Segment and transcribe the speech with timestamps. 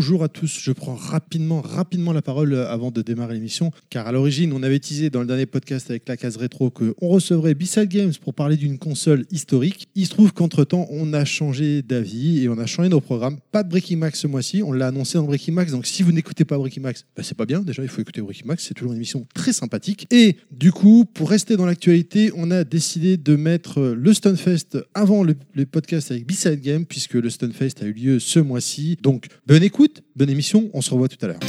[0.00, 0.58] Bonjour à tous.
[0.62, 4.62] Je prends rapidement, rapidement la parole euh, avant de démarrer l'émission, car à l'origine, on
[4.62, 8.32] avait teasé dans le dernier podcast avec la case rétro qu'on recevrait B-Side Games pour
[8.32, 9.88] parler d'une console historique.
[9.94, 13.40] Il se trouve qu'entre-temps, on a changé d'avis et on a changé nos programmes.
[13.52, 16.12] Pas de Breaking Max ce mois-ci, on l'a annoncé dans Breaking Max, donc si vous
[16.12, 17.60] n'écoutez pas Breaking Max, bah, c'est pas bien.
[17.60, 20.06] Déjà, il faut écouter Breaking Max, c'est toujours une émission très sympathique.
[20.10, 24.78] Et du coup, pour rester dans l'actualité, on a décidé de mettre euh, le Stunfest
[24.94, 28.96] avant le, le podcast avec B-Side Game, puisque le Stunfest a eu lieu ce mois-ci.
[29.02, 31.40] Donc, bonne écoute, bonne émission, on se revoit tout à l'heure.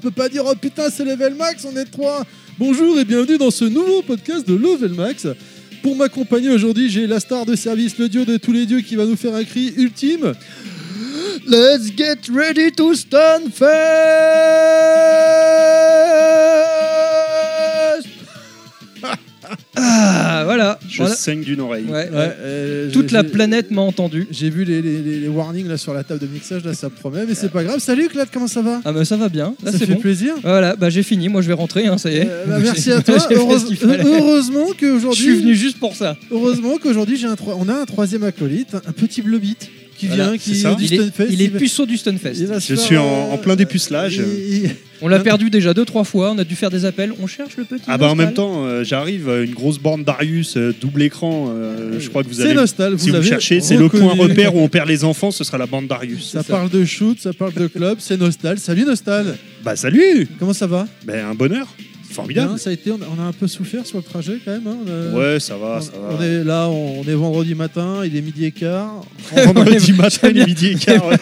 [0.00, 2.24] Je peux pas dire oh putain c'est Level Max, on est trois.
[2.58, 5.26] Bonjour et bienvenue dans ce nouveau podcast de Level Max.
[5.82, 8.96] Pour m'accompagner aujourd'hui, j'ai la star de service, le dieu de tous les dieux qui
[8.96, 10.34] va nous faire un cri ultime.
[11.46, 13.70] Let's get ready to stand fast.
[19.76, 20.78] Ah, voilà.
[20.88, 21.14] Je Voilà.
[21.14, 21.84] saigne d'une oreille.
[21.84, 22.36] Ouais, Ouais, ouais.
[22.40, 24.26] euh, Toute la planète m'a entendu.
[24.30, 26.88] J'ai vu les, les- les- les warnings là sur la table de mixage, là ça
[26.88, 27.78] me promet, mais c'est pas grave.
[27.78, 28.80] Salut Claude, comment ça va?
[28.84, 29.54] Ah, bah ça va bien.
[29.62, 30.00] Là, Ça c'est fait bon.
[30.00, 30.34] plaisir?
[30.42, 31.28] Voilà, bah j'ai fini.
[31.28, 32.26] Moi, je vais rentrer, hein, ça y est.
[32.28, 33.16] Euh, bah, merci à toi.
[33.30, 33.66] Heureuse-
[34.04, 36.16] heureusement Je qu'aujourd'hui, suis venu juste pour ça.
[36.32, 39.56] heureusement qu'aujourd'hui j'ai un troi- on a un troisième acolyte, un petit blobit
[40.00, 40.74] qui Voilà, vient, qui c'est ça.
[40.74, 42.32] du Il est, il puceau du Stunfest.
[42.66, 44.20] Je suis en- euh, en plein dépucelage.
[45.02, 46.32] On l'a perdu déjà deux, trois fois.
[46.32, 47.12] On a dû faire des appels.
[47.22, 47.84] On cherche le petit.
[47.86, 51.48] Ah bah en même temps, euh, j'arrive, euh, une grosse borne Darius, euh, double écran.
[51.54, 52.54] euh, je crois que vous C'est allez.
[52.54, 55.44] Nostal, vous Si vous cherchez, c'est le point repère où on perd les enfants, ce
[55.44, 56.30] sera la bande Darius.
[56.32, 58.58] Ça parle de shoot, ça parle de club, c'est Nostal.
[58.58, 60.86] Salut Nostal, Bah salut comment ça va?
[61.06, 61.66] Ben un bonheur,
[62.10, 62.58] formidable.
[62.58, 64.66] Ça a été, on a, un peu souffert sur le trajet quand même.
[64.66, 64.76] hein,
[65.12, 66.26] a- Ouais, ça va, on, ça on va.
[66.26, 69.02] est là, on, on est vendredi matin, il est midi et quart.
[69.46, 71.06] Vendredi matin, il est midi et quart.
[71.06, 71.16] ouais.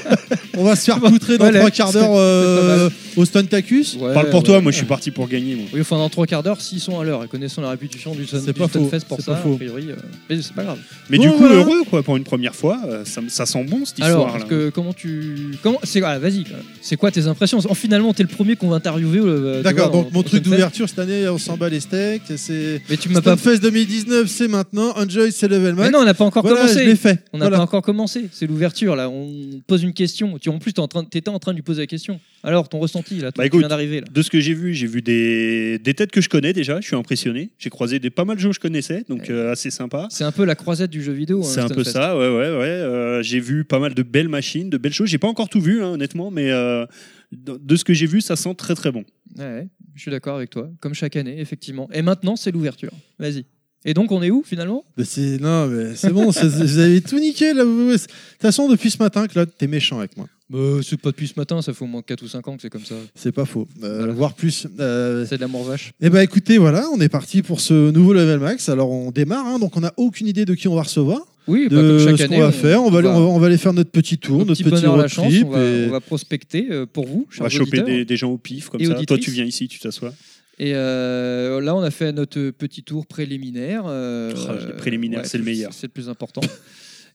[0.56, 3.94] On va se faire poutrer dans Voilà, trois quarts d'heure euh, au Stuntacus.
[4.00, 4.46] Ouais, Parle pour ouais.
[4.46, 5.54] toi, moi je suis parti pour gagner.
[5.54, 5.64] Moi.
[5.72, 8.26] Oui, enfin, dans trois quarts d'heure, s'ils sont à l'heure et connaissant la réputation du,
[8.26, 9.52] Sun, du pas Stunfest pour ça, pas faux.
[9.52, 9.94] a priori, euh,
[10.28, 10.78] mais c'est pas grave.
[11.10, 11.54] Mais Bon, du coup, voilà.
[11.56, 14.70] heureux quoi, pour une première fois, euh, ça, ça sent bon cette Alors, histoire que
[14.70, 15.52] comment tu.
[15.62, 15.78] Comment...
[15.84, 16.02] C'est...
[16.02, 16.44] Ah, vas-y,
[16.80, 17.60] c'est quoi tes impressions?
[17.74, 19.20] Finalement, t'es le premier qu'on va interviewer.
[19.22, 20.56] euh, D'accord, donc mon truc Stunfest.
[20.86, 22.22] Cette année, on s'en bat les steaks.
[22.36, 23.36] C'est Mais tu m'as pas.
[23.36, 24.92] Stunfest 2019, c'est maintenant.
[24.96, 25.92] Enjoy, c'est level Mais max.
[25.92, 26.96] non, on n'a pas encore voilà, je l'ai commencé.
[26.96, 27.24] fait.
[27.32, 27.56] On n'a Voilà.
[27.56, 28.28] pas encore commencé.
[28.32, 29.08] C'est l'ouverture là.
[29.10, 30.38] On pose une question.
[30.38, 32.20] Tu en plus, t'es en train, t'étais en train de lui poser la question.
[32.44, 34.06] Alors, ton ressenti là, toi, Bah, écoute, viens d'arriver là.
[34.12, 36.86] De ce que j'ai vu, j'ai vu des, des têtes que je connais déjà, je
[36.86, 37.50] suis impressionné.
[37.58, 40.06] J'ai croisé des, pas mal de gens que je connaissais, donc euh, assez sympa.
[40.10, 41.42] C'est un peu la croisette du jeu vidéo.
[41.42, 42.66] C'est hein, un peu ça, ouais, ouais, ouais.
[42.68, 45.08] Euh, j'ai vu pas mal de belles machines, de belles choses.
[45.08, 46.86] J'ai pas encore tout vu, hein, honnêtement, mais euh,
[47.32, 49.04] de, ce que j'ai vu, ça sent très très bon.
[49.36, 50.69] Ouais, je suis d'accord avec toi.
[50.81, 51.88] Comme chaque année, effectivement.
[51.93, 52.91] Et maintenant, c'est l'ouverture.
[53.19, 53.44] Vas-y.
[53.84, 54.84] Et donc, on est où finalement?
[54.97, 57.65] Mais c'est non, mais c'est bon, c'est- vous avez tout niqué là.
[57.65, 58.09] vous- De toute
[58.41, 60.26] façon, depuis ce matin, Claude, t'es méchant avec moi.
[60.50, 61.62] bah, C'est pas depuis ce matin.
[61.62, 62.97] Ça fait au moins 4 ou 5 ans que c'est comme ça.
[63.15, 63.69] C'est pas faux.
[63.84, 64.12] Euh, Voilà.
[64.15, 64.66] Voire plus.
[64.81, 65.93] Euh, C'est de l'amour vache.
[66.00, 68.69] Eh ben écoutez, voilà, on est parti pour ce nouveau level max.
[68.69, 71.69] Alors on démarre, hein, donc on n'a aucune idée de qui on va recevoir, Oui,
[71.69, 72.36] de bah, chaque ce année.
[72.36, 72.82] qu'on va faire.
[72.82, 74.82] On va, aller, on, va, on va aller faire notre petit tour, notre petit petit
[74.82, 75.28] la road chance.
[75.32, 75.47] trip.
[75.47, 78.31] On va, et- on va prospecter euh, pour vous, On va choper des, des gens
[78.31, 78.86] au pif comme ça.
[78.86, 79.25] Toi, auditrices.
[79.25, 80.12] tu viens ici, tu t'assois.
[80.60, 83.84] Et euh, là, on a fait notre petit tour préliminaire.
[83.87, 85.72] euh, Oh, les préliminaires, c'est le meilleur.
[85.72, 86.41] C'est le plus important.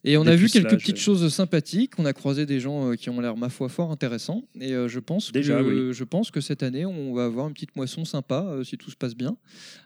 [0.06, 1.92] Et on a vu quelques petites choses sympathiques.
[1.98, 4.44] On a croisé des gens euh, qui ont l'air, ma foi, fort intéressants.
[4.60, 5.94] Et euh, je, pense Déjà, que, oui.
[5.94, 8.92] je pense que cette année, on va avoir une petite moisson sympa, euh, si tout
[8.92, 9.38] se passe bien.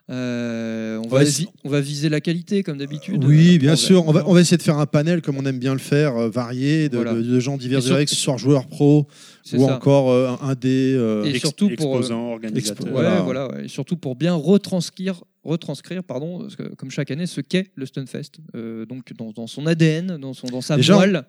[0.09, 3.23] Euh, on, va Ouais, vi- si- on va viser la qualité, comme d'habitude.
[3.25, 4.07] Oui, Euh, bien on sûr.
[4.07, 6.15] On va, on va essayer de faire un panel comme on aime bien le faire,
[6.17, 7.13] euh, varié, de, Voilà.
[7.13, 9.07] de- de gens divers Et que sur- ce soit joueurs pro
[9.53, 9.75] ou ça.
[9.75, 10.93] encore euh, un dé.
[10.97, 12.85] euh, Et surtout pour, euh, exposants, organisateurs.
[12.87, 13.21] Ouais, Voilà.
[13.21, 13.51] voilà.
[13.51, 13.65] ouais.
[13.65, 17.85] Et surtout pour bien retranscrire, retranscrire pardon, parce que, comme chaque année, ce qu'est le
[17.85, 18.31] Stunfest.
[18.55, 21.23] Euh, donc dans, dans son ADN, dans, son, dans sa Déjà, moelle.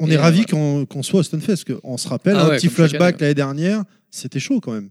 [0.00, 0.64] on Et, est euh, ravis voilà.
[0.64, 3.20] qu'on qu'on soit au Stunfest, qu'on se rappelle, Ah un ouais, petit flashback année.
[3.20, 4.90] l'année dernière, c'était chaud quand même.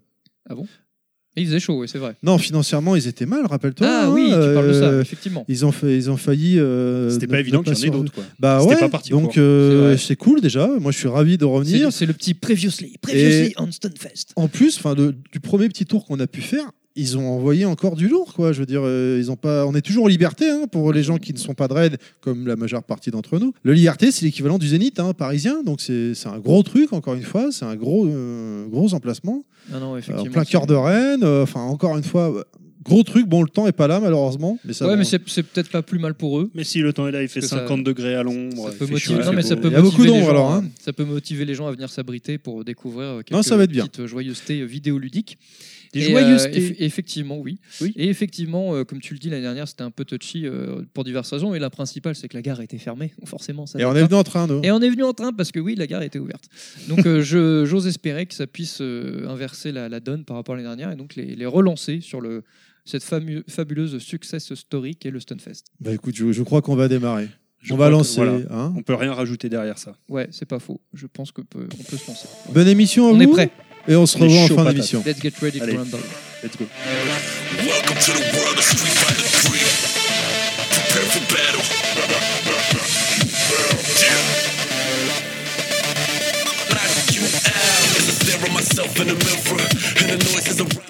[1.35, 2.15] Et il faisait chaud, oui, c'est vrai.
[2.23, 3.85] Non, financièrement, ils étaient mal, rappelle-toi.
[3.87, 5.45] Ah hein, oui, tu parles de ça, euh, effectivement.
[5.47, 6.57] Ils ont, fait, ils ont failli.
[6.59, 8.11] euh, C'était pas évident qu'il y en ait d'autres.
[8.11, 8.23] quoi.
[8.39, 10.65] Bah C'était ouais, pas parti donc euh, C'est cool déjà.
[10.79, 11.93] Moi, je suis ravi de revenir.
[11.93, 14.33] C'est le petit Previously, Previously on Stunfest.
[14.35, 17.95] En plus, de- du premier petit tour qu'on a pu faire, ils ont envoyé encore
[17.95, 18.51] du lourd, quoi.
[18.51, 19.65] Je veux dire, euh, ils ont pas.
[19.65, 21.97] On est toujours en liberté, hein, pour les gens qui ne sont pas de raid,
[22.19, 23.53] comme la majeure partie d'entre nous.
[23.63, 26.91] Le liberté, c'est l'équivalent du Zénith hein, parisien, donc c'est c'est un gros truc.
[26.93, 30.29] Encore une fois, c'est un gros, euh, gros emplacement, Non, non, Euh, effectivement.
[30.29, 31.23] en plein cœur de Rennes.
[31.23, 32.43] euh, Enfin, encore une fois.
[32.83, 34.57] Gros truc, bon, le temps est pas là malheureusement.
[34.63, 34.99] Mais ça, ouais, bon.
[34.99, 36.49] mais c'est c'est peut-être pas plus mal pour eux.
[36.55, 38.63] Mais si le temps est là, il fait Que ça- 50 degrés à l'ombre.
[38.67, 39.23] Ça il peut, motiver...
[39.25, 40.63] non, mais ça peut Il y a beaucoup motiver les d'ombre, gens, alors, hein.
[40.65, 43.65] à- Ça peut motiver les gens à venir s'abriter pour découvrir quelques Non, ça va
[43.65, 43.87] être bien.
[43.87, 45.37] petites joyeusetés vidéoludiques.
[45.93, 46.49] Des Et, joyeusetés.
[46.57, 47.59] euh, eff- effectivement, oui.
[47.81, 47.93] Oui.
[47.95, 51.03] Et effectivement, euh, comme tu le dis l'année dernière, c'était un peu touchy euh, pour
[51.03, 51.53] diverses raisons.
[51.55, 53.13] Et la principale, c'est que la gare était fermée.
[53.25, 53.79] Forcément, ça.
[53.79, 53.99] Et on pas.
[53.99, 54.61] est venu en train, nous.
[54.63, 56.45] Et on est venu en train parce que oui, la gare était ouverte.
[56.87, 57.21] Donc euh,
[57.65, 60.91] j'ose espérer que ça puisse euh, inverser la, la donne par rapport à l'année dernière
[60.91, 62.43] et donc les, les relancer sur le,
[62.85, 65.63] cette fabuleuse success story qu'est le Stunfest.
[65.79, 67.27] Bah écoute, je, je crois qu'on va démarrer.
[67.61, 68.15] Je on va que, lancer.
[68.23, 68.73] voilà, hein.
[68.77, 69.97] On peut rien rajouter derrière ça.
[70.09, 70.79] Ouais, c'est pas faux.
[70.93, 72.27] Je pense que peut, on peut se lancer.
[72.53, 73.21] Bonne émission à On vous.
[73.23, 73.51] est prêt.
[73.87, 75.03] Et on se revoit en fin d'émission.
[75.05, 75.73] Let's get ready Allez.
[75.73, 75.99] for Rumble.
[76.43, 76.65] Let's go.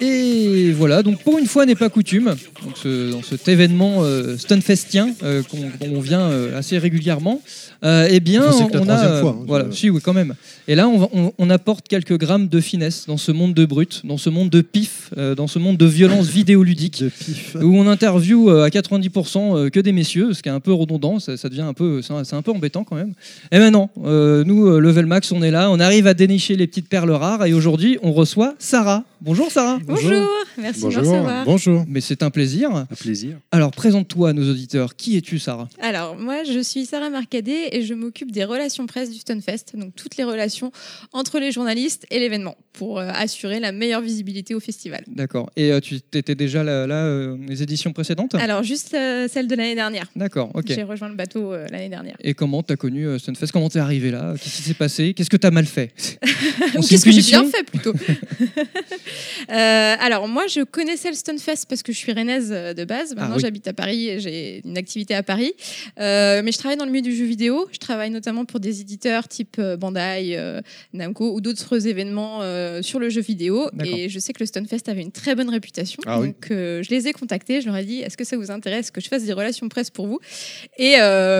[0.00, 2.26] Et voilà, donc pour une fois n'est pas coutume,
[2.64, 7.40] donc ce- dans cet événement euh, stunfestien euh, qu'on vient euh, assez régulièrement,
[7.82, 8.42] eh bien
[8.74, 10.34] on a, fois, hein, voilà, si oui quand même.
[10.66, 13.64] Et là on, va- on- on apporte quelques grammes de finesse dans ce monde de
[13.64, 17.02] brut, dans ce monde de pif, dans ce monde de violence vidéoludique.
[17.02, 17.56] De pif.
[17.60, 21.18] Où on interview à 90% euh, que des messieurs, ce qui est un peu redondant,
[21.20, 23.12] ça, ça devient un peu, c'est un, peu embêtant quand même.
[23.52, 27.10] Et maintenant, nous, Level Max, on est là, on arrive à dénicher les petites perles
[27.12, 29.04] rares, et aujourd'hui, on reçoit Sarah.
[29.20, 29.80] Bonjour Sarah.
[29.84, 30.28] Bonjour,
[30.58, 31.12] merci de me Bonjour.
[31.12, 31.44] recevoir.
[31.44, 31.84] Bonjour.
[31.88, 32.70] Mais c'est un plaisir.
[32.70, 33.36] Un plaisir.
[33.50, 34.94] Alors, présente-toi à nos auditeurs.
[34.94, 35.68] Qui es-tu, Sarah?
[35.80, 39.94] Alors, moi, je suis Sarah Marcadet et je m'occupe des relations presse du Stunfest, donc
[39.96, 40.70] toutes les relations
[41.12, 45.02] entre les journalistes et l'événement, pour euh, assurer la meilleure visibilité au festival.
[45.08, 45.50] D'accord.
[45.56, 48.36] Et euh, tu étais déjà là, là, euh, les éditions précédentes?
[48.36, 50.06] Alors, juste euh, celle de l'année dernière.
[50.14, 50.66] D'accord, ok.
[50.68, 52.16] J'ai rejoint le bateau euh, l'année dernière.
[52.22, 53.48] Et comment t'as connu euh, Stunfest?
[53.52, 54.34] Comment t'es arrivé là?
[54.40, 55.12] Qu'est-ce qui s'est passé?
[55.14, 55.92] Qu'est-ce que t'as mal fait?
[56.88, 57.92] Qu'est-ce que j'ai bien fait plutôt
[59.50, 63.14] Euh, Alors moi je connaissais le Stunfest parce que je suis rennaise euh, de base.
[63.14, 63.40] Maintenant Ah oui.
[63.42, 65.54] j'habite à Paris et j'ai une activité à Paris.
[65.98, 67.66] Euh, mais je travaille dans le milieu du jeu vidéo.
[67.72, 70.60] Je travaille notamment pour des éditeurs type Bandai, euh,
[70.92, 72.40] Namco ou d'autres événements
[72.82, 73.70] sur le jeu vidéo.
[73.84, 76.02] Et je sais que le Stunfest avait une très bonne réputation.
[76.06, 77.60] Ah donc je les ai contactés.
[77.60, 79.90] Je leur ai dit est-ce que ça vous intéresse que je fasse des relations presse
[79.90, 80.20] pour vous?
[80.78, 80.96] Et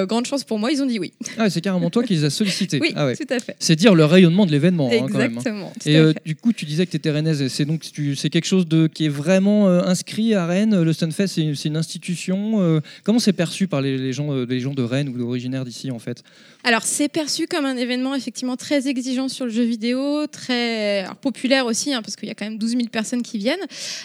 [0.06, 1.12] grande chance pour moi ils ont dit oui.
[1.36, 2.78] Ah, c'est carrément toi qui les as sollicités.
[2.80, 3.16] Oui Ah ouais.
[3.16, 3.56] tout à fait.
[3.58, 5.32] C'est dire le rayonnement de l'événement, hein, quand même.
[5.32, 5.38] hein.
[5.38, 5.72] Exactement.
[5.84, 6.12] Et euh.
[6.26, 7.46] du coup, tu disais que tu étais rennaise.
[7.48, 7.84] C'est donc
[8.16, 10.82] c'est quelque chose de qui est vraiment euh, inscrit à Rennes.
[10.82, 12.60] Le Stunfest, c'est une institution.
[12.60, 15.90] euh, comment c'est perçu par les, gens, euh, les gens de Rennes ou originaires d'ici
[15.90, 16.22] en fait?
[16.64, 21.66] Alors, c'est perçu comme un événement effectivement très exigeant sur le jeu vidéo, très populaire
[21.66, 23.58] aussi, hein, parce qu'il y a quand même 12 000 personnes qui viennent.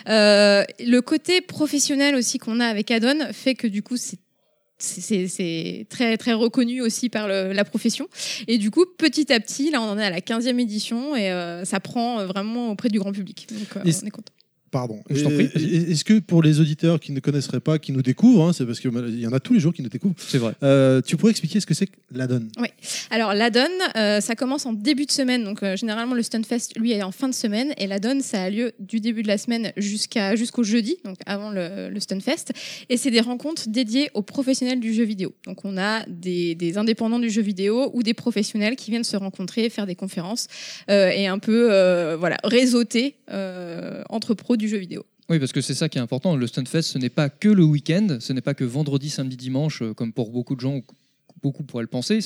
[0.08, 4.23] Le côté professionnel aussi qu'on a avec Adon fait que du coup, c'est
[4.84, 8.08] c'est- très très reconnu aussi par le- la profession.
[8.48, 11.32] Et du coup petit à petit là on en est à la 15e édition et
[11.32, 13.48] euh, ça prend vraiment auprès du grand public.
[13.52, 14.34] Donc euh, on est content
[14.74, 15.04] Pardon.
[15.10, 15.64] Je t'en Et- prie.
[15.64, 18.66] et- Est-ce que pour les auditeurs qui ne connaisseraient pas, qui nous découvrent, hein, c'est
[18.66, 20.54] parce qu'il y en a tous les jours qui nous découvrent, C'est vrai.
[20.64, 22.48] euh, tu pourrais expliquer ce que c'est que l'adon
[23.12, 25.44] Alors la donne, euh, ça commence en début de semaine.
[25.44, 27.72] Donc euh, généralement le Stunfest, lui, est en fin de semaine.
[27.78, 31.18] Et la donne, ça a lieu du début de la semaine jusqu'à jusqu'au jeudi, donc
[31.28, 32.52] avant le, le Stunfest.
[32.90, 35.36] Et c'est des rencontres dédiées aux professionnels du jeu vidéo.
[35.46, 39.18] Donc on a des, des indépendants du jeu vidéo ou des professionnels qui viennent se
[39.18, 40.48] rencontrer, faire des conférences
[40.90, 45.06] euh, et un peu euh, voilà réseauter euh, entre pros du jeu vidéo.
[45.30, 46.36] Oui, parce que c'est ça qui est important.
[46.36, 49.82] Le Stunfest, ce n'est pas que le week-end, ce n'est pas que vendredi, samedi, dimanche,
[49.82, 50.84] euh, comme pour beaucoup de gens, ou
[51.42, 52.20] beaucoup pourraient le penser.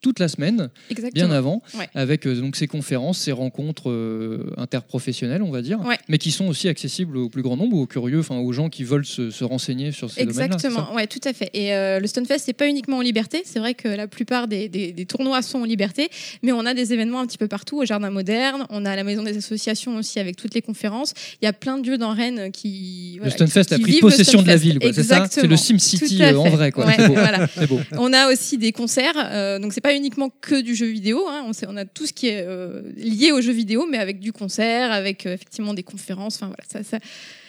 [0.00, 1.26] Toute la semaine, Exactement.
[1.28, 1.88] bien avant, Ouais.
[1.94, 5.98] avec euh, donc ces conférences, ces rencontres euh, interprofessionnelles, on va dire, Ouais.
[6.08, 8.82] mais qui sont aussi accessibles au plus grand nombre, aux curieux, enfin aux gens qui
[8.84, 10.46] veulent se, se renseigner sur ces domaines-là.
[10.46, 11.50] Exactement, ouais, tout à fait.
[11.54, 13.42] Et euh, le Stunfest, c'est pas uniquement en liberté.
[13.44, 16.08] C'est vrai que la plupart des, des- des tournois sont en liberté,
[16.42, 18.64] mais on a des événements un petit peu partout, au Jardin Moderne.
[18.70, 21.12] On a la Maison des Associations aussi avec toutes les conférences.
[21.42, 23.12] Il y a plein de lieux dans Rennes qui.
[23.14, 25.26] Le voilà, Stunfest qui a pris le possession de la ville, c'est ça?
[25.30, 26.86] C'est le Tout à euh, en vrai, quoi.
[26.86, 27.12] Ouais, C'est beau.
[27.14, 27.46] voilà.
[27.54, 27.80] C'est beau.
[27.98, 31.26] On a aussi des concerts, donc c'est pas uniquement que du jeu vidéo.
[31.28, 31.44] hein.
[31.46, 34.20] On, sait- on a tout ce qui est euh, lié au jeu vidéo, mais avec
[34.20, 36.36] du concert, avec euh, effectivement des conférences.
[36.36, 36.98] Enfin voilà, ça, ça-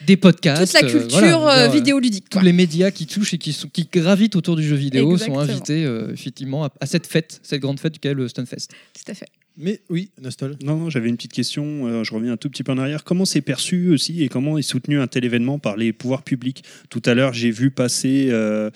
[0.05, 0.74] Des podcasts.
[0.74, 2.25] toute la euh, culture voilà, euh, dire, vidéoludique.
[2.29, 2.43] tous quoi.
[2.43, 5.45] les médias qui touchent et qui, sont, qui gravitent autour du jeu vidéo Exactement.
[5.45, 5.83] sont invités
[6.13, 8.67] effectivement à, à cette fête, cette grande fête qu'est le Stunfest.
[8.93, 9.27] Tout à fait.
[9.58, 10.55] Mais oui, Nostal.
[10.63, 11.86] Non, non, j'avais une petite question.
[11.86, 13.03] euh, je reviens un tout petit peu en arrière.
[13.03, 16.63] Comment c'est perçu aussi et comment est soutenu un tel événement par les pouvoirs publics?
[16.89, 18.70] Tout à l'heure, j'ai vu passer euh,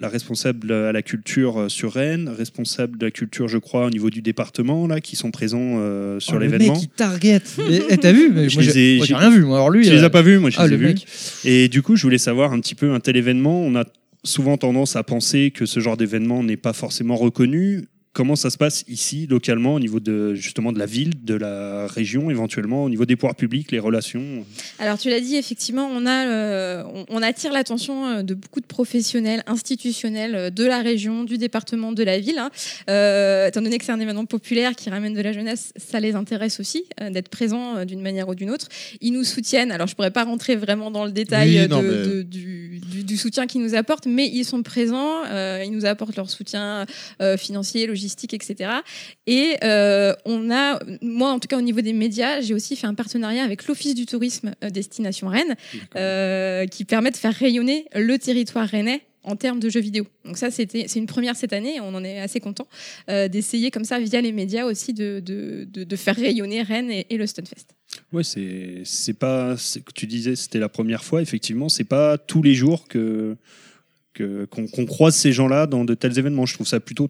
[0.00, 3.90] la responsable à la culture euh, sur Rennes, responsable de la culture, je crois, au
[3.90, 6.72] niveau du département, là, qui sont présents euh, sur Oh, le l'événement.
[6.74, 7.42] mec, il target.
[7.70, 8.30] Et- et T'as vu?
[8.34, 9.44] Mais Je Moi, j'ai ai- rien vu.
[9.44, 10.94] Moi, alors lui, Tu les as pas vus Moi, je ah, les ai le vus.
[11.44, 13.60] Et du coup, je voulais savoir un petit peu un tel événement.
[13.62, 13.84] On a
[14.24, 17.82] souvent tendance à penser que ce genre d'événement n'est pas forcément reconnu.
[18.12, 21.86] Comment ça se passe ici, localement, au niveau de justement de la ville, de la
[21.86, 24.44] région, éventuellement, au niveau des pouvoirs publics, les relations.
[24.78, 28.60] Alors tu l'as dit, effectivement, on, a, euh, on, on attire l'attention euh, de beaucoup
[28.60, 32.38] de professionnels institutionnels euh, de la région, du département, de la ville.
[32.38, 32.50] hein.
[32.90, 36.14] Euh, étant donné que c'est un événement populaire qui ramène de la jeunesse, ça les
[36.14, 38.68] intéresse aussi euh, d'être présents euh, d'une manière ou d'une autre.
[39.00, 39.72] Ils nous soutiennent.
[39.72, 42.80] Alors je pourrais pas rentrer vraiment dans le détail Oui, non, de- mais- de- du,
[42.80, 45.24] du- du soutien qu'ils nous apportent, mais ils sont présents.
[45.30, 46.84] euh, ils nous apportent leur soutien
[47.22, 48.01] euh, financier, logistique,
[48.34, 48.70] etc.
[49.26, 52.86] Et euh, on a, moi en tout cas au niveau des médias, j'ai aussi fait
[52.86, 55.54] un partenariat avec l'Office du tourisme euh, Destination Rennes,
[55.96, 60.04] euh, qui permet de faire rayonner le territoire rennais en termes de jeux vidéo.
[60.24, 62.66] Donc ça, c'était, c'est une première cette année, on en est assez content
[63.08, 66.90] euh, d'essayer comme ça via les médias aussi de, de, de, de faire rayonner Rennes
[66.90, 67.66] et, et le Stunfest.
[68.12, 69.56] Ouais, c'est c'est pas.
[69.56, 71.22] c'est- Tu disais, c'était la première fois.
[71.22, 73.36] Effectivement, c'est pas tous les jours que
[74.14, 76.46] que- qu'on qu'on croise ces gens-là dans de tels événements.
[76.46, 77.06] Je trouve ça plutôt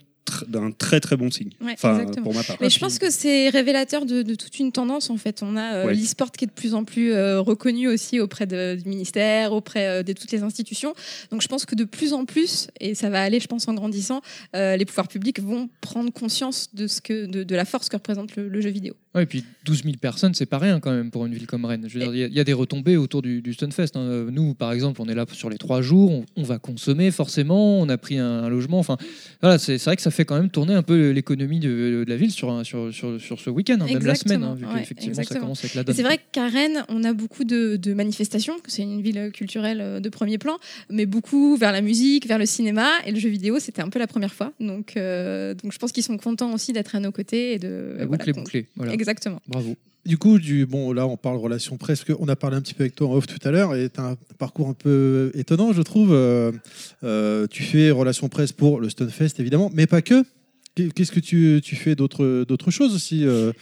[0.48, 1.50] d'un très très bon signe.
[1.60, 2.24] Ouais, enfin, exactement.
[2.24, 2.56] pour ma part.
[2.60, 5.42] Mais je pense que c'est révélateur de, de toute une tendance en fait.
[5.42, 5.94] On a euh, Ouais.
[5.94, 9.86] l'e-sport qui est de plus en plus euh, reconnu aussi auprès de- du ministère, auprès
[9.88, 10.94] euh, de toutes les institutions.
[11.30, 13.74] Donc je pense que de plus en plus, et ça va aller je pense en
[13.74, 14.20] grandissant,
[14.54, 17.96] euh, les pouvoirs publics vont prendre conscience de, ce que, de, de la force que
[17.96, 18.94] représente le, le jeu vidéo.
[19.14, 21.64] Ouais, et puis 12 000 personnes, c'est pas rien quand même pour une ville comme
[21.66, 21.84] Rennes.
[21.88, 23.90] Je veux dire, Il y a- il y, a des retombées autour du, du Stunfest.
[23.96, 24.26] hein.
[24.30, 27.78] Nous, par exemple, on est là sur les trois jours, on, on va consommer forcément,
[27.80, 28.78] on a pris un, un logement.
[28.78, 28.96] Enfin,
[29.42, 32.04] voilà, c'est c'est vrai que ça fait quand même tourner un peu l'économie de, de
[32.08, 34.72] la ville sur, sur, sur, sur ce week-end, hein, même la semaine, hein, vu Exactement,
[34.74, 35.40] ouais, qu'effectivement ça exactement.
[35.46, 35.94] commence avec la Et donne.
[35.96, 39.80] c'est vrai qu'à Rennes, on a beaucoup de, de manifestations, que c'est une ville culturelle
[39.80, 40.58] euh, de premier plan,
[40.90, 43.98] mais beaucoup vers la musique, vers le cinéma, et le jeu vidéo, c'était un peu
[43.98, 44.52] la première fois.
[44.60, 47.94] Donc, euh, donc je pense qu'ils sont contents aussi d'être à nos côtés et de...
[47.98, 48.66] La voilà, boucle est bouclée.
[48.76, 48.92] Voilà.
[48.92, 49.40] Exactement.
[49.48, 49.76] Bravo.
[50.04, 52.02] Du coup, du, bon, là, on parle relation presse.
[52.02, 53.88] que- On a parlé un petit peu avec toi en off tout à l'heure et
[53.88, 56.12] tu un parcours un peu étonnant, je trouve.
[56.12, 56.50] Euh,
[57.04, 60.24] euh, tu fais relation presse pour le Stunfest, évidemment, mais pas que.
[60.74, 63.52] Qu'est-ce que tu, fais d'autres d'autres choses aussi euh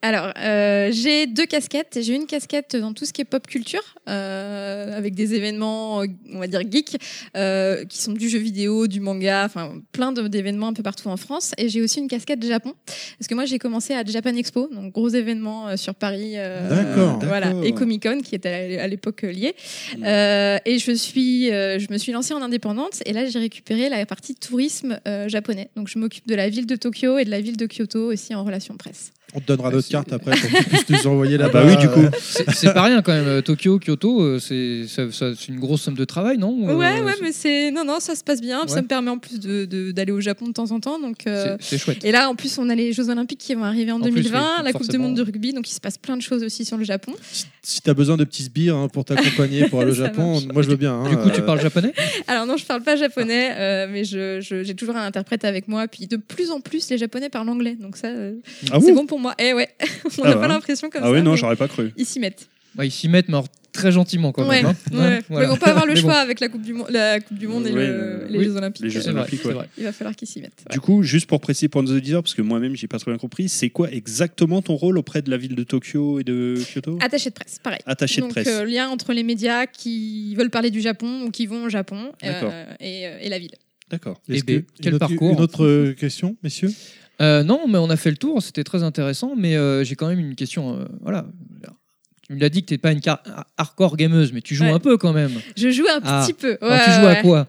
[0.00, 1.98] Alors, euh, j'ai deux casquettes.
[2.00, 6.06] J'ai une casquette dans tout ce qui est pop culture, euh, avec des événements, euh,
[6.32, 6.96] on va dire geeks,
[7.36, 11.16] euh, qui sont du jeu vidéo, du manga, enfin plein d'événements un peu partout en
[11.16, 11.50] France.
[11.58, 12.74] Et j'ai aussi une casquette Japon,
[13.18, 16.34] parce que moi j'ai commencé à Japan Expo, donc gros événement euh, sur Paris.
[16.36, 19.56] euh, D'accord, Voilà, et Comic Con qui était à l'époque lié.
[19.96, 20.04] Mm.
[20.04, 23.02] Euh, et je suis, euh, je me suis lancée en indépendante.
[23.04, 25.70] Et là j'ai récupéré la partie tourisme japonais.
[25.74, 28.32] Donc je m'occupe de la ville de Tokyo et de la ville de Kyoto aussi
[28.36, 29.10] en relation presse.
[29.34, 31.42] On te donnera Ouais, notre c'est- carte après pour que tu puisses nous envoyer Ah
[31.44, 31.64] là-bas.
[31.64, 32.00] bah oui, du coup.
[32.00, 33.26] Euh, C'est c'est pas rien quand même.
[33.26, 34.86] Euh, Tokyo, Kyoto, euh, c'est
[35.48, 38.14] une grosse somme de travail, non Euh, Ouais, ouais, c'est- mais c'est non, non, ça
[38.14, 38.62] se passe bien.
[38.62, 38.68] Ouais.
[38.68, 40.98] Ça me permet en plus de de- d'aller au Japon de temps en temps.
[40.98, 42.04] Donc, euh, c'est- chouette.
[42.04, 44.12] et là, en plus, on a les Jeux Olympiques qui vont arriver en, En plus,
[44.12, 44.98] 2020, oui, la Coupe du.
[44.98, 45.52] Monde de rugby.
[45.52, 47.12] Donc, il se passe plein de choses aussi sur le Japon.
[47.30, 50.32] si si tu as besoin de petits sbires hein, pour t'accompagner pour aller au Japon,
[50.40, 50.46] marche.
[50.54, 50.94] moi je veux bien.
[50.94, 51.92] hein, Du coup, tu euh, parles japonais?
[52.26, 55.68] Alors non, je parle pas japonais, euh, mais je je- j'ai toujours un interprète avec
[55.68, 55.86] moi.
[55.86, 57.76] Puis de plus en plus, les Japonais parlent anglais.
[57.78, 58.32] Donc ça, euh,
[58.72, 59.04] Ah c'est bon?
[59.04, 59.34] bon pour moi.
[59.38, 59.68] Eh ouais,
[60.18, 60.40] on Ah n'a bah.
[60.42, 61.12] pas l'impression comme Ah ça.
[61.12, 61.92] ouais, non, j'aurais pas cru.
[61.96, 62.48] Ils s'y mettent.
[62.78, 63.38] Ouais, Ils s'y mettent, mais
[63.72, 64.74] très gentiment quand Ouais, même.
[64.92, 64.96] hein.
[64.98, 65.20] ouais.
[65.30, 67.38] Mais vont pas avoir le Mais bon, choix avec la Coupe du, Monde, la coupe
[67.38, 68.84] du Monde et le- euh, les oui, Jeux Olympiques.
[68.84, 69.68] les Jeux Olympiques, vrai.
[69.76, 70.64] Il va falloir qu'ils s'y mettent.
[70.68, 70.72] ouais.
[70.74, 73.18] Du coup, juste pour préciser pour nos auditeurs, parce que moi-même, j'ai pas très bien
[73.18, 76.98] compris, c'est quoi exactement ton rôle auprès de la ville de Tokyo et de Kyoto?
[77.00, 77.80] Attaché de presse, pareil.
[77.86, 78.48] Attaché de Donc, presse.
[78.48, 82.12] euh, lien entre les médias qui veulent parler du Japon ou qui vont au Japon
[82.24, 83.54] euh, et, euh, et la ville.
[83.90, 84.20] D'accord.
[84.28, 85.32] Eh ben, que- quel une autre, parcours.
[85.32, 86.70] Une autre question, messieurs?
[87.20, 90.08] Euh, non, mais on a fait le tour, c'était très intéressant, mais euh, j'ai quand
[90.08, 90.78] même une question.
[90.78, 91.26] euh, voilà.
[92.28, 93.00] Tu me l'as dit que tu n'es pas une
[93.56, 94.70] hardcore gameuse, mais tu joues Ouais.
[94.72, 95.30] un peu quand même.
[95.56, 96.22] Je joue un Ah.
[96.26, 96.58] petit peu.
[96.60, 97.46] Alors, tu joues à quoi?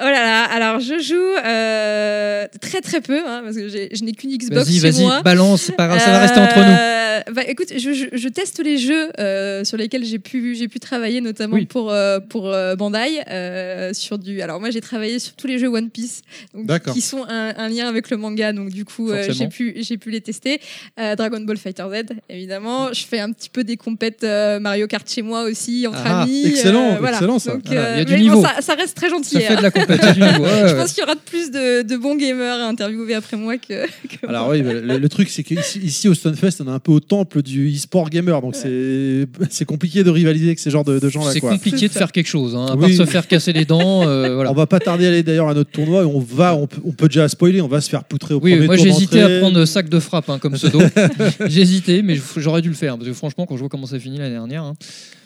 [0.00, 4.12] Oh là là, alors je joue euh, très très peu, hein, parce que je n'ai
[4.12, 5.20] qu'une Xbox Vas-y, chez vas-y, moi.
[5.22, 6.64] balance, c'est pas grave, ça va rester entre nous.
[6.64, 7.34] nous.
[7.34, 10.80] Bah, écoute, je, je- je teste les jeux euh, sur lesquels j'ai pu, j'ai pu
[10.80, 11.66] travailler, notamment Oui.
[11.66, 13.20] pour, euh, pour euh, Bandai.
[13.30, 14.40] euh, sur du...
[14.40, 16.22] Alors moi j'ai travaillé sur tous les jeux One Piece,
[16.54, 19.74] donc, qui sont un, un lien avec le manga, donc du coup euh, j'ai pu,
[19.76, 20.60] j'ai pu les tester.
[20.98, 22.92] Euh, Dragon Ball Fighter Z, évidemment.
[22.94, 26.22] Je fais un petit peu des compètes euh, Mario Kart chez moi aussi, entre Ah,
[26.22, 26.46] amis.
[26.46, 27.16] excellent, euh, voilà.
[27.16, 27.52] excellent, ça.
[27.52, 28.36] Donc, Voilà, y a euh, du mais niveau.
[28.36, 29.30] Bon, ça, ça reste très gentil.
[29.30, 29.70] Ça fait hein.
[29.70, 30.44] de la niveau.
[30.44, 33.56] ouais, Je pense qu'il y aura plus de, de bons gamers à interviewer après moi
[33.58, 33.86] que.
[33.86, 34.54] que Alors moi.
[34.54, 37.00] oui, bah, le, le truc c'est qu'ici ici, au Stunfest, on est un peu au
[37.00, 41.08] temple du e-sport gamer, donc c'est c'est compliqué de rivaliser avec ces genres de, de
[41.08, 41.32] gens-là.
[41.32, 41.98] C'est compliqué de ça.
[42.00, 42.96] faire quelque chose, hein, à Oui.
[42.96, 44.06] part se faire casser les dents.
[44.06, 44.50] euh, voilà.
[44.50, 46.02] On va pas tarder à aller d'ailleurs à notre tournoi.
[46.02, 48.40] et On va, on peut, on peut déjà spoiler, on va se faire poutrer au
[48.40, 50.80] Oui, premier moi hésité à prendre sac de frappe hein, comme pseudo.
[51.46, 53.98] j'ai hésité, mais j'aurais dû le faire parce que franchement, quand je vois comment ça
[53.98, 54.64] finit, fini l'année dernière.
[54.64, 54.74] hein.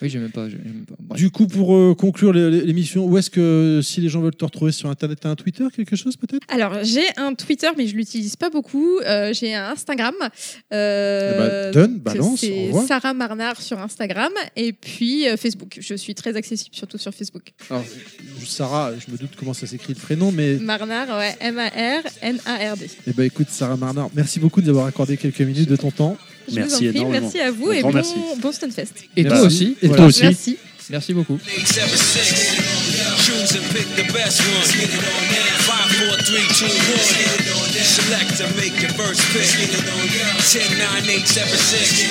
[0.03, 0.49] Oui, j'ai même pas.
[0.49, 1.19] j'ai même pas- bref.
[1.19, 4.45] Du coup, pour euh, conclure l'é- l'émission, où est-ce que si les gens veulent te
[4.45, 6.45] retrouver sur Internet, t'as un Twitter, quelque chose peut-être?
[6.49, 8.99] Alors, j'ai un Twitter, mais je l'utilise pas beaucoup.
[9.01, 10.15] Euh, j'ai un Instagram.
[10.73, 12.71] Euh, Eh ben, donne, balance, C'est.
[12.87, 14.33] Sarah Marnard sur Instagram.
[14.57, 15.79] Et puis euh, Facebook.
[15.81, 17.53] Je suis très accessible, surtout sur Facebook.
[17.71, 17.85] Alors,
[18.45, 22.87] Sarah, je me doute comment ça s'écrit le prénom, mais Marnard, ouais, M-A-R-N-A-R-D.
[23.07, 25.91] eh ben, écoute, Sarah Marnard, merci beaucoup de nous avoir accordé quelques minutes de ton
[25.91, 26.17] temps.
[26.49, 27.21] Je Merci vous en prie, énormément.
[27.33, 28.15] merci à vous Un et grand bon, merci.
[28.39, 28.93] bon Stunfest.
[29.17, 29.47] Et toi Merci.
[29.47, 29.77] aussi.
[29.83, 29.97] Et Voilà.
[29.97, 30.23] toi aussi.
[30.23, 30.57] Merci.
[30.89, 31.39] Merci beaucoup.
[31.57, 32.57] Eight, seven, six.
[33.27, 34.63] Choose and pick the best one.
[35.67, 37.73] Five, four, three, two, one.
[37.83, 39.49] Select and make your first pick.
[40.53, 42.07] Ten, nine, eight, seven, six.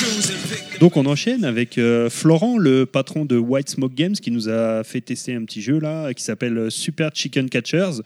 [0.00, 3.94] Choose and pick the Donc on enchaîne avec euh, Florent, le patron de White Smoke
[3.94, 8.00] Games, qui nous a fait tester un petit jeu là, qui s'appelle Super Chicken Catchers.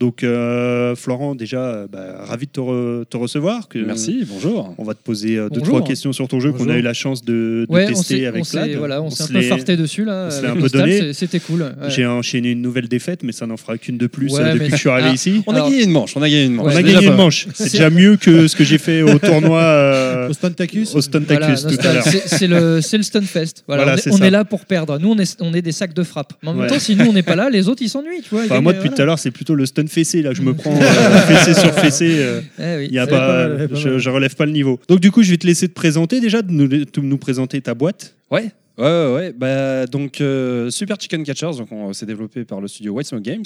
[0.00, 3.66] Donc euh, Florent, déjà, euh, bah, ravi de te, re- te recevoir.
[3.68, 4.72] Que Merci, bonjour.
[4.78, 5.78] On va te poser euh, deux Bonjour.
[5.78, 8.24] trois questions sur ton jeu qu'on a eu la chance de, de Ouais, on tester
[8.26, 8.76] avec on s'est- Vlad.
[8.76, 10.28] voilà, on s'est un peu farté dessus là.
[10.30, 11.12] on avec l'est un peu donné.
[11.14, 11.62] C'était cool.
[11.62, 11.90] ouais.
[11.90, 14.58] J'ai enchaîné une nouvelle défaite, mais ça n'en fera qu'une de plus Ouais, euh, depuis
[14.60, 15.14] mais- que je suis arrivé Ah.
[15.14, 15.42] ici.
[15.48, 16.66] On a Alors- gagné une manche, on a gagné une manche.
[16.66, 17.48] Ouais, on a gagné une manche.
[17.54, 21.62] C'est déjà mieux que ce que j'ai fait au tournoi euh, Au Spantakus au Stuntacus
[21.66, 22.04] tout à l'heure.
[22.04, 23.64] c'est le, c'est le Stunfest.
[23.66, 24.96] Voilà, on est, là pour perdre.
[25.00, 26.34] Nous, on est, on est des sacs de frappe.
[26.44, 28.22] Mais en même temps, si nous, on n'est pas là, les autres, ils s'ennuient.
[28.22, 30.54] Tu vois, moi, depuis tout à l'heure, c'est plutôt le fessé là que je me
[30.54, 32.18] prends euh, fessé sur fessé.
[32.18, 32.86] euh, Eh oui.
[32.90, 34.78] Il y a C'est pas, pas mal, c'est pas je, je relève pas le niveau.
[34.88, 37.60] Donc du coup, je vais te laisser te présenter déjà, de nous, de nous présenter
[37.60, 38.14] ta boîte.
[38.30, 39.14] Ouais, ouais, ouais.
[39.14, 39.32] ouais.
[39.32, 43.22] Bah, donc, euh, Super Chicken Catchers, donc on s'est développé par le studio White Smoke
[43.22, 43.44] Games.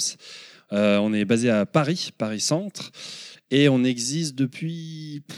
[0.71, 2.91] Euh, on est basé à Paris, Paris Centre,
[3.51, 5.37] et on existe depuis, pff,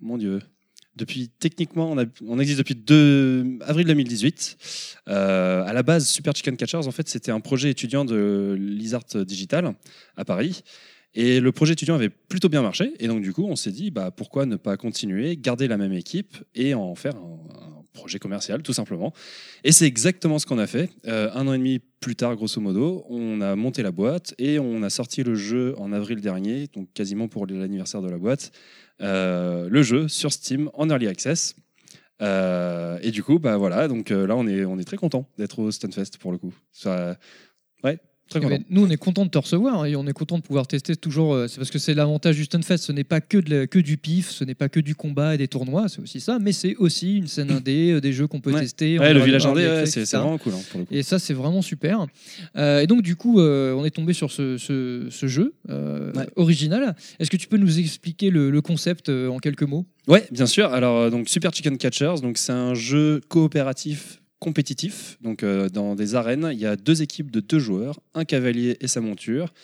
[0.00, 0.40] mon Dieu,
[1.02, 4.56] depuis techniquement, on, existe depuis 2 avril 2018.
[5.08, 9.04] Euh, à la base, Super Chicken Catchers, en fait, c'était un projet étudiant de Lizard
[9.26, 9.74] Digital
[10.16, 10.62] à Paris.
[11.14, 12.94] Et le projet étudiant avait plutôt bien marché.
[13.00, 15.92] Et donc, du coup, on s'est dit, bah, pourquoi ne pas continuer, garder la même
[15.92, 19.12] équipe et en faire un, projet commercial, tout simplement.
[19.64, 20.88] Et c'est exactement ce qu'on a fait.
[21.06, 24.58] Euh, un an et demi plus tard, grosso modo, on a monté la boîte et
[24.58, 28.50] on a sorti le jeu en avril dernier, donc quasiment pour l'anniversaire de la boîte,
[29.02, 31.54] le jeu sur Steam en early access.
[32.22, 35.26] Euh, et du coup, bah voilà, donc euh, là on est, on est très content
[35.38, 36.54] d'être au Stunfest pour le coup.
[36.70, 37.16] Ça,
[37.82, 37.98] ouais,
[38.32, 40.38] très Eh ben, nous, on est content de te recevoir hein, et on est content
[40.38, 41.34] de pouvoir tester toujours.
[41.34, 42.78] euh, c'est parce que c'est l'avantage du Stunfest.
[42.78, 45.34] Ce n'est pas que, de la- que du pif, ce n'est pas que du combat
[45.34, 48.26] et des tournois, c'est aussi ça, mais c'est aussi une scène indé, euh, des jeux
[48.26, 48.60] qu'on peut Ouais.
[48.60, 48.98] tester.
[48.98, 50.94] Ouais, le village indé, ouais, c'est vraiment cool hein, pour le coup.
[50.94, 52.06] Et ça, c'est vraiment super.
[52.56, 55.54] Euh, et donc, du coup, on est tombé sur ce, ce- ce jeu
[56.36, 56.94] original.
[57.18, 59.86] Est-ce que tu peux nous expliquer le, le concept en quelques mots?
[60.08, 60.72] Ouais, bien sûr.
[60.72, 65.18] Alors, donc Super Chicken Catchers, donc c'est un jeu coopératif compétitif.
[65.20, 68.76] Donc, euh, dans des arènes, il y a deux équipes de deux joueurs, un cavalier
[68.80, 69.54] et sa monture.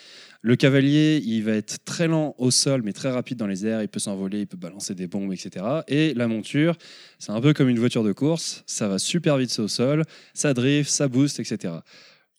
[0.41, 3.83] Le cavalier, il va être très lent au sol, mais très rapide dans les airs.
[3.83, 5.65] Il peut s'envoler, il peut balancer des bombes, etc.
[5.89, 6.77] Et la monture,
[7.19, 8.63] c'est un peu comme une voiture de course.
[8.67, 11.75] Ça va super vite au sol, ça drift, ça booste, etc.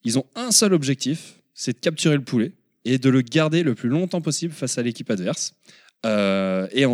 [0.05, 2.53] Ils ont un seul objectif, c'est de capturer le poulet
[2.85, 5.53] et de le garder le plus longtemps possible face à l'équipe adverse.
[6.05, 6.85] Euh, et,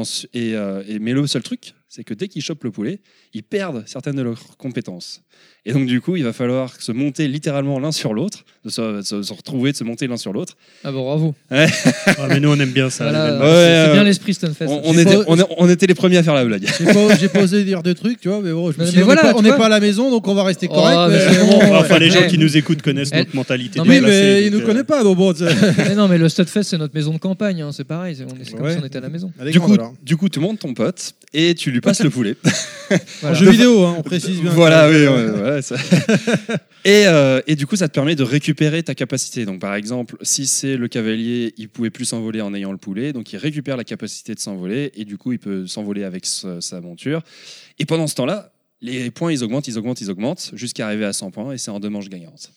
[0.56, 3.00] euh, et- mais le seul truc, c'est que dès qu'ils chopent le poulet,
[3.34, 5.22] ils perdent certaines de leurs compétences.
[5.68, 9.02] Et donc, du coup, il va falloir se monter littéralement l'un sur l'autre, de se,
[9.02, 10.56] se- se retrouver, de se monter l'un sur l'autre.
[10.84, 11.36] Ah bon, bravo.
[11.50, 11.66] Ah,
[12.30, 13.06] mais nous, on aime bien ça.
[13.10, 13.34] Voilà.
[13.34, 14.04] Ouais, c'est ouais, bien ouais.
[14.06, 14.66] l'esprit Stunfest.
[14.68, 16.68] On, était, pas- on, est- on était les premiers à faire la blague.
[16.78, 18.90] J'ai pas, j'ai pas osé dire de trucs, tu vois, mais bon, je me Mais-
[18.92, 20.34] suis dit, mais on voilà, n'est pas, on n'est pas à la maison, donc on
[20.36, 20.98] va rester Oh, correct.
[21.12, 21.76] mais mais c'est bon, bon.
[21.76, 23.80] Enfin, les gens qui nous écoutent connaissent notre mentalité.
[23.80, 25.34] Non, Oui, déplacée, mais ils nous euh, connaissent pas, donc bon.
[25.78, 27.62] Mais non, mais le Stunfest, c'est notre maison de campagne.
[27.62, 28.16] hein, c'est pareil.
[28.16, 28.74] c'est- on est- C'est comme Ouais.
[28.74, 29.32] si on était à la maison.
[29.52, 32.36] Du coup, du coup, tu montes ton pote et tu lui passes le poulet.
[32.92, 33.36] En Voilà.
[33.36, 34.52] jeu vidéo, hein, on précise bien.
[34.52, 35.76] Voilà, oui, ouais, ouais, ça-
[36.86, 39.44] et, euh, et du coup, ça te permet de récupérer ta capacité.
[39.46, 43.12] Donc, par exemple, si c'est le cavalier, il pouvait plus s'envoler en ayant le poulet,
[43.14, 46.62] donc il récupère la capacité de s'envoler et du coup, il peut s'envoler avec sa,
[46.62, 47.22] sa monture.
[47.80, 51.14] Et pendant ce temps-là, les points, ils augmentent, ils augmentent, ils augmentent, jusqu'à arriver à
[51.14, 52.52] 100 points et c'est en deux manches gagnantes.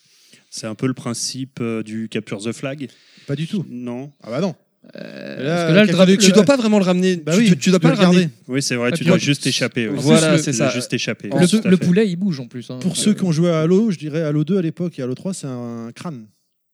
[0.50, 2.88] C'est un peu le principe euh, du Capture the Flag?
[3.26, 3.64] Pas du tout.
[3.70, 4.10] Non.
[4.22, 4.54] Ah bah non.
[4.96, 6.84] Euh, Là, parce que là, le quelqu'un drapeau- de- Tu le- dois pas vraiment le
[6.84, 7.16] ramener.
[7.16, 8.20] Bah tu, oui, tu- tu dois tu pas le le ramener.
[8.22, 8.34] garder.
[8.48, 9.88] Oui, c'est vrai, tu dois juste échapper.
[9.88, 9.96] oui.
[9.98, 10.70] Voilà, le- c'est ça.
[10.70, 11.28] juste échapper.
[11.28, 12.70] Le poulet, il bouge en plus.
[12.70, 12.78] hein.
[12.80, 15.14] Pour ceux qui ont joué à Halo, je dirais Halo 2 à l'époque et Halo
[15.14, 16.26] 3, c'est un crâne.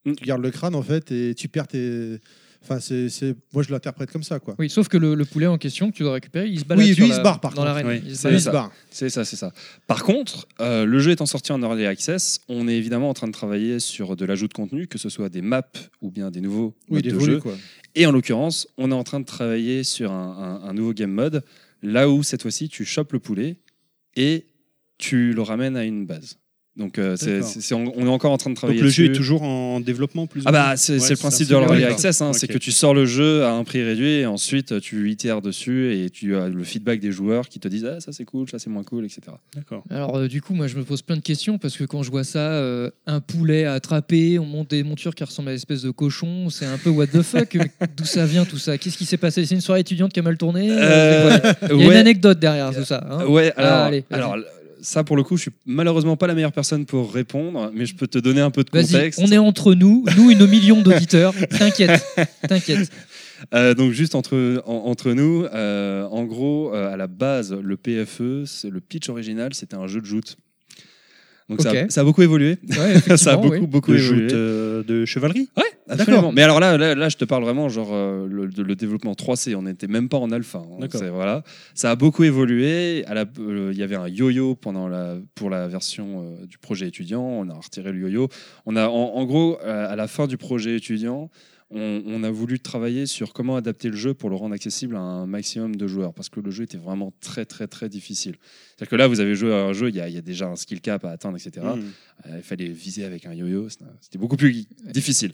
[0.06, 0.12] Mm.
[0.14, 2.18] Tu gardes le crâne en fait et tu perds tes.
[2.64, 4.54] Enfin, c'est, c'est- moi je l'interprète comme ça quoi.
[4.58, 6.84] Oui, sauf que le, le poulet en question que tu dois récupérer, il se balade
[6.86, 7.66] Oui, sur lui, il la- se barre, par dans contre.
[7.66, 7.86] l'arène.
[7.86, 8.42] Oui, Il se c'est balade.
[8.46, 8.72] il barre.
[8.90, 9.52] C'est ça, c'est ça.
[9.86, 13.26] Par contre, euh, le jeu étant sorti en early access, on est évidemment en train
[13.26, 15.62] de travailler sur de l'ajout de contenu, que ce soit des maps
[16.00, 17.40] ou bien des nouveaux Oui, modes il de évolue jeu.
[17.40, 17.54] quoi.
[17.94, 21.10] Et en l'occurrence, on est en train de travailler sur un, un- un nouveau game
[21.12, 21.44] mode,
[21.82, 23.56] là où cette fois-ci tu chopes le poulet
[24.16, 24.46] et
[24.96, 26.38] tu le ramènes à une base.
[26.76, 29.04] Donc euh, c'est- c'est- on on est encore en train de Donc travailler le jeu
[29.04, 31.56] est toujours en développement plus ou Ah bah moins c'est Ouais, c'est le principe de
[31.56, 34.80] l'early access, hein, c'est que tu sors le jeu à un prix réduit et ensuite
[34.80, 38.10] tu itères dessus et tu as le feedback des joueurs qui te disent ah ça
[38.10, 39.20] c'est cool, ça c'est moins cool, etc.
[39.54, 39.84] D'accord.
[39.88, 42.10] Alors euh, du coup, moi je me pose plein de questions parce que quand je
[42.10, 45.56] vois ça, euh, un poulet à attraper, on monte des montures qui ressemblent à une
[45.58, 47.56] espèce de cochon, c'est un peu what the fuck.
[47.96, 48.78] D'où ça vient tout ça?
[48.78, 49.44] Qu'est-ce qui s'est passé?
[49.46, 50.66] C'est une soirée étudiante qui a mal tourné?
[50.72, 51.38] Euh,
[51.70, 53.06] Il y a une anecdote derrière tout ça.
[53.08, 54.36] hein ouais, alors, Ah, allez, alors
[54.84, 57.94] ça pour le coup, je suis malheureusement pas la meilleure personne pour répondre, mais je
[57.96, 59.20] peux te donner un peu de contexte.
[59.22, 61.34] on est entre nous, nous et nos millions d'auditeurs.
[61.58, 62.02] T'inquiète,
[62.48, 62.90] t'inquiète.
[63.52, 67.76] Euh, donc juste entre, en- entre nous, euh, en gros, euh, à la base, le
[67.76, 70.36] PFE, c'est le pitch original, c'était un jeu de joute.
[71.50, 71.90] Donc ça, a, Ok.
[71.90, 72.56] ça a beaucoup évolué.
[72.70, 73.66] Ouais, ça a beaucoup, oui.
[73.66, 74.28] beaucoup De évolué.
[74.32, 75.50] euh, de chevalerie
[75.86, 76.32] Absolument.
[76.32, 79.12] Mais alors là, là, là, je te parle vraiment genre euh, le, de- le développement
[79.12, 79.54] 3C.
[79.54, 80.58] On n'était même pas en alpha.
[80.60, 80.78] hein.
[80.80, 81.02] D'accord.
[81.12, 81.42] Voilà.
[81.74, 83.04] Ça a beaucoup évolué.
[83.10, 87.22] Euh, Il y avait un yo-yo pendant la pour la version euh, du projet étudiant.
[87.22, 88.28] On a retiré le yo-yo.
[88.64, 91.30] On a en, en gros euh, à la fin du projet étudiant.
[91.70, 95.00] On, on a voulu travailler sur comment adapter le jeu pour le rendre accessible à
[95.00, 98.36] un maximum de joueurs parce que le jeu était vraiment très très très difficile.
[98.68, 100.22] C'est-à-dire que là vous avez joué à un jeu, il y a, il y a
[100.22, 101.66] déjà un skill cap à atteindre, etc.
[101.74, 101.80] Hmm.
[102.26, 103.68] Euh, il fallait viser avec un yo-yo,
[104.00, 105.32] c'était beaucoup plus difficile.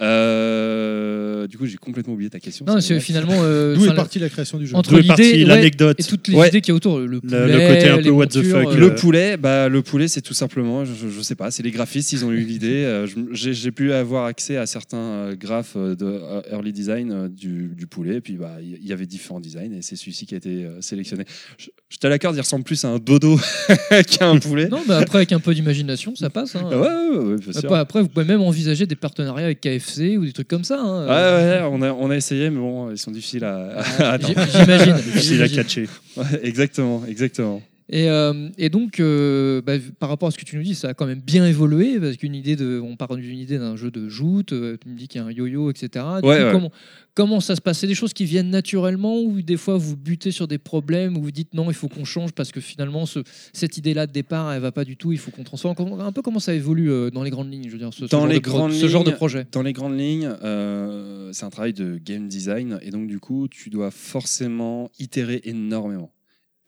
[0.00, 2.64] Euh, du coup, j'ai complètement oublié ta question.
[2.66, 5.44] Non, c'est finalement euh, D'où est partie la création du jeu entre l'idée partie ouais,
[5.44, 6.48] l'anecdote et toutes les Ouais.
[6.48, 8.76] idées qu'il y a autour, le poulet, le côté un peu what the fuck, euh,
[8.76, 12.12] Le poulet, bah, le poulet, c'est tout simplement, je, je sais pas, c'est les graphistes,
[12.12, 12.84] ils ont eu l'idée.
[12.84, 18.20] euh, J'ai pu avoir accès à certains graphes de early design du, du poulet, et
[18.20, 21.24] puis bah, il y, avait différents designs, et c'est celui-ci qui a été sélectionné.
[21.58, 23.38] Je, je te l'accorde, il ressemble plus à un dodo
[24.10, 24.68] qu'à un poulet.
[24.68, 26.56] Non, mais après, avec un peu d'imagination, ça passe.
[26.56, 26.64] hein.
[26.70, 27.64] Ouais, ouais, ouais, bien sûr.
[27.64, 30.78] Après, après, vous pouvez même envisager des partenariats avec KFC ou des trucs comme ça.
[30.80, 31.06] hein.
[31.06, 34.18] Ouais, ouais, on a, on a essayé, mais bon, ils sont difficiles à, à.
[34.18, 34.94] J- J'imagine.
[35.12, 35.88] Difficile à catcher.
[36.16, 37.62] Ouais, exactement, exactement.
[37.94, 40.88] Et, euh, et donc, euh, bah, par rapport à ce que tu nous dis, ça
[40.88, 43.90] a quand même bien évolué parce qu'une idée de, on parle d'une idée d'un jeu
[43.90, 44.54] de joute.
[44.54, 46.02] euh, tu me dis qu'il y a un yo-yo, etc.
[46.14, 46.48] Ouais, coup, ouais.
[46.52, 46.72] Comment,
[47.14, 47.80] comment ça se passe?
[47.80, 51.22] C'est des choses qui viennent naturellement ou des fois vous butez sur des problèmes ou
[51.22, 53.20] vous dites non, il faut qu'on change parce que finalement ce-
[53.52, 55.12] cette idée-là de départ, elle va pas du tout.
[55.12, 55.74] Il faut qu'on transforme.
[56.00, 58.26] Un peu comment ça évolue dans les grandes lignes, je veux dire, ce, Dans genre,
[58.26, 59.46] les de pro- grandes ce genre de lignes, projet?
[59.52, 63.48] Dans les grandes lignes, euh, c'est un travail de game design et donc du coup,
[63.48, 66.10] tu dois forcément itérer énormément.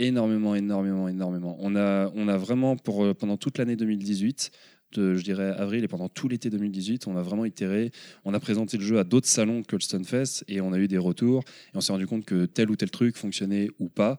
[0.01, 1.57] Énormément, énormément, énormément.
[1.61, 4.51] On a, on a vraiment, pour, euh, pendant toute l'année 2018,
[4.93, 7.93] de, je dirais avril et pendant tout l'été 2018, on a vraiment itéré.
[8.25, 10.89] On a présenté le jeu à d'autres salons que le Stunfest et on a eu
[10.89, 14.19] des retours et on s'est rendu compte que tel ou tel truc fonctionnait ou pas.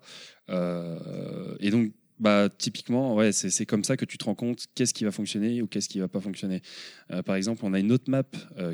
[0.50, 4.94] Euh, et donc, bah, typiquement, ouais, c'est comme ça que tu te rends compte qu'est-ce
[4.94, 6.62] qui va fonctionner ou qu'est-ce qui va pas fonctionner.
[7.12, 8.24] Euh, par exemple, on a une autre map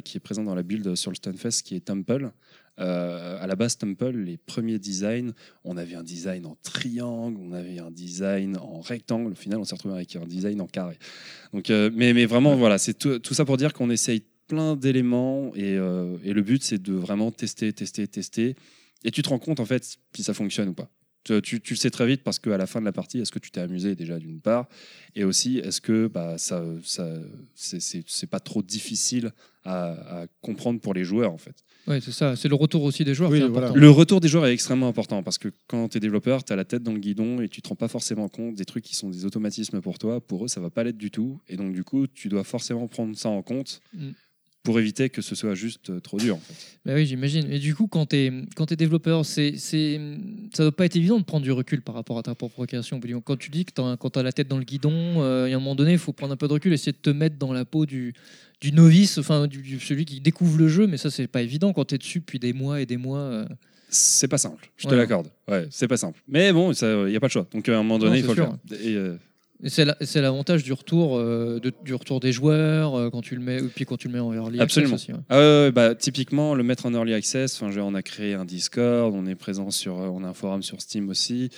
[0.03, 2.31] qui est présente dans la build sur le Stunfest qui est Temple.
[2.79, 7.51] Euh, à la base, Temple, les premiers designs, on avait un design en triangle, on
[7.51, 9.31] avait un design en rectangle.
[9.31, 10.97] Au final, on s'est retrouvé avec un design en carré.
[11.53, 15.77] Donc, euh, mais, vraiment, voilà, c'est tout, ça pour dire qu'on essaye plein d'éléments et,
[15.77, 18.55] euh, et le but, c'est de vraiment tester, tester, tester.
[19.03, 20.89] Et tu te rends compte, en fait, si ça fonctionne ou pas.
[21.23, 23.51] Tu, le sais très vite parce qu'à la fin de la partie, est-ce que tu
[23.51, 24.67] t'es amusé déjà d'une part?
[25.15, 26.63] Et aussi, est-ce que bah, ça,
[27.53, 29.31] c'est- pas trop difficile
[29.63, 31.63] à comprendre pour les joueurs en fait?
[31.87, 32.35] Ouais, c'est ça.
[32.35, 33.31] C'est le retour aussi des joueurs.
[33.31, 33.67] Oui, qui est voilà.
[33.67, 33.81] important.
[33.81, 36.55] Le retour des joueurs est extrêmement important parce que quand tu es développeur, tu as
[36.55, 38.95] la tête dans le guidon et tu te rends pas forcément compte des trucs qui
[38.95, 40.21] sont des automatismes pour toi.
[40.21, 41.39] Pour eux, ça va pas l'être du tout.
[41.47, 44.11] Et donc, du coup, tu dois forcément prendre ça en compte Mm.
[44.63, 46.35] Pour éviter que ce soit juste euh, trop dur.
[46.35, 46.53] En fait.
[46.85, 47.51] Bah oui, j'imagine.
[47.51, 49.99] Et du coup, quand tu es, quand es développeur, c'est, c'est,
[50.53, 52.99] ça doit pas être évident de prendre du recul par rapport à ta propre création.
[53.23, 55.51] Quand tu dis que t'as- quand tu as la tête dans le guidon, euh, il
[55.51, 57.09] y a un moment donné, il faut prendre un peu de recul, essayer de te
[57.09, 58.13] mettre dans la peau du,
[58.61, 60.85] du novice, enfin, du, du- celui qui découvre le jeu.
[60.85, 63.19] Mais ça, c'est pas évident quand tu es dessus depuis des mois et des mois.
[63.19, 63.45] euh.
[63.89, 64.97] C'est pas simple, je te Ouais.
[64.97, 65.27] l'accorde.
[65.49, 66.21] Ouais, c'est pas simple.
[66.27, 67.45] Mais bon, il n'y a pas de choix.
[67.51, 68.57] Donc, à un moment donné, Non, il faut le faire.
[68.81, 69.17] Et, euh,
[69.65, 73.35] C'est, la- c'est l'avantage du retour, euh, de- du retour des joueurs euh, quand tu
[73.35, 75.19] le mets, et puis quand tu le mets en early access aussi, ouais.
[75.29, 79.35] Ah bah, typiquement, le mettre en early access, on a créé un Discord, on est
[79.35, 81.49] présent sur, euh, on a un forum sur Steam aussi,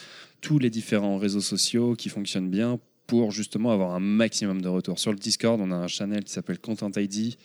[0.41, 4.99] tous les différents réseaux sociaux qui fonctionnent bien pour justement avoir un maximum de retours.
[4.99, 7.35] Sur le Discord, on a un channel qui s'appelle Content ID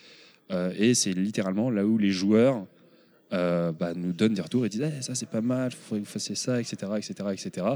[0.77, 2.65] et c'est littéralement là où les joueurs
[3.31, 6.07] bah, nous donnent des retours et disent Eh, ça c'est pas mal, il faudrait que
[6.07, 6.77] vous fassiez ça, etc.
[6.97, 7.67] etc., etc.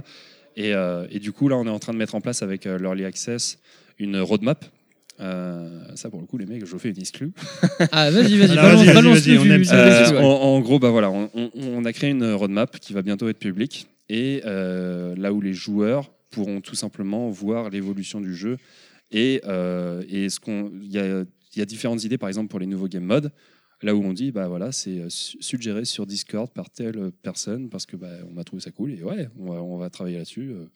[0.56, 2.66] Et, euh, et du coup, là, on est en train de mettre en place avec
[2.66, 3.58] euh, l'early access
[3.98, 4.64] une roadmap.
[5.20, 7.32] Euh, ça, pour le coup, les mecs, je fais une exclue.
[7.92, 8.80] Ah, vas-y, vas-y, balance,
[9.38, 9.44] on.
[9.72, 10.18] Euh, ouais.
[10.18, 13.28] en, en gros, bah voilà, on, on- on a créé une roadmap qui va bientôt
[13.28, 18.56] être publique et euh, là où les joueurs pourront tout simplement voir l'évolution du jeu
[19.12, 19.42] et,
[20.08, 21.20] et ce qu'on, il y a,
[21.54, 23.30] il y a différentes idées, par exemple pour les nouveaux game modes.
[23.82, 27.68] Là où on dit, bah voilà, c'est euh, su- suggéré sur Discord par telle personne
[27.68, 30.18] parce que bah, on a trouvé ça cool et ouais, on va, on va travailler
[30.18, 30.50] là-dessus.
[30.52, 30.66] euh.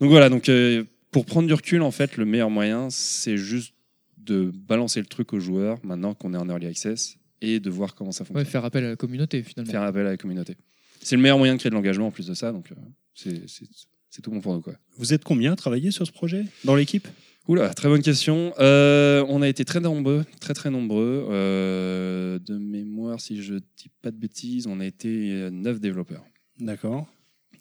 [0.00, 3.74] Donc voilà, donc euh, pour prendre du recul, en fait, le meilleur moyen, c'est juste
[4.18, 7.94] de balancer le truc aux joueurs maintenant qu'on est en early access et de voir
[7.94, 8.46] comment ça Ouais, fonctionne.
[8.46, 9.70] faire appel à la communauté finalement.
[9.72, 10.56] Faire appel à la communauté.
[11.02, 14.22] C'est le meilleur moyen de créer de l'engagement en plus de ça, donc euh, c'est
[14.22, 14.60] tout bon pour nous.
[14.60, 14.74] Quoi.
[14.98, 17.08] Vous êtes combien à travailler sur ce projet dans l'équipe?
[17.48, 18.52] Oula, très bonne question.
[18.60, 21.26] Euh, on a été très nombreux, très très nombreux.
[21.30, 26.22] Euh, de mémoire, si je dis pas de bêtises, on a été euh, neuf développeurs.
[26.60, 27.06] D'accord.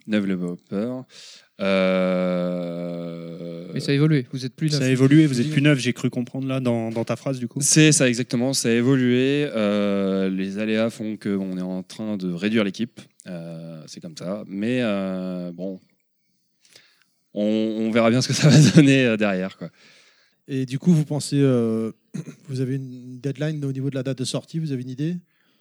[0.06, 1.06] Neuf développeurs.
[2.40, 4.28] Euh, Mais ça a évolué.
[4.32, 4.88] Vous êtes plus Ça neuf.
[4.90, 7.48] a évolué, vous êtes plus neuf, j'ai cru comprendre là dans, dans ta phrase du
[7.48, 7.60] coup.
[7.62, 9.48] C'est ça exactement, ça a évolué.
[9.56, 13.02] Euh, les aléas font qu'on est en train de réduire l'équipe.
[13.28, 14.44] Euh, c'est comme ça.
[14.48, 15.80] Mais euh, bon,
[17.34, 19.58] on, on verra bien ce que ça va donner euh, derrière.
[19.58, 19.70] Quoi.
[20.48, 21.92] Et du coup, vous pensez, euh,
[22.50, 25.16] vous avez une deadline au niveau de la date de sortie Vous avez une idée?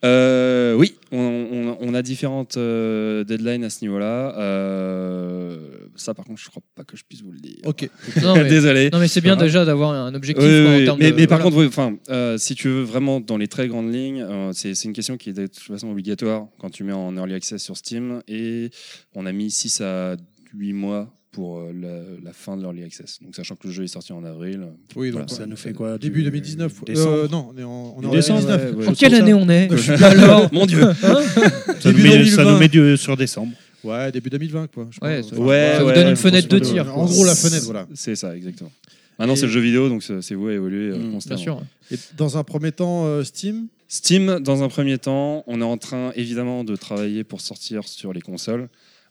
[0.05, 4.39] Euh, oui, on, on- on a différentes euh, deadlines à ce niveau-là.
[4.39, 5.59] Euh,
[5.97, 7.57] ça, par contre, je crois pas que je puisse vous le dire.
[7.65, 7.89] Ok.
[8.23, 8.91] Non, mais, Désolé.
[8.93, 9.47] non, mais c'est bien Voilà.
[9.49, 11.17] déjà d'avoir un objectif Oui, quoi, oui, en termes mais, de.
[11.17, 11.51] mais par voilà.
[11.51, 14.75] contre, oui, enfin, euh, si tu veux vraiment dans les très grandes lignes, euh, c'est
[14.77, 17.61] c'est une question qui est de toute façon obligatoire quand tu mets en early access
[17.63, 18.71] sur Steam et
[19.17, 20.17] on a mis 6 à
[20.55, 23.19] 8 mois pour euh, la, la fin de l'early access.
[23.23, 24.67] Donc sachant que le jeu est sorti en avril.
[24.97, 25.99] Oui, Voilà, donc Ça nous fait quoi?
[25.99, 26.85] Début du- 2019.
[26.87, 28.77] Décembre Euh, non, on est en, on est en Décembre, 2019.
[28.77, 29.19] ouais, En quelle ça.
[29.19, 29.69] année on est?
[29.71, 32.53] Je suis Alors Mon Dieu Hein ça, nous met, ça 2020.
[32.53, 33.53] nous met du- sur décembre.
[33.85, 34.89] Ouais, début 2020, quoi.
[34.91, 36.97] je Ouais, ça- Ouais, ça vous ouais, donne ouais, une fenêtre de tir.
[36.97, 37.87] En gros, la fenêtre, voilà.
[37.95, 38.73] C'est ça, exactement.
[39.19, 41.41] Maintenant, c'est le jeu vidéo, donc c'est vous à évoluer euh, Mm, bien constamment.
[41.41, 41.63] sûr.
[41.91, 43.67] Et dans un premier temps, euh, Steam?
[43.89, 48.13] Steam, dans un premier temps, on est en train évidemment de travailler pour sortir sur
[48.13, 48.69] les consoles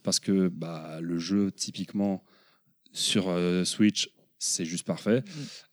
[0.07, 2.23] parce que bah, le jeu, typiquement
[2.93, 5.21] sur euh, Switch, c'est juste parfait.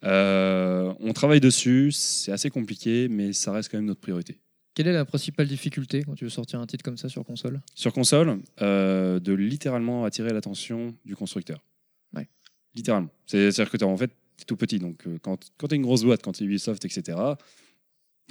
[0.03, 4.40] Euh, on travaille dessus, c'est assez compliqué, mais ça reste quand même notre priorité.
[4.75, 7.61] Quelle est la principale difficulté quand tu veux sortir un titre comme ça sur console?
[7.77, 11.64] Sur console, euh, de littéralement attirer l'attention du constructeur.
[12.12, 12.27] Ouais.
[12.75, 13.11] Littéralement.
[13.27, 15.83] C'est- C'est-à-dire que tu en fait t'es tout petit, donc quand, quand tu es une
[15.85, 17.16] grosse boîte, quand tu es Ubisoft, etc.,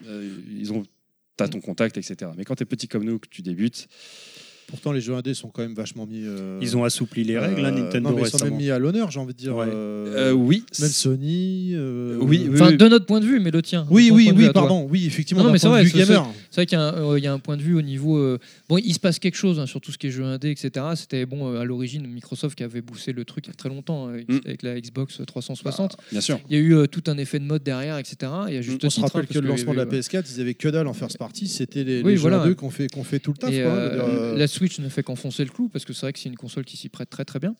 [0.05, 0.83] ils ont,
[1.39, 2.31] as ton contact, etc.
[2.35, 3.87] Mais quand tu es petit comme nous, que tu débutes,
[4.67, 6.23] Pourtant, les jeux indés sont quand même vachement mis.
[6.25, 8.71] euh, Ils ont assoupli les règles, hein, euh, Nintendo non, mais ils sont même mis
[8.71, 9.55] à l'honneur, j'ai envie de dire.
[9.55, 9.67] Ouais.
[9.67, 11.71] euh, euh, oui, Même Sony.
[11.75, 12.55] euh, Oui, oui.
[12.61, 13.85] Enfin, de notre point de vue, mais le tien.
[13.91, 14.87] Oui, oui, oui, pardon.
[14.89, 16.27] Oui, effectivement, Non, mais c'est vrai, c'est- gamer.
[16.49, 17.81] C'est vrai qu'il y, a un- euh, il y a un point de vue au
[17.81, 18.17] niveau.
[18.17, 20.49] euh, bon, il se passe quelque chose hein, sur tout ce qui est jeux indé,
[20.51, 20.85] etc.
[20.95, 23.69] C'était bon euh, à l'origine Microsoft qui avait poussé le truc il y a très
[23.69, 24.39] longtemps euh, Mm.
[24.45, 25.97] avec la Xbox 360.
[26.11, 26.39] bien sûr.
[26.49, 28.15] Il y a eu euh, tout un effet de mode derrière, etc.
[28.49, 29.89] Et à juste On se titre, rappelle hein, que le lancement de la il y
[29.89, 31.47] avait, PS4, ils avaient que dalle en first party.
[31.47, 33.51] C'était les, jeux indés qu'on fait, qu'on fait tout le taf.
[34.53, 36.77] Switch ne fait qu'enfoncer le clou parce que c'est vrai que c'est une console qui
[36.77, 37.55] s'y prête très très bien.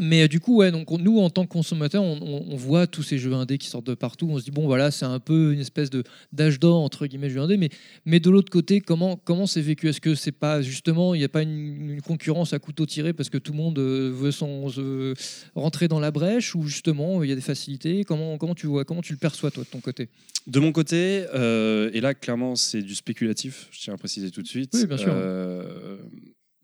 [0.00, 2.56] Mais euh, du coup, ouais, donc on- nous en tant que consommateurs, on, on- on
[2.56, 4.26] voit tous ces jeux indés qui sortent de partout.
[4.28, 6.02] On se dit bon, voilà, c'est un peu une espèce de
[6.32, 7.56] d'âge d'or entre guillemets jeux indés.
[7.56, 7.68] Mais
[8.04, 9.88] mais de l'autre côté, comment comment c'est vécu?
[9.88, 13.12] Est-ce que c'est pas justement il n'y a pas une, une concurrence à couteau tiré
[13.12, 15.14] parce que tout le monde euh, veut son euh,
[15.54, 18.02] rentrer dans la brèche ou justement il y a des facilités?
[18.02, 20.08] Comment comment tu vois Comment tu le perçois toi de ton côté?
[20.48, 24.42] De mon côté, euh, et là clairement c'est du spéculatif, je tiens à préciser tout
[24.42, 24.72] de suite.
[24.74, 25.12] Oui, bien sûr.
[25.14, 25.96] Euh,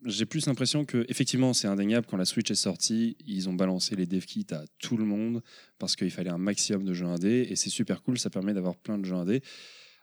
[0.07, 3.97] J'ai plus l'impression que effectivement c'est indéniable quand la Switch est sortie, ils ont balancé
[3.97, 5.43] les dev kits à tout le monde
[5.79, 8.77] parce qu'il fallait un maximum de jeux indés et c'est super cool, ça permet d'avoir
[8.77, 9.43] plein de jeux indés.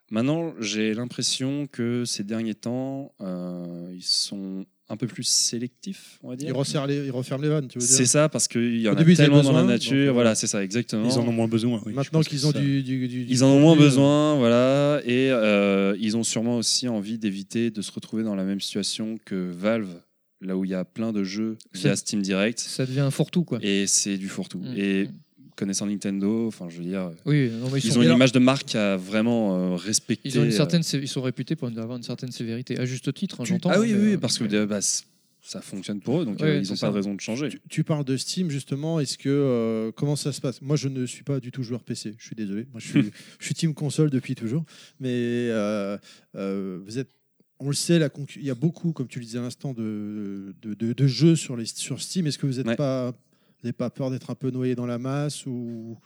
[0.10, 6.30] Maintenant, j'ai l'impression que ces derniers temps, euh, ils sont un peu plus sélectifs, on
[6.30, 6.56] va ils, dire.
[6.56, 8.92] resserrent les, ils referment les vannes, tu veux dire C'est ça, parce qu'il y en
[8.92, 9.92] Au a début, ils tellement dans la nature.
[9.92, 11.06] donc, euh, voilà, c'est ça, exactement.
[11.06, 11.82] Ils en ont moins besoin.
[11.86, 15.02] oui, Maintenant qu'ils ont du, du- du- du Ils en ont moins euh, besoin, voilà,
[15.06, 19.18] et euh, ils ont sûrement aussi envie d'éviter de se retrouver dans la même situation
[19.26, 19.90] que Valve,
[20.40, 23.44] là où il y a plein de jeux via Steam Direct, Ça devient un fourre-tout
[23.44, 23.60] quoi.
[23.62, 24.60] et c'est du fourre-tout.
[24.60, 24.74] Mm.
[24.78, 25.10] Et
[25.58, 28.32] connaissant Nintendo, enfin, je veux dire, Oui, non, mais ils, ils sont ont une image
[28.32, 30.30] de marque à vraiment euh, respecter.
[30.30, 33.14] Ils ont une euh, certaine, ils sont réputés pour avoir une certaine sévérité, à juste
[33.14, 33.72] titre, hein, j'entends.
[33.74, 36.48] Ah oui, mais, oui, euh, parce que euh, bah, ça fonctionne pour eux, donc Ouais,
[36.48, 37.50] euh, ils n'ont pas de raison de changer.
[37.50, 39.00] Tu, tu parles de Steam justement.
[39.00, 40.62] Est-ce que euh, comment ça se passe?
[40.62, 42.16] Moi, je ne suis pas du tout joueur PC.
[42.20, 42.68] Je suis désolé.
[42.72, 44.66] Moi, je suis, je suis team console depuis toujours.
[45.00, 45.98] Mais euh,
[46.36, 47.10] euh, vous êtes,
[47.60, 49.74] on le sait, la concu- il y a beaucoup, comme tu le disais à l'instant,
[49.74, 52.28] de, de, de- de jeux sur les sur Steam.
[52.28, 52.76] Est-ce que vous n'êtes Ouais.
[52.76, 53.14] pas
[53.62, 55.98] vous n'avez pas peur d'être un peu noyé dans la masse ou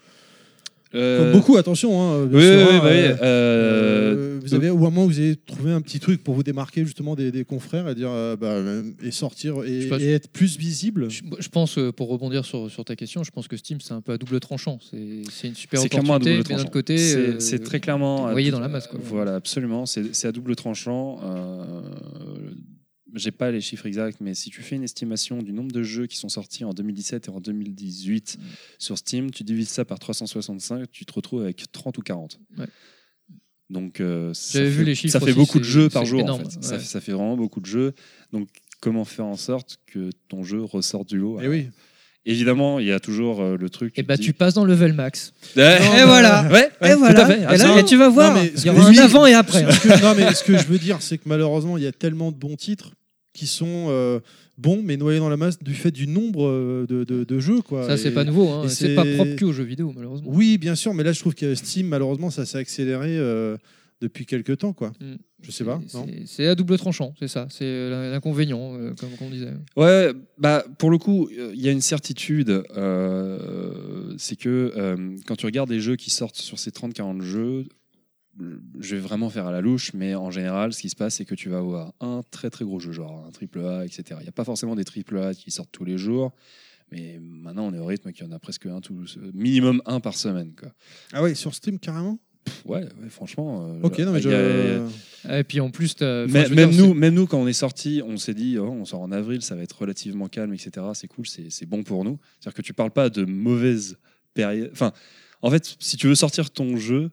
[0.94, 4.54] Euh, comme beaucoup attention hein, Oui, sûr, oui, oui, hein, oui, euh, euh, euh, vous
[4.54, 7.16] avez ou à un moment vous avez trouvé un petit truc pour vous démarquer justement
[7.16, 11.22] des, des confrères et dire euh, bah, euh, et sortir et, être plus visible Je,
[11.40, 14.02] je pense, euh, pour rebondir sur, sur ta question, je pense que Steam, c'est un
[14.02, 14.80] peu à double tranchant.
[14.90, 16.64] C'est c'est une super C'est clairement à opportunité, double tranchant.
[16.64, 18.30] autre côté, C'est euh, c'est très clairement.
[18.30, 19.00] noyé dans la masse, quoi.
[19.02, 19.86] Voilà, absolument.
[19.86, 21.20] C'est c'est à double tranchant.
[23.16, 26.08] J'ai pas les chiffres exacts, mais si tu fais une estimation du nombre de jeux
[26.08, 28.44] qui sont sortis en 2017 et en 2018 Mm.
[28.80, 32.40] sur Steam, tu divises ça par 365, tu te retrouves avec 30 ou 40.
[32.58, 32.66] Ouais.
[33.70, 36.06] Donc, euh, ça J'avais fait, vu les chiffres ça fait aussi, beaucoup de jeux par
[36.06, 36.24] jour.
[36.30, 36.62] en fait.
[36.64, 36.80] Ça, ouais.
[36.80, 37.94] ça fait vraiment beaucoup de jeux.
[38.34, 38.50] Donc,
[38.82, 41.40] comment faire en sorte que ton jeu ressorte du lot?
[41.40, 41.68] Et Eh oui
[42.24, 43.98] Évidemment, il y a toujours euh, le truc.
[43.98, 45.34] Et te bah dis- tu passes dans level max.
[45.56, 45.78] Ouais.
[46.02, 46.44] et voilà.
[46.52, 47.16] Ouais, ouais, et voilà.
[47.16, 47.40] tout à fait.
[47.56, 49.00] Et, là, et tu vas voir, il y aura un oui.
[49.00, 49.64] avant et après.
[49.64, 49.72] hein.
[49.72, 51.92] Ce que- non, mais ce que je veux dire, c'est que malheureusement, il y a
[51.92, 52.92] tellement de bons titres
[53.34, 54.20] qui sont euh,
[54.58, 57.62] bons, mais noyés dans la masse du fait du nombre euh, de, de- de jeux.
[57.62, 57.88] Quoi.
[57.88, 58.50] Ça, c'est pas nouveau.
[58.50, 58.68] hein.
[58.68, 60.30] C'est pas propre que aux jeux vidéo, malheureusement.
[60.34, 63.56] Oui, bien sûr, mais là, je trouve que Steam, malheureusement, ça s'est accéléré euh,
[64.02, 64.74] depuis quelques temps.
[64.74, 64.92] Quoi.
[65.00, 65.14] Mm.
[65.44, 65.82] Je sais pas.
[66.26, 67.48] C'est- à double tranchant, c'est ça.
[67.50, 69.54] C'est l'inconvénient, euh, comme on disait.
[69.78, 75.16] Ouais, bah pour le coup, euh, il y a une certitude, euh, c'est que euh,
[75.26, 77.66] quand tu regardes les jeux qui sortent sur ces 30-40 jeux,
[78.80, 81.26] je vais vraiment faire à la louche, mais en général, ce qui se passe, c'est
[81.26, 84.04] que tu vas avoir un très très gros jeu, genre un triple A, etc.
[84.20, 86.32] Il n'y a pas forcément des triple A qui sortent tous les jours,
[86.92, 90.00] mais maintenant on est au rythme qu'il y en a presque un, tout, minimum un
[90.00, 90.54] par semaine.
[90.58, 90.72] Quoi.
[91.14, 92.20] Ah ouais, sur Steam carrément?
[92.46, 93.68] Pff, Ouais, ouais, franchement.
[93.68, 94.88] euh, Ok, non, mais y a-
[95.28, 95.32] je.
[95.40, 97.54] Et puis en plus, enfin, mais- je même, dire, nous, même nous, quand on est
[97.54, 100.88] sorti, on s'est dit, oh, on sort en avril, ça va être relativement calme, etc.
[100.96, 102.18] C'est cool, c'est c'est bon pour nous.
[102.40, 103.98] C'est-à-dire que tu parles pas de mauvaise
[104.34, 104.70] période.
[104.72, 104.92] Enfin,
[105.44, 107.12] en fait, si tu veux sortir ton jeu,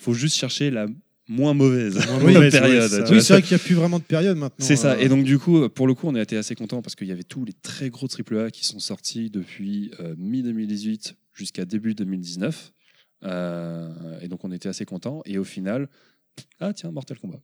[0.00, 0.86] faut juste chercher la
[1.28, 1.94] moins mauvaise,
[2.50, 2.92] période.
[2.92, 4.64] ouais, Oui, c'est vrai qu'il n'y a plus vraiment de période maintenant.
[4.66, 4.92] C'est ça.
[4.94, 7.06] euh, Et donc, du coup, pour le coup, on a été assez contents parce qu'il
[7.06, 11.94] y avait tous les très gros AAA qui sont sortis depuis euh, mi-2018 jusqu'à début
[11.94, 12.72] 2019.
[13.24, 15.22] Euh, et donc, on était assez contents.
[15.24, 15.88] Et au final,
[16.58, 17.40] ah tiens, Mortal Kombat.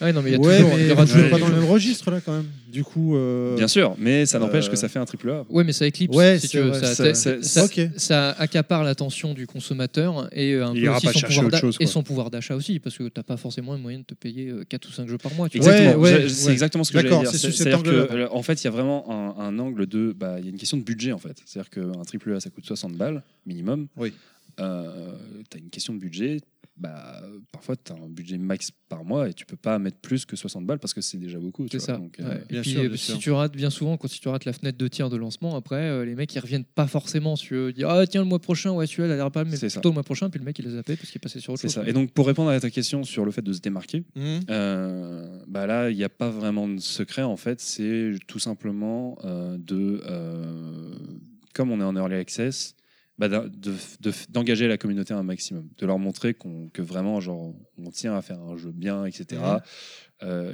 [0.00, 0.78] Ouais, non, mais il y a ouais, toujours.
[0.78, 2.46] il y aura on toujours pas dans le même registre là quand même.
[2.72, 3.16] Du coup.
[3.16, 5.44] euh, Bien sûr, mais ça n'empêche euh, que ça fait un AAA.
[5.50, 6.16] Ouais, mais ça éclipse.
[6.16, 6.68] Ouais, si c'est tu veux.
[6.70, 7.90] vrai, Ça, ça- ça- ça- ça- ok.
[7.96, 11.34] ça accapare l'attention du consommateur et euh, un Il peu ira aussi pas son chercher
[11.36, 11.92] pouvoir autre d'a- chose, et quoi.
[11.92, 14.88] son pouvoir d'achat aussi parce que t'as pas forcément les moyens de te payer 4
[14.88, 15.48] ou 5 jeux par mois.
[15.48, 15.70] Tu vois.
[15.72, 16.02] Exactement.
[16.02, 16.52] Ouais, ouais, Je- c'est ouais.
[16.52, 17.30] exactement ce que j'allais D'accord, dire.
[17.32, 18.06] c'est cet C'est-à-dire angle-là.
[18.06, 20.48] que, euh, en fait, il y a vraiment un, un angle de, bah, il y
[20.48, 21.36] a une question de budget en fait.
[21.44, 23.86] C'est-à-dire qu'un triple A ça coûte 60 balles minimum.
[23.96, 24.12] Oui.
[24.60, 25.12] Euh,
[25.50, 26.38] tu as une question de budget.
[26.82, 30.24] Bah, parfois, tu as un budget max par mois et tu peux pas mettre plus
[30.26, 31.68] que 60 balles parce que c'est déjà beaucoup.
[31.68, 31.96] tu C'est ça.
[31.96, 32.38] Donc, euh.
[32.48, 34.52] Et bien puis, sûr, euh, si tu rates bien souvent, quand si tu rates la
[34.52, 37.88] fenêtre de tir de lancement, après euh, les mecs ils reviennent pas forcément sur dire
[37.88, 39.74] ah tiens le mois prochain ouais celui-là il a l'air pas mal, mais C'est ça.
[39.78, 41.38] plutôt le mois prochain puis le mec il les a zappés parce qu'il est passé
[41.40, 41.84] sur autre C'est chose.
[41.84, 41.88] ça.
[41.88, 44.40] Et donc, pour répondre à ta question sur le fait de se démarquer, Mhm.
[44.50, 47.60] Euh, bah là, il n'y a pas vraiment de secret en fait.
[47.60, 50.94] C'est tout simplement euh, de, euh,
[51.54, 52.74] comme on est en early access,
[53.22, 57.20] bah, d'en- de- de- d'engager la communauté un maximum, de leur montrer qu'on que vraiment
[57.20, 59.40] genre on tient à faire un jeu bien, etc.
[60.24, 60.52] Euh,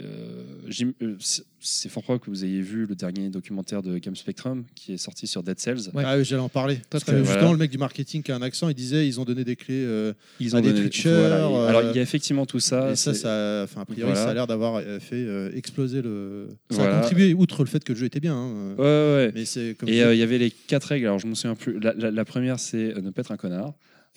[1.02, 1.16] euh,
[1.60, 4.96] c'est- fort probable que vous ayez vu le dernier documentaire de Game Spectrum qui est
[4.96, 5.90] sorti sur Dead Cells.
[5.92, 6.04] Ouais.
[6.06, 6.80] Ah oui, j'allais en parler.
[6.90, 7.52] Parce que justement, voilà.
[7.52, 9.82] le mec du marketing qui a un accent, il disait ils ont donné des clés.
[9.84, 11.46] euh, Ils À des donné- Twitchers, voilà.
[11.46, 12.92] euh, Alors il y a effectivement tout ça.
[12.92, 14.24] et ça, ça, enfin, a priori, Voilà.
[14.24, 16.48] ça a l'air d'avoir fait euh, exploser le.
[16.70, 16.98] Ça Voilà.
[16.98, 18.36] a contribué, outre le fait que le jeu était bien.
[18.36, 19.32] hein, Ouais, ouais.
[19.34, 19.88] Mais comme.
[19.88, 21.06] Et euh, il y avait les quatre règles.
[21.06, 21.78] Alors, je me souviens plus.
[21.80, 23.74] La, la- la première, c'est ne pas être un connard.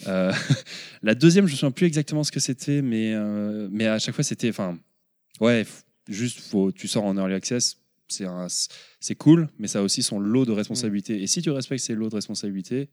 [0.07, 0.31] Euh,
[1.03, 4.15] la deuxième, je me souviens plus exactement ce que c'était, mais, euh, mais à chaque
[4.15, 4.49] fois, c'était.
[4.49, 4.77] Enfin,
[5.41, 5.65] ouais,
[6.07, 7.77] juste, faut, tu sors en early access,
[8.07, 8.47] c'est un-
[8.99, 11.21] c'est cool, mais ça a aussi son lot de responsabilités.
[11.21, 12.89] Et si tu respectes ces lots de responsabilités,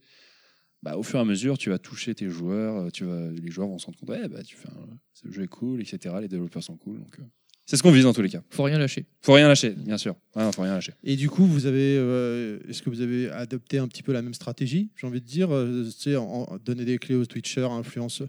[0.83, 3.51] bah, au fur et à mesure, tu vas toucher tes joueurs, euh, tu vas, les
[3.51, 6.15] joueurs vont se rendre compte, ouais, bah, tu fais un- ce jeu est cool, etc.
[6.21, 7.01] Les développeurs sont cool.
[7.01, 7.25] Donc, euh,
[7.71, 8.41] c'est ce qu'on vise dans tous les cas.
[8.49, 9.05] Faut rien lâcher.
[9.21, 10.15] Faut rien lâcher, bien sûr.
[10.35, 10.93] Ouais, non, faut rien lâcher.
[11.05, 14.23] Et du coup, vous avez, euh, est-ce que vous avez adopté un petit peu la
[14.23, 15.85] même stratégie J'ai envie de dire, euh,
[16.17, 18.29] en- en- donner des clés aux Twitchers, influenceurs,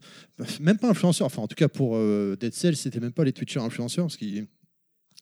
[0.60, 1.28] même pas influenceurs.
[1.28, 4.18] Enfin, en tout cas pour euh, Dead Cells, c'était même pas les Twitchers influenceurs parce
[4.18, 4.46] qu'ils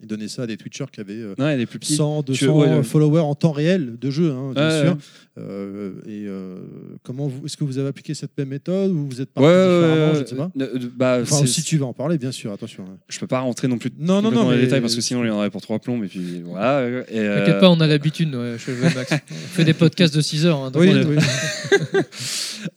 [0.01, 1.95] ils donnaient ça à des Twitchers qui avaient euh, Non, les plus petits.
[1.95, 2.83] 100, 200 ouais, ouais.
[2.83, 4.91] followers en temps réel de jeu, hein, bien Ouais, sûr.
[4.91, 4.97] ouais.
[5.39, 6.57] Euh, et euh,
[7.03, 9.53] comment vous, est-ce que vous avez appliqué cette même méthode ou vous êtes parti Ouais,
[9.55, 10.51] ouais, différemment ouais, Je ne sais pas.
[10.95, 12.85] bah, Enfin, si tu vas en parler, bien sûr, attention.
[12.89, 12.97] hein.
[13.07, 15.01] je peux pas rentrer non plus Non, non, non, dans les mais- détails parce que
[15.01, 16.87] sinon il y en aurait pour trois plombs et puis voilà.
[16.87, 19.11] Et, euh, T'inquiète pas, on a l'habitude ouais, chez Level Max.
[19.31, 20.59] on fait des podcasts de 6 heures.
[20.63, 21.17] hein, donc Oui, oui.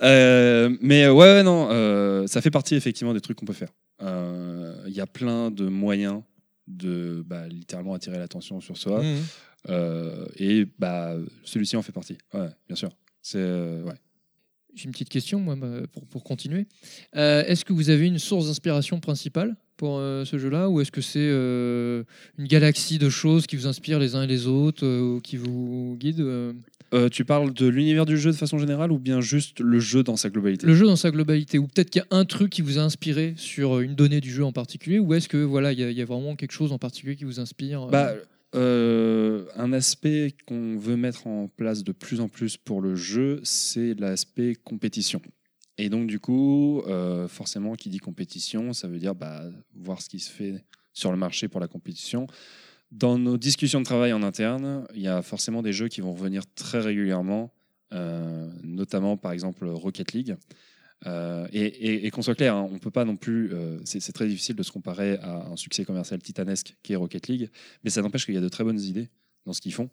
[0.03, 3.71] euh, mais ouais, ouais, non, euh, ça fait partie effectivement des trucs qu'on peut faire.
[4.03, 6.21] Euh, Il y a plein de moyens
[6.71, 9.19] de bah, littéralement attirer l'attention sur soi Mhm.
[9.69, 12.17] Euh, et bah celui-ci en fait partie.
[12.33, 12.91] Ouais, bien sûr.
[13.21, 13.95] C'est euh, ouais.
[14.75, 15.57] J'ai une petite question moi,
[15.93, 16.67] pour, pour continuer.
[17.17, 20.71] Euh, est-ce que vous avez une source d'inspiration principale pour euh, ce jeu-là?
[20.71, 22.05] Ou est-ce que c'est euh,
[22.39, 25.37] une galaxie de choses qui vous inspirent les uns et les autres euh, ou qui
[25.37, 26.55] vous guident
[26.95, 30.03] euh tu parles de l'univers du jeu de façon générale ou bien juste le jeu
[30.03, 32.51] dans sa globalité Le jeu dans sa globalité ou peut-être qu'il y a un truc
[32.51, 35.37] qui vous a inspiré sur euh, une donnée du jeu en particulier ou est-ce que
[35.37, 37.83] voilà il y, a- il y a vraiment quelque chose en particulier qui vous inspire
[37.85, 38.13] euh Bah,
[38.57, 43.41] euh, un aspect qu'on veut mettre en place de plus en plus pour le jeu,
[43.45, 45.23] c'est l'aspect compétition.
[45.79, 50.09] Et donc, du coup, euh, forcément, qui dit compétition, ça veut dire bah, voir ce
[50.09, 52.27] qui se fait sur le marché pour la compétition.
[52.91, 56.13] Dans nos discussions de travail en interne, il y a forcément des jeux qui vont
[56.13, 57.53] revenir très régulièrement,
[57.93, 60.37] euh, notamment par exemple Rocket League.
[61.07, 63.55] Euh, et qu'on soit clair, hein, on peut pas non plus.
[63.55, 67.29] euh, c'est très difficile de se comparer à un succès commercial titanesque qui est Rocket
[67.29, 67.51] League,
[67.85, 69.09] mais ça n'empêche qu'il y a de très bonnes idées
[69.47, 69.89] dans ce qu'ils font.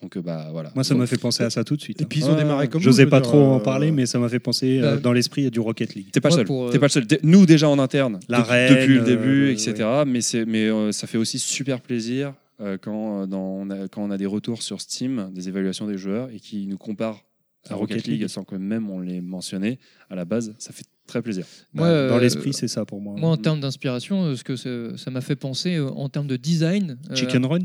[0.00, 0.70] Donc euh, bah voilà.
[0.74, 2.00] Moi, ça m'a fait penser à ça tout de suite.
[2.00, 2.06] Et hein.
[2.08, 4.18] puis ils ont démarré comme Je n'osais nous, pas trop en euh, parler, mais ça
[4.18, 6.08] m'a fait penser euh, Bah, dans l'esprit à du Rocket League.
[6.12, 6.46] T'es pas seul.
[6.48, 7.06] euh, pas le seul.
[7.24, 9.88] Nous déjà en interne, La depuis, reine, depuis le début, euh, etc.
[10.06, 13.88] Mais c'est mais euh, ça fait aussi super plaisir euh, quand euh, dans, on a,
[13.88, 17.24] quand on a des retours sur Steam, des évaluations des joueurs et qui nous comparent
[17.68, 19.78] à À Rocket, League, sans que même on l'ait mentionné
[20.10, 20.54] à la base.
[20.58, 21.44] Ça fait très plaisir.
[21.72, 23.14] Bah, Moi, dans euh, l'esprit, c'est ça pour moi.
[23.18, 26.36] Moi, en termes d'inspiration, euh, ce que ça m'a fait penser euh, en termes de
[26.36, 26.98] design.
[27.10, 27.58] euh, Chicken Run?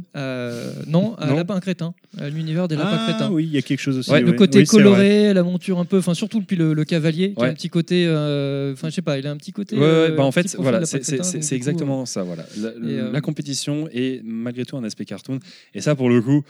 [0.88, 1.36] non, à Non.
[1.36, 3.32] Lapin Crétin, à l'univers des Lapins Ah Crétins.
[3.32, 4.12] oui, il y a quelque chose aussi.
[4.12, 7.34] Ouais, le côté Oui, coloré, la monture un peu, enfin surtout depuis le, le cavalier,
[7.34, 9.76] qui a un petit côté, euh, enfin je sais pas, il a un petit côté.
[9.78, 12.24] Ouais, ouais, bah en fait, voilà, c'est exactement ça.
[12.24, 15.40] Voilà, la, euh, la compétition est malgré tout un aspect cartoon.
[15.74, 16.44] Et ça, pour le coup,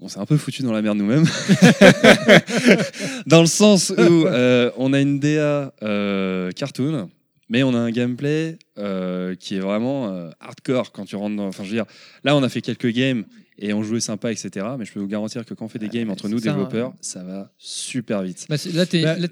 [0.00, 1.24] on s'est un peu foutu dans la merde nous-mêmes,
[3.26, 7.08] dans le sens où euh, on a une DA euh, cartoon.
[7.52, 11.48] Mais on a un gameplay euh, qui est vraiment euh, hardcore quand tu rentres dans.
[11.48, 11.84] Enfin, je veux dire,
[12.22, 13.24] là, on a fait quelques games
[13.58, 14.64] et on jouait sympa, etc.
[14.78, 16.92] Mais je peux vous garantir que quand on fait des games entre nous, ça, développeurs,
[17.00, 18.46] ça va super vite.
[18.48, 19.26] Bah, là, t'es Bah- là,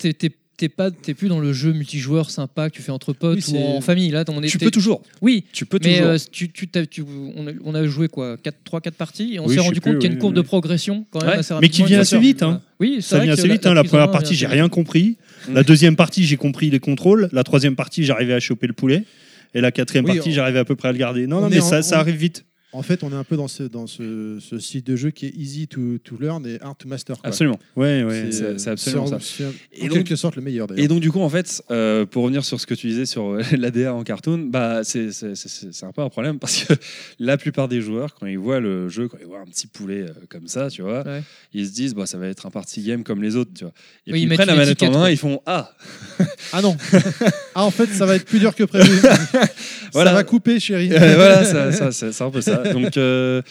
[0.59, 3.55] t'es- pas, t'es plus dans le jeu multijoueur sympa que tu fais entre potes Oui,
[3.55, 4.11] ou en famille.
[4.11, 5.03] Là, on est, Tu peux toujours.
[5.23, 6.11] Oui, Tu peux mais toujours.
[6.11, 6.69] euh, tu, tu,
[7.37, 10.09] on, a, on a joué quoi 3-4 parties et on Oui, s'est rendu compte qu'il
[10.11, 12.43] y a une courbe de progression quand même Ouais, assez mais qui vient assez vite,
[12.43, 12.61] hein.
[12.81, 13.65] Oui, Ça vient assez vite.
[13.65, 15.17] la hein, La première partie, j'ai rien compris.
[15.49, 15.55] Mm.
[15.55, 17.29] La deuxième partie, j'ai compris les contrôles.
[17.33, 19.05] La troisième partie, j'arrivais à choper le poulet.
[19.55, 21.27] Et la quatrième partie, j'arrivais à peu près à le garder.
[21.27, 22.45] Non, on non, mais ça, arrive vite.
[22.73, 25.25] En fait, on est un peu dans ce, dans ce, ce style de jeu qui
[25.25, 27.17] est easy to, to learn et hard to master.
[27.17, 27.29] quoi.
[27.29, 27.59] Absolument.
[27.77, 28.31] Ouais, ouais.
[28.31, 29.45] C'est- absolument c'est en- ça.
[29.45, 30.67] en Et donc- quelque sorte le meilleur.
[30.77, 33.23] Et donc du coup en fait, euh, pour revenir sur ce que tu disais sur
[33.33, 35.09] euh, l'ADA en cartoon, bah c'est
[35.83, 36.75] un peu un problème parce que
[37.19, 40.03] la plupart des joueurs quand ils voient le jeu, quand ils voient un petit poulet
[40.03, 41.23] euh, comme ça, tu vois, Ouais.
[41.55, 43.73] ils se disent bah ça va être un party game comme les autres, tu vois.
[44.07, 45.11] Et Oui, puis ils prennent la manette en main, quoi.
[45.11, 45.73] ils font ah
[46.53, 46.77] Ah non
[47.55, 48.91] Ah en fait, ça va être plus dur que prévu.
[49.95, 50.11] Voilà.
[50.11, 50.93] Ça va couper, chérie.
[50.93, 52.58] Euh, voilà, ça- ça- ça- c'est un peu ça.
[52.73, 53.43] Donc, euh,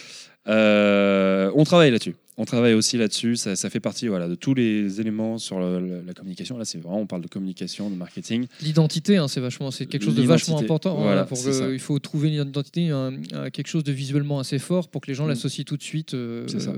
[0.48, 2.16] euh, on travaille là-dessus.
[2.40, 3.36] On travaille aussi là-dessus.
[3.36, 6.56] Ça, ça fait partie voilà, de tous les éléments sur le- le- la communication.
[6.56, 8.46] Là, c'est vraiment, on parle de communication, de marketing.
[8.62, 10.98] L'identité, hein, c'est vachement, c'est quelque chose de vachement important.
[10.98, 11.36] hein, voilà, pour
[11.72, 15.08] il faut trouver une identité, un- un- quelque chose de visuellement assez fort pour que
[15.08, 15.30] les gens Mm.
[15.30, 16.72] l'associent tout de suite euh, ça.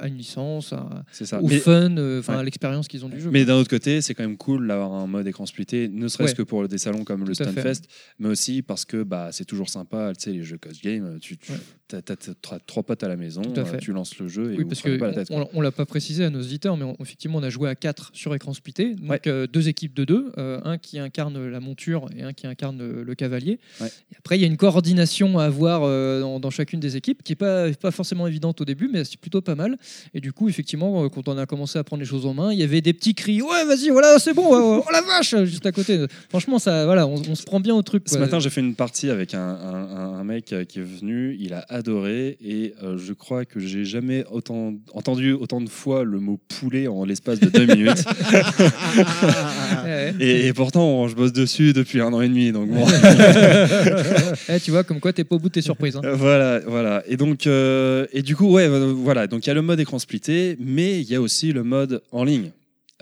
[0.00, 1.42] à, une licence, à- ça.
[1.42, 2.34] au Mais, fun, euh, Ouais.
[2.34, 3.30] à l'expérience qu'ils ont du jeu.
[3.30, 6.30] mais d'un autre côté, c'est quand même cool d'avoir un mode écran splitté, ne serait-ce
[6.32, 6.36] Ouais.
[6.36, 7.42] que pour des salons comme le Tout.
[7.42, 7.82] Stunfest,
[8.20, 10.12] mais aussi parce que bah, c'est toujours sympa.
[10.16, 11.58] Tu sais, les jeux coach game, tu, tu Ouais.
[11.98, 14.99] as, trois potes à la maison, euh, tu lances le jeu et Oui, parce que
[15.00, 15.28] pas la tête.
[15.28, 15.48] quoi.
[15.54, 17.74] on, on l'a pas précisé à nos auditeurs, mais on- effectivement, on a joué à
[17.74, 18.94] 4 sur écran splitté.
[18.94, 19.20] Donc, Ouais.
[19.26, 23.02] euh, deux équipes de deux, euh, un qui incarne la monture et un qui incarne
[23.02, 23.58] le cavalier.
[23.80, 23.88] Ouais.
[24.12, 27.22] Et après, il y a une coordination à avoir euh, dans, dans chacune des équipes
[27.22, 29.76] qui est pas, pas forcément évidente au début, mais c'est plutôt pas mal.
[30.14, 32.58] Et du coup, effectivement, quand on a commencé à prendre les choses en main, il
[32.58, 35.66] y avait des petits cris Ouais, vas-y, voilà, c'est bon, oh, oh la vache Juste
[35.66, 36.04] à côté.
[36.28, 38.04] Franchement, ça, voilà, on, on se prend bien au truc.
[38.06, 41.54] Ce matin, j'ai fait une partie avec un, un- un mec qui est venu, il
[41.54, 46.38] a adoré et je crois que j'ai jamais autant entendu autant de fois le mot
[46.48, 48.04] poulet en l'espace de deux minutes.
[50.20, 52.86] Et, et pourtant, je bosse dessus depuis un an et demi, donc bon.
[54.48, 55.96] Eh, tu vois, comme quoi, t'es pas au bout de tes surprises.
[55.96, 56.02] hein.
[56.14, 57.02] Voilà, voilà.
[57.06, 59.26] Et donc, euh, et du coup, ouais, euh, voilà.
[59.26, 62.02] Donc, il y a le mode écran splitté, mais il y a aussi le mode
[62.12, 62.50] en ligne.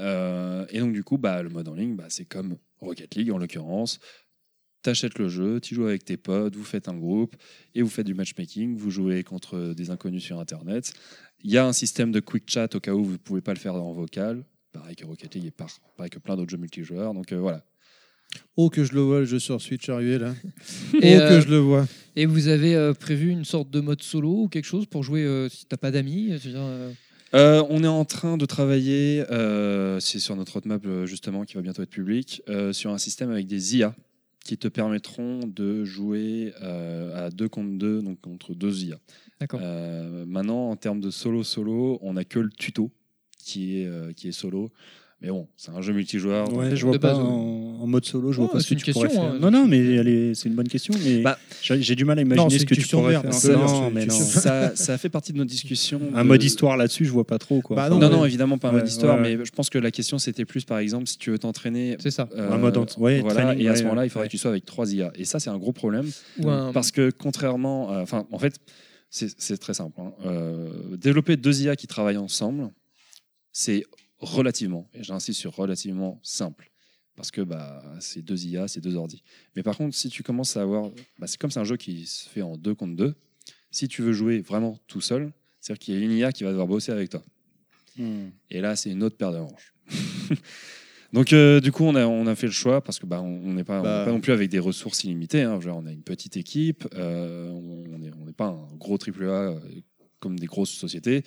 [0.01, 3.31] Euh, et donc, du coup, bah, le mode en ligne, bah, c'est comme Rocket League
[3.33, 3.99] en l'occurrence.
[4.83, 7.35] T'achètes le jeu, tu joues avec tes potes, vous faites un groupe
[7.75, 8.77] et vous faites du matchmaking.
[8.77, 10.93] Vous jouez contre des inconnus sur Internet.
[11.45, 13.55] Il y a un système de quick chat au cas où vous ne pouvez pas
[13.55, 14.45] le faire en vocal.
[14.73, 17.15] Pareil que Rocket League et par- pareil que plein d'autres jeux multijoueurs.
[17.15, 17.65] Donc euh, voilà.
[18.57, 20.35] Oh que je le vois, le jeu sur Switch arriver là.
[21.01, 21.87] Et, oh euh, que je le vois.
[22.17, 25.23] Et vous avez euh, prévu une sorte de mode solo ou quelque chose pour jouer
[25.25, 26.93] euh, si t'as pas d'amis euh,
[27.35, 31.55] Euh, on est en train de travailler, euh, c'est sur notre roadmap euh, justement qui
[31.55, 33.95] va bientôt être public, euh, sur un système avec des IA
[34.45, 38.99] qui te permettront de jouer euh, à deux contre deux, donc contre deux IA.
[39.41, 39.61] D'accord.
[39.63, 42.91] Euh, maintenant, en termes de solo-solo, on n'a que le tuto
[43.39, 44.71] qui est, euh, qui est solo.
[45.21, 46.53] Mais bon, c'est un jeu multijoueur.
[46.53, 48.69] Ouais, je vois de pas base, en, en mode solo, je Oh, vois pas ce
[48.69, 49.33] que une tu pourrais question, faire.
[49.33, 49.39] hein.
[49.41, 52.65] Non, non, mais c'est une bonne question, mais Bah, j'ai du mal à imaginer ce
[52.65, 53.25] que que tu pourrais faire.
[53.59, 54.15] Non, mais non.
[54.15, 56.01] ça, ça fait partie de notre discussion.
[56.15, 57.75] Un de- mode histoire là-dessus, je vois pas trop quoi.
[57.75, 59.91] Bah Enfin, non, Non, évidemment pas un Ouais, mode histoire, mais je pense que la
[59.91, 62.29] question c'était plus par exemple si tu veux t'entraîner C'est ça.
[62.37, 64.67] Euh, Un mode voilà, training, et à ce moment-là, il faudrait que tu sois avec
[64.67, 65.11] trois IA.
[65.17, 66.07] Et ça, c'est un gros problème.
[66.73, 67.89] Parce que contrairement.
[68.01, 68.55] Enfin, en fait,
[69.11, 70.01] c'est très simple.
[70.01, 70.13] hein.
[70.25, 72.71] Euh, développer deux IA qui travaillent ensemble,
[73.53, 73.85] c'est
[74.19, 76.71] relativement, et j'insiste sur relativement simple.
[77.17, 79.23] Parce que bah, c'est deux IA, c'est deux ordi.
[79.57, 80.91] Mais par contre, si tu commences à avoir.
[81.19, 83.15] Bah, c'est comme c'est un jeu qui se fait en deux contre deux.
[83.73, 86.51] Si tu veux jouer vraiment tout seul, c'est-à-dire qu'il y a une IA qui va
[86.51, 87.25] devoir bosser avec toi.
[87.97, 88.29] Hmm.
[88.51, 89.75] Et là, c'est une autre paire de manches.
[91.13, 93.53] Donc, euh, du coup, on a, on a fait le choix parce que bah, on
[93.55, 94.03] n'est pas, Bah.
[94.05, 95.43] pas non plus avec des ressources illimitées.
[95.43, 95.59] hein.
[95.61, 99.25] Genre, on a une petite équipe, euh, on n'est on n'est pas un gros triple
[99.25, 99.61] A euh,
[100.21, 101.23] comme des grosses sociétés.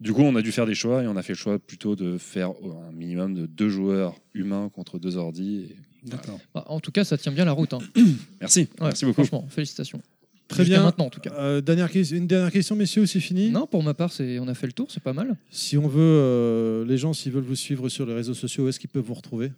[0.00, 1.94] Du coup, on a dû faire des choix et on a fait le choix plutôt
[1.96, 2.50] de faire
[2.88, 5.68] un minimum de deux joueurs humains contre deux ordis.
[5.70, 5.76] et-
[6.08, 6.38] D'accord.
[6.54, 7.72] Bah, en tout cas, ça tient bien la route.
[7.74, 7.78] hein.
[8.40, 9.24] Merci, Ouais, merci beaucoup.
[9.24, 10.00] Franchement, félicitations.
[10.48, 10.82] Très bien.
[10.82, 11.32] maintenant, en tout cas.
[11.38, 13.50] Euh, dernière, une dernière question, messieurs, c'est fini?
[13.50, 15.36] Non, pour ma part, c'est on a fait le tour, c'est pas mal.
[15.50, 18.68] Si on veut, euh, les gens, s'ils veulent vous suivre sur les réseaux sociaux, où
[18.68, 19.50] est-ce qu'ils peuvent vous retrouver?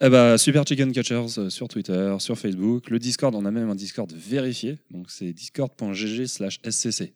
[0.00, 2.90] Eh bah, Super Chicken Catchers euh, sur Twitter, sur Facebook.
[2.90, 4.76] Le Discord, on a même un Discord vérifié.
[4.90, 7.12] Donc c'est discord.gg slash scc.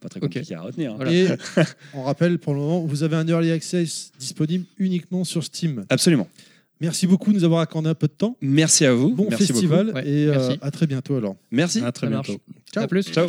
[0.00, 0.92] Pas très compliqué à retenir.
[0.92, 0.96] hein.
[0.96, 1.12] Voilà.
[1.12, 1.26] Et
[1.94, 5.84] on rappelle, pour le moment, vous avez un early access disponible uniquement sur Steam.
[5.90, 6.28] Absolument.
[6.80, 8.36] Merci beaucoup de nous avoir accordé un peu de temps.
[8.40, 9.14] Merci à vous.
[9.14, 9.98] Bon Merci festival beaucoup.
[9.98, 11.36] Ouais, et euh, à très bientôt alors.
[11.50, 11.82] Merci.
[11.84, 12.32] À très Ça bientôt.
[12.32, 12.40] marche.
[12.72, 12.84] Ciao.
[12.84, 13.02] À plus.
[13.10, 13.26] Ciao.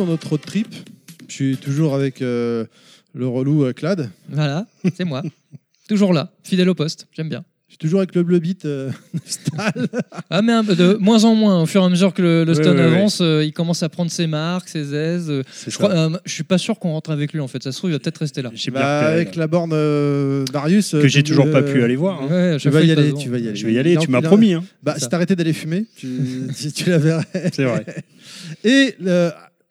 [0.00, 0.68] Dans notre road trip.
[1.28, 2.64] Je suis toujours avec euh,
[3.14, 4.10] le relou euh, Clad.
[4.28, 5.22] Voilà, c'est moi.
[5.88, 7.44] Toujours là, fidèle au poste, j'aime bien.
[7.66, 8.90] Je suis toujours avec le bleu beat euh,
[9.26, 9.86] Stal.
[10.28, 12.44] Ah, mais un peu de moins en moins, au fur et à mesure que le,
[12.52, 12.80] ouais, ouais.
[12.80, 15.30] avance, euh, il commence à prendre ses marques, ses aises.
[15.30, 17.70] euh, je, crois, euh, je suis pas sûr qu'on rentre avec lui en fait, ça
[17.72, 18.50] se trouve, il va peut-être rester là.
[18.72, 20.90] Bah, avec la borne euh, Darius.
[20.92, 22.22] que j'ai toujours pas pu aller voir.
[22.22, 22.56] hein.
[22.58, 23.56] Tu vas y aller, tu vas y aller.
[23.56, 24.54] Je vais y aller, tu m'as promis.
[24.54, 24.64] hein.
[24.82, 26.08] Bah, si t'arrêtais d'aller fumer, tu,
[26.74, 27.24] tu, la verrais.
[27.52, 27.84] C'est vrai.
[28.64, 28.96] Et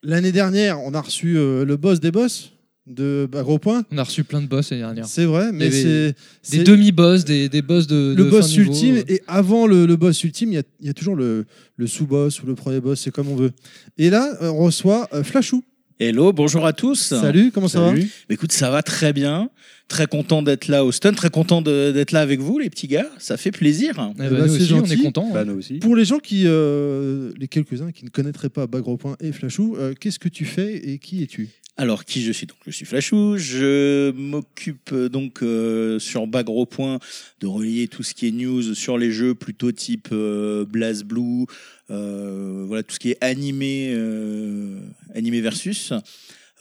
[0.04, 2.52] l'année dernière, on a reçu euh, le boss des boss
[2.88, 3.84] de bah, Gros Point.
[3.92, 5.06] On a reçu plein de boss l'année dernière.
[5.06, 6.16] C'est vrai, mais c'est
[6.52, 8.16] Des demi-boss, des, des boss de.
[8.18, 8.72] le de boss fin de niveau.
[8.74, 9.04] ultime.
[9.08, 11.46] Et avant le, le boss ultime, il y a, il y a toujours le,
[11.76, 13.52] le sous-boss ou le premier boss, c'est comme on veut.
[13.98, 15.64] Et là, on reçoit euh, Flashou.
[16.02, 17.14] Hello, bonjour à tous.
[17.14, 18.10] Salut, comment ça va Salut.
[18.30, 19.50] Écoute, ça va très bien.
[19.90, 23.10] Très content d'être là au stun, très content d'être là avec vous, les petits gars.
[23.18, 24.14] Ça fait plaisir.
[24.16, 25.30] Eh ben, nous aussi, on est contents.
[25.34, 25.80] Bah, nous aussi.
[25.80, 29.76] Pour les gens qui, euh, les quelques-uns qui ne connaîtraient pas Bagro Point et Flashou,
[29.78, 31.50] euh, qu'est-ce que tu fais et qui es-tu?
[31.76, 32.46] Alors, qui je suis?
[32.46, 33.38] Donc, je suis Flashou.
[33.38, 37.00] Je m'occupe euh, donc euh, sur Bagro Point
[37.40, 41.44] de relier tout ce qui est news sur les jeux plutôt type euh, Blaze Blue,
[41.44, 41.46] euh,
[41.90, 44.80] voilà tout ce qui est animé, euh,
[45.14, 45.94] animé versus.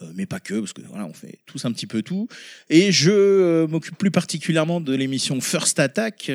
[0.01, 2.27] Euh, mais pas que, parce que voilà, on fait tous un petit peu tout.
[2.69, 6.31] Et je euh, m'occupe plus particulièrement de l'émission First Attack,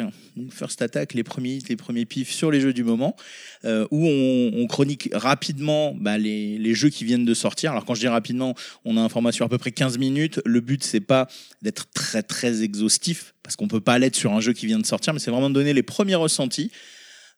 [0.51, 3.17] First Attack, les premiers, les premiers pifs sur les jeux du moment,
[3.65, 7.71] euh, où on, on chronique rapidement bah, les, les jeux qui viennent de sortir.
[7.71, 10.41] Alors quand je dis rapidement, on a un format sur à peu près 15 minutes.
[10.45, 11.29] Le but, c'est pas
[11.63, 14.87] d'être très très exhaustif, parce qu'on peut pas l'être sur un jeu qui vient de
[14.87, 16.71] sortir, mais c'est vraiment de donner les premiers ressentis,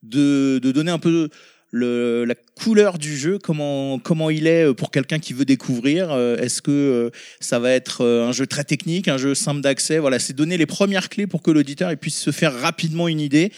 [0.03, 1.29] de, de donner un peu
[1.71, 6.13] le, la couleur du jeu, comment, comment il est euh, pour quelqu'un qui veut découvrir.
[6.13, 9.99] Euh, Est-ce que euh, ça va être un jeu très technique, un jeu simple d'accès?
[9.99, 13.53] Voilà, c'est donner les premières clés pour que l'auditeur puisse se faire rapidement une idée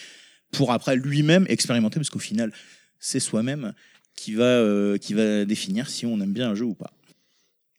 [0.52, 2.52] pour après lui-même expérimenter, parce qu'au final,
[2.98, 3.72] c'est soi-même
[4.16, 4.64] qui va,
[4.98, 6.92] qui va définir si on aime bien un jeu ou pas.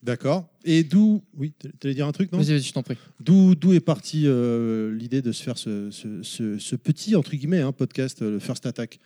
[0.04, 0.49] D'accord.
[0.66, 2.96] Et d'où, oui, t'allais dire un truc, non Vas-y, vas-y, je t'en prie.
[3.22, 7.32] D'où, d'où est partie euh, l'idée de se faire ce, ce, ce- ce petit entre
[7.36, 9.00] guillemets hein, podcast, euh, le First Attack,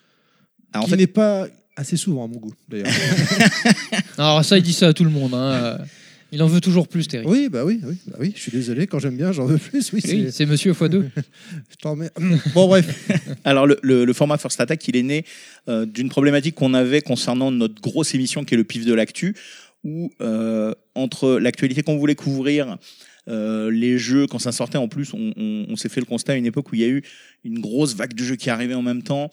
[0.73, 2.87] Alors, en qui fait, n'est pas assez souvent à mon goût d'ailleurs.
[4.17, 5.33] Alors, ça, il dit ça à tout le monde.
[5.33, 5.77] hein.
[6.31, 7.23] Il en veut toujours plus, Terry.
[7.27, 8.33] oui, bah oui, oui, bah oui.
[8.35, 8.87] Je suis désolé.
[8.87, 9.93] Quand j'aime bien, j'en veux plus.
[9.93, 10.13] Oui, c'est.
[10.15, 11.03] Oui, c'est monsieur x2.
[11.69, 12.09] je t'en remets.
[12.55, 13.07] Bon bref.
[13.43, 15.25] Alors le, le- le format First Attack, il est né
[15.69, 19.35] euh, d'une problématique qu'on avait concernant notre grosse émission qui est le pif de l'actu,
[19.83, 22.77] où euh, entre l'actualité qu'on voulait couvrir,
[23.27, 26.35] euh, les jeux, quand ça sortait en plus, on, on- s'est fait le constat à
[26.35, 27.03] une époque où il y a eu
[27.43, 29.29] une grosse vague de jeux qui arrivait en même temps.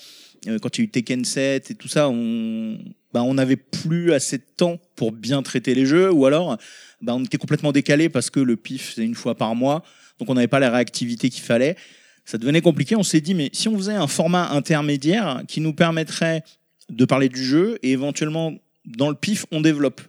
[0.46, 2.78] Euh, quand il y a eu Tekken 7 et tout ça, on
[3.12, 6.56] bah, on n'avait plus assez de temps pour bien traiter les jeux, ou alors
[7.02, 9.82] bah, on était complètement décalé parce que le pif c'est une fois par mois,
[10.20, 11.76] donc on n'avait pas la réactivité qu'il fallait
[12.24, 12.94] ça devenait compliqué.
[12.94, 16.44] On s'est dit, mais si on faisait un format intermédiaire qui nous permettrait
[16.88, 18.54] de parler du jeu et éventuellement,
[18.86, 20.00] dans le pif, on développe.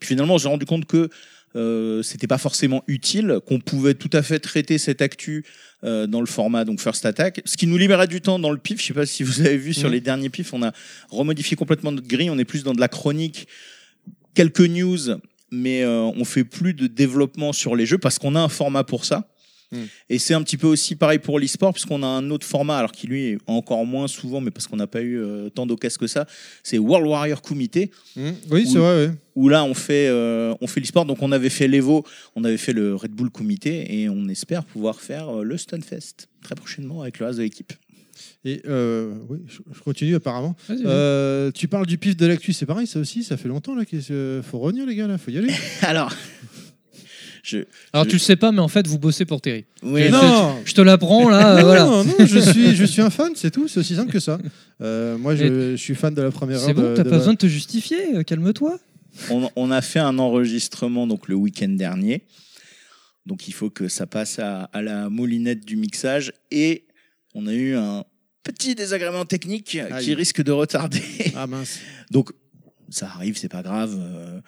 [0.00, 1.08] Puis finalement, on s'est rendu compte que
[1.56, 5.44] euh, c'était pas forcément utile, qu'on pouvait tout à fait traiter cette actu
[5.84, 8.58] euh, dans le format donc First Attack, ce qui nous libérait du temps dans le
[8.58, 8.80] pif.
[8.80, 9.94] Je sais pas si vous avez vu sur Mhm.
[9.94, 10.72] les derniers pifs, on a
[11.10, 12.28] remodifié complètement notre grille.
[12.30, 13.46] On est plus dans de la chronique,
[14.34, 14.98] quelques news,
[15.52, 18.82] mais euh, on fait plus de développement sur les jeux parce qu'on a un format
[18.82, 19.28] pour ça.
[19.74, 19.86] Mhm.
[20.08, 22.92] Et c'est un petit peu aussi pareil pour l'e-sport, puisqu'on a un autre format, alors
[22.92, 25.98] qui lui est encore moins souvent, mais parce qu'on n'a pas eu euh, tant d'occasions
[25.98, 26.26] que ça,
[26.62, 28.30] c'est World Warrior Comité, Mmh.
[28.50, 29.06] Oui, c'est vrai.
[29.06, 29.12] oui.
[29.34, 31.04] où là on fait, euh, on fait l'e-sport.
[31.04, 32.04] Donc on avait fait l'Evo,
[32.36, 36.28] on avait fait le Red Bull Comité, et on espère pouvoir faire euh, le Stunfest
[36.42, 37.72] très prochainement avec le reste de l'équipe.
[38.44, 40.54] Et euh, oui, je, continue apparemment.
[40.70, 43.84] Euh, tu parles du pif de l'actu, c'est pareil, ça aussi, ça fait longtemps là.
[43.84, 44.02] qu'il
[44.42, 45.52] faut revenir les gars là, faut y aller.
[45.82, 46.14] Alors,
[47.44, 47.58] je,
[47.92, 49.64] Alors je- tu le sais pas, mais en fait vous bossez pour Terry.
[49.82, 51.84] oui, non, Je te l'apprends là, euh, non, voilà.
[51.84, 54.38] non, non, je suis, je suis un fan, c'est tout, c'est aussi simple que ça.
[54.80, 56.74] Euh, moi, je, je suis fan de la première C'est heure.
[56.74, 58.78] bon, de- t'as de- pas besoin de te justifier, euh, calme-toi.
[59.30, 62.24] on, on a fait un enregistrement donc le week-end dernier.
[63.26, 66.84] Donc il faut que ça passe à, à la moulinette du mixage et
[67.34, 68.04] on a eu un
[68.42, 70.04] petit désagrément technique Aïe.
[70.04, 71.02] qui risque de retarder.
[71.36, 71.78] Ah mince.
[72.10, 72.32] Donc
[72.90, 73.96] ça arrive, c'est pas grave.
[73.98, 74.40] euh,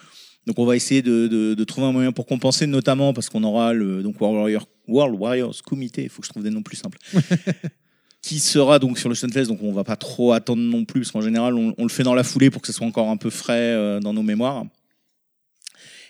[0.47, 3.42] Donc on va essayer de, de- de trouver un moyen pour compenser, notamment parce qu'on
[3.42, 6.62] aura le donc World Warriors, World Warriors Comité, il faut que je trouve des noms
[6.62, 6.99] plus simples,
[8.22, 9.47] qui sera donc sur le Stunfest.
[9.47, 12.05] Donc on va pas trop attendre non plus, parce qu'en général on, on le fait
[12.05, 14.64] dans la foulée pour que ce soit encore un peu frais euh, dans nos mémoires.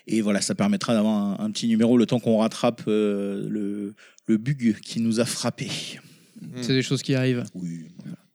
[0.09, 3.93] Et voilà, ça permettra d'avoir un, un petit numéro le temps qu'on rattrape euh, le,
[4.27, 5.69] le bug qui nous a frappé.
[6.61, 7.43] C'est des choses qui arrivent.
[7.55, 7.87] Oui.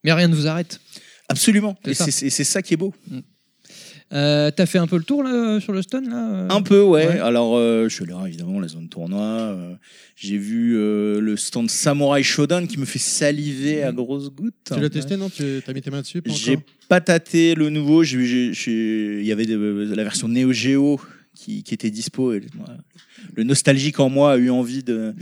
[0.04, 0.80] Mais rien ne vous arrête.
[1.28, 1.78] Absolument.
[1.84, 2.10] C'est Et ça.
[2.10, 2.92] c'est ça qui est beau.
[4.12, 6.82] Euh, T'as fait un peu le tour là sur le stun là euh Un peu,
[6.82, 7.06] ouais.
[7.06, 7.18] Ouais.
[7.18, 9.20] Alors, euh, je suis allé évidemment la zone tournoi.
[9.22, 9.74] euh,
[10.16, 14.54] J'ai vu euh, le stand Samurai Shodown qui me fait saliver à grosses gouttes.
[14.74, 16.58] Tu l'as testé, non Tu as mis tes mains dessus J'ai
[16.88, 18.04] pas tâté le nouveau.
[18.04, 21.00] Il y avait de- la version Neo Geo
[21.34, 22.34] qui, qui était dispo.
[22.34, 22.66] Et, moi,
[23.34, 25.14] le nostalgique en moi a eu envie de,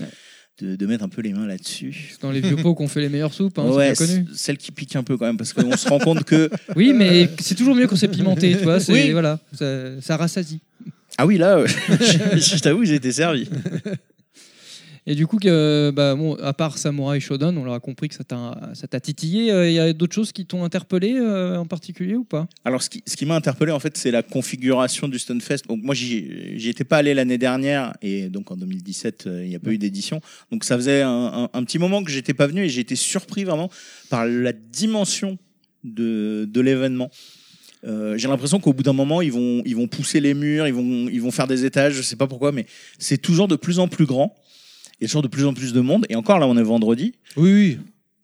[0.62, 2.08] de, de mettre un peu les mains là-dessus.
[2.12, 4.26] C'est dans les vieux pots qu'on fait les meilleures soupes, hein, ouais, c'est bien connu.
[4.28, 6.92] c- celle qui pique un peu quand même parce qu'on se rend compte que Oui,
[6.94, 8.78] mais c'est toujours mieux quand c'est pimenté, tu vois.
[8.88, 9.10] Oui.
[9.12, 10.60] Voilà, ça, ça rassasie.
[11.18, 13.48] ah oui là, je, je t'avoue j'ai été servi.
[15.06, 19.50] Et du coup, bah, à part Samurai Shodown, on l'aura compris que ça t'a titillé.
[19.50, 22.48] euh, Il y a d'autres choses qui t'ont interpellé euh, en particulier ou pas?
[22.64, 25.66] Alors, ce qui, m'a interpellé, en fait, c'est la configuration du Stunfest.
[25.68, 29.56] Donc, moi, j'y étais pas allé l'année dernière, et donc en 2017, euh, il n'y
[29.56, 30.20] a pas eu d'édition.
[30.50, 33.70] Donc, ça faisait un, petit moment que j'étais pas venu, et j'ai été surpris vraiment
[34.08, 35.38] par la dimension
[35.84, 37.10] de, l'événement.
[37.84, 41.46] Euh, j'ai l'impression qu'au bout d'un moment, ils vont, pousser les murs, ils vont, faire
[41.46, 42.66] des étages, je sais pas pourquoi, mais
[42.98, 44.36] c'est toujours de plus en plus grand.
[45.00, 46.04] Il y a toujours de plus en plus de monde.
[46.10, 47.14] Et encore, là, on est vendredi.
[47.36, 47.78] Oui, oui.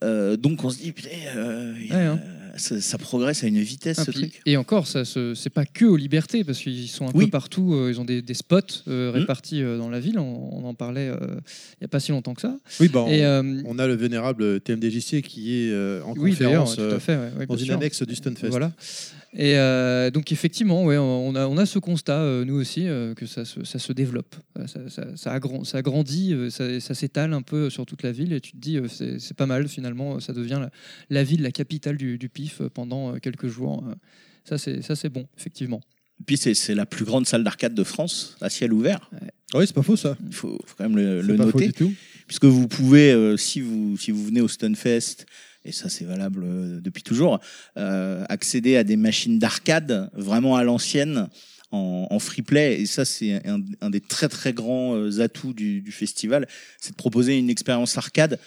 [0.04, 2.20] Euh, donc, on se dit, putain, euh, Ouais, hein.
[2.58, 4.42] ça, ça progresse à une vitesse, Ah, ce puis- truc.
[4.44, 7.24] Et encore, ça c'est pas que aux libertés, parce qu'ils sont un Oui.
[7.24, 7.72] peu partout.
[7.72, 9.20] euh, ils ont des, des spots euh, Mhm.
[9.20, 10.18] répartis euh, dans la ville.
[10.18, 12.54] On, on en parlait euh, il n'y a pas si longtemps que ça.
[12.78, 16.36] Oui, bah, on, Et, euh, on a le vénérable TMDJC qui est euh, en oui,
[16.38, 17.16] d'ailleurs, conférence tout euh, à fait.
[17.16, 17.74] ouais, ouais, dans une sûr.
[17.76, 18.48] annexe du Stunfest.
[18.50, 18.72] Voilà.
[19.38, 23.12] Et euh, donc effectivement, ouais, on a, on a ce constat, euh, nous aussi, euh,
[23.12, 24.34] que ça se, ça se développe,
[24.66, 28.52] ça, ça, ça, grandit, ça, ça s'étale un peu sur toute la ville, et tu
[28.52, 30.70] te dis, euh, c'est pas mal finalement, ça devient la,
[31.10, 33.84] la ville, la capitale du, du PIF pendant quelques jours.
[34.44, 35.82] Ça, c'est bon, effectivement.
[36.24, 39.10] Puis c'est la plus grande salle d'arcade de France, à ciel ouvert.
[39.54, 40.16] Oui, c'est pas faux ça.
[40.26, 41.66] Il faut, faut quand même le, C'est le pas faux noter.
[41.66, 41.92] du tout.
[42.26, 45.26] Puisque vous pouvez, euh, si, vous, si vous venez au Stunfest,
[45.66, 47.40] et ça c'est valable euh, depuis toujours,
[47.76, 51.28] euh, accéder à des machines d'arcade vraiment à l'ancienne,
[51.72, 52.80] en, en free play.
[52.80, 56.46] Et ça c'est un, un des très très grands euh, atouts du, du festival,
[56.80, 58.38] c'est de proposer une expérience arcade.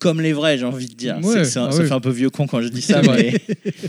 [0.00, 1.18] Comme les vrais, j'ai envie de dire.
[1.22, 1.86] Ouais, ah ça oui.
[1.86, 3.32] fait un peu vieux con quand je dis ça, mais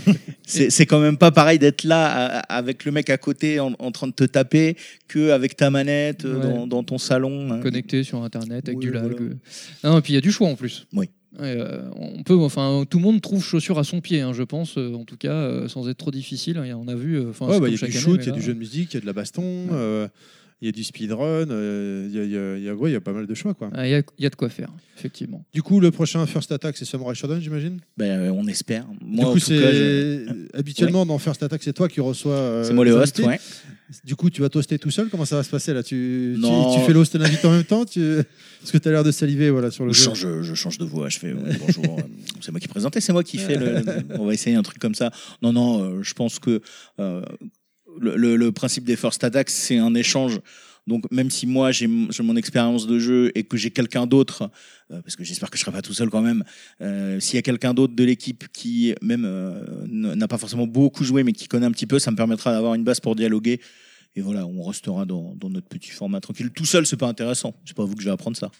[0.46, 2.06] c'est quand même pas pareil d'être là
[2.48, 4.76] avec le mec à côté en, en train de te taper
[5.08, 6.40] que avec ta manette Ouais.
[6.40, 7.52] dans, dans ton salon.
[7.52, 7.60] hein.
[7.60, 9.02] Connecté sur Internet avec Oui, du lag.
[9.04, 9.34] voilà.
[9.84, 10.86] Non, et puis il y a du choix en plus.
[10.94, 11.10] Oui.
[11.38, 14.42] Ouais, euh, on peut, enfin, tout le monde trouve chaussures à son pied, hein, je
[14.42, 16.56] pense, euh, en tout cas, euh, sans être trop difficile.
[16.56, 16.74] hein.
[16.78, 17.16] On a vu.
[17.16, 18.58] euh, enfin, Ouais, bah, il y a du shoot, il y a du jeu de
[18.58, 19.44] musique, il y a de la baston,
[20.62, 22.74] il y a du speedrun, euh, il y a- il y, a- il y a-
[22.74, 23.52] ouais, il y a pas mal de choix.
[23.54, 23.68] Quoi.
[23.74, 25.44] ah, Il y, a- il y a de quoi faire, effectivement.
[25.52, 27.80] Du coup, le prochain First Attack, c'est Samurai Shodown, j'imagine?
[27.98, 28.86] Ben, euh, on espère.
[29.02, 32.32] Moi, Du coup, c'est je- habituellement dans First Attack, c'est toi qui reçois.
[32.32, 33.18] euh, c'est moi le host.
[33.20, 33.28] invités.
[33.28, 33.40] Ouais.
[34.04, 35.08] Du coup, tu vas toaster tout seul?
[35.10, 35.82] Comment ça va se passer là?
[35.82, 36.74] Tu, tu, Non.
[36.74, 37.84] tu fais l'host et l'invité en même temps?
[37.84, 38.00] Tu...
[38.60, 40.04] Parce que tu as l'air de saliver voilà, sur le Je jeu.
[40.14, 41.08] change, je change de voix.
[41.08, 41.98] Je fais euh, bonjour.
[42.40, 43.82] c'est moi qui présentais, c'est moi qui fais le.
[44.18, 45.12] On va essayer un truc comme ça.
[45.40, 45.84] Non, non.
[45.84, 46.60] euh, je pense que
[46.98, 47.22] euh,
[48.00, 50.40] le, le- principe des First Attacks, c'est un échange.
[50.86, 54.50] Donc même si moi j'ai mon expérience de jeu et que j'ai quelqu'un d'autre,
[54.92, 56.44] euh, parce que j'espère que je serai pas tout seul quand même,
[56.80, 61.02] euh, s'il y a quelqu'un d'autre de l'équipe qui même euh, n'a pas forcément beaucoup
[61.02, 63.60] joué mais qui connaît un petit peu, ça me permettra d'avoir une base pour dialoguer.
[64.18, 66.50] Et voilà, on restera dans, dans notre petit format tranquille.
[66.50, 67.54] Tout seul, c'est pas intéressant.
[67.66, 68.50] C'est pas à vous que je vais apprendre ça.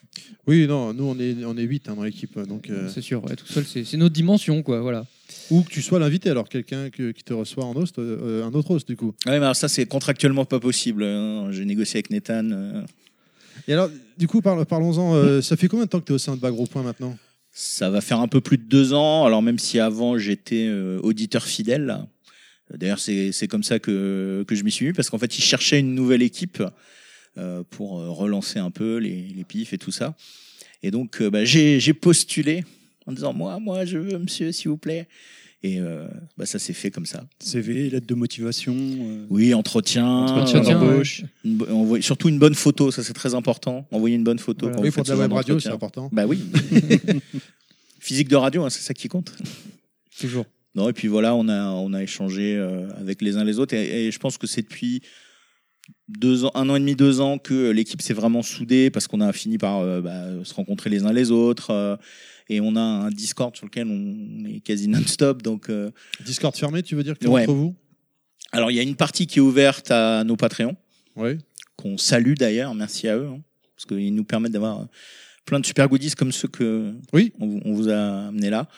[0.47, 2.39] Oui, non, nous on est, on est 8 dans l'équipe.
[2.41, 4.81] Donc, euh, C'est sûr, ouais, tout seul, c'est c'est notre dimension, quoi.
[4.83, 5.07] Voilà.
[5.51, 8.53] Ou que tu sois l'invité, alors quelqu'un que- qui te reçoit en host, euh, un
[8.53, 9.15] autre host du coup.
[9.25, 11.03] Ouais, mais alors ça, c'est contractuellement pas possible.
[11.05, 11.49] hein.
[11.53, 12.51] J'ai négocié avec Nathan.
[12.51, 12.83] euh,
[13.67, 13.89] Et alors,
[14.19, 15.15] du coup, parle- parlons-en.
[15.15, 17.17] euh, ça fait combien de temps que tu es au sein de Bagro Point maintenant?
[17.51, 19.25] Ça va faire un peu plus de deux ans.
[19.25, 21.87] Alors même si avant j'étais euh, auditeur fidèle.
[21.87, 22.07] là.
[22.75, 25.43] D'ailleurs, c'est c'est comme ça que, que je m'y suis mis parce qu'en fait, ils
[25.43, 26.63] cherchaient une nouvelle équipe
[27.39, 30.17] euh, pour euh, relancer un peu les, les pifs et tout ça.
[30.83, 32.65] Et donc, euh, bah, j'ai j'ai postulé
[33.07, 35.07] en disant moi, moi, je veux, monsieur, s'il vous plaît.
[35.63, 36.07] Et euh,
[36.37, 37.27] bah, ça s'est fait comme ça.
[37.41, 38.75] CV, lettre de motivation.
[38.77, 41.23] euh, Oui, entretien, Entretien, embauche.
[41.45, 43.87] une bo- envoyer- surtout une bonne photo, ça c'est très important.
[43.91, 44.67] Envoyer une bonne photo.
[44.67, 44.77] Voilà.
[44.77, 46.09] quand Oui, pour de la web radio, c'est important.
[46.13, 46.41] Bah oui.
[48.01, 49.33] Physique de radio, hein, c'est ça qui compte.
[50.21, 50.45] Toujours.
[50.77, 53.75] Non, et puis voilà, on a, on a échangé euh, avec les uns les autres.
[53.75, 55.01] Et, et je pense que c'est depuis
[56.09, 59.21] deux ans, un an et demi, deux ans que l'équipe s'est vraiment soudée parce qu'on
[59.21, 61.71] a fini par euh, bah, se rencontrer les uns les autres.
[61.71, 61.97] euh,
[62.49, 65.43] et on a un Discord sur lequel on est quasi non-stop.
[65.43, 65.91] Donc, euh,
[66.25, 67.43] Discord fermé, tu veux dire que Ouais.
[67.43, 67.75] entre vous?
[68.53, 70.77] Alors, il y a une partie qui est ouverte à nos Patreons,
[71.17, 71.39] Oui.
[71.77, 72.73] qu'on salue d'ailleurs.
[72.75, 73.27] Merci à eux.
[73.27, 73.41] hein,
[73.75, 74.87] parce qu'ils nous permettent d'avoir
[75.45, 77.33] plein de super goodies comme ceux que Oui.
[77.41, 78.69] on, vous- on vous a amené là.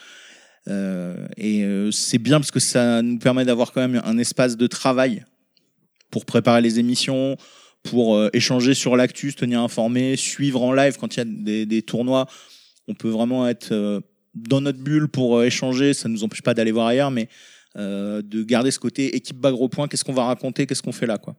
[0.66, 4.56] Euh, et euh, c'est bien parce que ça nous permet d'avoir quand même un espace
[4.56, 5.24] de travail
[6.10, 7.36] pour préparer les émissions,
[7.82, 11.66] pour euh, échanger sur l'actu, tenir informé, suivre en live quand il y a des,
[11.66, 12.26] des tournois.
[12.88, 14.02] On peut vraiment être
[14.34, 15.92] dans notre bulle pour échanger.
[15.92, 17.28] Ça ne nous empêche pas d'aller voir ailleurs, mais
[17.76, 19.88] de garder ce côté équipe bas point.
[19.88, 20.66] Qu'est-ce qu'on va raconter?
[20.66, 21.36] Qu'est-ce qu'on fait là quoi?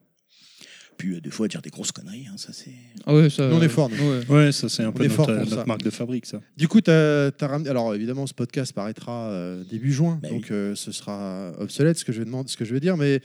[1.00, 2.28] Puis euh, des fois dire des grosses conneries.
[2.30, 2.74] hein, ça c'est.
[3.08, 4.12] Ah ouais, ça, on est nous.
[4.12, 4.26] ouais.
[4.30, 5.66] Ouais, ça c'est un peu est fort notre, pour notre ça.
[5.66, 6.42] marque de fabrique, ça.
[6.58, 7.70] Du coup, tu as, ramené.
[7.70, 12.06] Alors, évidemment, ce podcast paraîtra euh, début juin, Bah donc euh, ce sera obsolète ce
[12.06, 13.22] que je vais demander, ce que je vais dire, mais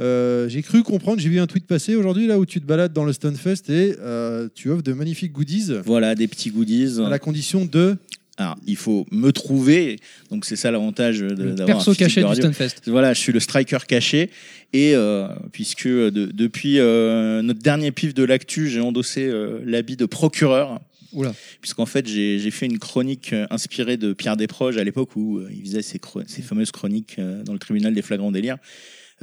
[0.00, 1.20] euh, j'ai cru comprendre.
[1.20, 3.96] J'ai vu un tweet passer aujourd'hui là où tu te balades dans le Stunfest et
[4.00, 7.00] euh, tu offres de magnifiques goodies Voilà des petits goodies.
[7.04, 7.96] à la condition de.
[8.40, 9.98] Alors, il faut me trouver.
[10.30, 12.40] Donc, c'est ça l'avantage d'avoir un perso physique caché de du.
[12.40, 12.74] Stunfest.
[12.86, 14.30] Voilà, je suis le striker caché.
[14.72, 19.96] Et euh, puisque de- depuis euh, notre dernier pif de l'actu, j'ai endossé euh, l'habit
[19.96, 20.80] de procureur.
[21.12, 21.34] Oula.
[21.60, 25.82] Puisqu'en fait, j'ai fait une chronique inspirée de Pierre Desproges à l'époque où il faisait
[25.82, 28.58] ses, ses fameuses chroniques dans le tribunal des flagrants délires,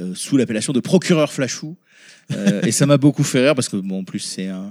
[0.00, 1.76] euh, sous l'appellation de procureur flashou.
[2.32, 4.70] Euh, et ça m'a beaucoup fait rire parce que, bon, en plus, c'est un,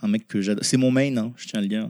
[0.00, 0.64] un mec que j'adore.
[0.64, 1.88] C'est mon main, hein, je tiens à le dire.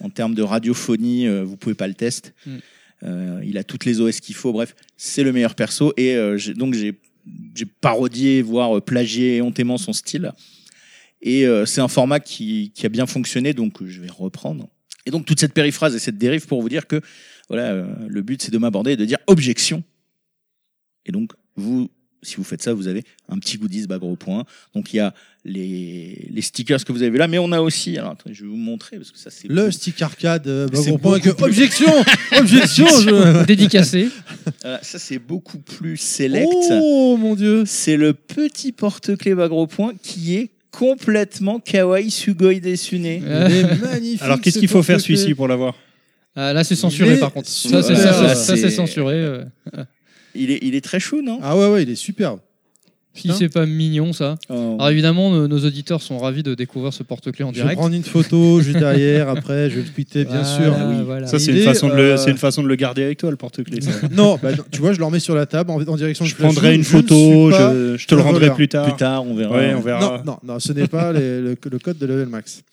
[0.00, 2.30] En termes de radiophonie, euh, vous pouvez pas le tester.
[2.46, 2.56] Mm.
[3.02, 4.52] Euh, il a toutes les OS qu'il faut.
[4.52, 5.92] Bref, c'est le meilleur perso.
[5.96, 6.98] Et euh, donc, j'ai
[7.54, 10.32] j'ai parodié, voire plagié éhontément son style.
[11.22, 14.68] Et euh, c'est un format qui, qui a bien fonctionné, donc je vais reprendre.
[15.06, 17.00] Et donc, toute cette périphrase et cette dérive pour vous dire que
[17.48, 19.82] voilà, euh, le but, c'est de m'aborder et de dire objection.
[21.04, 21.90] Et donc, vous,
[22.22, 24.44] si vous faites ça, vous avez un petit goodies bas gros point.
[24.74, 25.14] Donc, il y a
[25.44, 27.96] les, les stickers que vous avez là, mais on a aussi.
[27.98, 29.48] Alors, attendez, je vais vous montrer parce que ça, c'est.
[29.48, 31.92] Le stick arcade, euh, C'est gros point beaucoup que- plus- objection,
[32.38, 32.86] objection.
[32.86, 34.08] je- Dédicacé.
[34.64, 36.48] Euh, ça, c'est beaucoup plus select.
[36.70, 37.64] Oh mon dieu.
[37.66, 43.04] C'est le petit porte-clés bas gros point qui est complètement kawaii sugoi desune.
[43.06, 44.22] Il est magnifique.
[44.22, 45.74] Alors qu'est-ce ce qu'il faut faire celui-ci pour l'avoir?
[46.34, 47.48] Ah, là, c'est censuré Mais par contre.
[47.48, 49.40] Ça, c'est c'est censuré.
[50.38, 51.38] Il est, il est très chou, non?
[51.42, 52.40] Ah ouais ouais, il est superbe.
[53.14, 54.34] Si c'est pas mignon, ça.
[54.50, 54.76] Oh.
[54.78, 57.78] Alors évidemment, nos, nos auditeurs sont ravis de découvrir ce porte-clés en Je vais direct.
[57.78, 59.30] prendre une photo juste derrière.
[59.30, 60.70] Après, je vais le tweeter bien sûr.
[60.74, 60.96] Voilà, oui.
[61.02, 61.26] voilà.
[61.26, 63.02] Ça, c'est Il une, est, façon de le- euh, c'est une façon de le garder
[63.04, 63.80] avec toi, le porte-clés.
[63.80, 63.90] ça.
[64.12, 66.36] Non, bah, tu vois, je le remets sur la table en, en direction Je de
[66.36, 66.52] Flashou.
[66.56, 68.84] prendrai une Je ne photo, je, je te le rendrai plus tard.
[68.86, 69.56] Plus tard, on verra.
[69.56, 70.22] Ouais, on verra.
[70.26, 72.64] Non, non, non, ce n'est pas les- le, le code de Level Max.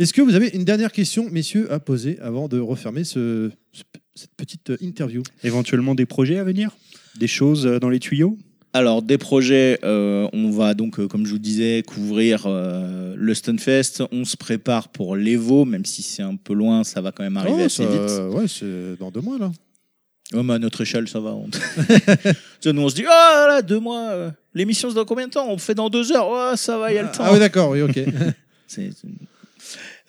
[0.00, 3.82] Est-ce que vous avez une dernière question, messieurs, à poser avant de refermer ce, ce-
[4.16, 5.22] cette petite interview?
[5.44, 6.72] Éventuellement des projets à venir?
[7.16, 8.36] Des choses euh, dans les tuyaux?
[8.74, 13.34] Alors, des projets, euh, on va donc, euh, comme je vous disais, couvrir euh, le
[13.34, 14.02] Stunfest.
[14.12, 17.36] On se prépare pour l'Evo, même si c'est un peu loin, ça va quand même
[17.36, 18.34] arriver Oh, assez ça- vite.
[18.34, 19.52] Ouais, c'est dans deux mois là.
[20.32, 21.32] Ouais, mais à notre échelle, ça va.
[21.34, 21.50] On-
[22.72, 25.46] nous, on se dit, ah là, deux mois, l'émission, c'est dans combien de temps?
[25.50, 26.30] On fait dans deux heures.
[26.30, 27.24] Ouais, ça va, il y a le temps.
[27.26, 27.98] Ah oui, d'accord, oui, ok.
[28.66, 28.90] C'est-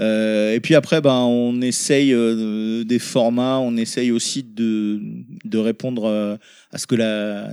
[0.01, 6.05] Euh, et puis après, ben, on essaye euh, des formats, on essaye aussi de, répondre
[6.05, 6.35] euh,
[6.71, 6.95] à ce que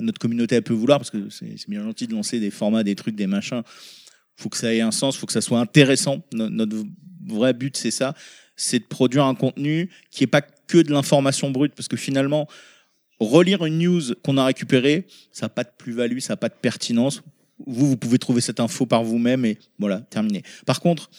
[0.00, 3.14] notre communauté peut vouloir, parce que c'est bien gentil de lancer des formats, des trucs,
[3.14, 3.62] des machins.
[4.36, 6.22] faut que ça ait un sens, faut que ça soit intéressant.
[6.32, 6.76] No- notre
[7.26, 8.14] vrai but, c'est ça,
[8.56, 12.48] c'est de produire un contenu qui est pas que de l'information brute, parce que finalement,
[13.18, 16.54] relire une news qu'on a récupérée, ça n'a pas de plus-value, ça n'a pas de
[16.54, 17.22] pertinence.
[17.66, 20.42] Vous, vous pouvez trouver cette info par vous-même et voilà, terminé.
[20.64, 21.10] Par contre,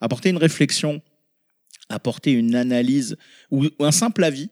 [0.00, 1.02] apporter une réflexion,
[1.88, 3.16] apporter une analyse
[3.50, 4.48] ou, un simple avis,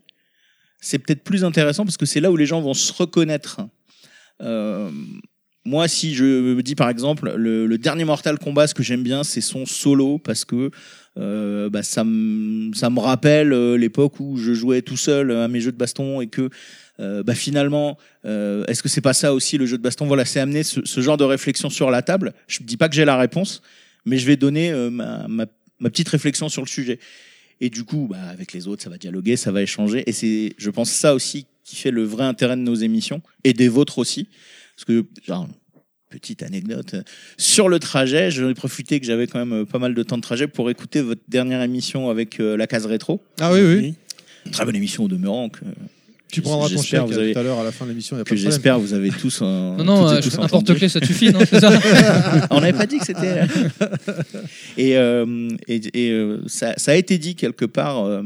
[0.80, 3.61] c'est peut-être plus intéressant parce que c'est là où les gens vont se reconnaître.
[4.42, 4.90] Euh,
[5.64, 9.24] moi, si je me dis par exemple, le, dernier Mortal Kombat, ce que j'aime bien,
[9.24, 10.70] c'est son solo parce que
[11.18, 15.49] euh, bah, ça, me, ça me rappelle euh, l'époque où je jouais tout seul à
[15.49, 16.51] mes jeux de baston et que
[16.99, 20.07] bah, finalement, est-ce que c'est pas ça aussi le jeu de baston?
[20.07, 22.34] Voilà, c'est amener ce, ce genre de réflexion sur la table.
[22.49, 23.62] Je ne dis pas que j'ai la réponse,
[24.09, 25.47] mais je vais donner euh, ma, ma,
[25.79, 26.99] ma petite réflexion sur le sujet.
[27.61, 30.05] Et du coup, bah, avec les autres, ça va dialoguer, ça va échanger.
[30.07, 33.53] Et c'est, je pense, ça aussi qui fait le vrai intérêt de nos émissions et
[33.53, 34.29] des vôtres aussi.
[34.77, 35.49] Parce que, genre,
[36.09, 37.03] petite anecdote, euh,
[37.37, 40.17] sur le trajet, j'en ai profité que j'avais quand même euh, pas mal de temps
[40.17, 43.23] de trajet pour écouter votre dernière émission avec euh, la case rétro.
[43.41, 43.95] Ah oui, oui.
[44.53, 45.61] Très bonne émission au demeurant que,
[46.31, 48.22] Tu prendras ton J'espère chèque vous avez- tout à l'heure à la fin de l'émission.
[48.22, 49.41] que j'espère vous avez tous.
[49.41, 51.70] en- Non, non, euh, un porte-clés, ça suffit, non ça
[52.51, 53.43] On n'avait pas dit que c'était.
[54.76, 58.22] et euh, et, et, euh, ça, ça a été dit quelque part euh,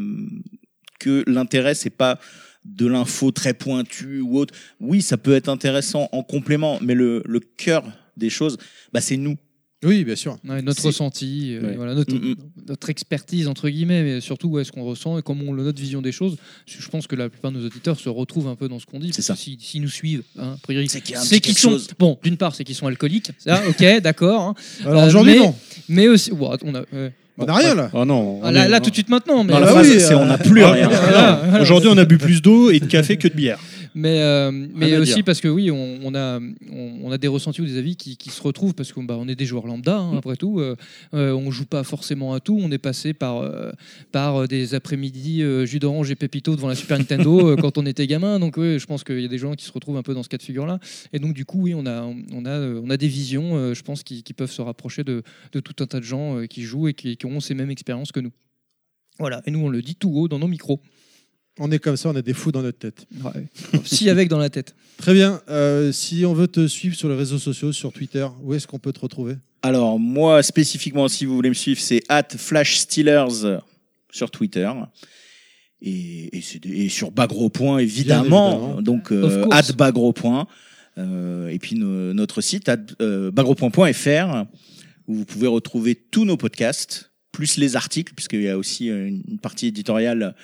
[0.98, 2.18] que l'intérêt, c'est pas
[2.64, 4.54] de l'info très pointue ou autre.
[4.80, 7.84] Oui, ça peut être intéressant en complément, mais le, le cœur
[8.16, 8.56] des choses,
[8.92, 9.36] bah, c'est nous.
[9.84, 10.38] Oui, bien sûr.
[10.48, 11.74] Ouais, notre ressenti, euh, Ouais.
[11.76, 12.34] voilà, notre, Mm, mm.
[12.68, 16.00] notre expertise, entre guillemets, mais surtout ouais, ce qu'on ressent et comment on, notre vision
[16.00, 16.36] des choses.
[16.66, 19.00] Je pense que la plupart de nos auditeurs se retrouvent un peu dans ce qu'on
[19.00, 19.10] dit.
[19.12, 19.34] C'est ça.
[19.34, 21.00] que si- S'ils nous suivent, hein, a priori, C'est
[21.40, 21.70] qu'ils sont.
[21.70, 21.88] chose.
[21.98, 23.30] Bon, d'une part, c'est qu'ils sont alcooliques.
[23.38, 24.40] Ça, ok, d'accord.
[24.42, 24.54] hein.
[24.84, 25.54] Alors Euh, aujourd'hui, mais- non.
[25.88, 26.30] Mais aussi.
[26.32, 27.12] on a, ouais.
[27.38, 27.90] On n'a rien là.
[27.94, 28.40] Oh non.
[28.42, 29.42] Ah, on là, est- là, tout de suite maintenant.
[29.42, 30.88] Mais, Ah phrase, oui, euh, on n'a plus Ah, rien.
[30.88, 31.62] Voilà, voilà.
[31.62, 33.58] Aujourd'hui, on a bu plus d'eau et de café que de bière.
[33.94, 35.24] Mais, euh, mais aussi dire.
[35.24, 38.16] parce que oui, on, on a, on, on a des ressentis ou des avis qui,
[38.16, 40.60] qui se retrouvent parce qu'on bah, on est des joueurs lambda, hein, après tout.
[40.60, 40.76] Euh,
[41.14, 42.58] euh, on joue pas forcément à tout.
[42.60, 43.72] On est passé par, euh,
[44.10, 48.38] par des après-midi jus d'orange et pépito devant la Super Nintendo quand on était gamin.
[48.38, 50.22] Donc oui, je pense qu'il y a des gens qui se retrouvent un peu dans
[50.22, 50.78] ce cas de figure-là.
[51.12, 54.02] Et donc du coup, oui, on a, on a, on a des visions, je pense,
[54.02, 55.22] qui, qui peuvent se rapprocher de,
[55.52, 58.12] de tout un tas de gens qui jouent et qui, qui ont ces mêmes expériences
[58.12, 58.32] que nous.
[59.18, 60.80] Voilà, et nous on le dit tout haut dans nos micros.
[61.58, 63.06] On est comme ça, on a des fous dans notre tête.
[63.22, 63.46] Ouais.
[63.84, 64.74] si avec dans la tête.
[64.96, 65.40] Très bien.
[65.50, 68.78] Euh, si on veut te suivre sur les réseaux sociaux, sur Twitter, où est-ce qu'on
[68.78, 69.34] peut te retrouver?
[69.62, 73.58] Alors, moi, spécifiquement, si vous voulez me suivre, c'est at FlashSteelers
[74.10, 74.70] sur Twitter.
[75.82, 76.40] Et,
[76.88, 78.52] sur Bagro Point, évidemment.
[78.54, 78.82] évidemment.
[78.82, 80.46] Donc, euh, at Bagro Point.
[80.98, 84.44] Euh, et puis, no- notre site, at, euh, bagropoint.fr,
[85.08, 89.38] où vous pouvez retrouver tous nos podcasts, plus les articles, puisqu'il y a aussi une
[89.40, 90.34] partie éditoriale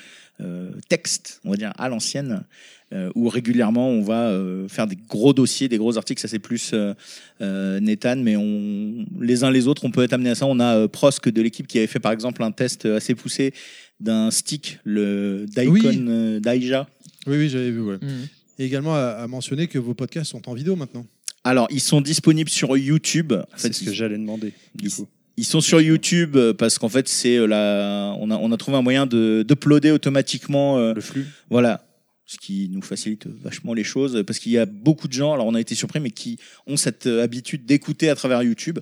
[0.89, 2.45] texte, on va dire, à l'ancienne,
[2.93, 6.21] euh, où régulièrement on va euh, faire des gros dossiers, des gros articles.
[6.21, 6.95] Ça, c'est plus euh,
[7.43, 10.47] euh, Nathan, mais on, les uns les autres, on peut être amené à ça.
[10.47, 13.53] On a euh, Prosk de l'équipe qui avait fait par exemple un test assez poussé
[14.01, 16.05] d'un stick, le Daikon Oui.
[16.09, 16.89] euh, Daija.
[17.27, 17.81] Oui, oui, j'avais vu.
[17.83, 17.99] ouais.
[18.01, 18.29] Mhm.
[18.61, 21.05] Et également à, à mentionner que vos podcasts sont en vidéo maintenant.
[21.45, 23.33] Alors, ils sont disponibles sur YouTube.
[23.33, 24.53] En C'est ce que j'allais demander.
[24.75, 25.07] Du coup.
[25.39, 28.57] Ils sont sur YouTube euh, parce qu'en fait, c'est euh, la, on a, on a
[28.57, 30.79] trouvé un moyen de d'uploader automatiquement.
[30.79, 31.27] euh, Le flux.
[31.51, 31.85] Voilà.
[32.27, 35.47] Ce qui nous facilite vachement les choses parce qu'il y a beaucoup de gens, alors
[35.47, 38.79] on a été surpris, mais qui ont cette habitude d'écouter à travers YouTube.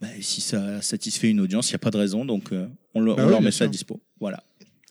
[0.00, 3.00] Bah, si ça satisfait une audience, il n'y a pas de raison, donc euh, on,
[3.00, 4.00] le- Bah on oui, leur met ça à dispo.
[4.18, 4.42] Voilà.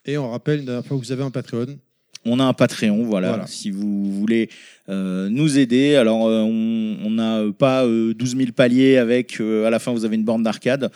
[0.06, 1.78] Et on rappelle une dernière fois que vous avez un Patreon.
[2.26, 3.30] On a un Patreon, voilà.
[3.30, 3.48] Voilà.
[3.48, 4.50] Si vous voulez
[4.90, 9.66] euh, nous aider, alors euh, on n'a euh, pas euh, 12 000 paliers avec, euh,
[9.66, 10.92] à la fin vous avez une borne d'arcade.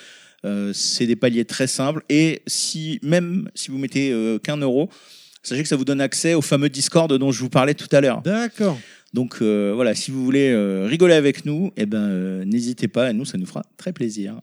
[0.45, 2.03] Euh, c'est des paliers très simples.
[2.09, 4.89] Et si même si vous mettez euh, qu'un euro,
[5.41, 8.01] sachez que ça vous donne accès au fameux Discord dont je vous parlais tout à
[8.01, 8.21] l'heure.
[8.21, 8.77] D'accord.
[9.13, 13.11] Donc euh, voilà, si vous voulez euh, rigoler avec nous, eh ben euh, n'hésitez pas,
[13.11, 14.33] et nous ça nous fera très plaisir.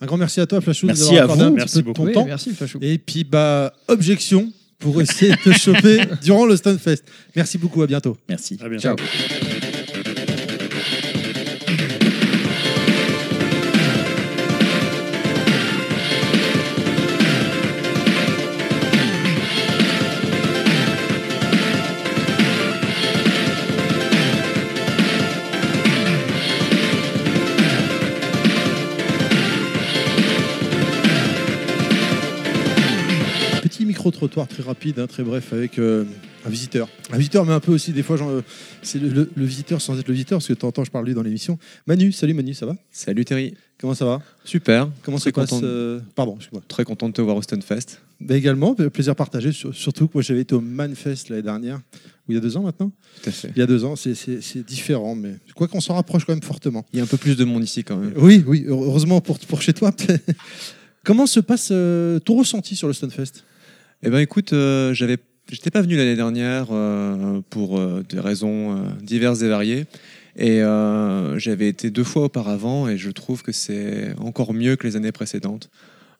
[0.00, 1.48] Un grand merci à toi, Flashou, de nous Merci avoir à accordé vous.
[1.48, 2.00] un petit Merci peu de beaucoup.
[2.02, 2.24] ton Oui, temps.
[2.26, 2.78] merci, Flashou.
[2.82, 7.02] Et puis, bah, objection pour essayer de te choper durant le Stunfest.
[7.34, 8.16] Merci beaucoup, à bientôt.
[8.28, 8.58] Merci.
[8.62, 8.96] À bientôt.
[8.96, 8.96] Ciao.
[34.28, 36.04] Très rapide, hein, très bref, avec euh,
[36.46, 36.88] un visiteur.
[37.10, 38.42] Un visiteur, mais un peu aussi, des fois, genre, euh,
[38.82, 41.14] c'est le, le- le visiteur sans être le visiteur, parce que temps, je parle lui
[41.14, 41.58] dans l'émission.
[41.86, 42.76] Manu, salut Manu, ça va?
[42.90, 43.54] Salut Terry.
[43.80, 44.20] Comment ça va?
[44.44, 44.88] Super.
[45.02, 45.64] Comment ça Très passe content.
[45.64, 46.62] euh, Pardon, excuse-moi.
[46.68, 48.00] Très content de te voir au Stunfest.
[48.20, 51.76] Bah, également, plaisir partagé, sur- surtout que moi j'avais été au Manfest l'année dernière,
[52.28, 52.90] ou il y a deux ans maintenant.
[53.22, 53.52] Tout à fait.
[53.54, 54.14] Il y a deux ans, c'est-
[54.66, 56.84] différent, mais je crois qu'on s'en rapproche quand même fortement.
[56.92, 58.12] Il y a un peu plus de monde ici quand même.
[58.16, 59.92] Oui, oui, heureusement pour, pour chez toi.
[61.04, 63.44] Comment se passe euh, ton ressenti sur le Stunfest?
[64.04, 65.16] Eh ben écoute, euh, j'avais,
[65.50, 69.86] j'étais pas venu l'année dernière euh, pour euh, des raisons euh, diverses et variées.
[70.36, 70.60] Et
[71.36, 75.10] j'avais été deux fois auparavant et je trouve que c'est encore mieux que les années
[75.10, 75.68] précédentes.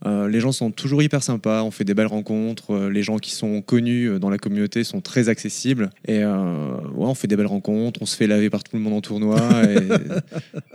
[0.07, 3.19] Euh, les gens sont toujours hyper sympas, on fait des belles rencontres, euh, les gens
[3.19, 7.27] qui sont connus euh, dans la communauté sont très accessibles et euh, ouais, on fait
[7.27, 9.79] des belles rencontres, on se fait laver par tout le monde en tournoi et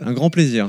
[0.00, 0.68] un grand plaisir.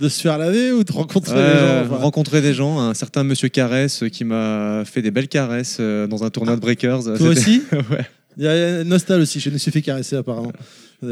[0.00, 3.22] De se faire laver ou de rencontrer les gens enfin, rencontrer des gens, un certain
[3.22, 7.04] monsieur Caresse qui m'a fait des belles caresses dans un tournoi de breakers.
[7.16, 8.06] Toi aussi Ouais.
[8.36, 10.52] Il y a Nostal aussi, je me suis fait caresser apparemment.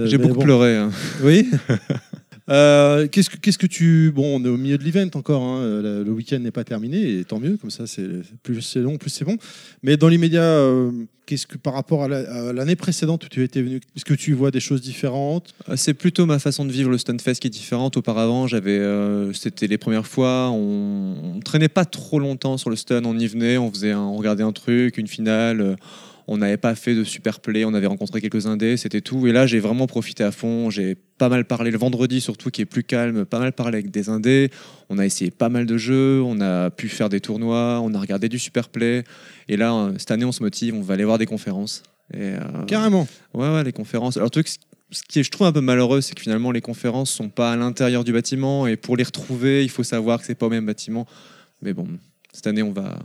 [0.05, 0.43] J'ai beaucoup bon.
[0.43, 0.77] pleuré.
[0.77, 0.91] hein.
[1.23, 1.49] Oui.
[2.49, 6.03] Euh, qu'est-ce que que tu bon on est au milieu de l'event encore hein, le,
[6.03, 8.09] le week-end n'est pas terminé et tant mieux comme ça c'est
[8.43, 9.37] plus c'est long plus c'est bon
[9.85, 10.91] mais dans l'immédiat euh,
[11.25, 14.15] qu'est-ce que par rapport à la- à l'année précédente où tu étais venu est-ce que
[14.15, 15.55] tu vois des choses différentes?
[15.69, 17.97] Euh, C'est plutôt ma façon de vivre le Stunfest qui est différente.
[17.97, 22.77] Auparavant, j'avais, euh, c'était les premières fois, on, on traînait pas trop longtemps sur le
[22.77, 25.77] stun, on y venait, on faisait, un- on regardait un truc, une finale.
[26.29, 29.27] On n'avait pas fait de super play, on avait rencontré quelques indés, c'était tout.
[29.27, 30.71] Et là, j'ai vraiment profité à fond.
[30.71, 33.91] J'ai pas mal parlé le vendredi, surtout qui est plus calme, pas mal parlé avec
[33.91, 34.51] des indés.
[34.89, 38.01] On a essayé pas mal de jeux, on a pu faire des tournois, on a
[38.01, 39.05] regardé du super play.
[39.49, 41.83] Et là, euh, cette année, on se motive, on va aller voir des conférences.
[42.15, 43.07] Et, euh, Carrément.
[43.35, 44.17] Ouais, ouais, les conférences.
[44.17, 46.61] Alors, le truc, ce qui est, je trouve, un peu malheureux, c'est que finalement, les
[46.61, 48.67] conférences sont pas à l'intérieur du bâtiment.
[48.67, 51.07] Et pour les retrouver, il faut savoir que c'est pas au même bâtiment.
[51.63, 51.87] Mais bon,
[52.33, 52.99] cette année, on va.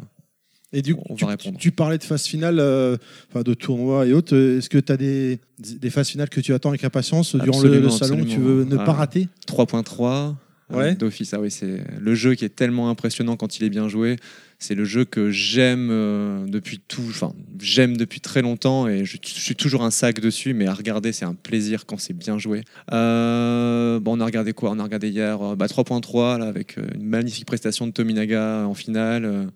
[0.73, 1.57] Et du On coup, va tu, répondre.
[1.57, 2.97] tu parlais de phase finale, euh,
[3.29, 4.35] enfin de tournois et autres.
[4.35, 7.89] Est-ce que tu as des, des phases finales que tu attends avec impatience durant le,
[7.89, 8.83] salon que tu veux ne Ah.
[8.83, 10.35] pas rater 3.3
[10.69, 10.91] Ouais.
[10.91, 11.33] euh, d'office.
[11.33, 14.17] Ah oui, c'est le jeu qui est tellement impressionnant quand il est bien joué.
[14.59, 17.03] C'est le jeu que j'aime euh, depuis tout.
[17.07, 20.53] Enfin, j'aime depuis très longtemps et je, je suis toujours un sac dessus.
[20.53, 22.63] Mais à regarder, c'est un plaisir quand c'est bien joué.
[22.91, 24.71] Euh, bon, on a regardé quoi?
[24.71, 28.65] On a regardé hier euh, bah, 3.3 là, avec euh, une magnifique prestation de Tominaga
[28.67, 29.47] en finale.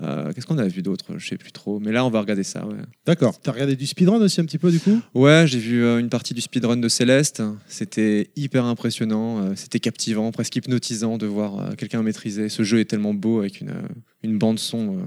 [0.00, 1.18] Euh, Qu'est-ce qu'on a vu d'autre?
[1.18, 1.78] Je sais plus trop.
[1.80, 2.66] Mais là, on va regarder ça.
[2.66, 2.76] Ouais.
[3.06, 3.38] D'accord.
[3.40, 5.00] Tu as regardé du speedrun aussi un petit peu du coup?
[5.14, 7.42] Ouais, j'ai vu euh, une partie du speedrun de Céleste.
[7.68, 9.42] C'était hyper impressionnant.
[9.42, 12.48] euh, C'était captivant, presque hypnotisant de voir quelqu'un maîtriser.
[12.48, 13.74] Ce jeu est tellement beau avec une,
[14.22, 14.98] une bande son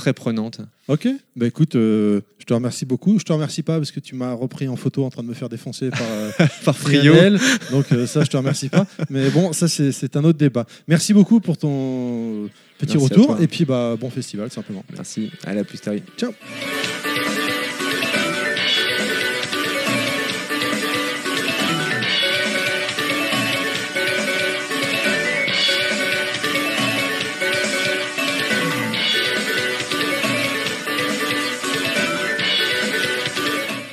[0.00, 0.60] très prenante.
[0.88, 1.06] Ok.
[1.36, 3.18] Bah écoute, euh, je te remercie beaucoup.
[3.18, 5.34] Je te remercie pas parce que tu m'as repris en photo en train de me
[5.34, 6.30] faire défoncer par, euh,
[6.64, 7.38] Par Lionel.
[7.70, 8.86] Donc euh, ça, je te remercie pas.
[9.10, 10.64] Mais bon, ça c'est un autre débat.
[10.88, 12.48] Merci beaucoup pour ton
[12.78, 14.84] petit Merci retour et puis bah bon festival simplement.
[14.94, 15.30] Merci.
[15.44, 16.02] À plus, Terry.
[16.16, 16.32] Ciao.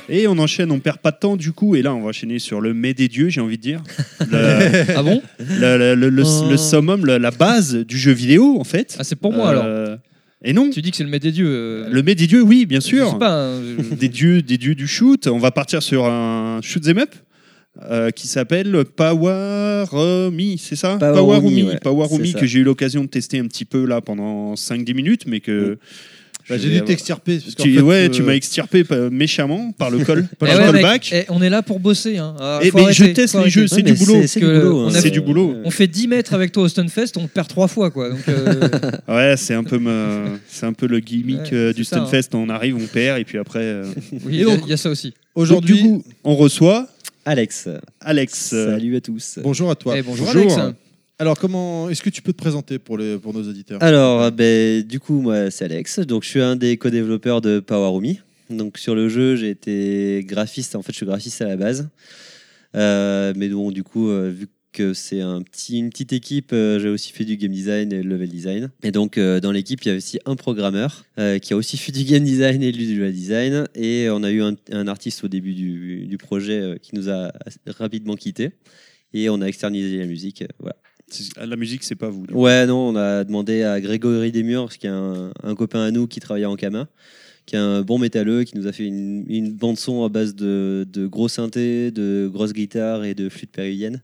[0.08, 2.38] Et on enchaîne, on perd pas de temps du coup, et là on va enchaîner
[2.38, 3.82] sur le mets des dieux, j'ai envie de dire.
[4.20, 5.20] Le, Ah bon?
[5.38, 8.96] le, le- le- le- le summum, la, la base du jeu vidéo en fait.
[8.98, 9.64] Ah, c'est pour moi alors.
[9.66, 9.96] Euh,
[10.44, 11.48] Et non, Tu dis que c'est le maître des dieux.
[11.48, 13.10] euh, le mets des dieux, oui, bien Je sûr.
[13.12, 13.32] sais pas.
[13.54, 15.26] hein, je- des dieux, des dieux du shoot.
[15.26, 17.14] On va partir sur un shoot 'em up.
[17.90, 20.96] euh, qui s'appelle Powerumi, c'est ça?
[20.98, 22.40] Powerumi, ouais, Powerumi c'est ça.
[22.40, 25.78] que j'ai eu l'occasion de tester un petit peu là pendant 5-10 minutes, mais que
[26.48, 27.38] Bah, J'ai dû t'extirper.
[27.38, 30.58] Tu, fait, ouais, euh, tu m'as extirpé euh, méchamment par le col, par Eh le
[30.58, 31.10] ouais, callback.
[31.12, 32.16] eh, on est là pour bosser.
[32.16, 32.34] Hein.
[32.38, 34.22] Alors, Et faut mais arrêter, je teste les jeux, c'est du boulot.
[34.26, 34.78] c'est- du que boulot.
[34.86, 35.54] on hein, du boulot.
[35.64, 37.90] On fait 10 mètres avec toi au Stunfest, on perd 3 fois.
[37.90, 38.10] Quoi.
[38.10, 38.68] Donc, euh,
[39.08, 39.78] Ouais, c'est un peu,
[40.48, 42.06] c'est un peu le gimmick Ouais, du ça, hein.
[42.06, 42.30] Stunfest.
[42.34, 43.60] On arrive, on perd, et puis après.
[43.62, 45.12] euh, oui, il Et y, a- donc- il y a ça aussi.
[45.34, 45.82] Aujourd'hui,
[46.24, 46.88] on reçoit
[47.26, 47.68] Alex.
[48.00, 48.34] Alex.
[48.54, 49.38] Salut à tous.
[49.42, 49.94] bonjour à toi.
[49.98, 50.58] Eh, bonjour, Bonjour.
[50.58, 50.76] Alex.
[51.20, 53.82] Alors comment est-ce que tu peux te présenter pour les pour nos auditeurs?
[53.82, 55.98] Alors, ben, du coup, moi, c'est Alex.
[56.00, 58.20] Donc, je suis un des co-développeurs de Powerumi.
[58.50, 60.76] Donc, sur le jeu, j'ai été graphiste.
[60.76, 61.88] En fait, je suis graphiste à la base.
[62.76, 66.78] Euh, mais bon, du coup, euh, vu que c'est un petit, une petite équipe, euh,
[66.78, 68.70] j'ai aussi fait du game design et le level design.
[68.84, 71.78] Et donc, euh, dans l'équipe, il y a aussi un programmeur euh, qui a aussi
[71.78, 73.66] fait du game design et du level design.
[73.74, 77.32] Et on a eu un, artiste au début du, du projet euh, qui nous a
[77.66, 78.52] rapidement quittés.
[79.14, 80.42] Et on a externalisé la musique.
[80.42, 80.76] euh, voilà.
[81.36, 82.24] La musique, c'est pas vous.
[82.32, 86.06] Ouais, non, on a demandé à Grégory Desmurs, qui est un, un copain à nous
[86.06, 86.88] qui travaillait en Kama,
[87.46, 90.86] qui est un bon métalleux, qui nous a fait une, une bande-son à base de,
[90.90, 94.02] de gros synthés, de grosses guitares et de flûtes péruviennes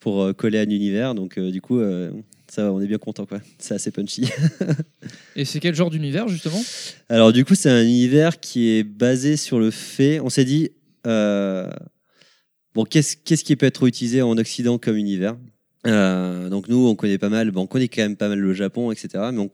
[0.00, 1.14] pour euh, coller à un univers.
[1.14, 2.10] Donc, euh, du coup, euh,
[2.48, 3.40] ça va, on est bien content, quoi.
[3.58, 4.28] C'est assez punchy.
[5.36, 6.60] Et c'est quel genre d'univers, justement?
[7.08, 10.18] Alors, du coup, c'est un univers qui est basé sur le fait.
[10.20, 10.70] On s'est dit,
[11.06, 11.70] euh,
[12.74, 15.36] bon, qu'est-ce qu'est-ce qui peut être utilisé en Occident comme univers?
[15.86, 18.52] Euh, Donc, nous, on connaît pas mal, bon, on connaît quand même pas mal le
[18.52, 19.30] Japon, etc.
[19.32, 19.48] Mais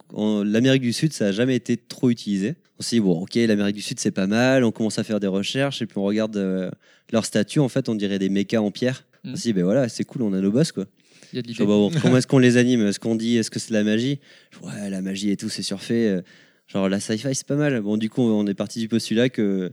[0.44, 2.56] l'Amérique du Sud, ça n'a jamais été trop utilisé.
[2.78, 4.64] On s'est dit, bon, ok, l'Amérique du Sud, c'est pas mal.
[4.64, 6.70] On commence à faire des recherches et puis on regarde euh,
[7.12, 7.60] leur statut.
[7.60, 9.06] En fait, on dirait des mechas en pierre.
[9.24, 9.32] Mm.
[9.32, 10.86] On s'est dit, ben voilà, c'est cool, on a nos boss, quoi.
[11.32, 13.70] Y a de bon, comment est-ce qu'on les anime Est-ce qu'on dit est-ce que c'est
[13.70, 14.18] de la magie?
[14.62, 16.08] Ouais, la magie et tout, c'est surfait.
[16.08, 16.22] Euh,
[16.68, 17.80] Genre la sci-fi, c'est pas mal.
[17.80, 19.72] Bon, du coup, on est parti du postulat que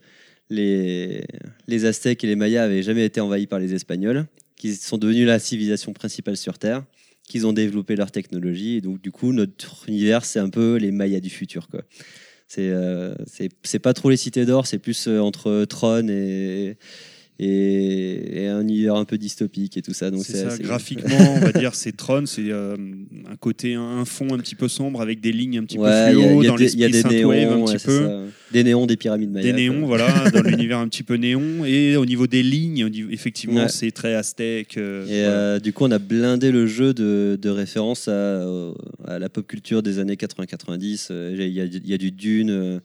[0.49, 1.25] les,
[1.67, 4.25] les Aztèques et les Mayas avaient jamais été envahis par les Espagnols,
[4.55, 6.83] qu'ils sont devenus la civilisation principale sur Terre,
[7.27, 8.75] qu'ils ont développé leur technologie.
[8.77, 11.81] Et donc, du coup, notre univers, c'est un peu les Mayas du futur, quoi.
[12.47, 16.77] C'est euh, c'est c'est pas trop les cités d'or, c'est plus euh, entre Tron et,
[17.39, 20.09] et, et un univers un peu dystopique et tout ça.
[20.11, 22.75] Donc C'est ça, assez- graphiquement, on va dire, c'est Tron, c'est euh,
[23.29, 26.19] un côté, un fond un petit peu sombre avec des lignes un petit Ouais, peu
[26.19, 28.05] fluo, il y a dans l'esprit des synthwave un néons, petit ouais, c'est peu.
[28.05, 28.19] ça.
[28.51, 29.43] Des néons, des pyramides mayas.
[29.43, 29.87] Des néons, quoi.
[29.87, 31.65] voilà, dans l'univers un petit peu néon.
[31.65, 33.69] Et au niveau des lignes, effectivement, Ouais.
[33.69, 34.77] c'est très aztèque.
[34.77, 35.29] euh, Et voilà.
[35.37, 38.43] euh, du coup, on a blindé le jeu de, de références à,
[39.05, 41.07] à la pop culture des années 80-90.
[41.11, 42.79] Euh, Il y, a- il y a du Dune,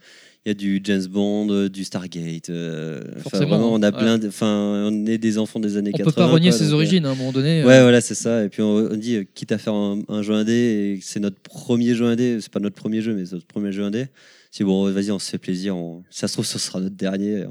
[0.46, 2.48] il y a du James Bond, euh, du Stargate.
[2.50, 4.28] euh, Forcément, vraiment, on a blindé.
[4.28, 6.10] Enfin, on est des enfants des années On 80.
[6.12, 7.62] peut pas renier quoi, ses donc, euh, origines, hein, à un moment donné.
[7.64, 8.44] Ouais, voilà, c'est ça.
[8.44, 11.38] Et puis on, on dit, quitte à faire un, un jeu indé et c'est notre
[11.40, 14.06] premier jeu indé, c'est pas notre premier jeu, mais c'est notre premier jeu indé.
[14.50, 15.76] C'est bon, vas-y, on se fait plaisir.
[15.76, 17.44] on- Si ça se trouve, ce sera notre dernier.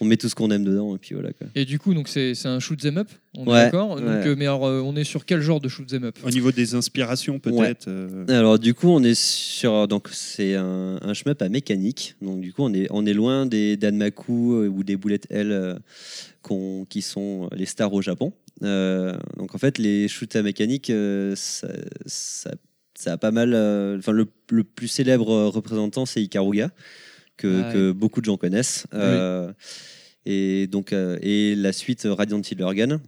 [0.00, 1.32] On met tout ce qu'on aime dedans et puis voilà.
[1.32, 1.46] Quoi.
[1.54, 3.96] Et du coup, donc c'est c'est un shoot 'em up, on est d'accord.
[3.96, 4.02] Ouais.
[4.02, 6.18] euh, mais alors, euh, on est sur quel genre de shoot 'em up?
[6.24, 7.88] Au niveau des inspirations, peut-être.
[7.88, 12.14] euh, Alors du coup, on est sur donc c'est un, un shmup à mécanique.
[12.22, 15.50] Donc du coup, on est on est loin des Danmaku euh, ou des boulettes L
[15.52, 15.74] euh,
[16.42, 18.32] qu'on- qui sont les stars au Japon.
[18.62, 21.68] Euh, donc en fait, les shoots à mécanique, euh, ça,
[22.06, 22.50] ça,
[22.96, 23.52] ça a pas mal.
[23.54, 26.70] euh, Enfin, le, le plus célèbre représentant, c'est Ikaruga,
[27.38, 28.86] que, Ah, que beaucoup de gens connaissent.
[28.92, 29.50] Euh,
[30.26, 33.00] Et donc euh, et la suite euh, Radiant Silvergun.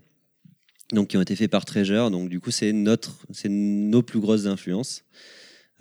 [0.92, 2.10] Donc, qui ont été faits par Treasure.
[2.10, 5.04] Donc, du coup, c'est notre, c'est nos plus grosses influences.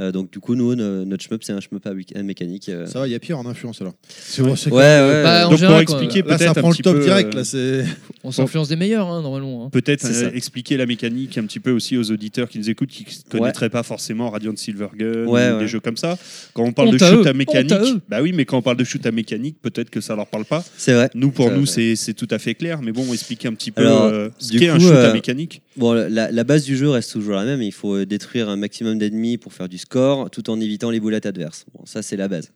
[0.01, 2.69] Euh, donc, du coup, nous, no- notre shmup, c'est un shmup à, à mécanique.
[2.69, 2.85] euh.
[2.85, 3.93] Ça va, il y a pire en influence alors.
[4.07, 4.47] C'est Ouais.
[4.49, 5.23] bon, c'est Ouais, ouais.
[5.23, 7.33] Bah, Donc, pour général, expliquer Là, ça peut-être un prend le top peu, direct.
[7.33, 7.85] euh, Là, c'est.
[8.23, 9.65] On s'influence des meilleurs, hein, normalement.
[9.65, 9.69] hein.
[9.71, 10.33] Peut-être euh, ça.
[10.33, 13.69] expliquer la mécanique un petit peu aussi aux auditeurs qui nous écoutent, qui ne connaîtraient
[13.69, 15.59] pas forcément Radiant Silvergun Ouais, ou ouais.
[15.59, 16.17] des jeux comme ça.
[16.53, 17.73] Quand on parle de shoot à mécanique,
[18.07, 20.45] bah oui, mais quand on parle de shoot à mécanique, peut-être que ça leur parle
[20.45, 20.63] pas.
[20.77, 21.09] C'est vrai.
[21.13, 22.81] Nous, pour Ça, nous, c'est c'est tout à fait clair.
[22.81, 25.61] Mais bon, expliquer un petit peu Alors, euh, ce qu'est un shoot euh, à mécanique.
[25.79, 27.61] Bon, la, base du jeu reste toujours la même.
[27.61, 30.99] Il faut euh, détruire un maximum d'ennemis pour faire du score, tout en évitant les
[30.99, 31.65] boulettes adverses.
[31.73, 32.51] Bon, ça, c'est la base.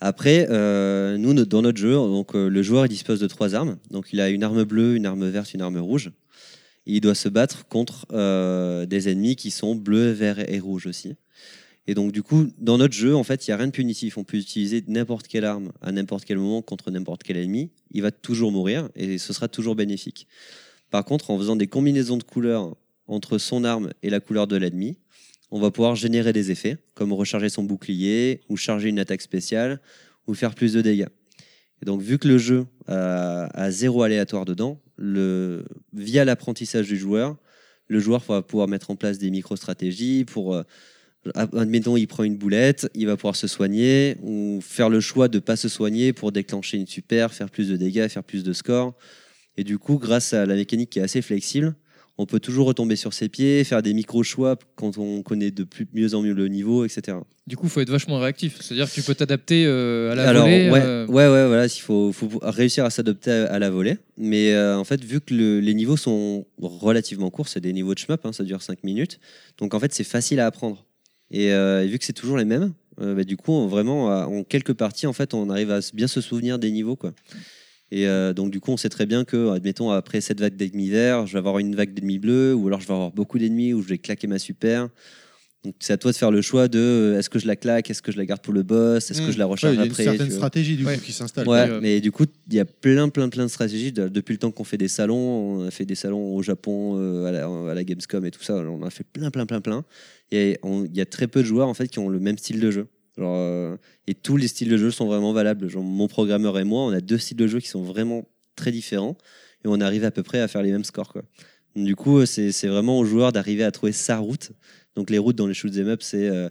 [0.00, 3.76] Après, euh, nous, no- dans notre jeu, donc, euh, le joueur dispose de trois armes.
[3.90, 6.10] Donc, il a une arme bleue, une arme verte, une arme rouge.
[6.86, 8.06] Il doit se battre contre
[8.86, 11.16] des ennemis qui sont bleus, verts et rouges aussi.
[11.86, 14.16] Et donc, du coup, dans notre jeu, en fait, il n'y a rien de punitif.
[14.16, 17.70] On peut utiliser n'importe quelle arme à n'importe quel moment contre n'importe quel ennemi.
[17.90, 20.28] Il va toujours mourir et ce sera toujours bénéfique.
[20.94, 22.76] Par contre, en faisant des combinaisons de couleurs
[23.08, 24.96] entre son arme et la couleur de l'ennemi,
[25.50, 29.80] on va pouvoir générer des effets, comme recharger son bouclier, ou charger une attaque spéciale,
[30.28, 31.08] ou faire plus de dégâts.
[31.82, 34.80] Et donc, vu que le jeu a, zéro aléatoire dedans,
[35.92, 37.38] via l'apprentissage du joueur,
[37.88, 40.54] le joueur va pouvoir mettre en place des micro-stratégies pour.
[40.54, 40.62] euh,
[41.34, 45.38] admettons, il prend une boulette, il va pouvoir se soigner, ou faire le choix de
[45.38, 48.52] ne pas se soigner pour déclencher une super, faire plus de dégâts, faire plus de
[48.52, 48.94] score.
[49.56, 51.74] Et du coup, grâce à la mécanique qui est assez flexible,
[52.18, 55.88] on peut toujours retomber sur ses pieds, faire des micro-choix quand on connaît de plus,
[55.94, 57.18] mieux en mieux le niveau, etc.
[57.46, 58.58] Du coup, il faut être vachement réactif.
[58.60, 60.70] C'est-à-dire que tu peux t'adapter euh, à la Alors, volée.
[60.70, 63.98] ouais, euh, ouais, ouais, voilà, il faut, faut réussir à s'adapter à, la volée.
[64.16, 67.94] Mais euh, en fait, vu que le- les niveaux sont relativement courts, c'est des niveaux
[67.94, 69.18] de shmup, hein, ça dure 5 minutes.
[69.58, 70.86] Donc en fait, c'est facile à apprendre.
[71.32, 74.44] Et, euh, et vu que c'est toujours les mêmes, bah, du coup, on- vraiment, en
[74.44, 77.12] quelques parties, en fait, on arrive à bien se souvenir des niveaux, quoi.
[77.90, 80.90] Et euh, donc, du coup, on sait très bien que, admettons, après cette vague d'ennemis
[80.90, 83.72] verts, je vais avoir une vague d'ennemis bleus, ou alors je vais avoir beaucoup d'ennemis,
[83.72, 84.88] ou je vais claquer ma super.
[85.64, 87.88] Donc, c'est à toi de faire le choix de euh, est-ce que je la claque,
[87.88, 89.76] est-ce que je la garde pour le boss, est-ce que je la Ouais, recharge il
[89.78, 90.04] y a une après.
[90.04, 90.96] certaine stratégie du Ouais.
[90.96, 91.48] coup qui s'installe.
[91.48, 93.90] Ouais, euh, mais du coup, il y a plein, plein, plein de stratégies.
[93.92, 95.16] De- depuis le temps qu'on fait des salons,
[95.60, 98.42] on a fait des salons au Japon, euh, à, la, à la Gamescom et tout
[98.42, 98.56] ça.
[98.56, 99.84] On a fait plein, plein, plein, plein.
[100.32, 102.60] Et il y a très peu de joueurs en fait qui ont le même style
[102.60, 102.86] de jeu.
[103.18, 105.68] Euh, et tous les styles de jeu sont vraiment valables.
[105.76, 109.16] Mon programmeur et moi, on a deux styles de jeu qui sont vraiment très différents
[109.64, 111.14] et on arrive à peu près à faire les mêmes scores.
[111.76, 114.52] Du coup, c'est c'est vraiment aux joueurs d'arriver à trouver sa route.
[114.94, 116.48] Donc les routes dans les shoot'em up, c'est euh,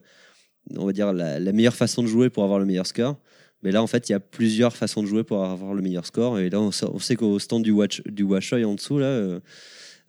[0.76, 3.20] on va dire la, meilleure façon de jouer pour avoir le meilleur score.
[3.62, 6.06] Mais là, en fait, il y a plusieurs façons de jouer pour avoir le meilleur
[6.06, 6.38] score.
[6.40, 9.40] Et là, on, sait- qu'au stand du Watch du en dessous, là, euh,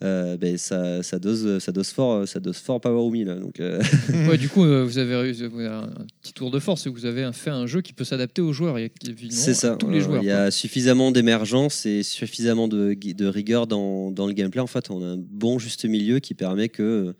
[0.03, 3.36] euh, ben, ça, ça dose, ça dose fort, ça dose fort Power là.
[3.36, 3.80] Donc, euh,
[4.28, 5.88] ouais, du coup, euh, vous avez réussi un
[6.20, 8.76] petit tour de force et vous avez fait un jeu qui peut s'adapter aux joueurs
[9.30, 9.76] c'est ça.
[9.76, 10.22] tous les joueurs.
[10.22, 14.61] Il y a suffisamment d'émergence et suffisamment de, de rigueur dans, dans le gameplay.
[14.61, 17.14] En fait, on a un bon juste milieu qui permet que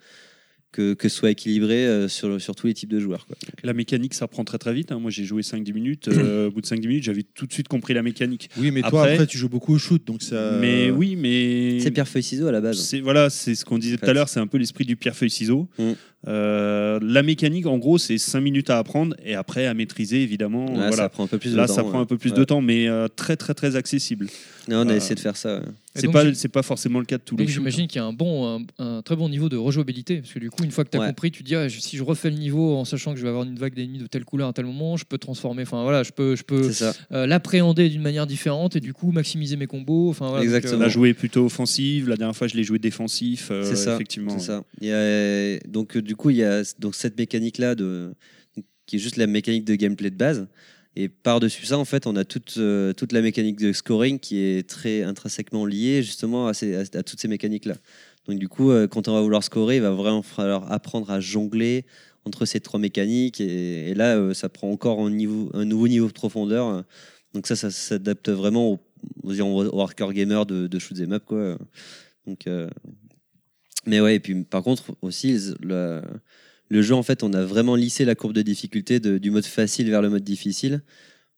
[0.75, 3.27] que, que ce soit équilibré euh, sur, sur tous les types de joueurs.
[3.27, 3.37] Quoi.
[3.63, 4.91] La mécanique, ça prend très très vite.
[4.93, 4.99] hein.
[4.99, 6.09] Moi, j'ai joué 5-10 minutes.
[6.09, 8.51] euh, au bout de 5-10 minutes, j'avais tout de suite compris la mécanique.
[8.59, 10.59] Oui, mais toi Après- tu joues beaucoup au shoot donc ça.
[10.61, 11.79] Mais oui, mais.
[11.81, 12.79] C'est pierre feuille ciseaux à la base.
[12.81, 15.15] C'est voilà, c'est ce qu'on disait tout à l'heure, c'est un peu l'esprit du pierre
[15.15, 15.69] feuille ciseau.
[15.79, 15.93] Mm.
[16.27, 20.67] Euh, la mécanique, en gros, c'est 5 minutes à apprendre et après à maîtriser, évidemment.
[20.67, 20.97] Là, voilà.
[20.97, 21.75] ça prend un peu plus de Là, temps.
[21.75, 22.37] ça prend un peu plus Ouais.
[22.39, 24.27] de temps, mais euh, très très très accessible.
[24.69, 25.57] Non, on a Euh, essayé de faire ça.
[25.57, 25.63] ouais.
[25.97, 27.55] Et C'est pas c'est pas forcément le cas de tous les shoots.
[27.55, 30.41] j'imagine qu'il y a un bon, un, un très bon niveau de rejouabilité parce que
[30.41, 31.07] du coup une fois que tu as Ouais.
[31.07, 33.23] compris, tu te dis ah, je- si je refais le niveau en sachant que je
[33.23, 35.85] vais avoir une vague d'ennemis de telle couleur à tel moment, je peux transformer, enfin
[35.85, 36.69] voilà, je peux, je peux
[37.13, 40.11] euh, l'appréhender d'une manière différente et du coup maximiser mes combos.
[40.11, 40.79] Enfin voilà, Exactement.
[40.79, 42.09] On a joué plutôt offensif.
[42.09, 43.51] La dernière fois, je l'ai joué défensif.
[43.53, 44.37] euh, C'est ça, Effectivement.
[44.39, 44.65] C'est ça.
[44.81, 48.15] Il y a- donc, euh, du coup, il y a donc, cette mécanique-là, de,
[48.87, 50.47] qui est juste la mécanique de gameplay de base.
[50.95, 54.39] Et par-dessus ça, en fait, on a toute, euh, toute la mécanique de scoring qui
[54.39, 57.75] est très intrinsèquement liée justement à, ces- à- toutes ces mécaniques-là.
[58.29, 61.19] Donc, du coup, euh, quand on va vouloir scorer, il va vraiment falloir apprendre à
[61.19, 61.85] jongler
[62.25, 63.41] entre ces trois mécaniques.
[63.41, 66.85] Et, là, euh, ça prend encore un, niveau, un nouveau niveau de profondeur.
[67.33, 68.79] Donc, ça, ça s'adapte vraiment au,
[69.25, 71.25] on va dire, au hardcore gamer de, de shoot 'em up.
[71.27, 71.59] Quoi.
[72.25, 72.47] Donc,
[73.87, 76.03] Mais ouais, et puis par contre aussi le,
[76.69, 79.45] le jeu en fait, on a vraiment lissé la courbe de difficulté de- du mode
[79.45, 80.83] facile vers le mode difficile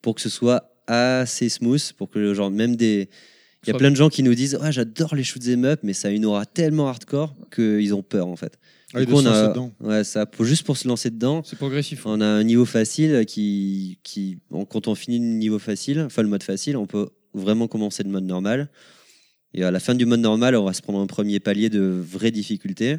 [0.03, 3.09] pour que ce soit assez smooth, pour que genre même des
[3.65, 5.81] il y a plein de gens qui nous disent ouais j'adore les shoot 'em up
[5.83, 8.59] mais ça a une aura tellement hardcore qu'ils ont peur en fait.
[8.95, 9.73] Ah, Du de coup, se on lancer a- dedans.
[9.81, 11.43] Ouais, ça pour juste pour se lancer dedans.
[11.45, 12.07] C'est progressif.
[12.07, 16.23] On a un niveau facile qui, qui on- quand on finit le niveau facile, enfin
[16.23, 18.69] le mode facile, on peut vraiment commencer le mode normal.
[19.57, 21.81] Et à la fin du mode normal, on va se prendre un premier palier de
[21.81, 22.99] vraie difficulté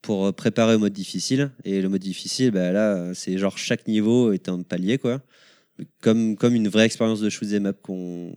[0.00, 1.50] pour euh, préparer au mode difficile.
[1.64, 5.20] Et le mode difficile, bah là, c'est genre chaque niveau est un palier, quoi.
[6.00, 8.34] Comme, comme une vraie expérience de shoot 'em up qu'on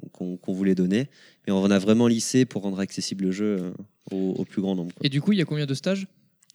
[0.53, 1.10] voulait donner.
[1.48, 3.72] Mais on a vraiment lissé pour rendre accessible le jeu euh,
[4.11, 4.94] au, au plus grand nombre.
[4.94, 5.06] quoi.
[5.06, 6.07] Et du coup, il y a combien de stages?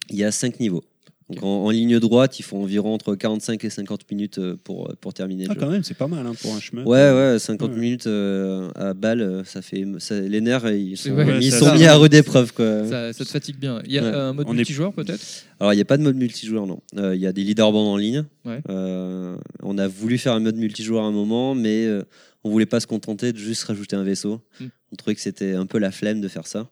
[0.09, 0.83] Il y a cinq niveaux.
[1.29, 4.93] Donc en, en ligne droite, il faut environ entre 45 et 50 minutes euh, pour,
[4.99, 5.65] pour terminer Ah, le jeu.
[5.65, 6.83] quand même, c'est pas mal hein, pour un chemin.
[6.83, 7.77] Ouais, ouais, 50 Ouais.
[7.79, 9.85] minutes euh, à balle, euh, ça fait.
[9.99, 12.51] ça- les nerfs, ils sont, Ouais, ils ça- sont ça- mis à rude épreuve.
[12.53, 12.85] Quoi.
[12.87, 13.81] ça, ça te fatigue bien.
[13.85, 14.09] Il y a Ouais.
[14.13, 15.21] un mode On est- multijoueur peut-être?
[15.59, 16.81] Alors, il n'y a pas de mode multijoueur, non.
[16.97, 18.25] Euh, Il y a des leaderboards en ligne.
[18.45, 18.59] Ouais.
[18.69, 22.03] Euh, on a voulu faire un mode multijoueur à un moment, mais euh,
[22.43, 24.41] on voulait pas se contenter de juste rajouter un vaisseau.
[24.59, 24.65] Mm.
[24.91, 26.67] On trouvait que c'était un peu la flemme de faire ça.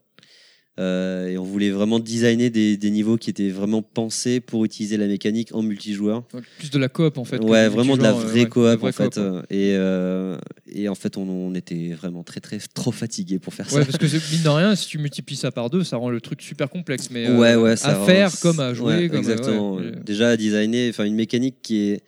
[0.80, 4.96] Euh, et on voulait vraiment designer des, des niveaux qui étaient vraiment pensés pour utiliser
[4.98, 6.24] la mécanique en multijoueur.
[6.58, 7.38] Plus de la coop en fait.
[7.40, 9.18] ouais, vraiment de la euh, vraie ouais, coop en vraie fait.
[9.18, 10.38] euh, et, euh,
[10.72, 13.92] et en fait, on, on était vraiment très très trop fatigués pour faire Ouais, ça.
[13.92, 16.42] parce que mine de rien, si tu multiplies ça par deux, ça rend le truc
[16.42, 17.10] super complexe.
[17.12, 18.96] Mais euh, ouais, ouais, ça à rend- faire comme à jouer.
[18.96, 19.80] Ouais, comme, euh, exactement.
[20.06, 22.04] Déjà à designer, enfin une mécanique qui est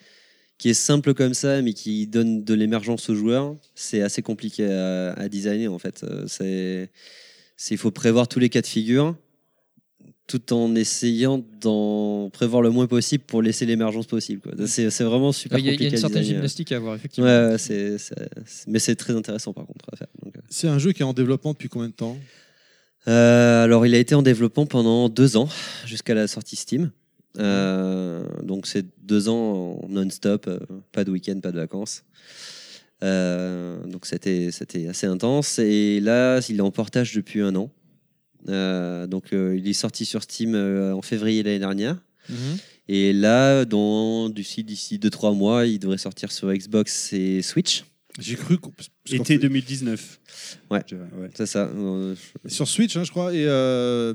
[0.58, 4.66] qui est simple comme ça, mais qui donne de l'émergence aux joueurs, c'est assez compliqué
[4.72, 6.04] à, à designer en fait.
[6.04, 6.92] Euh, C'est
[7.62, 9.16] c'est- il faut prévoir tous les cas de figure,
[10.28, 14.42] tout en essayant d'en prévoir le moins possible pour laisser l'émergence possible.
[14.66, 16.94] C'est vraiment super Il y, a- il y compliqué a une certaine gymnastique à avoir,
[16.94, 17.28] Ouais, effectivement.
[17.30, 17.98] ouais,
[18.68, 20.08] mais c'est très intéressant par contre à faire.
[20.24, 20.42] donc, euh.
[20.50, 22.18] C'est un jeu qui est en développement depuis combien de temps?
[23.08, 25.50] Euh, alors, il a été en développement pendant deux ans,
[25.86, 26.92] jusqu'à la sortie Steam.
[27.40, 30.50] Euh, donc, c'est deux ans non-stop,
[30.92, 32.04] pas de week-end, pas de vacances.
[33.04, 35.60] Euh, donc, c'était c'était assez intense.
[35.60, 37.72] Et là, il est en portage depuis un an.
[38.50, 41.98] Euh, donc, euh, il est sorti sur Steam euh, en février l'année dernière.
[42.88, 47.84] Et là, dans d'ici d'ici deux trois mois, il devrait sortir sur Xbox et Switch.
[48.20, 48.58] J'ai cru.
[49.10, 50.20] Été fait- 2019.
[50.70, 50.80] Ouais.
[50.92, 51.30] Ouais.
[51.34, 51.70] C'est ça.
[51.74, 52.16] Euh,
[52.48, 53.34] Sur Switch, hein, je crois.
[53.34, 54.14] Et euh,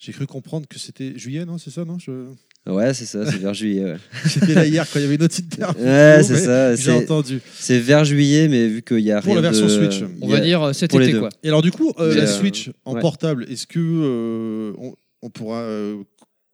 [0.00, 2.26] j'ai cru comprendre que c'était juillet, non C'est ça, non Je-
[2.66, 3.24] Ouais, c'est ça.
[3.30, 3.84] C'est vers juillet.
[3.84, 3.96] ouais.
[4.26, 5.82] J'étais là hier quand il y avait une autre interview.
[5.82, 6.74] Ouais, c'est ça.
[6.76, 7.40] J'ai entendu.
[7.58, 10.02] C'est vers juillet, mais vu qu'il y a Pour rien la version de- Switch.
[10.20, 11.28] On va dire euh, cet été, quoi.
[11.42, 13.00] Et alors, du coup, euh, la euh, Switch en ouais.
[13.00, 15.96] portable, est-ce que euh, on, on pourra euh,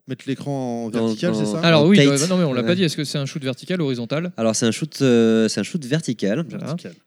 [0.07, 1.59] mettre l'écran en vertical, c'est ça?
[1.59, 2.67] Alors En oui, euh, non mais on l'a Ouais.
[2.67, 2.83] pas dit.
[2.83, 4.31] Est-ce que c'est un shoot vertical, horizontal?
[4.37, 6.45] Alors c'est un shoot, euh, c'est un shoot vertical,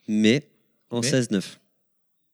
[0.08, 0.42] mais
[0.90, 1.42] en Mais- 16-9.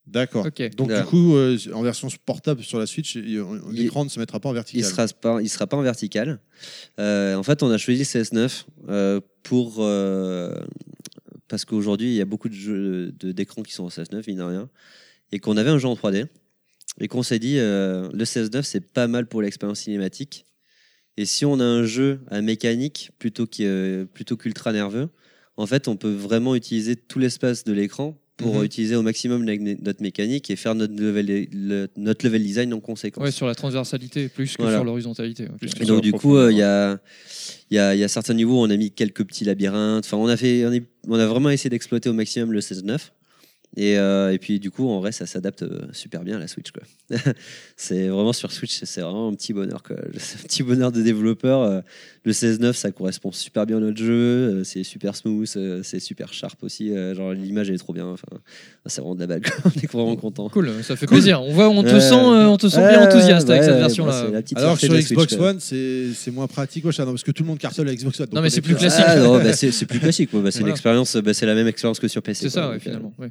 [0.06, 0.46] D'accord.
[0.46, 0.62] Ok.
[0.76, 3.42] Donc, du coup, euh, en version portable sur la Switch, il- Il-
[3.72, 4.84] l'écran ne se mettra pas en Il vertical.
[4.90, 6.38] sera pas, il sera pas en vertical.
[7.00, 10.54] Euh, en fait, on a choisi 16-9 euh, pour euh,
[11.48, 14.38] parce qu'aujourd'hui il y a beaucoup de jeux de- d'écrans qui sont en 16-9 mine
[14.38, 14.68] de rien,
[15.32, 16.26] et qu'on avait un jeu en 3D
[17.00, 20.44] et qu'on s'est dit euh, le 16-9 c'est pas mal pour l'expérience cinématique.
[21.16, 25.08] Et si on a un jeu à mécanique plutôt que plutôt qu'ultra nerveux,
[25.56, 28.64] en fait, on peut vraiment utiliser tout l'espace de l'écran pour Mhm.
[28.64, 32.80] utiliser au maximum la- notre mécanique et faire notre level, le- notre level design en
[32.80, 33.24] conséquence.
[33.24, 34.76] Ouais, sur la transversalité plus que Voilà.
[34.78, 35.48] sur l'horizontalité.
[35.80, 36.98] Et donc du coup, euh, il y, a,
[37.70, 40.04] il y, a, il y a certains niveaux où on a mis quelques petits labyrinthes.
[40.04, 43.12] Enfin, on a, fait, on, est- on a vraiment essayé d'exploiter au maximum le 16-9.
[43.78, 46.46] Et, euh, et puis du coup, en vrai, ça s'adapte euh, super bien à la
[46.48, 46.70] Switch.
[46.70, 46.82] quoi.
[47.76, 49.82] c'est vraiment sur Switch, c'est vraiment un petit bonheur.
[49.82, 49.96] Quoi.
[50.18, 51.82] C'est un petit bonheur de développeur.
[52.26, 54.12] Le 16-9, ça correspond super bien à notre jeu.
[54.12, 56.90] euh, C'est super smooth, euh, c'est super sharp aussi.
[56.90, 58.06] euh, Genre l'image elle est trop bien.
[58.08, 58.26] Enfin,
[58.86, 59.42] c'est vraiment de la balle.
[59.64, 60.48] on est vraiment content.
[60.48, 61.40] Cool, ça fait plaisir.
[61.42, 63.78] On voit, on te sent, euh, on te sent bien Ouais, enthousiaste avec cette ouais,
[63.78, 65.32] version bah, c'est Alors sur Switch, Xbox.
[65.34, 67.94] One, c'est c'est moins pratique, ouais, ça, non, parce que tout le monde cartonne la
[67.94, 68.26] Xbox One.
[68.32, 69.04] Non, mais on c'est est plus plus- classique.
[69.06, 70.30] Ah non, bah, c'est c'est plus classique.
[70.32, 70.40] quoi.
[70.42, 70.72] Bah, c'est Voilà.
[70.74, 72.48] l'expérience, bah, c'est la même expérience que sur PC.
[72.50, 72.62] C'est quoi.
[72.68, 73.12] ça, ouais, finalement.
[73.18, 73.30] ouais.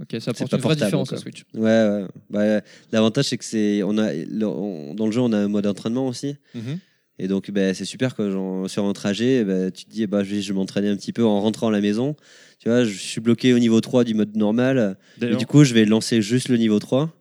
[0.00, 1.18] Ok, ça c'est apporte pas une vraie portable, différence quoi.
[1.18, 1.44] à Switch.
[1.54, 2.04] Ouais, ouais.
[2.30, 2.60] Bah,
[2.90, 5.68] L'avantage, c'est que c'est, on a, le- on- dans le jeu, on a un mode
[5.68, 6.34] entraînement aussi.
[6.56, 6.78] Mhm.
[7.22, 8.16] Et donc, bah, c'est super.
[8.18, 11.12] Genre, sur un trajet, bah, tu te dis, bah, je vais, je m'entraîner un petit
[11.12, 12.16] peu en rentrant à la maison.
[12.58, 14.96] Tu vois, je suis bloqué au niveau 3 du mode normal.
[15.20, 17.14] Et du coup, je vais lancer juste le niveau 3.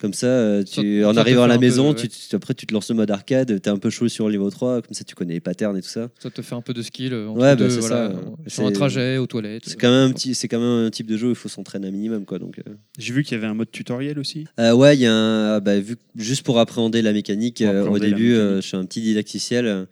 [0.00, 1.94] Comme ça, euh, tu, ça en arrivant à la peu, maison, ouais.
[1.94, 3.60] tu, tu- après, tu te lances le mode arcade.
[3.60, 4.80] T'es un peu chaud sur le niveau 3.
[4.80, 6.08] Comme ça, tu connais les patterns et tout ça.
[6.18, 8.16] Ça te fait un peu de skill euh, entre Ouais, bah, deux, c'est voilà, ça.
[8.16, 9.64] euh, sur un trajet, aux toilettes.
[9.66, 11.50] C'est quand même un petit, c'est quand même un type de jeu où il faut
[11.50, 12.38] s'entraîner un minimum, quoi.
[12.38, 12.72] Donc, euh.
[12.98, 14.46] J'ai vu qu'il y avait un mode tutoriel aussi.
[14.58, 17.98] Euh, ouais, il y a un, bah, vu, juste pour appréhender la mécanique, euh, au
[17.98, 18.38] début, mécanique.
[18.38, 19.86] euh, je suis un petit didacticiel.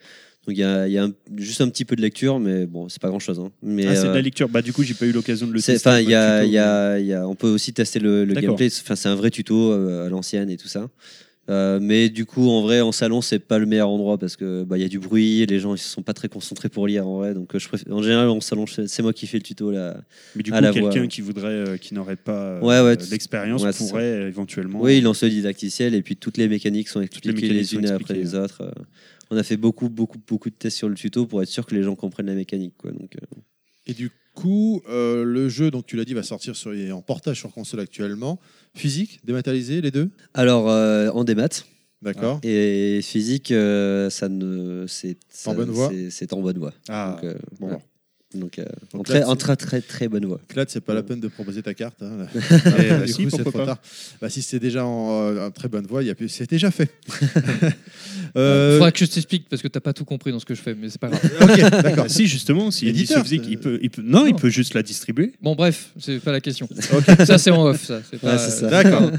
[0.49, 2.39] Euh, donc il y a, il y a un- juste un petit peu de lecture,
[2.41, 3.41] mais bon, c'est pas grand chose.
[3.63, 4.49] Mais, Ah, c'est de euh, la lecture.
[4.49, 5.77] Bah, du coup, j'ai pas eu l'occasion de le tester.
[5.89, 6.53] enfin, il y a, tuto.
[6.53, 8.69] y a, il y a- on peut aussi tester le, le gameplay.
[8.81, 10.89] Enfin, c'est un vrai tuto euh, à l'ancienne et tout ça.
[11.51, 14.65] Euh, mais du coup, en vrai, en salon, c'est pas le meilleur endroit parce que
[14.65, 17.09] bah, il y a du bruit, les gens ils sont pas très concentrés pour lire
[17.09, 17.33] en vrai.
[17.33, 19.97] Donc, euh, je préfère- en général, en salon, c'est moi qui fais le tuto là.
[20.37, 23.63] Mais du coup, quelqu'un qui voudrait, euh, qui n'aurait pas euh, Ouais, ouais, euh, l'expérience
[23.63, 24.79] ouais, pourrait euh, éventuellement.
[24.83, 27.79] Oui, il lance le didacticiel et puis toutes les mécaniques sont expliquées les, mécaniques sont
[27.79, 28.61] unes après les autres.
[28.65, 28.71] Euh,
[29.31, 31.75] On a fait beaucoup, beaucoup, beaucoup de tests sur le tuto pour être sûr que
[31.75, 32.75] les gens comprennent la mécanique.
[32.79, 32.93] Quoi.
[32.93, 33.41] Donc, euh,
[33.87, 37.39] Et du coup, euh, le jeu, donc tu l'as dit, va sortir sur, en portage
[37.39, 38.41] sur console actuellement.
[38.75, 40.11] Physique, dématérialisé, les deux?
[40.35, 41.49] Alors, euh, en démat
[42.01, 42.41] D'accord.
[42.43, 45.93] et physique, ça ne, c'est, en bonne voie?
[46.11, 46.73] c'est- en bonne voie.
[46.89, 47.67] Ah, Donc, bon.
[47.67, 47.79] voilà.
[48.35, 50.39] Donc, euh, en, très, là, en c'est- très, très, très bonne voie.
[50.49, 52.03] Claude, c'est pas la peine de proposer ta carte.
[52.03, 52.27] hein,
[52.65, 53.79] bah, du si, coup, c'est trop tard.
[54.21, 56.29] Bah, si c'est déjà en, euh, en très bonne voie, il y a plus...
[56.29, 56.91] c'est déjà fait.
[58.37, 60.61] Euh, Faudra que je t'explique parce que t'as pas tout compris dans ce que je
[60.61, 61.23] fais, mais c'est pas grave.
[61.41, 62.05] ok, d'accord.
[62.07, 64.83] Ah, si, justement, si Éditeur, c'est- il peut, il peut- non, il peut juste la
[64.83, 65.33] distribuer.
[65.41, 66.69] Bon, bref, c'est pas la question.
[67.25, 68.03] Ça, c'est en off, ça.
[68.11, 68.69] C'est pas, Ouais, c'est ça.
[68.69, 69.11] D'accord.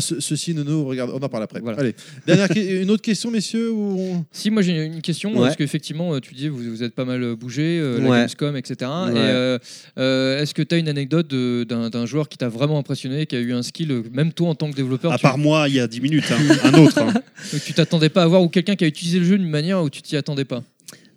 [0.00, 1.60] ce- ceci, nous, nous, regarde, on en parle après.
[1.60, 1.78] Voilà.
[1.78, 1.94] Allez,
[2.26, 5.40] dernière, que- une autre question, messieurs ou on- Si, moi j'ai une question, Ouais.
[5.46, 8.17] parce qu'effectivement, euh, tu dis vous, vous êtes pas mal bougé, euh, Ouais.
[8.18, 8.74] Gamescom, etc.
[8.80, 8.84] Et
[9.16, 9.58] euh,
[9.98, 13.40] euh, est-ce que tu as une anecdote d'un joueur qui t'a vraiment impressionné, qui a
[13.40, 15.80] eu un skill, même toi en tant que développeur, À tu, part moi, il y
[15.80, 16.38] a 10 minutes, hein.
[16.64, 16.98] un autre.
[17.02, 17.12] hein.
[17.50, 19.82] que tu t'attendais pas à voir, ou quelqu'un qui a utilisé le jeu d'une manière
[19.82, 20.62] où tu t'y attendais pas?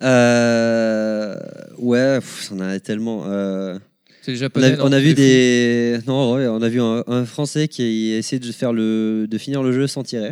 [0.03, 1.35] Euh,
[1.77, 3.23] ouais, pff, on en a tellement.
[3.27, 3.77] euh,
[4.21, 8.13] C'est On a, on vu des non ouais, on a vu un, un français qui
[8.13, 10.31] a essayé de faire le de finir le jeu sans tirer.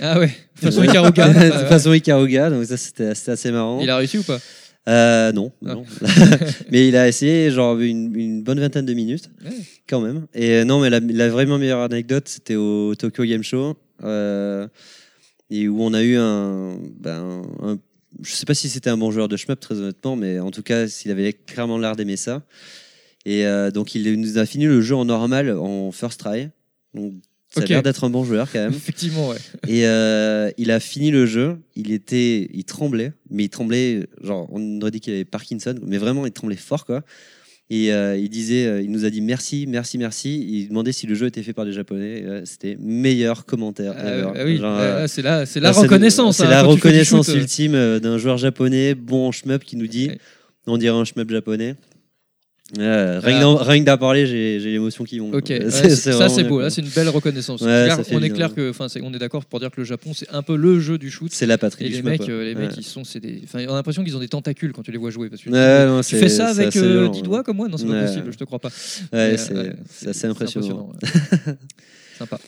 [0.00, 1.28] Ah ouais, façon Ikaruga.
[1.62, 4.38] de façon Ikaruga donc ça c'était assez marrant Il a réussi ou pas?
[4.88, 5.74] Euh, non, Ah.
[5.74, 5.84] non.
[6.72, 9.52] mais il a essayé genre une, une bonne vingtaine de minutes Ouais.
[9.88, 13.44] quand même et euh, non mais la, la vraiment meilleure anecdote c'était au Tokyo Game
[13.44, 14.66] Show euh,
[15.50, 17.78] et où on a eu un, ben, un
[18.22, 20.62] je sais pas si c'était un bon joueur de shmup très honnêtement mais en tout
[20.64, 22.42] cas s'il avait clairement l'air d'aimer ça
[23.24, 26.48] et euh, donc il nous a fini le jeu en normal en first try
[26.92, 27.12] donc
[27.54, 27.66] ça Ok.
[27.66, 29.36] a l'air d'être un bon joueur quand même Effectivement, ouais.
[29.68, 31.56] et euh, il a fini le jeu.
[31.76, 35.98] Il était, il tremblait, mais il tremblait, genre, on aurait dit qu'il avait Parkinson, mais
[35.98, 37.02] vraiment, il tremblait fort, quoi.
[37.70, 40.46] Et euh, il disait, euh, il nous a dit merci, merci, merci.
[40.46, 42.22] Il demandait si le jeu était fait par des Japonais.
[42.44, 43.94] C'était meilleur commentaire.
[43.96, 46.36] Ah, ah oui, Genre, euh, euh, c'est la, c'est la c'est- reconnaissance.
[46.38, 50.18] C'est hein, la reconnaissance ultime d'un joueur japonais bon en shmup qui nous dit, Ouais.
[50.66, 51.76] on dirait un shmup japonais.
[52.78, 55.34] Euh, rien que d'en- parler, j'ai l'émotion qui monte.
[55.34, 56.60] Ok, Euh, ouais, ça c'est beau.
[56.60, 57.60] Là, c'est une belle reconnaissance.
[57.60, 58.34] Ouais, clair- on est bien.
[58.34, 60.80] clair que, enfin, on est d'accord pour dire que le Japon c'est un peu le
[60.80, 61.30] jeu du shoot.
[61.34, 62.68] C'est la patrie Et du les mecs, euh, les Ouais.
[62.68, 64.90] mecs, ils sont, c'est des, enfin, on a l'impression qu'ils ont des tentacules quand tu
[64.90, 65.28] les vois jouer.
[65.28, 67.24] Parce que tu- non, fais ça avec assez euh, violent, 10 ouais.
[67.26, 67.68] doigts comme moi?
[67.68, 68.32] Non, c'est pas possible.
[68.32, 68.70] Je te crois pas.
[68.70, 69.72] C'est euh,
[70.08, 70.92] assez impressionnant.
[70.94, 71.56] impressionnant.
[72.18, 72.38] Sympa.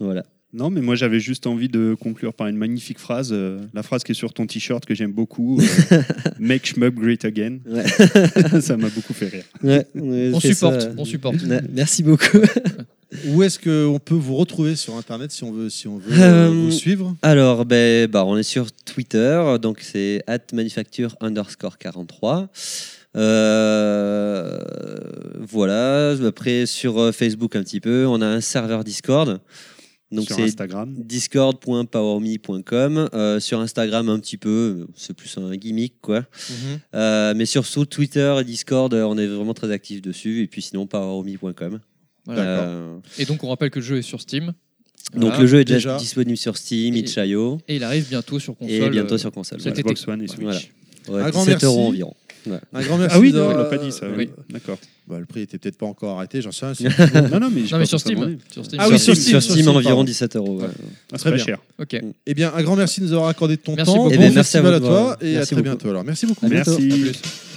[0.00, 0.24] Voilà.
[0.54, 4.02] Non, mais moi j'avais juste envie de conclure par une magnifique phrase, euh, la phrase
[4.02, 6.02] qui est sur ton t-shirt que j'aime beaucoup, euh,
[6.38, 7.58] Make Shmup Great Again.
[7.66, 7.84] Ouais.
[8.62, 9.44] ça m'a beaucoup fait rire.
[9.62, 10.90] Ouais, ouais, On supporte, ça.
[10.96, 11.42] on supporte.
[11.42, 12.38] Ouais, Merci beaucoup.
[13.28, 16.48] Où est-ce qu'on peut vous retrouver sur Internet si on veut, si on veut Euh,
[16.50, 17.14] vous suivre?
[17.22, 22.48] Alors, ben, bah, on est sur Twitter, donc c'est at manufacture underscore 43.
[23.16, 24.58] Euh,
[25.40, 26.10] voilà.
[26.26, 29.40] Après, sur Facebook un petit peu, on a un serveur Discord.
[30.10, 30.94] Donc sur c'est Instagram.
[30.96, 33.08] discord.powerme.com.
[33.12, 36.20] Euh, sur Instagram un petit peu, c'est plus un gimmick quoi.
[36.20, 36.80] Mhm.
[36.94, 40.42] Euh, mais surtout Twitter et Discord, euh, on est vraiment très actifs dessus.
[40.42, 41.80] Et puis sinon powerme.com.
[42.26, 42.42] Voilà.
[42.42, 44.52] Euh, Et donc, on rappelle que le jeu est sur Steam.
[45.14, 45.40] donc Voilà.
[45.40, 45.96] le jeu est déjà, déjà.
[45.98, 48.74] disponible sur Steam, Et- itch.io Et il arrive bientôt sur console.
[48.74, 49.60] et bientôt sur console.
[49.60, 49.76] Voilà.
[49.76, 50.40] Xbox One et Switch.
[50.42, 50.60] Voilà.
[51.08, 52.04] Ouais, Un grand 17 euros merci.
[52.46, 52.60] Environ.
[52.74, 53.16] Un grand merci.
[53.16, 54.06] Ah oui, de- non, on l'a pas dit ça.
[54.06, 54.78] euh, Oui, d'accord.
[55.06, 56.74] bah, le prix était peut-être pas encore arrêté, j'en sais rien.
[56.74, 56.84] c'est-
[57.32, 58.38] Non, non, mais, j'ai Non, mais sur Steam.
[58.52, 58.80] Sur Steam.
[58.82, 60.60] Ah oui, sur, sur Steam, Steam, sur environ Steam, 17 euros.
[60.60, 60.66] ouais.
[61.12, 61.44] Ah, Très pas bien.
[61.44, 61.58] cher.
[61.80, 62.00] Ok.
[62.26, 63.96] Eh bien, un grand merci de nous avoir accordé de ton Merci temps.
[63.96, 64.08] beaucoup.
[64.10, 64.86] Bon Eh bien, merci à festival à, vous.
[64.86, 65.64] toi et à Merci très beaucoup.
[65.64, 65.88] bientôt.
[65.90, 66.46] Alors, merci beaucoup.
[66.46, 66.78] À bientôt.
[66.78, 66.92] Merci.
[66.92, 67.47] À plus.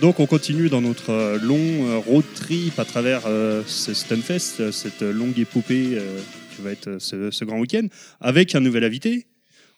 [0.00, 4.70] Donc on continue dans notre euh, long euh, road trip à travers euh, ce Stunfest,
[4.72, 6.18] cette longue épopée euh,
[6.56, 7.86] qui va être ce, ce grand week-end,
[8.20, 9.26] avec un nouvel invité.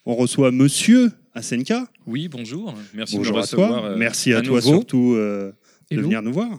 [0.06, 1.86] On reçoit Monsieur Asenka.
[2.06, 2.74] Oui, bonjour.
[2.94, 3.66] Merci Bonjour de me à toi.
[3.66, 3.84] recevoir.
[3.84, 4.68] euh, Merci à, à toi nouveau.
[4.74, 5.50] surtout euh,
[5.90, 6.50] de venir nous voir.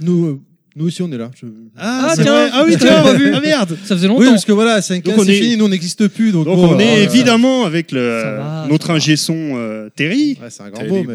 [0.00, 0.40] Nous, euh,
[0.74, 1.30] nous aussi, on est là.
[1.40, 1.46] Je-
[1.76, 2.50] Ah, c'est tiens, vrai.
[2.52, 3.32] ah oui, tiens, pas vu.
[3.34, 3.76] ah merde.
[3.84, 4.30] Ça faisait Oui, longtemps.
[4.32, 6.32] parce que voilà, 5 Donc ans, on c'est est- fini, nous on n'existe plus.
[6.32, 9.90] Donc, Donc bon, on est euh, évidemment avec le, Ça va, notre ingé son euh,
[9.94, 11.14] Terry, Ouais, c'est un grand mot, mais.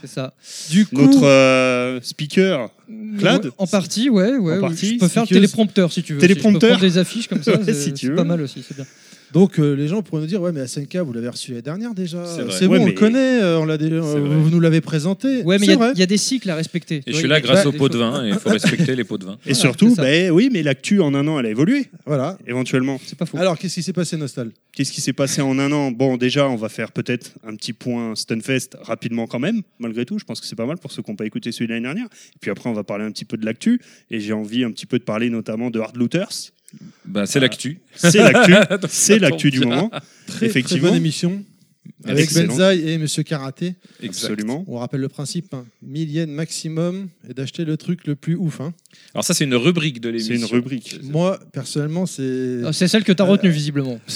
[0.00, 0.32] C'est ça.
[0.70, 2.70] Du coup, notre euh, speaker.
[3.18, 4.36] Clad Ouais, En partie, ouais.
[4.36, 4.60] ouais En oui.
[4.60, 6.18] partie, Je peux faire le téléprompteur si tu veux.
[6.18, 6.26] aussi.
[6.26, 6.60] Je Téléprompteur.
[6.60, 7.52] peux prendre des affiches comme ça.
[7.56, 8.16] Ouais, c'est si tu c'est veux.
[8.16, 8.86] pas mal aussi, c'est bien.
[9.32, 11.94] Donc euh, les gens pourraient nous dire ouais mais SNK vous l'avez reçu l'année dernière
[11.94, 12.24] déjà.
[12.26, 12.54] C'est vrai.
[12.58, 14.80] C'est bon, Ouais, on mais- le connaît, euh, on l'a déjà, euh, vous nous l'avez
[14.80, 15.42] présenté.
[15.42, 17.02] Ouais, mais il y, a- y des cycles à respecter.
[17.06, 19.04] Et je suis là grâce bah, aux pots de vin et il faut respecter les
[19.04, 19.32] pots de vin.
[19.44, 22.38] Et Voilà, surtout, ben oui, mais l'actu en un an, elle a évolué, Voilà.
[22.46, 23.00] éventuellement.
[23.04, 23.36] C'est pas faux.
[23.38, 24.50] Alors qu'est-ce qui s'est passé Nostal?
[24.72, 25.90] Qu'est-ce qui s'est passé en un an?
[25.90, 30.18] Bon, déjà, on va faire peut-être un petit point Stunfest rapidement quand même, malgré tout.
[30.18, 31.84] Je pense que c'est pas mal pour ceux qui n'ont pas écouté celui de l'année
[31.86, 32.06] dernière.
[32.06, 33.80] Et puis après, on va parler un petit peu de l'actu.
[34.10, 36.52] Et j'ai envie un petit peu de parler notamment de Hard Looters.
[37.04, 37.80] Bah, c'est l'actu.
[37.94, 38.54] C'est l'actu.
[38.88, 39.90] C'est l'actu du moment.
[40.26, 40.82] Très, Effectivement.
[40.82, 41.42] très bonne émission.
[42.04, 42.48] Avec Excellent.
[42.52, 43.74] Benzaï et Monsieur Karaté.
[44.04, 44.64] Absolument.
[44.68, 45.64] On rappelle le principe, hein.
[45.82, 48.60] 1000 yens maximum et d'acheter le truc le plus ouf.
[48.60, 48.72] hein.
[49.14, 50.48] Alors ça, c'est une rubrique de C'est l'émission.
[50.48, 51.00] une rubrique.
[51.02, 52.60] Moi, personnellement, c'est...
[52.64, 54.00] Ah, C'est celle que tu as retenue, visiblement.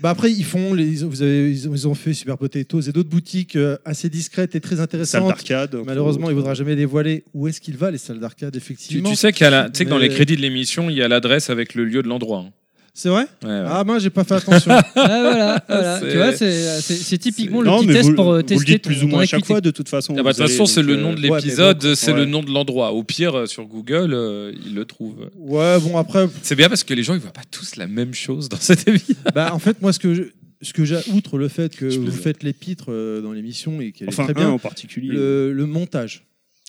[0.00, 3.56] Bah après, ils font, les, vous avez, ils, ont, fait Super Potatoes et d'autres boutiques
[3.56, 5.28] euh, assez discrètes et très intéressantes.
[5.28, 5.74] d'arcade.
[5.86, 9.08] Malheureusement, il ne voudra jamais dévoiler où est-ce qu'il va, les salles d'arcade, effectivement.
[9.08, 11.02] tu sais, a la- tu sais que dans Mais- les crédits de l'émission, il y
[11.02, 12.40] a l'adresse avec le lieu de l'endroit.
[12.48, 12.52] hein.
[12.96, 13.64] C'est vrai Ouais, ouais.
[13.66, 14.70] Ah ben, j'ai pas fait attention.
[14.80, 15.98] Ah, voilà, voilà.
[16.00, 16.32] C'est- tu vois,
[16.80, 19.02] c'est typiquement le Non, petit test vous, pour euh, vous tester le dites ton- plus
[19.02, 20.14] ou moins à chaque fois, de toute façon.
[20.16, 22.18] Ah bah, de toute façon, c'est le nom de l'épisode, c'est ouais.
[22.18, 22.92] le nom de l'endroit.
[22.92, 25.28] Au pire, euh, sur Google, euh, ils le trouvent.
[25.36, 28.14] ouais, bon, après, C'est bien parce que les gens, ils voient pas tous la même
[28.14, 29.14] chose dans cette émission.
[29.34, 30.22] bah, en fait, moi, ce que je-
[30.62, 32.86] ce que j'ai, outre le fait que vous faites l'épître
[33.22, 35.08] dans l'émission et qu'elle Enfin, est très bien, en particulier.
[35.12, 36.24] le, le montage.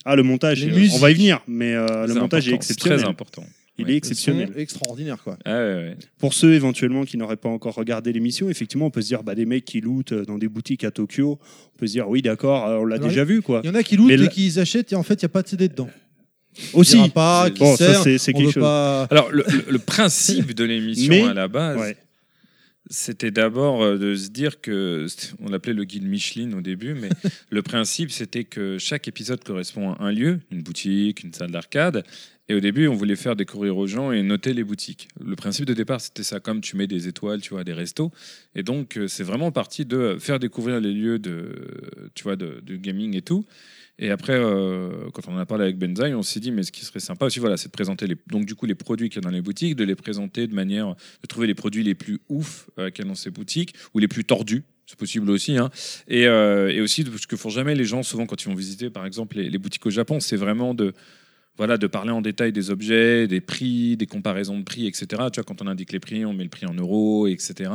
[0.06, 3.00] Ah, le montage, on va y venir, mais euh, le montage est important, exceptionnel.
[3.00, 3.44] très important.
[3.78, 3.94] Il Ouais.
[3.94, 4.52] est exceptionnel.
[4.56, 5.38] Extraordinaire, quoi.
[5.44, 5.98] Ah, ouais, ouais.
[6.18, 9.36] Pour ceux éventuellement qui n'auraient pas encore regardé l'émission, effectivement, on peut se dire, bah,
[9.36, 11.38] des mecs qui lootent euh, dans des boutiques à Tokyo,
[11.74, 13.60] on peut se dire, oui, d'accord, euh, on l'a Alors, déjà vu, quoi.
[13.64, 15.26] Il y en a qui lootent Mais là- et qui achètent et en fait, il
[15.26, 15.90] n'y a pas de CD dedans.
[16.74, 18.64] Aussi, Il y aura pas, qui bon, ça, sert, c'est c'est on quelque veut chose.
[18.64, 19.04] pas...
[19.12, 21.98] Alors, le, le- le principe de l'émission Mais- à la base, Ouais.
[22.90, 25.06] c'était d'abord euh, de se dire que,
[25.42, 27.10] on l'appelait le guide Michelin au début, mais
[27.50, 32.06] le principe c'était que chaque épisode correspond à un lieu, une boutique, une salle d'arcade.
[32.48, 35.08] Et au début, on voulait faire découvrir aux gens et noter les boutiques.
[35.24, 38.12] Le principe de départ, c'était ça, comme tu mets des étoiles, tu vois, des restos.
[38.54, 41.50] Et donc, euh, c'est vraiment parti de faire découvrir les lieux de,
[42.14, 43.46] tu vois, de, gaming et tout.
[43.98, 46.72] Et après, euh, quand on en a parlé avec Benzaï, on s'est dit, mais ce
[46.72, 49.24] qui serait sympa aussi, voilà, c'est de présenter les, donc du coup les produits qu'il
[49.24, 51.96] y a dans les boutiques, de les présenter de manière, de trouver les produits les
[51.96, 54.64] plus ouf euh, qu'il y a dans ces boutiques ou les plus tordus.
[54.86, 55.58] C'est possible aussi.
[55.58, 55.72] Hein.
[56.08, 59.08] Et, et aussi, parce que font jamais les gens, souvent quand ils vont visiter, par
[59.08, 60.94] exemple, les boutiques au Japon, c'est vraiment de,
[61.58, 65.06] voilà, de parler en détail des objets, des prix, des comparaisons de prix, etc.
[65.32, 67.72] Tu vois, quand on indique les prix, on met le prix en euros, etc.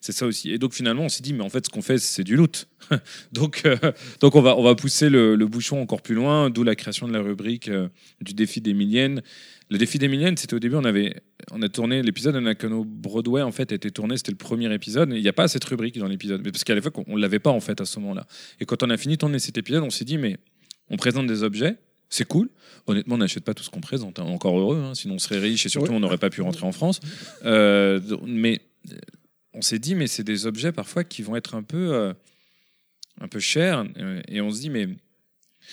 [0.00, 0.50] C'est ça aussi.
[0.50, 2.68] Et donc finalement, on s'est dit, mais en fait, ce qu'on fait, c'est du loot.
[3.32, 3.76] donc, euh,
[4.20, 7.12] donc on va, on va pousser le, bouchon encore plus loin, d'où la création de
[7.12, 7.88] la rubrique euh,
[8.20, 9.22] du défi des milliennes.
[9.68, 11.16] Le défi des milliennes, c'était au début, on avait,
[11.50, 14.72] on a tourné l'épisode de Nakano Broadway, en fait, a été tourné, c'était le premier
[14.72, 15.12] épisode.
[15.12, 17.40] Il n'y a pas cette rubrique dans l'épisode, mais parce qu'à l'époque, on ne l'avait
[17.40, 18.26] pas en fait à ce moment-là.
[18.60, 20.36] Et quand on a fini de tourner cet épisode, on s'est dit, mais
[20.88, 21.78] on présente des objets,
[22.08, 22.48] c'est cool.
[22.86, 24.18] Honnêtement, on n'achète pas tout ce qu'on présente.
[24.18, 24.24] hein.
[24.24, 26.72] Encore heureux, hein, sinon on serait riche et surtout on n'aurait pas pu rentrer en
[26.72, 27.00] France.
[27.44, 28.60] Euh, mais
[29.54, 32.12] on s'est dit, mais c'est des objets parfois qui vont être un peu, euh,
[33.20, 33.84] un peu chers.
[33.96, 34.88] euh, et on se dit, mais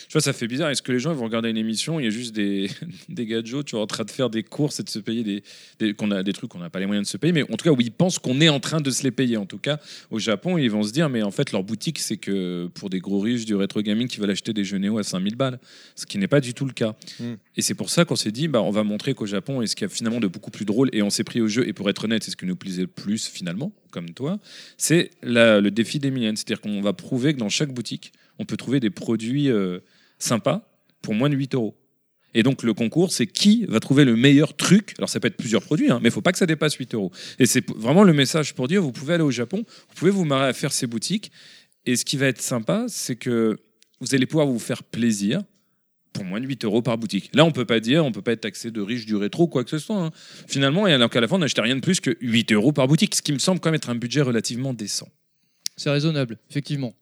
[0.08, 0.70] tu vois, ça fait bizarre.
[0.70, 2.70] Est-ce que les gens ils vont regarder une émission Il y a juste des,
[3.08, 5.42] des gadgets, tu vois, en train de faire des courses et de se payer des,
[5.78, 7.32] des, qu'on a, des trucs qu'on n'a pas les moyens de se payer.
[7.32, 9.36] Mais en tout cas, où ils pensent qu'on est en train de se les payer.
[9.36, 9.78] En tout cas,
[10.10, 13.00] au Japon, ils vont se dire, mais en fait, leur boutique, c'est que pour des
[13.00, 15.58] gros riches du rétro gaming qui veulent acheter des jeux Néo à 5000 balles.
[15.96, 16.94] Ce qui n'est pas du tout le cas.
[17.20, 17.34] Mm.
[17.56, 19.76] Et c'est pour ça qu'on s'est dit, bah, on va montrer qu'au Japon, et ce
[19.76, 21.72] qu'il y a finalement de beaucoup plus drôle, et on s'est pris au jeu, et
[21.72, 24.38] pour être honnête, c'est ce qui nous plaisait le plus finalement, comme toi,
[24.76, 26.34] c'est le défi des millions.
[26.34, 29.80] C'est-à-dire qu'on va prouver que dans chaque boutique, on peut trouver des produits euh,
[30.18, 30.68] sympas
[31.02, 31.76] pour moins de 8 euros.
[32.34, 34.94] Et donc le concours, c'est qui va trouver le meilleur truc.
[34.98, 36.94] Alors ça peut être plusieurs produits, hein, mais il faut pas que ça dépasse 8
[36.94, 37.12] euros.
[37.38, 40.24] Et c'est vraiment le message pour dire, vous pouvez aller au Japon, vous pouvez vous
[40.24, 41.30] marrer à faire ces boutiques.
[41.86, 43.56] Et ce qui va être sympa, c'est que
[44.00, 45.42] vous allez pouvoir vous faire plaisir
[46.12, 47.30] pour moins de 8 euros par boutique.
[47.34, 49.64] Là, on peut pas dire, on peut pas être taxé de riche du rétro, quoi
[49.64, 49.96] que ce soit.
[49.96, 50.10] hein.
[50.48, 53.14] Finalement, alors qu'à la fin, on n'achetait rien de plus que 8 euros par boutique,
[53.14, 55.08] ce qui me semble quand même être un budget relativement décent.
[55.76, 56.94] C'est raisonnable, effectivement.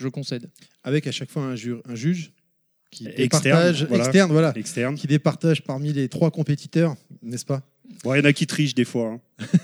[0.00, 0.50] Je concède.
[0.82, 2.32] Avec à chaque fois un, ju- un juge
[2.90, 4.04] qui Externe, départage, voilà.
[4.04, 4.94] externe, voilà, Externe.
[4.96, 7.62] qui départage parmi les trois compétiteurs, n'est-ce pas?
[8.04, 9.08] Bon, il y en a qui trichent des fois.
[9.08, 9.20] hein.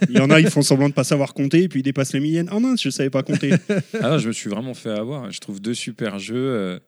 [0.09, 2.13] Il y en a, ils font semblant de pas savoir compter, et puis ils dépassent
[2.13, 2.49] les milliennes.
[2.53, 3.51] Ah mince, je savais pas compter.
[4.01, 5.31] Ah non, je me suis vraiment fait avoir.
[5.31, 6.35] Je trouve deux super jeux.
[6.37, 6.79] euh,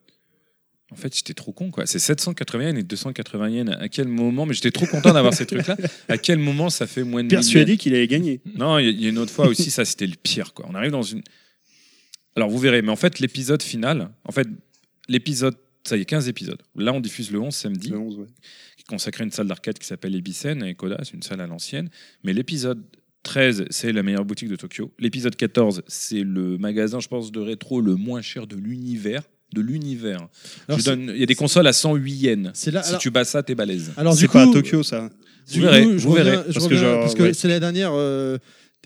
[0.92, 1.86] En fait, j'étais trop con, quoi.
[1.86, 3.70] C'est 780 yens et 280 yens.
[3.78, 5.76] À quel moment Mais j'étais trop content d'avoir ces trucs-là.
[6.08, 8.40] À quel moment ça fait moins de 1000 yens Persuadé qu'il allait gagner.
[8.56, 10.54] Non, il y a- il y, a une autre fois aussi, ça c'était le pire.
[10.54, 10.66] Quoi.
[10.68, 11.22] On arrive dans une.
[12.39, 14.47] Alors vous verrez, mais en fait, l'épisode final, en fait,
[15.09, 16.62] l'épisode, ça y est, 15 épisodes.
[16.77, 18.27] Là, on diffuse le 11 samedi, Le 11, ouais.
[18.77, 21.40] qui est consacré à une salle d'arcade qui s'appelle Ebisen et Koda, c'est une salle
[21.40, 21.90] à l'ancienne.
[22.23, 22.81] Mais l'épisode
[23.24, 24.93] 13, c'est la meilleure boutique de Tokyo.
[25.01, 29.23] L'épisode 14, c'est le magasin, je pense, de rétro le moins cher de l'univers.
[29.52, 30.28] De l'univers.
[30.69, 32.44] Il y a des consoles à 108 yens.
[32.44, 32.51] Là.
[32.55, 33.90] Si alors- tu bats ça, t'es balèze.
[33.97, 35.10] alors, du C'est coup, pas à Tokyo, ça.
[35.48, 37.32] Vous verrez, je vous reviens- verrez, je parce que reviens- genre, parce que ouais.
[37.35, 37.93] c'est l'année dernière.
[37.94, 38.36] euh,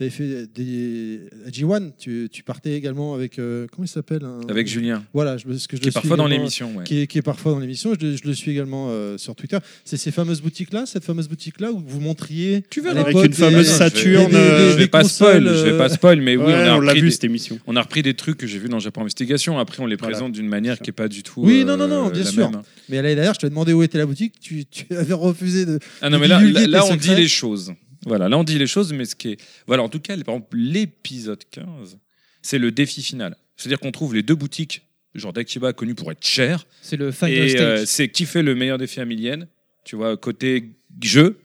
[0.01, 4.67] avais fait des à G1, tu, tu partais également avec euh, comment il s'appelle Avec
[4.67, 6.75] Julien, Voilà, je, ce que je qui le est suis parfois dans également, l'émission.
[6.75, 6.83] ouais.
[6.83, 7.93] Qui est, qui est parfois dans l'émission.
[7.99, 9.57] Je, le- je le suis également euh, sur Twitter.
[9.85, 12.63] C'est ces fameuses boutiques-là, cette fameuse boutique-là où vous montriez.
[12.71, 13.01] Tu à verras.
[13.01, 15.43] Avec l'époque une fameuse des- Saturn, des- des- euh, des- Je vais des pas spoil,
[15.43, 17.07] consoles, je vais pas euh, spoil, mais oui, Ouais, on a on l'a repris vu
[17.07, 17.59] des- cette émission.
[17.67, 19.59] On a repris des trucs que j'ai vus dans Japon Investigation.
[19.59, 20.13] Après, on les Voilà.
[20.13, 21.41] présente d'une manière qui est pas du tout.
[21.43, 22.49] Oui, euh, non, non, non, bien la sûr.
[22.49, 22.61] même.
[22.89, 24.33] Mais l'année dernière, je te demandé où était la boutique.
[24.41, 25.77] Tu, tu avais refusé de.
[26.01, 27.21] Ah non, mais là, divulguer on dit secrets.
[27.21, 27.73] les choses.
[28.05, 29.41] Voilà, là, on dit les choses, mais ce qui est.
[29.67, 31.97] Voilà, en tout cas, par exemple, l'épisode 15,
[32.41, 33.35] c'est le défi final.
[33.55, 34.81] C'est-à-dire qu'on trouve les deux boutiques,
[35.15, 36.65] genre d'Akiba, connues pour être chères.
[36.81, 39.47] C'est le final Et euh, c'est qui fait le meilleur défi à millienne,
[39.85, 40.71] tu vois, côté
[41.01, 41.39] jeu,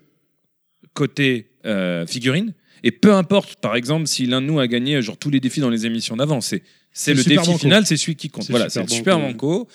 [0.94, 2.54] côté euh, figurine.
[2.82, 5.60] Et peu importe, par exemple, si l'un de nous a gagné genre tous les défis
[5.60, 6.62] dans les émissions d'avant, c'est
[7.06, 7.58] le défi banco.
[7.58, 8.48] final, c'est celui qui compte.
[8.50, 9.68] Voilà, c'est super le super banco.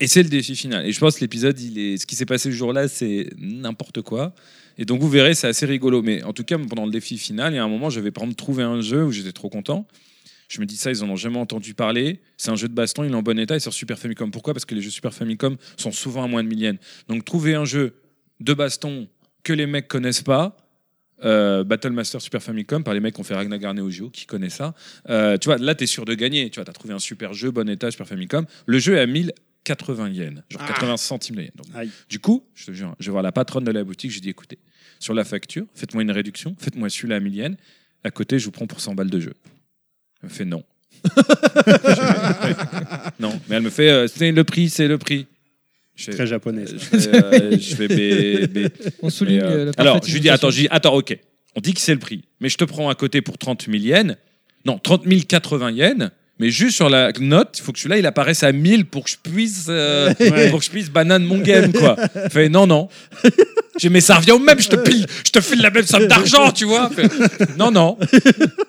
[0.00, 0.86] Et c'est le défi final.
[0.86, 4.02] Et je pense que l'épisode, il est, ce qui s'est passé ce jour-là, c'est n'importe
[4.02, 4.34] quoi.
[4.78, 6.02] Et donc vous verrez, c'est assez rigolo.
[6.02, 8.24] Mais en tout cas, pendant le défi final, il y a un moment, j'avais par
[8.24, 9.86] exemple trouvé un jeu où j'étais trop content.
[10.48, 12.20] Je me dis ça, ils en ont jamais entendu parler.
[12.36, 14.30] C'est un jeu de baston, il est en bon état, et sur Super Famicom.
[14.30, 14.52] Pourquoi?
[14.52, 16.78] Parce que les jeux Super Famicom sont souvent à moins de 1000 yens.
[17.08, 17.94] Donc trouver un jeu
[18.40, 19.08] de baston
[19.42, 20.56] que les mecs connaissent pas,
[21.24, 24.56] euh, Battle Master Super Famicom par les mecs qui ont fait Ragnar Geo qui connaissent
[24.56, 24.74] ça.
[25.08, 26.50] Euh, tu vois, là tu es sûr de gagner.
[26.50, 28.44] Tu vois, as trouvé un super jeu, bon état Super Famicom.
[28.66, 29.06] Le jeu est à
[29.66, 31.52] 1080 yens, genre 80 centimes de yens.
[31.56, 31.66] Donc,
[32.08, 34.28] du coup, je te jure, je vais voir la patronne de la boutique, j'ai dit
[34.30, 34.58] écoutez,
[34.98, 37.56] sur la facture, faites-moi une réduction, faites-moi celui-là à 1000 yens.
[38.04, 39.32] À côté, je vous prends pour 100 balles de jeu.
[40.22, 40.62] Elle me fait non.
[43.18, 45.26] non, mais elle me fait euh, c'est le prix, c'est le prix.
[45.94, 46.66] Je fais- Très japonais.
[46.66, 46.74] ça.
[46.76, 48.70] je fais, euh, je fais,
[49.02, 51.16] On souligne mais, euh, euh, la alors, je lui dis, attends, je dis, attends, ok.
[51.56, 53.76] On dit que c'est le prix, mais je te prends à côté pour 30 000
[53.76, 54.16] yens.
[54.64, 56.10] Non, 30 080 yens.
[56.44, 59.10] Mais juste sur la note, il faut que celui-là, il apparaisse à 1000 pour que
[59.10, 60.50] je puisse, euh, Ouais.
[60.50, 61.96] pour que je puisse banane mon game, quoi.
[62.30, 62.88] Fait, non, non.
[63.80, 66.06] J'ai, mais ça revient au même, je te pile, je te file la même somme
[66.06, 66.90] d'argent, tu vois.
[66.90, 67.10] Fait,
[67.58, 67.96] non, non.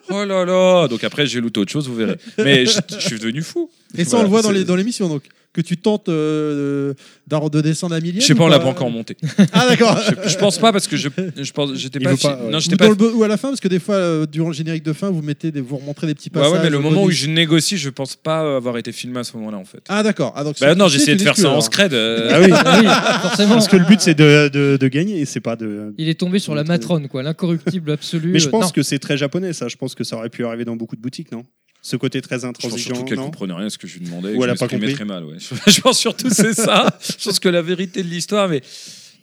[0.09, 0.87] Oh là là.
[0.87, 2.15] Donc après, j'ai looté autre chose, vous verrez.
[2.37, 3.69] Mais je, je suis devenu fou.
[3.97, 5.23] Et ça, Voilà, on le voit dans c'est- les- dans l'émission, donc.
[5.55, 6.93] Que tu tentes euh,
[7.27, 8.19] de, de descendre à milliers.
[8.19, 9.15] Je sais pas, on l'a pas encore monté.
[9.53, 9.97] Ah, d'accord.
[10.25, 11.07] Je, je pense pas parce que je,
[11.37, 12.51] je pense, j'étais pas, pas, ouais.
[12.51, 14.53] non, Ou, pas le ou à la fin, parce que des fois, euh, durant le
[14.53, 16.51] générique de fin, vous mettez des, vous remontrez des petits Ouais, passages.
[16.57, 19.37] ouais, mais le moment où je négocie, je pense pas avoir été filmé à ce
[19.37, 19.79] moment-là, en fait.
[19.87, 20.33] Ah, d'accord.
[20.35, 21.93] Ah, donc Bah non, essayé de faire ça en scred.
[21.93, 22.87] euh, Ah oui, Ah oui,
[23.21, 23.53] forcément.
[23.53, 25.93] parce que le but c'est de, de, de gagner, c'est pas de.
[25.97, 28.31] Il est tombé sur la matrone, quoi, l'incorruptible absolu.
[28.33, 29.69] Mais je Euh, pense que c'est très japonais, ça.
[29.69, 31.43] Je pense que ça aurait pu arriver dans beaucoup de boutiques, non?
[31.85, 32.95] Ce côté très Je pense intransigeant.
[32.95, 34.33] surtout qu'elle comprenait rien à ce que je lui demandais.
[34.33, 34.95] Ou elle je a pas compris.
[34.95, 35.37] très mal, ouais.
[35.67, 36.97] Je pense surtout c'est ça.
[36.99, 38.63] Je pense que la vérité de l'histoire, mais.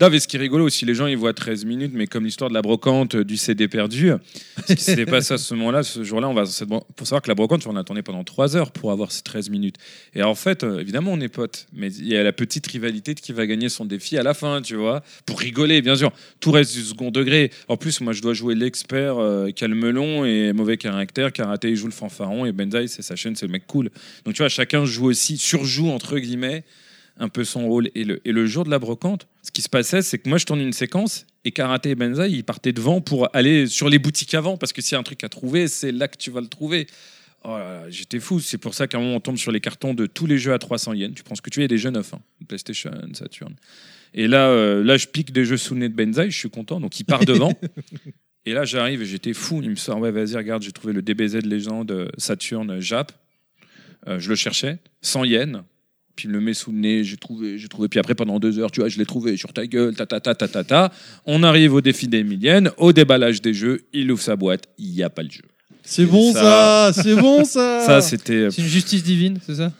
[0.02, 2.50] Non, ce qui est rigolo aussi, les gens ils voient 13 minutes, mais comme l'histoire
[2.50, 4.10] de la brocante euh, du CD perdu,
[4.66, 6.42] ce qui s'était passé à ce moment-là, ce jour-là, on va
[6.96, 9.76] pour savoir que la brocante, on attendait pendant 3 heures pour avoir ces 13 minutes.
[10.16, 13.14] Et en fait, euh, évidemment, on est potes, mais il y a la petite rivalité
[13.14, 16.10] de qui va gagner son défi à la fin, tu vois, pour rigoler, bien sûr.
[16.40, 17.52] Tout reste du second degré.
[17.68, 21.32] En plus, moi, je dois jouer l'expert euh, a melon et mauvais caractère.
[21.32, 23.88] Karaté, il joue le fanfaron et Benzai, c'est sa chaîne, c'est le mec cool.
[24.24, 26.64] Donc, tu vois, chacun joue aussi, surjoue, entre guillemets,
[27.18, 27.90] un peu son rôle.
[27.94, 30.39] Et le, et le jour de la brocante, ce qui se passait, c'est que moi,
[30.39, 33.98] je tournais une séquence et Karaté et Benzai, ils partaient devant pour aller sur les
[33.98, 36.30] boutiques avant, parce que s'il y a un truc à trouver, c'est là que tu
[36.30, 36.86] vas le trouver.
[37.44, 37.59] Oh
[37.89, 38.39] j'étais fou.
[38.40, 40.52] C'est pour ça qu'à un moment, on tombe sur les cartons de tous les jeux
[40.52, 41.14] à 300 yens.
[41.14, 42.14] Tu prends ce que tu a des jeux neufs.
[42.14, 42.20] hein.
[42.47, 43.55] PlayStation, Saturn.
[44.14, 46.80] Et là, euh, là, je pique des jeux nez de Benzai, je suis content.
[46.80, 47.52] Donc, il part devant.
[48.47, 49.60] et là, j'arrive et j'étais fou.
[49.62, 53.12] Il me sort, ouais, vas-y, regarde, j'ai trouvé le DBZ Légende euh, Saturn Jap.
[54.06, 55.62] Euh, je le cherchais, 100 yens.
[56.14, 57.89] Puis il me le met sous le nez, j'ai trouvé, j'ai trouvé.
[57.89, 60.20] Puis après, pendant deux heures, tu vois, je l'ai trouvé sur ta gueule, ta ta
[60.20, 60.93] ta ta ta ta.
[61.26, 64.90] On arrive au défi des milliennes, au déballage des jeux, il ouvre sa boîte, il
[64.93, 65.43] n'y a pas le jeu.
[65.82, 66.93] C'est bon, ça.
[66.94, 67.80] C'est bon, ça.
[67.86, 68.51] Ça, c'était.
[68.51, 69.72] C'est une justice divine, c'est ça?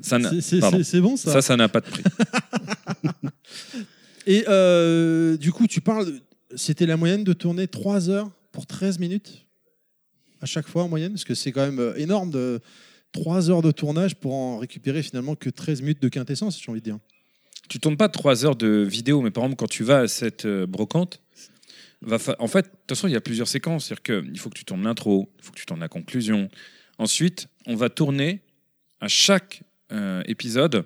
[0.00, 1.32] Ça n'a C'est- bon, ça.
[1.32, 2.02] ça, ça n'a pas de prix.
[4.26, 6.06] Et euh, du coup, tu parles.
[6.54, 9.44] C'était la moyenne de tourner 3 heures pour 13 minutes?
[10.40, 12.60] À chaque fois en moyenne, parce que c'est quand même euh, énorme de
[13.16, 16.80] 3 heures de tournage pour en récupérer finalement que 13 minutes de quintessence, j'ai envie
[16.80, 16.98] de dire.
[17.68, 20.44] tu tournes pas trois heures de vidéo, mais par exemple, quand tu vas à cette
[20.44, 21.20] euh, brocante,
[22.38, 23.86] en fait, de toute façon, il y a plusieurs séquences.
[23.86, 26.48] C'est-à-dire qu'il faut que tu tournes l'intro, il faut que tu tournes la conclusion.
[26.98, 28.42] Ensuite, on va tourner
[29.00, 29.62] à chaque
[29.92, 30.84] euh, épisode.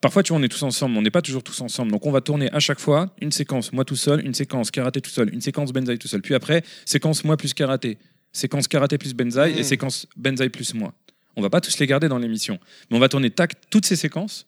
[0.00, 1.92] Parfois, tu vois, on est tous ensemble, on n'est pas toujours tous ensemble.
[1.92, 5.00] Donc, on va tourner à chaque fois une séquence moi tout seul, une séquence karaté
[5.00, 6.22] tout seul, une séquence Benzai tout seul.
[6.22, 7.98] Puis après, séquence moi plus karaté,
[8.32, 10.94] séquence karaté plus Benzai et séquence Benzai plus moi.
[11.36, 12.58] On va pas tous les garder dans l'émission,
[12.90, 14.46] mais on va tourner tac, toutes ces séquences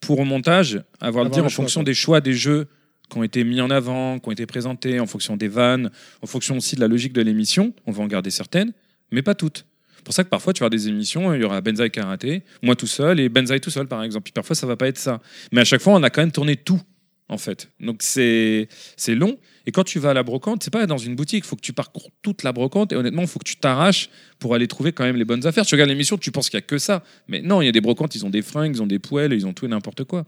[0.00, 1.84] pour au montage avoir le dire en choix, fonction quoi.
[1.84, 2.68] des choix des jeux
[3.10, 5.90] qui ont été mis en avant, qui ont été présentés, en fonction des vannes,
[6.22, 7.74] en fonction aussi de la logique de l'émission.
[7.86, 8.72] On va en garder certaines,
[9.10, 9.66] mais pas toutes.
[9.96, 12.42] C'est pour ça que parfois tu vas avoir des émissions, il y aura Benzai Karaté,
[12.62, 14.24] moi tout seul et Benzai tout seul par exemple.
[14.24, 15.20] Puis parfois ça va pas être ça.
[15.52, 16.80] Mais à chaque fois on a quand même tourné tout.
[17.30, 17.70] en fait.
[17.80, 18.68] Donc c'est
[19.08, 19.38] long.
[19.66, 21.44] Et quand tu vas à la brocante, c'est pas dans une boutique.
[21.44, 22.92] Il faut que tu parcours toute la brocante.
[22.92, 25.66] Et honnêtement, il faut que tu t'arraches pour aller trouver quand même les bonnes affaires.
[25.66, 27.04] Tu regardes l'émission, tu penses qu'il y a que ça.
[27.28, 29.32] Mais non, il y a des brocantes, ils ont des fringues, ils ont des poêles,
[29.32, 30.26] ils ont tout et n'importe quoi.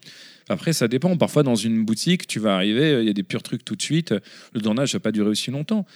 [0.48, 1.16] Après, ça dépend.
[1.16, 3.82] Parfois, dans une boutique, tu vas arriver, il y a des purs trucs tout de
[3.82, 4.14] suite.
[4.52, 5.86] Le tournage va pas durer aussi longtemps.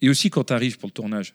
[0.00, 1.34] Et aussi quand tu arrives pour le tournage.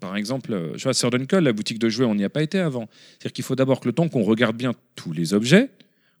[0.00, 2.42] Par exemple, euh, je vois Sir Dunkel, la boutique de jouets, on n'y a pas
[2.42, 2.88] été avant.
[2.90, 5.70] C'est-à-dire qu'il faut d'abord que le temps qu'on regarde bien tous les objets,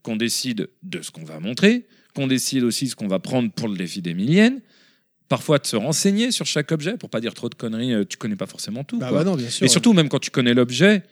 [0.02, 3.68] qu'on décide de ce qu'on va montrer, qu'on décide aussi ce qu'on va prendre pour
[3.68, 4.60] le défi des milliennes,
[5.28, 8.16] parfois de se renseigner sur chaque objet pour pas dire trop de conneries, euh, tu
[8.16, 8.98] connais pas forcément tout.
[8.98, 9.18] Bah, quoi.
[9.18, 9.64] bah non, bien sûr.
[9.64, 11.02] Et surtout, même quand tu connais l'objet,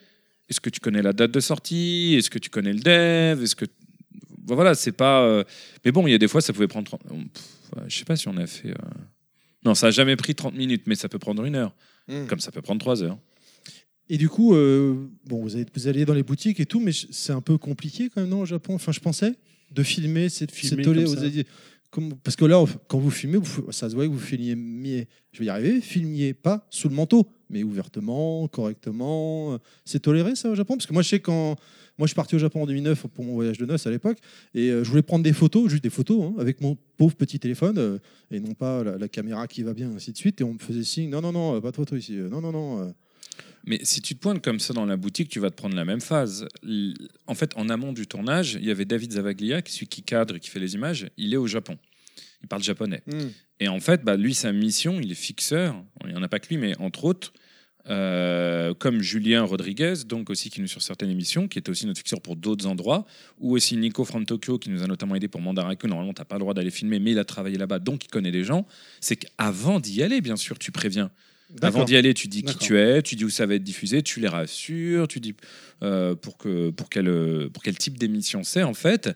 [0.48, 3.56] est-ce que tu connais la date de sortie Est-ce que tu connais le dev Est-ce
[3.56, 3.66] que
[4.38, 5.22] Bon, voilà, c'est pas.
[5.22, 5.42] euh,
[5.84, 6.86] Mais bon, il y a des fois, ça pouvait prendre.
[6.86, 7.00] 30...
[7.02, 7.42] Pff,
[7.88, 8.70] Je sais pas si on a fait.
[8.70, 8.74] euh,
[9.64, 11.74] Non, ça a jamais pris 30 minutes, mais ça peut prendre une heure.
[12.06, 12.26] Mm.
[12.26, 13.18] Comme ça peut prendre 3 heures.
[14.08, 14.94] Et du coup, euh,
[15.24, 18.08] bon, vous, allez, vous allez dans les boutiques et tout, mais c'est un peu compliqué
[18.08, 18.76] quand même, non, au Japon?
[18.76, 19.34] Enfin, je pensais,
[19.72, 21.44] de filmer, c'est Filmer tolé- comme dit-
[21.90, 25.38] comme- parce que là, quand vous filmez, vous- ça se voit que vous filmiez, je
[25.38, 29.54] vais y arriver, filmiez pas sous le manteau, mais ouvertement, correctement.
[29.54, 30.74] euh, C'est toléré ça au Japon?
[30.74, 31.56] Parce que moi, je sais quand.
[31.98, 34.18] Moi, je suis parti au Japon en 2009 pour mon voyage de noces à l'époque,
[34.54, 37.38] et euh, je voulais prendre des photos, juste des photos, hein, avec mon pauvre petit
[37.38, 37.98] téléphone, euh,
[38.30, 40.38] et non pas la, la caméra qui va bien, ainsi de suite.
[40.42, 42.82] Et on me faisait signe, non, non, non, pas de photo ici, non, non, non.
[42.82, 42.90] euh.
[43.66, 45.84] Mais si tu te pointes comme ça dans la boutique, tu vas te prendre la
[45.84, 46.46] même phase.
[47.26, 50.36] En fait, en amont du tournage, il y avait David Zavaglia, qui celui qui cadre
[50.36, 51.08] et qui fait les images.
[51.16, 51.76] Il est au Japon.
[52.42, 53.02] Il parle japonais.
[53.06, 53.28] Hmm.
[53.58, 55.82] Et en fait, bah, lui, sa mission, il est fixeur.
[56.04, 57.32] Il n'y en a pas que lui, mais entre autres,
[57.88, 61.98] euh, comme Julien Rodriguez, donc aussi qui nous sur certaines émissions, qui était aussi notre
[61.98, 63.06] fixeur pour d'autres endroits,
[63.38, 65.86] ou aussi Nico from Tokyo, qui nous a notamment aidé pour Mandaraku.
[65.86, 68.08] Normalement, tu n'as pas le droit d'aller filmer, mais il a travaillé là-bas, donc il
[68.08, 68.66] connaît des gens.
[69.00, 71.10] C'est qu'avant d'y aller, bien sûr, tu préviens.
[71.62, 74.02] Avant d'y aller, tu dis qui tu es, tu dis où ça va être diffusé,
[74.02, 75.34] tu les rassures, tu dis
[75.82, 79.10] euh, pour, que, pour, quel, euh, pour quel type d'émission c'est en fait.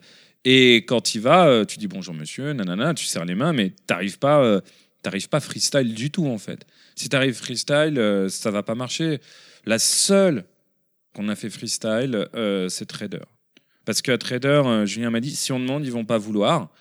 [0.45, 3.73] Et quand il va, euh, tu dis bonjour monsieur, nanana, tu serres les mains, mais
[3.87, 4.61] t'arrives pas, euh,
[5.03, 6.67] t'arrives pas freestyle du tout en fait.
[6.95, 9.21] Si t'arrives freestyle, euh, ça va pas marcher.
[9.67, 10.45] La seule
[11.15, 12.29] qu'on a fait freestyle,
[12.69, 13.25] c'est Trader.
[13.85, 16.73] Parce qu'à Trader, Julien m'a dit si on demande, ils vont pas vouloir.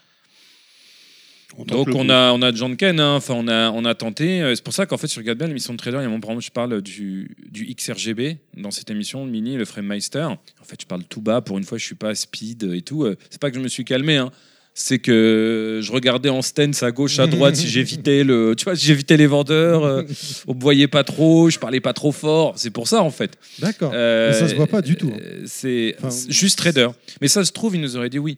[1.57, 3.15] On Donc on a, on a John Ken, hein.
[3.15, 4.41] enfin on a, on a tenté.
[4.41, 6.09] Euh, C'est pour ça qu'en fait, si regardes bien l'émission de Trader, il y a
[6.09, 10.21] mon exemple, je parle du, du XRGB dans cette émission, le mini, le Framemeister.
[10.23, 11.41] En fait, je parle tout bas.
[11.41, 13.03] Pour une fois, je suis pas speed et tout.
[13.03, 14.31] Euh, C'est pas que je me suis calmé, hein.
[14.76, 18.77] C'est que je regardais en stance à gauche, à droite, si j'évitais le, tu vois,
[18.77, 20.03] si j'évitais les vendeurs, euh,
[20.47, 22.53] on me voyait pas trop, je parlais pas trop fort.
[22.55, 23.31] C'est pour ça en fait.
[23.57, 23.91] D'accord.
[23.93, 25.19] Euh, ça se voit pas du tout, hein.
[25.21, 26.88] euh, C'est Enfin, c'est juste trader.
[27.19, 28.38] Mais ça se trouve, il nous aurait dit oui.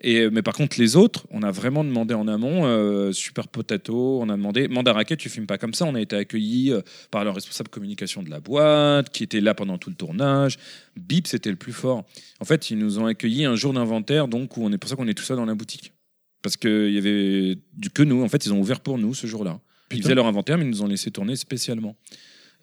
[0.00, 3.48] Et, euh, mais par contre, les autres, on a vraiment demandé en amont, euh, Super
[3.48, 5.84] Potato, on a demandé, Mandaraké, tu filmes pas comme ça.
[5.86, 9.54] On a été accueillis euh, par le responsable communication de la boîte, qui était là
[9.54, 10.58] pendant tout le tournage.
[10.96, 12.04] Bip, c'était le plus fort.
[12.40, 14.96] En fait, ils nous ont accueillis un jour d'inventaire, donc où on est pour ça
[14.96, 15.92] qu'on est tout seul dans la boutique.
[16.42, 18.22] Parce qu'il y avait du que nous.
[18.22, 19.60] En fait, ils ont ouvert pour nous ce jour-là.
[19.90, 21.96] Ils faisaient leur inventaire, mais ils nous ont laissé tourner spécialement.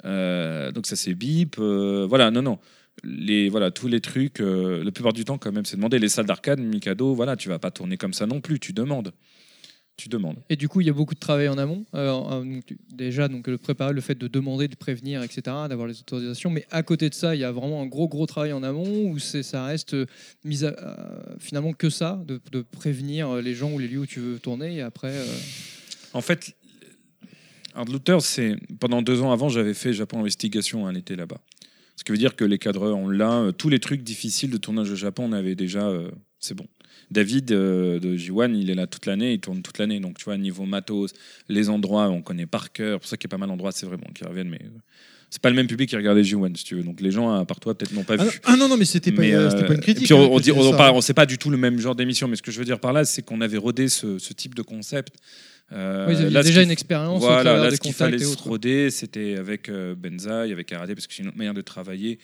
[0.04, 1.56] Euh, donc ça c'est bip.
[1.60, 2.60] euh, voilà, non, non.
[3.06, 6.10] Les, voilà, tous les trucs, euh, la plupart du temps quand même, c'est demander les
[6.10, 9.14] salles d'arcade, Mikado, voilà, tu vas pas tourner comme ça non plus, tu demandes.
[9.98, 10.36] Tu demandes.
[10.50, 11.86] Et du coup, il y a beaucoup de travail en amont.
[11.94, 15.98] Euh, donc, déjà, donc, le préparer, le fait de demander, de prévenir, etc., d'avoir les
[16.02, 16.50] autorisations.
[16.50, 19.10] Mais à côté de ça, il y a vraiment un gros, gros travail en amont
[19.10, 20.06] où ça reste euh,
[20.44, 24.06] mis à, euh, finalement que ça, de, de prévenir les gens ou les lieux où
[24.06, 24.76] tu veux tourner.
[24.76, 25.14] Et après,
[26.12, 26.54] En fait,
[27.74, 31.42] Hard Looter, c'est pendant deux ans avant, j'avais fait Japon Investigation un été là-bas.
[31.96, 33.32] Ce qui veut dire que les cadreurs, on l'a.
[33.34, 35.88] euh, Tous les trucs difficiles de tournage au Japon, on avait déjà.
[35.88, 36.10] euh,
[36.40, 36.68] c'est bon.
[37.12, 40.00] David euh, de J1, il est là toute l'année, il tourne toute l'année.
[40.00, 41.14] Donc, tu vois, niveau matos,
[41.50, 43.00] les endroits, on connaît par cœur.
[43.00, 44.70] pour ça qu'il y a pas mal d'endroits, c'est vrai, bon, qui reviennent, mais euh,
[45.30, 46.84] c'est pas le même public qui regardait J1, si tu veux.
[46.84, 48.40] Donc, les gens, à part toi, peut-être n'ont pas Ah, vu.
[48.44, 50.04] ah non, non, mais c'était pas, Mais, euh, c'était pas une critique.
[50.04, 50.78] et puis on, hein, on dit, on, ça.
[50.78, 52.66] parle- on sait pas du tout le même genre d'émission, mais ce que je veux
[52.66, 55.14] dire par là, c'est qu'on avait rodé ce, ce type de concept.
[55.72, 57.94] Euh, oui, il y là, a ce déjà une expérience Voilà, là, des ce qu'il
[57.94, 61.54] fallait se roder, c'était avec euh, Benzaï, avec Aradé, parce que c'est une autre manière
[61.56, 62.20] de travailler.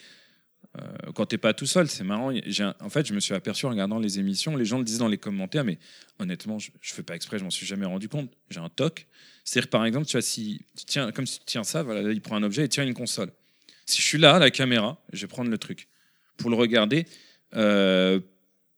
[0.78, 2.32] Euh, quand t'es pas tout seul, c'est marrant.
[2.32, 5.00] Un- en fait, je me suis aperçu en regardant les émissions, les gens le disaient
[5.00, 5.80] dans les commentaires, mais
[6.20, 8.30] honnêtement, je, je fais pas exprès, je m'en suis jamais rendu compte.
[8.50, 9.08] J'ai un toc.
[9.44, 12.12] C'est-à-dire, par exemple, tu vois, si tu tiens, comme si tu tiens ça, voilà, là,
[12.12, 13.32] il prend un objet et tient une console.
[13.88, 15.88] Si je suis là, la caméra, je vais prendre le truc
[16.38, 17.06] pour le regarder.
[17.56, 18.20] euh,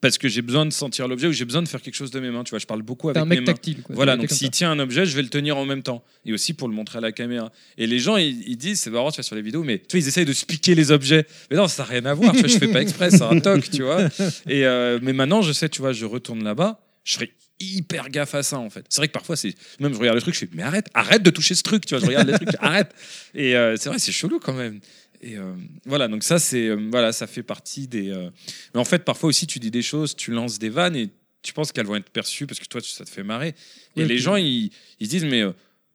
[0.03, 2.19] parce que j'ai besoin de sentir l'objet ou j'ai besoin de faire quelque chose de
[2.19, 2.43] mes mains.
[2.43, 3.53] Tu vois, je parle beaucoup avec un mes mec mains.
[3.53, 3.81] tactile.
[3.81, 3.95] Quoi.
[3.95, 6.03] Voilà, donc s'il tient un objet, je vais le tenir en même temps.
[6.25, 7.53] Et aussi pour le montrer à la caméra.
[7.77, 9.95] Et les gens, ils, ils disent, c'est marrant, tu vois, sur les vidéos, mais tu
[9.95, 11.25] vois, ils essayent de se piquer les objets.
[11.49, 13.39] Mais non, ça n'a rien à voir, tu vois, je fais pas exprès, c'est un
[13.39, 14.09] toc, tu vois.
[14.49, 17.31] Et, euh, mais maintenant, je sais, tu vois, je retourne là-bas, je ferai
[17.61, 18.85] hyper gaffe à ça, en fait.
[18.89, 21.23] C'est vrai que parfois, c'est même je regarde le truc, je fais, mais arrête, arrête
[21.23, 22.93] de toucher ce truc, tu vois, je regarde les trucs, arrête.
[23.33, 24.81] Et euh, c'est vrai, c'est chelou quand même.
[25.25, 25.53] Et euh,
[25.85, 28.09] voilà, donc ça, c'est euh, voilà, ça fait partie des.
[28.09, 28.29] euh,
[28.73, 31.09] Mais en fait, parfois aussi, tu dis des choses, tu lances des vannes et
[31.41, 33.49] tu penses qu'elles vont être perçues parce que toi, tu- ça te fait marrer.
[33.49, 33.53] Et
[33.97, 34.69] Oui, les puis- gens, ils,
[34.99, 35.51] ils se disent, mais euh,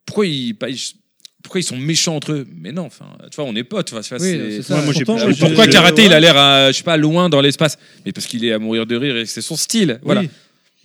[0.06, 0.80] pourquoi ils, pas- ils-
[1.42, 2.46] pourquoi ils sont méchants entre eux?
[2.56, 3.88] Mais non, enfin, tu vois, on est potes.
[3.88, 4.76] tu vois, tu vois, Oui, c'est- c'est ça.
[4.78, 6.82] Ouais, moi, j'ai- Pourtant, moi, j'ai- pourquoi j'ai- karaté, il a l'air, à, je sais
[6.82, 7.76] pas, loin dans l'espace?
[8.06, 10.00] Mais parce qu'il est à mourir de rire et que c'est son style.
[10.02, 10.22] Voilà.
[10.22, 10.28] Oui.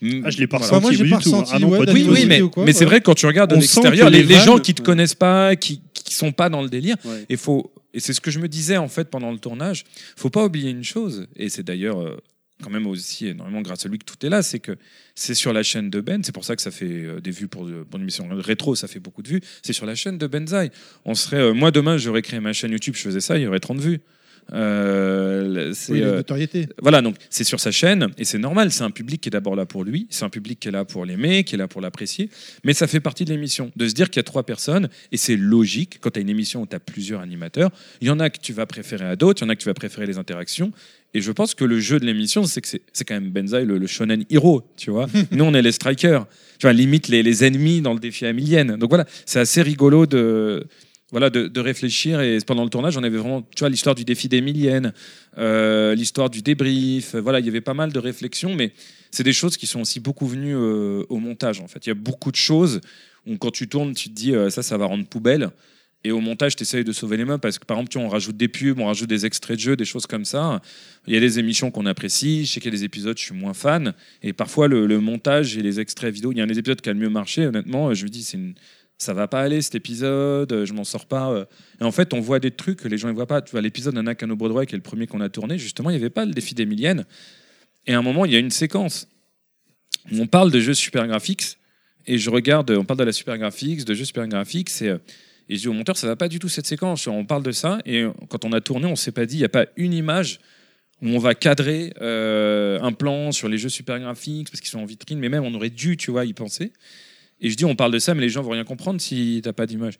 [0.01, 0.69] Mm, Ah, je l'ai pas voilà.
[0.69, 1.31] Enfin, moi, ressenti j'ai du pas tout.
[1.31, 2.11] ressenti, Ah non, ouais, pas du Oui, tout.
[2.11, 2.85] oui, mais, ou quoi, mais c'est ouais.
[2.87, 4.81] vrai quand tu regardes de On sent l'extérieur, que les, les les gens qui te
[4.81, 7.25] connaissent pas, qui qui sont pas dans le délire, Ouais.
[7.29, 9.83] et faut et c'est ce que je me disais en fait pendant le tournage.
[10.15, 12.17] Faut pas oublier une chose, et c'est d'ailleurs euh,
[12.61, 14.77] quand même aussi énormément grâce à lui que tout est là, c'est que
[15.15, 16.23] c'est sur la chaîne de Ben.
[16.23, 18.99] C'est pour ça que ça fait euh, des vues pour, une émission rétro, ça fait
[18.99, 19.41] beaucoup de vues.
[19.61, 20.71] C'est sur la chaîne de Benzaï.
[21.05, 23.47] On serait, euh, moi demain, j'aurais créé ma chaîne YouTube, je faisais ça, il y
[23.47, 24.01] aurait 30 vues.
[24.51, 26.67] Euh, c'est, Oui, euh, notoriété.
[26.81, 28.71] voilà, donc c'est sur sa chaîne et c'est normal.
[28.71, 30.85] C'est un public qui est d'abord là pour lui, c'est un public qui est là
[30.85, 32.29] pour l'aimer, qui est là pour l'apprécier.
[32.63, 33.71] Mais ça fait partie de l'émission.
[33.75, 36.29] De se dire qu'il y a trois personnes et c'est logique quand tu as une
[36.29, 37.71] émission où tu as plusieurs animateurs.
[38.01, 39.61] Il y en a que tu vas préférer à d'autres, il y en a que
[39.61, 40.71] tu vas préférer les interactions.
[41.15, 43.77] Et je pense que le jeu de l'émission, c'est que c'est, quand même Benzaï, le,
[43.77, 45.05] le shonen hero, tu vois.
[45.31, 46.25] Nous, on est les strikers,
[46.57, 48.77] tu vois, limite les, les ennemis dans le défi à millienne.
[48.77, 50.65] Donc voilà, c'est assez rigolo de,
[51.13, 52.21] voilà, de, réfléchir.
[52.21, 54.93] Et pendant le tournage, on avait vraiment, tu vois, l'histoire du défi des milliennes,
[55.37, 57.13] euh, l'histoire du débrief.
[57.13, 58.73] euh, Voilà, il y avait pas mal de réflexions, mais
[59.11, 61.59] c'est des choses qui sont aussi beaucoup venues euh, au montage.
[61.61, 62.81] En fait, il y a beaucoup de choses
[63.27, 65.51] où quand tu tournes, tu te dis euh, ça, ça va rendre poubelle.
[66.03, 68.35] Et au montage, tu essayes de sauver les mains parce que, par exemple, on rajoute
[68.35, 70.63] des pubs, on rajoute des extraits de jeux, des choses comme ça.
[71.05, 72.43] Il y a des émissions qu'on apprécie.
[72.45, 73.93] Je sais qu'il y a des épisodes, je suis moins fan.
[74.23, 76.81] Et parfois, le, le montage et les extraits vidéo, il y a un des épisodes
[76.81, 77.45] qui a le mieux marché.
[77.45, 78.55] Honnêtement, je me dis, c'est une-
[78.97, 81.31] ça va pas aller cet épisode, euh, je m'en sors pas.
[81.31, 81.45] euh.
[81.81, 83.41] Et en fait, on voit des trucs que les gens ne voient pas.
[83.41, 85.93] Tu vois, l'épisode d'un Nakano Broadway, qui est le premier qu'on a tourné, justement, il
[85.93, 87.05] n'y avait pas le défi des milliennes.
[87.85, 89.07] Et à un moment, il y a une séquence
[90.11, 91.57] où on parle de jeux super graphiques.
[92.05, 94.69] Et je regarde, on parle de la super graphics, de jeux super graphiques.
[94.81, 94.97] Et, euh,
[95.49, 97.07] et je dis au monteur, ça va pas du tout cette séquence.
[97.07, 97.79] On parle de ça.
[97.85, 100.39] Et quand on a tourné, on s'est pas dit, il n'y a pas une image
[101.01, 104.85] où on va cadrer un plan sur les jeux super graphiques parce qu'ils sont en
[104.85, 105.19] vitrine.
[105.19, 106.71] Mais même, on aurait dû, tu vois, y penser.
[107.43, 109.53] Et je dis, on parle de ça, mais les gens vont rien comprendre si t'as
[109.53, 109.95] pas d'image.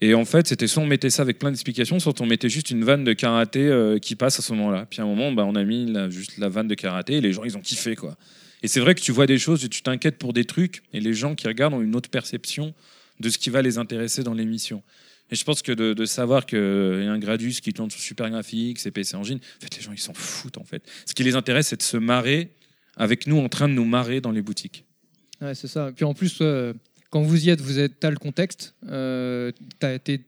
[0.00, 2.70] Et en fait, c'était soit on mettait ça avec plein d'explications, soit on mettait juste
[2.70, 4.86] une vanne de karaté euh, qui passe à ce moment-là.
[4.88, 7.32] Puis à un moment, bah, on a mis juste la vanne de karaté et les
[7.32, 8.16] gens, ils ont kiffé, quoi.
[8.62, 11.00] Et c'est vrai que tu vois des choses et tu t'inquiètes pour des trucs et
[11.00, 12.74] les gens qui regardent ont une autre perception
[13.20, 14.82] de ce qui va les intéresser dans l'émission.
[15.30, 18.00] Et je pense que de, de savoir qu'il y a un Gradus qui tourne sur
[18.00, 20.82] Super Graphics et PC Engine, en fait, les gens, ils s'en foutent, en fait.
[21.06, 22.52] Ce qui les intéresse, c'est de se marrer
[22.96, 24.84] avec nous en train de nous marrer dans les boutiques.
[25.40, 25.90] Ouais, c'est ça.
[25.94, 26.72] Puis en plus, euh,
[27.10, 30.18] quand vous y êtes, vous êtes, as le contexte, euh, t'as- t'es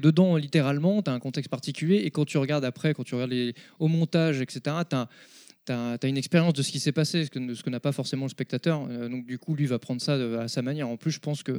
[0.00, 3.54] dedans, littéralement, tu as un contexte particulier, et quand tu regardes après, quand tu regardes
[3.78, 4.76] au montage, etc.,
[5.66, 7.92] tu as, une expérience de ce qui s'est passé, ce que, ce que n'a pas
[7.92, 8.86] forcément le spectateur.
[8.90, 10.88] Euh, donc du coup, lui va prendre ça de- à sa manière.
[10.88, 11.52] En plus, je pense que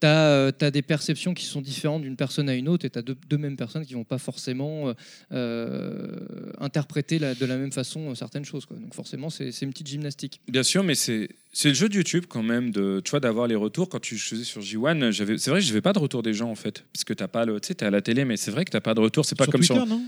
[0.00, 3.02] tu as, des perceptions qui sont différentes d'une personne à une autre, et tu as
[3.02, 4.94] deux, deux mêmes personnes qui vont pas forcément euh,
[5.32, 8.66] euh, interpréter la- de la même façon euh, certaines choses.
[8.66, 8.76] Quoi.
[8.76, 10.40] Donc forcément, c'est c'est une petite gymnastique.
[10.48, 13.46] Bien sûr, mais c'est c'est le jeu de YouTube quand même de tu vois d'avoir
[13.46, 16.00] les retours quand tu faisais sur J1 j'avais c'est vrai que je n'avais pas de
[16.00, 18.00] retour des gens en fait parce que t'as pas le tu sais t'es à la
[18.02, 19.86] télé mais c'est vrai que t'as pas de retour c'est pas Sur comme Twitter, sur
[19.86, 20.02] non?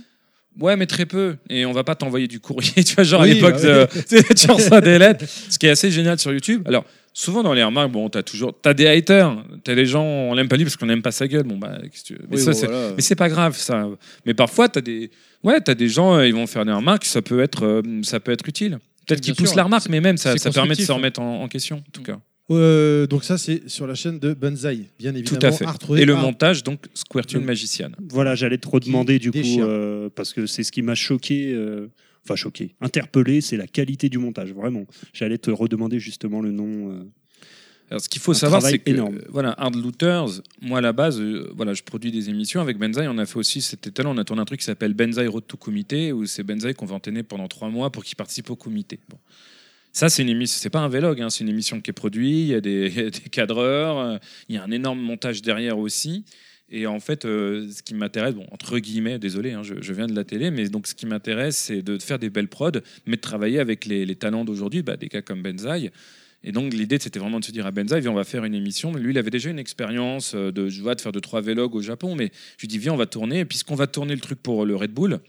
[0.61, 1.37] Ouais mais très peu.
[1.51, 4.51] Et on va pas t'envoyer du courrier tu vois genre à l'époque bah de- tu
[4.51, 5.25] reçois des lettres.
[5.51, 8.53] Ce qui est assez génial sur YouTube alors souvent dans les remarques bon t'as toujours
[8.61, 9.37] t'as des haters.
[9.65, 11.45] T'as des gens on l'aime pas lui parce qu'on n'aime pas sa gueule.
[11.45, 12.27] Bon bah qu'est-ce que tu veux?
[12.31, 12.93] Mais Oui, ça bon, c'est voilà.
[12.97, 13.89] mais c'est pas grave ça.
[14.25, 15.11] Mais parfois t'as des
[15.45, 18.21] ouais t'as des gens euh, ils vont faire des remarques ça peut être euh, ça
[18.21, 18.79] peut être utile.
[19.07, 21.43] Peut-être qu'ils poussent la remarque mais même ça, ça permet de se constructif, remettre en,
[21.43, 22.19] en question en tout cas
[22.51, 25.41] Euh, donc ça, c'est sur la chaîne de Banzai, bien évidemment.
[25.41, 25.65] Tout à fait.
[25.67, 27.91] à Et le montage, donc, Squirtle Le- Magician.
[28.09, 31.89] Voilà, j'allais te redemander du coup, euh, parce que c'est ce qui m'a choqué, euh,
[32.25, 34.87] enfin choqué, interpellé, c'est la qualité du montage, vraiment.
[35.13, 36.93] J'allais te redemander justement le nom.
[36.93, 37.03] euh.
[37.91, 39.17] Alors, ce qu'il faut Un savoir, c'est que, énorme.
[39.17, 42.79] euh, voilà, Hard Looters, moi, à la base, euh, voilà, je produis des émissions avec
[42.79, 43.07] Benzaï.
[43.09, 45.45] On a fait aussi, c'était tel, on a tourné un truc qui s'appelle Benzaï Road
[45.49, 48.57] to Comité, où c'est Benzaï qu'on va entraîner pendant trois mois pour qu'il participe au
[48.57, 48.99] comité.
[49.09, 49.19] Bon.
[49.97, 52.49] Ça, c'est une émission, c'est pas un vlog, hein, c'est une émission qui est produite,
[52.49, 54.19] il y a des, cadreurs, euh,
[54.51, 56.27] il y a un énorme montage derrière aussi.
[56.69, 60.15] Et en fait, euh, ce qui m'intéresse, bon, entre guillemets, désolé, hein, je, viens de
[60.15, 62.73] la télé, mais donc ce qui m'intéresse, c'est de faire des belles prods,
[63.07, 65.91] mais de travailler avec les, talents d'aujourd'hui, bah, des gars comme Benzaï.
[66.45, 68.55] Et donc l'idée, c'était vraiment de se dire à Benzaï, viens, on va faire une
[68.55, 68.93] émission.
[68.93, 71.75] Lui, il avait déjà une expérience euh, de, je vois, de faire deux, trois vlogs
[71.75, 73.47] au Japon, mais je lui dis, viens, on va tourner.
[73.47, 75.21] Puisqu'on va tourner le truc pour le Red Bull,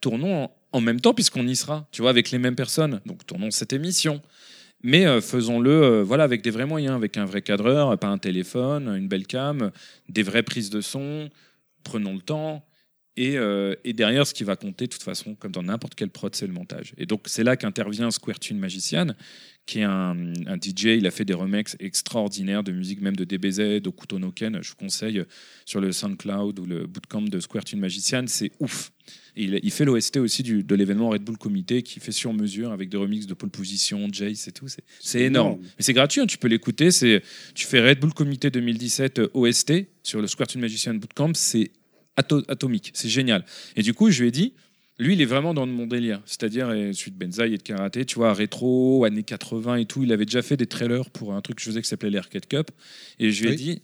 [0.00, 3.00] tournons en, en même temps, puisqu'on y sera, tu vois, avec les mêmes personnes.
[3.06, 4.20] Donc tournons cette émission.
[4.82, 8.18] Mais euh, faisons-le euh, voilà, avec des vrais moyens, avec un vrai cadreur, pas un
[8.18, 9.70] téléphone, une belle cam,
[10.08, 11.30] des vraies prises de son.
[11.84, 12.66] Prenons le temps.
[13.16, 16.10] Et, euh, et derrière, ce qui va compter, de toute façon, comme dans n'importe quelle
[16.10, 16.92] prod, c'est le montage.
[16.98, 18.58] Et donc, c'est là qu'intervient Square Tune
[19.66, 20.16] qui est un,
[20.46, 20.84] un DJ.
[20.98, 24.58] Il a fait des remixes extraordinaires de musique, même de DBZ, d'Okuto Ken.
[24.62, 25.22] Je vous conseille
[25.64, 28.24] sur le SoundCloud ou le bootcamp de Square Tune Magician.
[28.26, 28.92] C'est ouf.
[29.36, 32.32] Et il, il fait l'OST aussi du, de l'événement Red Bull Comité, qui fait sur
[32.34, 34.66] mesure avec des remixes de pole position, Jace et tout.
[35.00, 35.58] C'est- énorme.
[35.60, 36.90] Mais c'est gratuit, hein, tu peux l'écouter.
[36.90, 39.72] Tu fais Red Bull Comité 2017 euh, OST
[40.02, 41.32] sur le Square Tune Magician Bootcamp.
[41.34, 41.70] C'est
[42.16, 42.90] ato- atomique.
[42.94, 43.44] C'est génial.
[43.76, 44.52] Et du coup, je lui ai dit,
[44.98, 46.22] lui, il est vraiment dans mon délire.
[46.24, 50.02] C'est-à-dire, de Benzaï et de karaté, tu vois, rétro, années 80 et tout.
[50.02, 52.46] Il avait déjà fait des trailers pour un truc que je faisais qui s'appelait l'Arcade
[52.46, 52.70] Cup.
[53.18, 53.56] Et je lui ai Oui.
[53.56, 53.82] dit,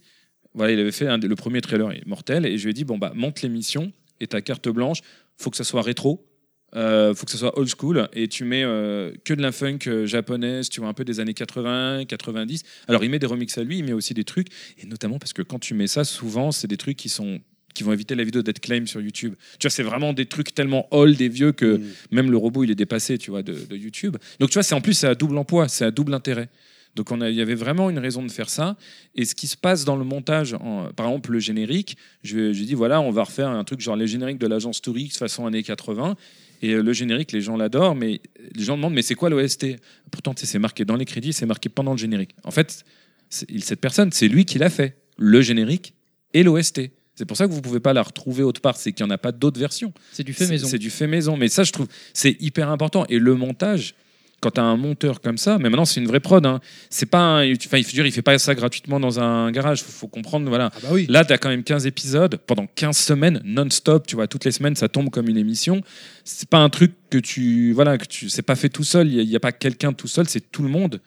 [0.53, 2.45] voilà, il avait fait un le premier trailer mortel.
[2.45, 4.99] Et je lui ai dit, bon, bah, monte l'émission et ta carte blanche,
[5.37, 6.27] faut que ça soit rétro.
[6.73, 9.79] Euh, faut que ça soit old school et tu mets euh, que de la funk
[9.87, 12.63] euh, japonaise, tu vois un peu des années 80, 90.
[12.87, 14.47] Alors il met des remixes à lui, il met aussi des trucs
[14.77, 17.41] et notamment parce que quand tu mets ça, souvent c'est des trucs qui sont
[17.73, 19.35] qui vont éviter la vidéo d'être claim sur YouTube.
[19.59, 21.83] Tu vois, c'est vraiment des trucs tellement old et vieux que Mm.
[22.11, 24.17] même le robot il est dépassé, tu vois, de, de YouTube.
[24.39, 26.49] Donc tu vois, c'est en plus c'est à double emploi, c'est à double intérêt.
[26.95, 28.75] Donc on a, il y avait vraiment une raison de faire ça.
[29.15, 32.65] Et ce qui se passe dans le montage, en- par exemple le générique, je- j'ai
[32.65, 35.63] dit voilà, on va refaire un truc genre les génériques de l'agence Tourix façon années
[35.63, 36.17] 80.
[36.63, 38.21] Et euh, le générique, les gens l'adorent, mais
[38.53, 39.77] les gens demandent mais c'est quoi l'OST
[40.11, 42.35] Pourtant, tu sais, c'est marqué dans les crédits, c'est marqué pendant le générique.
[42.43, 42.83] En fait,
[43.29, 45.93] cette personne, c'est lui qui l'a fait, le générique
[46.33, 46.91] et l'OST.
[47.15, 49.13] C'est pour ça que vous pouvez pas la retrouver autre part, c'est qu'il n'y en
[49.13, 49.93] a pas d'autres versions.
[50.11, 50.67] C'est du fait maison.
[50.67, 51.37] C'est du fait maison.
[51.37, 53.05] Mais ça, je trouve, c'est hyper important.
[53.09, 53.95] Et le montage,
[54.41, 56.43] quand tu as un monteur comme ça, mais maintenant, c'est une vraie prod.
[56.45, 56.61] Hein.
[56.89, 59.83] C'est pas un- enfin, il, il fait pas ça gratuitement dans un garage.
[59.83, 60.71] Faut, faut comprendre, voilà.
[60.73, 61.05] Ah bah oui.
[61.09, 64.07] Là, tu as quand même 15 épisodes pendant 15 semaines non-stop.
[64.07, 65.81] Tu vois, toutes les semaines, ça tombe comme une émission.
[66.23, 67.71] C'est pas un truc que tu.
[67.73, 68.29] Voilà, que tu.
[68.29, 69.11] C'est pas fait tout seul.
[69.11, 70.27] Il n'y a, pas quelqu'un tout seul.
[70.27, 71.01] C'est tout le monde.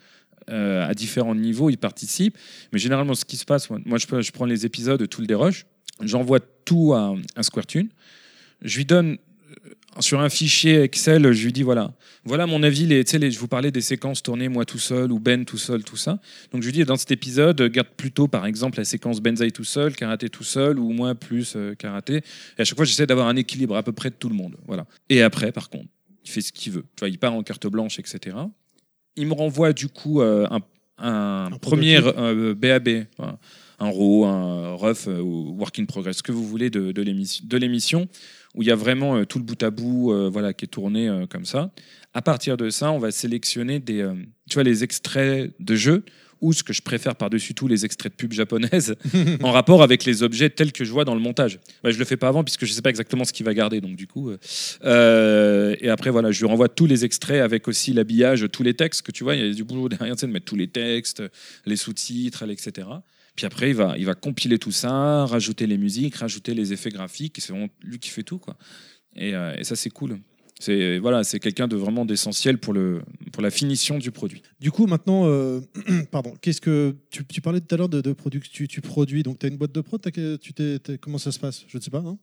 [0.51, 2.37] euh, à différents niveaux, ils participent.
[2.71, 5.33] Mais généralement, ce qui se passe, moi, moi, je, prends les épisodes de Tool des
[5.33, 5.65] Rush,
[6.01, 7.89] j'envoie tout à un SquareTune,
[8.61, 9.17] je lui donne
[9.65, 9.69] euh,
[9.99, 11.93] sur un fichier Excel, je lui dis voilà,
[12.25, 12.85] voilà mon avis.
[12.85, 15.95] Les, je vous parlais des séquences tournées moi tout seul ou Ben tout seul, tout
[15.95, 16.19] ça.
[16.51, 19.63] Donc je lui dis dans cet épisode, garde plutôt par exemple la séquence Benzaï tout
[19.63, 22.17] seul, karaté tout seul ou moi plus euh, karaté.
[22.57, 24.57] Et à chaque fois, j'essaie d'avoir un équilibre à peu près de tout le monde.
[24.67, 24.85] Voilà.
[25.09, 25.87] Et après, par contre,
[26.23, 26.85] il fait ce qu'il veut.
[26.95, 28.35] Tu vois, il part en carte blanche, etc.
[29.15, 30.61] Il me renvoie du coup euh, un,
[30.97, 33.37] un Un premier euh, BAB, voilà.
[33.79, 37.01] Un RAW, un rough euh, ou work in progress, ce que vous voulez de, de
[37.01, 38.07] l'émission- de l'émission,
[38.55, 40.69] où il y a vraiment euh, tout le bout à bout euh, voilà, qui est
[40.69, 41.71] tourné comme ça.
[42.13, 44.09] À partir de ça, on va sélectionner des,
[44.49, 46.03] tu vois, les extraits de jeux
[46.41, 48.95] ou ce que je préfère par-dessus tout, les extraits de pubs japonaises
[49.41, 51.59] en rapport avec les objets tels que je vois dans le montage.
[51.83, 53.81] Bah, je le fais pas avant puisque je sais pas exactement ce qu'il va garder,
[53.81, 54.31] donc du coup.
[54.83, 58.73] euh, et après voilà, je lui renvoie tous les extraits avec aussi l'habillage, tous les
[58.73, 59.35] textes que tu vois.
[59.35, 61.23] Il y a du boulot derrière, tu sais, de mettre tous les textes,
[61.65, 62.87] les sous-titres, etc.
[63.35, 66.89] Puis après, il va, il va compiler tout ça, rajouter les musiques, rajouter les effets
[66.89, 67.35] graphiques.
[67.39, 68.57] C'est vraiment lui qui fait tout, quoi.
[69.15, 70.19] Et, euh, et ça, c'est cool.
[70.57, 73.01] C'est voilà, c'est quelqu'un de vraiment d'essentiel pour le
[73.33, 74.41] pour la finition du produit.
[74.61, 75.59] Du coup, maintenant, euh,
[76.11, 78.79] pardon, qu'est-ce que tu, tu parlais tout à l'heure de, de produits que tu, tu
[78.79, 79.21] produis.
[79.21, 80.01] Donc, tu as une boîte de prod.
[80.39, 81.65] tu t'es- comment ça se passe?
[81.67, 81.99] Je ne sais pas.
[81.99, 82.17] hein?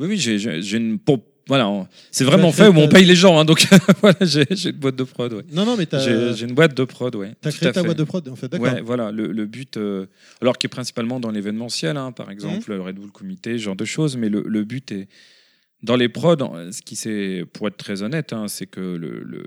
[0.00, 3.16] Oui, oui, j'ai une pour- voilà, c'est vraiment T'as- fait où t'as- on paye les
[3.16, 3.66] gens, hein, donc
[4.00, 5.42] voilà, j'ai une boîte de prod, ouais.
[5.52, 5.86] non, non, mais
[6.34, 7.32] J'ai une boîte de prod, ouais.
[7.42, 7.86] tout créé ta fait.
[7.86, 8.48] boîte de prod, en fait.
[8.48, 8.72] D'accord.
[8.72, 10.06] Ouais, voilà, le, le but, euh,
[10.40, 13.76] alors qui est principalement dans l'événementiel, hein, par exemple, le Red Bull Comité, ce genre
[13.76, 15.08] de choses, mais le, le but est
[15.82, 16.36] dans les prods.
[16.70, 19.44] Ce qui c'est, pour être très honnête, hein, c'est que le, le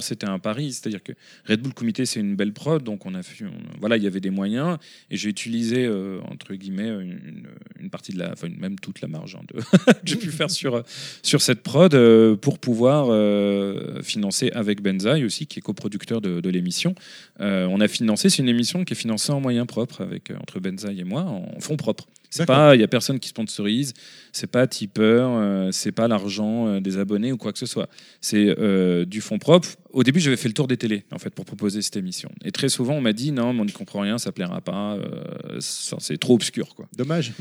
[0.00, 1.12] c'était un pari, c'est-à-dire que
[1.46, 3.44] Red Bull Comité c'est une belle prod, donc on a fait,
[3.78, 4.78] voilà, il y avait des moyens
[5.10, 9.36] et j'ai utilisé euh, entre guillemets une, partie de la, enfin même toute la marge
[9.36, 10.82] hein, que j'ai pu faire sur
[11.22, 16.50] sur cette prod euh, pour pouvoir euh, financer avec Benzaï aussi, qui est coproducteur de,
[16.50, 16.94] l'émission.
[17.38, 21.00] On a financé, c'est une émission qui est financée en moyens propres avec entre Benzaï
[21.00, 22.06] et moi en fonds propres.
[22.30, 23.92] C'est pas, il y a personne qui sponsorise,
[24.32, 27.88] c'est pas tipeur, euh, c'est pas l'argent euh, des abonnés ou quoi que ce soit.
[28.20, 29.68] C'est euh, du fonds propre.
[29.90, 32.30] Au début, j'avais fait le tour des télés en fait pour proposer cette émission.
[32.44, 34.94] Et très souvent, on m'a dit non, mais on n'y comprend rien, ça plaira pas,
[34.94, 36.88] euh, c'est trop obscur quoi.
[36.96, 37.32] Dommage.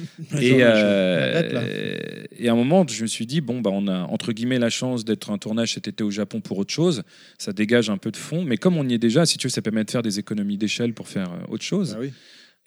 [0.41, 4.57] Et, date, à un moment, je me suis dit, bon, bah, on a entre guillemets
[4.57, 7.03] la chance d'être un tournage cet été au Japon pour autre chose.
[7.37, 8.43] Ça dégage un peu de fond.
[8.43, 10.57] Mais comme on y est déjà, si tu veux, ça permet de faire des économies
[10.57, 11.93] d'échelle pour faire autre chose.
[11.95, 12.11] Ah oui.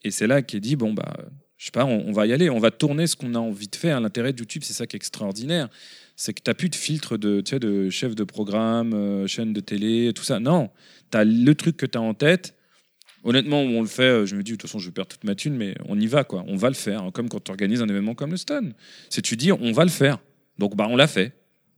[0.04, 1.16] Et c'est là qu'est dit, bon, bah,
[1.62, 2.50] je sais pas, on, va y aller.
[2.50, 4.00] On va tourner ce qu'on a envie de faire.
[4.00, 5.68] L'intérêt de YouTube, c'est ça qui est extraordinaire.
[6.16, 9.28] C'est que tu n'as plus de filtre de, tu sais, de chef de programme, euh,
[9.28, 10.40] chaîne de télé, tout ça.
[10.40, 10.70] Non,
[11.12, 12.56] tu as le truc que tu as en tête.
[13.22, 15.22] Honnêtement, on le fait, euh, je me dis, de toute façon, je vais perdre toute
[15.22, 16.44] ma thune, mais on y va, quoi.
[16.48, 17.00] On va le faire.
[17.00, 18.70] hein, comme quand tu organises un événement comme le Stun.
[19.08, 20.18] C'est tu dis, on va le faire.
[20.58, 21.32] Donc, bah, on l'a fait.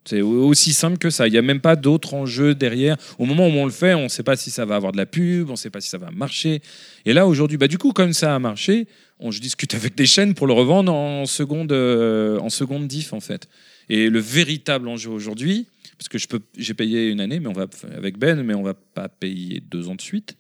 [0.07, 1.27] C'est au- aussi simple que ça.
[1.27, 2.97] Il n'y a même pas d'autres enjeux derrière.
[3.19, 4.97] Au moment où on le fait, on ne sait pas si ça va avoir de
[4.99, 6.61] la pub, on ne sait pas si ça va marcher.
[7.05, 8.87] Et là, aujourd'hui, bah, du coup, comme ça a marché,
[9.21, 13.13] on, je discute avec des chaînes pour le revendre en seconde, euh, en seconde diff,
[13.13, 13.49] en fait.
[13.89, 15.67] Et le véritable enjeu aujourd'hui,
[15.99, 17.67] parce que je peux, j'ai payé une année, mais on va
[17.97, 20.37] avec Ben, mais on va pas payer deux ans de suite.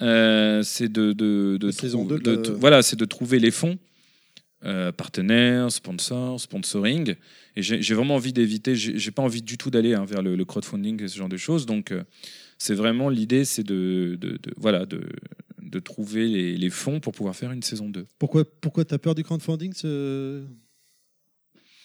[0.00, 3.38] euh, c'est de, de, de La saison trou- 2 de- de- voilà, c'est de trouver
[3.38, 3.78] les fonds,
[4.64, 7.14] euh, partenaires, sponsors, sponsoring.
[7.56, 10.44] Et j'ai vraiment envie d'éviter, j'ai pas envie du tout d'aller hein, vers le, le
[10.44, 11.66] crowdfunding et ce genre de choses.
[11.66, 11.92] Donc,
[12.58, 15.02] c'est vraiment l'idée, c'est de, de, de- voilà, de,
[15.64, 18.06] de trouver les, les fonds pour pouvoir faire une saison 2.
[18.18, 20.44] Pourquoi, pourquoi tu as peur du crowdfunding ce...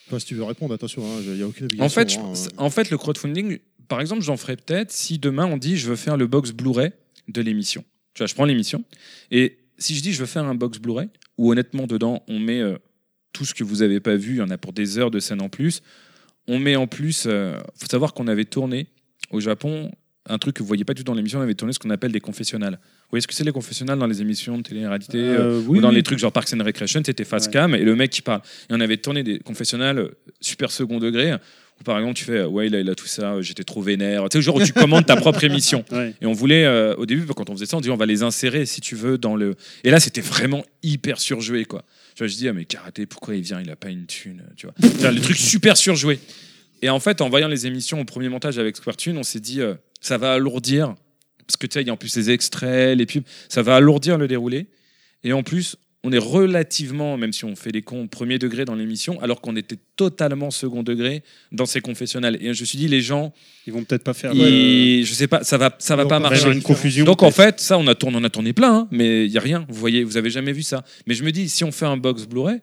[0.08, 1.86] Enfin, si tu veux répondre, attention, il n'y a aucune obligation.
[1.86, 2.54] En fait, hein.
[2.58, 5.96] en fait, le crowdfunding, par exemple, j'en ferais peut-être si demain on dit je veux
[5.96, 6.92] faire le box Blu-ray
[7.28, 7.84] de l'émission.
[8.14, 8.84] Tu vois, je prends l'émission
[9.30, 12.60] et si je dis je veux faire un box Blu-ray où honnêtement dedans on met
[12.60, 12.78] euh,
[13.34, 15.20] tout ce que vous avez pas vu, il y en a pour des heures de
[15.20, 15.82] scène en plus.
[16.48, 18.88] On met en plus, euh, faut savoir qu'on avait tourné
[19.30, 19.92] au Japon
[20.30, 21.90] un truc que vous voyez pas du tout dans l'émission, on avait tourné ce qu'on
[21.90, 22.74] appelle des confessionnals.
[22.82, 25.80] Vous voyez ce que c'est les confessionnals dans les émissions de télé-réalité euh, Euh, oui,
[25.80, 25.96] ou dans oui.
[25.96, 27.52] les trucs genre Parks and Recreation, c'était face Ouais.
[27.54, 28.42] cam et le mec qui parle.
[28.70, 30.10] Et on avait tourné des confessionnals euh,
[30.42, 31.34] super second degré
[31.80, 34.28] où par exemple tu fais ouais il a, il a tout ça, j'étais trop vénère.
[34.30, 35.84] Tu sais genre où tu commandes ta propre émission.
[35.92, 36.14] Ouais.
[36.22, 38.22] Et on voulait euh, au début quand on faisait ça on dit on va les
[38.22, 39.56] insérer si tu veux dans le.
[39.84, 41.84] Et là c'était vraiment hyper surjoué quoi.
[42.16, 43.62] Tu vois je dis ah mais karaté pourquoi il vient?
[43.62, 45.12] Il a pas une thune tu vois.
[45.12, 46.20] Le truc super surjoué.
[46.82, 49.62] Et en fait en voyant les émissions au premier montage avec Squartune on s'est dit
[49.62, 50.96] euh, ça va alourdir
[51.46, 53.76] parce que tu sais il y a en plus les extraits les pubs ça va
[53.76, 54.68] alourdir le déroulé.
[55.24, 58.76] Et en plus, on est relativement, même si on fait les cons, premier degré dans
[58.76, 62.38] l'émission, alors qu'on était totalement second degré dans ces confessionnals.
[62.40, 63.34] Et je me suis dit, les gens,
[63.68, 64.32] Ils vont peut-être pas faire.
[64.34, 66.50] ils- je sais pas, ça va, ça va pas marcher.
[66.54, 67.04] une confusion.
[67.04, 69.38] Donc en fait, ça, on a tourné, on a tourné plein, hein, mais il y
[69.38, 69.66] a rien.
[69.68, 70.86] Vous voyez, vous avez jamais vu ça.
[71.06, 72.62] Mais je me dis, si on fait un box Blu-ray,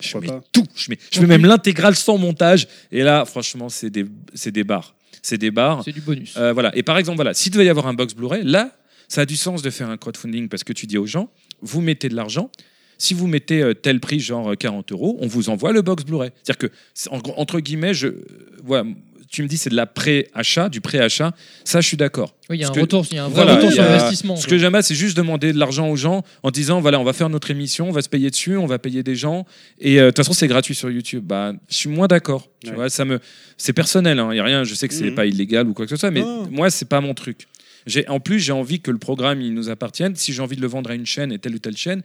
[0.00, 2.68] je, mets pas tout, je mets, je mets même l'intégrale sans montage.
[2.92, 5.82] Et là, franchement, c'est des, c'est des barres, c'est des barres.
[5.84, 6.34] C'est du bonus.
[6.36, 6.76] Euh, voilà.
[6.76, 8.70] Et par exemple, voilà, s'il devait y avoir un box Blu-ray, là,
[9.08, 11.30] ça a du sens de faire un crowdfunding parce que tu dis aux gens,
[11.62, 12.50] vous mettez de l'argent.
[12.98, 16.04] Si vous mettez euh, tel prix, genre euh, 40 euros, on vous envoie le box
[16.04, 16.30] Blu-ray.
[16.42, 16.74] C'est-à-dire que,
[17.10, 18.24] en- entre guillemets, je, euh,
[18.64, 18.88] voilà,
[19.30, 21.32] tu me dis c'est de la pré-achat, du pré-achat.
[21.64, 22.34] Ça, je suis d'accord.
[22.48, 23.72] Oui, il y a un que- retour, il y a un vrai Voilà, retour il
[23.72, 24.36] y sur investissement.
[24.36, 24.50] Ce quoi.
[24.50, 27.28] que j'aime, c'est juste demander de l'argent aux gens en disant voilà, on va faire
[27.28, 29.44] notre émission, on va se payer dessus, on va payer des gens.
[29.78, 31.24] Et euh, de toute façon, c'est gratuit sur YouTube.
[31.26, 32.48] Bah, je suis moins d'accord.
[32.62, 32.76] Tu Ouais.
[32.76, 33.18] vois, ça me,
[33.56, 34.22] c'est personnel.
[34.32, 34.64] Il y a rien.
[34.64, 35.14] Je sais que c'est Mhm.
[35.14, 36.48] pas illégal ou quoi que ce soit, mais Non.
[36.50, 37.46] moi, c'est pas mon truc.
[37.86, 40.16] J'ai, en plus, j'ai envie que le programme il nous appartienne.
[40.16, 42.02] Si j'ai envie de le vendre à une chaîne et telle ou telle chaîne,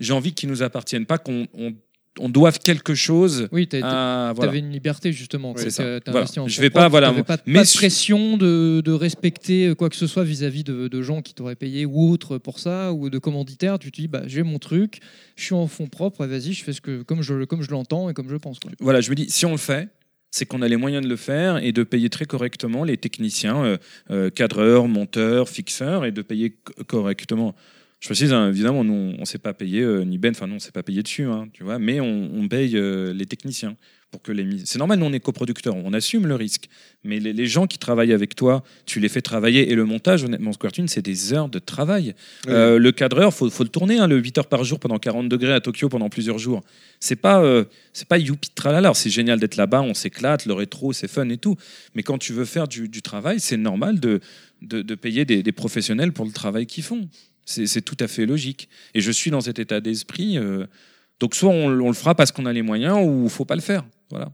[0.00, 1.72] j'ai envie qu'il nous appartienne, pas qu'on on,
[2.18, 3.48] on doive quelque chose.
[3.52, 4.34] Oui, voilà.
[4.38, 5.54] T'avais une liberté justement.
[5.56, 6.10] C'est t'as- ça.
[6.10, 6.26] Voilà.
[6.38, 9.96] en Je vais pas, voilà, pas, mais pas de pression de, de respecter quoi que
[9.96, 13.18] ce soit vis-à-vis de, de gens qui t'auraient payé ou autre pour ça ou de
[13.18, 13.78] commanditaires.
[13.78, 15.00] Tu te dis bah j'ai mon truc,
[15.36, 17.70] je suis en fonds propres, et vas-y, je fais ce que comme je comme je
[17.70, 18.58] l'entends et comme je pense.
[18.58, 18.70] Quoi.
[18.80, 19.88] voilà, je me dis, si on le fait,
[20.30, 23.64] c'est qu'on a les moyens de le faire et de payer très correctement les techniciens,
[23.64, 23.76] euh,
[24.10, 27.54] euh, cadreurs, monteurs, fixeurs, et de payer co- correctement.
[28.02, 30.54] Je précise, hein, évidemment, nous, on ne s'est pas payé, euh, ni Ben, enfin, nous,
[30.54, 33.26] on ne s'est pas payé dessus, hein, tu vois, mais on, on paye euh, les
[33.26, 33.76] techniciens.
[34.10, 36.68] Pour que les mis- C'est normal, nous, on est coproducteurs, on assume le risque.
[37.04, 39.70] Mais les, les gens qui travaillent avec toi, tu les fais travailler.
[39.70, 42.14] Et le montage, honnêtement, Squartune, c'est des heures de travail.
[42.48, 45.28] Euh, le cadreur, faut, faut le tourner, hein, le 8 heures par jour pendant 40
[45.28, 46.60] degrés à Tokyo pendant plusieurs jours.
[46.98, 47.42] C'est pas,
[47.92, 48.92] c'est pas youpi tralala.
[48.94, 51.56] C'est génial d'être là-bas, on s'éclate, le rétro, c'est fun et tout.
[51.94, 54.18] Mais quand tu veux faire du, du travail, c'est normal de,
[54.60, 57.08] de, de payer des, des professionnels pour le travail qu'ils font.
[57.66, 58.68] C'est tout à fait logique.
[58.94, 60.38] Et je suis dans cet état d'esprit.
[60.38, 60.66] euh,
[61.20, 63.60] donc, soit on, on le fera parce qu'on a les moyens, ou faut pas le
[63.60, 63.84] faire.
[64.10, 64.32] Voilà.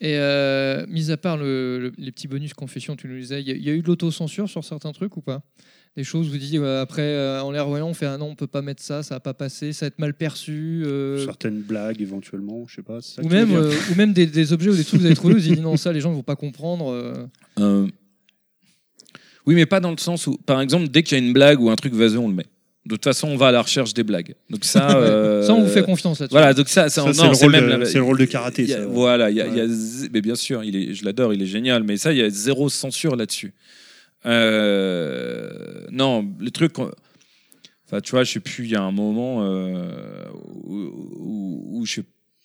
[0.00, 3.48] Et euh, mis à part le- le- les petits bonus confession, tu nous disais, il
[3.48, 5.42] y, a- il y a eu de l'autocensure sur certains trucs ou pas?
[5.96, 8.26] Des choses où vous dites euh, après euh, en les revoyant, on fait ah non,
[8.26, 10.82] on peut pas mettre ça, ça va pas passer, ça va être mal perçu.
[10.86, 13.00] euh, Certaines blagues éventuellement, je sais pas.
[13.00, 14.98] ça ou que tu veux même, euh, ou même des, des objets ou des trucs
[14.98, 17.28] que vous avez trouvés, vous dites non, ça les gens ne vont pas comprendre.
[19.48, 21.58] Oui, mais pas dans le sens où, par exemple, dès qu'il y a une blague
[21.60, 22.46] ou un truc vaseux, on le met.
[22.86, 24.34] De toute façon, on va à la recherche des blagues.
[24.50, 26.32] Donc ça, euh, Ça, on vous fait confiance là-dessus.
[26.34, 28.04] Voilà, donc ça, ça, Ça, non, c'est le, c'est rôle même de- la- c'est le
[28.04, 28.62] rôle de karaté.
[28.62, 28.86] il y a- ça.
[28.86, 31.34] voilà, il y a, il y a z- mais bien sûr, il est, je l'adore,
[31.34, 33.52] il est génial, mais ça, il y a zéro censure là-dessus.
[34.26, 36.78] Euh, non, les trucs.
[36.78, 39.88] Enfin, tu vois, je sais plus, il y a un moment euh,
[40.64, 42.02] où, où, où je sais.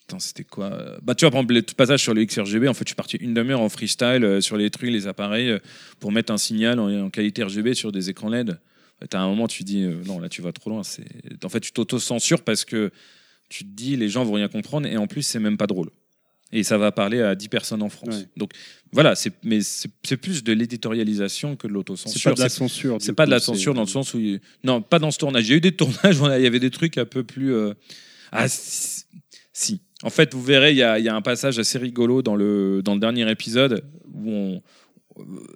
[0.07, 2.73] Putain, c'était quoi euh, Bah, tu vois, par exemple, le passage sur le XRGB, en
[2.73, 5.59] fait, je suis parti une demi-heure en freestyle euh, sur les trucs, les appareils, euh,
[5.99, 8.59] pour mettre un signal en, en qualité RGB sur des écrans LED.
[9.09, 10.83] T'as un moment, tu dis, euh, non, là, tu vas trop loin.
[10.83, 11.05] C'est...
[11.43, 12.91] En fait, tu t'auto-censures parce que
[13.49, 15.89] tu te dis, les gens vont rien comprendre, et en plus, c'est même pas drôle.
[16.51, 18.15] Et ça va parler à 10 personnes en France.
[18.15, 18.27] Ouais.
[18.37, 18.51] Donc,
[18.91, 22.19] voilà, c'est, mais c'est, c'est plus de l'éditorialisation que de l'autocensure.
[22.21, 22.97] C'est pas de la censure.
[22.99, 24.19] c'est pas de la censure dans le sens où.
[24.19, 25.47] il- Non, pas dans ce tournage.
[25.47, 27.55] Il y a eu des tournages, où il y avait des trucs un peu plus.
[28.31, 29.05] Ah, si.
[29.51, 29.81] si.
[30.03, 32.35] En fait, vous verrez, il y a, il y a un passage assez rigolo dans
[32.35, 34.61] le, dans le dernier épisode où on.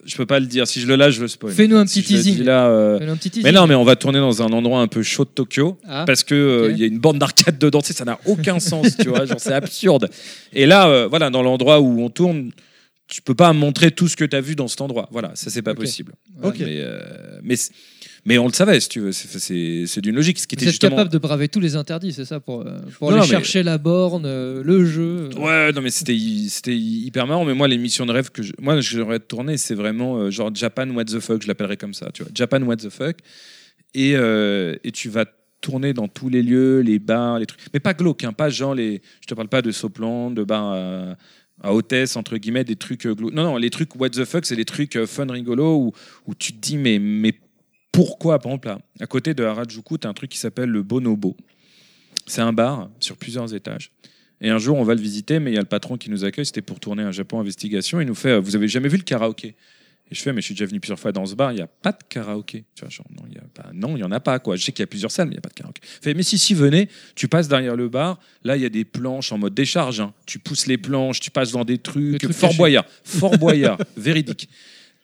[0.05, 0.67] Je peux pas le dire.
[0.67, 1.51] Si je le lâche, je le spoil.
[1.51, 2.43] Fais-nous un Si petit teasing.
[2.43, 4.87] Là, euh, Fais-nous un petit Mais non, mais on va tourner dans un endroit un
[4.87, 6.03] peu chaud de Tokyo Ah.
[6.05, 7.81] parce que euh, il y a une bande d'arcade dedans.
[7.81, 9.25] Tu sais, ça n'a aucun sens, tu vois.
[9.25, 10.09] Genre, c'est absurde.
[10.53, 12.51] Et là, euh, voilà, dans l'endroit où on tourne,
[13.07, 15.09] tu peux pas montrer tout ce que tu as vu dans cet endroit.
[15.11, 16.13] Voilà, ça c'est pas possible.
[17.41, 17.55] Mais,
[18.27, 19.11] mais on le savait, si tu veux.
[19.11, 20.37] C'est- C'est c'est d'une logique.
[20.37, 20.97] Ce qui Vous était êtes justement.
[20.97, 23.63] capable de braver tous les interdits, c'est ça, pour, euh, pour Non, aller mais- chercher
[23.63, 25.29] la borne, euh, le jeu.
[25.37, 27.45] Ouais, non, mais c'était hy- c'était hyper marrant.
[27.45, 30.89] Mais moi, l'émission de rêve que je, moi j'aurais tourné, c'est vraiment euh, genre Japan
[30.91, 32.31] What the fuck, je l'appellerais comme ça, tu vois.
[32.35, 33.17] Japan What the fuck.
[33.95, 35.25] Et, euh, et tu vas
[35.61, 37.61] tourner dans tous les lieux, les bars, les trucs.
[37.73, 39.01] Mais pas glauque, hein, pas genre les.
[39.21, 41.15] Je te parle pas de Soplan, de bars à,
[41.63, 43.15] à hôtesse, entre guillemets, des trucs euh.
[43.19, 45.93] Non, non, les trucs What the fuck, c'est des trucs euh, fun, rigolo, où,
[46.27, 47.33] où tu te dis, mais, mais
[47.97, 50.83] pourquoi, par exemple, là, à côté de Harajuku, tu as un truc qui s'appelle le
[50.83, 51.35] Bonobo?
[52.27, 53.89] C'est un bar sur plusieurs étages.
[54.39, 56.23] Et un jour, on va le visiter, mais il y a le patron qui nous
[56.23, 56.45] accueille.
[56.45, 57.99] C'était pour tourner un Japon Investigation.
[57.99, 59.55] Il nous fait euh, Vous avez jamais vu le karaoké?
[60.11, 61.61] Et je fais Mais je suis déjà venu plusieurs fois dans ce bar, il n'y
[61.61, 62.65] a pas de karaoké.
[62.75, 63.41] Tu vois, genre, non, il
[63.73, 64.37] non, n'y en a pas.
[64.37, 64.57] Quoi.
[64.57, 65.81] Je sais qu'il y a plusieurs salles, mais il n'y a pas de karaoké.
[66.05, 68.19] Mais si, si, venez, tu passes derrière le bar.
[68.43, 70.01] Là, il y a des planches en mode décharge.
[70.01, 70.13] hein.
[70.27, 72.31] Tu pousses les planches, tu passes dans des trucs.
[72.31, 72.53] Fort.
[72.53, 72.85] Boyard.
[73.03, 74.47] Fort Boyard, véridique.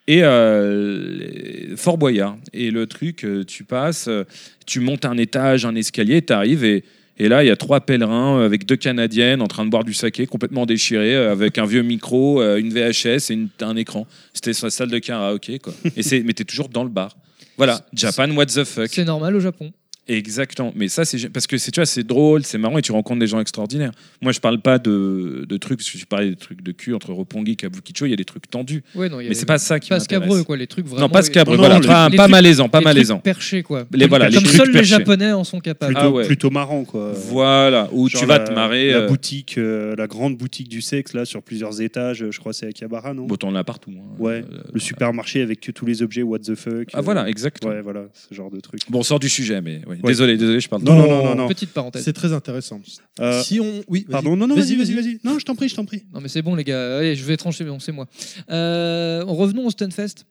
[0.07, 2.37] Et euh, Fort Boyard.
[2.53, 4.23] Et le truc, euh, tu passes, euh,
[4.65, 6.83] tu montes un étage, un escalier, tu arrives et,
[7.17, 9.93] et là, il y a trois pèlerins avec deux Canadiennes en train de boire du
[9.93, 14.07] saké, complètement déchirés, avec un vieux micro, une VHS et une- un écran.
[14.33, 15.73] C'était sa salle de karaoké, quoi.
[15.95, 17.15] Et c'est, mais t'es toujours dans le bar.
[17.55, 18.87] Voilà, Japan, what the fuck.
[18.91, 19.71] C'est normal au Japon.
[20.07, 20.73] Exactement.
[20.75, 23.19] Mais ça, c'est parce que c'est, tu vois, c'est drôle, c'est marrant et tu rencontres
[23.21, 23.91] des gens extraordinaires.
[24.21, 26.93] Moi, je parle pas de, de trucs, parce que je parlais des trucs de cul
[26.93, 28.83] entre Roppongi et Kabukicho, il y a des trucs tendus.
[28.95, 30.85] Ouais, non, il y a- Mais c'est pas ça qui pas scabreux, quoi, les trucs
[30.85, 31.01] vraiment.
[31.07, 33.19] Non, pas scabreux, Non, voilà, pas, les pas trucs- malaisant, pas les trucs malaisant.
[33.19, 33.85] perchés, quoi.
[33.93, 34.83] Les- voilà, les Comme trucs seuls les.
[34.83, 35.93] Japonais en sont capables.
[35.93, 36.25] Plutôt, Ah ouais.
[36.25, 37.13] plutôt marrant, quoi.
[37.15, 38.91] Voilà, où Genre tu vas la- te marrer.
[38.91, 42.51] La euh, boutique, euh, la grande boutique du sexe, là, sur plusieurs étages, je crois
[42.51, 43.25] que c'est à Akihabara, non?
[43.25, 43.91] Bon, t'en as partout.
[43.95, 44.15] hein.
[44.19, 46.89] Ouais, Euh, le supermarché avec tous les objets what the fuck.
[46.93, 47.71] Ah euh, voilà, exactement.
[47.73, 48.81] Ouais, voilà, ce genre de truc.
[48.89, 49.99] Bon, on sort du sujet, mais oui.
[50.03, 50.11] Ouais.
[50.11, 50.83] désolé, désolé, je parle.
[50.83, 51.47] Non, non, non, non, non.
[51.47, 52.03] Petite parenthèse.
[52.03, 52.81] C'est très intéressant.
[53.19, 53.83] Euh, Si on.
[53.87, 54.05] Oui.
[54.09, 55.19] Pardon, non, non, vas-y, vas-y, vas-y.
[55.23, 56.03] Non, je t'en prie, je t'en prie.
[56.13, 56.97] Non, mais c'est bon, les gars.
[56.97, 58.07] Allez, je vais trancher, bon, c'est moi.
[58.49, 60.25] Euh, revenons au Stunfest.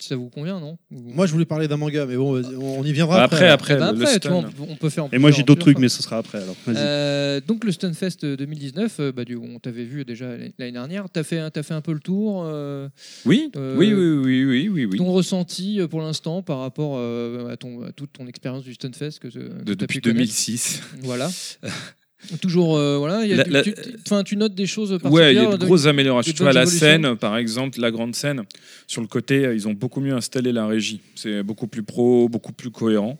[0.00, 2.92] Si ça vous convient, non Moi, je voulais parler d'un manga, mais bon, on y
[2.92, 3.74] viendra Après, après.
[3.74, 4.18] après, Eh ben le après, stun.
[4.20, 5.08] tu vois, on, on peut faire.
[5.12, 6.56] Et moi, j'ai d'autres trucs, mais ce sera après, alors.
[6.68, 10.28] Euh, donc le Stunfest 2019, euh, bah, du, on t'avait vu déjà
[10.58, 11.04] l'année dernière.
[11.12, 12.44] T'as fait, un- t'as fait un peu le tour.
[12.46, 12.88] euh,
[13.26, 14.96] Oui, Euh, oui, oui, oui, oui, oui, oui.
[14.98, 18.72] Ton ressenti euh, pour l'instant par rapport euh, à, ton, à toute ton expérience du
[18.74, 20.18] Stunfest que, que De- t'as depuis pu connaître.
[20.20, 20.80] 2006.
[21.02, 21.30] Voilà.
[22.42, 23.24] Toujours, euh, voilà.
[23.24, 25.30] il y a La- du- la- tu, tu- enfin, tu notes des choses Ouais, particulières.
[25.30, 26.32] il y a de grosses améliorations.
[26.34, 28.42] Tu vois, la scène, par exemple, la grande scène,
[28.86, 31.00] sur le côté, euh, ils ont beaucoup mieux installé la régie.
[31.14, 33.18] C'est beaucoup plus pro, beaucoup plus cohérent.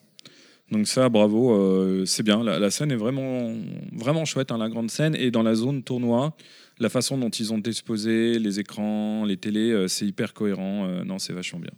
[0.71, 2.45] Donc ça, bravo, euh, c'est bien.
[2.45, 3.53] La, la scène est vraiment,
[3.93, 5.17] vraiment chouette, hein, la grande scène.
[5.17, 6.37] Et dans la zone tournoi,
[6.79, 10.87] la façon dont ils ont disposé les écrans, les télés, euh, c'est hyper cohérent.
[11.05, 11.73] Non, c'est vachement bien.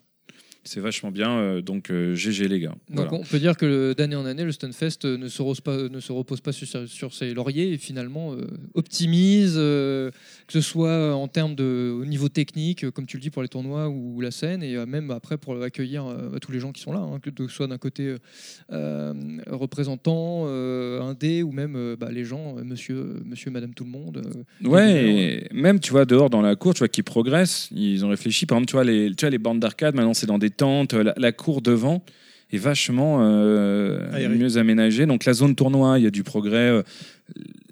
[0.64, 1.30] C'est vachement bien.
[1.38, 2.68] euh, donc euh, GG les gars.
[2.88, 3.14] Donc Voilà.
[3.14, 6.00] on peut dire que d'année en année, le Stunfest euh, ne se repose pas, ne
[6.00, 10.10] se repose pas sur, sur ses lauriers et finalement euh, optimise, euh,
[10.46, 13.42] que ce soit en termes de au niveau technique, euh, comme tu le dis pour
[13.42, 16.70] les tournois ou la scène, et euh, même après pour accueillir euh, tous les gens
[16.72, 18.18] qui sont là, hein, que ce soit d'un côté euh,
[18.72, 19.12] euh,
[19.50, 23.90] représentant, euh, indé ou même euh, bah, les gens, euh, monsieur, monsieur, madame, tout le
[23.90, 24.22] monde.
[24.64, 25.04] euh, Ouais,
[25.50, 28.46] et même tu vois dehors dans la cour, tu vois qu'ils progressent, ils ont réfléchi.
[28.46, 30.94] Par exemple, tu vois les, tu vois, les bandes d'arcade, maintenant c'est dans des tentes,
[30.94, 32.04] la, la cour devant
[32.52, 34.36] est vachement euh, Aérée.
[34.36, 35.06] mieux aménagée.
[35.06, 36.82] Donc la zone tournoi, il y a du progrès, euh,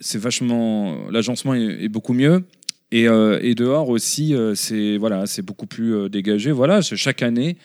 [0.00, 2.44] c'est vachement, l'agencement est, est beaucoup mieux.
[2.92, 6.50] Et, euh, et dehors aussi, c'est voilà, c'est beaucoup plus dégagé.
[6.50, 7.56] Voilà, chaque année.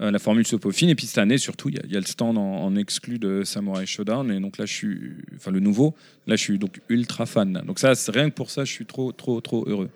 [0.00, 1.96] euh, la formule se peaufine et puis cette année surtout il y, a- il y
[1.96, 4.98] a le stand en, en exclu de Samurai Shodown et donc là je suis
[5.36, 5.94] enfin le nouveau
[6.26, 9.12] là je suis donc ultra fan donc ça rien que pour ça je suis trop
[9.12, 9.90] trop trop heureux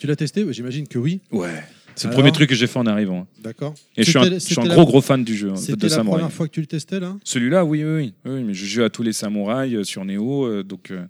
[0.00, 0.44] Tu l'as testé?
[0.50, 1.20] J'imagine que oui.
[1.30, 1.62] Ouais.
[1.96, 3.26] C'est le Alors premier truc que j'ai fait en arrivant.
[3.42, 3.74] D'accord.
[3.96, 5.50] Et je suis un, C'était- je suis un c'était gros la- gros fan du jeu
[5.50, 6.18] hein, de C'était la Samurai.
[6.18, 7.16] première fois que tu le testais là?
[7.24, 10.46] Celui-là, oui, oui, oui, Oui, mais je joue à tous les samouraïs euh, sur Neo,
[10.46, 11.04] euh, donc euh,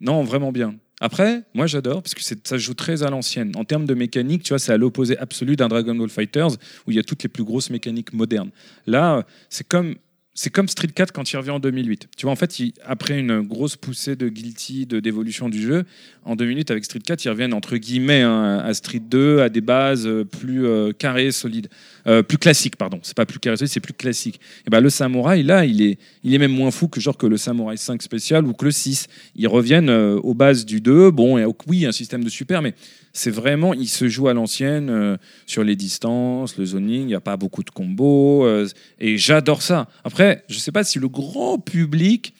[0.00, 0.74] non, vraiment bien.
[1.00, 3.50] Après, moi j'adore parce que c'est- ça joue très à l'ancienne.
[3.56, 6.52] En termes de mécanique, tu vois, c'est à l'opposé absolu d'un Dragon Ball Fighters
[6.86, 8.50] où il y a toutes les plus grosses mécaniques modernes.
[8.86, 9.96] Là, euh, c'est comme
[10.34, 12.08] c'est comme Street 4 quand il revient en 2008.
[12.16, 12.56] Tu vois, en fait,
[12.86, 15.84] après une grosse poussée de guilty, de d'évolution du jeu,
[16.24, 19.60] en 2008 avec Street 4, ils reviennent entre guillemets hein, à Street 2, à des
[19.60, 21.68] bases euh, plus euh, carrées, solides,
[22.08, 22.98] Euh, plus classiques, pardon.
[23.02, 24.40] C'est pas plus carré, c'est plus classique.
[24.66, 27.26] Et ben le samouraï là, il est, il est même moins fou que genre que
[27.26, 29.06] le samouraï 5 spécial ou que le 6.
[29.36, 31.10] Ils reviennent euh, aux bases du 2.
[31.12, 32.74] Bon, et, oui, un système de super, mais
[33.12, 35.16] c'est vraiment, il se joue à l'ancienne euh,
[35.46, 37.02] sur les distances, le zoning.
[37.02, 38.66] Il n'y a pas beaucoup de combos euh,
[38.98, 39.88] et j'adore ça.
[40.04, 42.34] Après, je sais pas si le grand public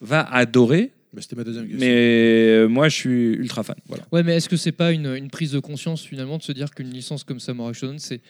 [0.00, 0.92] va adorer.
[1.12, 1.86] Mais C'était ma deuxième question.
[1.86, 3.76] Mais euh, moi, je suis ultra fan.
[3.86, 4.04] Voilà.
[4.10, 6.70] Ouais, mais est-ce que c'est pas une, une prise de conscience finalement de se dire
[6.72, 8.20] qu'une licence comme Samurai Shodown, c'est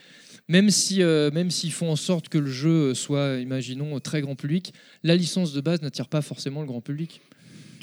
[0.48, 4.34] même si euh, même s'ils font en sorte que le jeu soit, imaginons, très grand
[4.34, 7.22] public, la licence de base n'attire pas forcément le grand public.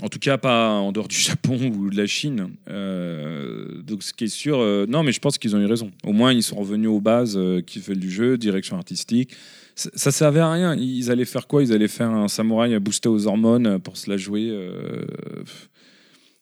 [0.01, 2.49] En tout cas, pas en dehors du Japon ou de la Chine.
[2.69, 5.91] Euh, donc, ce qui est sûr, euh, non, mais je pense qu'ils ont eu raison.
[6.03, 9.31] Au moins, ils sont revenus aux bases euh, qui fait du jeu, direction artistique.
[9.75, 10.75] Ça, ça servait à rien.
[10.75, 11.63] Ils allaient faire quoi?
[11.63, 14.49] Ils allaient faire un samouraï boosté aux hormones pour se la jouer.
[14.49, 15.05] euh,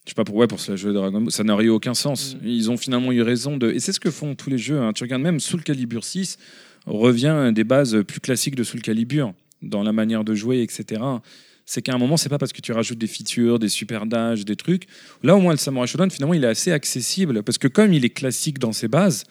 [0.06, 1.32] je sais pas pourquoi pour se la jouer Dragon Ball.
[1.32, 2.38] Ça n'aurait eu aucun sens.
[2.44, 3.72] Ils ont finalement eu raison de.
[3.72, 4.80] Et c'est ce que font tous les jeux.
[4.80, 4.94] hein.
[4.94, 6.38] Tu regardes même Soul Calibur 6
[6.88, 11.02] revient à des bases plus classiques de Soul Calibur dans la manière de jouer, etc
[11.72, 14.44] c'est qu'à un moment, c'est pas parce que tu rajoutes des features, des super dash,
[14.44, 14.88] des trucs.
[15.22, 18.04] Là, au moins, le Samurai Shodown, finalement, il est assez accessible parce que comme il
[18.04, 19.24] est classique dans ses bases,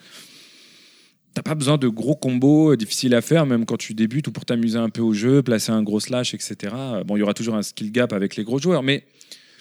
[1.34, 4.32] t'as pas besoin de gros combos euh, difficiles à faire, même quand tu débutes ou
[4.32, 6.74] pour t'amuser un peu au jeu, placer un gros slash, etc.
[7.04, 9.04] Bon, il y aura toujours un skill gap avec les gros joueurs, mais,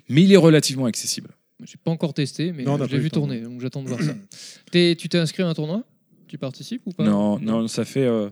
[0.07, 1.31] mais il est relativement accessible.
[1.63, 3.21] J'ai pas encore testé, mais Non, je l'ai vu temps.
[3.21, 4.13] tourner, donc j'attends de voir ça.
[4.71, 5.83] T'es- tu t'es inscrit à un tournoi?
[6.27, 7.03] Tu participes ou pas?
[7.05, 8.29] Non, non, ça fait, euh,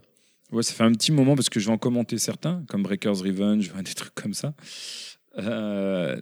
[0.51, 3.19] ouais, ça fait un petit moment parce que je vais en commenter certains, comme Breakers
[3.19, 4.53] Revenge, des trucs comme ça.
[5.37, 6.19] Euh,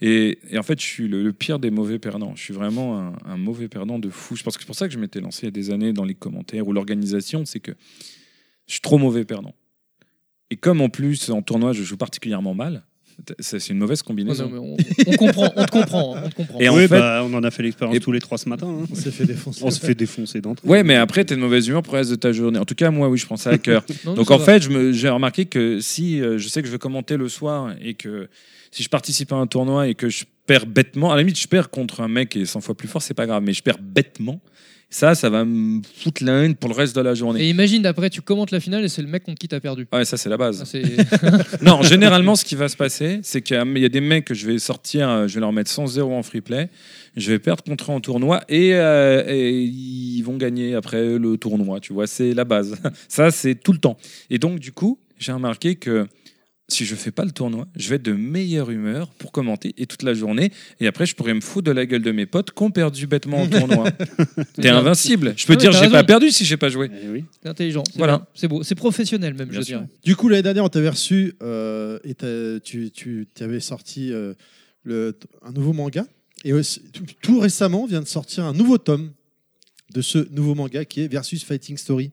[0.00, 2.34] et, en fait, je suis le, le pire des mauvais perdants.
[2.36, 4.36] Je suis vraiment un, un mauvais perdant de fou.
[4.36, 5.92] Je pense que c'est pour ça que je m'étais lancé il y a des années
[5.92, 7.72] dans les commentaires ou l'organisation, c'est que
[8.66, 9.54] je suis trop mauvais perdant.
[10.50, 12.84] Et comme en plus en tournoi je joue particulièrement mal,
[13.40, 14.48] c'est une mauvaise Oh, combinaison.
[14.48, 16.60] non, mais on, on comprend, on te comprend, on te comprend.
[16.60, 18.66] Et en oui, fait- bah, on en a fait l'expérience tous les trois ce matin.
[18.68, 18.86] hein.
[18.90, 19.60] On s'est fait défoncer.
[19.64, 20.66] On se fait défoncer d'entrée.
[20.68, 22.58] Ouais, mais après, t'es de mauvaise humeur pour le reste de ta journée.
[22.58, 23.84] En tout cas, moi, oui, je prends ça à cœur.
[24.04, 24.44] Non, Donc en va.
[24.44, 27.28] fait, je me- j'ai remarqué que si euh, je sais que je vais commenter le
[27.28, 28.28] soir et que
[28.70, 31.48] si je participe à un tournoi et que je perds bêtement, à la limite, je
[31.48, 33.62] perds contre un mec qui est 100 fois plus fort, c'est pas grave, mais je
[33.62, 34.40] perds bêtement.
[34.96, 37.42] Ça, ça va me foutre la haine pour le reste de la journée.
[37.44, 39.86] Et imagine d'après, tu commentes la finale et c'est le mec contre qui t'as perdu.
[39.92, 40.64] Ouais, ça, c'est la base.
[41.22, 41.28] Ah,
[41.62, 44.46] non, généralement, ce qui va se passer, c'est qu'il y a- des mecs que je
[44.46, 46.70] vais sortir, euh, je vais leur mettre 100-0 en free play,
[47.14, 51.36] je vais perdre contre eux en tournoi et, euh, et ils vont gagner après le
[51.36, 51.78] tournoi.
[51.78, 52.74] Tu vois, c'est la base.
[53.06, 53.98] Ça, c'est tout le temps.
[54.30, 56.06] Et donc, du coup, j'ai remarqué que
[56.68, 59.86] si je fais pas le tournoi, je vais être de meilleure humeur pour commenter et
[59.86, 60.50] toute la journée.
[60.80, 63.06] Et après, je pourrais me foutre de la gueule de mes potes qui ont perdu
[63.06, 63.90] bêtement en tournoi.
[64.60, 65.34] T'es invincible.
[65.36, 66.90] Je peux oui, dire, j'ai pas perdu si j'ai pas joué.
[67.04, 67.24] Eh oui.
[67.42, 67.84] C'est intelligent.
[67.86, 68.18] c'est Voilà.
[68.18, 68.62] bien, C'est beau.
[68.64, 69.78] C'est professionnel même, Bien je sûr.
[69.78, 69.88] dirais.
[70.04, 74.34] Du coup, l'année dernière, on t'avait reçu euh, et t'as- tu, tu avais sorti euh,
[74.82, 76.04] le, un nouveau manga.
[76.44, 79.12] Et aussi, tout, tout récemment vient de sortir un nouveau tome
[79.94, 82.10] de ce nouveau manga qui est Versus Fighting Story.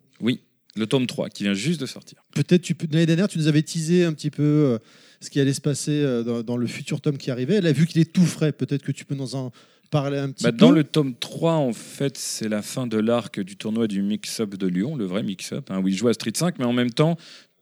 [0.75, 2.23] Le tome 3 qui vient juste de sortir.
[2.33, 4.77] Peut-être tu peux- l'année dernière, tu nous avais teasé un petit peu euh,
[5.21, 7.61] ce qui allait se passer euh, dans, dans le futur tome qui arrivait.
[7.61, 9.51] Là, vu qu'il est tout frais, peut-être que tu peux nous en
[9.91, 10.57] parler un petit Bah, peu.
[10.57, 14.55] dans le tome 3, en fait, c'est la fin de l'arc du tournoi du mix-up
[14.55, 16.89] de Lyon, le vrai mix-up, hein, où il joue à Street 5, mais en même
[16.91, 17.17] temps,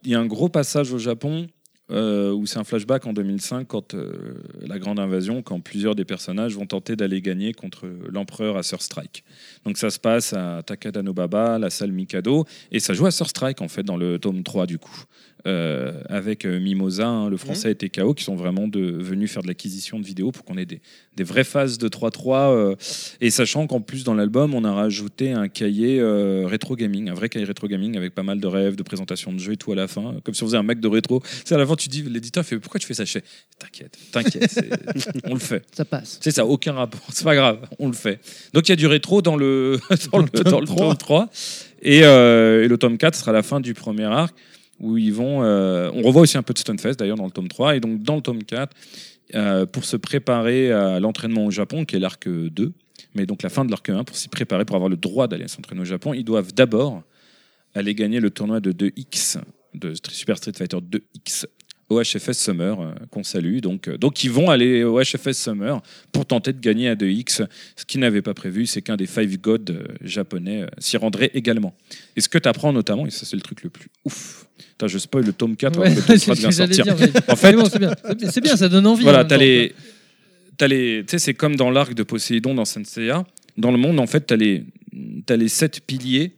[0.05, 1.47] il y a un gros passage au Japon
[1.91, 6.05] euh, où c'est un flashback en 2005, quand euh, la grande invasion, quand plusieurs des
[6.05, 9.23] personnages vont tenter d'aller gagner contre l'empereur à Sur Strike.
[9.65, 13.27] Donc ça se passe à Takada Nobaba, la salle Mikado, et ça joue à Sur
[13.27, 15.03] Strike, en fait, dans le tome 3, du coup.
[15.47, 19.41] Euh, avec euh, Mimosa, hein, le français et TKO, qui sont vraiment de, venus faire
[19.41, 20.81] de l'acquisition de vidéos pour qu'on ait des,
[21.15, 22.51] des vraies phases de 3-3.
[22.51, 22.75] euh,
[23.21, 27.15] et sachant qu'en plus, dans l'album, on a rajouté un cahier euh, rétro gaming, un
[27.15, 29.71] vrai cahier rétro gaming avec pas mal de rêves, de présentations de jeux et tout
[29.71, 31.23] à la fin, comme si on faisait un mec de rétro.
[31.43, 33.05] C'est à la fin, tu dis, l'éditeur fait Pourquoi tu fais ça?
[33.05, 33.23] Fais
[33.57, 34.59] T'inquiète, t'inquiète,
[35.23, 35.63] on le fait.
[35.75, 36.19] Ça passe.
[36.21, 38.19] C'est ça, aucun rapport, c'est pas grave, on le fait.
[38.53, 39.79] Donc il y a du rétro dans le,
[40.11, 40.77] dans le, dans le 3.
[40.77, 41.29] tome 3.
[41.83, 44.35] Et, euh, et le tome 4 sera la fin du premier arc,
[44.81, 45.43] où ils vont.
[45.43, 47.75] euh, on revoit aussi un peu de Stunfest d'ailleurs dans le tome 3.
[47.75, 48.75] Et donc dans le tome 4,
[49.35, 52.73] euh, pour se préparer à l'entraînement au Japon, qui est l'arc 2,
[53.15, 55.47] mais donc la fin de l'arc 1, pour s'y préparer, pour avoir le droit d'aller
[55.47, 57.03] s'entraîner au Japon, ils doivent d'abord
[57.73, 59.39] aller gagner le tournoi de 2X,
[59.73, 61.45] de Super Street Fighter 2X.
[61.91, 63.59] Au HFS Summer, euh, qu'on salue.
[63.59, 65.81] Donc, euh, donc, ils vont aller au HFS Summer
[66.11, 67.45] pour tenter de gagner à 2X.
[67.75, 71.75] Ce qu'ils n'avaient pas prévu, c'est qu'un des Five Gods euh, japonais s'y rendrait également.
[72.15, 74.47] Et ce que tu apprends notamment, et ça, c'est le truc le plus ouf.
[74.57, 76.51] Putain, je spoil le tome 4, Ouais, alors que le tome c'est 3 ce vient
[76.51, 76.83] sortir.
[76.85, 78.55] dire, mais- En fait, bon, c'est bien.
[78.55, 79.01] Ça donne envie.
[79.01, 79.41] en voilà, t'as temps.
[79.41, 79.73] les,
[80.57, 83.25] t'as les, tu sais, c'est comme dans l'arc de Poséidon dans Senseiya.
[83.57, 84.63] Dans le monde, en fait, t'as les,
[85.25, 86.31] t'as les sept piliers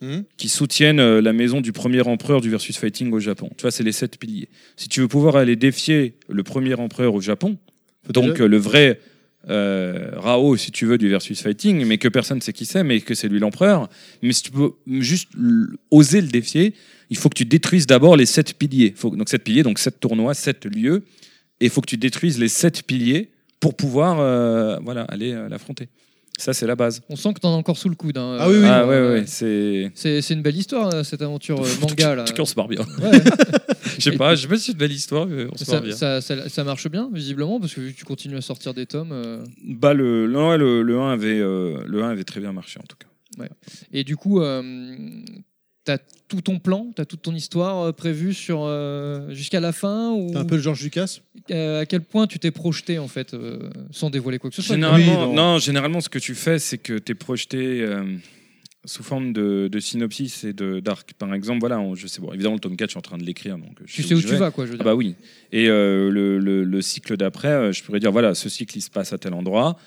[0.00, 0.24] Mhm.
[0.36, 3.50] qui soutiennent euh, la maison du premier empereur du versus fighting au Japon.
[3.56, 4.48] Tu vois, c'est les sept piliers.
[4.76, 7.56] Si tu veux pouvoir aller défier le premier empereur au Japon,
[8.10, 9.00] donc euh, le vrai
[9.48, 12.84] euh, Rao, si tu veux, du versus fighting, mais que personne ne sait qui c'est,
[12.84, 13.88] mais que c'est lui l'empereur.
[14.22, 15.28] Mais si tu peux juste
[15.90, 16.74] oser le défier,
[17.10, 18.92] il faut que tu détruises d'abord les sept piliers.
[18.96, 21.04] Faut, donc sept piliers, donc sept tournois, sept lieux,
[21.60, 25.48] et il faut que tu détruises les sept piliers pour pouvoir euh, voilà, aller euh,
[25.48, 25.88] l'affronter.
[26.38, 27.00] Ça, c'est la base.
[27.08, 28.18] On sent que t'en as encore sous le coude.
[28.18, 28.36] hein.
[28.38, 28.66] Ah oui, oui.
[28.66, 29.90] ah ouais, ouais, c'est.
[29.94, 32.22] C'est c'est une belle histoire, euh, cette aventure euh, manga là.
[32.22, 32.80] En tout cas, on se marre bien.
[33.02, 33.18] Ouais.
[33.98, 35.80] Je sais pas, je sais pas si c'est une belle histoire, mais on se marre
[35.80, 35.96] ça, bien.
[35.96, 38.84] ça, ça- ça marche bien, visiblement, parce que vu que tu continues à sortir des
[38.84, 39.08] tomes.
[39.12, 42.52] euh, Bah, le, non, ouais, le, le 1 avait, euh, le 1 avait très bien
[42.52, 43.06] marché, en tout cas.
[43.94, 44.62] Et du coup, euh,
[45.86, 45.96] t'as
[46.28, 50.30] tout ton plan, t'as toute ton histoire euh, prévue sur euh, jusqu'à la fin ou
[50.32, 51.20] T'es un peu le George Lucas?
[51.50, 54.60] Euh, à quel point tu t'es projeté en fait, euh, sans dévoiler quoi que ce
[54.62, 54.74] soit.
[54.74, 55.58] Généralement, Oui, non.
[55.58, 58.16] généralement, ce que tu fais, c'est que tu es projeté euh,
[58.84, 61.12] sous forme de, de synopsis et de d'arc.
[61.14, 63.18] Par exemple, voilà, on- je sais, bon, évidemment, le tome 4, je suis en train
[63.18, 63.56] de l'écrire.
[63.56, 64.38] donc je Tu sais où je tu vais.
[64.38, 64.92] vas, quoi, je veux Ah dire.
[64.92, 65.14] bah oui.
[65.52, 68.82] Et euh, le, le- le cycle d'après, euh, je pourrais dire, voilà, ce cycle, il
[68.82, 69.78] se passe à tel endroit.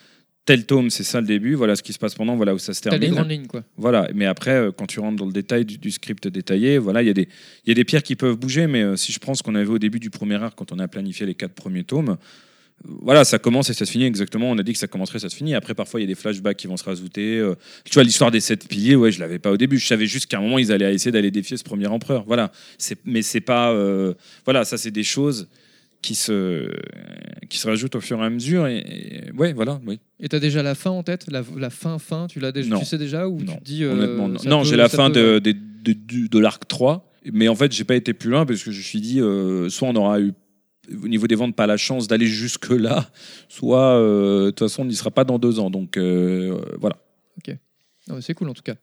[0.49, 1.53] Tel tome, c'est ça le début.
[1.53, 3.15] Voilà ce qui se passe pendant, voilà où ça se T'as les termine.
[3.19, 3.63] grandes lignes, quoi.
[3.77, 7.03] Voilà, mais après, euh, quand tu rentres dans le détail du, du script détaillé, voilà,
[7.03, 7.29] il y, a des-
[7.65, 9.53] il y a des pierres qui peuvent bouger, mais euh, si je prends ce qu'on
[9.53, 12.15] avait au début du premier arc, quand on a planifié les quatre premiers tomes, euh,
[13.03, 14.49] voilà, ça commence et ça se finit exactement.
[14.49, 15.53] On a dit que ça commencerait, ça se finit.
[15.53, 17.47] Après, parfois, il y a des flashbacks qui vont se rajouter.
[17.85, 19.77] tu vois, l'histoire des sept piliers, ouais, je l'avais pas au début.
[19.77, 22.23] Je savais juste qu'à un moment, ils allaient essayer d'aller défier ce premier empereur.
[22.25, 22.51] Voilà,
[23.05, 23.71] mais c'est pas,
[24.45, 25.47] voilà, ça, c'est des choses
[26.01, 26.69] qui se,
[27.49, 28.67] qui se rajoutent au fur et à mesure.
[28.67, 28.77] Et,
[29.27, 29.99] et- ouais, voilà, oui.
[30.19, 32.79] Et t'as déjà la fin en tête, la, la fin fin, tu l'as déjà, Non.
[32.79, 34.63] tu sais déjà ou Non, tu te dis euh, Honnêtement, non.
[34.63, 37.05] j'ai la fin peut- de, de, de, de l'arc 3.
[37.33, 39.69] Mais en fait, j'ai pas été plus loin parce que je me suis dit, euh,
[39.69, 40.31] soit on aura eu,
[41.03, 43.09] au niveau des ventes, pas la chance d'aller jusque-là,
[43.49, 45.69] soit, euh, de toute façon, on n'y sera pas dans deux ans.
[45.69, 46.97] Donc, voilà.
[48.11, 48.75] Mais C'est cool en tout cas.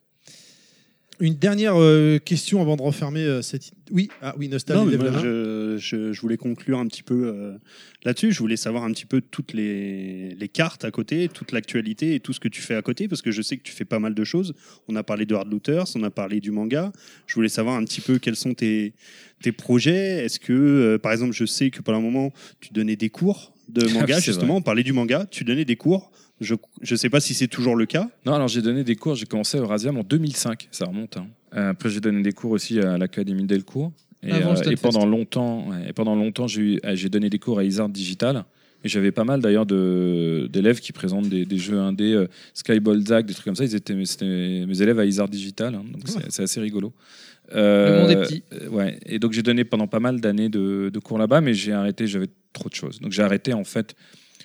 [1.18, 3.70] Une dernière euh, question avant de refermer euh, cette.
[3.90, 5.20] Oui, ah oui, Nostal, Non, mais moi, la main.
[5.22, 7.56] je, je- je voulais conclure un petit peu euh,
[8.04, 8.32] là-dessus.
[8.32, 12.20] Je voulais savoir un petit peu toutes les, les cartes à côté, toute l'actualité et
[12.20, 13.98] tout ce que tu fais à côté, parce que je sais que tu fais pas
[13.98, 14.52] mal de choses.
[14.88, 16.92] On a parlé de Hard Looters, on a parlé du manga.
[17.26, 18.92] Je voulais savoir un petit peu quels sont tes,
[19.40, 20.24] tes projets.
[20.24, 23.54] Est-ce que, euh, par exemple, je sais que pendant un moment, tu donnais des cours
[23.68, 24.56] de manga, Ah c'est justement.
[24.56, 26.10] On parlait du manga, tu donnais des cours.
[26.40, 26.54] Je
[26.90, 28.08] ne sais pas si c'est toujours le cas.
[28.26, 31.16] Non, alors j'ai donné des cours, j'ai commencé à Eurasium en 2005, ça remonte.
[31.16, 31.26] hein.
[31.54, 33.92] Euh, après, j'ai donné des cours aussi à l'Académie Delcourt.
[34.22, 37.64] Et, euh, et pendant longtemps, et pendant longtemps, j'ai euh, j'ai donné des cours à
[37.64, 38.44] Isard Digital.
[38.84, 43.26] Et j'avais pas mal d'ailleurs d'élèves qui présentent des, des jeux indés, euh, Skyball Zack,
[43.26, 43.64] des trucs comme ça.
[43.64, 46.92] Ils étaient, c'était mes élèves à Isard Digital, hein, donc c'est c'est assez rigolo.
[47.52, 48.42] Le monde est petit.
[48.52, 48.98] euh, ouais.
[49.06, 52.06] Et donc j'ai donné pendant pas mal d'années de, de cours là-bas, mais j'ai arrêté,
[52.06, 53.00] j'avais trop de choses.
[53.00, 53.94] Donc j'ai arrêté en fait.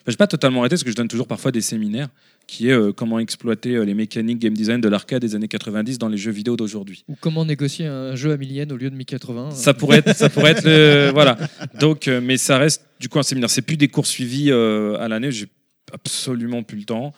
[0.02, 2.10] Enfin, j'ai pas totalement arrêté parce que je donne toujours parfois des séminaires
[2.48, 6.00] qui est euh, comment exploiter euh, les mécaniques game design de l'arcade des années 90
[6.00, 7.04] dans les jeux vidéo d'aujourd'hui.
[7.08, 9.52] Ou comment négocier un jeu à millienne au lieu de 1080.
[9.52, 11.38] Ça pourrait être, ça pourrait être le, voilà.
[11.80, 13.50] Donc, euh, mais ça reste du coup un séminaire.
[13.50, 15.32] C'est plus des cours suivis euh, à l'année.
[15.32, 15.48] J'ai
[15.94, 17.14] absolument plus le temps.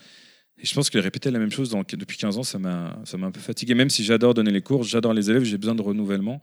[0.61, 3.17] Et je pense que répéter la même chose dans- depuis 15 ans, ça m'a, ça
[3.17, 3.73] m'a un peu fatigué.
[3.75, 6.41] Même si j'adore donner les cours, j'adore les élèves, j'ai besoin de renouvellement.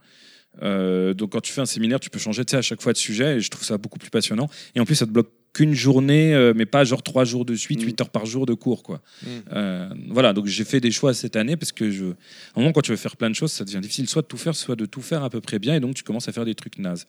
[0.62, 2.92] Euh, donc quand tu fais un séminaire, tu peux changer tu sais, à chaque fois
[2.92, 4.48] de sujet et je trouve ça beaucoup plus passionnant.
[4.74, 7.54] Et en plus, ça te bloque qu'une journée, euh, mais pas genre trois jours de
[7.54, 7.86] suite, Mm.
[7.86, 8.82] 8 heures par jour de cours.
[8.82, 9.02] Quoi.
[9.22, 9.26] Mm.
[9.52, 12.08] Euh, voilà, donc j'ai fait des choix cette année parce que je, à
[12.56, 14.36] un moment, quand tu veux faire plein de choses, ça devient difficile soit de tout
[14.36, 16.44] faire, soit de tout faire à peu près bien, et donc tu commences à faire
[16.44, 17.06] des trucs nazes.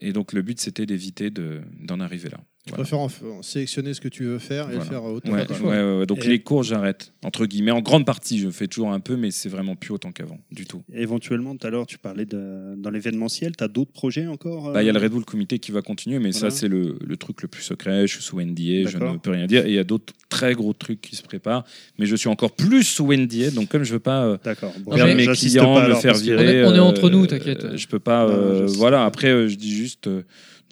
[0.00, 2.38] Et donc le but, c'était d'éviter de- d'en arriver là.
[2.64, 2.84] Tu Voilà.
[2.84, 4.84] préfères en, en sélectionner ce que tu veux faire et Voilà.
[4.84, 5.32] le faire autant.
[5.32, 6.06] Ouais, ouais, ouais, ouais.
[6.06, 7.72] Donc Et- les cours, j'arrête, entre guillemets.
[7.72, 10.64] En grande partie, je fais toujours un peu, mais c'est vraiment plus autant qu'avant, du
[10.64, 10.84] tout.
[10.94, 13.56] Éventuellement, tout à l'heure, tu parlais de, dans l'événementiel.
[13.56, 15.72] Tu as d'autres projets encore euh Bah, Il y a le Red Bull Comité qui
[15.72, 16.50] va continuer, mais Voilà.
[16.50, 18.06] ça, c'est le, le truc le plus secret.
[18.06, 19.66] Je suis sous NDA, je ne peux rien dire.
[19.66, 21.64] Et il y a d'autres très gros trucs qui se préparent,
[21.98, 23.50] mais je suis encore plus sous NDA.
[23.50, 24.72] Donc, comme je veux pas euh, D'accord.
[24.84, 26.64] Bon, mais mes clients, pas me alors, faire parce que- virer.
[26.64, 27.64] On est- on est euh, entre nous, t'inquiète.
[27.64, 28.28] euh, Je peux pas.
[28.28, 29.04] Euh, voilà.
[29.04, 30.08] Après, euh, je dis juste.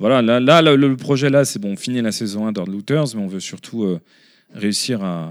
[0.00, 0.22] Voilà.
[0.22, 1.72] Là, là, le, le projet là, c'est bon.
[1.72, 4.00] On finit la saison 1 d'Hard Looters, mais on veut surtout euh,
[4.54, 5.30] réussir à,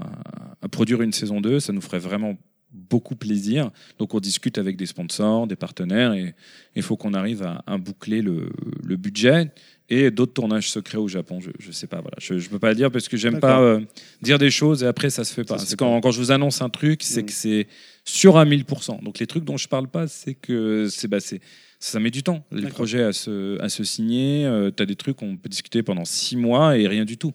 [0.62, 1.60] à produire une saison 2.
[1.60, 2.36] Ça nous ferait vraiment
[2.72, 3.70] beaucoup plaisir.
[3.98, 6.34] Donc, on discute avec des sponsors, des partenaires, et
[6.76, 8.48] il faut qu'on arrive à, à boucler le,
[8.84, 9.50] le budget
[9.88, 11.40] et d'autres tournages secrets au Japon.
[11.40, 12.00] Je, je sais pas.
[12.00, 12.16] Voilà.
[12.20, 13.80] Je, je peux pas le dire parce que j'aime pas euh,
[14.22, 15.58] dire des choses et après ça se fait pas.
[15.58, 17.26] Se fait quand, quand je vous annonce un truc, c'est Mm.
[17.26, 17.66] que c'est
[18.04, 19.02] sûr à 1000%.
[19.02, 21.40] Donc les trucs dont je parle pas, c'est que c'est bah, c'est
[21.80, 22.44] ça met du temps.
[22.52, 26.04] Les projets à se, à se signer, tu as des trucs on peut discuter pendant
[26.04, 27.32] six mois et rien du tout.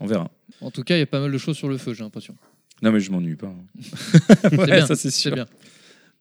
[0.00, 0.30] On verra.
[0.60, 2.34] En tout cas, il y a pas mal de choses sur le feu, j'ai l'impression.
[2.82, 3.54] Non mais je m'ennuie pas.
[3.80, 5.34] C'est Ouais, bien, ça c'est sûr.
[5.34, 5.46] bien.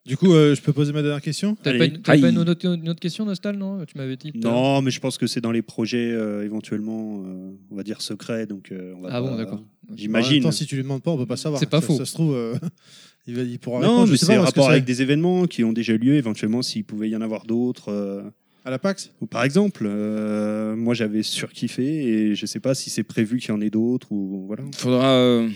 [0.06, 1.56] Du coup, euh, je peux poser ma dernière question?
[1.56, 3.86] T'as pas, une, pas une autre, une autre question, Nostal, non?
[3.86, 4.34] Tu m'avais dit.
[4.36, 8.02] Non, mais je pense que c'est dans les projets euh, éventuellement, euh, on va dire
[8.02, 8.46] secrets.
[8.46, 9.64] Donc, euh, on va Ah bon, d'accord.
[9.96, 10.52] J'imagine.
[10.52, 11.58] si tu lui demandes pas, on peut pas savoir.
[11.60, 11.98] C'est pas ça, faux.
[11.98, 12.56] Ça se trouve, euh,
[13.28, 14.06] il, va, il pourra Non, répondre.
[14.08, 17.10] je mais sais c'est rapport avec des événements qui ont déjà lieu, éventuellement s'il pouvait
[17.10, 17.90] y en avoir d'autres.
[17.90, 18.22] euh,
[18.66, 19.12] À la PAX?
[19.22, 23.50] ou par exemple, euh, moi j'avais surkiffé et je sais pas si c'est prévu qu'il
[23.50, 24.64] y en ait d'autres ou voilà.
[24.76, 25.06] Faudra.
[25.16, 25.50] euh,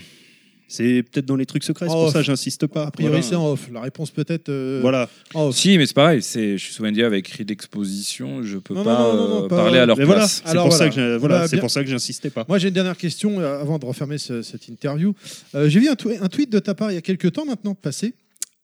[0.70, 2.84] C'est peut-être dans les trucs secrets, c'est pour ça que j'insiste pas.
[2.86, 3.26] A priori, Voilà.
[3.26, 3.68] c'est en off.
[3.72, 5.08] La réponse peut-être euh, Voilà.
[5.32, 5.56] en off.
[5.56, 6.20] Si, mais c'est pareil.
[6.22, 8.42] C'est, je suis sous NDA avec écrit d'exposition.
[8.42, 10.42] Je peux Non, pas, non, non, non, euh, pas- parler à leur Mais voilà, place.
[10.44, 10.76] c'est pour, voilà.
[10.76, 11.60] ça que voilà, Voilà, c'est bien.
[11.60, 12.44] pour ça que j'insistais pas.
[12.48, 15.14] Moi, j'ai une dernière question euh, avant de refermer ce- cette interview.
[15.54, 17.74] Euh, j'ai vu un, un tweet de ta part il y a quelques temps maintenant
[17.74, 18.12] passé.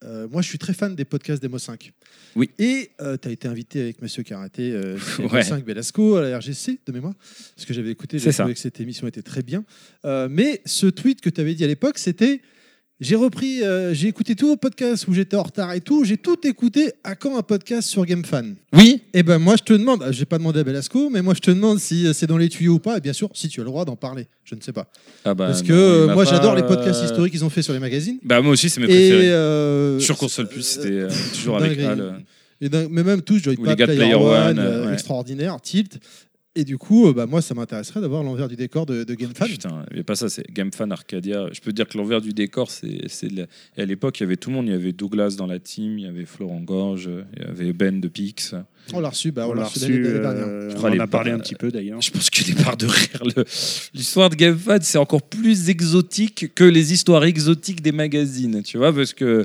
[0.04, 1.92] Euh, moi, je suis très fan des podcasts d'Emo 5.
[2.36, 2.50] Oui.
[2.58, 4.98] Et tu as été invité avec Monsieur Karaté, euh,
[5.32, 5.42] Ouais.
[5.42, 7.14] 5 Belasco, à la RGC, de mémoire.
[7.54, 9.64] Parce que j'avais écouté, j'ai trouvé que cette émission était très bien.
[10.04, 12.40] Euh, mais ce tweet que tu avais dit à l'époque, c'était
[13.00, 16.04] j'ai repris, euh, j'ai écouté tous vos podcasts où j'étais en retard et tout.
[16.04, 16.92] J'ai tout écouté.
[17.02, 19.02] À quand un podcast sur GameFan Oui.
[19.12, 21.40] Eh ben moi je te demande, ah, j'ai pas demandé à Belasco, mais moi je
[21.40, 22.98] te demande si euh, c'est dans les tuyaux ou pas.
[22.98, 24.26] Et bien sûr, si tu as le droit d'en parler.
[24.44, 24.86] Je ne sais pas.
[25.24, 25.78] Ah bah, Parce que non,
[26.10, 28.18] euh, moi j'adore les podcasts euh, historiques qu'ils ont fait sur les magazines.
[28.22, 30.00] Bah moi aussi, c'est mes Et préférés.
[30.00, 31.78] Sur console plus, c'était toujours avec.
[31.80, 32.22] Al.
[32.60, 34.92] et mais même tous, Joypad, Player, Player One, One, ouais.
[34.92, 35.98] extraordinaire, Tilt.
[36.56, 39.46] Et du coup, euh, bah, moi ça m'intéresserait d'avoir l'envers du décor de, de GameFan.
[39.46, 41.48] Putain, il n'y a pas ça, c'est GameFan Arcadia.
[41.52, 44.36] Je peux te dire que l'envers du décor, c'est la- à l'époque, il y avait
[44.36, 44.66] tout le monde.
[44.66, 47.72] Il y avait Douglas dans la team, il y avait Florent Gorge, il y avait
[47.72, 48.54] Ben de Pix.
[48.92, 50.44] On l'a reçu, bah, on, On l'a reçu reçu, l'année dernière.
[50.46, 52.00] euh, Je on en a parlé un petit peu d'ailleurs.
[52.00, 53.24] Je pense que les barres de rire.
[53.36, 53.44] le-
[53.92, 58.92] L'histoire de GameFan, c'est encore plus exotique que les histoires exotiques des magazines, tu vois,
[58.94, 59.44] parce que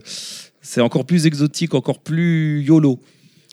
[0.61, 2.99] c'est encore plus exotique, encore plus YOLO.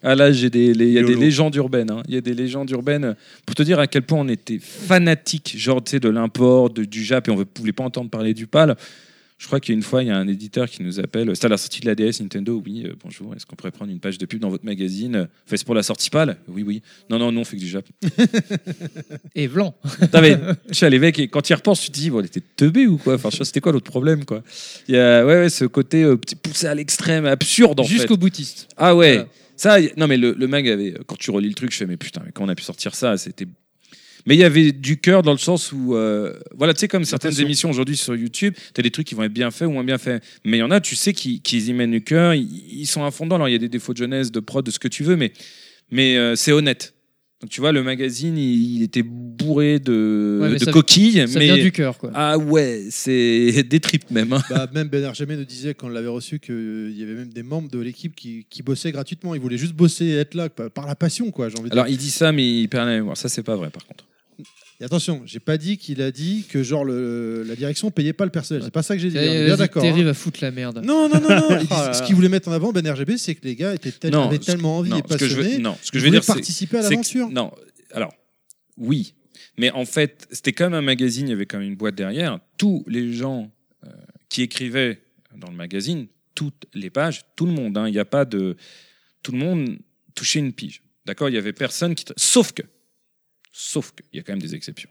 [0.09, 1.91] Ah là, j'ai des, les- il y a des légendes urbaines.
[1.91, 2.03] hein.
[2.07, 5.55] Il y a des légendes urbaines pour te dire à quel point on était fanatique,
[5.59, 8.33] genre tu sais, de l'import, de- du Jap, et on ne voulait pas entendre parler
[8.33, 8.77] du PAL.
[9.39, 11.29] Je crois qu'il y a une fois, il y a un éditeur qui nous appelle.
[11.35, 12.63] C'était à la sortie de la DS Nintendo.
[12.65, 13.35] Oui, euh, bonjour.
[13.35, 15.29] Est-ce qu'on pourrait prendre une page de pub dans votre magazine?
[15.45, 16.37] Fait, c'est pour la sortie PAL?
[16.49, 16.81] Oui, oui.
[17.11, 17.85] Non, non, non, on fait que du Jap.
[19.35, 19.75] Et blanc.
[20.01, 20.39] Putain, mais
[20.71, 22.41] je suis allé avec et quand tu y repenses, tu te dis, bon, elle était
[22.57, 23.15] teubée ou quoi?
[23.17, 24.43] Enfin, je sais pas, c'était quoi l'autre problème, quoi?
[24.89, 27.91] Il y a ouais, ouais, ce côté euh, poussé à l'extrême, absurde en fait.
[27.91, 28.69] Jusqu'au boutiste.
[28.77, 29.15] Ah ouais.
[29.17, 29.29] Voilà.
[29.57, 31.87] Ça, y- non mais le, le mag avait, quand tu relis le truc, je fais
[31.87, 33.47] mais putain, mais quand on a pu sortir ça, c'était.
[34.27, 37.05] Mais il y avait du cœur dans le sens où, euh, voilà, tu sais, comme
[37.05, 37.45] certaines Attention.
[37.47, 39.85] émissions aujourd'hui sur YouTube, tu as des trucs qui vont être bien faits ou moins
[39.85, 40.21] bien faits.
[40.45, 42.43] Mais il y en a, tu sais, qui, qui y mènent du cœur, ils,
[42.81, 43.29] ils sont à fond.
[43.31, 45.15] Alors il y a des défauts de jeunesse, de prod, de ce que tu veux,
[45.15, 45.33] mais,
[45.93, 46.96] mais euh, c'est honnête.
[47.43, 51.29] Donc tu vois, le magazine, il, il était bourré de, Ouais, mais de ça- coquilles.
[51.29, 51.45] Ça mais...
[51.45, 52.11] vient du cœur, quoi.
[52.15, 54.33] Ah ouais, c'est des tripes même.
[54.33, 54.43] hein.
[54.49, 57.43] Bah, même Ben Argemé nous disait quand on l'avait reçu qu'il y avait même des
[57.43, 59.35] membres de l'équipe qui, qui bossaient gratuitement.
[59.35, 61.51] Ils voulaient juste bosser et être là par la passion, quoi.
[61.51, 63.19] J'ai envie de Alors il dit ça, mais il perd la mémoire.
[63.19, 64.05] Ça, c'est pas vrai par contre.
[64.81, 68.27] Et attention, j'ai pas dit qu'il a dit que genre le, la direction payait pas
[68.27, 68.63] le personnel.
[68.63, 69.17] C'est pas ça que j'ai dit.
[69.17, 69.83] On est bien d'accord.
[69.83, 70.05] Terry hein.
[70.05, 70.83] va foutre la merde.
[70.85, 71.59] Non, non, non, non.
[71.61, 74.13] Il ce qu'il voulait mettre en avant, Ben RGB, c'est que les gars étaient tel-
[74.13, 75.63] Non, avaient ce que- tellement envie non, et ce que je veux, passionnés.
[75.63, 77.31] non, ce que je veux dire, c'est participer à l'aventure.
[77.31, 77.53] Non,
[77.93, 78.13] alors
[78.77, 79.15] oui,
[79.57, 81.27] mais en fait, c'était quand même un magazine.
[81.27, 82.39] Il y avait quand même une boîte derrière.
[82.59, 83.51] Tous les gens
[83.87, 83.91] euh,
[84.29, 85.01] qui écrivaient
[85.35, 87.79] dans le magazine, toutes les pages, tout le monde.
[87.79, 88.57] hein, Il n'y a pas de
[89.23, 89.79] tout le monde
[90.15, 90.83] touchait une pige.
[91.07, 92.63] D'accord, il y avait personne qui, sauf que,
[93.57, 94.91] sauf que, il y a quand même des exceptions.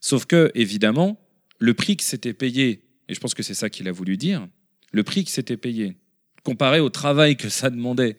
[0.00, 1.20] Sauf que, évidemment,
[1.58, 4.48] le prix que c'était payé, et je pense que c'est ça qu'il a voulu dire,
[4.92, 5.96] le prix que c'était payé,
[6.42, 8.18] comparé au travail que ça demandait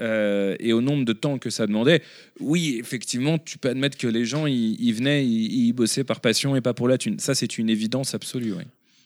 [0.00, 2.02] euh, et au nombre de temps que ça demandait,
[2.40, 6.60] oui, effectivement, tu peux admettre que les gens, ils venaient, ils bossaient par passion et
[6.60, 7.18] pas pour la thune.
[7.18, 8.52] Ça, c'est une évidence absolue.
[8.52, 8.64] oui.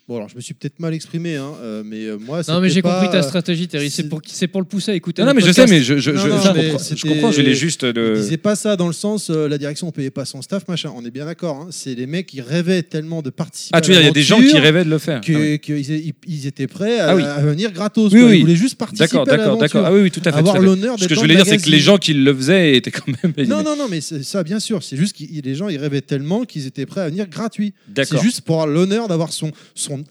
[0.08, 2.40] Bon, alors je me suis peut-être mal exprimé, hein, euh, mais euh, moi.
[2.46, 3.90] Non, mais j'ai pas, compris ta euh, stratégie, Terry.
[3.90, 5.22] C'est c'est- pour, c'est pour le pousser à écouter.
[5.22, 7.08] Non, non, mais je sais, mais je, je, Non, je, non, je mais comprends, je
[7.08, 8.14] comprends, je l'ai juste Il de.
[8.14, 10.92] disait pas ça dans le sens euh, la direction ne payait pas son staff, machin.
[10.94, 11.56] On est bien d'accord.
[11.56, 11.66] hein.
[11.72, 13.76] C'est les mecs qui rêvaient tellement de participer.
[13.76, 15.20] Ah, tu veux dire, il y a des gens qui rêvaient de le faire.
[15.22, 15.58] que- Ah oui.
[15.58, 17.24] qu'ils ils- étaient prêts à, Ah oui.
[17.24, 18.12] à venir gratos.
[18.12, 18.28] Oui, quoi.
[18.30, 18.36] oui.
[18.36, 19.84] Ils voulaient juste participer D'accord, d'accord, d'accord.
[19.86, 20.38] Ah oui, oui, tout à fait.
[20.38, 22.92] Avoir l'honneur Ce que je voulais dire, c'est que les gens qui le faisaient étaient
[22.92, 23.34] quand même.
[23.48, 24.84] Non, non, non, mais c'est- ça, bien sûr.
[24.84, 27.74] C'est juste que les gens, ils rêvaient tellement qu'ils étaient prêts à venir gratuit.
[27.88, 28.22] C'est D'accord.
[28.22, 29.50] juste pour avoir l'honneur d'avoir son,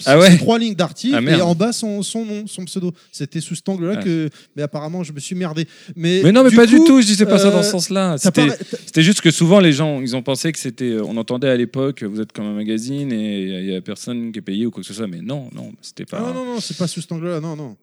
[0.05, 2.91] Ah ouais trois lignes d'article Ah, et en bas son, son nom, son pseudo.
[3.11, 4.03] C'était sous cet angle-là Ah.
[4.03, 4.29] que.
[4.55, 5.67] Mais apparemment, je me suis merdé.
[5.95, 7.01] Mais, Mais non, mais pas du tout.
[7.01, 8.17] Je disais pas ça dans ce euh, sens-là.
[8.17, 8.47] C'était.
[8.85, 10.85] C'était juste que souvent les gens, ils ont pensé que c'était.
[10.91, 14.31] euh, On entendait à l'époque, vous êtes comme un magazine et il y a personne
[14.31, 15.07] qui est payé ou quoi que ce soit.
[15.07, 16.19] Mais non, non, c'était pas.
[16.19, 17.39] Non, non, non, c'est pas sous cet angle-là.
[17.39, 17.75] Non, non.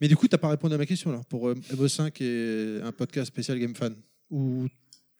[0.00, 2.78] Mais du coup, t'as pas répondu à ma question là pour euh, Evo 5 et
[2.82, 3.94] un podcast spécial Game Fan.
[4.30, 4.66] Ou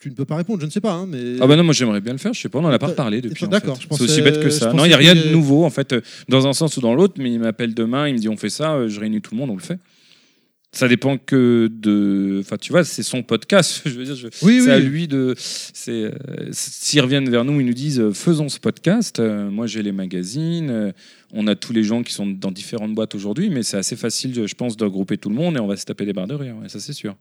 [0.01, 0.93] tu ne peux pas répondre, je ne sais pas.
[0.93, 1.37] hein, mais...
[1.41, 2.33] Ah bah non, moi j'aimerais bien le faire.
[2.33, 3.45] Je sais pas, on en a pas D'accord, reparlé depuis.
[3.45, 3.87] en d'accord, fait.
[3.91, 4.73] je C'est aussi bête que ça.
[4.73, 6.95] Non, il y a rien de nouveau en fait, euh, dans un sens ou dans
[6.95, 7.15] l'autre.
[7.19, 9.39] Mais il m'appelle demain, il me dit on fait ça, euh, je réunis tout le
[9.41, 9.79] monde, on le fait.
[10.73, 12.39] Ça dépend que de.
[12.41, 13.83] Enfin, tu vois, c'est son podcast.
[13.87, 14.71] Je veux dire, je- Oui, c'est oui.
[14.71, 15.35] à lui de.
[15.37, 16.13] C'est euh,
[16.53, 19.19] s'ils reviennent vers nous, ils nous disent faisons ce podcast.
[19.21, 20.93] Moi, j'ai les magazines.
[21.33, 24.47] on a tous les gens qui sont dans différentes boîtes aujourd'hui, mais c'est assez facile,
[24.47, 26.35] je pense, de regrouper tout le monde et on va se taper des barres de
[26.35, 26.55] rire.
[26.69, 27.17] ça, c'est sûr.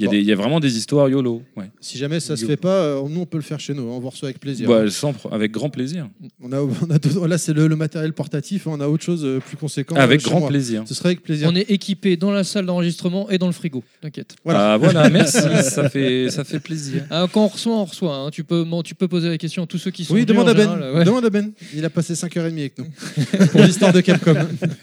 [0.00, 0.12] Il y, a Bon.
[0.12, 1.42] des- il y a vraiment des histoires YOLO.
[1.56, 1.64] Ouais.
[1.80, 3.82] Si jamais ça se fait pas, euh, nous on peut le faire chez nous.
[3.82, 4.68] On vous reçoit avec plaisir.
[4.68, 6.08] Bah, sans pro- avec grand plaisir.
[6.40, 8.68] On a, on a d'autres- là c'est le, le matériel portatif.
[8.68, 9.96] On a autre chose euh, plus conséquent.
[9.96, 10.48] avec euh, chez grand moi.
[10.50, 10.84] plaisir.
[10.86, 11.48] Ce serait avec plaisir.
[11.50, 13.82] On est équipé dans la salle d'enregistrement et dans le frigo.
[14.00, 14.36] T'inquiète.
[14.44, 14.74] Voilà.
[14.74, 17.04] Ah voilà, merci, ça fait, ça fait plaisir.
[17.10, 18.14] Ah, quand on reçoit, on reçoit.
[18.14, 18.30] hein.
[18.30, 20.28] Tu, peux, bon, tu peux poser la question à tous ceux qui sont Oui, venus,
[20.28, 20.62] demande en à Ben.
[20.74, 21.04] général, ouais.
[21.04, 21.50] Demande à Ben.
[21.74, 22.86] Il a passé 5h30 avec nous
[23.50, 24.34] pour l'histoire de Capcom.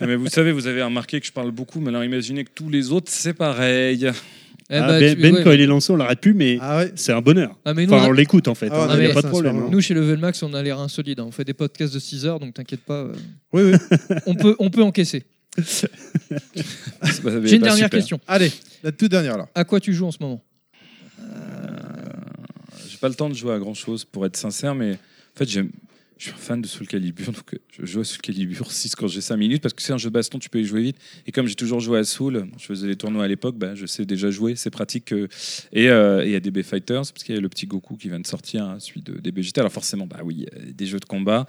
[0.01, 2.67] Mais vous savez, vous avez remarqué que je parle beaucoup, mais alors imaginez que tous
[2.69, 4.11] les autres, c'est pareil.
[4.69, 5.43] Eh Ah, bah, ben, tu- Ben, ouais.
[5.43, 6.91] quand il est lancé, on l'arrête plus, mais Ah ouais.
[6.95, 7.55] c'est un bonheur.
[7.65, 8.69] Ah, mais nous, Enfin, on on a- l'écoute en fait.
[8.71, 9.57] Ah, hein, non, il n'y mais a pas de problème.
[9.57, 9.67] hein.
[9.71, 11.19] nous, chez Level Max, on a l'air insolide.
[11.19, 11.25] hein.
[11.27, 13.01] On fait des podcasts de 6 heures, donc t'inquiète pas.
[13.03, 13.13] euh,
[13.53, 13.77] Oui, oui.
[14.25, 15.23] on, peut, on peut encaisser.
[15.63, 17.07] C'est pas-
[17.43, 17.89] J'ai une pas dernière super.
[17.91, 18.19] question.
[18.27, 18.51] Allez,
[18.83, 19.47] la toute dernière là.
[19.53, 20.43] À quoi tu joues en ce moment?
[22.89, 25.47] J'ai pas le temps de jouer à grand chose pour être sincère, mais en fait,
[25.49, 25.69] j'aime.
[26.17, 29.07] Je suis fan de Soul Calibur, donc euh, je joue à Soul Calibur 6 quand
[29.07, 30.97] j'ai 5 minutes parce que c'est un jeu de baston, tu peux y jouer vite.
[31.27, 33.85] Et comme j'ai toujours joué à Soul, je faisais les tournois à l'époque, bah, je
[33.85, 35.11] sais déjà jouer, c'est pratique.
[35.11, 35.27] euh,
[35.73, 38.07] et euh, et y a DB Fighters, parce qu'il y a le petit Goku qui
[38.07, 39.59] vient de sortir, hein, celui de DB GT.
[39.59, 41.47] Alors forcément, bah oui, des jeux de combat.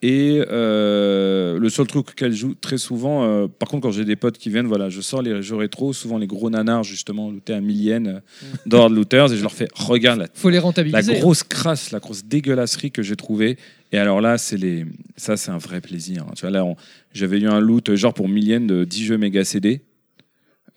[0.00, 4.14] Et euh, le seul truc qu'elle joue très souvent, euh, par contre, quand j'ai des
[4.14, 7.54] potes qui viennent, voilà, je sors les jeux rétro, souvent les gros nanars, justement, lootés
[7.54, 11.16] à millienne, euh, d'Horde Looters, et je leur fais regarde la Faut les la rentabiliser.
[11.16, 11.20] hein.
[11.20, 13.58] grosse crasse, la grosse dégueulasserie que j'ai trouvée.
[13.92, 14.84] Et alors là, c'est les,
[15.16, 16.24] ça c'est un vrai plaisir.
[16.28, 16.32] hein.
[16.36, 16.76] Tu vois là, on-
[17.14, 19.80] j'avais eu un loot genre pour millienne de 10 jeux méga CD.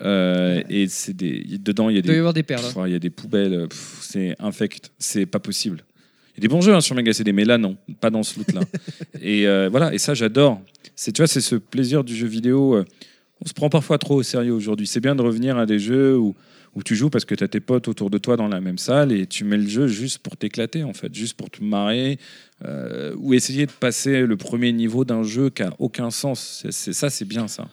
[0.02, 2.62] Euh, et c'est des, dedans il y a Il doit y des, avoir des perles.
[2.66, 2.72] hein.
[2.74, 3.54] pff, il y a des poubelles.
[3.54, 5.84] euh, pff, c'est infect, c'est pas possible.
[6.34, 8.24] Il y a des bons jeux hein, sur méga CD, mais là non, pas dans
[8.24, 8.62] ce loot là.
[9.22, 10.60] et euh, voilà, et ça j'adore.
[10.96, 12.84] C'est tu vois, c'est ce plaisir du jeu vidéo.
[13.42, 14.88] on se prend parfois trop au sérieux aujourd'hui.
[14.88, 16.34] C'est bien de revenir à des jeux où
[16.76, 18.78] où tu joues parce que tu as tes potes autour de toi dans la même
[18.78, 22.18] salle et tu mets le jeu juste pour t'éclater, en fait, juste pour te marrer,
[22.66, 26.62] euh, ou essayer de passer le premier niveau d'un jeu qui a aucun sens.
[26.62, 27.68] C'est, c'est- ça, c'est bien ça.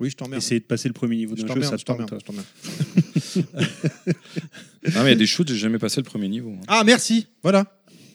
[0.00, 0.42] Oui, je t'emmerde.
[0.42, 3.44] Essayer de passer le premier niveau Je d'un jeu, ça t'emmerde, te je t'emmerde, tente.
[4.94, 6.50] Non, mais il y a des shoots, j'ai jamais passé le premier niveau.
[6.50, 6.64] hein.
[6.68, 7.26] Ah, merci.
[7.42, 7.66] Voilà.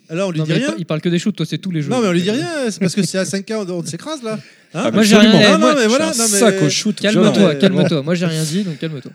[0.09, 0.73] Là, on lui Non, dit rien.
[0.77, 1.89] il parle que des shoots, toi, c'est tous les jeux.
[1.89, 2.69] Non, mais on lui dit rien.
[2.71, 4.39] C'est parce que c'est à 5K, on, on s'écrase là.
[4.73, 5.31] Hein Moi, j'ai rien.
[5.53, 6.05] Ah, moi, non, mais voilà.
[6.07, 6.99] Non, mais- sac au shoot.
[6.99, 8.03] Calme-toi, mais- calme-toi.
[8.03, 9.11] Moi, j'ai rien dit, donc calme-toi.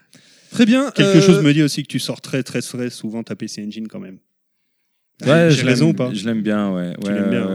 [0.50, 0.90] Très bien.
[0.90, 3.64] Quelque euh, chose me dit aussi que tu sors très très très souvent ta PC
[3.66, 4.18] Engine quand même.
[5.24, 6.94] Ouais, J'ai raison ou pas Je l'aime bien, ouais.
[7.00, 7.50] Tu ouais, bien, ouais,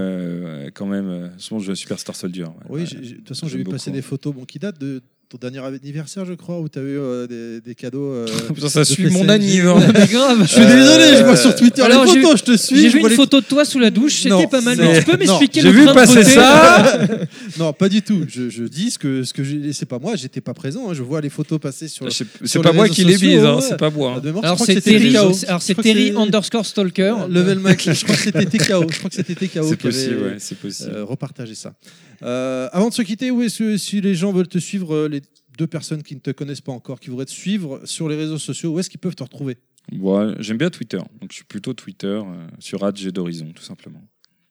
[0.65, 1.09] ouais, quand même.
[1.09, 2.43] euh, Souvent, je joue à Superstar Soldier.
[2.45, 2.51] ouais.
[2.69, 5.59] Oui, de toute façon, j'ai vu passer des photos bon, qui datent de ton dernier
[5.59, 8.11] anniversaire, je crois, où tu as eu euh, des, des cadeaux.
[8.11, 9.15] euh, Putain, ça de suit PC.
[9.15, 9.91] mon anniversaire.
[9.93, 10.39] Mais grave.
[10.41, 12.81] Je suis désolé, je vois sur Twitter alors, les photos, je te suis.
[12.81, 14.77] J'ai vu une les- photo de toi sous la douche, c'était pas mal.
[14.79, 17.07] Mais tu peux m'expliquer j'ai le vu passer ça.
[17.59, 18.25] Non, pas du tout.
[18.27, 19.71] Je, je dis ce que, ce que j'ai.
[19.73, 20.89] C'est pas moi, j'étais pas présent.
[20.89, 20.93] hein.
[20.93, 22.07] Je vois les photos passer sur.
[22.11, 23.61] C'est pas moi qui les hein, ouais.
[23.61, 24.15] c'est pas moi.
[24.25, 24.33] Hein.
[24.41, 25.15] Alors crois que c'est c'était Terry,
[25.47, 27.15] alors c'est Terry underscore stalker.
[27.29, 28.85] Level Max, je crois que c'était TKO.
[28.89, 30.91] Je crois que c'était TKO C'est possible, ouais, c'est possible.
[30.95, 31.73] euh, repartagé ça.
[32.21, 35.07] Euh, avant de se quitter, où est-ce que si les gens veulent te suivre, euh,
[35.07, 35.21] les
[35.57, 38.37] deux personnes qui ne te connaissent pas encore, qui voudraient te suivre sur les réseaux
[38.37, 39.57] sociaux, où est-ce qu'ils peuvent te retrouver?
[39.97, 44.01] Ouais, J'aime bien Twitter, donc je suis plutôt Twitter euh, sur Adj d'Horizon, tout simplement.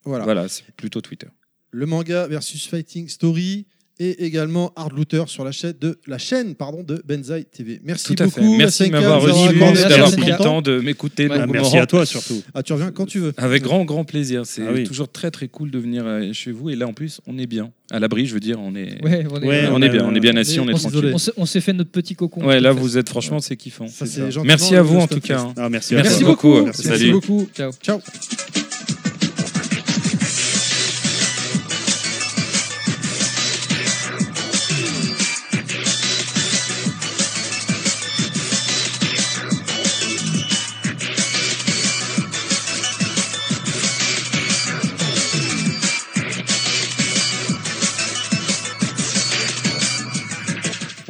[0.04, 0.24] Voilà.
[0.24, 1.28] Voilà, c'est plutôt Twitter.
[1.70, 3.66] Le manga versus Fighting Story
[4.00, 7.80] et également Hard Looter sur la chaîne de la chaîne pardon de Benzaï TV.
[7.84, 8.40] Merci Tout à beaucoup.
[8.40, 8.56] fait.
[8.56, 10.62] Merci de m'avoir reçu, merci d'avoir pris le temps.
[10.62, 11.30] de m'écouter Ouais.
[11.34, 11.52] Ah, longuement.
[11.54, 12.42] merci à toi surtout.
[12.54, 13.32] Ah, tu reviens quand tu veux.
[13.36, 14.42] Avec grand, grand plaisir.
[14.46, 14.84] C'est Ah oui.
[14.84, 16.70] toujours très, très cool de venir euh, chez vous.
[16.70, 17.70] Et là, en plus, on est bien.
[17.90, 19.88] À l'abri, je veux dire, on est, Ouais, on est, Ouais, on on est a-
[19.88, 20.04] bien.
[20.06, 21.14] On est bien assis, on on est- tranquille.
[21.36, 22.44] on s'est- fait notre petit cocon.
[22.46, 23.88] Ouais, là, vous êtes franchement, c'est kiffant.
[23.88, 24.04] Ça,
[24.44, 25.46] Merci à vous, en tout cas.
[25.56, 25.94] Ah, merci,
[26.24, 26.62] beaucoup.
[26.64, 27.10] Merci.
[27.10, 27.48] Beaucoup.
[27.54, 27.72] Ciao.
[27.82, 28.00] Ciao.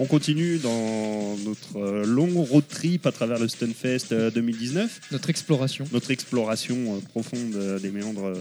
[0.09, 5.85] Continue dans notre euh, long road trip à travers le Stunfest euh, 2019, Notre exploration.
[5.93, 8.35] notre exploration euh, profonde euh, des méandres euh,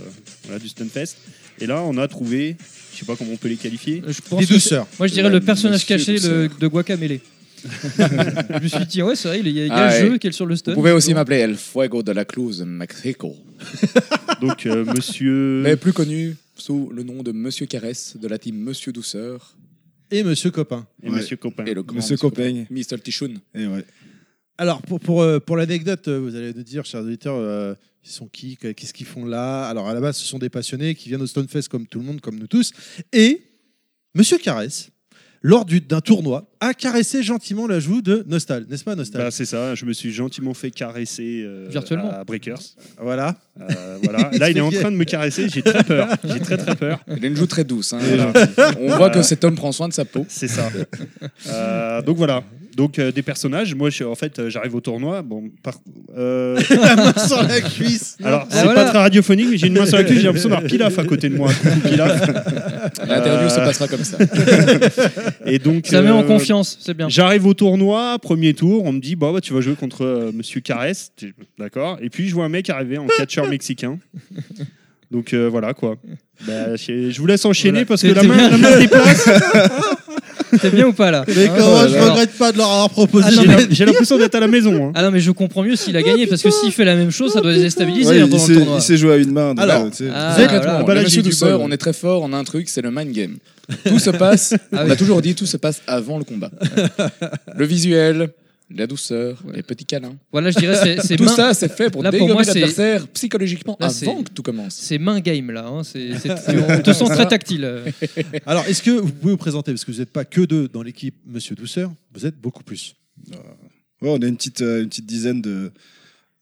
[0.45, 1.15] voilà, du Stunfest.
[1.60, 2.56] Et là, on a trouvé,
[2.94, 4.02] je sais pas comment on peut les qualifier.
[4.07, 4.88] Euh, Je pense Des douceurs.
[4.98, 7.19] Moi, je dirais le personnage caché le- de Guacamele.
[7.98, 9.99] je me suis dit, ouais, c'est vrai, il y a, il y a Ah ouais.
[10.02, 10.72] jeu qui est sur le stun.
[10.72, 13.35] Vous pouvez aussi m'appeler El Fuego de la Cruz Mexico,
[14.41, 15.61] Donc, euh, monsieur.
[15.64, 19.56] mais plus connu sous le nom de Monsieur Caresse de la team Monsieur Douceur
[20.12, 20.88] Et Monsieur Copain.
[21.04, 21.66] et monsieur Copain.
[21.66, 22.66] et le grand Monsieur Copain.
[22.70, 23.00] Mr.
[23.04, 23.40] Tichoun.
[24.58, 28.10] Alors, pour, pour, euh, pour l'anecdote, euh, vous allez nous dire, chers auditeurs, euh, ils
[28.10, 29.68] sont qui que- Qu'est-ce qu'ils font là?
[29.68, 32.06] Alors, à la base, ce sont des passionnés qui viennent au Stonefest comme tout le
[32.06, 32.72] monde, comme nous tous.
[33.14, 33.42] Et
[34.16, 34.90] Monsieur Caresse,
[35.41, 38.65] lors du- d'un tournoi, a caressé gentiment la joue de Nostal.
[38.69, 39.22] N'est-ce pas, Nostal?
[39.22, 42.11] Bah, c'est ça, je me suis gentiment fait caresser euh, Virtuellement.
[42.11, 42.59] à Breakers.
[42.99, 43.35] Voilà.
[43.61, 44.30] Euh, voilà.
[44.38, 46.07] Là, il est en train de me caresser, j'ai très peur.
[46.23, 46.99] J'ai très très peur.
[47.15, 47.93] Il a une joue très douce.
[47.93, 47.99] hein.
[48.01, 48.34] Voilà.
[48.80, 50.26] On voit que cet homme prend soin de sa peau.
[50.30, 50.69] C'est ça.
[51.47, 52.43] Euh, donc voilà.
[52.78, 53.74] Donc euh, des personnages.
[53.74, 55.24] Moi, je, en fait, euh, j'arrive au tournoi.
[55.24, 55.74] Bon, par,
[56.16, 58.18] euh, La main sur la cuisse.
[58.24, 58.84] alors Ah, c'est voilà.
[58.84, 60.20] pas très radiophonique, mais j'ai une main sur la cuisse.
[60.20, 61.49] J'ai l'impression d'avoir Pilaf à côté de moi.
[61.84, 62.22] Pilaf.
[63.08, 64.18] L'interview Euh, se passera comme ça.
[65.48, 65.88] Et donc.
[65.88, 67.10] Ça met en confiance, c'est bien.
[67.10, 70.32] J'arrive au tournoi, premier tour, on me dit bah, bah, tu vas jouer contre euh,
[70.32, 71.12] Monsieur Carès,
[71.58, 71.98] d'accord.
[72.04, 73.98] Et puis je vois un mec arriver en catcheur mexicain.
[75.10, 75.95] Donc euh, voilà quoi.
[76.45, 77.86] Bah, je vous laisse enchaîner Voilà.
[77.88, 79.30] parce que la main, la main se déplace.
[80.61, 82.90] C'est bien ou pas là Mais Hein comment je Alors- regrette pas de leur avoir
[82.90, 83.28] proposé.
[83.28, 84.88] Ah, non, J'ai mais- la- J'ai l'impression d'être à la maison.
[84.88, 84.91] hein.
[84.95, 87.11] Ah non, mais je comprends mieux s'il a gagné parce que s'il fait la même
[87.11, 88.78] chose, ça doit les déstabiliser Ouais, hein, il pendant sait- le tournoi.
[88.78, 89.53] il sait jouer à une main.
[89.53, 90.10] donc, Alors, euh, tu sais.
[90.14, 91.02] Ah, Vous êtes voilà.
[91.02, 91.57] Ah, j'ai du bol.
[91.61, 93.36] on est très fort, on a un truc, c'est le mind game.
[93.86, 94.91] Tout se passe, Ah on oui.
[94.91, 96.49] a toujours dit, tout se passe avant le combat.
[97.57, 98.30] Le visuel,
[98.69, 100.15] la douceur, les petits câlins.
[100.31, 102.44] Voilà, je dirais c'est c'est Tout main, ça, c'est fait pour Là, pour dégommer moi,
[102.44, 104.76] c'est- l'adversaire psychologiquement Là, c'est- avant que tout commence.
[104.76, 105.68] c'est main game là.
[105.68, 105.84] hein.
[105.84, 106.11] C'est-
[106.69, 107.64] on te sent très tactile.
[107.64, 107.89] euh.
[108.45, 110.84] Alors, est-ce que vous pouvez vous présenter Parce que vous n'êtes pas que deux dans
[110.84, 112.95] l'équipe Monsieur Douceur, vous êtes beaucoup plus.
[113.31, 115.72] Ouais, on a une petite, euh, une petite dizaine de,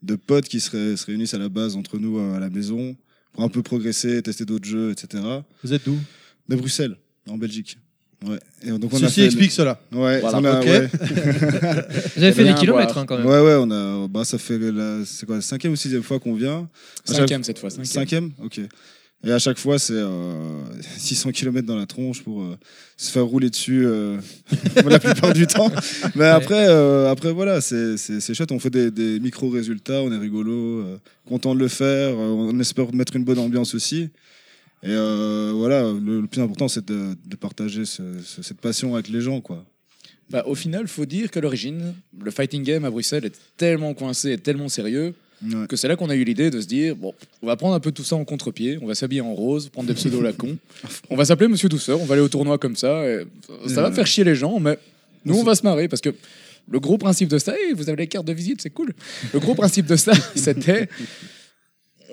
[0.01, 2.95] de potes qui se réunissent à la base entre nous euh, à la maison
[3.33, 5.23] pour un peu progresser, tester d'autres jeux, etc.
[5.63, 5.97] Vous êtes d'où?
[6.49, 6.95] De Bruxelles,
[7.29, 7.77] en Belgique.
[8.27, 8.39] Ouais.
[8.63, 9.79] Et donc on a Ceci fait explique cela.
[9.91, 10.65] Ouais, Voilà, on a- ok.
[10.65, 10.89] ouais.
[12.15, 13.25] Vous avez fait des kilomètres hein, quand même.
[13.25, 16.19] Ouais, ouais, on a, bah, ça fait la, c'est quoi, la cinquième ou sixième fois
[16.19, 16.67] qu'on vient.
[17.07, 17.69] Chaque- Cinquième cette fois.
[17.69, 17.85] Cinquième.
[17.85, 18.59] Cinquième Ok.
[19.27, 20.61] Et à chaque fois, c'est euh,
[20.97, 22.57] 600 km dans la tronche pour euh,
[22.95, 24.17] se faire rouler dessus euh,
[24.87, 25.71] la plupart du temps.
[26.15, 28.51] Mais après, euh, après voilà, c'est c'est- c'est chouette.
[28.51, 30.97] On fait des, des micro-résultats, on est rigolo, euh,
[31.27, 32.09] content de le faire.
[32.11, 34.09] euh, on espère mettre une bonne ambiance aussi.
[34.85, 38.93] Et euh, voilà, le, le plus important, c'est de, de partager ce- ce- cette passion
[38.93, 39.41] avec les gens.
[39.41, 39.65] quoi.
[40.29, 44.31] Bah, au final, faut dire qu'à l'origine, le fighting game à Bruxelles est tellement coincé
[44.33, 45.13] et tellement sérieux
[45.43, 45.67] Ouais.
[45.67, 47.79] que c'est là qu'on a eu l'idée de se dire bon, on va prendre un
[47.81, 50.31] peu tout ça en contre-pied, on va s'habiller en rose, prendre des pseudos à la
[50.33, 50.57] con,
[51.09, 53.25] on va s'appeler Monsieur Douceur, on va aller au tournoi comme ça, et
[53.67, 54.79] ça va faire chier les gens, mais
[55.25, 56.15] nous on va se marrer parce que
[56.71, 58.93] le gros principe de ça, hey, vous avez les cartes de visite, c'est cool.
[59.33, 60.87] Le gros principe de ça, c'était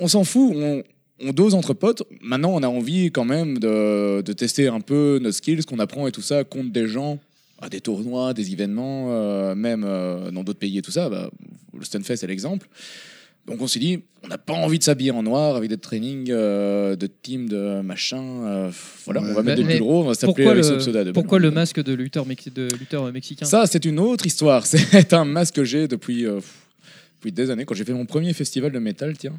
[0.01, 0.83] on s'en fout, on,
[1.25, 2.03] on dose entre potes.
[2.21, 6.07] Maintenant, on a envie quand même de, de tester un peu nos skills qu'on apprend
[6.07, 7.19] et tout ça contre des gens
[7.61, 11.09] à des tournois, des événements, euh, même euh, dans d'autres pays et tout ça.
[11.09, 11.31] Bah,
[11.79, 12.69] le Stunfest est l'exemple.
[13.47, 16.29] Donc on s'est dit, on n'a pas envie de s'habiller en noir avec des trainings
[16.31, 18.23] euh, de team, de machin.
[18.23, 18.71] euh,
[19.05, 19.29] voilà, Ouais.
[19.31, 21.51] on va mettre des pulls gros, on va s'appeler avec ce pseudo de pourquoi le
[21.51, 23.45] masque de lutteur, de lutteur mexicain?
[23.45, 24.65] Ça, c'est une autre histoire.
[24.73, 26.39] C'est un masque que j'ai depuis, euh,
[27.19, 27.65] depuis des années.
[27.65, 29.35] Quand j'ai fait mon premier festival de métal, tiens,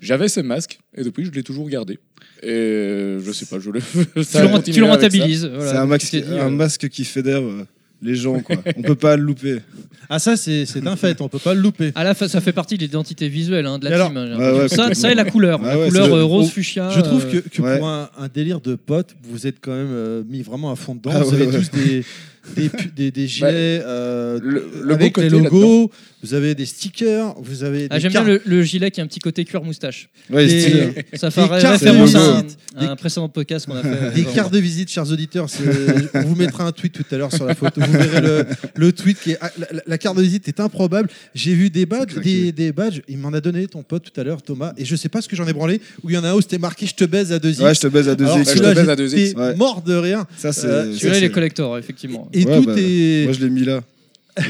[0.00, 1.98] j'avais ce masque et depuis, je l'ai toujours gardé.
[2.42, 3.80] Et je sais pas, je le.
[4.16, 5.44] tu, ça a le, tu rentabilises.
[5.46, 5.70] voilà.
[5.72, 7.66] c'est un, masque, dit, euh, masque qui fédère euh,
[8.02, 8.40] les gens.
[8.40, 8.56] Quoi.
[8.76, 9.58] on peut pas le louper.
[10.08, 11.92] Ah, ça, c'est c'est un fait, on peut pas le louper.
[11.94, 14.16] À la fin, ça fait partie de l'identité visuelle hein, de la alors team.
[14.16, 15.60] hein, Ouais, ça, ça et la couleur.
[15.62, 16.88] Ah la ouais, couleur euh, rose on- fuchsia.
[16.90, 17.78] Je trouve euh, que, que ouais.
[17.78, 20.94] pour un, un délire de potes, vous êtes quand même euh, mis vraiment à fond
[20.94, 21.10] dedans.
[21.14, 21.58] Ah vous ouais, avez ouais.
[21.58, 22.04] tous des,
[22.56, 25.90] des, pu- des, des gilets euh, le- le avec les côté logos,
[26.22, 29.04] vous avez des stickers, vous avez Ah, des J'aime bien le, le gilet qui a
[29.04, 30.08] un petit côté cuir moustache.
[30.30, 30.88] Ouais, Des- stylé.
[31.14, 32.58] Ça fait Des ré- cartes référence de à un, visite.
[32.76, 34.14] à un précédent podcast qu'on a fait.
[34.14, 35.48] Des cartes de visite, chers auditeurs.
[35.48, 35.62] c'est-
[36.14, 37.80] On vous mettra un tweet tout à l'heure sur la photo.
[37.80, 38.46] Vous verrez le,
[38.76, 39.38] le tweet qui est.
[39.40, 41.08] ah, La, la- carte de visite est improbable.
[41.34, 43.00] J'ai vu des badges, des, des badges.
[43.08, 44.72] Il m'en a donné ton pote tout à l'heure, Thomas.
[44.76, 45.80] Et je sais pas ce que j'en ai branlé.
[46.02, 47.60] Où il y en a un où c'était marqué Je te baise à deux x
[47.60, 48.52] Ouais, je te baise à deux Alors, X.
[48.52, 49.54] je te baise à deux j'étais X, ouais.
[49.56, 50.26] mort de rien.
[50.36, 50.66] Ça, c'est.
[50.66, 52.28] Euh, ça, Celui-là, il c'est- est collector, effectivement.
[52.32, 53.24] Et Ouais, tout bah, est.
[53.24, 53.82] Moi, je l'ai mis là.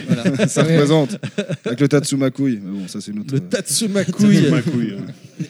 [0.06, 0.48] Voilà.
[0.48, 1.16] Ça représente.
[1.64, 2.42] Avec le Tatsumakui.
[2.62, 3.34] Mais bon, ça, c'est une autre.
[3.34, 4.50] Le Tatsumakui.
[4.50, 4.96] Ma couille.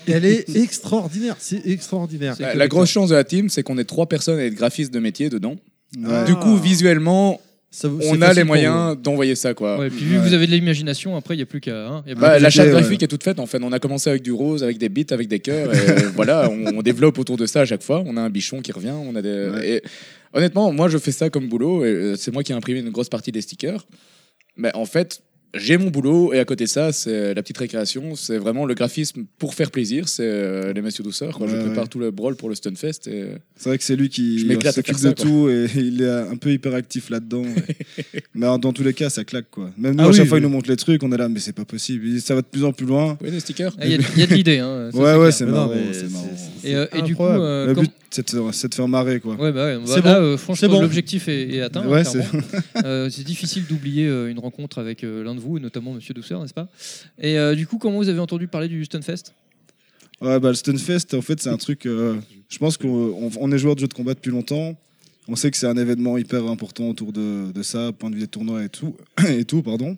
[0.06, 1.36] Elle est extraordinaire.
[1.38, 2.36] C'est extraordinaire.
[2.38, 5.30] La, grosse chance de la team, c'est qu'on est trois personnes avec graphistes de métier
[5.30, 5.56] dedans.
[5.98, 6.24] Ouais.
[6.24, 7.40] Du coup, visuellement,
[7.72, 9.78] Ça vous- c'est on a facile les pour moyens d'envoyer ça, quoi.
[9.78, 11.86] Ouais, puis vu que vous avez de l'imagination, après, il n'y a plus qu'à.
[11.88, 12.72] hein, il y a Bah, Ah, la charte ouais.
[12.80, 13.62] graphique est toute faite en fait.
[13.62, 15.72] On a commencé avec du rose, avec des bits, avec des cœurs.
[15.72, 18.02] Et euh, voilà, on, on développe autour de ça à chaque fois.
[18.05, 18.90] On a un bichon qui revient.
[18.92, 19.51] On a des.
[19.51, 19.68] Ouais.
[19.68, 19.82] Et
[20.32, 21.84] honnêtement, moi je fais ça comme boulot.
[21.84, 23.86] Et euh, c'est moi qui ai imprimé une grosse partie des stickers.
[24.56, 25.22] Mais en fait,
[25.55, 28.14] j'ai mon boulot et à côté de ça, c'est la petite récréation.
[28.14, 30.09] C'est vraiment le graphisme pour faire plaisir.
[30.09, 31.36] C'est euh, les messieurs douceurs.
[31.36, 31.47] quoi.
[31.48, 31.89] je Ouais, prépare ouais.
[31.89, 33.09] tout le brawl pour le Stunfest.
[33.09, 33.24] Et...
[33.56, 37.10] C'est vrai que c'est lui qui s'occupe de tout et il est un peu hyperactif
[37.10, 37.43] là-dedans.
[38.35, 39.70] mais dans tous les cas, ça claque quoi.
[39.77, 41.28] Même nous, Ah à oui, chaque fois, il nous montre les trucs, on est là,
[41.28, 42.06] mais c'est pas possible.
[42.06, 43.18] Il dit, Ça va de plus en plus loin.
[43.20, 43.74] Oui, des stickers.
[43.81, 44.59] Ah, Il y, a- il y a de l'idée.
[44.59, 45.72] Hein, ouais, c'est ouais, c'est marrant.
[46.62, 49.20] Et, euh, et du coup, euh, Le comme- but, c'est de, c'est de faire marrer
[49.20, 49.35] quoi.
[49.36, 50.32] Ouais, bah ouais, bah C'est là, bon.
[50.32, 51.85] C'est franchement, l'objectif est, atteint.
[52.05, 56.68] C'est- difficile d'oublier une rencontre avec l'un de vous, et notamment Monsieur Douceur, n'est-ce pas?
[57.18, 59.32] Et euh, du coup, comment vous avez entendu parler du Stunfest
[60.20, 61.86] Ouais, bah, le Stunfest, en fait, c'est un truc.
[61.86, 62.16] euh,
[62.48, 64.78] je pense qu'on on- on est joueur de jeux de combat depuis longtemps.
[65.28, 68.22] On sait que c'est un événement hyper important autour de, de ça, point de vue
[68.22, 68.96] des tournois et tout.
[69.28, 69.96] et tout pardon.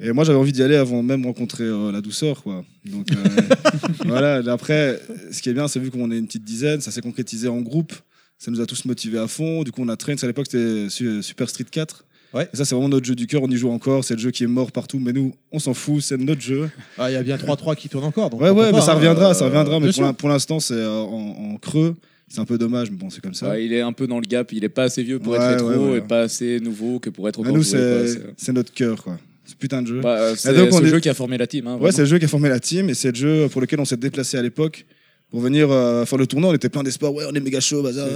[0.00, 2.64] Et moi, j'avais envie d'y aller avant même rencontrer euh, la douceur, quoi.
[2.84, 3.16] Donc, euh,
[4.06, 4.40] voilà.
[4.40, 4.98] Et Après,
[5.30, 7.60] ce qui est bien, c'est vu qu'on est une petite dizaine, ça s'est concrétisé en
[7.60, 7.92] groupe.
[8.38, 9.62] Ça nous a tous motivés à fond.
[9.62, 10.14] Du coup, on a train.
[10.20, 12.04] À l'époque, c'était Su- Super Street 4.
[12.34, 12.48] Ouais.
[12.52, 13.42] Et ça, c'est vraiment notre jeu du cœur.
[13.42, 14.04] On y joue encore.
[14.04, 14.98] C'est le jeu qui est mort partout.
[14.98, 16.00] Mais nous, on s'en fout.
[16.02, 16.70] C'est notre jeu.
[16.98, 18.30] Ah, Il y a bien 3-3 qui tournent encore.
[18.30, 19.34] donc ouais, ouais, pas, mais ça hein, reviendra.
[19.34, 19.80] ça euh, reviendra.
[19.80, 21.94] Mais pour l'instant, c'est euh, en, en creux.
[22.28, 23.50] C'est un peu dommage, mais bon, c'est comme ça.
[23.50, 24.50] Ouais, il est un peu dans le gap.
[24.52, 25.98] Il est pas assez vieux pour Ouais, être rétro ouais, ouais.
[25.98, 29.18] et pas assez nouveau que pour être encore nous, c'est C'est- c'est notre cœur, quoi.
[29.44, 30.00] Ce putain de jeu.
[30.00, 31.66] Bah, c'est est- jeu qui a formé la team.
[31.66, 33.60] hein, Ouais, c'est le jeu qui a formé la team et c'est le jeu pour
[33.60, 34.86] lequel on s'est déplacé à l'époque
[35.32, 36.50] pour venir euh, faire le tournoi.
[36.50, 37.12] On était plein d'espoir.
[37.12, 38.06] Ouais, on est méga chaud, bazar,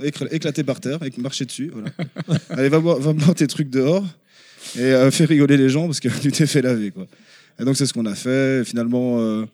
[0.00, 1.70] C'est- pff, éclaté par terre, marcher dessus.
[1.72, 1.90] Voilà.
[2.50, 4.04] Allez, va boire, va boire tes trucs dehors
[4.76, 7.06] et euh, fais rigoler les gens parce que tu t'es fait laver, quoi.
[7.60, 8.64] Et donc c'est ce qu'on a fait.
[8.64, 9.44] Finalement, euh,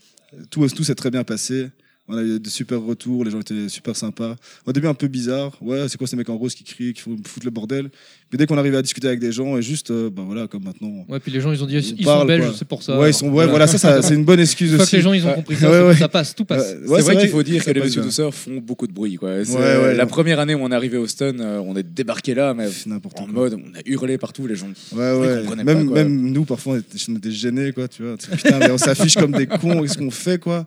[0.50, 1.68] tout, tout s'est très bien passé.
[2.10, 4.34] On a eu de super retours, les gens étaient super sympas.
[4.64, 5.52] Au début, un peu bizarre.
[5.60, 7.90] Ouais, c'est quoi ces mecs en rose qui crient, qui font- foutent le bordel?
[8.30, 10.62] Puis dès qu'on arrivait à discuter avec des gens, et juste, euh, bah voilà, comme
[10.62, 11.06] maintenant.
[11.08, 12.98] Ouais, puis les gens ils ont dit On ils parle, sont belges, c'est pour ça.
[12.98, 14.90] Ouais, ils sont, ouais, voilà, ça, ça c'est une bonne excuse aussi.
[14.90, 15.94] que les gens ils ont compris ça, Ouais, c'est- ouais.
[15.96, 16.74] ça passe, tout passe.
[16.86, 19.16] Ouais, c'est vrai qu'il faut dire que les messieurs douceurs font beaucoup de bruit.
[19.16, 19.42] Quoi.
[19.46, 19.94] C'est, Ouais, ouais.
[19.94, 22.68] la première année où on est arrivé au Stun, euh, on est débarqué là, mais
[22.70, 23.32] C'est n'importe en quoi.
[23.32, 24.68] mode, on a hurlé partout, les gens.
[24.94, 25.64] Ouais, ouais.
[25.64, 28.16] Même, même nous, parfois, on était, on était gênés, quoi, tu vois.
[28.18, 30.66] Putain, mais on s'affiche comme des cons, qu'est-ce qu'on fait, quoi.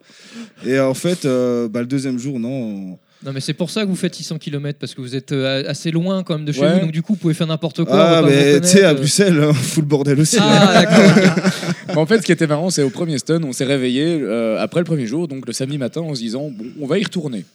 [0.65, 2.97] Et en fait, euh, bah, le deuxième jour, non.
[3.23, 5.31] On- Non, mais c'est pour ça que vous faites 600 km parce que vous êtes
[5.31, 6.73] euh, assez loin quand même de chez Ouais.
[6.75, 7.95] vous, donc du coup vous pouvez faire n'importe quoi.
[7.95, 8.95] on Ah, va pas vous mais tu sais, à reconnaître.
[8.99, 10.37] Bruxelles, on fout le bordel aussi.
[10.39, 10.41] hein.
[10.43, 11.51] Ah, d'accord.
[11.89, 14.59] Mais en fait, ce qui était marrant, c'est au premier Stun, on s'est réveillé euh,
[14.61, 17.03] après le premier jour, donc le samedi matin, en se disant, bon, on va y
[17.03, 17.45] retourner.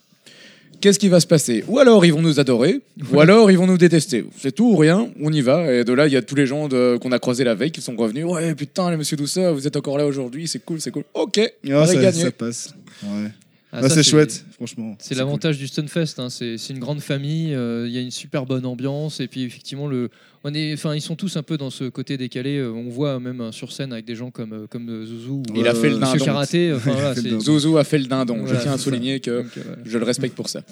[0.79, 1.65] Qu'est-ce qui va se passer?
[1.69, 4.27] Ou alors ils vont nous adorer, ou alors ils vont nous détester.
[4.39, 5.73] C'est tout ou rien, on y va.
[5.73, 7.71] Et de là, il y a tous les gens de- qu'on a croisés la veille
[7.71, 8.27] qui sont revenus.
[8.27, 11.05] Ouais, putain, les monsieur douceur, vous êtes encore là aujourd'hui, c'est cool, c'est cool.
[11.15, 12.23] Ok, on Ah, a ça, gagné.
[12.25, 12.75] ça passe.
[13.03, 13.31] Ouais.
[13.77, 14.97] Ah, Bah, c'est chouette, franchement.
[14.99, 16.31] C'est l'avantage du Stunfest, hein.
[16.31, 19.43] c'est c'est une grande famille, euh, il y a une super bonne ambiance et puis
[19.43, 20.09] effectivement le,
[20.49, 22.59] on est, enfin ils sont tous un peu dans ce côté décalé.
[22.59, 25.43] euh, on voit même euh, sur scène avec des gens comme euh, comme euh, Zouzou.
[25.51, 26.25] ou, Il a fait le dindon.
[26.25, 26.73] Karaté.
[26.73, 27.45] Enfin, voilà, fait le c'est- dindon.
[27.45, 28.37] Zouzou a fait le dindon.
[28.39, 28.85] Voilà, je tiens à ça.
[28.85, 30.63] souligner que donc, euh, je le respecte pour ça.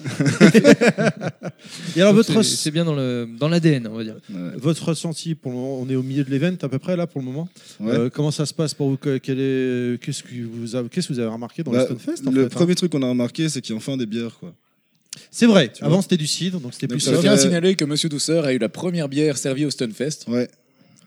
[1.97, 4.17] Et alors, votre, c'est bien dans le dans l'ADN, on va dire.
[4.33, 4.51] Ouais.
[4.57, 7.07] votre ressenti pour le moment, on est au milieu de l'event à peu près là
[7.07, 7.49] pour le moment.
[7.81, 7.93] Ouais.
[7.93, 8.97] Euh, comment ça se passe pour vous?
[8.97, 11.85] Que- quel est- Qu'est-ce que vous avez, qu'est-ce que vous avez remarqué dans Bah, le
[11.97, 12.49] Stunfest en le fait, hein?
[12.51, 14.55] premier truc qu'on a remarqué, c'est qu'il y a enfin des bières, quoi.
[15.31, 15.73] C'est vrai.
[15.81, 18.53] Avant c'était du cidre, donc c'était plus Je tiens à signaler que Monsieur Douceur a
[18.53, 20.27] eu la première bière servie au Stunfest.
[20.29, 20.49] Ouais,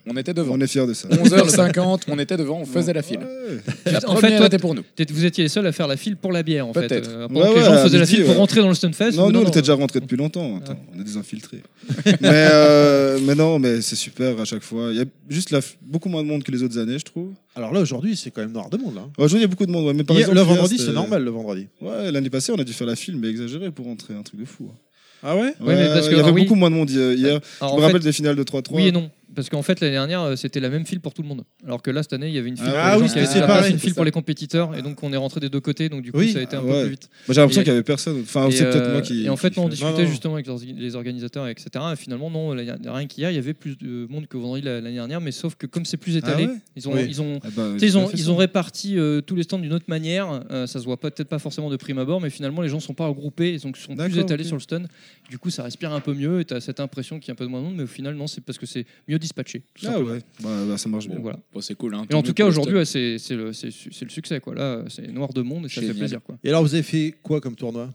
[0.10, 0.56] On était devant.
[0.56, 1.08] on est fiers de ça.
[1.10, 3.20] 11h50, on était devant, on faisait la file.
[3.20, 3.58] Ouais.
[3.92, 4.84] La En fait, première toi, était pour nous.
[4.84, 6.88] Peut-être vous étiez les seuls à faire la file pour la bière en fait.
[6.88, 7.10] Peut-être.
[7.10, 8.36] Euh, Ouais, que les ouais, gens faisaient la file pour ouais.
[8.38, 9.12] rentrer dans le Stunfest.
[9.18, 10.58] Non, nous, on était déjà rentrés depuis longtemps.
[10.58, 11.62] Attends, on est des infiltrés.
[12.06, 14.90] mais, euh, mais non, mais c'est super à chaque fois.
[14.92, 17.06] Il y a juste la f- beaucoup moins de monde que les autres années, je
[17.06, 17.32] trouve.
[17.56, 19.02] Alors là aujourd'hui c'est quand même noir de monde là.
[19.18, 19.86] Aujourd'hui, il y a beaucoup de monde.
[19.88, 21.68] Ouais, mais par exemple, le vendredi c'est normal le vendredi.
[21.82, 24.14] Ouais, l'année passée, on a dû faire la file, mais exagéré pour rentrer.
[24.14, 24.70] Un truc de fou.
[25.24, 25.54] Ah ouais?
[25.60, 26.44] Oui, mais parce que- il y avait ah oui.
[26.44, 27.40] beaucoup moins de monde hier.
[27.60, 28.76] Alors, je me fait, rappelle des finales de 3-3.
[28.76, 29.10] Oui et non.
[29.38, 31.44] Parce qu'en fait, l'année dernière, euh, c'était la même file pour tout le monde.
[31.64, 33.14] Alors que là, cette année, il y avait une file Ah pour oui, les gens
[33.14, 34.76] qui c'était avaient déjà pareil, passé, une c'est file pour les compétiteurs.
[34.76, 35.90] Et donc, on est rentré des deux côtés.
[35.90, 36.32] Donc, du coup, Oui.
[36.32, 36.72] ça a été un Ah ouais.
[36.72, 37.10] peu plus vite.
[37.28, 38.20] Moi, j'ai l'impression qu'il n'y avait personne.
[38.24, 39.26] Enfin, c'est peut-être euh, moi qui.
[39.26, 40.10] et en fait, qui on discutait non.
[40.10, 41.70] justement avec les- organisateurs, etc.
[41.94, 44.96] Et finalement, non, rien qu'hier, il y avait plus de monde que vendredi la- l'année
[44.96, 45.22] dernière.
[45.22, 46.94] Mais sauf que comme c'est plus étalé, Ah ouais ils ont.
[46.94, 47.06] Oui.
[47.08, 50.42] Ils ont Ah bah, ils, ont, ils réparti euh, tous les stands d'une autre manière.
[50.50, 52.96] Euh, ça se voit peut-être pas forcément de prime abord, mais finalement, les gens sont
[52.96, 53.54] pas regroupés.
[53.54, 54.82] Ils sont, plus étalés sur le stun.
[55.30, 57.34] Du coup, ça respire un peu mieux et tu as cette impression qu'il y a
[57.34, 57.76] un peu de moins de monde.
[57.76, 59.64] Mais au final, non, c'est parce que c'est mieux dispatché.
[59.74, 61.20] tout Ah ouais, bah, bah, ça marche bien.
[61.20, 61.40] Voilà.
[61.54, 61.96] Bon, c'est cool.
[61.96, 64.40] Hein, Et en tout cas, aujourd'hui, ouais, c'est le, succès.
[64.40, 64.56] Quoi.
[64.56, 66.22] Là, c'est noir de monde et ça fait plaisir.
[66.24, 66.38] Quoi.
[66.44, 67.90] Et alors vous avez fait quoi comme tournoi?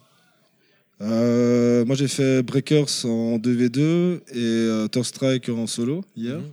[1.01, 6.39] Euh, moi, j'ai fait Breakers en 2v2 et euh, Third Strike en solo hier.
[6.39, 6.45] Mhm.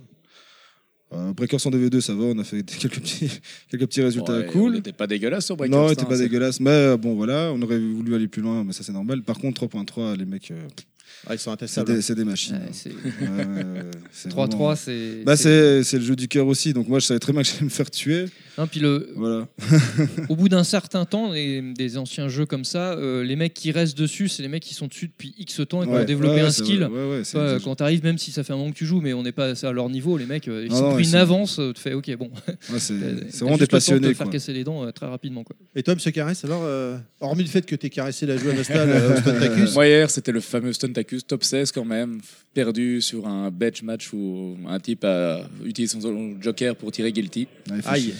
[1.12, 3.28] Euh, Breakers en 2v2, ça va, on a fait quelques petits,
[3.68, 4.72] quelques petits résultats Ouais, On cool.
[4.74, 5.76] n'était pas dégueulasse sur Breakers.
[5.76, 8.62] Non, c'était hein, pas dégueulasse, mais euh, bon voilà, on aurait voulu aller plus loin,
[8.64, 9.22] mais ça c'est normal.
[9.22, 10.60] Par contre, 3.3, les mecs, euh,
[11.26, 11.94] Ah ils sont c'est intestables.
[11.96, 12.54] des, c'est des machines.
[12.56, 13.90] Ouais, hein.
[14.12, 14.76] c'est- Ouais, 3-3.
[15.24, 17.42] Bah, c'est- c'est c'est le jeu du cœur aussi, donc moi je savais très bien
[17.42, 18.26] que j'allais me faire tuer.
[18.66, 19.46] Puis le, Voilà.
[20.28, 23.70] au bout d'un certain temps, les- des anciens jeux comme ça, euh, les mecs qui
[23.72, 26.04] restent dessus, c'est les mecs qui sont dessus depuis X temps et qui Ouais, ont
[26.04, 26.84] développé ouais, un skill.
[26.84, 27.22] ouais,
[27.64, 29.52] quand t'arrives, même si ça fait un moment que tu joues, mais on n'est pas
[29.66, 32.16] à leur niveau, les mecs, euh, ils sont pris une avance, euh, tu fais ok,
[32.16, 32.30] bon.
[32.72, 32.94] ouais, c'est
[33.40, 34.14] vraiment de des te passionnés.
[34.14, 34.32] faire quoi.
[34.32, 35.44] casser les dents euh, très rapidement.
[35.44, 35.56] Quoi.
[35.74, 38.50] Et toi Monsieur Carès alors euh, hormis le fait que tu aies caressé la joue
[38.50, 42.20] à Nostal euh, au Moi hier, c'était le fameux Stuntacus top 16 quand même,
[42.54, 47.46] perdu sur un bench match où un type a utilisé son joker pour tirer guilty.
[47.84, 48.14] Aïe.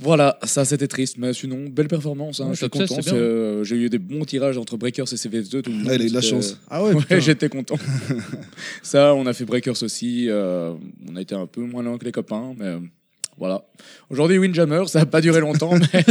[0.00, 2.40] Voilà, ça c'était triste, mais sinon, belle performance.
[2.40, 3.02] Hein, Ouais, je suis top 16, content.
[3.02, 3.20] c'est bien.
[3.20, 5.62] euh, J'ai eu des bons tirages entre Breakers et CVS2.
[5.62, 6.56] Tout le monde, Ouais, il a eu de la c'était- chance.
[6.70, 7.76] Ah ouais, Ouais, j'étais content.
[8.82, 10.26] ça, on a fait Breakers aussi.
[10.28, 10.72] euh,
[11.10, 12.78] on a été un peu moins loin que les copains, mais euh,
[13.38, 13.64] voilà.
[14.10, 16.04] Aujourd'hui, Windjammer, ça n'a pas duré longtemps, mais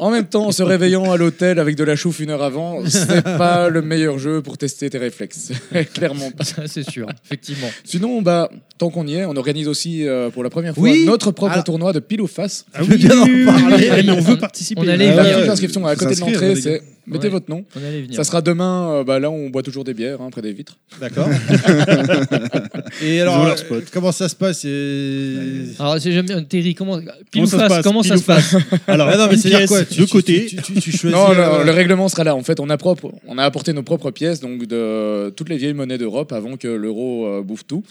[0.00, 2.80] en même temps, en se réveillant à l'hôtel avec de la chouffe une heure avant,
[2.88, 5.52] c'est pas le meilleur jeu pour tester tes réflexes.
[5.94, 6.44] Clairement pas.
[6.44, 7.68] Ça, c'est sûr, effectivement.
[7.84, 11.04] Sinon, bah, tant qu'on y est, on organise aussi euh, pour la première fois Oui.
[11.06, 12.64] notre propre Alors- tournoi de pile ou face.
[12.78, 13.26] Je veux bien en
[13.60, 13.88] parler.
[13.92, 14.80] Ah, mais on veut participer.
[14.80, 15.52] on allait La y petite venir.
[15.52, 17.32] inscription à côté de l'entrée, les c'est Mettez Ouais.
[17.32, 17.64] votre nom.
[17.76, 18.16] On allait venir.
[18.16, 18.90] Ça sera demain.
[18.92, 20.78] euh, bah, là, on boit toujours des bières hein, près des vitres.
[21.00, 21.28] D'accord.
[23.02, 23.84] Et alors, euh, spot.
[23.92, 25.64] comment ça se passe et...
[25.78, 28.16] Alors, c'est jamais Terry, comment, Comment pile ou ça se face, passe comment Pile ça
[28.16, 28.56] ou se passe?
[28.86, 30.46] Alors, Ah non, mais une c'est-à-dire pièce, quoi de côté.
[30.46, 32.34] tu, tu, tu, tu choisis, Non, le, euh, le règlement sera là.
[32.34, 35.56] En fait, on a, propre, on a apporté nos propres pièces, donc de toutes les
[35.56, 37.82] vieilles monnaies d'Europe avant que l'euro euh, bouffe tout.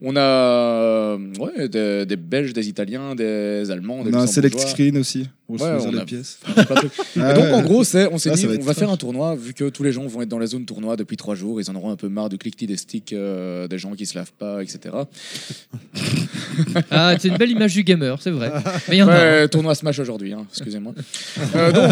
[0.00, 4.26] On a euh, ouais, des, des Belges, des Italiens, des Allemands, des On a un
[4.28, 5.56] select screen aussi on.
[7.20, 8.96] Ah donc en gros, c'est, on s'est Ah, dit, ça va on va faire un
[8.96, 11.60] tournoi, vu que tous les gens vont être dans la zone tournoi depuis trois jours,
[11.60, 14.16] ils en auront un peu marre du cliquetis des sticks, euh, des gens qui se
[14.16, 14.94] lavent pas, etc.
[16.90, 18.52] Ah, c'est une belle image du gamer, c'est vrai.
[18.88, 19.12] Mais y en a.
[19.12, 19.48] Ouais, hein.
[19.48, 20.92] tournoi Smash aujourd'hui, hein, excusez-moi.
[21.54, 21.90] Euh, donc,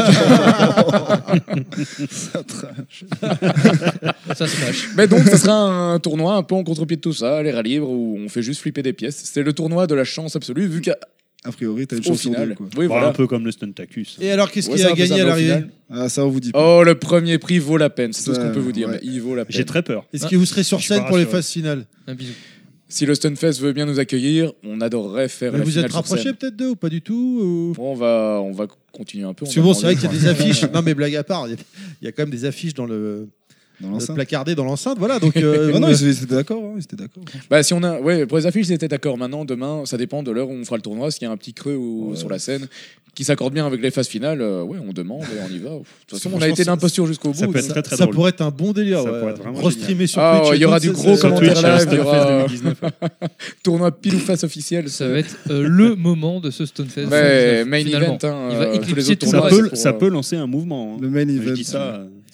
[4.35, 4.89] Ça se mâche.
[4.97, 7.63] mais donc, ça sera un tournoi un peu en contre-pied de tout ça, les rats
[7.63, 9.23] libres, où on fait juste flipper des pièces.
[9.25, 10.93] C'est le tournoi de la chance absolue, vu qu'au
[11.47, 12.67] A priori, t'as une chance sur deux, quoi.
[12.77, 13.09] oui, Bon, voilà.
[13.09, 14.17] Un peu comme le Stuntacus.
[14.21, 16.51] Et alors, qu'est-ce Ouais, qu'il c'est a gagné à l'arrivée Ah, ça, on vous dit
[16.53, 16.79] pas.
[16.79, 18.89] Oh, le premier prix vaut la peine, c'est tout ce qu'on peut vous dire.
[18.89, 18.99] ouais.
[19.03, 19.57] mais il vaut la peine.
[19.57, 20.05] J'ai très peur.
[20.13, 22.33] Est-ce que vous serez sur scène pour les phases finales Un bisou.
[22.89, 26.33] Si le Stunfest veut bien nous accueillir, on adorerait faire Mais la Vous êtes rapprochés
[26.33, 29.45] peut-être d'eux ou pas du tout ou- Bon, on va, on va continuer un peu.
[29.45, 30.63] Que bon, c'est vrai qu'il y a des affiches.
[30.73, 31.59] Non, mais blague à part, il y a-
[32.01, 33.29] il y, a quand même des affiches dans le.
[34.15, 34.99] Placardé dans l'enceinte.
[34.99, 35.37] Voilà, donc.
[35.37, 36.63] euh, non, ils ils étaient d'accord.
[36.65, 37.23] hein, Ils étaient d'accord.
[37.51, 39.19] Bah, si on a, ouais, pour les affiches, c'était d'accord.
[39.19, 41.11] Maintenant, demain, ça dépend de l'heure où on fera le tournoi.
[41.11, 42.17] S'il y a un petit creux ou- Ouais.
[42.17, 42.67] sur la scène
[43.15, 45.71] qui s'accorde bien avec les phases finales, euh, ouais, on demande et on y va.
[45.71, 47.53] De toute façon, on a été ça- d'imposture jusqu'au ça bout.
[47.53, 49.03] peut être très très ça pourrait être un bon délire.
[49.03, 49.35] Ça ouais.
[49.55, 50.59] Restreamer sur Ah, Twitch.
[50.59, 52.81] il y aura du ça, gros commentaire live, il y aura- 2019.
[53.63, 54.91] Tournoi pile ou face officiel.
[54.91, 57.09] Ça va être euh, le moment de ce Stonefest.
[57.11, 58.19] Ouais, euh, main event.
[58.23, 60.47] hein, Il va euh, tous éclipser les autres tout Ça peut, ça euh, lancer un
[60.47, 60.95] mouvement.
[60.97, 60.99] hein.
[61.01, 61.55] Le main event.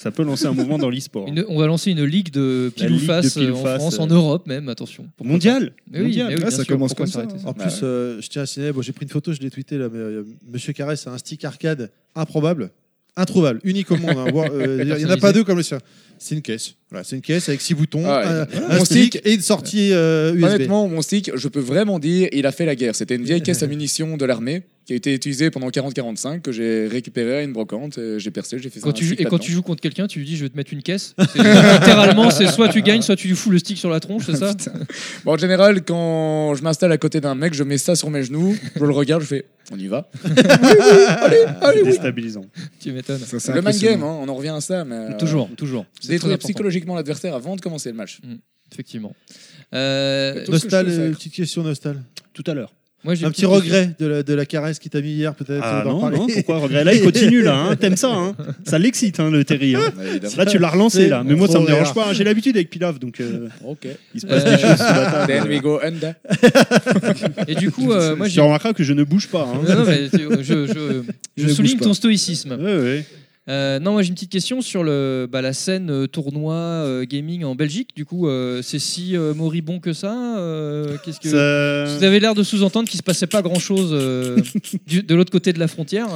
[0.03, 1.29] Ça, euh, peut lancer un mouvement dans l'e-sport.
[1.29, 3.53] Une- on va lancer une ligue de La pile ou ligue de face pile euh,
[3.53, 5.07] ou en face, France, euh, en Europe même, attention.
[5.17, 5.75] Pourquoi Mondial pas.
[5.91, 6.27] Mais oui, Mondial.
[6.29, 7.21] mais oui, Ah, bien ça sûr, commence pourquoi comme ça.
[7.29, 7.85] s'arrêter En Bah plus, ouais.
[7.89, 9.99] euh, je tiens à signaler, bon, j'ai pris une photo, je l'ai tweeté là, mais
[9.99, 12.71] euh, Monsieur Carrès a un stick arcade improbable,
[13.17, 14.17] introuvable, unique au monde.
[14.17, 15.21] hein, voire, euh, il n'y en a Personnalisé.
[15.21, 15.79] pas deux comme le sien.
[16.19, 16.75] C'est une caisse.
[16.91, 18.75] Voilà, c'est une caisse avec six boutons, Ah, un, voilà.
[18.75, 20.45] un Mon stick, stick- et une sortie euh, USB.
[20.45, 22.95] Honnêtement, mon stick, je peux vraiment dire, il a fait la guerre.
[22.95, 24.63] C'était une vieille caisse à munitions de l'armée
[25.01, 28.71] qui a été utilisée pendant 40-45, que j'ai récupérée à une brocante, j'ai percé, j'ai
[28.71, 28.85] fait ça.
[28.87, 30.73] Quand tu, et quand tu joues contre quelqu'un, tu lui dis je vais te mettre
[30.73, 31.15] une caisse.
[31.35, 34.37] Littéralement, c'est soit tu gagnes, soit tu lui fous le stick sur la tronche, c'est
[34.37, 34.53] ça
[35.25, 38.23] Bon, en général, quand je m'installe à côté d'un mec, je mets ça sur mes
[38.23, 40.11] genoux, je le regarde, je fais on y va.
[41.75, 42.45] C'est déstabilisant.
[42.81, 43.21] Tu m'étonnes.
[43.55, 44.95] Le man game, hein, on en revient à ça, mais.
[44.97, 45.87] euh, Toujours, toujours.
[46.07, 48.21] Détruire psychologiquement l'adversaire avant de commencer le match.
[48.73, 49.15] Effectivement.
[49.75, 51.11] Euh, que Nostal, faire.
[51.13, 52.03] petite question Nostal.
[52.33, 52.73] Tout à l'heure.
[53.05, 55.61] Moi, j'ai Un petit regret de la, de la caresse qui t'a mis hier, peut-être
[55.63, 56.19] Ah euh, non, parler.
[56.19, 57.55] non, pourquoi regret Là, il continue, là.
[57.57, 57.77] hein.
[57.77, 59.75] T'aimes ça, hein Ça l'excite, hein, le Terry.
[59.75, 59.81] hein.
[59.97, 60.29] Bah.
[60.37, 61.23] Là, tu l'as relancé, là.
[61.25, 61.95] Mais moi, ça me dérange rare.
[61.95, 62.07] pas.
[62.11, 62.13] hein.
[62.13, 63.87] J'ai l'habitude avec Pilaf, donc euh, Ok.
[64.15, 65.33] il se passe Euh, des choses sur la table.
[65.33, 66.15] Then we go under.
[67.49, 68.41] Et du coup, euh, moi tu j'ai.
[68.41, 69.43] remarqueras que je ne bouge pas.
[69.53, 69.61] hein.
[69.69, 71.03] Non, non, mais tu- je, je-
[71.37, 72.53] je Ne souligne ton stoïcisme.
[72.61, 73.05] Ouais, ouais.
[73.49, 77.05] Euh, non, moi j'ai une petite question sur le, bah, la scène euh, tournoi euh,
[77.05, 77.91] gaming en Belgique.
[77.97, 82.21] Du coup, euh, c'est si euh, moribond que ça euh, Qu'est-ce que Ça- vous avez
[82.21, 86.07] l'air de sous-entendre qu'il se passait pas grand-chose de l'autre côté de la frontière.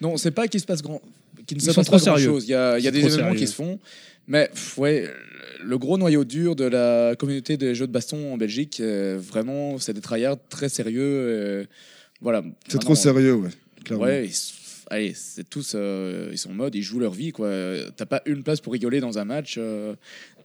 [0.00, 1.00] Non, c'est pas qu'il se passe grand.
[1.46, 2.26] Qu'il ne Ils se sont passe trop pas grand sérieux.
[2.32, 2.44] chose.
[2.48, 3.38] Il y a, il y a C'est des trop événements sérieux.
[3.38, 3.78] qui se font.
[4.26, 5.08] Mais pff, ouais,
[5.62, 9.78] le gros noyau dur de la communauté des jeux de baston en Belgique, euh, vraiment,
[9.78, 11.02] c'est des tryhards très sérieux.
[11.02, 11.64] euh,
[12.20, 12.42] voilà.
[12.66, 13.50] C'est Maintenant, trop sérieux, ouais.
[13.84, 14.04] clairement.
[14.06, 14.52] Ouais, ils s-
[14.94, 17.50] allez, c'est tous, euh, ils sont en mode, ils jouent leur vie, quoi.
[17.96, 19.56] T'as pas une place pour rigoler dans un match.
[19.58, 19.94] euh,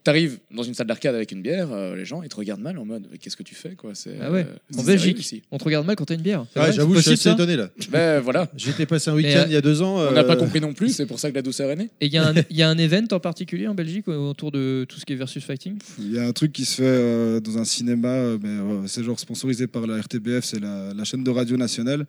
[0.02, 2.78] T'arrives dans une salle d'arcade avec une bière, euh, les gens ils te regardent mal
[2.78, 5.20] en mode, Mais qu'est-ce que tu fais, quoi C'est Ah ouais, euh, en Belgique.
[5.20, 5.44] ici.
[5.52, 6.46] On te regarde mal quand t'as une bière.
[6.54, 7.70] C'est Ouais, J'avoue, je suis assez ça étonné là.
[7.92, 9.98] Ben voilà, J'étais passé un week-end euh, il y a deux ans.
[9.98, 11.90] on n'a euh, pas compris non plus, c'est pour ça que la douceur est née.
[12.00, 14.16] Et il y, a un- il y a un event en particulier en Belgique euh,
[14.16, 15.78] autour de tout ce qui est versus fighting?
[16.00, 18.88] Il y a un truc qui se fait euh, dans un cinéma, euh, mais euh,
[18.88, 22.06] c'est genre sponsorisé par la RTBF, c'est la, la chaîne de radio nationale.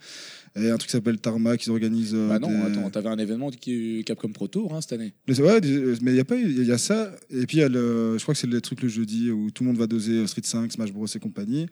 [0.57, 2.15] Et un truc qui s'appelle Tarmac, ils organisent.
[2.15, 5.13] euh, Bah non, des- attends, t'avais un événement qui Capcom Pro Tour hein, cette année.
[5.29, 7.13] Mais ouais, des- mais il y a pas, il y a ça.
[7.31, 9.51] Et puis il y a le, je crois que c'est le truc le jeudi où
[9.53, 11.67] tout le monde va doser euh, Street 5, Smash Bros et compagnie.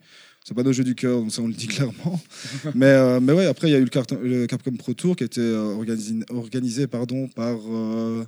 [0.44, 2.20] C'est pas nos jeux du cœur, donc ça on le dit clairement.
[2.74, 5.26] mais, euh, mais ouais, après il y a eu le, Capcom Pro Tour qui a
[5.26, 7.58] été euh, organisé, organisé pardon, par.
[7.68, 8.24] euh,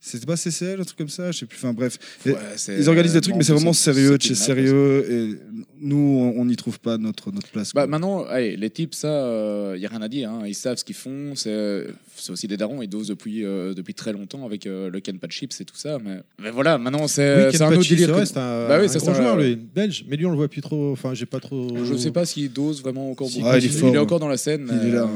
[0.00, 1.56] c'était pas CCL, un truc comme ça, je sais plus.
[1.58, 2.34] Enfin bref, Ouais,
[2.78, 5.04] ils organisent des trucs, mais c'est vraiment sérieux, de c'est sérieux.
[5.10, 5.38] Et
[5.80, 7.72] nous, on n'y trouve pas notre, notre place.
[7.74, 10.30] Bah maintenant, allez, les types, ça, il y a rien à dire.
[10.30, 10.42] hein.
[10.46, 11.32] Ils savent ce qu'ils font.
[11.34, 11.86] C'est
[12.16, 12.82] c'est aussi des darons.
[12.82, 15.76] Ils dosent depuis, euh, depuis très longtemps avec euh, le Ken Pat Chips et tout
[15.76, 15.98] ça.
[16.04, 18.08] Mais, mais voilà, maintenant, c'est Oui, un autre délire.
[18.26, 20.04] c'est que- un, Bah oui, un gros ça, joueur, lui, belge.
[20.08, 20.90] Mais lui, on le voit plus trop.
[20.92, 21.76] Enfin, j'ai pas trop.
[21.84, 23.50] Je sais pas s'il dose vraiment encore Si, beaucoup.
[23.52, 24.00] Ah, il est fort, est hein.
[24.02, 24.68] encore dans la scène.
[24.70, 25.08] il mais, est là.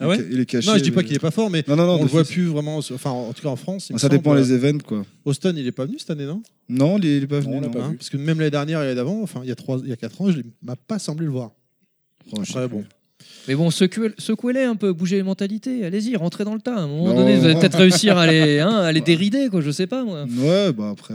[0.00, 0.04] Euh.
[0.04, 0.66] Ah ouais Il est- caché.
[0.68, 1.98] Non, je dis pas qu'il est pas fort, mais Non, non, non.
[2.00, 2.78] on le voit plus vraiment.
[2.78, 3.90] Enfin, en tout cas en France.
[3.90, 5.04] il me Ça dépend les événements, quoi.
[5.24, 6.42] Austin, il est pas venu cette année, non?
[6.68, 7.60] Non, il est, pas venu.
[7.60, 7.70] non.
[7.70, 7.94] pas Hein.
[7.98, 9.92] Parce que même l'année dernière et l'année d'avant, enfin, il y a trois, il y
[9.92, 11.50] a quatre ans, je l'ai- m'a pas semblé le voir.
[12.32, 12.54] Plus.
[12.68, 12.84] bon.
[13.48, 16.76] Mais bon, secouez- secouez-les un peu, bougez les mentalités, allez-y, rentrez dans le tas.
[16.76, 17.14] À un moment Non.
[17.14, 20.04] donné, vous allez peut-être réussir à les, hein, à les dérider, quoi, je sais pas
[20.04, 20.24] moi.
[20.38, 21.14] Ouais, bah après,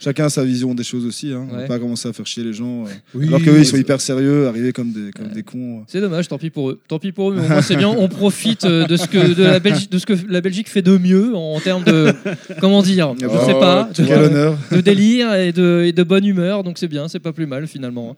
[0.00, 1.32] chacun a sa vision des choses aussi.
[1.32, 1.46] Hein.
[1.50, 1.62] On Ouais.
[1.62, 2.84] va pas commencer à faire chier les gens.
[2.84, 5.78] euh, Oui, alors qu'eux, ils sont hyper sérieux, arriver comme des, comme des cons.
[5.78, 5.82] euh.
[5.86, 6.80] C'est dommage, tant pis pour eux.
[6.88, 7.88] Tant pis pour eux, mais au moins c'est bien.
[7.88, 10.82] On profite euh, de ce que de la Belgique, de ce que la Belgique fait
[10.82, 12.12] de mieux en termes de
[12.60, 14.58] comment dire, je Oh, sais pas, Quel de, honneur.
[14.72, 16.64] de délire et de, et de bonne humeur.
[16.64, 18.16] Donc c'est bien, c'est pas plus mal finalement.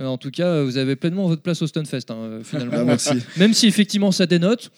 [0.00, 2.72] Euh, en tout cas, vous avez pleinement votre place au Stunfest hein, finalement.
[2.78, 3.24] Ah, merci.
[3.38, 4.70] Même si effectivement ça dénote.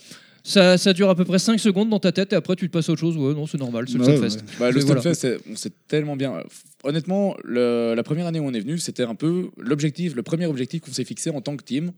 [0.49, 2.73] Ça, ça dure à peu près 5 secondes dans ta tête et après tu te
[2.73, 3.17] passes à autre chose.
[3.17, 4.37] Ouais, non, c'est normal, c'est le Ouais, Stunfest.
[4.37, 4.43] ouais.
[4.61, 5.01] Bah, le Et voilà.
[5.01, 6.41] Stunfest, c'est- on s'est tellement bien.
[6.85, 10.47] Honnêtement, le- la première année où on est venu, c'était un peu l'objectif, le premier
[10.47, 11.91] objectif qu'on s'est fixé en tant que team.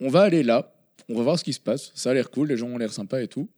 [0.00, 0.74] On va aller là,
[1.08, 1.92] on va voir ce qui se passe.
[1.94, 3.48] Ça a l'air cool, les gens ont l'air sympas et tout.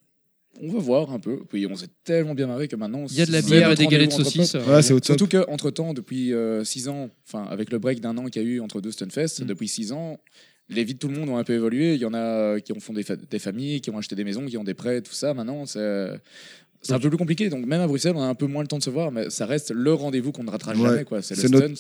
[0.63, 1.41] On va voir un peu.
[1.49, 3.07] Puis on s'est tellement bien marré que maintenant.
[3.11, 4.55] Il y a de la bière et des galets de saucisses.
[4.55, 4.81] Ouais.
[4.83, 6.33] Surtout qu'entre temps, depuis
[6.63, 9.41] 6 ans, enfin avec le break d'un an qu'il y a eu entre deux Stunfest,
[9.43, 9.47] Mm.
[9.47, 10.21] depuis 6 ans,
[10.69, 11.95] les vies de tout le monde ont un peu évolué.
[11.95, 14.45] Il y en a qui ont fondé fa- des familles, qui ont acheté des maisons,
[14.47, 15.35] qui ont des prêts, tout ça.
[15.35, 16.11] Maintenant, c'est
[16.91, 17.49] un peu plus compliqué.
[17.49, 19.31] Donc même à Bruxelles, on a un peu moins le temps de se voir, mais
[19.31, 20.89] ça reste le rendez-vous qu'on ne ratera Ouais.
[20.91, 21.05] jamais.
[21.05, 21.23] quoi.
[21.23, 21.77] C'est le C'est notre,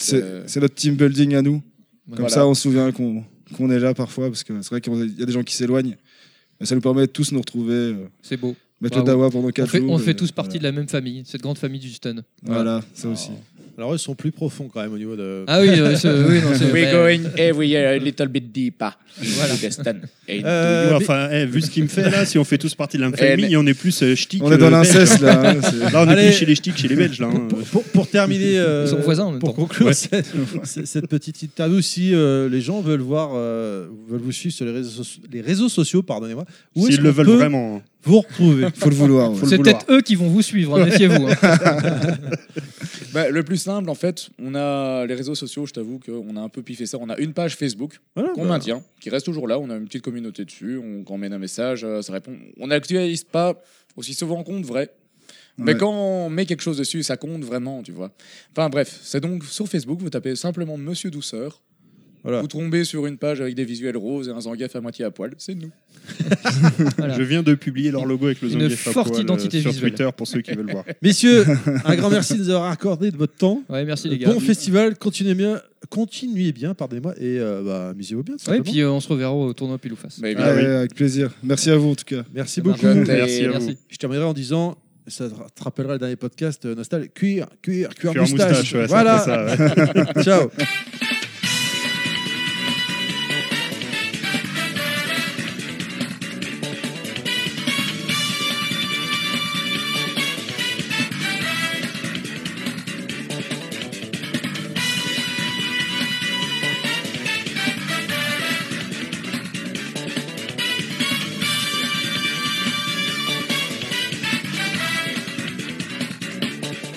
[0.49, 1.61] c'est- team building à nous.
[2.09, 2.29] Comme Voilà.
[2.29, 5.27] ça, on se souvient qu'on est là parfois, parce que c'est vrai qu'il y a
[5.27, 5.97] des gens qui s'éloignent.
[6.61, 8.55] Mais ça nous permet de tous nous retrouver, euh, C'est beau.
[8.81, 9.07] mettre Bravo.
[9.07, 9.91] le dawa pendant On 4 fait, jours.
[9.91, 10.71] on fait tous partie voilà.
[10.71, 12.17] de la même famille, cette grande famille du stun.
[12.43, 13.31] Voilà, ça aussi.
[13.77, 15.44] Alors, eux sont plus profonds quand même au niveau de.
[15.47, 18.97] Ah oui, euh, c'est- oui, non, c'est- We're going every a little bit deeper.
[19.20, 19.55] Voilà.
[20.31, 22.97] Euh, mais- enfin, eh, vu ce qu'il me fait là, si on fait tous partie
[22.97, 24.89] de la même famille, mais- on est plus euh, ch'ti On que est dans belge.
[24.94, 25.51] l'inceste là.
[25.51, 26.28] hein, c'est- Là, on est Allez.
[26.28, 27.28] plus chez les ch'tis que chez les Belges là.
[27.33, 27.47] hein.
[27.49, 29.55] Pour, pour- pour terminer, euh, Ils sont voisins en même pour temps.
[29.62, 29.94] conclure Ouais.
[29.94, 30.27] cette,
[30.65, 34.67] cette- cette petite interview, si euh, les gens veulent voir, euh, veulent vous suivre sur
[34.67, 36.44] les réseaux, soci- les réseaux sociaux, pardonnez-moi,
[36.75, 37.83] où est-ce S'ils le qu'on veulent peut vraiment.
[38.05, 39.33] Vous retrouver Faut le vouloir.
[39.33, 39.39] ouais.
[39.47, 41.26] C'est peut-être eux qui vont vous suivre, hein, méfiez-vous.
[41.28, 41.34] hein.
[43.12, 46.41] Bah, le plus simple, en fait, on a les réseaux sociaux, je t'avoue qu'on a
[46.41, 46.99] un peu piffé ça.
[47.00, 49.58] On a une page Facebook Voilà, qu'on bah, maintient, qui reste toujours là.
[49.60, 52.36] On a une petite communauté dessus, on quand on met un message, euh, ça répond.
[52.58, 53.62] On n'actualise pas
[53.97, 54.91] aussi souvent qu'on devrait.
[55.58, 55.78] Mais Ouais.
[55.78, 58.10] quand on met quelque chose dessus, ça compte vraiment, tu vois.
[58.50, 61.62] Enfin bref, c'est donc sur Facebook, vous tapez simplement Monsieur Douceur.
[62.25, 62.41] Voilà.
[62.41, 65.11] Vous tombez sur une page avec des visuels roses et un Zangief à moitié à
[65.11, 65.33] poil.
[65.39, 65.70] C'est nous.
[66.99, 67.17] Voilà.
[67.19, 69.61] Je viens de publier leur logo avec le Une Zangief à forte poil, euh, identité
[69.61, 69.91] sur visuelle.
[69.91, 70.85] Twitter pour ceux qui veulent voir.
[71.03, 71.44] Messieurs,
[71.85, 73.62] un grand merci de nous avoir accordé de votre temps.
[73.69, 74.33] Ouais, merci les gars.
[74.33, 78.36] Bon festival, continuez bien, continuez bien, pardonnez-moi, et euh, bah, amusez-vous bien.
[78.36, 78.73] tout Ouais, et simplement.
[78.73, 80.19] puis euh, on se reverra au tournoi pile ou face.
[80.20, 80.57] Bah, évidemment.
[80.57, 80.65] oui.
[80.67, 81.31] Avec plaisir.
[81.43, 82.23] Merci à vous en tout cas.
[82.35, 82.86] Merci beaucoup.
[82.86, 83.07] marche.
[83.07, 83.69] Merci à Merci.
[83.73, 83.77] vous.
[83.91, 88.12] Je terminerai en disant, ça te rappellera le dernier podcast, euh, Nostal, cuir, cuir, cuir,
[88.12, 88.51] Cuir moustache.
[88.51, 89.23] moustache, ouais, c'est voilà.
[89.23, 90.23] un peu ça, ouais.
[90.25, 90.51] Ciao.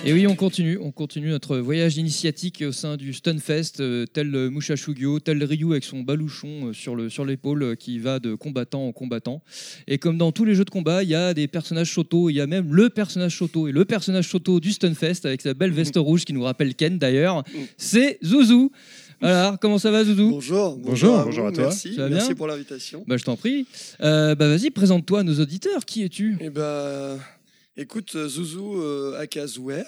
[0.09, 4.33] Et oui, on continue, on continue notre voyage initiatique au sein du Stunfest, euh, tel
[4.33, 7.99] euh, Musha Shugyo, tel Ryu avec son balouchon euh, sur le sur l'épaule euh, qui
[7.99, 9.41] va de combattant en combattant.
[9.85, 12.35] Et comme dans tous les jeux de combat, il y a des personnages Shoto, il
[12.35, 15.71] y a même le personnage Shoto et le personnage Shoto du Stunfest avec sa belle
[15.71, 17.43] veste rouge qui nous rappelle Ken d'ailleurs,
[17.75, 18.71] c'est Zouzou.
[19.21, 21.63] Alors, comment ça va Zouzou Bonjour, Bonjour, à bonjour à toi.
[21.65, 22.35] Merci, Ça va merci bien?
[22.37, 23.03] pour l'invitation.
[23.07, 23.65] Bah je t'en prie.
[24.01, 25.83] Euh, bah vas-y, présente-toi à nos auditeurs.
[25.83, 26.37] Qui es-tu?
[26.39, 27.17] Eh ben,
[27.77, 29.83] écoute, euh, Zouzou euh, Akazouer,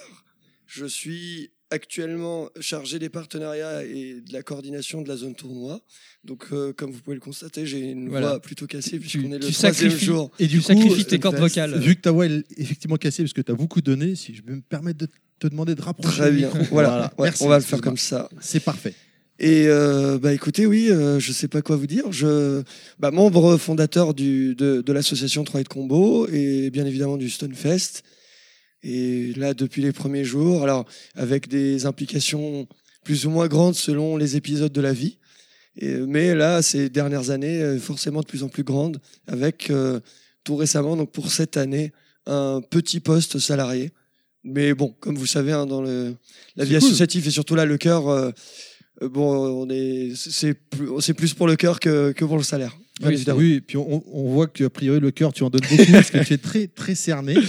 [0.66, 5.80] je suis actuellement chargé des partenariats et de la coordination de la zone tournoi.
[6.24, 8.28] Donc, euh, comme vous pouvez le constater, j'ai une Voilà.
[8.30, 10.30] voix plutôt cassée puisqu'on est le troisième jour.
[10.40, 11.18] Et du Tu coup, sacrifies tes Stunfest.
[11.20, 11.78] cordes vocales.
[11.78, 14.42] vu que ta voix est effectivement cassée, parce que tu as beaucoup donné, si je
[14.42, 16.16] peux me permettre de te demander de rapprocher.
[16.18, 16.50] Très bien.
[16.70, 18.28] Voilà, Ouais, Merci, on va le faire comme ça.
[18.40, 18.94] C'est parfait.
[19.42, 22.12] Et euh, bah écoutez, oui, euh, je sais pas quoi vous dire.
[22.12, 22.62] Je,
[22.98, 28.02] bah, membre fondateur du, de, de l'association 3 de Combo et bien évidemment du Stunfest.
[28.82, 32.68] Et là, depuis les premiers jours, alors avec des implications
[33.02, 35.16] plus ou moins grandes selon les épisodes de la vie.
[35.76, 40.00] Et, mais là, ces dernières années, euh, forcément de plus en plus grandes, avec euh,
[40.44, 41.92] tout récemment, donc pour cette année,
[42.26, 43.92] un petit poste salarié.
[44.44, 46.14] Mais bon, comme vous savez, hein, dans le,
[46.56, 46.88] la vie cool.
[46.88, 48.32] associative et surtout là, le cœur, euh,
[49.00, 52.76] bon, on est, c'est plus, c'est plus pour le cœur que, que pour le salaire.
[53.02, 55.90] Oui, oui, et puis on, on voit qu'a priori le cœur, tu en donnes beaucoup
[55.92, 57.34] parce que tu es très très cerné.
[57.34, 57.46] Oui,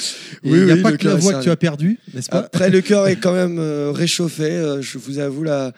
[0.59, 2.69] il n'y a oui, pas que la voix que tu as perdue, n'est-ce pas Après,
[2.69, 4.43] le cœur est quand même euh, réchauffé.
[4.43, 5.73] euh, je vous avoue, là,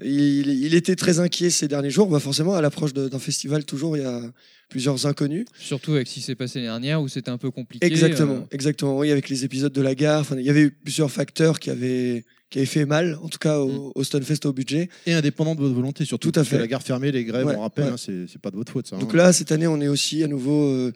[0.00, 2.06] il, il était très inquiet ces derniers jours.
[2.08, 4.22] Bah, forcément, à l'approche de- d'un festival, toujours, il y a
[4.68, 5.44] plusieurs inconnus.
[5.58, 7.84] Surtout avec ce qui s'est passé l'année dernière où c'était un peu compliqué.
[7.84, 8.96] Exactement, euh, exactement.
[8.96, 12.24] Oui, avec les épisodes de la gare, il y avait eu plusieurs facteurs qui avaient
[12.50, 14.88] qui avait fait mal, en tout cas au, au Stunfest au budget.
[15.06, 16.30] Et indépendant de votre volonté, surtout.
[16.32, 16.58] Tout à fait.
[16.58, 17.90] La gare fermée, les grèves, Ouais, on rappelle, ouais.
[17.92, 18.88] hein, c'est c'est pas de votre faute.
[18.88, 19.16] Ça, Donc hein.
[19.16, 20.92] là, cette année, on est aussi à nouveau euh,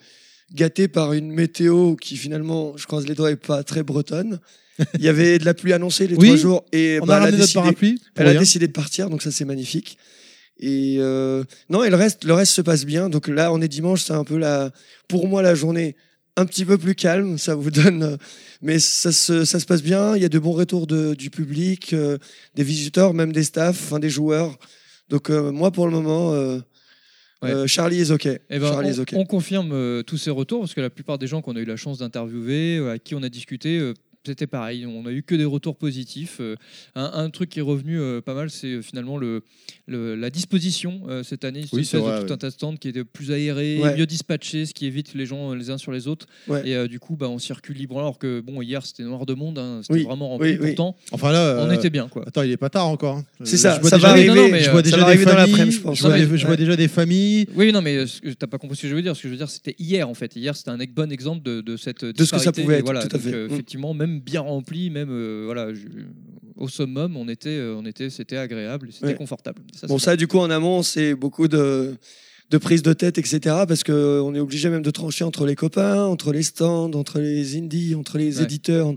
[0.52, 4.40] gâté par une météo qui finalement, je croise les doigts, est pas très bretonne.
[4.98, 7.16] Il y avait de la pluie annoncée les Oui, trois jours et on bah, a
[7.18, 7.94] elle, a ramené notre décidé, parapluie.
[7.98, 8.40] pour elle a rien.
[8.40, 9.96] décidé de partir, donc ça c'est magnifique.
[10.58, 13.08] Et euh, non, et le reste, le reste se passe bien.
[13.08, 14.72] Donc là, on est dimanche, c'est un peu la,
[15.08, 15.94] pour moi la journée
[16.36, 17.38] un petit peu plus calme.
[17.38, 18.16] Ça vous donne, euh,
[18.62, 20.16] mais ça se, ça se passe bien.
[20.16, 22.18] Il y a de bons retours de, du public, euh,
[22.54, 24.56] des visiteurs, même des staffs, enfin des joueurs.
[25.08, 26.58] Donc euh, moi, pour le moment, euh,
[27.42, 27.68] Ouais.
[27.68, 28.24] Charlie est ok.
[28.24, 31.26] Eh ben, Charlie on, is on confirme tous ces retours parce que la plupart des
[31.26, 33.92] gens qu'on a eu la chance d'interviewer, à qui on a discuté,
[34.26, 34.86] c'était pareil.
[34.86, 36.38] On a eu que des retours positifs.
[36.40, 36.56] Euh,
[36.94, 39.42] un, un truc qui est revenu euh, pas mal, c'est euh, finalement le,
[39.86, 41.64] le- la disposition euh, cette année.
[41.72, 43.96] Oui, une c'est vrai, de tout un tas de stands qui était plus aéré, Ouais.
[43.96, 46.26] mieux dispatché, ce qui évite les gens les uns sur les autres.
[46.48, 46.62] Ouais.
[46.68, 47.98] Et euh, du coup, bah, on circule libre.
[47.98, 50.50] Alors que bon, hier c'était noir de monde, hein, c'était Oui, vraiment rempli.
[50.52, 50.66] oui, oui.
[50.68, 52.24] Pourtant, Enfin là, on était bien quoi.
[52.26, 53.16] Attends, il est pas tard encore.
[53.18, 53.24] hein.
[53.44, 55.30] C'est ça, je vois ça déjà va arriver, mais, je vois déjà des arriver dans
[55.32, 55.50] familles.
[55.50, 55.98] l'après-midi, je pense.
[55.98, 57.46] Je vois, des- je vois déjà des familles.
[57.54, 58.06] Oui, non, mais euh,
[58.38, 59.14] t'as pas compris ce que je veux dire.
[59.16, 60.34] Ce que je veux dire, c'était hier en fait.
[60.36, 63.14] Hier, c'était un bon exemple de, de cette ce que ça pouvait être, voilà, tout
[63.16, 63.48] à donc, fait.
[63.48, 63.52] Mm.
[63.52, 65.80] effectivement, même bien rempli, même euh, voilà, je-
[66.56, 69.14] au summum, on était, euh, on était, c'était agréable, c'était Ouais.
[69.14, 69.60] confortable.
[69.74, 71.94] Ça, Bon, ça, du coup, en amont, c'est beaucoup de,
[72.50, 73.40] de prises de tête, etc.
[73.66, 77.56] Parce qu'on est obligé même de trancher entre les copains, entre les stands, entre les
[77.56, 78.44] indies, entre les Ouais.
[78.44, 78.94] éditeurs.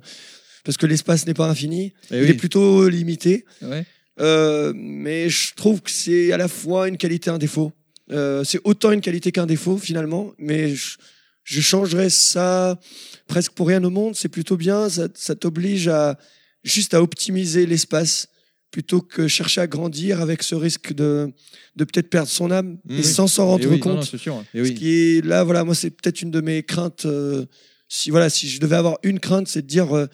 [0.64, 1.94] Parce que l'espace n'est pas infini.
[2.12, 2.30] Eh il oui.
[2.30, 3.46] est plutôt limité.
[3.62, 3.86] Ouais.
[4.20, 7.72] Euh, mais je trouve que c'est à la fois une qualité et un défaut.
[8.12, 10.34] Euh, c'est autant une qualité qu'un défaut, finalement.
[10.38, 10.98] Mais je,
[11.44, 12.80] je changerais ça
[13.28, 14.16] presque pour rien au monde.
[14.16, 14.90] C'est plutôt bien.
[14.90, 16.18] Ça, ça t'oblige à
[16.64, 18.28] juste à optimiser l'espace
[18.72, 21.32] plutôt que chercher à grandir avec ce risque de,
[21.78, 23.00] de peut-être perdre son âme Mmh.
[23.00, 24.10] et sans s'en rendre Et oui, Non, non, compte.
[24.10, 24.44] c'est sûr.
[24.54, 24.74] Et Ce oui.
[24.76, 27.06] qui est là, voilà, moi, c'est peut-être une de mes craintes.
[27.06, 27.46] euh,
[27.88, 30.08] si, voilà, si je devais avoir une crainte, c'est de dire euh,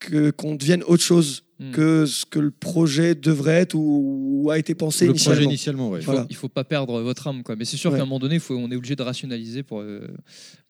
[0.00, 1.72] que, qu'on devienne autre chose Mm.
[1.72, 5.90] que ce que le projet devrait être ou, ou a été pensé Le projet initialement.
[5.90, 5.98] ouais.
[6.00, 6.26] Il faut, Voilà.
[6.30, 7.54] il faut pas perdre votre âme, quoi.
[7.54, 7.98] Mais c'est sûr Ouais.
[7.98, 10.08] qu'à un moment donné, faut, on est obligé de rationaliser pour, euh,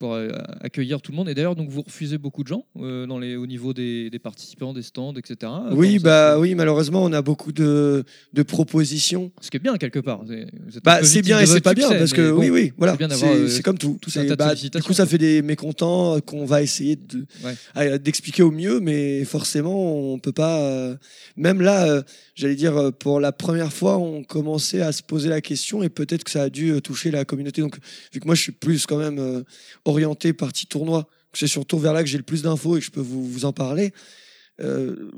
[0.00, 1.28] pour euh, accueillir tout le monde.
[1.28, 4.18] Et d'ailleurs, donc vous refusez beaucoup de gens euh, dans les, au niveau des, des
[4.18, 5.52] participants, des stands, etc.
[5.72, 8.02] Oui, bah oui, malheureusement, on a beaucoup de,
[8.32, 9.30] de propositions.
[9.40, 10.22] Ce qui est bien quelque part.
[10.26, 12.94] C'est- vous êtes Bah, bien et c'est pas bien parce que bon, oui, oui, voilà,
[12.94, 13.98] c'est bien d'avoir, c'est euh, c'est comme tout.
[14.00, 17.54] tout bah, du coup, ça fait des mécontents qu'on va essayer de- Ouais.
[17.74, 20.79] à- d'expliquer au mieux, mais forcément, on peut pas.
[20.80, 20.96] Euh,
[21.36, 22.02] Même là, euh,
[22.34, 25.88] j'allais dire, euh, pour la première fois, on commençait à se poser la question et
[25.88, 27.60] peut-être que ça a dû toucher la communauté.
[27.60, 27.76] Donc,
[28.12, 29.42] vu que moi, je suis plus quand même euh,
[29.84, 32.90] orienté partie tournoi, c'est surtout vers là que j'ai le plus d'infos et que je
[32.90, 33.92] peux vous, vous en parler.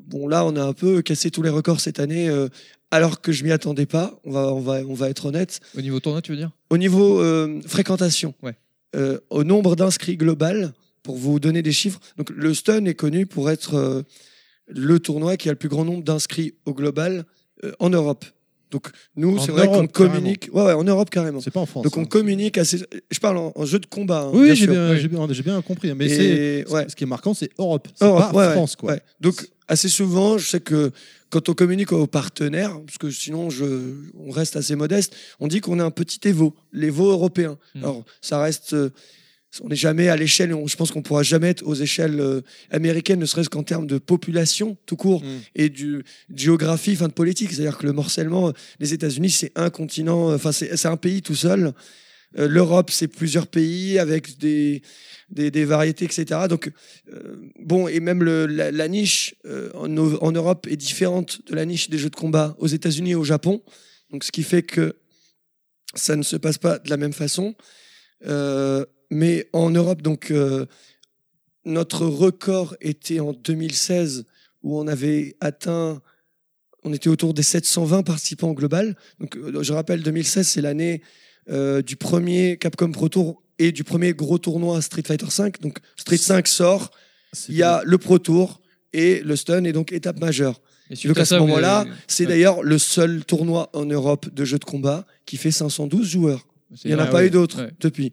[0.07, 2.31] Bon, là, on a un peu cassé tous les records cette année,
[2.93, 4.21] alors que je m'y attendais pas.
[4.25, 5.59] On va, on va, on va être honnête.
[5.77, 6.53] Au niveau tournoi, tu veux dire?
[6.71, 7.21] Au niveau
[7.67, 8.55] fréquentation, Ouais.
[9.31, 13.51] au nombre d'inscrits global, pour vous donner des chiffres, donc le Stun est connu pour
[13.51, 14.05] être
[14.75, 17.25] le tournoi qui a le plus grand nombre d'inscrits au global
[17.65, 18.25] euh, en Europe.
[18.71, 21.43] Donc nous, c'est vrai qu'on communique, ouais, ouais, en Europe carrément.
[21.43, 21.85] C'est pas en France.
[21.85, 22.07] Donc on hein.
[22.07, 22.79] communique assez.
[23.11, 24.23] Je parle en, en jeu de combat.
[24.23, 24.99] hein, Oui, j'ai bien, Oui.
[24.99, 25.93] j'ai bien, j'ai bien compris.
[25.95, 26.87] Mais c'est ouais.
[26.89, 27.87] ce qui est marquant, c'est Europe.
[27.95, 28.93] C'est Europe, pas ouais, ouais, France, quoi.
[28.93, 29.03] ouais.
[29.21, 30.91] Donc assez souvent, je sais que
[31.29, 33.65] quand on communique aux partenaires, parce que sinon je,
[34.19, 37.59] on reste assez modeste, on dit qu'on est un petit Evo, l'Evo européen.
[37.75, 37.79] Mm.
[37.85, 38.91] Alors ça reste, euh,
[39.61, 42.41] on n'est jamais à l'échelle, je pense qu'on pourra jamais être aux échelles euh,
[42.71, 45.39] américaines, ne serait-ce qu'en termes de population tout court Mm.
[45.57, 47.53] et du de géographie, fin de politique.
[47.53, 51.23] C'est-à-dire que le morcellement, euh, les États-Unis c'est un continent, euh, enfin c'est un pays
[51.23, 51.75] tout seul.
[52.39, 54.81] Euh, L'Europe, c'est plusieurs pays avec des,
[55.29, 56.25] des, des variétés, etc.
[56.49, 56.71] Donc,
[57.13, 61.55] euh, bon, et même le, la, la niche euh, en, en Europe est différente de
[61.55, 63.63] la niche des jeux de combat aux États-Unis et au Japon.
[64.11, 64.97] Donc, ce qui fait que
[65.95, 67.55] ça ne se passe pas de la même façon.
[69.13, 70.65] Mais en Europe, donc, euh,
[71.67, 74.25] notre record était en 2016
[74.63, 76.01] où on avait atteint,
[76.83, 78.97] on était autour des 720 participants au global.
[79.21, 81.03] Donc, euh, je rappelle, 2016, c'est l'année
[81.51, 85.53] euh, du premier Capcom Pro Tour et du premier gros tournoi Street Fighter V.
[85.61, 86.91] Donc, Street 5 sort,
[87.49, 88.61] il y a le Pro Tour
[88.95, 90.61] et le Stun est donc étape majeure.
[90.91, 92.31] Et Donc à ce moment-là, avez- c'est Ouais.
[92.31, 96.47] d'ailleurs le seul tournoi en Europe de jeux de combat qui fait 512 joueurs.
[96.85, 97.27] Il n'y en a ah pas ouais.
[97.27, 97.71] eu d'autres Ouais.
[97.81, 98.13] depuis.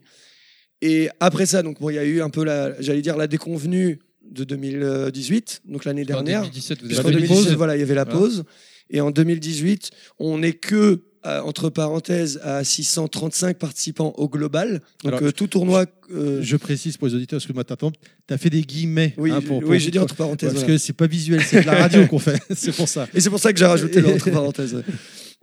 [0.82, 3.26] Et après ça, donc bon, il y a eu un peu la, j'allais dire la
[3.26, 3.98] déconvenue
[4.30, 6.42] de 2018, donc l'année En dernière.
[6.42, 7.56] 2017, vous avez une 2017, pause.
[7.56, 8.18] voilà, il y avait la Voilà.
[8.18, 8.44] pause.
[8.90, 14.80] Et en 2018, on n'est que à- entre parenthèses à 635 participants au global.
[15.04, 15.84] Donc Alors, euh, tout tournoi.
[16.14, 19.12] euh, Je précise pour les auditeurs, excuse-moi de t'interrompre, tu as fait des guillemets.
[19.18, 20.48] oui, hein, pour- oui, pour- j'ai dit entre parenthèses.
[20.54, 20.74] Parce voilà.
[20.74, 22.40] que c'est pas visuel, c'est de la radio qu'on fait.
[22.56, 23.06] C'est pour ça.
[23.12, 24.82] Et c'est pour ça que j'ai rajouté le entre parenthèses.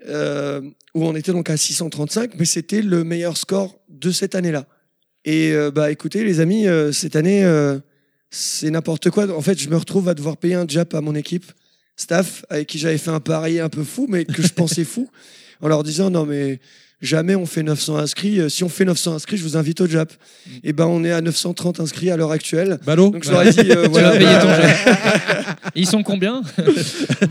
[0.07, 0.61] Euh,
[0.95, 4.65] où on était donc à 635, mais c'était le meilleur score de cette année-là.
[5.27, 7.79] Et euh, bah écoutez, les amis, euh, cette année, euh,
[8.29, 9.29] c'est n'importe quoi.
[9.37, 11.51] En fait, je me retrouve à devoir payer un jap à mon équipe.
[11.97, 15.09] staff avec qui j'avais fait un pari un peu fou, mais que je pensais fou,
[15.59, 16.61] en leur disant non mais
[17.01, 18.39] jamais on fait 900 inscrits.
[18.39, 20.11] Euh, Si on fait 900 inscrits, je vous invite au Jap.
[20.63, 22.79] Et ben on est à 930 inscrits à l'heure actuelle.
[22.85, 24.75] Ballot Donc je leur ai dit euh, Tu voilà, vas payer ton jet.
[25.75, 26.41] Ils sont combien?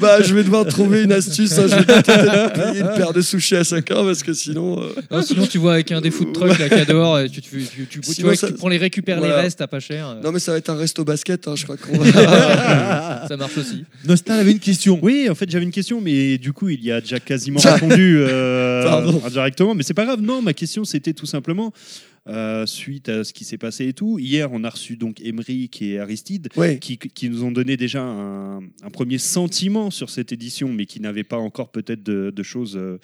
[0.01, 1.59] Bah, je vais devoir trouver une astuce.
[1.59, 1.67] hein.
[1.69, 4.81] Je vais peut-être payer une paire de sushis à chacun parce que sinon.
[4.83, 7.41] euh, Non, Sinon, tu vois avec un des food trucks là, a dehors, et tu,
[7.41, 9.37] tu, tu, tu, Sinon, vois, ça- tu prends les récupères voilà.
[9.37, 10.17] les restes à pas cher.
[10.23, 11.49] Non mais ça va être un resto basket.
[11.49, 13.27] hein, je crois qu'on va.
[13.29, 13.85] Ça marche aussi.
[14.07, 14.99] Nostal avait une question.
[15.03, 18.19] Oui, en fait, j'avais une question, mais du coup, il y a déjà quasiment répondu
[18.21, 19.21] euh, Pardon.
[19.75, 20.21] Mais c'est pas grave.
[20.21, 21.73] Non, ma question, c'était tout simplement.
[22.29, 24.19] euh, suite à ce qui s'est passé et tout.
[24.19, 26.81] Hier, on a reçu donc Emeric et Aristide Ouais.
[26.81, 30.99] qui, qui nous ont donné déjà un, un premier sentiment sur cette édition, mais qui
[30.99, 32.99] n'avaient pas encore peut-être de, de choses euh,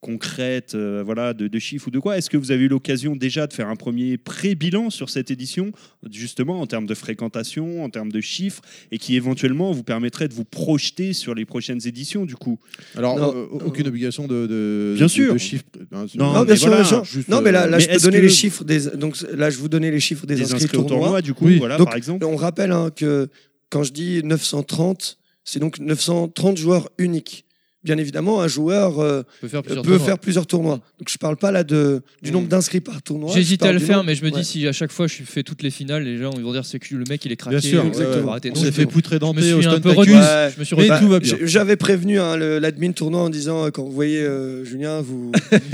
[0.00, 2.16] concrètes, euh, voilà, de, de chiffres ou de quoi.
[2.16, 5.72] Est-ce que vous avez eu l'occasion déjà de faire un premier pré-bilan sur cette édition,
[6.10, 8.62] justement en termes de fréquentation, en termes de chiffres,
[8.92, 12.58] et qui éventuellement vous permettrait de vous projeter sur les prochaines éditions du coup?
[12.96, 13.34] Alors, Non.
[13.36, 15.32] euh, aucune obligation de, de, Bien de- sûr.
[15.32, 15.64] de chiffres.
[15.92, 17.04] hein, Non, Non, mais bien sûr, voilà, bien sûr.
[17.04, 18.80] juste, non, mais là, euh, là mais je peux donner que- les chiffres des.
[18.96, 21.46] Donc là, je vous donnais les chiffres des, des inscrits, inscrits au tournoi, du coup,
[21.46, 21.58] Oui.
[21.58, 22.24] voilà, Donc, par exemple.
[22.24, 23.28] On rappelle hein, que
[23.70, 27.44] quand je dis 930, c'est donc 930 joueurs uniques.
[27.84, 30.06] Bien évidemment, un joueur euh, peut faire plusieurs peut tournois.
[30.06, 30.80] faire plusieurs tournois.
[30.98, 32.34] Donc je parle pas là de, du Mm.
[32.34, 33.30] nombre d'inscrits par tournoi.
[33.32, 34.42] J'hésite à le faire, nombre- mais je me dis Ouais.
[34.42, 36.80] si à chaque fois je fais toutes les finales, les gens ils vont dire c'est
[36.80, 37.56] que le mec il est craqué.
[37.58, 38.36] Bien sûr, euh, exactement.
[38.50, 39.96] On s'est fait je- poutrer je me d'entrée au suis un peu Tacus.
[39.96, 40.14] retenu.
[40.16, 40.50] Ouais.
[40.54, 41.36] Je me suis Mais tout va bien.
[41.36, 45.00] J- J'avais prévenu hein, le- l'admin tournoi en disant euh, quand vous voyez euh, Julien,
[45.00, 45.30] vous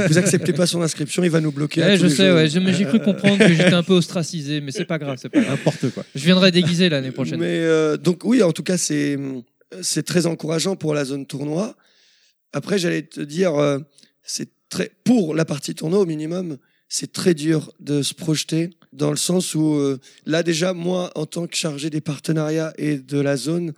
[0.06, 1.80] vous acceptez pas son inscription, il va nous bloquer.
[1.80, 4.72] Ouais, je sais, ouais, j'ai mais j'ai cru comprendre que j'étais un peu ostracisé, mais
[4.72, 5.52] c'est pas grave, c'est pas grave.
[5.56, 6.04] N'importe quoi.
[6.14, 7.40] Je viendrai déguisé l'année prochaine.
[7.40, 9.18] Mais euh, donc oui, en tout cas, c'est
[9.80, 11.74] c'est très encourageant pour la zone tournoi.
[12.54, 13.80] Après, j'allais te dire, euh,
[14.22, 16.56] c'est très pour la partie tournoi au minimum,
[16.88, 21.26] c'est très dur de se projeter dans le sens où euh, là déjà, moi, en
[21.26, 23.74] tant que chargé des partenariats et de la zone,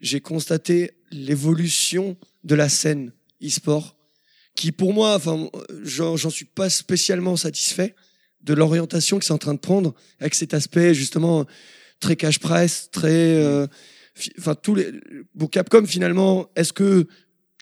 [0.00, 3.96] j'ai constaté l'évolution de la scène e-sport,
[4.54, 5.48] qui pour moi, enfin,
[5.82, 7.94] j'en suis pas spécialement satisfait
[8.42, 11.46] de l'orientation que c'est en train de prendre avec cet aspect justement
[11.98, 13.66] très cash price, très, euh,
[14.14, 14.92] fi- enfin tous les,
[15.34, 17.06] bon Capcom finalement, est-ce que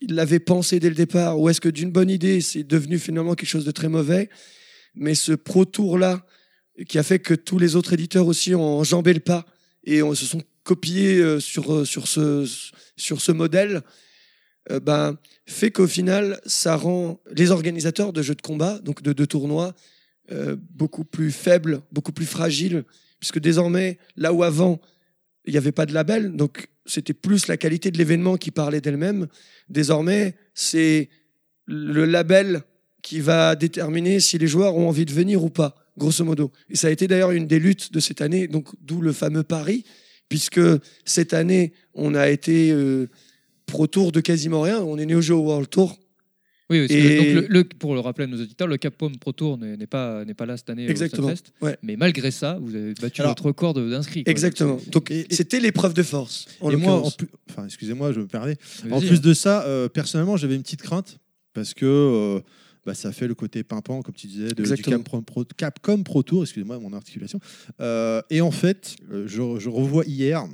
[0.02, 3.34] il l'avait pensé dès le départ ou est-ce que d'une bonne idée c'est devenu finalement
[3.34, 4.28] quelque chose de très mauvais.
[4.94, 6.26] Mais ce Pro Tour là,
[6.89, 9.47] qui a fait que tous les autres éditeurs aussi ont enjambé le pas
[9.84, 12.49] et se sont copiés euh, sur euh, sur ce
[12.97, 13.83] sur ce modèle,
[14.70, 15.16] euh, ben
[15.47, 19.75] fait qu'au final ça rend les organisateurs de jeux de combat, donc de, de tournois,
[20.75, 22.84] beaucoup plus faibles, beaucoup plus fragiles
[23.20, 24.81] puisque désormais, là où avant,
[25.47, 28.81] il n'y avait pas de label, donc c'était plus la qualité de l'événement qui parlait
[28.81, 29.28] d'elle-même,
[29.68, 31.08] désormais, c'est
[31.66, 32.62] le label
[33.02, 36.52] qui va déterminer si les joueurs ont envie de venir ou pas, grosso modo.
[36.68, 39.42] Et ça a été d'ailleurs une des luttes de cette année, donc d'où le fameux
[39.42, 39.84] pari,
[40.28, 40.60] puisque
[41.05, 43.08] cette année, on a été euh,
[43.66, 45.99] pro tour de quasiment rien, on est né au jeu World Tour,
[46.69, 49.11] Oui, parce que Et- donc le, le- pour le rappeler à nos auditeurs, le Capcom
[49.12, 51.28] Pro Tour n'est pas, n'est pas là cette année Exactement,
[51.61, 51.77] au ouais.
[51.83, 54.25] Mais malgré ça, vous avez battu Alors- votre record d'inscrits.
[54.27, 54.78] exactement.
[54.91, 56.47] Donc c'était l'épreuve de force.
[56.61, 58.57] En et moi, en plus, enfin, excusez-moi, je me permets.
[58.91, 59.01] En hein.
[59.07, 61.19] plus de ça, euh, personnellement, j'avais une petite crainte
[61.55, 62.41] parce que euh,
[62.85, 64.83] bah, ça fait le côté pimpant, comme tu disais, de, du.
[64.83, 67.39] Capcom Pro, Capcom Pro Tour, excusez-moi mon articulation.
[67.81, 70.45] Euh, et en fait, euh, je, je revois hier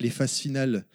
[0.00, 0.86] les phases finales.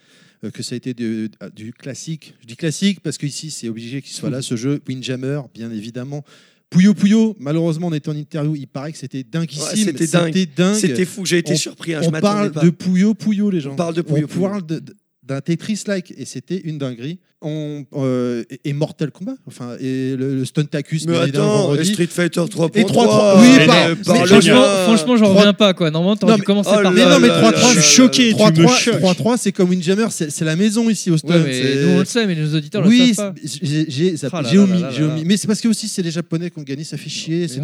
[0.43, 2.33] Euh, que ça a été de- du classique.
[2.41, 4.81] Je dis classique parce qu'ici, c'est obligé qu'il soit là, ce jeu.
[4.87, 6.23] Windjammer, bien évidemment.
[6.69, 8.55] Puyo Puyo, malheureusement, on était en interview.
[8.55, 9.63] Il paraît que c'était dinguissime.
[9.63, 9.75] Ouais,
[10.07, 10.75] c'était dingue.
[10.75, 12.63] C'était fou, j'ai été On- surpris, hein, on parle pas.
[12.63, 13.73] de Puyo Puyo, les gens.
[13.73, 14.41] On parle de Puyo On Puyo.
[14.47, 14.95] parle de- de-
[15.25, 17.19] d'un Tetris-like et c'était une dinguerie.
[17.45, 21.91] On, euh, et, et Mortal Kombat, enfin, et le, le Stuntacus, Mais attends, vendredi.
[21.91, 22.69] Street Fighter 3.3.
[22.79, 25.73] Et 3.3, oui, mais par- ne mais parle Franchement, franchement j'en reviens pas.
[25.73, 25.91] Quoi.
[25.91, 27.95] Normalement, t'aurais dû commencer oh par Mais non, mais là 3-3, là je là suis
[27.95, 28.31] choqué.
[28.31, 28.51] là là.
[28.53, 29.01] Tu me 3-3, choques.
[29.01, 31.41] 3-3, c'est comme Windjammer, c'est c'est la maison ici au Stun.
[31.43, 33.41] Ouais, nous on le sait, mais nos auditeurs oui, le savent pas.
[33.45, 35.23] c'est- j'ai Ah omis.
[35.25, 37.41] Mais c'est parce que aussi c'est les Japonais qui ont gagné, ça fait chier.
[37.43, 37.61] Ils sont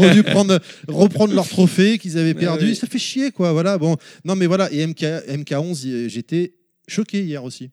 [0.00, 0.58] revenus prendre,
[0.88, 2.74] reprendre leur trophée qu'ils avaient perdu, oui.
[2.74, 3.52] ça fait chier quoi.
[3.52, 4.68] Voilà, bon, non mais voilà.
[4.72, 6.54] Et MK, MK11, y- j'étais
[6.92, 7.70] choqué hier aussi.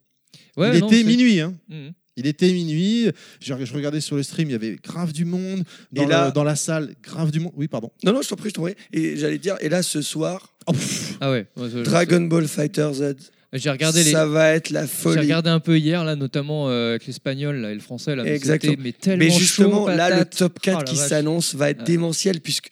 [0.58, 1.40] Ouais, Il non, était minuit.
[1.42, 1.54] Hein.
[1.70, 1.94] Mhm.
[2.18, 3.10] Il était minuit.
[3.40, 5.64] Je, je regardais sur le stream, il y avait grave du monde.
[5.92, 7.54] Dans, Et là- le- dans la salle, grave du monde.
[7.56, 7.92] Oui, pardon.
[8.04, 8.76] Non, non, je t'en prie, je t'en prie.
[8.92, 11.48] Et j'allais dire, et là, ce soir, Oh, pff, Ah ouais.
[11.86, 13.16] Dragon Ball Fighter Z,
[13.54, 14.12] J'ai regardé les.
[14.12, 15.20] ça va être la J'ai folie.
[15.22, 18.16] regardé un peu hier, là, notamment euh, avec l'espagnol là, et le français.
[18.16, 18.76] Là, Exactement.
[18.80, 21.08] Mais tellement Mais justement, chaud, là, le top 4 Oh la qui vache.
[21.10, 21.86] s'annonce va être Ouais.
[21.86, 22.68] démentiel, puisque,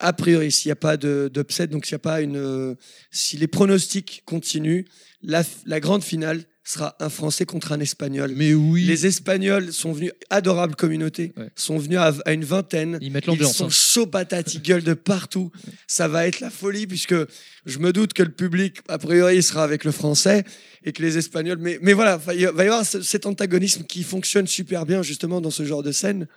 [0.00, 2.36] a priori, s'il n'y a pas de- d'upset, donc s'il n'y a pas une.
[2.36, 2.74] euh,
[3.12, 4.84] si les pronostics continuent,
[5.22, 8.32] la, la grande finale sera un Français contre un Espagnol.
[8.36, 8.84] Mais oui.
[8.84, 11.48] Les Espagnols sont venus, adorable communauté, Ouais.
[11.56, 12.98] sont venus à, à une vingtaine.
[13.00, 13.56] Ils mettent Ils l'ambiance.
[13.56, 13.70] sont hein.
[13.70, 15.50] chauds patates, ils gueulent de partout.
[15.88, 17.16] Ça va être la folie puisque
[17.66, 20.44] je me doute que le public, a priori, sera avec le français
[20.84, 21.58] et que les Espagnols.
[21.58, 25.40] Mais, mais voilà, y va y avoir ce- cet antagonisme qui fonctionne super bien justement
[25.40, 26.28] dans ce genre de scène.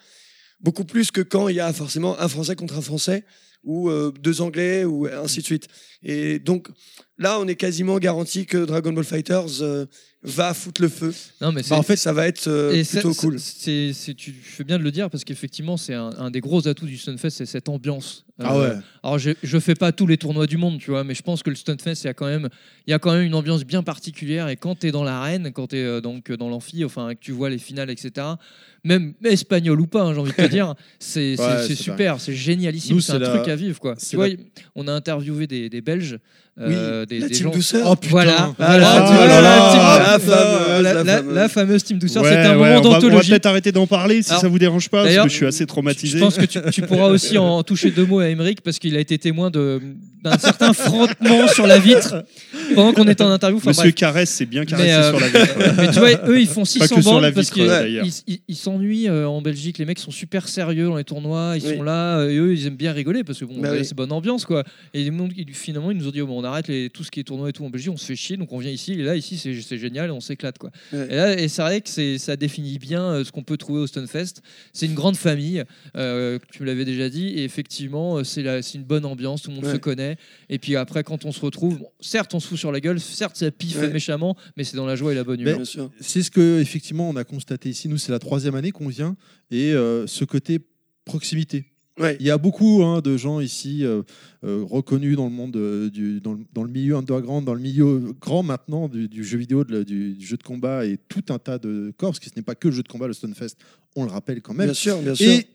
[0.59, 3.25] Beaucoup plus que quand il y a forcément un Français contre un Français
[3.63, 5.67] ou euh, deux Anglais ou ainsi de suite.
[6.07, 6.67] Et donc
[7.17, 9.85] là, on est quasiment garanti que Dragon Ball Fighters euh,
[10.21, 11.13] va foutre le feu.
[11.41, 13.39] Non, mais Bah, en fait, ça va être euh, plutôt cool.
[13.39, 16.85] C'est, tu fais bien de le dire parce qu'effectivement, c'est un, un des gros atouts
[16.85, 18.25] du Stunfest, c'est cette ambiance.
[18.39, 18.81] Ah Euh, ouais.
[19.01, 21.41] Alors, je, je fais pas tous les tournois du monde, tu vois, mais je pense
[21.41, 22.49] que le Stunfest, il y a quand même,
[22.85, 24.47] il y a quand même une ambiance bien particulière.
[24.49, 27.31] Et quand tu es dans l'arène, quand tu es donc dans l'amphi, enfin, que tu
[27.31, 28.27] vois les finales, etc.,
[28.83, 32.99] même espagnol ou pas, hein, j'ai envie de te dire, c'est, Ouais, super, c'est génialissime,
[33.01, 33.95] c'est un la- truc à vivre, quoi.
[33.95, 34.35] Tu vois, la-
[34.75, 36.19] on a interviewé des, des Belges,
[36.59, 37.51] euh, des, la des team gens.
[37.51, 37.87] douceur.
[37.91, 38.11] Oh putain.
[38.11, 39.15] Voilà, Ah, la- team-
[41.49, 43.29] fameuse, la- team douceur, Ouais, c'était un ouais, moment on va- On va d'anthologie.
[43.29, 45.65] peut-être arrêter d'en parler si Alors, ça vous dérange pas, parce que je suis assez
[45.65, 46.17] traumatisé.
[46.17, 48.95] Je pense que tu, tu pourras aussi en toucher deux mots à Emmerich parce qu'il
[48.95, 49.81] a été témoin de-
[50.23, 52.25] d'un certain frottement sur la vitre
[52.73, 53.57] pendant qu'on était en interview.
[53.57, 53.95] Enfin, Monsieur bref.
[53.95, 55.57] Caresse s'est bien caressé Mais, euh, sur la vitre.
[55.59, 55.71] ouais.
[55.77, 57.85] Mais tu vois, eux, ils font 600 que sur bandes la parce vitre,
[58.47, 59.77] qu'ils s'ennuient euh, en Belgique.
[59.77, 61.53] Les mecs sont super sérieux dans les tournois.
[61.57, 63.93] Ils sont là euh, et eux, ils aiment bien rigoler parce que bon, Bah c'est
[63.93, 64.63] bonne ambiance quoi.
[64.95, 65.07] Et
[65.53, 67.49] finalement, ils nous ont dit oh, bon, on arrête les- tout ce qui est tournoi
[67.49, 67.91] et tout en Belgique.
[67.91, 68.93] On se fait chier, donc on vient ici.
[68.93, 70.71] Et là, ici, c'est génial et on s'éclate quoi.
[70.93, 71.07] Ouais.
[71.09, 73.87] Et, là, et c'est vrai que ça définit bien euh, ce qu'on peut trouver au
[73.87, 74.41] Stunfest.
[74.73, 75.63] C'est une grande famille,
[75.97, 78.43] euh, tu me l'avais déjà dit, et effectivement, euh, c'est
[78.75, 79.73] une bonne ambiance, tout le monde Ouais.
[79.73, 80.17] se connaît.
[80.49, 82.99] Et puis après, quand on se retrouve, bon, certes, on se fout sur la gueule,
[82.99, 83.89] certes, ça piffe Ouais.
[83.89, 85.65] méchamment, mais c'est dans la joie et la bonne Mais- humeur.
[85.99, 87.87] C'est ce que effectivement on a constaté ici.
[87.89, 89.15] Nous, c'est la troisième année qu'on vient
[89.51, 90.59] et euh, ce côté
[91.05, 91.65] proximité.
[91.99, 92.17] Ouais.
[92.19, 94.01] Il y a beaucoup hein, de gens ici euh,
[94.43, 97.61] euh, reconnus dans le monde euh, du, dans, le, dans le milieu underground, dans le
[97.61, 100.97] milieu grand maintenant du, du jeu vidéo, de la- du, du jeu de combat et
[101.07, 103.07] tout un tas de corps, parce que ce n'est pas que le jeu de combat,
[103.07, 103.55] le Stunfest,
[103.95, 104.67] on le rappelle quand même.
[104.67, 105.29] Bien sûr, bien sûr.
[105.31, 105.47] Et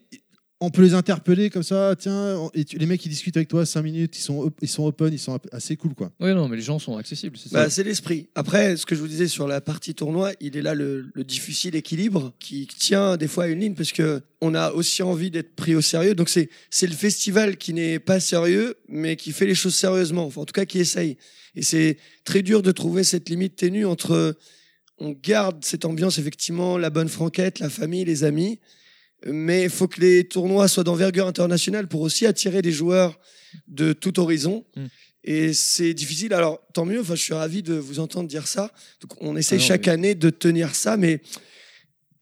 [0.62, 3.64] on peut les interpeller comme ça, tiens, et tu- les mecs ils discutent avec toi
[3.64, 6.12] 5 minutes, ils sont, ils sont open, ils sont assez cool quoi.
[6.20, 7.70] Oui, non, mais les gens sont accessibles, c'est Bah, ça.
[7.70, 8.28] c'est l'esprit.
[8.34, 11.24] Après, ce que je vous disais sur la partie tournoi, il est là le, le
[11.24, 15.30] difficile équilibre qui tient des fois à une ligne parce que on a aussi envie
[15.30, 16.14] d'être pris au sérieux.
[16.14, 20.26] Donc c'est c'est le festival qui n'est pas sérieux, mais qui fait les choses sérieusement.
[20.26, 21.16] Enfin, en tout cas, qui essaye.
[21.56, 24.36] Et c'est très dur de trouver cette limite ténue entre
[24.98, 28.58] on garde cette ambiance effectivement, la bonne franquette, la famille, les amis.
[29.26, 33.18] Mais il faut que les tournois soient d'envergure internationale pour aussi attirer des joueurs
[33.68, 34.64] de tout horizon.
[34.76, 34.84] Mm.
[35.24, 36.32] Et c'est difficile.
[36.32, 37.00] Alors, tant mieux.
[37.00, 38.72] Enfin, je suis ravi de vous entendre dire ça.
[39.02, 41.20] Donc, on essaye Ah non, chaque année de tenir ça, mais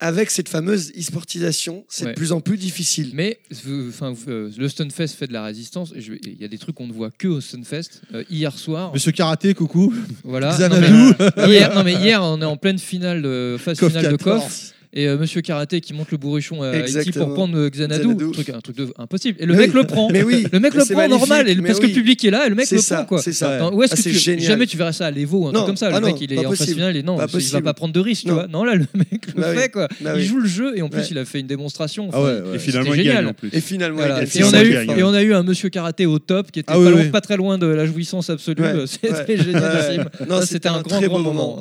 [0.01, 2.11] avec cette fameuse e-sportisation, c'est Ouais.
[2.13, 3.11] de plus en plus difficile.
[3.15, 5.93] Mais euh, enfin, euh, le Stunfest fait de la résistance.
[5.97, 8.03] Il y a des trucs qu'on ne voit que au Stunfest.
[8.15, 9.93] Euh, hier soir, Monsieur Karaté, coucou.
[10.25, 10.57] voilà.
[10.69, 14.17] Non, mais, hier, non, mais hier, on est en pleine finale, de, phase finale de
[14.17, 14.75] 14.
[14.95, 18.25] Et euh, Monsieur Karaté qui monte le bourrichon à Haïti pour prendre euh, Xanadu, Xanadu.
[18.25, 19.37] Un, truc, un truc de, impossible.
[19.41, 19.81] Et le Mais mec oui.
[19.83, 20.09] le prend.
[20.11, 22.31] Mais oui, Le mec mais le c'est prend normal, et, parce que le public est
[22.31, 23.23] là et le mec le ça, prend quoi.
[23.23, 23.71] c'est ça.
[23.71, 24.45] Où est-ce Ah, que c'est tu, génial.
[24.47, 25.59] jamais tu verras ça à l'Evo, un Non.
[25.61, 25.89] truc comme ça.
[25.93, 27.75] Ah le non, mec il est en phase finale et non, Pas il va pas
[27.75, 28.35] prendre de risque, tu Non.
[28.35, 28.47] vois.
[28.47, 29.89] Non là le mec le Bah fait quoi.
[30.01, 32.09] Bah il joue le jeu et en plus il a fait une démonstration.
[32.15, 32.25] Ah.
[32.55, 33.27] Et finalement, il gagne génial.
[33.29, 33.51] en plus.
[33.53, 34.99] Et finalement, Et on a eu, il gagne.
[34.99, 36.79] et on a eu un monsieur karaté au top qui était Ah
[37.13, 38.65] pas, très loin de la jouissance absolue.
[38.87, 41.59] C'était Ça, c'était un, grand, très grand beau moment.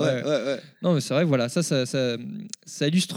[0.81, 2.15] Non, mais c'est vrai, voilà, ça, ça, ça,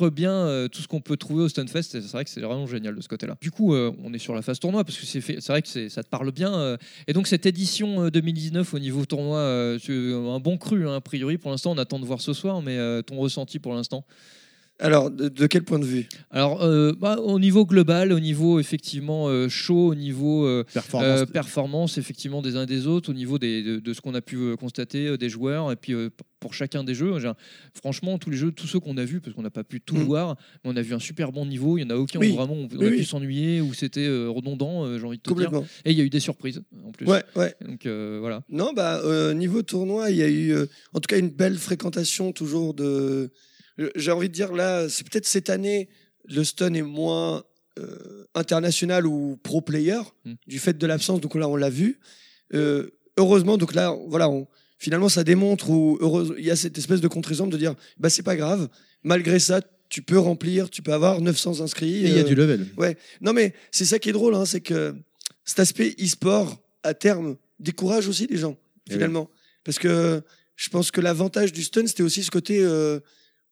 [0.09, 1.83] bien euh, tout ce qu'on peut trouver au Stunfest.
[1.83, 3.37] C'est vrai que c'est vraiment génial de ce côté-là.
[3.43, 6.03] Du coup, euh, on est sur la phase tournoi parce que c'est vrai que ça
[6.03, 6.55] te parle bien.
[6.55, 11.01] euh, et donc, cette édition euh, 2019 au niveau tournoi, un bon cru, hein, a
[11.03, 11.37] priori.
[11.37, 14.05] Pour l'instant, on attend de voir ce soir, mais ton ressenti pour l'instant?
[14.83, 16.09] Alors, de, de quel point de vue?
[16.31, 21.20] Alors, euh, bah, au niveau global, au niveau effectivement euh, show, au niveau euh, Performance.
[21.20, 24.15] euh, performance effectivement des uns et des autres, au niveau des, de, de ce qu'on
[24.15, 26.09] a pu constater euh, des joueurs, et puis euh,
[26.41, 27.12] pour chacun des jeux,
[27.75, 29.97] franchement, tous les jeux, tous ceux qu'on a vus, parce qu'on n'a pas pu tout
[29.97, 30.02] Mm.
[30.05, 31.76] voir, mais on a vu un super bon niveau.
[31.76, 32.31] Il y en a aucun Oui.
[32.31, 32.97] où vraiment on, on Oui, a oui.
[32.97, 35.49] pu s'ennuyer, où c'était euh, redondant, euh, j'ai envie de te dire.
[35.50, 35.67] Complètement.
[35.84, 37.07] Et il y a eu des surprises en plus.
[37.07, 37.55] Ouais, ouais.
[37.68, 38.42] Donc euh, voilà.
[38.49, 41.59] Non, bah, euh, niveau tournoi, il y a eu euh, en tout cas une belle
[41.59, 43.31] fréquentation toujours de.
[43.97, 45.89] J'ai envie de dire là, c'est peut-être cette année,
[46.28, 47.42] le stun est moins
[47.78, 50.33] euh, international ou pro player Mm.
[50.47, 51.20] du fait de l'absence.
[51.20, 51.99] Donc là, on l'a vu.
[52.52, 54.47] Euh, heureusement, donc là, voilà, on-
[54.78, 58.10] finalement, ça démontre où heureuse- il y a cette espèce de contre-exemple de dire, bah
[58.10, 58.68] c'est pas grave.
[59.02, 62.05] Malgré ça, tu peux remplir, tu peux avoir 900 inscrits.
[62.05, 62.67] Et il y a euh, du level.
[62.76, 62.97] Ouais.
[63.20, 64.94] Non, mais c'est ça qui est drôle, hein, c'est que
[65.44, 68.57] cet aspect e-sport, à terme, décourage aussi les gens,
[68.89, 69.31] Eh finalement.
[69.65, 70.23] Parce que
[70.57, 73.00] je pense que l'avantage du stun, c'était aussi ce côté, euh,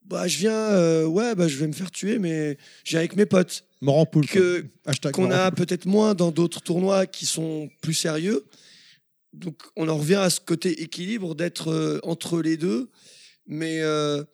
[0.08, 2.56] bah, je viens, euh, ouais, bah, je vais me faire tuer, mais
[2.86, 3.64] viens avec mes potes.
[3.80, 4.26] Mort en poule.
[4.26, 4.64] Que,
[5.12, 8.44] qu'on a peut-être moins dans d'autres tournois qui sont plus sérieux.
[9.34, 12.90] Donc, on en revient à ce côté équilibre d'être euh, entre les deux.
[13.46, 14.24] Mais euh,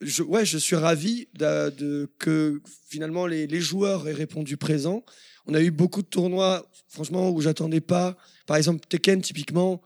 [0.00, 5.04] je, ouais, je suis ravi de, que finalement les, les joueurs aient répondu présent.
[5.46, 8.16] On a eu beaucoup de tournois, franchement, où j'attendais pas.
[8.46, 9.82] Par exemple, Tekken, typiquement,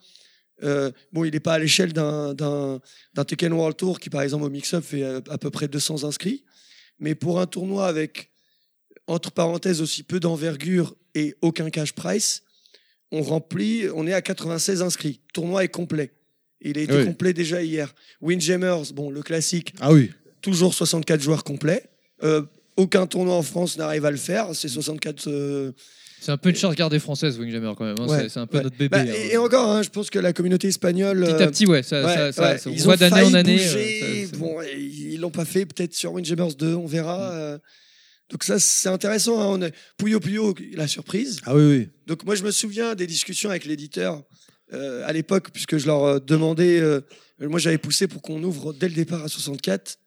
[0.62, 2.80] euh, bon, il n'est pas à l'échelle d'un
[3.26, 6.44] Tekken World Tour qui, par exemple, au mix-up fait euh, à peu près 200 inscrits.
[6.98, 8.30] Mais pour un tournoi avec,
[9.06, 12.42] entre parenthèses, aussi peu d'envergure et aucun cash price,
[13.10, 15.20] on remplit, on est à 96 inscrits.
[15.28, 16.12] Le tournoi est complet.
[16.60, 17.04] Il a été Oui.
[17.04, 17.92] complet déjà hier.
[18.20, 20.10] Windjammers, bon, le classique, Ah oui.
[20.40, 21.84] toujours 64 joueurs complets.
[22.22, 22.42] Euh,
[22.76, 24.54] aucun tournoi en France n'arrive à le faire.
[24.54, 25.26] C'est 64.
[25.28, 25.72] euh,
[26.24, 27.96] C'est un peu une charge gardée française, Winghammer, quand même.
[27.98, 28.06] hein.
[28.06, 28.62] Ouais, C'est- C'est un peu ouais.
[28.64, 28.88] notre bébé.
[28.90, 29.12] bah, hein.
[29.14, 31.20] et, et encore, hein, je pense que la communauté espagnole.
[31.24, 31.82] Petit euh, à petit, ouais.
[31.82, 33.56] Ça, ouais, ça- ça- ouais, ça- on ils voit ont d'année en année.
[33.56, 34.02] bouger.
[34.04, 37.32] euh, ça- bon, ils l'ont pas fait peut-être sur Windjammers 2, on verra.
[37.32, 37.58] euh.
[38.30, 39.40] donc ça, c'est intéressant.
[39.40, 39.46] hein.
[39.48, 39.74] On est...
[39.98, 41.40] Puyo Puyo, la surprise.
[41.44, 41.88] Ah oui, oui.
[42.06, 44.22] Donc moi, je me souviens des discussions avec l'éditeur
[44.72, 47.00] euh, à l'époque, puisque je leur euh, demandais, euh,
[47.40, 49.98] moi j'avais poussé pour qu'on ouvre dès le départ à 64,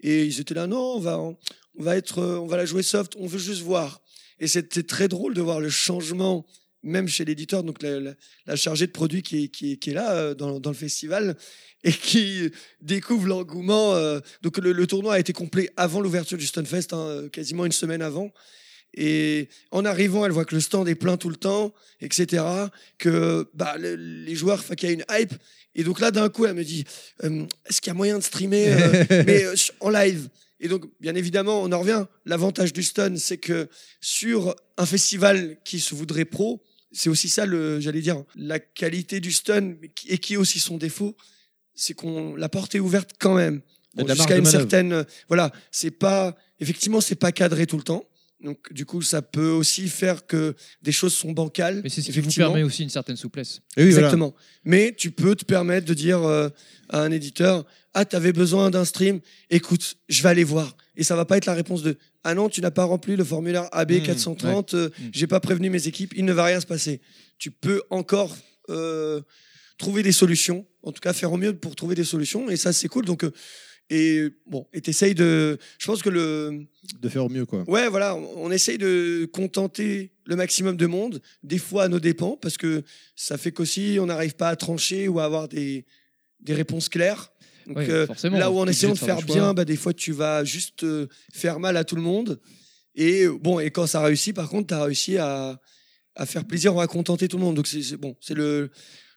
[0.00, 1.36] et ils étaient là, non, on va, on
[1.78, 4.02] va être, euh, on va la jouer soft, on veut juste voir.
[4.40, 6.46] Et c'était très drôle de voir le changement,
[6.82, 8.14] même chez l'éditeur, donc la, la-
[8.46, 10.76] la chargée de produit qui est, qui est, qui est là euh, dans, dans le
[10.76, 11.36] festival
[11.82, 13.94] et qui découvre l'engouement.
[13.94, 17.72] euh, donc le, le tournoi a été complet avant l'ouverture du Stunfest, hein, quasiment une
[17.72, 18.30] semaine avant.
[18.96, 22.44] Et en arrivant, elle voit que le stand est plein tout le temps, etc.
[22.98, 25.34] Que bah, le- les joueurs, qu'il y a une hype.
[25.74, 26.84] Et donc là, d'un coup, elle me dit
[27.24, 30.28] euh, Est-ce qu'il y a moyen de streamer euh, mais euh, en live?
[30.60, 32.06] Et donc, bien évidemment, on en revient.
[32.24, 33.68] L'avantage du stun, c'est que
[34.00, 39.20] sur un festival qui se voudrait pro, c'est aussi ça, le, j'allais dire, la qualité
[39.20, 39.74] du stun
[40.06, 41.16] et qui est aussi son défaut,
[41.74, 43.62] c'est qu'on la porte est ouverte quand même.
[43.94, 48.04] Bon, jusqu'à une certaine, voilà, c'est pas, effectivement, c'est pas cadré tout le temps.
[48.44, 51.80] Donc, du coup, ça peut aussi faire que des choses sont bancales.
[51.82, 52.48] Mais c'est ce qui vous effectivement.
[52.48, 53.60] permet aussi une certaine souplesse.
[53.74, 53.88] Voilà.
[53.88, 54.34] Exactement.
[54.64, 56.48] Mais tu peux te permettre de dire euh,
[56.90, 57.64] à un éditeur
[57.94, 60.76] Ah, tu avais besoin d'un stream, écoute, je vais aller voir.
[60.96, 63.24] Et ça va pas être la réponse de Ah non, tu n'as pas rempli le
[63.24, 66.66] formulaire AB Mmh, 430, euh, j'ai pas prévenu mes équipes, il ne va rien se
[66.66, 67.00] passer.
[67.38, 68.36] Tu peux encore
[68.68, 69.20] euh,
[69.78, 72.72] trouver des solutions, en tout cas faire au mieux pour trouver des solutions, et ça,
[72.72, 73.06] c'est cool.
[73.06, 73.32] Donc, euh,
[73.90, 75.58] et bon, et t'essayes de.
[75.78, 76.66] Je pense que le.
[77.00, 77.64] De faire au mieux, quoi.
[77.68, 82.00] Ouais, voilà, on on essaye de contenter le maximum de monde, des fois à nos
[82.00, 82.82] dépens, parce que
[83.14, 85.84] ça fait qu'aussi on n'arrive pas à trancher ou à avoir des,
[86.40, 87.30] des réponses claires.
[87.66, 90.12] Donc, Ouais, euh, forcément, là où en essayant de faire bien, bah, des fois tu
[90.12, 92.40] vas juste euh, faire mal à tout le monde.
[92.94, 95.60] Et bon, et quand ça réussit, par contre, tu as réussi à,
[96.14, 97.56] à faire plaisir ou à contenter tout le monde.
[97.56, 98.70] Donc c'est bon, c'est le,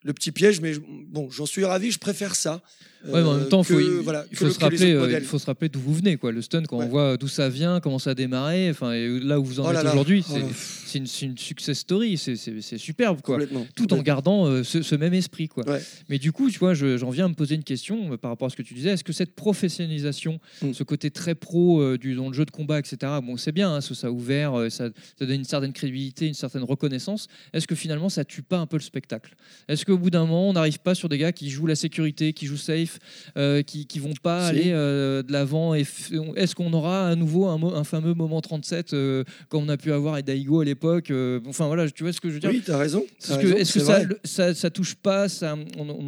[0.04, 0.74] le petit piège, mais
[1.08, 2.62] bon, j'en suis ravi, je préfère ça.
[3.06, 5.06] Ouais, mais en même temps, que, faut, il, voilà, il que faut se rappeler, autres
[5.06, 5.24] modèles.
[5.24, 6.32] il faut se rappeler d'où vous venez, quoi.
[6.32, 6.86] Le stun, quand Ouais.
[6.86, 9.68] on voit d'où ça vient, comment ça a démarré, enfin, et là où vous en
[9.70, 10.34] Oh là êtes aujourd'hui, oh
[10.86, 13.38] c'est une, success story, c'est- superbe, quoi.
[13.76, 15.68] Tout en gardant euh, ce, ce même esprit, quoi.
[15.70, 15.82] Ouais.
[16.10, 18.32] Mais du coup, tu vois, je- j'en viens à me poser une question euh, par
[18.32, 18.90] rapport à ce que tu disais.
[18.90, 20.74] Est-ce que cette professionnalisation, Mm.
[20.74, 23.74] ce côté très pro euh, du, dans le jeu de combat, etc., bon, c'est bien,
[23.76, 27.28] hein, ça, ça a ouvert, ça, ça donne une certaine crédibilité, une certaine reconnaissance.
[27.54, 29.36] Est-ce que finalement, ça tue pas un peu le spectacle?
[29.68, 32.34] Est-ce qu'au bout d'un moment, on n'arrive pas sur des gars qui jouent la sécurité,
[32.34, 32.87] qui jouent safe,
[33.38, 34.50] euh, qui, qui vont pas Si.
[34.50, 39.64] aller euh, de l'avant Est-ce qu'on aura à nouveau un, fameux moment 37 euh, comme
[39.64, 42.30] on a pu avoir avec Daigo à l'époque euh, Enfin voilà, tu vois ce que
[42.30, 42.50] je veux dire?
[42.50, 43.06] Oui, tu as raison.
[43.20, 46.08] est-ce que, ça, le- ça, ça touche pas, ça, on, on-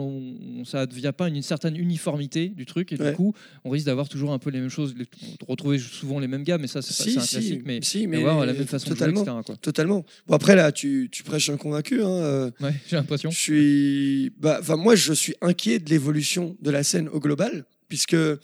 [0.61, 3.11] on- ça devient pas une, une certaine uniformité du truc et Ouais.
[3.11, 3.33] du coup,
[3.64, 6.43] on risque d'avoir toujours un peu les mêmes choses, les- de retrouver souvent les mêmes
[6.43, 9.22] gars, mais ça c'est Si, un si, classique, mais, mais avoir la même façon totalement.
[9.22, 9.43] de jouer, etc.
[9.45, 9.56] Quoi.
[9.61, 10.06] Totalement.
[10.27, 12.01] Bon, après, là, tu, tu prêches un convaincu.
[12.01, 13.30] Hein, Ouais, j'ai l'impression.
[13.32, 14.32] je suis.
[14.40, 18.38] Bah, moi, je suis inquiet de l'évolution de la scène au global, puisque que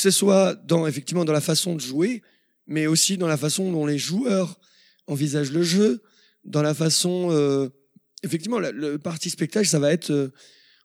[0.00, 2.22] ce soit dans, effectivement, dans la façon de jouer,
[2.66, 4.58] mais aussi dans la façon dont les joueurs
[5.06, 6.02] envisagent le jeu,
[6.44, 7.28] dans la façon.
[7.30, 7.68] euh,
[8.22, 10.10] effectivement, la- le parti spectacle, ça va être.
[10.10, 10.28] euh,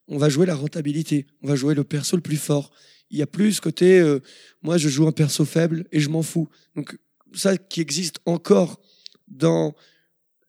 [0.08, 2.72] on va jouer la rentabilité, on va jouer le perso le plus fort.
[3.10, 4.00] Il y a plus ce côté.
[4.00, 4.20] euh,
[4.62, 6.48] moi, je joue un perso faible et je m'en fous.
[6.76, 6.98] Donc,
[7.34, 8.82] ça qui existe encore
[9.28, 9.76] dans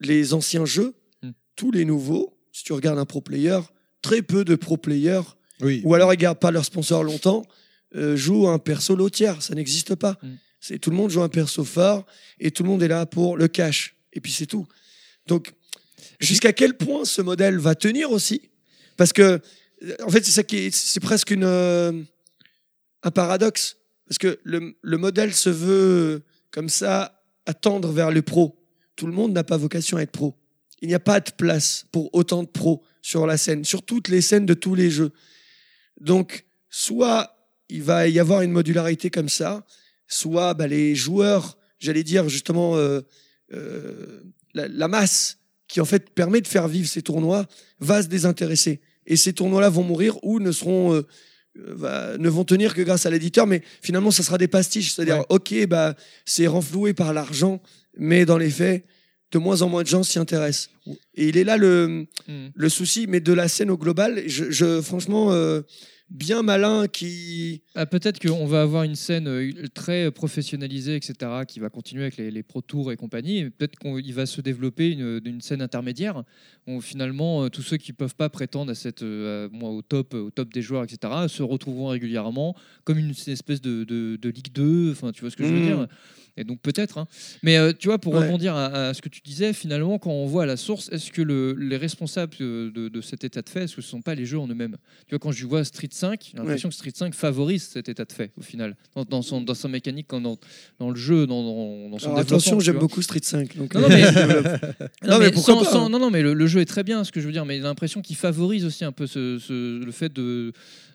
[0.01, 1.31] les anciens jeux, Mm.
[1.57, 3.59] tous les nouveaux, si tu regardes un pro player,
[4.03, 5.23] très peu de pro players,
[5.61, 5.83] Oui.
[5.85, 7.45] ou alors ils gardent pas leur sponsor longtemps,
[7.97, 10.19] euh, jouent un perso low tier, ça n'existe pas.
[10.23, 10.29] Mm.
[10.61, 12.07] C'est tout le monde joue un perso fort
[12.39, 14.67] et tout le monde est là pour le cash et puis c'est tout.
[15.27, 15.53] Donc
[16.21, 18.43] jusqu'à quel point ce modèle va tenir aussi?
[18.97, 19.41] Parce que
[19.83, 21.93] euh, en fait c'est ça qui est, c'est presque une euh,
[23.03, 28.59] un paradoxe parce que le, le modèle se veut comme ça attendre vers le pro.
[28.97, 30.35] Tout le monde n'a pas vocation à être pro.
[30.81, 34.09] Il n'y a pas de place pour autant de pros sur la scène, sur toutes
[34.09, 35.13] les scènes de tous les jeux.
[36.01, 37.35] Donc, soit
[37.69, 39.65] il va y avoir une modularité comme ça,
[40.07, 43.01] soit bah, les joueurs, j'allais dire justement euh,
[43.53, 44.23] euh,
[44.55, 47.47] la, la masse qui en fait permet de faire vivre ces tournois
[47.81, 48.81] va se désintéresser.
[49.07, 51.07] Et ces tournois-là vont mourir ou ne seront euh,
[51.57, 54.93] va- ne vont tenir que grâce à l'éditeur, mais finalement, ça sera des pastiches.
[54.95, 55.27] C'est-à-dire, Ouais.
[55.31, 55.95] ok, bah,
[56.25, 57.61] c'est renfloué par l'argent,
[57.97, 58.85] mais dans les faits,
[59.33, 60.71] de moins en moins de gens s'y intéressent.
[61.15, 62.49] Et il est là le, Mm.
[62.55, 65.61] le souci, mais de la scène au global, je, je- franchement, euh,
[66.11, 67.61] bien malin qui.
[67.75, 71.15] Ah, Peut-être qu'on va avoir une scène euh, très professionnalisée, etc.,
[71.47, 73.51] qui va continuer avec les, les Pro Tours et compagnie.
[73.51, 76.25] Peut-être qu'il va se développer une, une scène intermédiaire
[76.67, 80.15] où finalement euh, tous ceux qui peuvent pas prétendre à cette, à- moi, au top,
[80.15, 84.53] au top des joueurs, etc., se retrouveront régulièrement comme une, espèce de, de- de Ligue
[84.55, 84.93] 2.
[84.93, 85.67] Enfin, tu vois ce que je veux Mhm.
[85.67, 85.89] dire?
[86.39, 86.99] Et donc peut-être.
[86.99, 87.09] hein.
[87.43, 88.25] Mais euh, tu vois, pour Ouais.
[88.25, 91.11] rebondir à, à ce que tu disais, finalement, quand on voit à la source, est-ce
[91.11, 94.15] que le- les responsables de, cet état de fait, est-ce que ce ne sont pas
[94.15, 94.77] les jeux en eux-mêmes?
[95.07, 98.05] Tu vois, quand je vois Street 5, j'ai l'impression que Street 5 favorise cet état
[98.05, 100.39] de fait, au final, dans, dans son, dans sa mécanique, dans,
[100.91, 102.21] le jeu, dans, son Alors développement.
[102.21, 103.57] attention, j'aime beaucoup Street 5.
[103.57, 104.03] Donc, Non, non, mais-.
[105.03, 106.65] Non, Non, mais mais pourquoi sans- pas, sans- non, non, mais le, le jeu est
[106.67, 109.07] très bien, ce que je veux dire, mais j'ai l'impression qu'il favorise aussi un peu
[109.07, 110.53] ce, ce- le fait de.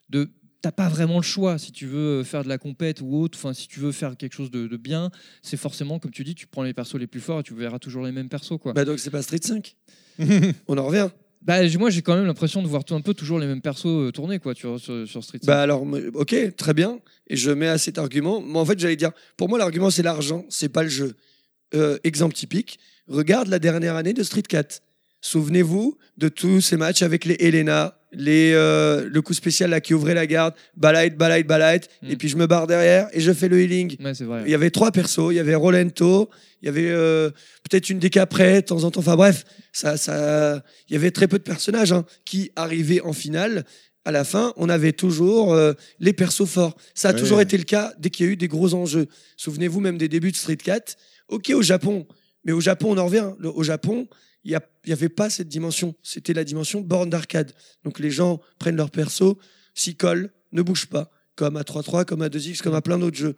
[0.09, 0.29] de
[0.63, 3.37] T'as pas vraiment le choix si tu veux faire de la compète ou autre.
[3.37, 5.11] Enfin, si tu veux faire quelque chose de, de bien,
[5.41, 7.79] c'est forcément comme tu dis, tu prends les persos les plus forts et tu verras
[7.79, 8.71] toujours les mêmes persos, quoi.
[8.71, 9.75] Bah donc c'est pas Street 5.
[10.69, 11.09] On en revient.
[11.41, 13.85] Bah, moi, j'ai quand même l'impression de voir tout, un peu toujours les mêmes persos
[13.87, 15.45] euh, tourner, quoi, tu vois, sur, sur Street 5.
[15.47, 16.99] Bah alors, me- ok, très bien.
[17.27, 18.39] Et je mets à cet argument.
[18.39, 21.15] Mais en fait, j'allais dire, pour moi, l'argument, c'est l'argent, c'est pas le jeu.
[21.75, 24.81] Euh, exemple typique, regarde la dernière année de Street 4.
[25.27, 29.93] Souvenez-vous de tous ces matchs avec les Elena, les, euh, le coup spécial là, qui
[29.93, 32.11] ouvrait la garde, balade, balade, balade, Mm.
[32.11, 33.95] et puis je me barre derrière et je fais le healing.
[34.03, 34.43] Ouais, vrai.
[34.45, 36.29] Il y avait trois persos, il y avait Rolento,
[36.61, 37.29] il y avait euh,
[37.69, 38.99] peut-être une déca près de temps en temps.
[38.99, 43.13] Enfin bref, ça, ça, il y avait très peu de personnages hein, qui arrivaient en
[43.13, 43.63] finale.
[44.03, 45.71] À la fin, on avait toujours euh,
[46.01, 46.75] les persos forts.
[46.95, 47.19] Ça a Ouais.
[47.19, 49.07] toujours été le cas dès qu'il y a eu des gros enjeux.
[49.37, 50.97] Souvenez-vous même des débuts de Street 4.
[51.29, 52.05] Ok au Japon,
[52.43, 53.29] mais au Japon on en revient.
[53.39, 54.09] Le- au Japon,
[54.43, 55.95] il n'y avait pas cette dimension.
[56.03, 57.53] C'était la dimension borne d'arcade.
[57.83, 59.37] Donc les gens prennent leur perso,
[59.73, 63.17] s'y collent, ne bougent pas, comme à 3-3, comme à 2X, comme à plein d'autres
[63.17, 63.35] jeux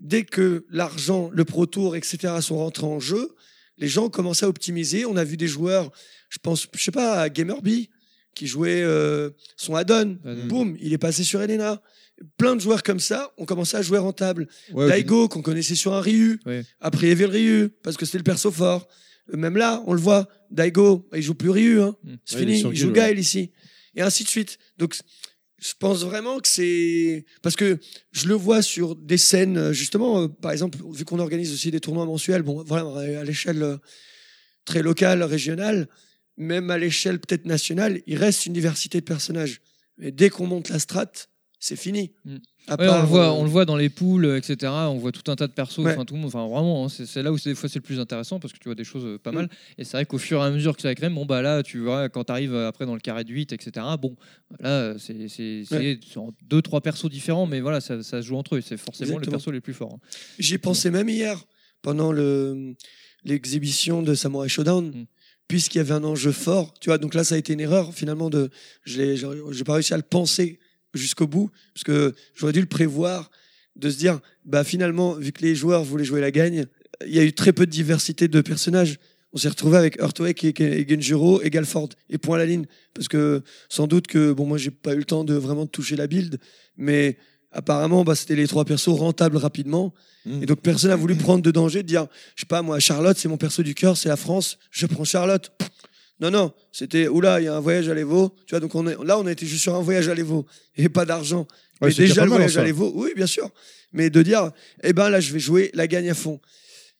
[0.00, 2.34] dès que l'argent, le Pro Tour, etc.
[2.40, 3.34] sont rentrés en jeu,
[3.76, 5.04] les gens ont commencé à optimiser.
[5.04, 5.90] On a vu des joueurs,
[6.30, 7.90] je pense, je sais pas, à Gamerby,
[8.34, 10.18] qui jouait euh, son add-on.
[10.24, 10.46] Add-on.
[10.46, 11.82] Boum, il est passé sur Elena.
[12.38, 14.48] Plein de joueurs comme ça ont commencé à jouer rentable.
[14.72, 16.64] Ouais, Daigo, qu'on connaissait sur un Ryu, Ouais.
[16.80, 18.88] après Evil Ryu, parce que c'était le perso fort.
[19.32, 21.80] Même là, on le voit, Daigo, il joue plus Ryu.
[21.80, 21.96] Hein.
[22.02, 22.14] Mm.
[22.24, 22.92] C'est Ouais, fini, il joue ouais.
[22.92, 23.50] Gaël ici.
[23.94, 24.58] Et ainsi de suite.
[24.78, 24.96] Donc,
[25.58, 27.24] je pense vraiment que c'est.
[27.42, 27.78] Parce que
[28.12, 31.70] je le vois sur des scènes, euh, justement, euh, par exemple, vu qu'on organise aussi
[31.70, 33.76] des tournois mensuels, bon, voilà, à l'échelle euh,
[34.64, 35.88] très locale, régionale,
[36.36, 39.60] même à l'échelle peut-être nationale, il reste une diversité de personnages.
[39.98, 41.28] Mais dès qu'on monte la strate,
[41.62, 42.10] c'est fini.
[42.24, 42.36] Mm.
[42.68, 44.56] Ouais, on, le voit, euh, on le voit dans les poules, euh, etc.
[44.72, 45.78] On voit tout un tas de persos.
[45.78, 45.92] Ouais.
[45.92, 47.98] Enfin, tout le monde, enfin, vraiment, hein, c'est là où des fois c'est le plus
[48.00, 49.34] intéressant parce que tu vois des choses euh, pas Mm.
[49.34, 49.48] mal.
[49.78, 51.80] Et c'est vrai qu'au fur et à mesure que ça crème, bon, bah là, tu
[51.80, 53.86] vois, quand tu arrives après dans le carré de 8, etc.
[54.00, 54.16] Bon,
[54.58, 55.14] là, c'est
[55.70, 55.98] Ouais.
[56.48, 58.60] deux, trois persos différents, mais voilà, ça, ça se joue entre eux.
[58.60, 59.36] C'est forcément les Exactement.
[59.38, 59.94] persos les plus forts.
[59.94, 60.08] hein.
[60.38, 61.38] J'y ai pensé même hier,
[61.82, 62.74] pendant le-
[63.24, 65.06] l'exhibition de Samurai Showdown, Mm.
[65.48, 66.74] puisqu'il y avait un enjeu fort.
[66.80, 68.50] Tu vois, donc là, ça a été une erreur, finalement, de.
[68.84, 69.16] J'ai
[69.66, 70.58] pas réussi à le penser
[70.94, 73.30] jusqu'au bout, parce que j'aurais dû le prévoir,
[73.76, 76.66] de se dire, bah finalement, vu que les joueurs voulaient jouer la gagne,
[77.06, 78.98] il y a eu très peu de diversité de personnages.
[79.32, 82.66] On s'est retrouvé avec Earthquake et, Genjiro et Galford, et point à la ligne.
[82.94, 85.96] Parce que sans doute que, bon, moi, j'ai pas eu le temps de vraiment toucher
[85.96, 86.38] la build,
[86.76, 87.16] mais
[87.52, 89.94] apparemment, bah, c'était les trois persos rentables rapidement.
[90.26, 90.42] Mm.
[90.42, 93.16] Et donc personne n'a voulu prendre de danger, de dire, je sais pas, moi, Charlotte,
[93.16, 95.52] c'est mon perso du cœur, c'est la France, je prends Charlotte.
[95.58, 95.70] Pff,
[96.20, 98.34] Non, non, c'était, oula, il y a un voyage à l'Evo.
[98.46, 100.88] Tu vois, donc on est, là, on était juste sur un voyage à l'Evo et
[100.88, 101.46] pas d'argent.
[101.80, 103.50] Ouais, Mais déjà le voyage à l'Evo, oui, bien sûr.
[103.92, 106.40] Mais de dire, eh ben là, je vais jouer la gagne à fond.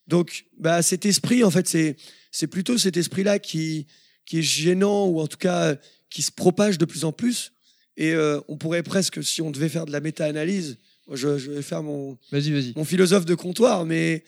[0.07, 1.97] Donc, bah, cet esprit, en fait, c'est,
[2.31, 3.87] c'est plutôt cet esprit-là qui,
[4.25, 5.77] qui est gênant ou en tout cas
[6.09, 7.53] qui se propage de plus en plus.
[7.97, 10.79] Et euh, on pourrait presque, si on devait faire de la méta-analyse,
[11.13, 12.17] je, je vais faire mon,
[12.77, 14.25] mon philosophe de comptoir, mais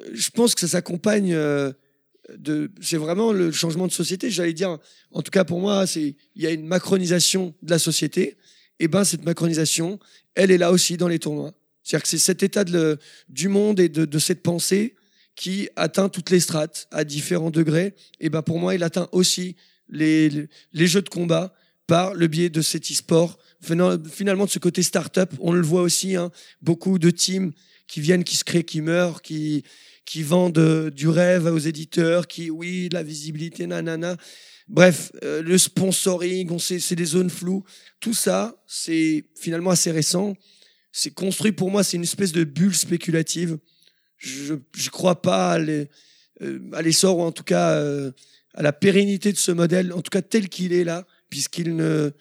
[0.00, 1.72] euh, je pense que ça s'accompagne euh,
[2.36, 2.70] de.
[2.80, 4.30] C'est vraiment le changement de société.
[4.30, 4.78] J'allais dire,
[5.12, 8.36] en tout cas pour moi, c'est il y a une macronisation de la société.
[8.80, 9.98] Et ben cette macronisation,
[10.34, 11.52] elle est là aussi dans les tournois.
[11.82, 12.64] C'est-à-dire que c'est cet état
[13.28, 14.94] du monde et de, cette pensée
[15.34, 17.94] qui atteint toutes les strates à différents degrés.
[18.20, 19.56] Et ben pour moi, il atteint aussi
[19.88, 20.28] les,
[20.72, 21.54] les, jeux de combat
[21.86, 23.38] par le biais de cet e-sport.
[23.62, 27.52] Finalement, de ce côté start-up, on le voit aussi, hein, beaucoup de teams
[27.86, 29.64] qui viennent, qui se créent, qui meurent, qui,
[30.08, 34.16] qui vendent euh, du rêve aux éditeurs, qui, oui, la visibilité, nanana.
[34.66, 37.62] Bref, euh, le sponsoring, on sait, c'est des zones floues.
[38.00, 40.34] Tout ça, c'est finalement assez récent.
[40.92, 43.58] C'est construit pour moi, c'est une espèce de bulle spéculative.
[44.16, 45.84] Je ne crois pas euh,
[46.72, 47.78] à l'essor, ou en tout cas
[48.54, 52.12] à la pérennité de ce modèle, en tout cas tel qu'il est là, puisqu'il ne,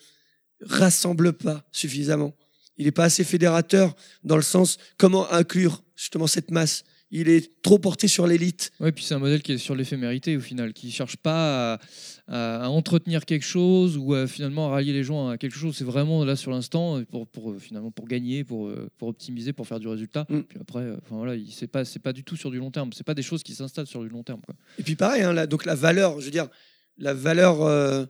[0.60, 2.36] rassemble pas suffisamment.
[2.78, 6.84] Il n'est pas assez fédérateur dans le sens comment inclure justement cette masse.
[7.10, 8.72] Il est trop porté sur l'élite.
[8.82, 11.80] Ouais, puis c'est un modèle qui est sur l'éphémérité au final, qui cherche pas à,
[12.28, 15.74] à- à entretenir quelque chose ou à, finalement à rallier les gens à quelque chose.
[15.78, 19.54] C'est vraiment là sur l'instant pour, pour euh, finalement pour gagner, pour, euh, pour optimiser,
[19.54, 20.26] pour faire du résultat.
[20.30, 20.42] Mm.
[20.42, 22.72] Puis après, euh, enfin voilà, il- c'est pas c'est pas du tout sur du long
[22.72, 22.92] terme.
[22.94, 24.42] C'est pas des choses qui s'installent sur du long terme.
[24.46, 24.56] Quoi.
[24.78, 26.50] Et puis pareil, hein, là, donc la valeur, je veux dire,
[26.98, 28.06] la valeur euh,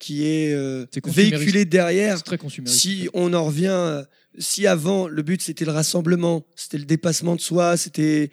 [0.00, 2.80] qui est, euh, véhiculée derrière, C'est très consumériste.
[2.80, 4.02] si on en revient,
[4.38, 8.30] si avant le but c'était le rassemblement, c'était le dépassement de soi, c'était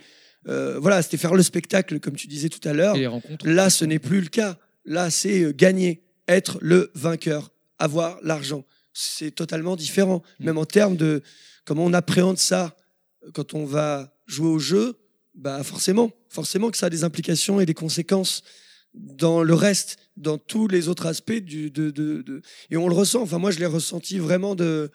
[0.47, 2.95] euh, voilà, c'était faire le spectacle comme tu disais tout à l'heure.
[3.43, 4.57] Là, ce n'est plus le cas.
[4.85, 8.63] Là, c'est euh, gagner, être le vainqueur, avoir l'argent.
[8.93, 10.45] C'est totalement différent, Mm.
[10.45, 11.21] même en termes de
[11.65, 12.75] comment on appréhende ça
[13.25, 14.95] euh, quand on va jouer au jeu.
[15.35, 18.41] Bah forcément, forcément que ça a des implications et des conséquences
[18.93, 22.95] dans le reste, dans tous les autres aspects du de, de, de- et on le
[22.95, 23.21] ressent.
[23.21, 24.89] Enfin moi, je l'ai ressenti vraiment de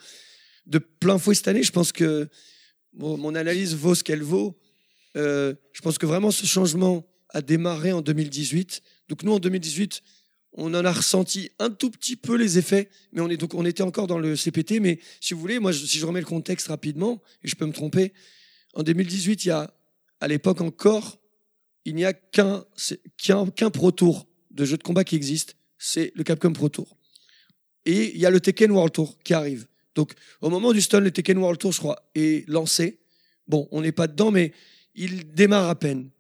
[0.66, 1.62] de plein fouet cette année.
[1.62, 2.28] Je pense que
[2.94, 4.58] mon, analyse vaut ce qu'elle vaut.
[5.16, 8.82] Euh, je pense que vraiment ce changement a démarré en 2018.
[9.08, 10.02] Donc nous en 2018,
[10.55, 13.65] on en a ressenti un tout petit peu les effets, mais on est donc on
[13.65, 14.81] était encore dans le CPT.
[14.81, 17.73] Mais si vous voulez, moi si je remets le contexte rapidement, et je peux me
[17.73, 18.12] tromper,
[18.74, 19.73] en 2018, il y a
[20.20, 21.18] à l'époque encore,
[21.84, 22.65] il n'y a qu'un
[23.16, 26.97] qu'un qu'un Pro Tour de jeu de combat qui existe, c'est le Capcom Pro Tour.
[27.84, 29.66] Et il y a le Tekken World Tour qui arrive.
[29.95, 32.99] Donc au moment du stun, le Tekken World Tour, je crois, est lancé.
[33.47, 34.53] Bon, on n'est pas dedans, mais
[34.95, 36.11] il démarre à peine.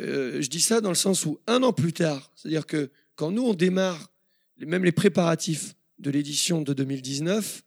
[0.00, 3.30] Euh, je dis ça dans le sens où un an plus tard, c'est-à-dire que quand
[3.30, 4.10] nous on démarre,
[4.58, 7.62] même les préparatifs de l'édition de 2019,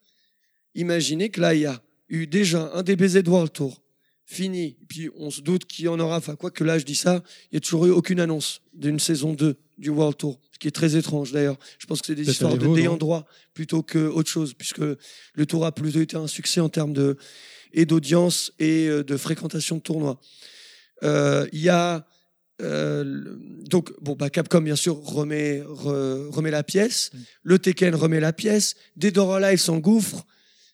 [0.76, 3.82] imaginez que là il y a eu déjà un DBZ World Tour
[4.30, 6.96] fini, puis on se doute qu'il y en aura, enfin quoi que là je dis
[6.96, 10.60] ça, il n'y a toujours eu aucune annonce d'une saison 2 du World Tour, ce
[10.60, 11.58] qui est très étrange d'ailleurs.
[11.80, 15.46] Je pense que c'est des histoires de non droit plutôt que autre chose, puisque le
[15.46, 17.16] Tour a plutôt été un succès en termes de
[17.74, 20.20] et d'audience et euh, de fréquentation de tournois.
[21.04, 22.06] Euh, Il y a
[22.62, 23.38] euh,
[23.70, 27.12] donc bon bah Capcom bien sûr remet re- remet la pièce,
[27.44, 30.26] le Tekken remet la pièce, Dead or Alive s'engouffre.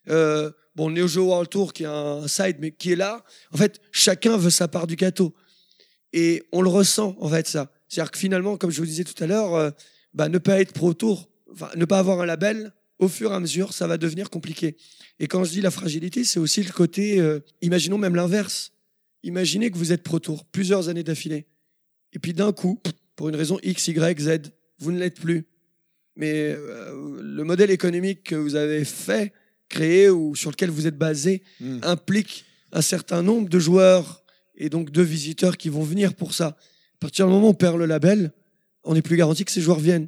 [0.09, 3.24] Euh, bon Neo Geo World Tour qui est un side mais qui est là.
[3.52, 5.34] En fait chacun veut sa part du gâteau
[6.11, 7.72] et on le ressent en fait ça.
[7.88, 9.72] C'est-à-dire que finalement comme je vous disais tout à l'heure, euh,
[10.14, 11.30] bah, ne pas être pro tour,
[11.76, 14.77] ne pas avoir un label, au fur et à mesure, ça va devenir compliqué.
[15.19, 18.72] Et quand je dis la fragilité, c'est aussi le côté, euh, imaginons même l'inverse.
[19.24, 21.45] Imaginez que vous êtes pro tour plusieurs années d'affilée.
[22.14, 22.82] Et puis d'un coup,
[23.16, 25.45] pour une raison X, Y, Z, vous ne l'êtes plus.
[26.16, 29.34] Mais euh, le modèle économique que vous avez fait,
[29.69, 31.80] créé ou sur lequel vous êtes basé, Mm.
[31.83, 34.24] implique un certain nombre de joueurs
[34.56, 36.48] et donc de visiteurs qui vont venir pour ça.
[36.95, 38.32] À partir du moment où on perd le label,
[38.83, 40.08] on n'est plus garanti que ces joueurs viennent.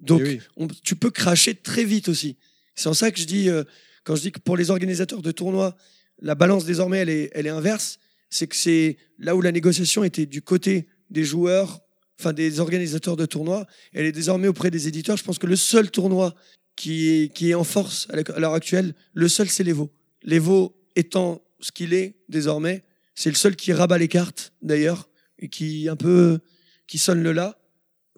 [0.00, 0.40] Donc, Eh oui.
[0.56, 2.36] on- tu peux cracher très vite aussi.
[2.74, 3.64] C'est en ça que je dis, euh,
[4.04, 5.76] quand je dis que pour les organisateurs de tournois,
[6.20, 7.98] la balance désormais, elle est, elle est inverse.
[8.30, 11.80] C'est que c'est là où la négociation était du côté des joueurs,
[12.18, 15.16] enfin des organisateurs de tournois, elle est désormais auprès des éditeurs.
[15.16, 16.34] Je pense que le seul tournoi
[16.76, 19.90] qui qui est en force à l'heure actuelle, le seul, c'est l'Evo.
[20.22, 25.48] L'Evo étant ce qu'il est désormais, c'est le seul qui rabat les cartes, d'ailleurs, et
[25.48, 26.40] qui un peu,
[26.86, 27.58] qui sonne le là.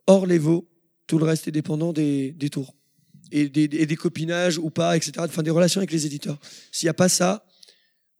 [0.07, 0.69] Hors l'Evo,
[1.07, 2.75] tout le reste est dépendant des, des tours
[3.33, 5.13] et des, et des copinages ou pas, etc.
[5.19, 6.39] Enfin, des relations avec les éditeurs.
[6.73, 7.47] S'il n'y a pas ça,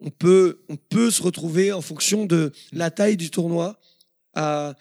[0.01, 3.81] on peut, on peut se retrouver en fonction de la taille du tournoi
[4.35, 4.75] à,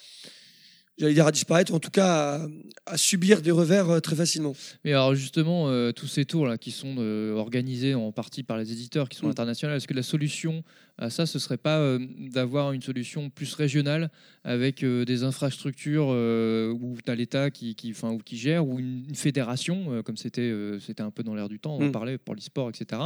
[0.97, 2.39] j'allais dire à disparaître, ou en tout cas
[2.85, 4.53] à, à subir des revers euh, très facilement.
[4.83, 8.57] Mais alors justement, euh, tous ces tours là qui sont euh, organisés en partie par
[8.57, 9.31] les éditeurs qui sont Mm.
[9.31, 10.63] internationaux, est-ce que la solution
[10.97, 11.97] à ça, ce serait pas
[12.31, 14.09] d'avoir une solution plus régionale
[14.45, 19.03] avec des infrastructures où tu as l'État qui, qui, enfin, ou qui gère, ou une,
[19.09, 21.91] une fédération, comme c'était c'était un peu dans l'air du temps, on en Mm.
[21.91, 23.01] parlait pour l'e-sport, etc.,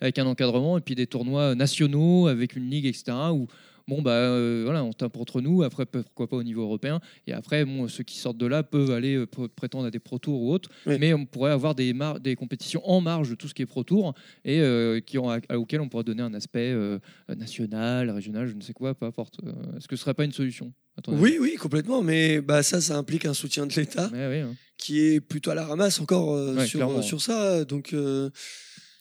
[0.00, 3.48] avec un encadrement et puis des tournois nationaux avec une ligue, etc., où
[3.88, 7.32] bon bah euh, voilà on tape entre nous après pourquoi pas au niveau européen et
[7.32, 10.18] après bon ceux qui sortent de là peuvent aller euh, pr- prétendre à des pro
[10.18, 10.96] tours ou autres Oui.
[11.00, 13.66] mais on pourrait avoir des mar- des compétitions en marge de tout ce qui est
[13.66, 16.98] pro tour et euh, qui ont, à- auquel on pourrait donner un aspect euh,
[17.36, 19.38] national régional je ne sais quoi peu importe
[19.76, 20.72] est-ce que ce serait pas une solution
[21.08, 22.02] Oui, oui, complètement.
[22.02, 24.54] Mais bah, ça, ça implique un soutien de l'État hein.
[24.76, 27.64] qui est plutôt à la ramasse encore euh, Ouais, sur, ça.
[27.64, 28.28] Donc, euh,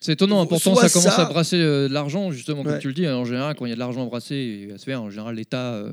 [0.04, 2.80] C'est étonnant, pourtant Soit ça commence ça- à brasser euh, de l'argent, justement, comme Ouais.
[2.80, 3.08] tu le dis.
[3.08, 5.36] En général, quand il y a de l'argent à brasser à se faire, en général,
[5.36, 5.74] l'État.
[5.76, 5.92] euh,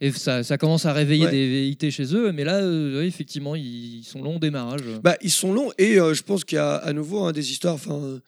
[0.00, 1.30] et ça, ça commence à réveiller Ouais.
[1.32, 4.82] des velléités chez eux, mais là, euh, effectivement, ils sont longs au démarrage.
[5.02, 7.74] Bah, ils sont longs et je pense qu'il y a à nouveau hein, des histoires.
[7.74, 8.20] Enfin,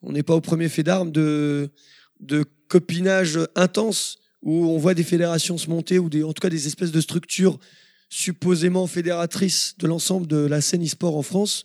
[0.00, 1.68] on n'est pas au premier fait d'armes de
[2.20, 6.48] de copinage intense où on voit des fédérations se monter ou des, en tout cas
[6.48, 7.58] des espèces de structures
[8.08, 11.64] supposément fédératrices de l'ensemble de la scène e-sport en France.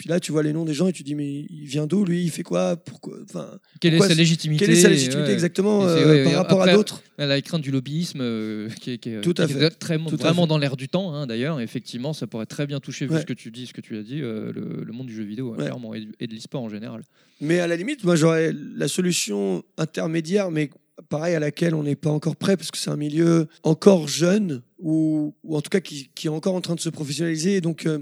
[0.00, 2.06] Puis là, tu vois les noms des gens et tu dis, mais il vient d'où
[2.06, 2.22] lui?
[2.24, 2.74] Il fait quoi?
[2.74, 3.18] Pourquoi?
[3.22, 4.64] Enfin, Quelle est sa légitimité?
[4.64, 5.32] Quelle est sa légitimité ouais.
[5.34, 7.02] exactement euh, par rapport après, à d'autres?
[7.18, 9.56] Elle a les craintes du lobbyisme euh, qui est, qui est- Tout à qui est
[9.58, 9.68] fait.
[9.72, 10.48] très, Tout à vraiment fait.
[10.48, 11.60] dans l'air du temps, hein, d'ailleurs.
[11.60, 13.20] Effectivement, ça pourrait très bien toucher, vu Ouais.
[13.20, 15.22] ce que tu dis, ce que tu as dit, euh, le, le monde du jeu
[15.22, 15.64] vidéo, hein, Ouais.
[15.64, 17.02] clairement, et, de l'e-sport en général.
[17.42, 20.70] Mais à la limite, moi, j'aurais la solution intermédiaire, mais
[21.10, 24.62] pareil, à laquelle on n'est pas encore prêt, parce que c'est un milieu encore jeune,
[24.78, 27.56] ou, ou en tout cas qui, qui est encore en train de se professionnaliser.
[27.56, 27.98] Et donc, euh,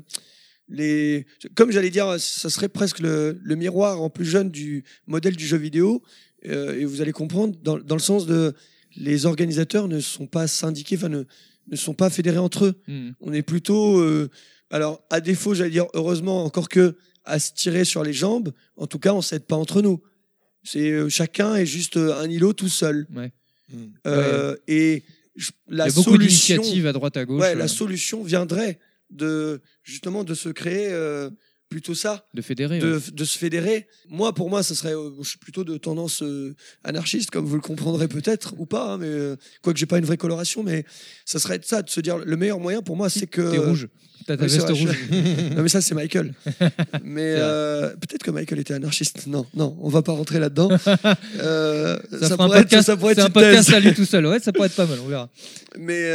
[0.68, 5.36] les, comme j'allais dire, ça serait presque le, le miroir en plus jeune du modèle
[5.36, 6.02] du jeu vidéo.
[6.46, 8.54] Euh, et vous allez comprendre, dans, dans le sens de
[8.96, 11.24] les organisateurs ne sont pas syndiqués, enfin, ne,
[11.70, 12.74] ne sont pas fédérés entre eux.
[12.86, 13.10] Hmm.
[13.20, 14.28] On est plutôt, euh,
[14.70, 18.52] alors à défaut, j'allais dire heureusement encore que à se tirer sur les jambes.
[18.76, 20.00] En tout cas, on s'aide pas entre nous.
[20.64, 23.06] C'est euh, chacun est juste euh, un îlot tout seul.
[23.14, 23.32] Ouais.
[24.06, 25.02] Euh, Et
[25.36, 27.40] je- la Il y a beaucoup solution, d'initiatives à droite à gauche.
[27.42, 28.78] ouais, la solution viendrait
[29.10, 31.30] de justement de se créer euh,
[31.68, 32.78] plutôt ça, de fédérer.
[32.78, 33.00] de, ouais.
[33.12, 33.86] de se fédérer.
[34.08, 37.56] Moi, pour moi, ce serait, euh, je suis plutôt de tendance euh, anarchiste, comme vous
[37.56, 40.84] le comprendrez peut-être ou pas, hein, mais euh, quoique j'ai pas une vraie coloration, mais
[41.26, 43.58] ça serait de ça, de se dire le meilleur moyen pour moi, c'est que T'es
[43.58, 43.88] rouge.
[44.26, 44.96] T'as ta veste rouge.
[45.56, 46.34] non mais ça c'est Michael.
[47.04, 49.26] mais euh, peut-être que Michael était anarchiste.
[49.26, 50.70] Non, non, on va pas rentrer là-dedans.
[50.78, 54.26] Ça, un pourrait être- podcast, ça pourrait être un podcast à lui tout seul.
[54.26, 55.30] Ouais, ça pourrait être pas mal, on verra.
[55.78, 56.10] Mais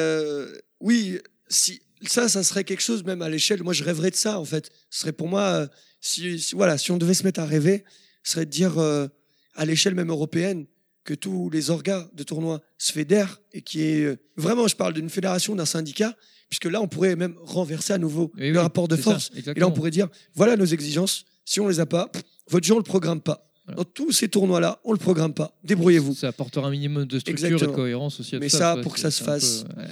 [0.80, 3.64] oui, si ça, ça serait quelque chose même à l'échelle.
[3.64, 4.72] Moi, je rêverais de ça en fait.
[4.90, 5.68] Ce serait pour moi, euh,
[6.02, 7.84] si, si- voilà, si on devait se mettre à rêver,
[8.24, 9.08] ce serait de dire euh,
[9.56, 10.66] à l'échelle même européenne
[11.04, 14.94] que tous les orgas de tournois se fédèrent et qui est euh, vraiment, je parle
[14.94, 16.16] d'une fédération, d'un syndicat,
[16.50, 19.32] puisque là, on pourrait même renverser à nouveau Oui, le oui, rapport de ça, force.
[19.36, 21.26] et là, on pourrait dire voilà nos exigences.
[21.46, 23.50] Si on les a pas, pff, votre jeu on le programme pas.
[23.78, 25.58] Dans tous ces tournois-là, on le programme pas.
[25.64, 26.16] Débrouillez-vous.
[26.16, 28.36] Ça apportera un minimum de structure et de cohérence aussi.
[28.36, 29.64] à Mais tout ça, ça, pour que ça se peu- fasse.
[29.78, 29.84] ouais,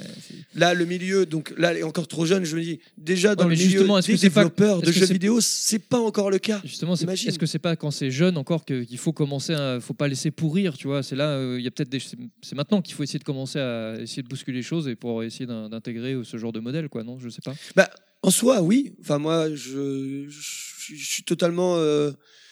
[0.55, 2.43] Là, le milieu, donc là, elle est encore trop jeune.
[2.43, 5.39] Je me dis, déjà dans Ouais, le milieu des pas- développeurs est-ce de jeux vidéo,
[5.39, 6.59] c'est pas encore le cas.
[6.65, 10.09] Justement, est-ce que c'est pas quand c'est jeune encore qu'il faut commencer à, faut pas
[10.09, 11.01] laisser pourrir, tu vois?
[11.01, 13.57] C'est là, euh, il y a peut-être des, c'est- maintenant qu'il faut essayer de commencer
[13.59, 16.59] à essayer de bousculer les choses et pour essayer d'in- d'intégrer euh, ce genre de
[16.59, 17.19] modèle, quoi, non?
[17.19, 17.53] Je sais pas.
[17.77, 17.89] Bah,
[18.21, 18.93] en soi, oui.
[18.99, 22.11] Enfin, moi, je suis totalement euh,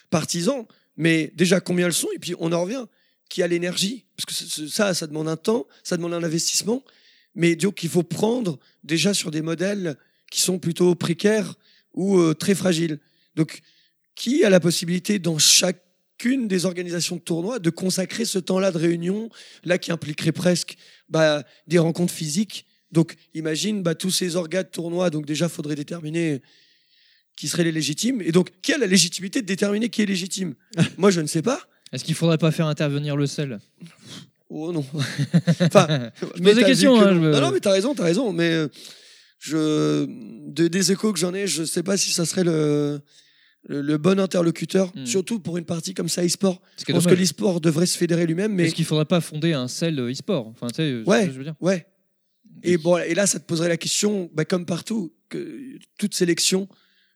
[0.10, 0.66] partisan.
[1.00, 2.10] Mais déjà, combien le sont?
[2.14, 2.86] Et puis, on en revient.
[3.30, 4.06] Qui a l'énergie?
[4.18, 6.84] Parce que ça, ça demande un temps, ça demande un investissement.
[7.36, 9.96] Mais donc, il faut prendre déjà sur des modèles
[10.30, 11.56] qui sont plutôt précaires
[11.94, 13.00] ou euh, très fragiles.
[13.36, 13.62] Donc,
[14.14, 18.78] qui a la possibilité dans chacune des organisations de tournois de consacrer ce temps-là de
[18.78, 19.30] réunion,
[19.64, 20.76] là qui impliquerait presque
[21.08, 22.66] bah, des rencontres physiques?
[22.92, 25.12] Donc, imagine bah, tous ces organes de tournoi.
[25.12, 26.42] Donc, déjà, faudrait déterminer
[27.40, 28.22] qui seraient les légitimes.
[28.22, 30.56] Et donc, qui a la légitimité de déterminer qui est légitime?
[30.98, 31.60] Moi, je ne sais pas.
[31.94, 33.60] Est-ce qu'il faudrait pas faire intervenir le sel?
[34.50, 34.86] Oh non.
[35.62, 37.22] enfin, Je pose des questions, que hein, non.
[37.24, 38.34] je non, non, mais t'as raison, t'as raison.
[38.34, 38.68] Mais euh,
[39.40, 40.06] je,
[40.52, 43.00] de, des échos que j'en ai, je sais pas si ça serait le,
[43.68, 45.06] le, le bon interlocuteur, Hmm.
[45.06, 46.62] surtout pour une partie comme ça e-sport.
[46.76, 49.06] Ce Je qui est pense que l'e-sport devrait se fédérer lui-même, mais Est-ce qu'il faudrait
[49.06, 50.48] pas fonder un sel euh, e-sport?
[50.48, 51.56] Enfin, tu sais, euh, Ouais, ce que je veux dire.
[51.62, 51.86] ouais.
[52.64, 56.68] Et bon, et là, ça te poserait la question, bah, comme partout, que toute sélection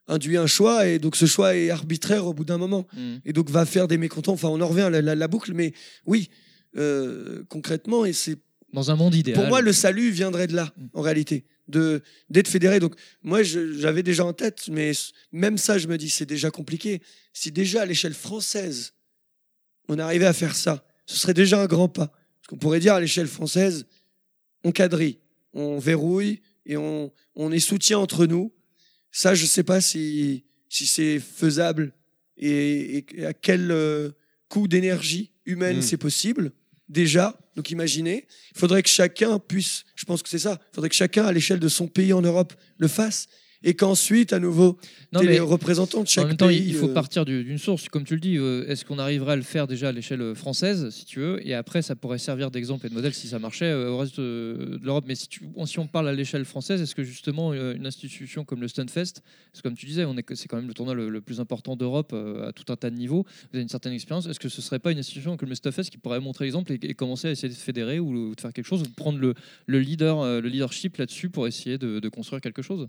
[0.07, 3.15] induit un choix, et donc ce choix est arbitraire au bout d'un moment, Mm.
[3.25, 4.33] et donc va faire des mécontents.
[4.33, 5.73] Enfin, on en revient à la, la- la boucle, mais
[6.06, 6.30] oui,
[6.77, 8.38] euh, concrètement, et c'est
[8.73, 9.38] Dans un monde idéal.
[9.38, 12.80] pour moi le salut viendrait de là, en réalité, de d'être fédéré.
[12.80, 14.91] Donc moi, j'avais déjà en tête, mais
[15.32, 17.01] même ça, je me dis, c'est déjà compliqué.
[17.32, 18.93] Si déjà à l'échelle française,
[19.88, 22.07] on arrivait à faire ça, ce serait déjà un grand pas.
[22.07, 23.85] Parce qu'on pourrait dire à l'échelle française,
[24.65, 25.19] on quadrille,
[25.53, 28.51] on verrouille et on, on est soutien entre nous.
[29.14, 31.93] Ça, je sais pas si, si c'est faisable
[32.35, 34.09] et, à quel euh,
[34.50, 35.82] coût d'énergie humaine Mm.
[35.82, 36.51] c'est possible.
[36.90, 40.90] Déjà, donc imaginez, il faudrait que chacun puisse, je pense que c'est ça, il faudrait
[40.90, 43.27] que chacun à l'échelle de son pays en Europe le fasse
[43.64, 44.77] et qu'ensuite, à nouveau,
[45.14, 46.64] Non, mais les représentants de chaque en même temps, pays.
[46.67, 48.38] il faut euh, partir du- d'une source, comme tu le dis.
[48.38, 51.45] euh, Est-ce qu'on arriverait à le faire déjà à l'échelle euh, française, si tu veux,
[51.48, 54.80] et après ça pourrait servir d'exemple et de modèle si ça marchait au reste de
[54.83, 55.06] l'Europe.
[55.08, 58.61] Mais si, tu- si on parle à l'échelle française, est-ce que justement une institution comme
[58.61, 61.40] le Stunfest, parce que comme tu disais, c'est quand même le tournoi le, le plus
[61.40, 63.24] important d'Europe à tout un tas de niveaux.
[63.24, 64.25] Vous avez une certaine expérience.
[64.27, 66.80] Est-ce que ce serait pas une institution comme le Stunfest qui pourrait montrer l'exemple et,
[66.83, 68.93] et commencer à essayer de se fédérer ou, ou de faire quelque chose, ou de
[68.95, 69.33] prendre le,
[69.67, 72.88] le leader, le leadership là-dessus pour essayer de, de construire quelque chose?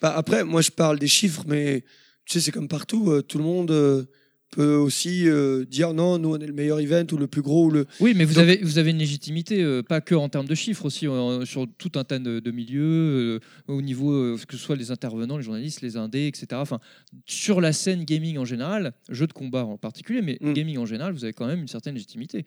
[0.00, 1.84] Bah, après, moi, je parle des chiffres, mais
[2.24, 3.10] tu sais, c'est comme partout.
[3.10, 4.04] euh, tout le monde euh,
[4.50, 7.66] peut aussi euh, dire non, nous, on est le meilleur event ou le plus gros.
[7.66, 7.86] Ou le...
[8.00, 10.84] Oui, mais vous, Donc- avez, vous avez une légitimité, pas que en termes de chiffres,
[10.86, 11.06] aussi
[11.44, 15.44] sur tout un tas de, de milieux, au niveau, que ce soit les intervenants, les
[15.44, 16.46] journalistes, les indés, etc.
[16.54, 16.78] Enfin,
[17.26, 20.52] sur la scène gaming en général, jeux de combat en particulier, mais Mm.
[20.52, 22.46] gaming en général, vous avez quand même une certaine légitimité.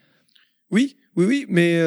[0.71, 1.81] Oui, oui, oui, mais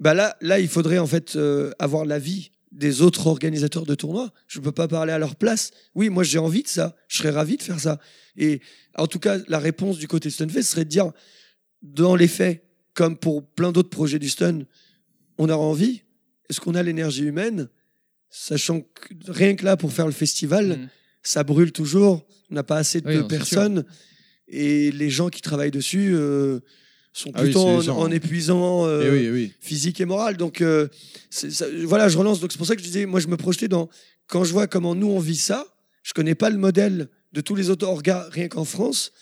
[0.00, 1.38] bah là, là, il faudrait en fait
[1.78, 4.30] avoir l'avis des autres organisateurs de tournois.
[4.46, 5.70] Je ne peux pas parler à leur place.
[5.94, 6.94] Oui, moi j'ai envie de ça.
[7.08, 7.98] Je serais ravi de faire ça.
[8.36, 8.60] Et
[8.96, 11.10] en tout cas, la réponse du côté Stunfest serait de dire,
[11.82, 12.62] dans les faits,
[12.94, 14.60] comme pour plein d'autres projets du Stun,
[15.38, 16.02] on aura envie.
[16.48, 17.68] Est-ce qu'on a l'énergie humaine?
[18.30, 20.88] Sachant que rien que là, pour faire le festival, Mm.
[21.22, 22.26] ça brûle toujours.
[22.50, 23.84] On n'a pas assez de Oui, non, c'est personnes.
[24.48, 26.60] Et les gens qui travaillent dessus euh,
[27.18, 29.52] sont Ah plutôt en, en épuisant euh, Eh oui, eh oui.
[29.60, 30.36] physique et moral.
[30.36, 30.88] Donc euh,
[31.30, 32.40] ça- voilà, je relance.
[32.40, 33.88] Donc c'est pour ça que je disais, moi je me projetais dans
[34.26, 35.66] quand je vois comment nous on vit ça.
[36.02, 39.12] Je connais pas le modèle de tous les autres orgas rien qu'en France.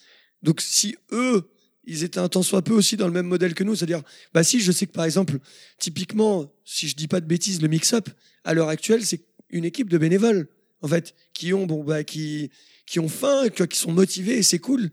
[0.43, 1.49] Donc si eux
[1.87, 4.01] ils étaient un tant soit peu aussi dans le même modèle que nous, c'est-à-dire,
[4.33, 5.39] bah si, je sais que par exemple,
[5.79, 8.09] typiquement, si je dis pas de bêtises, le mix-up,
[8.43, 10.49] à l'heure actuelle, c'est une équipe de bénévoles,
[10.81, 12.51] en fait, qui ont, bon, bah, qui,
[12.87, 14.91] qui ont faim, qui qui sont motivés, et c'est cool.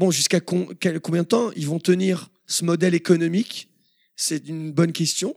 [0.00, 3.68] Bon, jusqu'à combien de temps ils vont tenir ce modèle économique?
[4.16, 5.36] C'est une bonne question.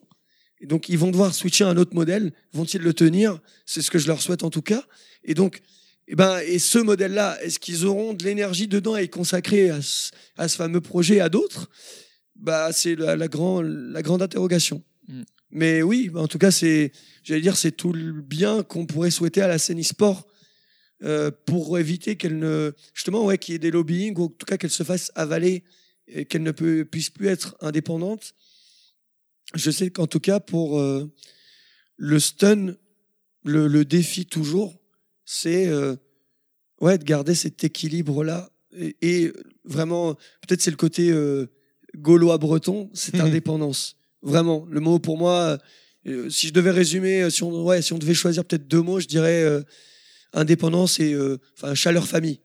[0.62, 2.32] Et donc, ils vont devoir switcher à un autre modèle.
[2.54, 3.42] Vont-ils le tenir?
[3.66, 4.86] C'est ce que je leur souhaite en tout cas.
[5.26, 5.60] Et donc,
[6.08, 9.82] eh ben, et ce modèle-là, est-ce qu'ils auront de l'énergie dedans à y consacrer à
[9.82, 11.70] ce, à ce fameux projet et à d'autres?
[12.38, 14.82] Bah, C'est la, la, grand- la grande interrogation.
[15.10, 15.24] Mm.
[15.52, 19.42] Mais oui, en tout cas, c'est, j'allais dire, c'est tout le bien qu'on pourrait souhaiter
[19.42, 20.26] à la scène e-sport
[21.04, 24.46] euh, pour éviter qu'elle ne, justement, ouais, qu'il y ait des lobbying ou en tout
[24.46, 25.64] cas qu'elle se fasse avaler
[26.08, 28.34] et qu'elle ne peut, puisse plus être indépendante.
[29.56, 31.12] Je sais qu'en tout cas, pour euh,
[31.98, 32.76] le stun,
[33.44, 34.76] le, le défi toujours,
[35.26, 35.96] c'est euh,
[36.82, 38.50] ouais, de garder cet équilibre-là.
[38.76, 39.34] Et, et
[39.66, 41.14] vraiment, peut-être c'est le côté
[41.96, 43.22] gaulois-breton, cette Mhm.
[43.22, 43.96] indépendance.
[44.22, 45.60] Vraiment, le mot pour moi,
[46.30, 49.08] si je devais résumer, si on, ouais, si on devait choisir peut-être deux mots, je
[49.08, 49.64] dirais
[50.34, 52.40] indépendance et euh, enfin, chaleur famille.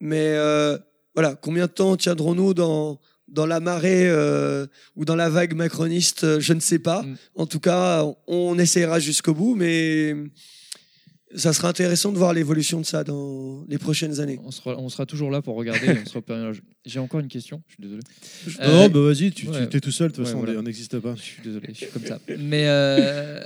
[0.00, 0.76] Mais euh,
[1.14, 4.66] voilà, combien de temps tiendrons-nous dans, dans la marée euh,
[4.96, 7.02] ou dans la vague macroniste Je ne sais pas.
[7.02, 7.16] Mm.
[7.36, 10.14] En tout cas, on, on essayera jusqu'au bout, mais
[11.36, 14.38] ça sera intéressant de voir l'évolution de ça dans les prochaines années.
[14.44, 15.86] On sera, on sera toujours là pour regarder.
[16.84, 18.02] J'ai encore une question, je suis désolé.
[18.60, 19.68] Non, Euh, bah vas-y, tu ouais.
[19.68, 20.60] tu es tout seul, de toute Ouais, façon, voilà.
[20.60, 21.14] on n'existe pas.
[21.16, 22.20] Je suis désolé, je suis comme ça.
[22.38, 23.40] Mais euh,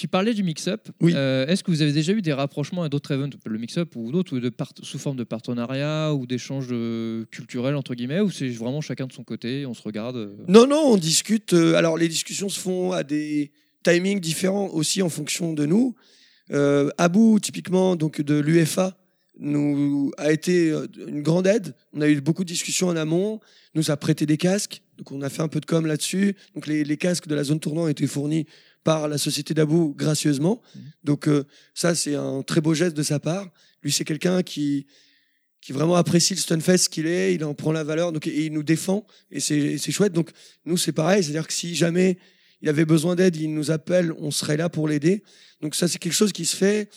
[0.00, 0.88] tu parlais du mix-up.
[1.00, 1.12] Oui.
[1.14, 4.10] Euh, Est-ce que vous avez déjà eu des rapprochements à d'autres events, le mix-up ou
[4.10, 8.30] d'autres, ou de part- sous forme de partenariat ou d'échanges euh, culturels, entre guillemets, ou
[8.30, 11.52] c'est vraiment chacun de son côté, on se regarde euh, Non, non, on discute.
[11.52, 15.94] alors, les discussions se font à des timings différents aussi en fonction de nous.
[16.50, 18.96] Euh, Abou, typiquement, donc de l'UFA,
[19.38, 20.74] nous a été
[21.08, 21.74] une grande aide.
[21.92, 23.40] On a eu beaucoup de discussions en amont.
[23.74, 24.82] Nous a prêté des casques.
[24.98, 26.34] Donc, on a fait un peu de com là-dessus.
[26.54, 28.46] Donc, les, les casques de la zone tournant ont été fournis
[28.84, 30.60] par la société d'Abou gracieusement.
[31.04, 31.44] Donc, euh,
[31.74, 33.48] ça, c'est un très beau geste de sa part.
[33.82, 34.86] Lui, c'est quelqu'un qui,
[35.60, 38.52] qui vraiment apprécie le Stunfest qu'il est, il en prend la valeur, donc et il
[38.52, 40.12] nous défend et c'est et c'est chouette.
[40.12, 40.30] Donc
[40.64, 42.18] nous c'est pareil, c'est-à-dire que si jamais
[42.62, 45.22] il avait besoin d'aide, il nous appelle, on serait là pour l'aider.
[45.60, 46.88] Donc ça c'est quelque chose qui se fait.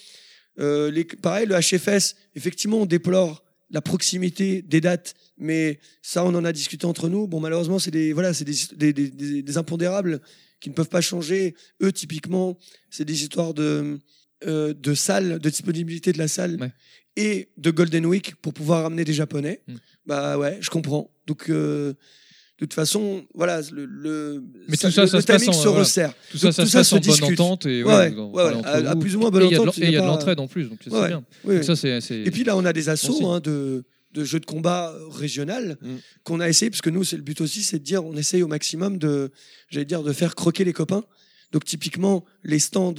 [0.59, 6.33] Euh, les, pareil le HFS, effectivement on déplore la proximité des dates, mais ça on
[6.35, 7.27] en a discuté entre nous.
[7.27, 8.55] Bon malheureusement c'est des voilà c'est des,
[8.93, 10.21] des, des- des impondérables
[10.63, 11.53] qui ne peuvent pas changer.
[11.83, 12.57] Eux typiquement
[12.89, 13.99] c'est des histoires de
[14.47, 16.71] euh, de salles, de disponibilité de la salle Ouais.
[17.15, 19.61] et de Golden Week pour pouvoir ramener des Japonais.
[19.67, 19.73] Mm.
[20.05, 21.09] Bah ouais, je comprends.
[21.27, 25.27] Donc, euh, de toute façon, voilà, le, le, Mais tout ça, le, ça le se
[25.27, 25.79] passe en- se voilà.
[25.79, 26.13] resserre.
[26.31, 27.39] Tout ça, Donc, ça tout se ça passe se en bonne discute.
[27.39, 29.57] entente et Ouais, ouais, ouais, à- à plus ou moins bonne Et il y a
[29.59, 31.23] de entente, Et il y a de l'entraide en plus, donc c'est bien.
[31.45, 34.95] Donc ça, Et puis là, on a des assauts hein, de, de jeux de combat
[35.11, 35.95] régional Mm.
[36.23, 38.43] qu'on a essayé, parce que nous, c'est le but aussi, c'est de dire, on essaye
[38.43, 39.31] au maximum de,
[39.69, 41.03] j'allais dire, de faire croquer les copains.
[41.51, 42.95] Donc typiquement, les stands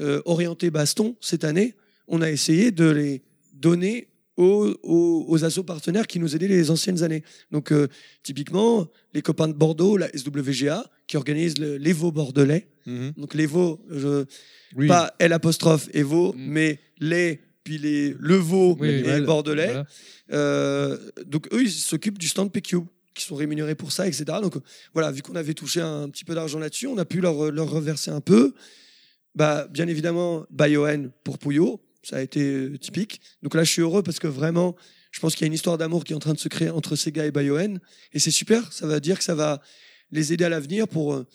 [0.00, 1.74] euh, orientés baston cette année,
[2.08, 6.70] on a essayé de les donner aux, aux, aux assos partenaires qui nous aidaient les
[6.70, 7.22] anciennes années.
[7.52, 7.86] Donc euh,
[8.24, 12.66] typiquement, les copains de Bordeaux, la SWGA, qui organise le- l'Evo bordelais.
[12.86, 13.12] Mhm.
[13.16, 14.24] Donc l'Evo, je,
[14.76, 14.88] Oui.
[14.88, 16.36] pas L apostrophe Evo, Mm.
[16.48, 19.18] mais les, puis les le veau Oui, et voilà.
[19.18, 19.66] le bordelais.
[19.66, 19.86] Voilà.
[20.32, 22.78] Euh, donc eux, ils s'occupent du stand PQ,
[23.14, 24.24] qui sont rémunérés pour ça, etc.
[24.42, 24.54] Donc
[24.92, 27.70] voilà, vu qu'on avait touché un petit peu d'argent là-dessus, on a pu leur, leur
[27.70, 28.54] reverser un peu.
[29.34, 33.20] Bah, bien évidemment, Bioen pour Pouillot, ça a été euh, typique.
[33.42, 34.76] Donc là, je suis heureux parce que vraiment,
[35.10, 36.70] je pense qu'il y a une histoire d'amour qui est en train de se créer
[36.70, 37.80] entre Sega et Bioen.
[38.12, 39.60] Et c'est super, ça va dire que ça va
[40.10, 41.26] les aider à l'avenir pour euh,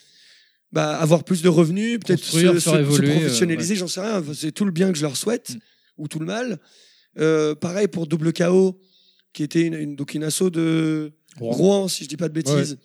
[0.71, 4.23] bah, avoir plus de revenus, peut-être se, euh, professionnaliser, j'en sais rien.
[4.33, 5.59] C'est tout le bien que je leur souhaite, Mm.
[5.99, 6.59] Ou tout le mal.
[7.19, 8.79] Euh, pareil pour Double KO,
[9.33, 11.87] qui était une, une, donc une asso de Rouen.
[11.87, 12.77] si je dis pas de bêtises.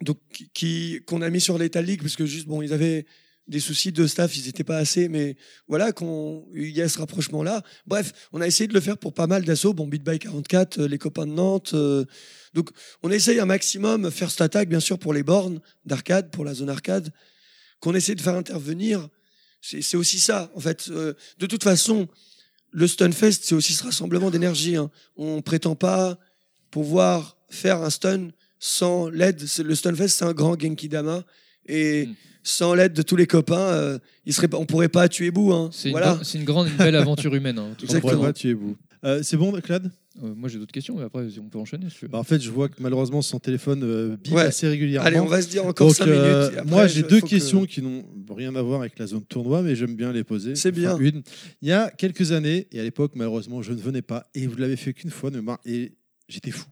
[0.00, 0.18] Donc,
[0.54, 3.06] qui- qu'on a mis sur l'État League, parce que juste, bon, ils avaient
[3.46, 5.36] des soucis de staff, ils n'étaient pas assez, mais
[5.68, 7.62] voilà, qu'on, il y a ce rapprochement-là.
[7.86, 9.74] Bref, on a essayé de le faire pour pas mal d'assauts.
[9.74, 11.74] Bon, Beat by 44, euh, les copains de Nantes.
[11.74, 12.04] euh,
[12.54, 12.70] donc,
[13.02, 16.70] on essaye un maximum, First Attack, bien sûr, pour les bornes d'arcade, pour la zone
[16.70, 17.12] arcade.
[17.80, 19.08] qu'on essaie de faire intervenir,
[19.82, 20.50] c'est aussi ça.
[20.54, 22.06] En fait, Euh, de toute façon,
[22.72, 24.76] le Stunfest, c'est aussi ce rassemblement d'énergie.
[24.76, 24.90] hein.
[25.16, 26.18] On prétend pas
[26.70, 28.28] pouvoir faire un stun
[28.58, 29.40] sans l'aide.
[29.46, 31.22] C'est- Le Stunfest, c'est un grand Genki Dama.
[31.66, 32.14] Et Mm.
[32.42, 35.52] sans l'aide de tous les copains, euh, il serait on pourrait pas tuer Bou.
[35.52, 35.70] Hein.
[35.72, 36.18] C'est une, Voilà.
[36.44, 37.58] grande, une belle aventure humaine.
[37.58, 38.22] hein, tout On pourrait Exactement.
[38.22, 38.76] pas tuer vous.
[39.04, 39.90] Euh, c'est bon, Clad
[40.22, 42.06] Euh, moi j'ai d'autres questions, mais après on peut enchaîner si.
[42.06, 44.42] Bah, En fait, je vois que malheureusement son téléphone euh, bip Ouais.
[44.42, 45.06] assez régulièrement.
[45.06, 46.54] Allez, on va se dire encore Donc, 5 euh, minutes.
[46.54, 49.24] et après, moi, j'ai deux que- questions qui n'ont rien à voir avec la zone
[49.24, 50.54] tournoi, mais j'aime bien les poser.
[50.54, 50.96] C'est bien.
[50.98, 51.22] une.
[51.62, 54.56] Il y a quelques années, et à l'époque, malheureusement, je ne venais pas, et vous
[54.56, 55.92] l'avez fait qu'une fois, de et
[56.28, 56.66] j'étais fou.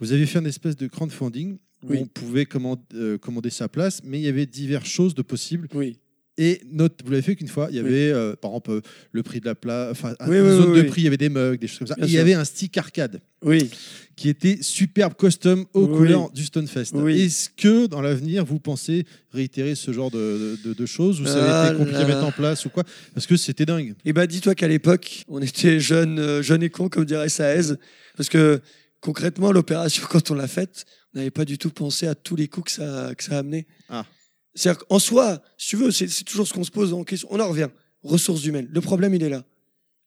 [0.00, 1.98] Vous avez fait une espèce de crowdfunding où Oui.
[2.02, 5.66] on pouvait commander, euh, commander sa place, mais il y avait diverses choses de possibles.
[5.74, 5.98] Oui.
[6.42, 8.80] Et note, vous l'avez fait qu'une fois, il y avait euh, par exemple euh,
[9.12, 11.06] le prix de la place, enfin Oui, une oui, zone oui, de prix, il y
[11.06, 11.94] avait des mugs, des choses comme ça.
[11.96, 12.20] Bien Et il y sûr.
[12.22, 13.68] avait un stick arcade Oui.
[14.16, 16.94] qui était superbe custom aux couleurs du Stonefest.
[16.94, 21.44] Est-ce que dans l'avenir vous pensez réitérer ce genre de, de- de choses ou ça
[21.44, 22.84] a Ah été compliqué là à mettre en place ou quoi?
[23.12, 23.94] Parce que c'était dingue.
[24.06, 27.74] Et bah dis-toi qu'à l'époque, on était jeunes, euh, jeunes et cons, comme dirait Saez,
[28.16, 28.60] parce que
[29.02, 32.48] concrètement, l'opération, quand on l'a faite, on n'avait pas du tout pensé à tous les
[32.48, 33.66] coups que ça, que ça a amené.
[33.90, 34.06] Ah.
[34.54, 37.28] C'est-à-dire qu'en soi, si tu veux, c'est toujours ce qu'on se pose en question.
[37.30, 37.68] On en revient.
[38.02, 38.68] Ressources humaines.
[38.70, 39.44] Le problème, il est là.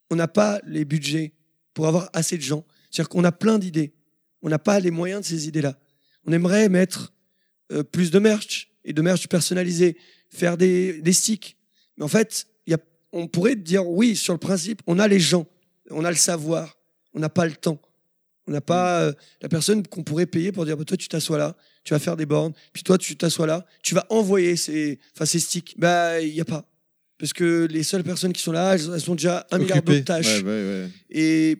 [0.09, 1.33] On n'a pas les budgets
[1.73, 2.65] pour avoir assez de gens.
[2.89, 3.93] C'est-à-dire qu'on a plein d'idées.
[4.41, 5.79] On n'a pas les moyens de ces idées-là.
[6.25, 7.13] On aimerait mettre
[7.71, 9.97] euh, plus de merch et de merch personnalisé,
[10.29, 11.57] faire des, sticks.
[11.97, 12.47] Mais en fait,
[13.13, 15.45] on pourrait dire oui, sur le principe, on a les gens,
[15.91, 16.77] on a le savoir,
[17.13, 17.79] on n'a pas le temps.
[18.47, 21.37] On n'a pas euh, la personne qu'on pourrait payer pour dire bah, toi tu t'assois
[21.37, 24.99] là, tu vas faire des bornes, puis toi tu t'assois là, tu vas envoyer ces,
[25.15, 25.75] enfin, ces sticks.
[25.77, 26.69] Bah il n'y a pas.
[27.19, 30.03] Parce que les seules personnes qui sont là, elles, elles sont déjà un milliard d'autres
[30.03, 30.41] tâches.
[30.41, 30.89] Ouais, ouais, ouais.
[31.09, 31.57] Et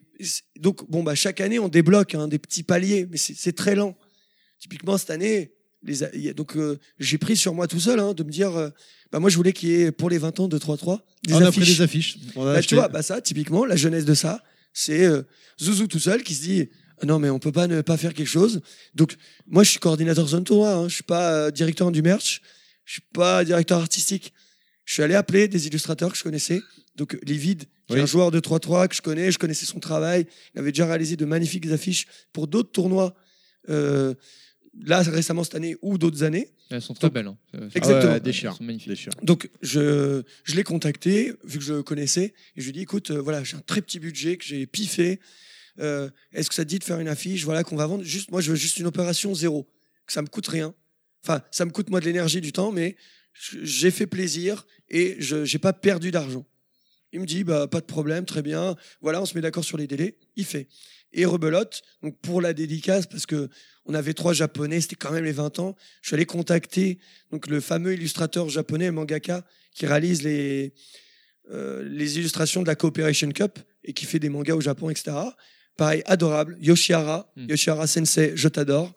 [0.60, 3.96] donc, bon, bah, chaque année, on débloque hein, des petits paliers, mais c'est très lent.
[4.60, 5.54] Typiquement, cette année,
[5.84, 8.70] les, a- donc, euh, j'ai pris sur moi tout seul hein, de me dire, euh,
[9.12, 11.42] bah, moi, je voulais qu'il y ait pour les 20 ans de 3-3 des on
[11.42, 12.18] a pris des affiches.
[12.36, 14.44] On a Bah, tu vois, bah, ça, typiquement, la jeunesse de ça,
[14.74, 15.22] c'est euh,
[15.62, 16.70] Zouzou tout seul qui se dit,
[17.06, 18.62] non, mais on peut pas ne pas faire quelque chose.
[18.96, 19.16] Donc,
[19.48, 22.42] moi, je suis coordinateur zone tournoi, hein, je suis pas euh, directeur du merch,
[22.86, 24.34] je suis pas directeur artistique.
[24.86, 26.62] Je suis allé appeler des illustrateurs que je connaissais.
[26.98, 28.02] Donc, Livid, qui est Oui.
[28.02, 30.28] un joueur de 3-3 que je connais, je connaissais son travail.
[30.54, 33.16] Il avait déjà réalisé de magnifiques affiches pour d'autres tournois,
[33.70, 34.14] euh,
[34.86, 36.50] là, récemment cette année ou d'autres années.
[36.70, 37.28] Elles sont très Donc, belles.
[37.28, 37.38] hein.
[37.76, 38.10] Exactement.
[38.12, 38.56] ouais, Elles déchire.
[38.56, 38.90] sont magnifiques.
[38.90, 39.14] Déchire.
[39.22, 42.82] Donc, je, je l'ai contacté, vu que je le connaissais, et je lui ai dit,
[42.82, 45.20] écoute, euh, voilà, j'ai un très petit budget que j'ai piffé.
[45.80, 48.04] Euh, Est-ce que ça te dit de faire une affiche, voilà, qu'on va vendre?
[48.04, 49.68] Juste, moi, je veux juste une opération zéro,
[50.06, 50.74] que ça me coûte rien.
[51.24, 52.96] Enfin, ça me coûte moi de l'énergie, du temps, mais
[53.62, 56.46] j'ai fait plaisir et je j'ai pas perdu d'argent.
[57.12, 58.76] Il me dit, bah, pas de problème, très bien.
[59.02, 60.18] Voilà, on se met d'accord sur les délais.
[60.36, 60.68] Il fait.
[61.14, 63.50] Et rebelote, donc pour la dédicace, parce que
[63.86, 65.76] on avait trois japonais, c'était quand même les 20 ans.
[66.02, 66.98] Je suis allé contacter
[67.32, 70.74] donc le fameux illustrateur japonais, mangaka, qui réalise les,
[71.52, 75.12] euh, les illustrations de la Cooperation Cup et qui fait des mangas au Japon, etc.
[75.78, 76.58] Pareil, adorable.
[76.62, 77.50] Yoshihara, Mm.
[77.50, 78.94] Yoshihara Sensei, je t'adore.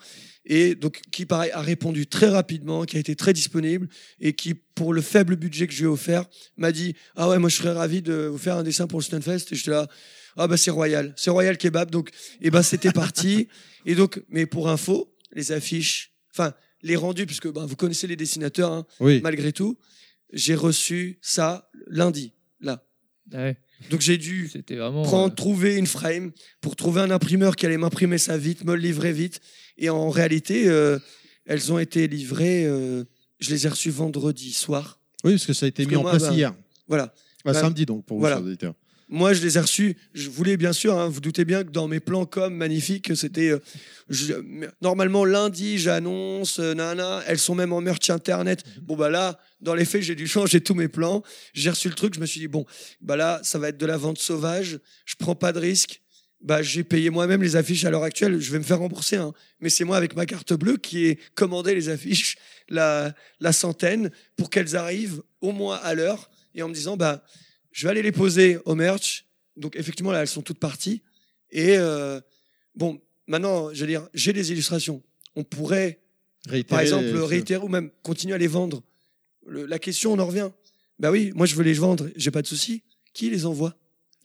[0.48, 3.88] Et donc, qui, pareil, a répondu très rapidement, qui a été très disponible
[4.20, 6.24] et qui, pour le faible budget que je lui ai offert,
[6.56, 9.04] m'a dit Ah ouais, moi je serais ravi de vous faire un dessin pour le
[9.04, 9.46] Stunfest.
[9.52, 9.88] Et j'étais là
[10.36, 11.90] Ah bah c'est royal, c'est royal kebab.
[11.90, 13.48] Donc, et ben c'était parti.
[13.86, 18.16] et donc, mais pour info, les affiches, enfin, les rendus, puisque ben, vous connaissez les
[18.16, 19.20] dessinateurs, hein, Oui.
[19.24, 19.76] malgré tout,
[20.32, 22.84] j'ai reçu ça lundi, là.
[23.32, 23.56] Ouais,
[23.90, 25.02] Donc j'ai dû C'était vraiment.
[25.02, 28.74] prendre, euh, trouver une frame pour trouver un imprimeur qui allait m'imprimer ça vite, me
[28.74, 29.40] le livrer vite.
[29.78, 30.98] Et en réalité, euh,
[31.44, 32.64] elles ont été livrées.
[32.64, 33.04] euh,
[33.38, 34.98] je les ai reçues vendredi soir.
[35.24, 36.54] Oui, parce que ça a été Parce mis en moi, place bah, hier.
[36.88, 37.06] Voilà.
[37.44, 38.36] Bah, bah, samedi donc pour vous, voilà.
[38.36, 38.74] chers auditeurs.
[39.08, 39.96] Moi, je les ai reçus.
[40.14, 43.50] Je voulais bien sûr, hein, vous doutez bien que dans mes plans com magnifiques, c'était
[43.50, 43.60] euh,
[44.08, 44.34] je-
[44.82, 48.64] normalement lundi, j'annonce, euh, nana, elles sont même en merch internet.
[48.82, 51.22] Bon bah là, dans les faits, j'ai dû changer tous mes plans.
[51.54, 52.64] J'ai reçu le truc, je me suis dit bon,
[53.00, 54.80] bah là, ça va être de la vente sauvage.
[55.04, 56.00] Je prends pas de risque.
[56.42, 58.40] Bah j'ai payé moi-même les affiches à l'heure actuelle.
[58.40, 59.32] Je vais me faire rembourser, hein.
[59.60, 62.36] mais c'est moi avec ma carte bleue qui ai commandé les affiches,
[62.68, 67.24] la la centaine, pour qu'elles arrivent au moins à l'heure et en me disant bah
[67.76, 69.26] je vais aller les poser au merch.
[69.58, 71.02] Donc effectivement là elles sont toutes parties.
[71.50, 72.20] Et euh,
[72.74, 75.02] bon maintenant je veux dire j'ai des illustrations.
[75.34, 76.00] On pourrait
[76.48, 78.82] Réitérer par exemple les- réitérer ou même continuer à les vendre.
[79.46, 80.50] Le- la question on en revient.
[80.98, 82.08] Bah oui moi je veux les vendre.
[82.16, 82.82] J'ai pas de souci.
[83.12, 83.76] Qui les envoie?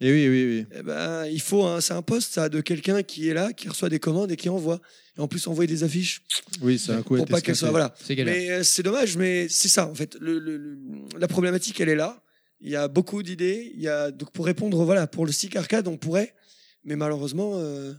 [0.03, 0.65] Et Eh oui, oui, oui.
[0.79, 3.69] eh ben, il faut un, c'est un poste ça de quelqu'un qui est là, qui
[3.69, 4.81] reçoit des commandes et qui envoie.
[5.17, 6.23] Et en plus envoyer des affiches
[6.61, 7.93] Oui, c'est un coup pour pas qu'elles soient voilà.
[8.03, 8.33] C'est galère.
[8.33, 10.15] Mais euh, c'est dommage, mais c'est ça en fait.
[10.19, 10.79] Le, le- le-
[11.19, 12.21] la problématique, elle est là.
[12.61, 13.71] Il y a beaucoup d'idées.
[13.75, 16.35] Il y a donc pour répondre, voilà, pour le stick arcade, on pourrait,
[16.83, 17.93] mais malheureusement, euh,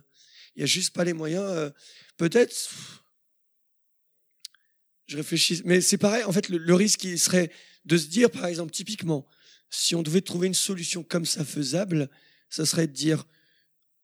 [0.56, 1.44] il y a juste pas les moyens.
[1.46, 1.70] euh,
[2.16, 2.54] Peut-être,
[5.06, 5.62] Je réfléchis.
[5.64, 7.50] Mais c'est pareil, en fait, le, le risque, il serait
[7.84, 9.26] de se dire, par exemple, typiquement,
[9.70, 12.08] si on devait trouver une solution comme ça faisable,
[12.48, 13.26] ça serait de dire,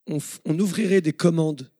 [0.07, 1.71] on, ouvrirait des commandes.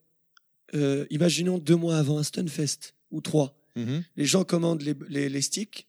[0.75, 3.59] Euh, imaginons deux mois avant un Stunfest ou trois.
[3.75, 4.05] Mhm.
[4.17, 5.88] Les gens commandent les, les, les sticks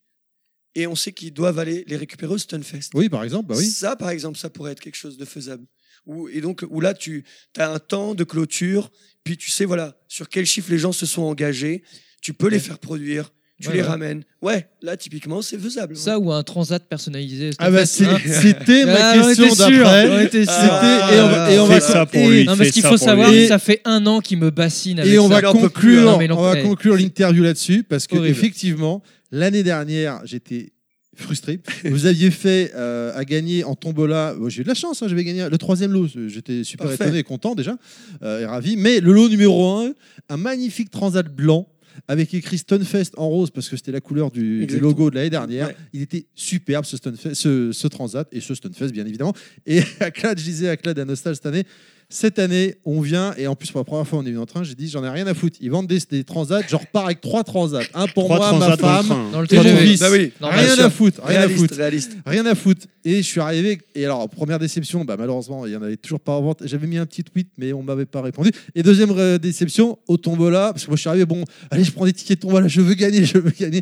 [0.80, 2.90] et on sait qu'ils doivent aller les récupérer au Stunfest.
[2.94, 3.66] Oui, par exemple, bah oui.
[3.66, 5.66] Ça, par exemple, ça pourrait être quelque chose de faisable.
[6.06, 7.26] Où, et donc, où là, tu
[7.58, 8.90] as un temps de clôture,
[9.24, 11.84] puis tu sais, voilà, sur quel chiffre les gens se sont engagés,
[12.22, 13.88] tu peux les faire produire, tu Ouais, les ouais.
[13.88, 14.24] ramènes.
[14.42, 15.96] Ouais, là, typiquement, c'est faisable.
[15.98, 17.50] Ça ou un transat personnalisé.
[17.60, 20.10] Ah bah Hein c'était ma Ah, on question d'après.
[20.10, 20.54] on était sûr.
[20.54, 22.46] C'était et on va, et on va ça pour lui.
[22.46, 23.48] Non, mais ce qu'il faut savoir, lui.
[23.48, 25.42] ça fait un an qu'il me bassine avec Et on ça.
[25.42, 28.32] va conclure, Non, on va conclure l'interview là-dessus parce que Horrible.
[28.32, 30.72] effectivement, l'année dernière, j'étais
[31.18, 31.60] frustré.
[31.84, 34.36] Vous aviez fait euh, à gagner en tombola.
[34.40, 36.08] Bon, J'ai eu de la chance, hein, j'avais gagné le troisième lot.
[36.28, 37.04] J'étais super Parfait.
[37.04, 37.76] étonné et content déjà,
[38.24, 38.78] euh, et ravi.
[38.78, 39.92] Mais le lot numéro un,
[40.30, 41.68] un magnifique transat blanc
[42.08, 45.68] avec écrit Stunfest en rose parce que c'était la couleur du, logo de l'année dernière.
[45.68, 45.76] Ouais.
[45.94, 49.34] Il était superbe ce, Stunfest, ce, ce transat et ce Stunfest bien évidemment.
[49.66, 51.66] Et à Claude, je disais à Claude à Nostal cette année,
[52.12, 54.48] cette année, on vient, et en plus, pour la première fois, on est venu en
[54.48, 54.64] train.
[54.64, 55.58] J'ai dit, j'en ai rien à foutre.
[55.62, 57.82] Ils vendent des, des transats, je repars avec trois transats.
[57.94, 59.30] Un pour Trois moi, ma transats dans le femme, train.
[59.32, 59.86] Dans le et mon TGV.
[59.86, 60.00] fils.
[60.00, 60.32] Bah oui.
[60.42, 61.76] Non, rien à foutre, rien à réaliste, foutre.
[61.76, 62.18] réaliste.
[62.26, 62.88] Rien à foutre.
[63.06, 66.20] Et je suis arrivé, et alors, première déception, bah, malheureusement, il y en avait toujours
[66.20, 66.64] pas en vente.
[66.66, 68.52] J'avais mis un petit tweet, mais on m'avait pas répondu.
[68.74, 71.92] Et deuxième euh, déception, au tombola, parce que moi je suis arrivé, bon, allez, je
[71.92, 73.82] prends des tickets de tombola, je veux gagner, je veux gagner.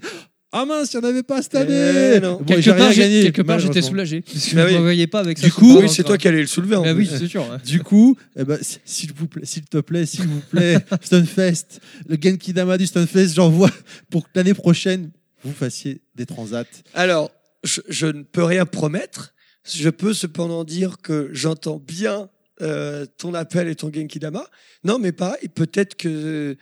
[0.53, 2.14] Ah mince, il n'y en avait pas cette année.
[2.16, 2.38] Eh non.
[2.38, 3.90] Bon, Quelque j'ai rien part, j'ai- gagné, quelque part, j'étais malheureusement.
[3.90, 4.22] soulagé.
[4.22, 4.74] Parce que Bah je oui.
[4.74, 5.43] ne me voyais pas avec ça.
[5.45, 6.08] Du sous coup, le Oui, bras c'est encore.
[6.11, 7.17] toi qui allais le soulever en Bah oui, plus.
[7.17, 7.42] c'est sûr.
[7.50, 7.58] ouais.
[7.66, 11.82] Du coup, eh ben, s- s'il vous plaît, s'il te plaît, s'il vous plaît, Stunfest,
[12.08, 13.72] le Genki Dama du Stunfest, j'envoie
[14.09, 15.11] pour que l'année prochaine,
[15.43, 16.64] vous fassiez des transats.
[16.93, 17.30] Alors,
[17.66, 19.34] je, je ne peux rien promettre.
[19.69, 22.30] Je peux cependant dire que j'entends bien
[22.61, 24.45] euh, ton appel et ton Genki Dama.
[24.85, 26.56] Non, mais pareil, peut-être que,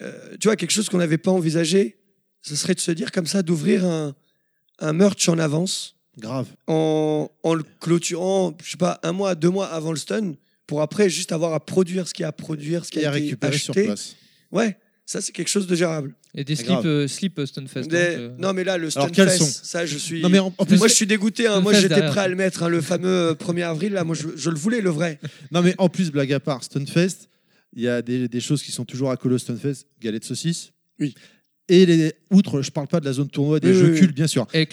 [0.00, 1.98] euh, tu vois, quelque chose qu'on n'avait pas envisagé,
[2.42, 4.14] ce serait de se dire comme ça, d'ouvrir un,
[4.78, 6.46] un merch en avance, Grave.
[6.66, 10.32] en, en le clôturant, je sais pas, un mois, deux mois avant le stun,
[10.66, 13.04] pour après juste avoir à produire ce qu'il y a à produire, ce qui Et
[13.04, 14.16] a à récupérer sur place.
[14.52, 16.14] Ouais, ça c'est quelque chose de gérable.
[16.32, 17.88] Et des slips, euh, slips euh, Stunfest.
[17.88, 18.36] Des- hein, euh.
[18.38, 20.22] Non, mais là, le Stunfest, ça, je suis.
[20.22, 21.48] Non, mais en, en plus, Moi, je suis dégoûté.
[21.48, 21.60] hein.
[21.60, 23.92] Moi, j'étais prêt à le mettre, hein, le fameux euh, 1er avril.
[23.94, 25.18] Là, moi, je, je le voulais, le vrai.
[25.50, 27.28] non, mais en plus, blague à part, Stunfest,
[27.74, 30.70] il y a des, des choses qui sont toujours à colo Stunfest, galette de saucisse.
[31.00, 31.16] Oui.
[31.72, 34.14] Et les, outre, je parle pas de la zone tournoi, des Oui, jeux oui, cultes,
[34.16, 34.44] bien sûr.
[34.52, 34.66] Et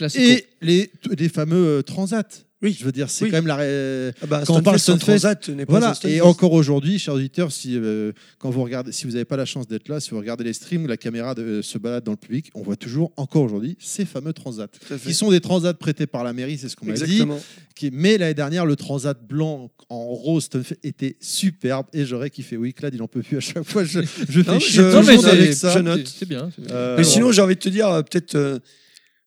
[0.62, 2.47] les, les fameux euh, transats.
[2.64, 2.76] Oui.
[2.80, 3.30] Je veux dire, c'est Oui.
[3.32, 3.56] quand même la.
[3.58, 7.14] ré- Ah bah, Quand on parle Stunfest, Transat n'est pas Voilà, et encore aujourd'hui, chers
[7.14, 10.10] auditeurs, si, euh, quand vous regardez, si vous n'avez pas la chance d'être là, si
[10.10, 12.76] vous regardez les streams où la caméra de- se balade dans le public, on voit
[12.76, 14.70] toujours, encore aujourd'hui, ces fameux transats.
[15.04, 17.04] Qui sont des transats prêtés par la mairie, c'est ce qu'on m'a dit.
[17.04, 17.40] Exactement.
[17.76, 20.50] Qui- Mais l'année dernière, le transat blanc en rose
[20.84, 22.58] était superbe et j'aurais kiffé.
[22.58, 23.84] Oui, Claude, il en peut plus à chaque fois.
[23.84, 25.72] Je, je fais Non, je- Non, mais avec ça.
[25.74, 26.08] je note.
[26.08, 26.50] C'est c'est bien.
[26.56, 26.76] c'est bien.
[26.76, 28.58] Euh, Mais sinon, j'ai envie de te dire, euh, peut-être euh,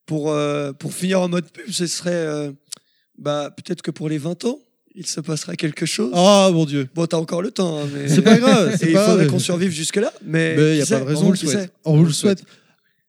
[0.05, 2.51] pour, euh, pour finir en mode pub, ce serait euh,
[3.21, 4.59] bah, peut-être que pour les 20 ans,
[4.95, 6.11] il se passera quelque chose.
[6.15, 6.89] Oh mon Dieu.
[6.95, 7.81] Bon, t'as encore le temps.
[7.81, 8.09] hein, mais...
[8.09, 8.77] C'est pas grave.
[8.83, 9.31] Et il pas faudrait grave.
[9.35, 10.13] qu'on survive jusque-là.
[10.25, 11.21] Mais Mais il n'y a qui pas sait de raison.
[11.21, 11.73] on vous le qui souhaite.
[11.85, 12.43] On vous le souhaite.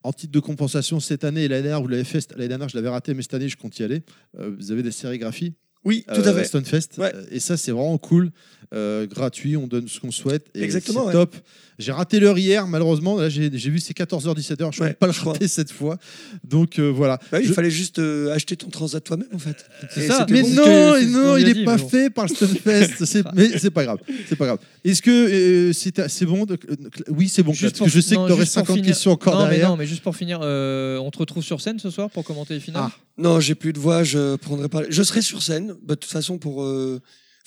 [0.03, 2.27] En titre de compensation, cette année et l'année dernière, vous l'avez fait.
[2.35, 4.03] L'année dernière, je l'avais raté, mais cette année, je compte y aller.
[4.39, 5.53] Euh, vous avez des sérigraphies.
[5.83, 6.43] Oui, tout euh, à fait.
[6.45, 6.89] Stunfest.
[6.99, 7.11] Ouais.
[7.15, 8.29] Euh, Et ça, c'est vraiment cool.
[8.73, 10.47] Euh, gratuit, on donne ce qu'on souhaite.
[10.53, 11.13] Et Exactement, C'est ouais.
[11.13, 11.35] top.
[11.81, 13.17] J'ai raté l'heure hier, malheureusement.
[13.17, 14.71] Là, j'ai vu c'est 14h, 17h.
[14.73, 15.97] Je ne Ouais, pas le rater cette fois.
[16.43, 17.17] Donc euh, voilà.
[17.31, 19.57] Bah oui, Je- Il fallait juste euh, acheter ton transat toi-même, en fait.
[19.93, 20.25] C'est ça.
[20.29, 20.49] Mais bon.
[20.49, 21.87] non, non, il n'est pas mais bon.
[21.89, 23.03] fait par le Stunfest.
[23.35, 23.97] Mais c'est pas grave.
[24.29, 24.59] C'est pas grave.
[24.83, 26.57] Est-ce que euh, c'est bon de-
[27.09, 27.53] Oui, c'est bon.
[27.53, 29.43] Juste que je sais non, que tu aurais juste pour 50 finir- questions encore non,
[29.45, 29.69] mais derrière.
[29.69, 32.53] non, mais juste pour finir, euh, on te retrouve sur scène ce soir pour commenter
[32.53, 32.83] les finales.
[32.85, 32.91] Ah.
[33.17, 34.81] Non, j'ai plus de voix, je prendrai pas.
[34.89, 37.01] Je serai sur scène, bah, de toute façon, pour euh,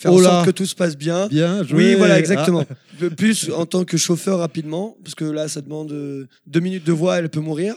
[0.04, 1.26] faire Oh en sorte que tout se passe bien.
[1.28, 1.90] Bien joué.
[1.90, 2.18] Oui, voilà, Ah.
[2.20, 2.64] exactement.
[3.00, 6.84] De Plus en tant que chauffeur rapidement, parce que là, ça demande euh, deux minutes
[6.86, 7.74] de voix, elle peut mourir.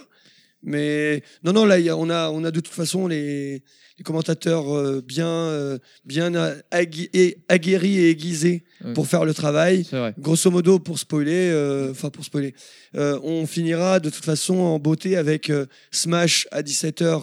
[0.63, 3.61] Mais non, non, là, il y a- on a, on a de toute façon les,
[3.97, 8.63] les commentateurs euh, bien, euh, bien a- agui- et aguerris et aiguisés
[8.95, 9.85] pour faire le travail.
[9.89, 10.13] C'est vrai.
[10.19, 12.53] Grosso modo, pour spoiler, euh, enfin pour spoiler,
[12.95, 17.21] euh, on finira de toute façon en beauté avec euh, Smash à 17h,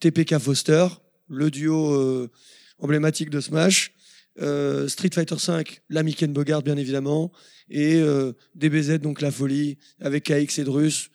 [0.00, 0.86] TPK Foster,
[1.28, 2.30] le duo euh,
[2.78, 3.92] emblématique de Smash,
[4.40, 7.32] euh, Street Fighter V, la Miken Bogart bien évidemment,
[7.68, 11.10] et euh, DBZ, donc la folie, avec KX et Drus.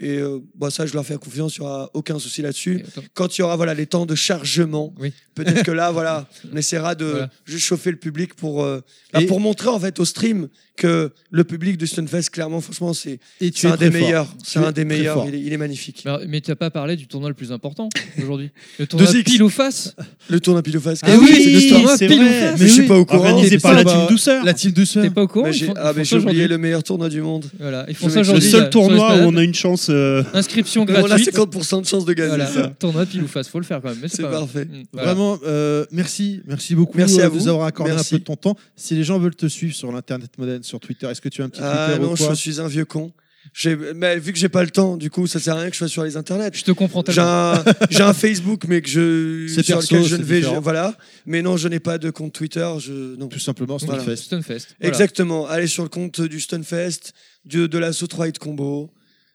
[0.00, 2.84] Et euh, bah, ça, je leur fais confiance, il n'y aura aucun souci là-dessus.
[3.14, 5.12] Quand il y aura voilà, les temps de chargement, Oui.
[5.34, 7.30] peut-être que là, voilà, on essaiera de Voilà.
[7.44, 8.80] juste chauffer le public pour, euh,
[9.12, 13.18] bah, pour montrer en fait au stream que le public du Stunfest, clairement, franchement, c'est
[13.42, 14.32] un très des meilleurs.
[14.44, 15.26] C'est es un des meilleurs.
[15.26, 16.04] Il est, magnifique.
[16.04, 18.50] Mais, mais tu n'as pas parlé du tournoi le plus important aujourd'hui.
[18.78, 19.24] Le tournoi 2X.
[19.24, 19.96] pile ou face.
[20.30, 21.00] Le tour d'un pile ou face.
[21.02, 22.40] Ah oui, c'est le tournoi pile ou vrai.
[22.40, 22.60] face.
[22.60, 22.86] Mais je suis oui.
[22.86, 23.30] pas au courant.
[23.30, 24.44] Organisé par la bah, team douceur.
[24.44, 25.02] La team douceur.
[25.02, 27.46] T'es pas au courant j'ai font- ah, j'ai oublié le meilleur tournoi du monde.
[27.58, 30.22] Voilà, ils font Je ça mets- Le seul tournoi où on a une chance euh,
[30.34, 31.34] Inscription Mais on a gratuite.
[31.34, 32.68] 50% de chance de gagner Voilà, ça.
[32.78, 33.98] tournoi pile ou face, faut le faire quand même.
[34.02, 34.64] mais C'est parfait.
[34.64, 35.08] Mm, voilà.
[35.14, 37.38] Vraiment, euh, merci, merci beaucoup Merci euh, à de vous.
[37.40, 38.14] nous avoir accordé Merci.
[38.14, 38.56] un peu de ton temps.
[38.76, 41.44] Si les gens veulent te suivre sur l'internet moderne, sur Twitter, est-ce que tu as
[41.44, 43.12] un petit Ah Twitter non, ou je quoi suis un vieux con.
[43.54, 45.72] J'ai- Mais vu que j'ai pas le temps, du coup, ça sert à rien que
[45.72, 46.50] je sois sur les internets.
[46.52, 47.52] Je te comprends J'ai tellement.
[47.54, 50.48] un, j'ai un Facebook, mais que je C'est sur perso, lequel je ne vais, je-
[50.60, 50.94] voilà.
[51.24, 52.68] Mais non, je n'ai pas de compte Twitter.
[52.78, 53.28] Je non.
[53.28, 54.02] Tout simplement, Voilà.
[54.02, 54.22] Stunfest.
[54.24, 54.66] Stunfest.
[54.80, 54.92] voilà.
[54.92, 55.46] Exactement.
[55.46, 57.14] Allez sur le compte du Stunfest,
[57.46, 58.90] de, de la Sotright Combo.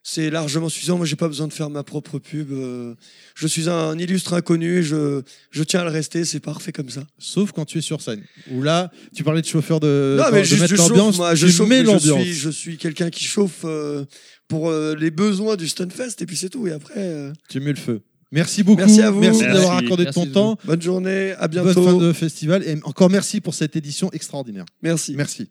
[0.05, 0.97] C'est largement suffisant.
[0.97, 2.51] Moi, j'ai pas besoin de faire ma propre pub.
[2.51, 2.93] euh,
[3.35, 4.79] Je suis un illustre inconnu.
[4.79, 6.25] et Je, je tiens à le rester.
[6.25, 7.03] C'est parfait comme ça.
[7.17, 8.21] Sauf quand tu es sur scène.
[8.51, 10.89] Où là, tu parlais de chauffeur de, non, de mais juste, je chauffe.
[10.89, 11.17] l'ambiance.
[11.17, 11.69] Moi, je chauffe.
[11.69, 12.21] mais Je l'ambiance.
[12.21, 14.03] suis, je suis quelqu'un qui chauffe euh,
[14.49, 16.21] pour euh, les besoins du Stunfest.
[16.21, 16.67] Et puis c'est tout.
[16.67, 18.01] Et après, euh, Tu mets le feu.
[18.33, 18.79] Merci beaucoup.
[18.79, 19.21] Merci à vous.
[19.21, 19.53] Merci Merci.
[19.53, 20.57] d'avoir accordé Merci ton temps.
[20.65, 21.31] bonne journée.
[21.39, 22.01] À Bonne fin bientôt.
[22.01, 22.63] de festival.
[22.67, 24.65] Et encore merci pour cette édition extraordinaire.
[24.81, 25.13] Merci.
[25.15, 25.47] Merci.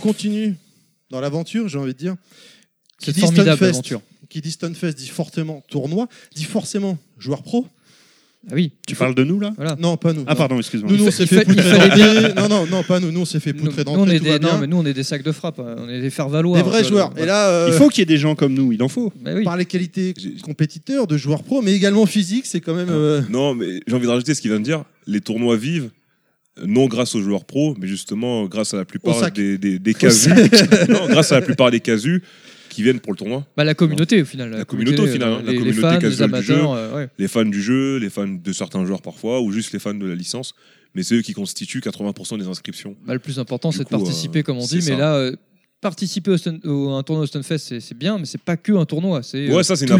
[0.00, 0.56] Continue
[1.10, 2.16] dans l'aventure, j'ai envie de dire.
[3.00, 4.02] Qui formidable Stunfest, aventure.
[4.28, 7.66] Qui dit Stunfest dit fortement tournoi, dit forcément joueur pro.
[8.48, 8.72] Ah oui.
[8.86, 9.52] tu parles de nous là?
[9.56, 9.76] Voilà.
[9.78, 10.24] Non, pas nous.
[10.26, 10.36] Ah non.
[10.36, 10.90] pardon, excuse-moi.
[10.90, 12.32] Nous, nous, on s'est fa- fait poutrer d'entrée.
[12.34, 13.12] Non, non, non, pas nous.
[13.12, 15.22] Nous, on s'est fait poutrer on est des, non, mais nous on est des sacs
[15.22, 15.76] de frappe, hein.
[15.78, 16.56] on est des faire-valoir.
[16.56, 17.12] Des vrais joueurs.
[17.18, 19.12] Et là, euh, Il faut qu'il y ait des gens comme nous, il en faut.
[19.20, 19.44] bah oui.
[19.44, 22.88] par les qualités compétiteurs de joueurs pro, mais également physique, c'est quand même.
[22.90, 24.84] euh, Non, mais j'ai envie de rajouter ce qu'il vient de dire.
[25.06, 25.90] Les tournois vivent,
[26.66, 30.32] non grâce aux joueurs pros, mais justement grâce à la plupart des, des, des casus.
[30.88, 32.22] non, grâce à la plupart des casus
[32.68, 33.46] qui viennent pour le tournoi.
[33.56, 34.50] Bah, la communauté au final.
[34.50, 35.42] La communauté, au final, euh, hein.
[35.44, 36.72] La les, les communauté fans, les du amateurs.
[36.72, 37.08] euh, ouais.
[37.18, 40.06] Les fans du jeu, les fans de certains joueurs parfois, ou juste les fans de
[40.06, 40.54] la licence.
[40.94, 42.96] Mais c'est eux qui constituent 80% des inscriptions.
[43.04, 44.96] Bah, le plus important c'est de coup, participer euh, comme on dit, mais ça.
[44.96, 45.36] là euh,
[45.80, 48.72] participer au, Stun- au- à un tournoi au Stunfest c'est bien, mais c'est pas que
[48.72, 49.92] un tournoi, c'est Ouais, euh, ça, c'est une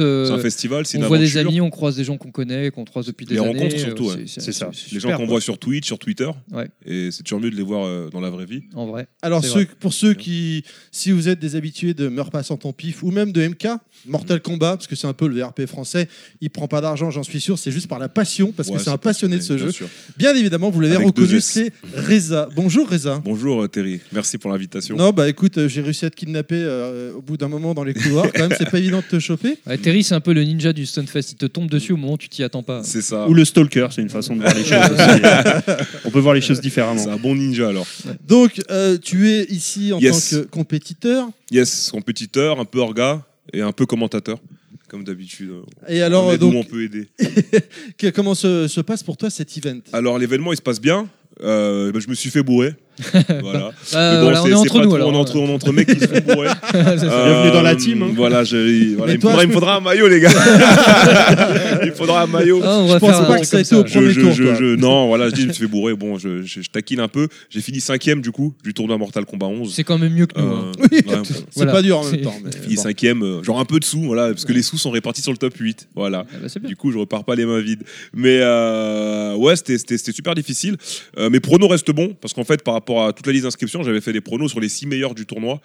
[0.00, 2.30] euh, C'est un festival, c'est on une voit des amis, on croise des gens qu'on
[2.30, 3.48] connaît, qu'on croise depuis des Les années.
[3.50, 4.24] rencontres euh, surtout, ouais.
[4.26, 4.70] C'est ça.
[4.92, 6.28] Les gens qu'on voit sur Twitch, sur Twitter.
[6.52, 6.68] Ouais.
[6.84, 8.62] Et c'est toujours mieux de les voir euh, dans la vraie vie.
[8.74, 9.06] En vrai.
[9.22, 9.42] Alors,
[9.80, 13.10] pour ceux qui, si vous êtes des habitués de Meurs pas sans ton pif ou
[13.10, 13.68] même de MK,
[14.06, 16.08] Mortal Kombat, parce que c'est un peu le VRP français,
[16.40, 18.82] il prend pas d'argent, j'en suis sûr, c'est juste par la passion, parce Ouais, que
[18.82, 19.72] c'est un passionné de ce bien jeu.
[19.72, 19.88] sûr.
[20.18, 22.48] Bien évidemment, vous l'avez reconnu, c'est Reza.
[22.54, 23.20] Bonjour Reza.
[23.24, 24.96] Bonjour euh, Terry, merci pour l'invitation.
[24.96, 27.84] Non, bah écoute, euh, j'ai réussi à te kidnapper euh, au bout d'un moment dans
[27.84, 28.26] les couloirs.
[28.34, 29.56] Quand même, c'est pas évident de te choper.
[29.68, 32.14] Ouais, Terry c'est un peu le ninja du Stunfest, il te tombe dessus au moment
[32.14, 32.82] où tu t'y attends pas.
[32.82, 33.28] C'est ça.
[33.28, 35.84] Ou le stalker, c'est une façon de voir les choses aussi.
[36.04, 37.00] On peut voir les choses différemment.
[37.00, 37.86] C'est un bon ninja alors.
[38.26, 40.30] Donc, euh, tu es ici en Yes.
[40.30, 41.28] tant que compétiteur.
[41.52, 44.38] Yes, compétiteur, un peu orga et un peu commentateur,
[44.88, 45.52] comme d'habitude.
[45.88, 47.08] Et alors, on où donc, on peut aider.
[48.12, 49.78] comment se, se passe pour toi cet event?
[49.92, 51.08] Alors l'événement il se passe bien.
[51.42, 52.74] Euh, bah, je me suis fait bourrer.
[53.40, 53.72] voilà.
[53.94, 55.08] Mais bon, voilà, on c'est- est entre pas nous trop- alors.
[55.08, 56.48] On est entre, on est entre mecs qui se font bourrer.
[56.72, 57.24] C'est ça.
[57.24, 58.12] Bienvenue dans la Euh, team, hein.
[58.14, 60.20] Voilà, je- voilà, il, me toi, faudra, je il me peux- faudra un maillot, les
[60.20, 60.30] gars.
[61.82, 62.60] il me faudra un maillot.
[62.62, 64.32] Ah, on va Je pense pas que ça a été au premier je- tour.
[64.32, 64.54] je- quoi.
[64.54, 65.94] je- non, voilà, je dis, je me suis fait bourrer.
[65.94, 67.28] Bon, je, je- je taquine un peu.
[67.50, 69.72] J'ai fini cinquième du coup du tournoi Mortal Kombat 11.
[69.74, 70.46] C'est quand même mieux que nous.
[70.46, 70.72] hein.
[70.78, 71.22] Euh, ouais, bon.
[71.24, 71.72] C'est Voilà.
[71.72, 72.34] pas dur en même temps.
[72.44, 74.90] mais Fini cinquième, euh, genre un peu de sous, voilà, parce que les sous sont
[74.90, 75.88] répartis sur le top 8.
[75.94, 76.24] Voilà.
[76.32, 76.68] Ah bah.
[76.68, 77.82] Du coup, je repars pas les mains vides.
[78.14, 80.76] Mais euh, ouais, c'était- c'était c'était super difficile.
[81.18, 83.82] Euh, mes pronos restent bons parce qu'en fait, par rapport à toute la liste d'inscriptions,
[83.82, 85.60] j'avais fait des pronos sur les six meilleurs du tournoi.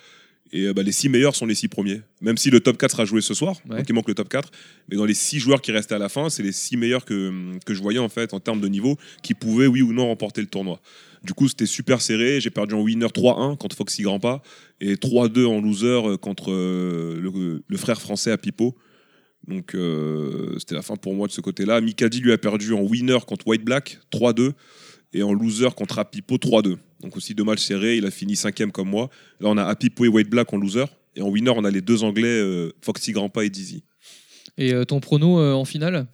[0.54, 2.02] Et euh, bah, les six meilleurs sont les six premiers.
[2.22, 3.78] Même si le top 4 sera joué ce soir, Ouais.
[3.80, 4.50] donc il manque le top 4.
[4.90, 7.34] Mais dans les six joueurs qui restaient à la fin, c'est les six meilleurs que,
[7.66, 10.40] que je voyais en fait en termes de niveau qui pouvaient, oui ou non, remporter
[10.40, 10.80] le tournoi.
[11.24, 12.40] Du coup, c'était super serré.
[12.40, 14.42] J'ai perdu en winner 3-1 contre Foxy Grandpa
[14.80, 18.78] et 3-2 en loser euh, contre euh, le, le frère français à Pipo.
[19.48, 21.82] Donc euh, c'était la fin pour moi de ce côté-là.
[21.82, 24.52] Mikadi lui a perdu en winner contre White Black 3-2
[25.14, 26.77] et en loser contre Apipo 3-2.
[27.02, 29.10] Donc aussi deux matchs serrés, il a fini cinquième comme moi.
[29.40, 31.82] Là on a Apipo et White Black en loser et en winner on a les
[31.82, 33.84] deux Anglais euh, Foxy Grandpa et Dizzy.
[34.58, 36.08] Et euh, ton prono euh, en finale?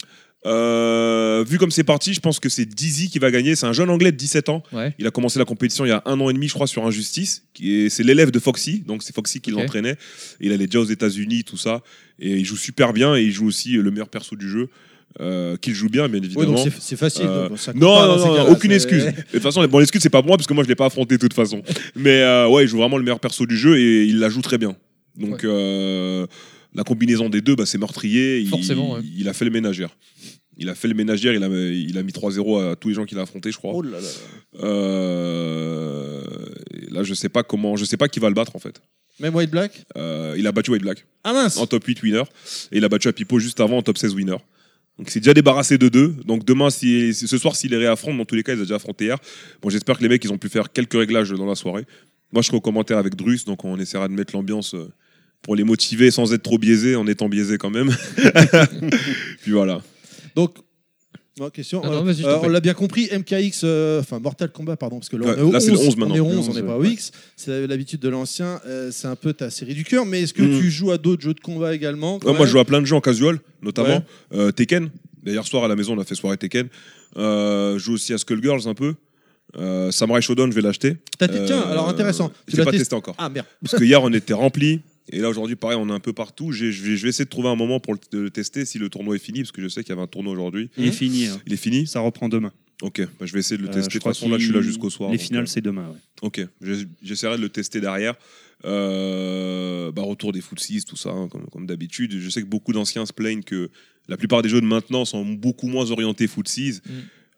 [0.45, 3.55] Euh, vu comme c'est parti, je pense que c'est Dizzy qui va gagner.
[3.55, 4.61] C'est un jeune Anglais de 17 ans.
[4.73, 4.93] Ouais.
[4.99, 6.85] Il a commencé la compétition il y a un an et demi, je crois, sur
[6.85, 7.45] Injustice.
[7.55, 9.95] C'est l'élève de Foxy, donc c'est Foxy qui l'entraînait.
[10.41, 11.81] Il allait déjà aux États-Unis, tout ça.
[12.19, 14.69] Et il joue super bien et il joue aussi le meilleur perso du jeu.
[15.21, 16.57] Euh, qu'il joue bien, bien évidemment.
[16.79, 17.25] c'est- facile.
[17.27, 19.05] Euh, donc ça compte non, non, aucune excuse.
[19.05, 21.15] De toute façon, bon, l'excuse, c'est pas moi, parce que moi, je l'ai pas affronté
[21.17, 21.61] de toute façon.
[21.95, 24.41] Mais euh, ouais, il joue vraiment le meilleur perso du jeu et il la joue
[24.41, 24.75] très bien.
[25.15, 28.39] Donc, la combinaison des deux, bah, c'est meurtrier.
[28.39, 29.01] Il- Forcément, ouais.
[29.15, 29.95] Il, a fait le ménagère.
[30.57, 33.05] Il a fait le ménagère, il a, il a mis 3-0 à tous les gens
[33.05, 33.73] qu'il a affrontés, je crois.
[33.75, 34.09] Oh là là.
[36.91, 38.81] Là, je sais pas comment, je sais pas qui va le battre en fait.
[39.19, 39.83] Même White Black?
[39.95, 42.23] Euh, il a battu White Black Ah mince en top 8 winner
[42.71, 44.37] et il a battu Apipo juste avant en top 16 winner.
[44.97, 46.15] Donc, il s'est déjà débarrassé de deux.
[46.25, 48.65] Donc, demain, si, ce soir, s'il les réaffronte, dans tous les cas, il les a
[48.65, 49.17] déjà affrontés hier.
[49.61, 51.85] Bon, j'espère que les mecs, ils ont pu faire quelques réglages dans la soirée.
[52.31, 54.91] Moi, je serai au commentaire avec Drus, donc on essaiera de mettre l'ambiance euh,
[55.41, 57.95] pour les motiver sans être trop biaisé, en étant biaisé quand même.
[59.41, 59.81] Puis voilà.
[60.35, 60.55] Donc,
[61.39, 61.81] non, question.
[61.83, 62.47] Non, non, euh, vas-y, je t'en euh, prie.
[62.47, 65.37] on l'a bien compris, MKX, euh, enfin Mortal Kombat, pardon, parce que là, Ouais, on
[65.37, 66.13] est au là, c'est le 11 11 maintenant.
[66.13, 66.89] On est au Le 11, on 11, n'est pas au ouais.
[66.91, 67.11] X.
[67.35, 68.61] C'est l'habitude de l'ancien.
[68.67, 70.05] euh, c'est un peu ta série du cœur.
[70.05, 70.59] Mais est-ce que Mm.
[70.59, 72.65] tu joues à d'autres jeux de combat également quand Ouais, moi, même je joue à
[72.65, 74.37] plein de jeux en casual, notamment Ouais.
[74.37, 74.89] euh, Tekken.
[75.23, 76.67] D'ailleurs, soir à la maison, on a fait soirée Tekken.
[77.17, 78.93] Euh, je joue aussi à Skullgirls un peu.
[79.57, 80.97] Euh, Samurai Shodown, je vais l'acheter.
[81.19, 82.31] T'as Tiens, Euh, alors intéressant.
[82.49, 83.15] Tu l'as pas testé- testé encore.
[83.19, 83.45] Ah merde.
[83.63, 84.81] Parce que hier, on était rempli.
[85.11, 86.51] Et là, aujourd'hui, pareil, on est un peu partout.
[86.51, 89.41] Je vais, essayer de trouver un moment pour le, tester si le tournoi est fini,
[89.41, 90.69] parce que je sais qu'il y avait un tournoi aujourd'hui.
[90.77, 91.25] Il est fini.
[91.27, 91.41] hein.
[91.45, 91.85] Il est fini?
[91.87, 92.51] Ça reprend demain.
[92.81, 93.87] Ok, bah, je vais essayer de le Euh, tester.
[93.89, 95.11] De toute façon, là, je suis là jusqu'au soir.
[95.11, 95.87] Les donc, finales, euh, c'est demain.
[95.89, 95.97] ouais.
[96.21, 96.45] Ok,
[97.01, 98.15] j'essaierai de le tester derrière.
[98.83, 102.17] Euh, bah, retour des foot 6, tout ça, hein, comme, comme d'habitude.
[102.19, 103.69] Je sais que beaucoup d'anciens se plaignent que
[104.07, 106.81] la plupart des jeux de maintenant sont beaucoup moins orientés foot 6.
[106.85, 106.89] Mm.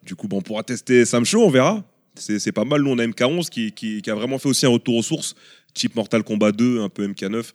[0.06, 1.84] Du coup, bon, on pourra tester Sam Show, on verra.
[2.18, 2.82] C'est c'est pas mal.
[2.82, 5.36] Nous, on a MK11 qui, qui- qui a vraiment fait aussi un retour aux sources,
[5.76, 7.52] type Mortal Kombat 2, un peu MK9.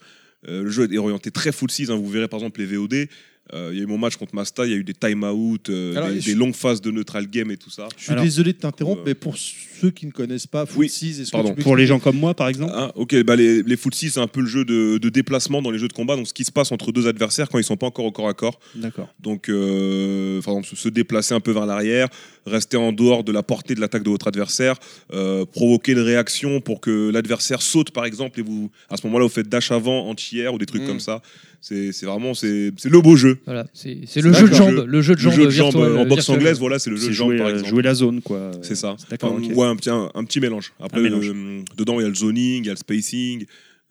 [0.49, 1.91] Euh, le jeu est orienté très foot 6.
[1.91, 1.97] hein.
[1.97, 3.09] Vous verrez par exemple les VOD.
[3.53, 5.69] Euh, Il y a eu mon match contre Masta, il y a eu des time-out,
[5.71, 7.89] euh, des, des longues phases de neutral game et tout ça.
[7.97, 10.77] Je suis Alors, désolé de t'interrompre, euh, mais pour ceux qui ne connaissent pas Foot
[10.79, 11.55] Oui, 6, est-ce que pardon.
[11.55, 12.73] Pour les gens comme moi, par exemple.
[12.75, 15.63] Ah, ok, bah les, les foot 6, c'est un peu le jeu de, de déplacement
[15.63, 16.17] dans les jeux de combat.
[16.17, 18.29] Donc, ce qui se passe entre deux adversaires quand ils sont pas encore au corps
[18.29, 18.59] à corps.
[18.75, 19.09] D'accord.
[19.21, 22.09] Donc, euh, par exemple, se- déplacer un peu vers l'arrière,
[22.47, 24.77] rester en dehors de la portée de l'attaque de votre adversaire,
[25.13, 29.25] euh, provoquer une réaction pour que l'adversaire saute, par exemple, et vous, à ce moment-là,
[29.25, 30.87] vous faites dash avant, anti-air ou des trucs Mm.
[30.87, 31.23] comme ça.
[31.63, 33.39] C'est c'est vraiment, c'est c'est le beau jeu.
[33.45, 36.37] Voilà, c'est le jeu de jambes, le jeu de jambes virtuel, en boxe virtuel.
[36.39, 37.69] anglaise, voilà, c'est le jeu de jambes, jouer, par euh, exemple.
[37.69, 38.51] jouer la zone, quoi.
[38.63, 38.97] C'est ça.
[39.11, 39.57] D'accord, Enfin, ok.
[39.57, 40.73] ouais, un, petit, un, un petit mélange.
[40.81, 41.29] Après, mélange.
[41.29, 43.45] euh, dedans, il y a le zoning, il y a le spacing.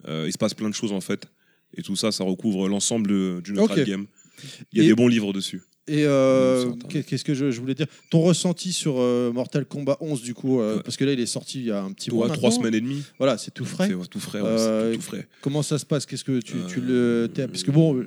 [0.08, 1.28] euh, il se passe plein de choses en fait.
[1.78, 3.86] Et tout ça, ça recouvre l'ensemble de- du neutral Ok.
[3.86, 4.06] game.
[4.74, 5.62] Il y a Et- des bons livres dessus.
[5.92, 7.88] Et euh, qu'est-ce que je, je voulais dire?
[8.12, 10.82] Ton ressenti sur euh, Mortal Kombat 11, du coup, euh, Ouais.
[10.84, 12.30] parce que là, il est sorti il y a un petit mois.
[12.30, 13.04] trois semaines et demie.
[13.18, 13.90] Voilà, c'est tout frais.
[13.90, 14.40] C'est tout frais.
[14.42, 15.28] ouais, c'est tout frais.
[15.42, 16.06] Comment ça se passe?
[16.06, 17.28] Qu'est-ce que tu, tu le.
[17.36, 18.04] Parce que bon.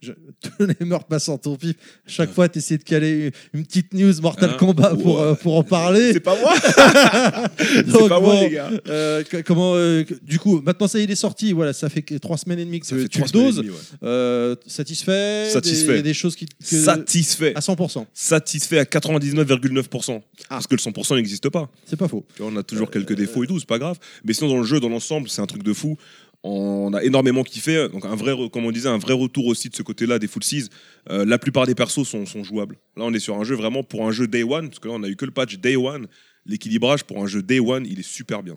[0.00, 0.12] Je-
[0.80, 1.74] les meurtres passent en ton pif.
[2.06, 5.56] Chaque fois, tu essaies de caler une petite news Mortal Hein Kombat pour, euh, pour
[5.56, 6.12] en parler.
[6.12, 6.54] C'est pas moi
[7.58, 8.70] C'est pas moi, bon, les gars.
[8.88, 11.52] euh, comment, euh, du coup, maintenant, ça y est, il est sorti.
[11.52, 13.60] Voilà, ça fait trois semaines et demie que Ça fait tu doses.
[13.60, 14.54] ouais.
[14.66, 15.92] Satisfait Satisfait.
[15.92, 16.46] Il y a des choses qui.
[16.46, 17.52] que- Satisfait.
[17.54, 18.06] à 100%.
[18.14, 20.22] Satisfait à 99,9%.
[20.44, 20.46] Ah.
[20.48, 21.70] Parce que le 100% n'existe pas.
[21.86, 22.24] C'est pas faux.
[22.40, 23.98] On a toujours quelques défauts et tout, c'est pas grave.
[24.24, 25.96] Mais sinon, dans le jeu, dans l'ensemble, c'est un truc de fou.
[26.42, 27.88] On a énormément kiffé.
[27.88, 30.42] Donc, un vrai, comme on disait, un vrai retour aussi de ce côté-là des Full
[30.42, 30.68] Seas.
[31.10, 32.76] Euh, la plupart des persos sont, jouables.
[32.96, 34.94] Là, on est sur un jeu vraiment pour un jeu Day One, parce que là,
[34.94, 36.06] on a eu que le patch Day One.
[36.46, 38.56] L'équilibrage pour un jeu Day One, il est super bien.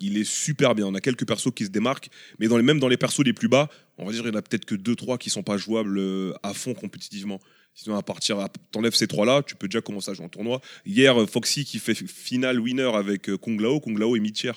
[0.00, 0.86] Il est super bien.
[0.86, 2.08] On a quelques persos qui se démarquent,
[2.40, 4.34] mais dans les, même dans les persos les plus bas, on va dire il y
[4.34, 7.40] en a peut-être que 2-3 qui sont pas jouables euh, à fond compétitivement.
[7.74, 10.60] Sinon, à partir, t'enlèves ces trois-là, tu peux déjà commencer à jouer en tournoi.
[10.84, 13.80] Hier, Foxy qui fait final winner avec euh, Kung Lao.
[13.80, 14.52] Kung Lao est mid-tier.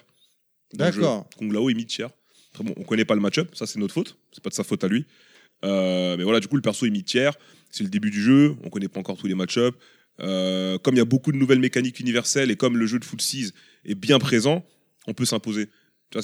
[0.77, 1.29] D'accord.
[1.37, 2.07] Kung Lao est mid-tier.
[2.53, 4.17] Très bon, on connaît pas le match-up, ça c'est notre faute.
[4.31, 5.05] C'est pas de sa faute à lui.
[5.63, 7.29] Euh, mais voilà, du coup, le perso est mid-tier.
[7.71, 9.75] C'est le début du jeu, on connaît pas encore tous les match-up.
[10.21, 13.05] Euh, comme il y a beaucoup de nouvelles mécaniques universelles et comme le jeu de
[13.05, 14.65] Foot 6 est bien présent,
[15.07, 15.67] on peut s'imposer.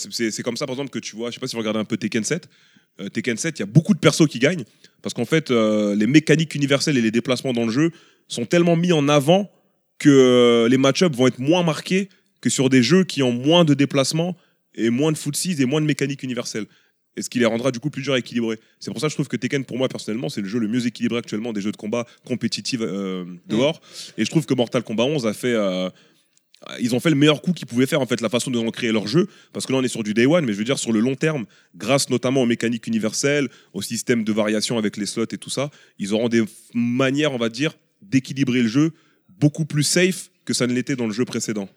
[0.08, 1.86] C'est- comme ça, par exemple, que tu vois, je sais pas si vous regardez un
[1.86, 2.48] peu Tekken 7.
[3.02, 4.64] Euh, Tekken 7, il y a beaucoup de persos qui gagnent
[5.02, 7.92] parce qu'en fait, les mécaniques universelles et les déplacements dans le jeu
[8.30, 9.52] sont tellement mis en avant
[9.98, 12.08] que les match-ups vont être moins marqués
[12.42, 14.36] que sur des jeux qui ont moins de déplacements
[14.76, 16.66] et moins de foot 6 et moins de mécaniques universelles.
[17.18, 18.58] Et ce qui les rendra du coup plus dur à équilibrer.
[18.80, 20.68] C'est pour ça que je trouve que Tekken, pour moi personnellement, c'est le jeu le
[20.68, 23.82] mieux équilibré actuellement des jeux de combat compétitifs euh, dehors.
[24.18, 25.54] Et je trouve que Mortal Kombat 11 a fait.
[25.54, 25.90] euh,
[26.80, 28.92] ils ont fait le meilleur coup qu'ils pouvaient faire en fait la façon ont créé
[28.92, 30.78] leur jeu parce que là on est sur du day one mais je veux dire
[30.78, 31.46] sur le long terme
[31.76, 35.72] grâce notamment aux mécaniques universelles au système de variation avec les slots et tout ça
[35.98, 36.44] ils auront des
[36.76, 38.92] manières on va dire d'équilibrer le jeu
[39.28, 41.68] beaucoup plus safe que ça ne l'était dans le jeu précédent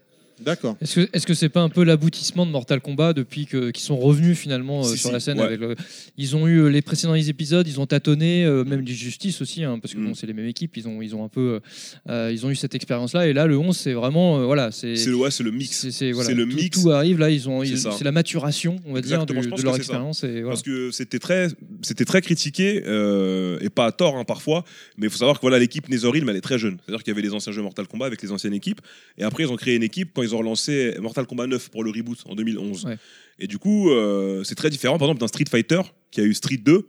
[0.40, 0.76] D'accord.
[0.80, 3.84] Est-ce que est-ce que c'est pas un peu l'aboutissement de Mortal Kombat depuis que qu'ils
[3.84, 5.44] sont revenus finalement euh, Si, sur si, la scène ouais.
[5.44, 5.76] avec le-
[6.16, 9.62] ils ont eu euh, les précédents épisodes ils ont tâtonné euh, même du justice aussi
[9.64, 10.06] hein, parce que Mm.
[10.06, 11.60] bon c'est les mêmes équipes ils ont ils ont un peu
[12.08, 14.96] euh, ils ont eu cette expérience là et là le 11 c'est vraiment voilà c'est
[14.96, 16.82] c'est le, ouais, c'est le mix c'est c'est- voilà, c'est le tout, mix.
[16.82, 19.62] tout arrive là ils ont C'est c'est la maturation on va Exactement, dire du- de
[19.62, 20.48] leur c'est expérience et voilà.
[20.48, 21.48] Parce que c'était très,
[21.82, 24.64] c'était très critiqué, et pas à tort hein, parfois,
[24.96, 26.78] mais il faut savoir que voilà, l'équipe Netherrealm, elle est très jeune.
[26.84, 28.80] C'est-à-dire qu'il y avait les anciens jeux Mortal Kombat avec les anciennes équipes,
[29.18, 31.84] et après ils ont créé une équipe quand ils ont relancé Mortal Kombat 9 pour
[31.84, 32.84] le reboot en 2011.
[32.84, 32.98] Ouais.
[33.38, 35.80] Et du coup, euh, c'est très différent par exemple d'un Street Fighter
[36.10, 36.88] qui a eu Street 2,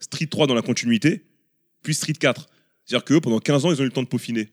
[0.00, 1.24] Street 3 dans la continuité,
[1.82, 2.48] puis Street 4.
[2.84, 4.50] C'est-à-dire que pendant 15 ans, ils ont eu le temps de peaufiner.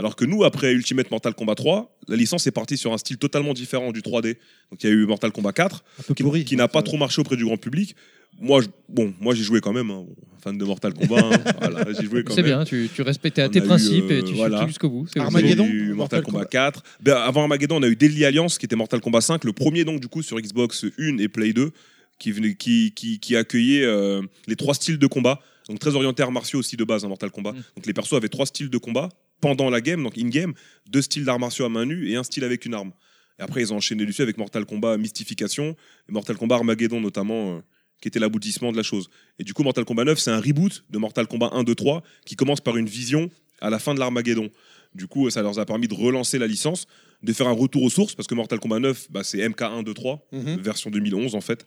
[0.00, 3.18] Alors que nous, après Ultimate Mortal Kombat 3, la licence est partie sur un style
[3.18, 4.36] totalement différent du 3D.
[4.70, 6.14] Donc il y a eu Mortal Kombat 4, Un peu
[6.44, 7.94] qui, n'a pas trop marché auprès du grand public.
[8.40, 10.06] Moi, je- bon, moi j'ai joué quand même, hein.
[10.42, 11.18] fan de Mortal Kombat.
[11.18, 11.30] hein.
[11.60, 12.50] Voilà, j'ai joué quand C'est même.
[12.52, 14.58] bien, tu, tu respectais à On tes eu, principes et euh, tu voilà.
[14.60, 15.06] suis jusqu'au bout.
[15.12, 16.48] c'est- Armageddon Il y a eu Mortal, Mortal Kombat Kombat.
[16.48, 16.82] 4.
[17.02, 19.84] Ben, avant Armageddon, on a eu Deadly Alliance qui était Mortal Kombat 5, le premier
[19.84, 21.72] donc du coup sur Xbox 1 et Play 2,
[22.18, 25.40] qui, venait, qui, qui, qui accueillait euh, les trois styles de combat.
[25.70, 27.52] Donc très orienté arts martiaux aussi de base, hein, Mortal Kombat.
[27.52, 27.62] Mm.
[27.76, 29.08] Donc les persos avaient trois styles de combat
[29.40, 30.52] pendant la game, donc in-game,
[30.88, 32.92] deux styles d'arts martiaux à main nue et un style avec une arme.
[33.38, 35.76] Et après, ils ont enchaîné dessus avec Mortal Kombat Mystification
[36.08, 37.60] et Mortal Kombat Armageddon notamment, euh,
[38.02, 39.08] qui était l'aboutissement de la chose.
[39.38, 42.02] Et du coup, Mortal Kombat 9, c'est un reboot de Mortal Kombat 1, 2, 3,
[42.26, 44.50] qui commence par une vision à la fin de l'Armageddon.
[44.94, 46.86] Du coup, ça leur a permis de relancer la licence,
[47.22, 49.94] de faire un retour aux sources, parce que Mortal Kombat 9, bah, c'est MK1, 2,
[49.94, 50.56] 3, Mhm.
[50.60, 51.64] version 2011 en fait.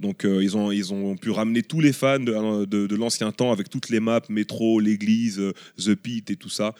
[0.00, 3.30] Donc euh, ils, ont, ils ont pu ramener tous les fans de, de- de l'ancien
[3.32, 6.74] temps avec toutes les maps, métro, l'église, euh, The Pit et tout ça.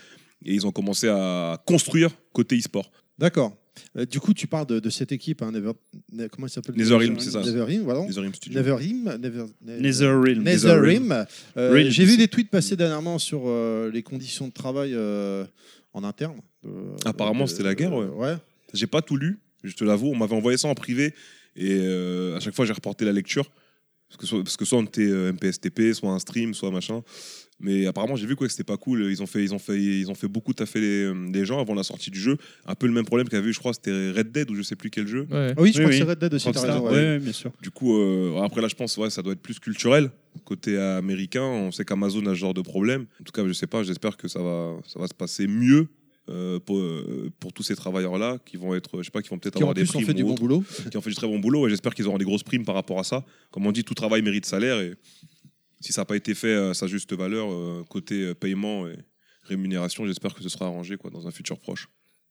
[0.45, 2.91] Et ils ont commencé à construire côté e-sport.
[3.19, 3.55] D'accord.
[3.97, 5.73] Euh, du coup, tu parles de, de cette équipe, hein, Never,
[6.13, 7.41] Ne- comment elle s'appelle Netherrealm, c'est ça.
[7.43, 8.01] Netherrealm, voilà.
[8.07, 8.59] Netherrealm Studio.
[8.59, 10.43] Netherrealm, Never, Netherrealm.
[10.43, 11.27] Netherrealm.
[11.57, 11.85] Euh.
[11.91, 15.45] J'ai vu des tweets passer dernièrement sur euh, les conditions de travail euh,
[15.93, 16.41] en interne.
[16.67, 18.07] Euh, Apparemment, euh, c'était la guerre, ouais.
[18.07, 18.35] ouais.
[18.75, 20.09] J'ai pas tout lu, je te l'avoue.
[20.09, 21.15] On m'avait envoyé ça en privé
[21.57, 23.51] et euh, à chaque fois j'ai reporté la lecture.
[24.09, 27.01] Parce que, soit, parce que soit on était euh, MPSTP, soit un stream, soit machin.
[27.61, 29.03] Mais apparemment, j'ai vu quoi, que c'était pas cool.
[29.09, 31.61] Ils ont fait, ils ont fait, ils ont fait beaucoup taffer les, euh, les gens
[31.61, 32.37] avant la sortie du jeu.
[32.67, 34.75] Un peu le même problème qu'avait eu, je crois, c'était Red Dead ou je sais
[34.75, 35.29] plus quel jeu.
[35.31, 35.55] Ouais.
[35.57, 35.91] Ah oui, je Oui, crois oui.
[35.91, 36.51] que c'est Red Dead aussi.
[36.51, 36.97] t'as raison, Ouais, ouais.
[36.97, 37.53] ouais, bien sûr.
[37.63, 40.11] Du coup, euh, après là, je pense ouais, ça doit être plus culturel.
[40.45, 43.07] Côté américain, on sait qu'Amazon a ce genre de problème.
[43.21, 45.87] En tout cas, je sais pas, j'espère que ça va, ça va se passer mieux
[46.65, 49.55] pour, euh, pour tous ces travailleurs-là qui vont être, je sais pas, qui vont peut-être
[49.57, 50.65] Qui en avoir des plus ont primes fait du ou bon autre, boulot.
[50.91, 51.67] qui ont fait du très bon boulot.
[51.67, 53.25] Et j'espère qu'ils auront des grosses primes par rapport à ça.
[53.51, 54.81] Comme on dit, tout travail mérite salaire.
[54.81, 54.95] Et
[55.81, 58.97] si ça n'a pas été fait à sa juste valeur, euh, côté euh, paiement et
[59.45, 61.89] rémunération, j'espère que ce sera arrangé quoi, dans un futur proche.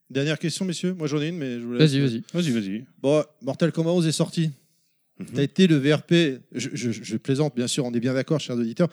[0.08, 0.94] Dernière question, messieurs.
[0.94, 1.92] Moi, j'en ai une, mais je vous laisse.
[1.92, 2.22] Vas-y, vas-y.
[2.32, 2.84] Vas-y, vas-y.
[3.00, 4.50] Bon, Mortal Kombat 11 est sorti.
[5.18, 5.26] Mhm.
[5.34, 6.40] Tu as été le VRP.
[6.52, 8.88] Je, je- je plaisante, bien sûr, on est bien d'accord, chers auditeurs.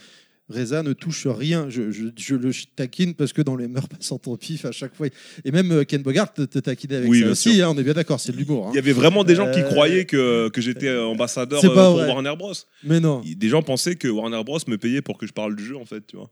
[0.49, 1.65] Reza ne touche rien.
[1.69, 4.95] Je, je- je le taquine parce que dans les mœurs passant ton pif à chaque
[4.95, 5.07] fois.
[5.43, 7.61] Et même euh, Ken Bogart te, taquinait avec Oui, ça aussi.
[7.61, 8.67] hein, on est bien d'accord, c'est de l'humour.
[8.67, 8.69] hein.
[8.73, 11.87] Il y avait vraiment des gens qui Euh, croyaient que, que j'étais ambassadeur euh, pas
[11.87, 12.07] pour vrai.
[12.07, 12.53] Warner Bros.
[12.83, 13.21] Mais non.
[13.25, 15.85] Des gens pensaient que Warner Bros me payait pour que je parle du jeu en
[15.85, 16.29] fait, tu vois.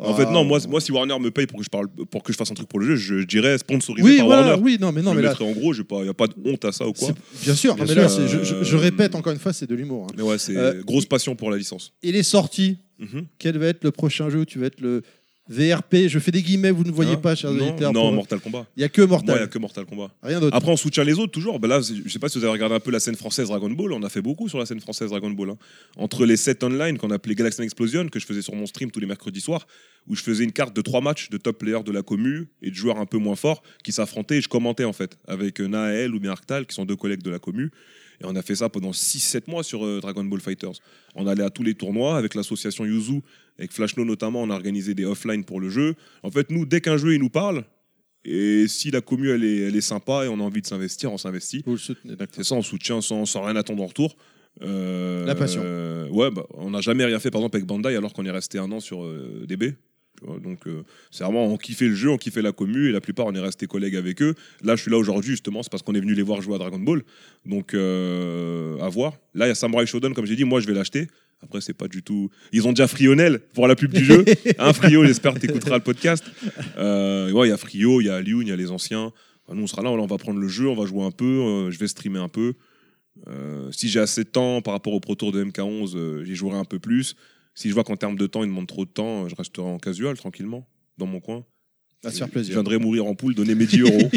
[0.00, 0.16] En Ah.
[0.16, 2.38] fait non, moi, moi si Warner me paye pour que je parle pour que je
[2.38, 4.62] fasse un truc pour le jeu, je, je dirais sponsorisé Oui, par voilà, Warner.
[4.62, 6.64] oui, non, mais non, je mais là, en gros, il n'y a pas de honte
[6.64, 7.08] à ça ou quoi.
[7.42, 7.74] bien sûr.
[7.74, 10.06] Bien non, mais là, sûr, je, je- je répète encore une fois, c'est de l'humour.
[10.08, 10.14] hein.
[10.16, 11.92] Mais ouais, c'est Euh, grosse passion pour la licence.
[12.04, 12.78] Il est sorti.
[12.98, 13.26] Mhm.
[13.38, 15.02] Quel va être le prochain jeu où tu vas être le
[15.50, 17.92] VRP Je fais des guillemets, vous ne voyez Hein pas, chers non, auditeurs.
[17.94, 18.66] non, pour- Mortal Kombat.
[18.76, 19.48] Il n'y a que Moi, il n'y a Mortal.
[19.48, 20.10] que Mortal Kombat.
[20.22, 20.54] Rien d'autre.
[20.54, 21.58] Après, on soutient les autres toujours.
[21.58, 23.70] Ben là, je sais pas si vous avez regardé un peu la scène française Dragon
[23.70, 23.92] Ball.
[23.94, 25.50] On a fait beaucoup sur la scène française Dragon Ball.
[25.50, 25.58] hein.
[25.96, 29.00] Entre les sets online qu'on appelait Galaxy Explosion, que je faisais sur mon stream tous
[29.00, 29.66] les mercredis soirs,
[30.06, 32.68] où je faisais une carte de trois matchs de top players de la commu et
[32.70, 35.66] de joueurs un peu moins forts qui s'affrontaient et je commentais en fait avec euh,
[35.66, 37.70] Naël ou bien Arctal, qui sont deux collègues de la commu.
[38.20, 40.72] Et on a fait ça pendant 6-7 mois sur euh, Dragon Ball Fighters.
[41.14, 43.20] On allait à tous les tournois avec l'association Yuzu,
[43.58, 45.94] avec Flashno notamment, on a organisé des offline pour le jeu.
[46.22, 47.64] En fait, nous, dès qu'un jeu il nous parle,
[48.24, 51.12] et si la commu elle est, elle est sympa et on a envie de s'investir,
[51.12, 51.62] on s'investit.
[51.64, 52.34] Vous le soutenez, d'accord.
[52.36, 54.16] C'est ça, on soutient sans, sans rien attendre en retour.
[54.62, 55.62] Euh, La passion.
[55.64, 58.30] euh, ouais, bah, on n'a jamais rien fait par exemple avec Bandai alors qu'on est
[58.30, 59.74] resté un an sur euh, DB.
[60.18, 60.38] Tu vois.
[60.38, 63.26] donc euh, c'est vraiment on kiffait le jeu, on kiffait la commu et la plupart
[63.26, 64.34] on est resté collègues avec eux.
[64.62, 66.58] Là je suis là aujourd'hui justement, c'est parce qu'on est venu les voir jouer à
[66.58, 67.02] Dragon Ball.
[67.46, 69.14] Donc euh, à voir.
[69.34, 71.08] Là il y a Samurai Shodown comme j'ai dit, moi je vais l'acheter.
[71.42, 72.30] Après c'est pas du tout.
[72.52, 74.24] Ils ont déjà Frionel pour la pub du jeu.
[74.58, 76.24] Hein Frio, j'espère que t'écouteras le podcast.
[76.78, 79.12] Euh, ouais, il y a Frio, il y a Liu, il y a les anciens.
[79.46, 81.24] Enfin, Nous on sera là, on va prendre le jeu, on va jouer un peu,
[81.24, 82.54] euh, je vais streamer un peu.
[83.70, 86.56] Si j'ai assez de temps par rapport au Pro Tour de MK11, euh, j'y jouerai
[86.56, 87.14] un peu plus.
[87.58, 89.66] Si je vois qu'en termes de temps, il demande trop de temps, euh, je resterai
[89.68, 91.44] en casual, tranquillement, dans mon coin.
[92.04, 94.10] À se faire Je viendrai mourir en poule, donner mes 10 euros.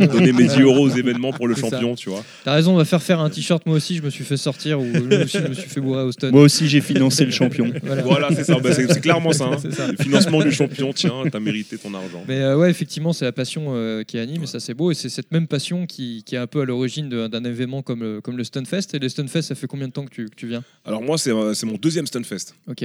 [0.12, 1.60] donner mes 10 euros aux événements pour le ça.
[1.60, 2.24] champion, tu vois.
[2.42, 3.64] T'as raison, on va faire faire un t-shirt.
[3.66, 6.02] Moi aussi, je me suis fait sortir ou moi aussi, je me suis fait bourrer
[6.02, 6.32] au stun.
[6.32, 7.72] Moi aussi, j'ai financé le champion.
[7.84, 8.02] Voilà.
[8.02, 8.58] Voilà, c'est ça.
[8.58, 9.44] Bah, c'est clairement ça.
[9.46, 9.58] hein.
[9.70, 9.86] Ça.
[9.92, 12.24] Le financement du champion, tiens, t'as mérité ton argent.
[12.26, 14.94] Mais euh, ouais, effectivement, c'est la passion euh, qui anime, et ça c'est beau, et
[14.94, 18.20] c'est cette même passion qui, qui est un peu à l'origine d'un événement comme le,
[18.20, 18.92] comme le Stunfest.
[18.94, 20.64] Et le Stunfest, ça fait combien de temps que tu, que tu viens?
[20.84, 22.54] Alors moi, c'est euh, c'est mon deuxième Stunfest.
[22.66, 22.84] Ok.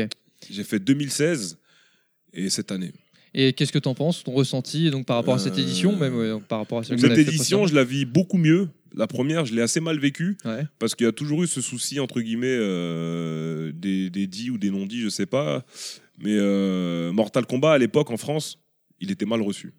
[0.51, 1.57] J'ai fait 2016
[2.33, 2.91] et cette année.
[3.37, 6.15] Et qu'est-ce que t'en penses, ton ressenti donc par rapport à cette Euh, édition, même
[6.15, 8.69] ouais, par rapport à celle cette édition, je la vis beaucoup mieux.
[8.95, 10.63] La première, je l'ai assez mal vécue Ouais.
[10.79, 14.57] parce qu'il y a toujours eu ce souci entre guillemets euh, des, des dits ou
[14.57, 15.65] des non dits, je sais pas.
[16.17, 18.57] Mais euh, Mortal Kombat à l'époque en France,
[19.01, 19.73] il était mal reçu.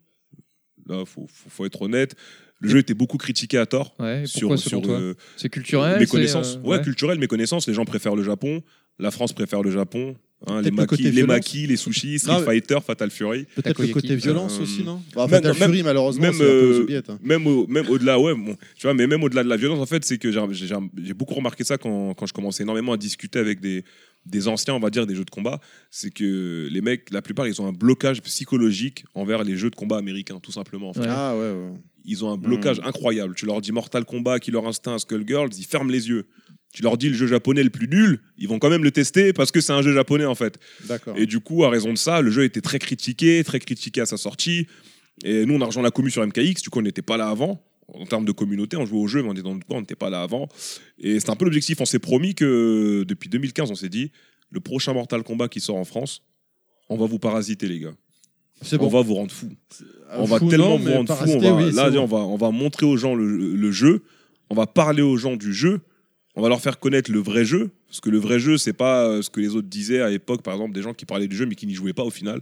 [0.86, 2.15] Là, faut, faut, faut être honnête.
[2.60, 3.94] Le jeu était beaucoup critiqué à tort.
[3.99, 6.57] Ouais, sur, sur euh, C'est culturel mes connaissances.
[6.57, 7.67] euh, ouais, culturel, mes connaissances.
[7.67, 8.62] Les gens préfèrent le Japon.
[8.99, 10.16] La France préfère le Japon.
[10.47, 13.47] hein, les, le maquis, les maquis, les sushis, Street Non, mais- Fighter, Fatal Fury.
[13.55, 16.42] Peut-être le côté violence Euh, aussi, non Bah, même- Fatal même- Fury, malheureusement, même, c'est
[16.44, 17.18] un peu euh, hein.
[17.23, 19.86] même, au- même au-delà, ouais, bon, tu vois, mais même au-delà de la violence, en
[19.86, 22.97] fait, c'est que j'ai j'ai- j'ai beaucoup remarqué ça quand, quand je commençais énormément à
[22.99, 23.83] discuter avec des,
[24.26, 25.58] des anciens, on va dire, des jeux de combat.
[25.91, 29.76] C'est que les mecs, la plupart, ils ont un blocage psychologique envers les jeux de
[29.76, 30.91] combat américains, tout simplement.
[30.91, 31.00] en fait.
[31.00, 31.07] Ouais.
[31.08, 31.73] Ah ouais, ouais.
[32.08, 33.34] Ils ont un blocage incroyable.
[33.34, 36.26] Tu leur dis Mortal Kombat, Killer Instinct, Skullgirls, ils ferment les yeux.
[36.77, 39.33] Tu leur dis le jeu japonais le plus nul, ils vont quand même le tester
[39.33, 40.59] parce que c'est un jeu japonais en fait.
[40.85, 41.17] D'accord.
[41.17, 44.07] Et du coup, à raison de ça, le jeu était très critiqué, très critiqué à
[44.07, 44.67] sa sortie.
[45.25, 47.31] Et nous, on a rejoint la commu sur MKX, du coup, on n'était pas là
[47.31, 47.65] avant.
[47.95, 49.81] En termes de communauté, on jouait au jeu, mais on était dans le coin, on
[49.81, 50.51] n'était pas là avant.
[50.99, 51.81] Et c'est un peu l'objectif.
[51.81, 54.13] On s'est promis que depuis 2015, on s'est dit
[54.51, 56.25] le prochain Mortal Kombat qui sort en France,
[56.91, 57.95] on va vous parasiter, les gars.
[58.61, 59.49] C'est On va vous rendre fou.
[60.13, 61.31] On va fou, tellement non, vous rendre fou.
[61.31, 64.03] On va, oui, là, on, va, on va montrer aux gens le, le jeu.
[64.51, 65.81] On va parler aux gens du jeu.
[66.36, 67.70] On va leur faire connaître le vrai jeu.
[67.89, 70.42] Parce que le vrai jeu, c'est pas euh, ce que les autres disaient à l'époque,
[70.42, 72.40] par exemple, des gens qui parlaient du jeu mais qui n'y jouaient pas au final.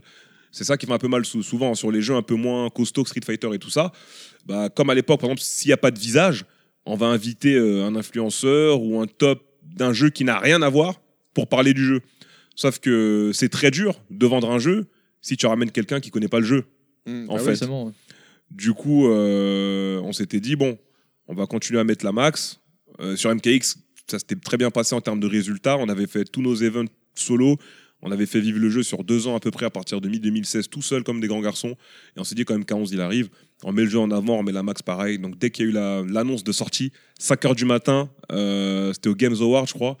[0.51, 2.69] C'est ça qui fait un peu mal sou- souvent sur les jeux un peu moins
[2.69, 3.91] costauds que Street Fighter et tout ça.
[4.45, 6.45] Bah, comme à l'époque, par exemple, s'il n'y a pas de visage,
[6.85, 10.69] on va inviter euh, un influenceur ou un top d'un jeu qui n'a rien à
[10.69, 11.01] voir
[11.33, 12.01] pour parler du jeu.
[12.55, 14.85] Sauf que c'est très dur de vendre un jeu
[15.21, 16.65] si tu ramènes quelqu'un qui connaît pas le jeu.
[17.05, 17.29] Mm.
[17.29, 17.91] En Ah fait, ouais.
[18.51, 20.77] du coup, euh, on s'était dit, bon,
[21.27, 22.59] on va continuer à mettre la max.
[23.01, 23.75] Euh, sur MKX,
[24.09, 25.77] ça s'était très bien passé en termes de résultats.
[25.77, 26.85] On avait fait tous nos events
[27.15, 27.57] solo.
[28.01, 30.07] On avait fait vivre le jeu sur deux ans à peu près à partir de
[30.09, 31.75] mi-2016, tout seul comme des grands garçons.
[32.15, 33.29] Et on s'est dit quand même K11 il arrive.
[33.63, 35.17] On met le jeu en avant, on met la max pareil.
[35.17, 39.09] Donc dès qu'il y a eu la- l'annonce de sortie, 5h du matin, euh, c'était
[39.09, 39.97] au Games Award, je crois,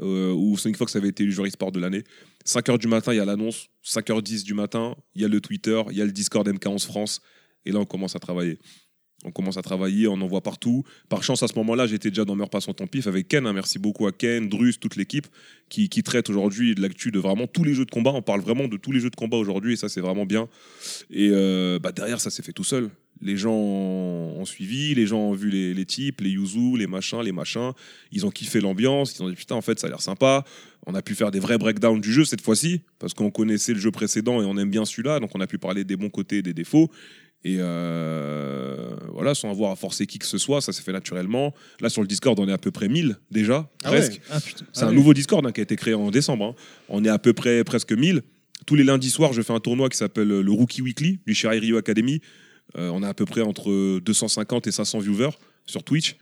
[0.00, 2.04] euh, où Sonic Fox avait été élu joueur e-sport de l'année.
[2.46, 3.66] 5h du matin, il y a l'annonce.
[3.84, 7.20] 5h10 du matin, il y a le Twitter, il y a le Discord MK11 France.
[7.66, 8.58] Et là, on commence à travailler.
[9.24, 10.84] On commence à travailler, on en voit partout.
[11.08, 13.46] Par chance, à ce moment-là, j'étais déjà dans Meurs pas sans ton pif avec Ken.
[13.46, 13.52] hein.
[13.52, 15.26] Merci beaucoup à Ken, Drus, toute l'équipe
[15.68, 18.10] qui, qui traite aujourd'hui de l'actu de vraiment tous les jeux de combat.
[18.10, 20.48] On parle vraiment de tous les jeux de combat aujourd'hui et ça, c'est vraiment bien.
[21.10, 22.90] Et euh, bah, derrière, ça s'est fait tout seul.
[23.20, 27.20] Les gens ont suivi, les gens ont vu les, les types, les yuzu, les machins,
[27.22, 27.70] les machins.
[28.10, 30.44] Ils ont kiffé l'ambiance, ils ont dit putain, en fait, ça a l'air sympa.
[30.88, 33.78] On a pu faire des vrais breakdowns du jeu cette fois-ci, parce qu'on connaissait le
[33.78, 36.38] jeu précédent et on aime bien celui-là, donc on a pu parler des bons côtés
[36.38, 36.90] et des défauts.
[37.44, 41.54] Et euh, voilà, sans avoir à forcer qui que ce soit, ça s'est fait naturellement.
[41.80, 43.96] Là, sur le Discord, on est à peu près 1000 déjà, Ah ouais.
[43.98, 44.20] presque.
[44.30, 44.38] Ah.
[44.72, 46.44] C'est Ah un nouveau Discord hein, qui a été créé en décembre.
[46.44, 46.54] hein.
[46.88, 48.22] On est à peu près presque 1000.
[48.66, 51.58] Tous les lundis soirs, je fais un tournoi qui s'appelle le Rookie Weekly du Shirai
[51.58, 52.20] Ryu Academy.
[52.78, 55.30] Euh, on a à peu près entre 250 et 500 viewers
[55.66, 56.16] sur Twitch.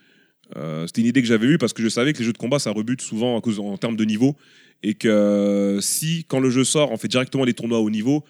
[0.57, 2.39] Euh, C'était une idée que j'avais eue parce que je savais que les jeux de
[2.39, 4.37] combat, ça rebute souvent à cause, en termes de niveau.
[4.83, 8.25] Et que euh, si, quand le jeu sort, on fait directement les tournois au niveau,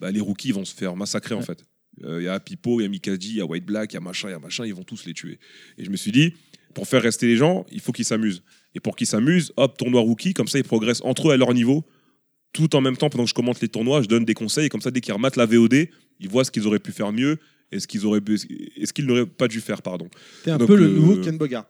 [0.00, 1.64] bah, les rookies vont se faire massacrer en fait.
[2.02, 3.96] Il y a Pipo, il y a Mikaji, il y a White Black, il y
[3.96, 5.38] a machin, il y a machin, ils vont tous les tuer.
[5.78, 6.34] Et je me suis dit,
[6.74, 8.42] pour faire rester les gens, il faut qu'ils s'amusent.
[8.74, 11.54] Et pour qu'ils s'amusent, hop, tournoi rookie, comme ça ils progressent entre eux à leur
[11.54, 11.84] niveau.
[12.52, 14.66] Tout en même temps, pendant que je commente les tournois, je donne des conseils.
[14.66, 15.88] Et comme ça, dès qu'ils rematent la VOD,
[16.20, 17.38] ils voient ce qu'ils auraient pu faire mieux
[17.72, 18.38] et ce qu'ils auraient pu-
[18.76, 20.08] et ce qu'ils n'auraient pas dû faire, pardon.
[20.44, 21.66] T'es un Donc, peu le euh, nouveau Ken Bogart.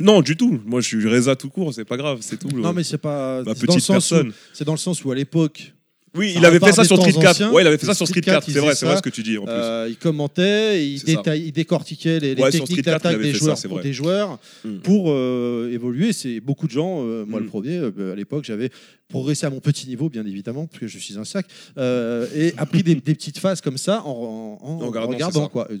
[0.00, 0.60] Non, du tout.
[0.64, 2.48] Moi, je suis Reza tout court, c'est pas grave, c'est tout.
[2.48, 3.42] Non, mais c'est pas.
[3.42, 4.32] Ma petite personne.
[4.52, 5.74] C'est dans le sens où à l'époque.
[6.18, 7.28] Oui, ça il avait fait ça sur Street 4.
[7.30, 7.50] anciens.
[7.52, 9.10] Ouais, il avait fait ça Sur Street 4, il c'est vrai, c'est vrai ce que
[9.10, 9.52] tu dis, en plus.
[9.52, 13.14] Euh, il commentait, il, détaille- il décortiquait les, les Ouais, techniques Street 4, il d'attaque
[13.14, 14.76] avait des ça, joueurs, des joueurs Mm.
[14.78, 16.12] pour euh, évoluer.
[16.12, 17.48] C'est beaucoup de gens, euh, moi le Mm.
[17.48, 18.70] premier, à l'époque, j'avais
[19.08, 21.46] progressé à mon petit niveau, bien évidemment, parce que je suis un sac,
[21.78, 25.48] et appris des, des petites phases comme ça en, en- en- En regardant.
[25.48, 25.66] Quoi.
[25.70, 25.78] Ouais.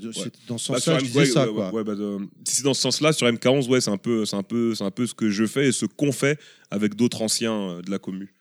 [0.48, 1.46] Dans ce Bah, sens-là, ouais, ça.
[1.46, 1.84] quoi.
[1.84, 1.92] bah,
[2.46, 5.68] si c'est dans ce sens-là, sur MK11, ouais, c'est un peu, ce que je fais
[5.68, 6.38] et ce qu'on fait
[6.70, 8.32] avec d'autres anciens de la commu.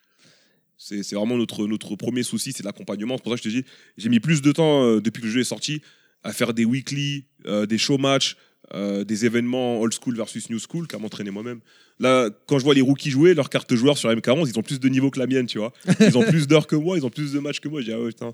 [0.88, 3.18] C'est vraiment notre, notre premier souci, c'est l'accompagnement.
[3.18, 3.66] C'est pour ça que je te dis,
[3.98, 5.82] j'ai mis plus de temps euh, depuis que le jeu est sorti
[6.24, 8.38] à faire des weekly, euh, des show matchs,
[8.74, 11.60] euh, des événements old school versus new school qu'à m'entraîner moi-même.
[12.00, 14.80] Là, quand je vois les rookies jouer, leurs cartes joueurs sur MK11, ils ont plus
[14.80, 15.74] de niveau que la mienne, tu vois.
[16.00, 17.82] Ils ont plus d'heures que moi, ils ont plus de matchs que moi.
[17.82, 18.32] Dis, ah ouais, putain.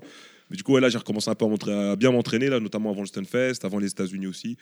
[0.50, 3.06] Mais du coup, là, j'ai recommencé un peu à, bien m'entraîner, là, notamment avant le
[3.06, 4.56] Stunfest, avant les États-Unis aussi.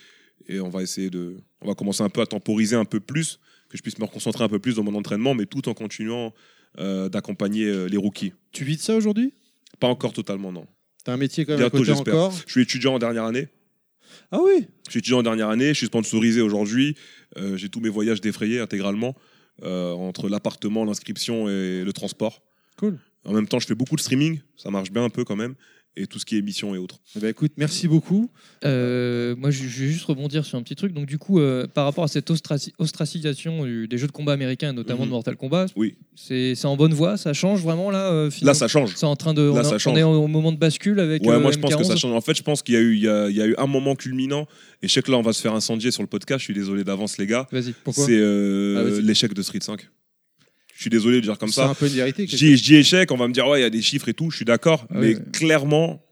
[0.47, 1.37] Et on va essayer de.
[1.61, 4.45] On va commencer un peu à temporiser un peu plus, que je puisse me reconcentrer
[4.45, 6.33] un peu plus dans mon entraînement, mais tout en continuant
[6.79, 8.33] euh, d'accompagner euh, les rookies.
[8.53, 9.35] Tu vis de ça aujourd'hui?
[9.81, 10.67] Pas encore totalement, non.
[11.05, 12.33] T'as un métier quand même à côté encore?
[12.47, 13.49] Je suis étudiant en dernière année.
[14.31, 14.67] Ah oui?
[14.87, 16.97] Je suis étudiant en dernière année, je suis sponsorisé aujourd'hui.
[17.37, 19.17] Euh, j'ai tous mes voyages défrayés intégralement,
[19.63, 22.43] euh, entre l'appartement, l'inscription et le transport.
[22.77, 22.99] Cool.
[23.25, 25.55] En même temps, je fais beaucoup de streaming, ça marche bien un peu quand même,
[25.97, 26.99] et tout ce qui est émissions et autres.
[27.17, 28.31] Eh ben, écoute, merci beaucoup.
[28.65, 30.93] Euh, moi, je je vais juste rebondir sur un petit truc.
[30.93, 34.33] Donc, du coup, euh, par rapport à cette ostraci- ostracisation du- des jeux de combat
[34.33, 35.07] américains, et notamment Mhm.
[35.07, 35.97] de Mortal Kombat, Oui.
[36.15, 37.17] c'est c'est en bonne voie?
[37.17, 38.11] Ça change vraiment là.
[38.13, 38.93] euh, Là, ça change.
[38.97, 39.43] C'est en train de.
[39.43, 39.99] Là, on, est- ça on change.
[39.99, 41.23] est au moment de bascule avec.
[41.23, 41.87] Ouais, euh, moi je pense que MK11.
[41.89, 42.13] ça change.
[42.13, 43.55] En fait, je pense qu'il y, a eu- il y, a, il y a eu
[43.59, 44.47] un moment culminant,
[44.83, 46.55] et je sais que là on va se faire incendier sur le podcast, je suis
[46.55, 47.47] désolé d'avance les gars.
[47.53, 48.07] Vas-y, pourquoi?
[48.07, 49.89] C'est euh, Ah, l'échec de Street 5.
[50.83, 51.69] Je suis désolé de dire comme C'est ça.
[51.69, 52.27] un peu une vérité.
[52.27, 54.09] Je dis, je dis échec, on va me dire, ouais, il y a des chiffres
[54.09, 54.85] et tout, je suis d'accord.
[54.91, 55.21] Ah mais oui.
[55.33, 56.03] clairement,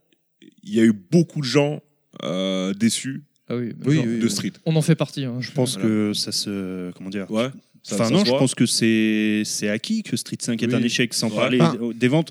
[0.63, 1.83] il y a eu beaucoup de gens
[2.23, 4.29] euh, déçus Ah oui, Oui, genre, oui, de.
[4.29, 4.53] Street.
[4.67, 5.25] On en fait partie.
[5.25, 5.39] hein.
[5.41, 5.89] Je pense Voilà.
[5.89, 6.93] que ça se.
[6.93, 7.49] Comment dire Ouais.
[7.83, 10.75] Ça- Enfin, ça non, je pense que c'est c'est acquis que Street 5 est Oui.
[10.77, 11.35] un échec, sans Ouais.
[11.37, 11.75] parler Ah.
[11.95, 12.31] des ventes.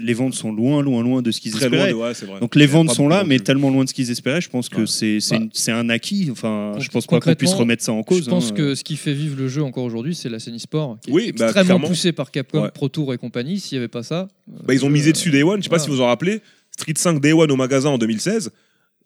[0.00, 1.90] Les ventes sont loin, loin, loin de ce qu'ils loin espéraient.
[1.90, 2.40] de- ouais, c'est vrai.
[2.40, 3.44] Donc les ventes sont là, mais plus.
[3.44, 4.86] tellement loin de ce qu'ils espéraient, je pense que Ouais.
[4.86, 5.44] c'est c'est Bah.
[5.52, 6.28] c'est un acquis.
[6.32, 8.24] Enfin, Con- je pense pas qu'on puisse remettre ça en cause.
[8.24, 8.54] Je pense hein.
[8.54, 11.12] que ce qui fait vivre le jeu encore aujourd'hui, c'est la scène e-sport, qui est
[11.12, 11.88] Oui, bah, extrêmement clairement.
[11.88, 12.70] poussée par Capcom, Ouais.
[12.70, 13.60] Pro Tour et compagnie.
[13.60, 14.28] S'il n'y avait pas ça,
[14.64, 15.58] Bah, ils ont euh, misé dessus Day One.
[15.58, 16.40] Je sais pas si vous en rappelez.
[16.70, 18.50] Street 5 Day One au magasin en 2016.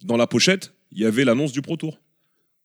[0.04, 1.98] Dans la pochette, il y avait l'annonce du Pro Tour.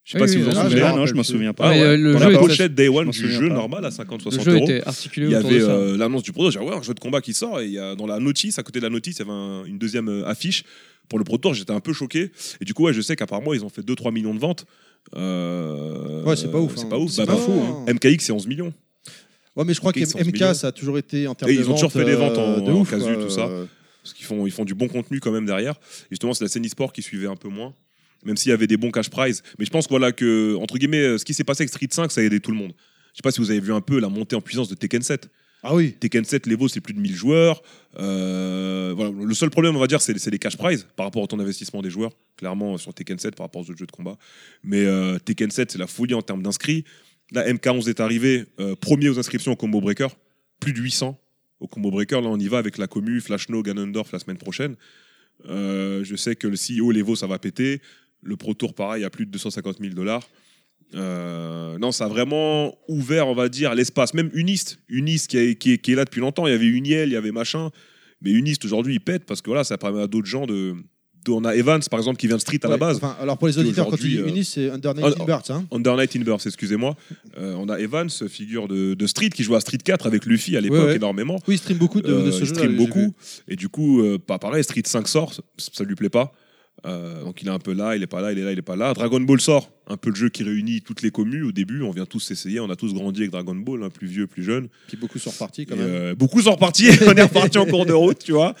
[0.06, 0.80] Je sais Oui, pas si oui, vous en ah, souvenez.
[0.82, 1.70] Ah, je non, je m'en souviens Ah pas.
[1.70, 1.80] Ouais.
[1.80, 3.54] euh, le Dans jeu la était- pochette Day One du jeu pas.
[3.54, 4.64] normal à le 50-60 jeu euros.
[4.64, 6.52] était articulé Il y avait euh, l'annonce du Pro Tour.
[6.52, 7.58] J'ai dit, ouais, un jeu de combat qui sort.
[7.60, 9.32] Et il y a, dans la notice, à côté de la notice, il y avait
[9.32, 10.62] un- une deuxième euh, affiche
[11.08, 11.54] pour le Pro Tour.
[11.54, 12.30] J'étais un peu choqué.
[12.60, 14.64] Et du coup, ouais, je sais qu'apparemment, ils ont fait 2-3 millions de ventes.
[15.16, 16.88] Euh, Ouais, c'est pas ouf, C'est hein.
[16.88, 17.10] pas ouf.
[17.10, 17.92] C'est Bah, pas bah, fou, hein.
[17.92, 18.72] MKX, c'est 11 millions.
[19.56, 21.50] Ouais, mais je crois que Ils sont 11 MK, ça a toujours été en termes
[21.50, 23.48] Et ils ont toujours fait des ventes en- euh, en casu, tout ça.
[24.02, 25.74] Parce qu'ils font, ils font du bon contenu quand même derrière.
[26.10, 27.74] Justement, c'est la scène e-sport qui suivait un peu moins.
[28.26, 29.42] Même s'il y avait des bons cash prize.
[29.58, 31.88] Mais je pense que, voilà, que, entre guillemets, euh, ce qui s'est passé avec Street
[31.90, 32.72] 5, ça a aidé tout le monde.
[33.12, 35.00] Je sais pas si vous avez vu un peu la montée en puissance de Tekken
[35.00, 35.30] 7.
[35.62, 35.94] Ah oui.
[35.98, 37.62] Tekken 7, l'Evo, c'est plus de 1000 joueurs.
[37.98, 39.10] Euh, voilà.
[39.10, 41.40] Le seul problème, on va dire, c'est c'est les cash prize par rapport au ton
[41.40, 42.12] investissement des joueurs.
[42.36, 44.18] Clairement, sur Tekken 7 par rapport aux autres jeux de combat.
[44.62, 46.84] Mais euh, Tekken 7, c'est la folie en termes d'inscrits.
[47.32, 50.08] Là, MK11 est arrivé euh, premier aux inscriptions au Combo Breaker.
[50.60, 51.18] Plus de 800
[51.60, 52.20] au Combo Breaker.
[52.20, 54.76] Là, on y va avec la commu, Flashno, Ganondorf la semaine prochaine.
[55.44, 57.80] Je sais que le CEO, l'Evo, ça va péter.
[58.26, 60.22] Le Pro Tour, pareil, à plus de 250 000 dollars.
[60.94, 64.14] Euh, non, ça a vraiment ouvert, on va dire, l'espace.
[64.14, 66.46] Même Unist, Unist qui, est- qui est, qui est là depuis longtemps.
[66.46, 67.70] Il y avait Uniel, il y avait machin.
[68.22, 70.74] Mais Unist, aujourd'hui, il pète parce que voilà, ça permet à d'autres gens de.
[71.26, 72.96] de- on a Evans, par exemple, qui vient de Street à la base.
[72.98, 75.42] enfin, alors pour les auditeurs, quand tu dis aujourd'hui, euh, Unis, c'est Under 19 Birds.
[75.50, 75.64] Hein.
[75.72, 76.96] Under Night in Burst, excusez-moi.
[77.36, 80.56] Euh, on a Evans, figure de, de Street, qui jouait à Street 4 avec Luffy
[80.56, 80.96] à l'époque Ouais, ouais.
[80.96, 81.36] énormément.
[81.48, 82.54] Oui, il stream beaucoup de, de ce il jeu.
[82.54, 83.12] stream beaucoup.
[83.48, 86.32] Et du coup, pas pareil, Street 5 sort, ça, ça lui plaît pas.
[86.84, 88.58] Euh, donc il est un peu là, il est pas là, il est là, il
[88.58, 88.92] est pas là.
[88.92, 91.82] Dragon Ball sort, un peu le jeu qui réunit toutes les communes au début.
[91.82, 94.44] On vient tous essayer, on a tous grandi avec Dragon Ball, hein, plus vieux, plus
[94.44, 94.68] jeune.
[94.86, 95.86] Puis beaucoup sont repartis quand même.
[95.88, 98.54] euh, beaucoup sont repartis, on est reparti en cours de route, tu vois.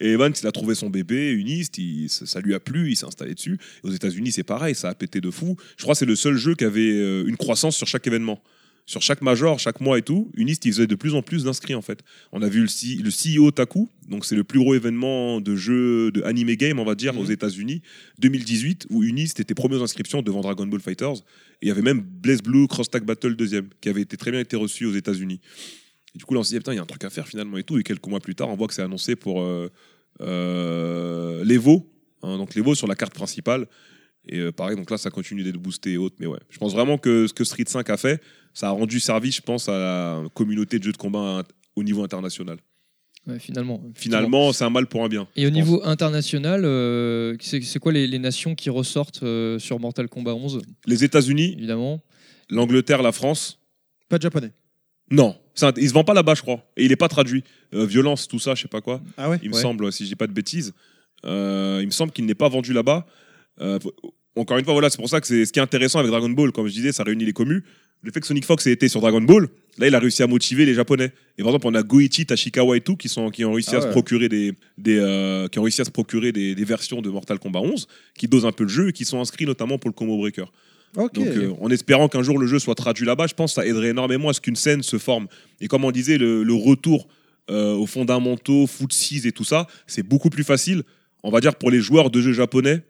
[0.00, 3.06] Et Evans, il a trouvé son bébé, Unist, il- ça lui a plu, il s'est
[3.06, 3.58] installé dessus.
[3.84, 5.56] Et aux États-Unis, c'est pareil, ça a pété de fou.
[5.76, 8.42] Je crois que c'est le seul jeu qui avait euh, une croissance sur chaque événement.
[8.90, 11.74] Sur chaque major, chaque mois et tout, Unist, il faisait de plus en plus d'inscrits
[11.74, 12.00] en fait.
[12.32, 15.54] On a vu le, C- le CEO Taku, donc c'est le plus gros événement de
[15.56, 17.82] jeu de anime game, on va dire, aux États-Unis,
[18.18, 21.16] 2018, où Unist était premier aux inscriptions devant Dragon Ball Fighters.
[21.60, 24.30] Et il y avait même Blaze Blue Cross Tag Battle deuxième, qui avait été très
[24.30, 25.40] bien été reçu aux États-Unis.
[26.14, 27.28] Et du coup, là, on s'est dit, putain, il y a un truc à faire
[27.28, 27.78] finalement et tout.
[27.78, 29.70] Et quelques mois plus tard, on voit que c'est annoncé pour euh,
[30.22, 31.86] euh, l'Evo.
[32.22, 33.66] hein, donc l'Evo sur la carte principale.
[34.28, 36.16] Et euh, pareil, donc là, ça continue d'être boosté et autres.
[36.20, 38.20] Mais ouais, je pense vraiment que ce que Street 5 a fait,
[38.54, 41.42] ça a rendu service, je pense, à la communauté de jeux de combat
[41.76, 42.58] au niveau international.
[43.26, 43.82] Ouais, finalement.
[43.94, 45.28] Finalement, c'est un mal pour un bien.
[45.36, 45.54] Et au pense.
[45.56, 50.62] niveau international, euh, c'est quoi les, les nations qui ressortent euh, sur Mortal Kombat 11
[50.86, 52.02] Les États-Unis, Évidemment.
[52.48, 53.58] l'Angleterre, la France.
[54.08, 54.52] Pas de japonais.
[55.10, 56.66] Non, un- il se vend pas là-bas, je crois.
[56.76, 57.44] Et il est pas traduit.
[57.74, 59.02] Euh, violence, tout ça, je sais pas quoi.
[59.18, 59.38] Ah ouais?
[59.42, 59.60] Il me Ouais.
[59.62, 60.72] semble, si je dis pas de bêtises.
[61.26, 63.06] Euh, il me semble qu'il n'est pas vendu là-bas.
[64.38, 66.28] Encore une fois, voilà, c'est pour ça que c'est ce qui est intéressant avec Dragon
[66.30, 67.62] Ball, comme je disais, ça réunit les communes.
[68.02, 70.28] Le fait que Sonic Fox ait été sur Dragon Ball, là, il a réussi à
[70.28, 71.12] motiver les Japonais.
[71.36, 73.78] Et par exemple, on a Goichi, Tashikawa et tout qui sont qui ont réussi Ah
[73.78, 73.92] à se ouais.
[73.92, 77.40] procurer des, des euh, qui ont réussi à se procurer des, des versions de Mortal
[77.40, 79.94] Kombat 11 qui dosent un peu le jeu et qui sont inscrits notamment pour le
[79.94, 80.44] combo breaker.
[80.94, 83.66] Donc, euh, en espérant qu'un jour le jeu soit traduit là-bas, je pense que ça
[83.66, 85.26] aiderait énormément à ce qu'une scène se forme.
[85.60, 87.08] Et comme on disait, le, le retour
[87.50, 90.82] euh, aux fondamentaux, foot 6 et tout ça, c'est beaucoup plus facile,
[91.24, 92.82] on va dire, pour les joueurs de jeux japonais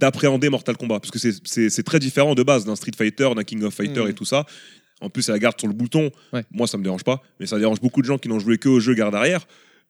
[0.00, 0.98] d'appréhender Mortal Kombat.
[1.00, 4.08] Parce que c'est- très différent de base d'un Street Fighter, d'un King of Fighter Mhm.
[4.10, 4.46] et tout ça.
[5.00, 6.10] En plus, la garde sur le bouton.
[6.32, 6.42] Ouais.
[6.50, 8.68] Moi, ça me dérange pas, mais ça dérange beaucoup de gens qui n'ont joué que
[8.68, 9.46] au jeu garde arrière.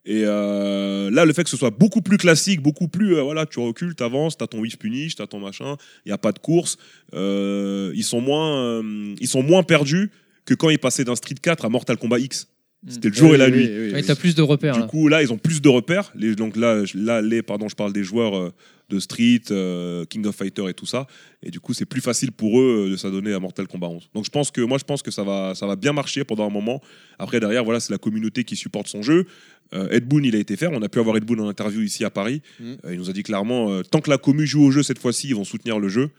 [0.07, 3.45] Et euh, là, le fait que ce soit beaucoup plus classique, beaucoup plus, euh, voilà,
[3.45, 6.13] tu recules, tu avances, tu as ton whiff punish, tu as ton machin, il n'y
[6.13, 6.79] a pas de course,
[7.15, 10.11] euh, ils, sont moins, euh, ils sont moins perdus
[10.47, 12.49] que quand ils passaient d'un Street 4 à Mortal Kombat X.
[12.89, 13.93] C'était le jour et la nuit.
[13.93, 14.73] Ouais, T'as plus de repères.
[14.75, 14.87] Du là.
[14.87, 16.11] coup, là, ils ont plus de repères.
[16.15, 18.53] Les, donc là, là, les, pardon, je parle des joueurs
[18.91, 21.07] de Street, euh, King of Fighter et tout ça.
[21.43, 24.11] Et du coup, c'est plus facile pour eux euh, de s'adonner à Mortal Kombat 11.
[24.15, 26.47] Donc, je pense que moi, je pense que ça va, ça va bien marcher pendant
[26.47, 26.83] un moment.
[27.19, 29.25] Après, derrière, voilà, c'est la communauté qui supporte son jeu.
[29.73, 30.73] Euh, Ed Boon, il a été faire.
[30.73, 32.43] On a pu avoir Ed Boon en interview ici à Paris.
[32.59, 32.77] Mhm.
[32.85, 34.99] Euh, il nous a dit clairement, euh, tant que la commu joue au jeu cette
[34.99, 36.11] fois-ci, ils vont soutenir le jeu.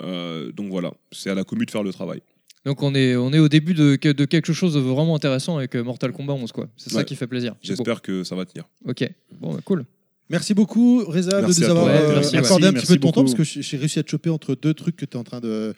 [0.00, 2.20] Euh, donc voilà, c'est à la commu de faire le travail.
[2.66, 5.56] Donc on est, on est au début de, que- de quelque chose de vraiment intéressant
[5.56, 6.52] avec Mortal Kombat 11.
[6.52, 6.68] quoi.
[6.76, 7.54] C'est ça qui fait plaisir.
[7.62, 8.64] J'espère que ça va tenir.
[8.86, 9.84] Ok, bon, bah, cool.
[10.30, 13.08] Merci beaucoup, Reza, de nous avoir euh, merci, accordé un merci petit peu de ton
[13.08, 13.20] beaucoup.
[13.20, 15.24] temps parce que j'ai réussi à te choper entre deux trucs que tu es en
[15.24, 15.74] train de.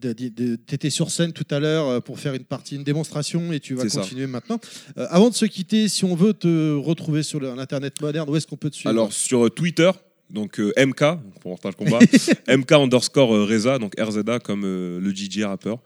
[0.00, 2.84] de, de- de- T'étais sur scène tout à l'heure euh, pour faire une partie, une
[2.84, 4.02] démonstration et tu vas ça.
[4.02, 4.60] continuer maintenant.
[4.98, 8.36] Euh, avant de se quitter, si on veut te retrouver sur le- l'internet moderne, où
[8.36, 9.90] est-ce qu'on peut te suivre Alors sur euh, Twitter,
[10.28, 11.02] donc euh, MK,
[11.40, 12.00] pour Mortal Kombat,
[12.48, 15.78] MK underscore euh, Reza, donc RZA comme euh, le DJ rappeur.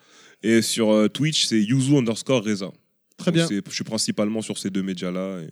[0.42, 2.72] Et sur euh, Twitch, c'est Yuzu underscore Reza.
[3.18, 3.60] Très Donc, bien.
[3.68, 5.42] Je suis principalement sur ces deux médias-là.
[5.42, 5.50] Et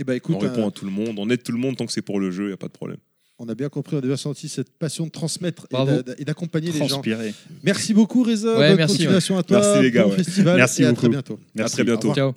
[0.00, 1.76] Et bah écoute, on répond euh, à tout le monde, on aide tout le monde
[1.76, 2.96] tant que c'est pour le jeu, il n'y a pas de problème.
[3.38, 6.02] on a bien compris, on a bien senti cette passion de transmettre et Bravo.
[6.02, 6.86] d'a- et d'accompagner les gens.
[6.88, 7.34] Transpirer.
[7.62, 8.58] Merci beaucoup, Reza.
[8.58, 9.60] Ouais, Bonne merci, continuation à toi.
[9.60, 10.16] Merci, les gars, bon ouais.
[10.16, 10.56] festival.
[10.56, 11.00] Merci et à beaucoup.
[11.02, 11.38] très bientôt.
[11.58, 12.14] À très bientôt.
[12.14, 12.32] Ciao.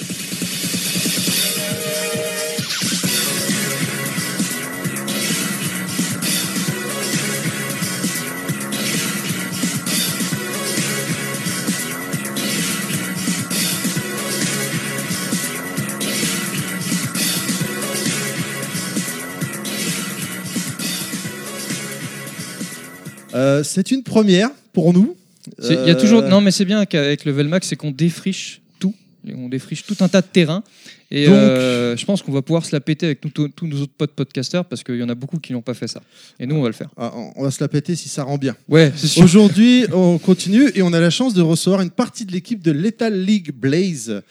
[23.44, 25.16] Euh, c'est une première pour nous.
[25.60, 28.62] Il y a Euh, toujours non mais c'est bien qu'avec Level Max c'est qu'on défriche
[28.80, 28.96] tout,
[29.28, 30.64] Et on défriche tout un tas de terrain
[31.12, 33.92] et Donc- euh, je pense qu'on va pouvoir se la péter avec tous nos autres
[33.98, 36.02] potes podcasters parce qu'il y en a beaucoup qui n'ont pas fait ça
[36.40, 36.90] et nous on va le faire.
[36.98, 38.56] ah, on- va se la péter si ça rend bien.
[38.70, 39.22] Ouais c'est sûr.
[39.24, 42.72] Aujourd'hui, on continue et on a la chance de recevoir une partie de l'équipe de
[42.72, 44.22] Lethal League Blaze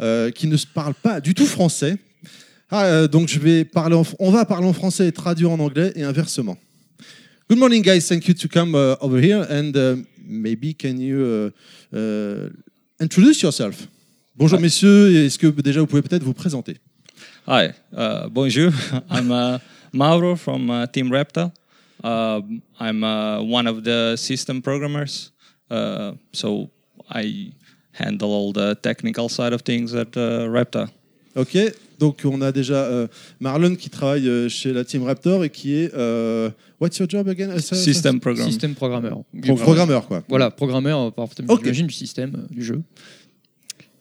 [0.00, 1.96] euh, qui ne se parle pas du tout français.
[2.70, 5.58] Ah, euh, donc je vais parler en, on va parler en français et traduire en
[5.58, 6.56] anglais et inversement.
[7.52, 8.08] Good morning, guys.
[8.08, 11.52] Thank you to come uh, over here and uh, maybe can you
[11.92, 12.48] uh, uh,
[12.98, 13.86] introduce yourself.
[14.34, 16.78] Bonjour messieurs, est-ce que déjà vous pouvez peut-être vous présenter
[17.46, 18.72] Hi, uh, bonjour.
[19.10, 19.58] I'm uh,
[19.92, 21.52] Mauro from uh, Team Repta.
[22.02, 25.30] I'm uh, one of the system programmers.
[25.70, 26.70] Uh, so
[27.10, 27.52] I
[27.92, 30.88] handle all the technical side of things at uh, Repta.
[31.34, 33.06] Ok, donc on a déjà euh,
[33.40, 36.50] Marlon qui travaille euh, chez la team Raptor et qui est euh,
[36.80, 37.56] What's your job again?
[37.60, 38.50] Ça- System programmer.
[38.50, 39.22] Système programmeur.
[39.42, 40.24] Pro- programmeur quoi.
[40.28, 41.60] Voilà programmeur euh, par Ok.
[41.62, 42.82] j'imagine du système euh, du jeu.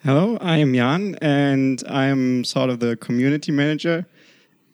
[0.04, 4.04] Hello, I am Jan, and I'm sort of the community manager.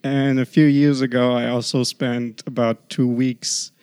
[0.06, 3.74] And a few years ago, I also spent about two weeks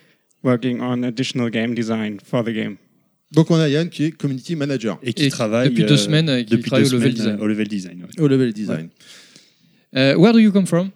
[0.43, 2.77] working on additional game design for the game.
[3.33, 6.29] Donc on a Yann qui est community manager Et qui Et travaille depuis deux semaines,
[6.31, 7.41] euh, qui depuis travaille deux au level semaines, design.
[7.41, 7.99] euh, Au level design.
[8.05, 8.23] ouais.
[8.25, 8.89] au level design.
[9.95, 10.93] Where do you come from?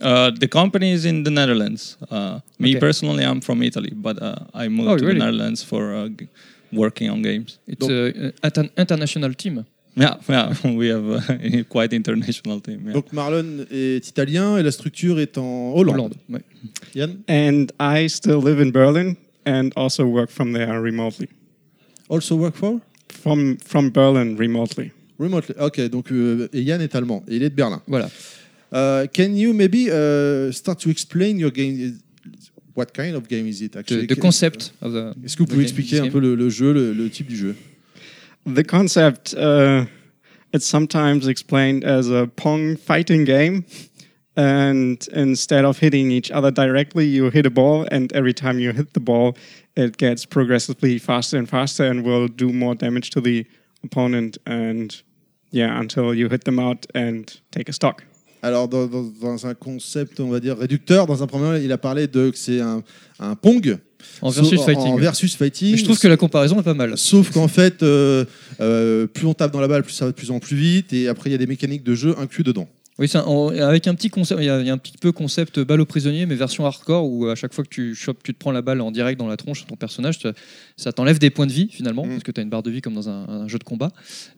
[0.00, 1.96] Uh, the company is in the Netherlands.
[2.10, 2.80] Uh, me Okay.
[2.80, 5.18] personally, I'm from Italy, but uh, I moved Oh, to really?
[5.18, 6.28] the Netherlands for uh, g-
[6.72, 7.58] working on games.
[7.66, 9.64] It's a, an international team.
[9.94, 12.82] Yeah, yeah, we have a quite international team.
[12.86, 12.92] Yeah.
[12.92, 15.94] Donc Marlon est italien et la structure est en Hollande.
[15.96, 16.14] Hollande.
[16.28, 16.42] ouais.
[16.94, 19.16] Yann And I still live in Berlin
[19.46, 21.28] and also work from there remotely.
[22.10, 24.90] Also work for From, from Berlin remotely.
[25.18, 25.54] Remotely.
[25.58, 27.82] Ok, donc euh, et Yann est allemand et il est de Berlin.
[27.86, 28.10] Voilà.
[28.72, 31.98] Uh, can you maybe uh, start to explain your game?
[32.74, 34.06] What kind of game is it The, actually?
[34.06, 35.14] the concept of the.
[35.24, 37.36] Est-ce que vous the pouvez expliquer un peu le, le jeu, le, le type du
[37.36, 37.54] jeu?
[38.44, 39.86] The concept, uh,
[40.52, 43.64] it's sometimes explained as a Pong fighting game.
[44.38, 48.70] And instead of hitting each other directly, you hit a ball, and every time you
[48.72, 49.34] hit the ball,
[49.74, 53.46] it gets progressively faster and faster and will do more damage to the
[53.82, 54.36] opponent.
[54.44, 54.94] And
[55.56, 58.02] yeah, until you hit them out and take a stock.
[58.42, 61.78] Alors, dans, dans- dans un concept, on va dire, réducteur, dans un premier, il a
[61.78, 62.82] parlé de que c'est un,
[63.18, 63.78] un Pong.
[64.20, 64.92] En versus Sauf- fighting.
[64.92, 65.74] En versus fighting.
[65.76, 66.96] Je trouve que la comparaison est pas mal.
[66.96, 68.24] Sauf qu'en fait, euh,
[68.60, 70.92] euh, plus on tape dans la balle, plus ça va de plus en plus vite.
[70.92, 72.68] Et après, il y a des mécaniques de jeu inclus dedans.
[72.98, 75.82] Oui, un- avec un petit concept, il y, y a un petit peu concept balle
[75.82, 78.52] au prisonnier, mais version hardcore où à chaque fois que tu chopes, tu te prends
[78.52, 80.28] la balle en direct dans la tronche de ton personnage, tu-
[80.78, 82.10] ça t'enlève des points de vie finalement, Mm.
[82.10, 83.92] parce que tu as une barre de vie comme dans un, un jeu de combat.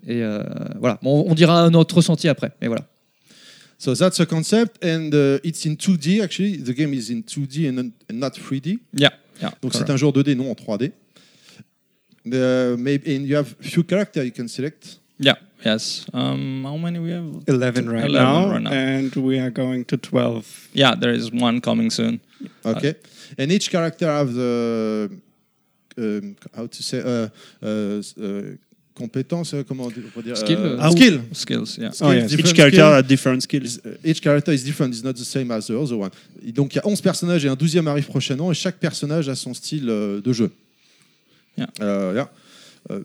[0.08, 0.42] Et euh,
[0.80, 2.84] voilà, Bon, on dira notre ressenti après, mais voilà.
[3.78, 6.58] So that's a concept, and uh, it's in 2D actually.
[6.60, 8.80] The game is in 2D and not- and not 3D.
[8.92, 9.54] Yeah, yeah.
[9.62, 10.90] Donc c'est un jeu en 2D, non en 3D.
[12.28, 15.00] The, maybe, and you have few characters you can select.
[15.18, 15.34] Yeah.
[15.64, 16.06] Yes.
[16.12, 17.42] Um, how many we have?
[17.48, 18.70] 11 right, 11 now, right now.
[18.70, 20.68] and we are going to 12.
[20.72, 22.20] Yeah, there is one coming soon.
[22.64, 22.94] Okay.
[23.36, 25.10] and each character have the
[25.98, 27.28] um, how to say uh,
[27.60, 27.66] uh,
[28.22, 28.56] uh,
[28.94, 31.20] compétence, uh, comment on dire Skill, uh, uh, skill.
[31.32, 31.76] Skills.
[31.78, 31.90] Yeah.
[31.90, 32.30] Skills, Oh, yes.
[32.30, 32.92] different Each character skill.
[32.94, 33.80] has different skills.
[33.84, 36.10] Uh, Each character is different, is not the same as the other one.
[36.46, 39.28] Et donc il y a 11 personnages et un 12e arrive prochainement et chaque personnage
[39.28, 40.50] a son style euh, de jeu.
[41.56, 41.66] Yeah.
[41.80, 43.02] Euh, yeah.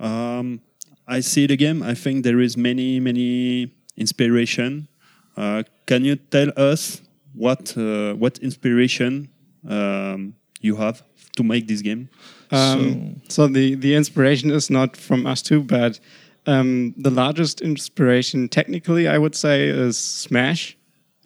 [0.00, 0.58] Um,
[1.06, 1.82] I see the game.
[1.82, 4.88] I think there is many, many inspiration.
[5.36, 7.02] Uh, can you tell us
[7.34, 9.28] what uh, what inspiration
[9.68, 11.02] um, you have
[11.36, 12.08] to make this game?
[12.50, 16.00] Um, so the, the inspiration is not from us too, but
[16.46, 20.76] um, the largest inspiration technically, I would say, is Smash.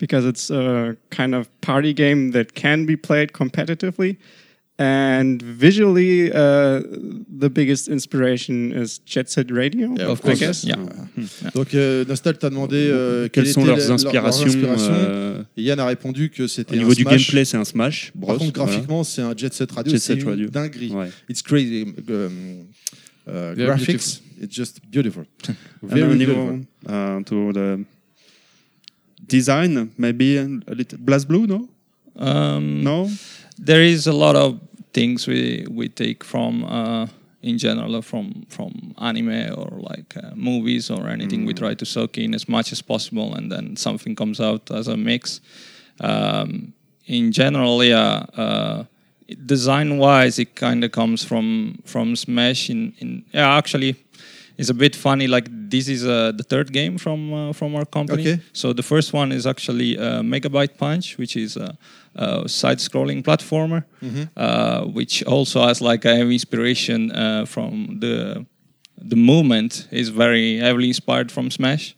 [0.00, 4.16] because it's a kind of party game that can be played competitively.
[4.82, 6.80] And visually, uh,
[7.28, 10.38] the biggest inspiration is Jet Set Radio, Yeah, of I course.
[10.40, 10.64] guess.
[10.64, 10.76] Yeah.
[11.54, 14.90] Donc euh, Nostal t'a demandé euh, Quelles quelles sont leurs les- inspirations, inspirations.
[14.94, 17.26] euh, Et Yann a répondu que c'était Au niveau un du Smash.
[17.26, 18.10] gameplay, c'est un Smash.
[18.14, 18.72] Bros, Par contre, voilà.
[18.72, 19.92] graphiquement, c'est un Jet Set Radio.
[19.92, 20.48] Jet Set Radio.
[20.48, 20.92] dinguerie.
[20.92, 21.10] Ouais.
[21.28, 21.82] It's crazy.
[22.08, 22.64] Um,
[23.28, 23.84] uh, graphics.
[23.86, 24.22] beautiful.
[24.42, 25.24] It's just beautiful.
[25.82, 26.24] Very
[26.88, 27.84] uh, to the
[29.28, 31.68] design, maybe a little Blast Blue, no?
[32.16, 33.10] Um, No?
[33.58, 34.58] there is a lot of
[34.92, 37.06] things we we take from uh,
[37.42, 41.46] in general from from anime or like uh, movies or anything.
[41.46, 44.88] We try to soak in as much as possible, and then something comes out as
[44.88, 45.40] a mix.
[46.00, 46.72] Um,
[47.06, 48.26] in general, yeah.
[48.36, 48.84] Uh,
[49.46, 52.70] design wise, it kind of comes from from Smash.
[52.70, 53.94] In in yeah, actually.
[54.58, 55.26] It's a bit funny.
[55.26, 58.22] Like this is uh, the third game from uh, from our company.
[58.22, 58.42] Okay.
[58.52, 61.56] So the first one is actually uh, Megabyte Punch, which is
[62.14, 64.28] a side-scrolling platformer, Mhm.
[64.36, 68.44] uh, which also has like a heavy inspiration uh, from the
[69.10, 71.94] the movement is very heavily inspired from Smash,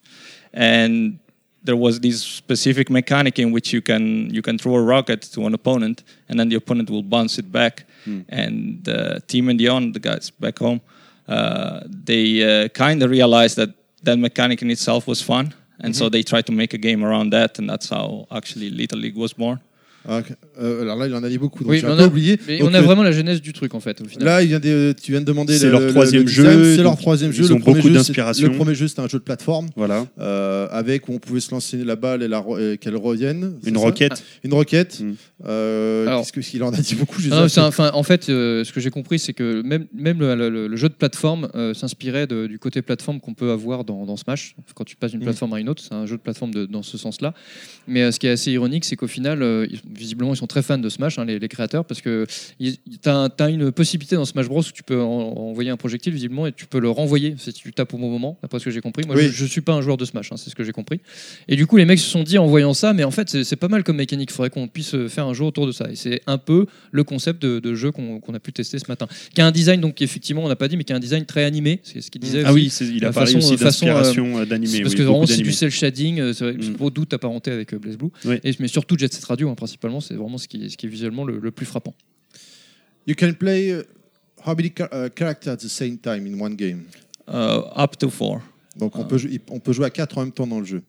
[0.53, 1.19] and
[1.65, 5.47] there was this specific mechanic in which you can you can throw a rocket to
[5.47, 7.85] an opponent, and then the opponent will bounce it back,
[8.29, 10.81] and uh, Team Indion, the guys back home,
[11.29, 13.71] uh, they uh, kind of realized that
[14.05, 16.13] that mechanic in itself was fun, and so Mhm.
[16.13, 19.33] they tried to make a game around that, and that's how actually Little League was
[19.35, 19.59] born.
[20.09, 20.33] Ah, ok.
[20.61, 22.07] Euh, alors là, il en a dit beaucoup, donc Oui, j'ai un on peu a,
[22.07, 22.39] oublié.
[22.49, 24.01] mais Donc, on a euh, vraiment la genèse du truc en fait.
[24.01, 24.25] Au final.
[24.27, 26.47] Là, il vient de- tu viens de demander C'est le- leur le- le troisième design.
[26.51, 27.49] jeu, C'est leur donc troisième ils jeu.
[27.49, 28.49] Le ont premier beaucoup jeu, c'est- d'inspiration.
[28.49, 29.69] Le premier jeu, c'était un jeu de plateforme.
[29.77, 30.07] Voilà.
[30.19, 33.55] euh, avec où on pouvait se lancer la balle et, la ro- et qu'elle revienne.
[33.63, 34.23] c'est Une ça roquette.
[34.45, 35.01] Une roquette.
[35.01, 35.13] Mm.
[35.47, 37.67] Euh, Alors- Qu'est-ce que- qu'il en a dit beaucoup je Ah non, sais c'est pas.
[37.67, 40.67] un- enfin, en fait, euh, ce que j'ai compris, c'est que même, même le, le-
[40.69, 44.17] le jeu de plateforme euh, s'inspirait de- du côté plateforme qu'on peut avoir dans, dans
[44.17, 44.55] Smash.
[44.75, 45.25] Quand tu passes d'une Mm.
[45.25, 47.35] plateforme à une autre, c'est un jeu de plateforme de- dans ce sens-là.
[47.89, 50.47] Mais euh, ce qui est assez ironique, c'est qu'au final, euh, ils- visiblement, ils sont
[50.47, 52.27] très fans de Smash, hein, les, les créateurs, parce que
[52.59, 55.07] tu as, une possibilité dans Smash Bros où tu peux en-
[55.51, 58.39] envoyer un projectile, visiblement, et tu peux le renvoyer si tu tapes au bon moment,
[58.43, 59.05] d'après ce que j'ai compris.
[59.07, 59.25] Moi, Oui.
[59.25, 61.01] je, je suis pas un joueur de Smash, hein, c'est ce que j'ai compris.
[61.49, 63.57] Et du coup, les mecs se sont dit en voyant ça, mais en fait, c'est
[63.57, 64.31] pas mal comme mécanique.
[64.31, 65.91] Il faudrait qu'on puisse euh, faire un jeu autour de ça.
[65.91, 69.07] Et c'est un peu le concept de, de jeu qu'on a pu tester ce matin.
[69.35, 71.25] Qui a un design, donc effectivement, on n'a pas dit, mais qui a un design
[71.27, 71.81] très animé.
[71.83, 72.43] C'est ce qu'il disait.
[72.45, 72.85] Ah aussi.
[72.85, 75.27] oui, il a Euh, parlé aussi façon, d'inspiration, euh, euh, d'animé, Parce oui, que vraiment,
[75.27, 76.73] c'est du cel shading, euh, c'est Mm.
[76.77, 78.09] beau doute apparenté avec euh, Blaze Blue.
[78.25, 78.37] Oui.
[78.45, 80.89] Et, mais surtout Jet Set Radio, hein, principalement, c'est vraiment ce qui, ce qui est
[80.89, 81.95] visuellement le, le plus frappant.
[83.07, 83.83] You can play uh,
[84.47, 86.85] how many uh, characters at the same time in one game?
[87.27, 88.41] Uh, up to four.
[88.77, 90.83] Donc on, peut, jou- on peut jouer à 4 en même temps dans le jeu.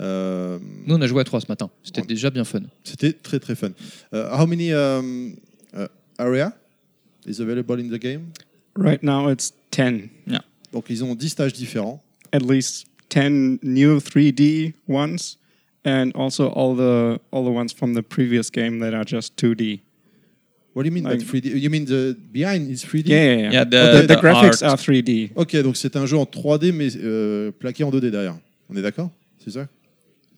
[0.00, 1.70] Euh, Nous, on a joué à 3 ce matin.
[1.82, 2.60] C'était déjà bien fun.
[2.84, 3.70] C'était très très fun.
[4.12, 5.34] Uh, how many um,
[5.74, 5.86] uh,
[6.18, 6.52] area
[7.26, 8.32] is available in the game?
[8.76, 10.08] Right now it's 10.
[10.26, 10.42] Yeah.
[10.72, 12.02] Donc ils ont 10 stages différents.
[12.32, 15.36] At least 10 new 3D ones
[15.84, 19.80] and also all the all the ones from the previous game that are just 2D.
[20.74, 21.58] What do you mean by Like- 3D?
[21.60, 23.08] You mean the behind is 3D?
[23.08, 23.52] Yeah, yeah, yeah.
[23.52, 24.72] Yeah, the- Oh, the, the the graphics art.
[24.72, 25.30] are 3D.
[25.34, 28.36] Ok, donc c'est un jeu en 3D mais euh, plaqué en 2D derrière.
[28.70, 29.10] On est d'accord?
[29.44, 29.66] C'est ça?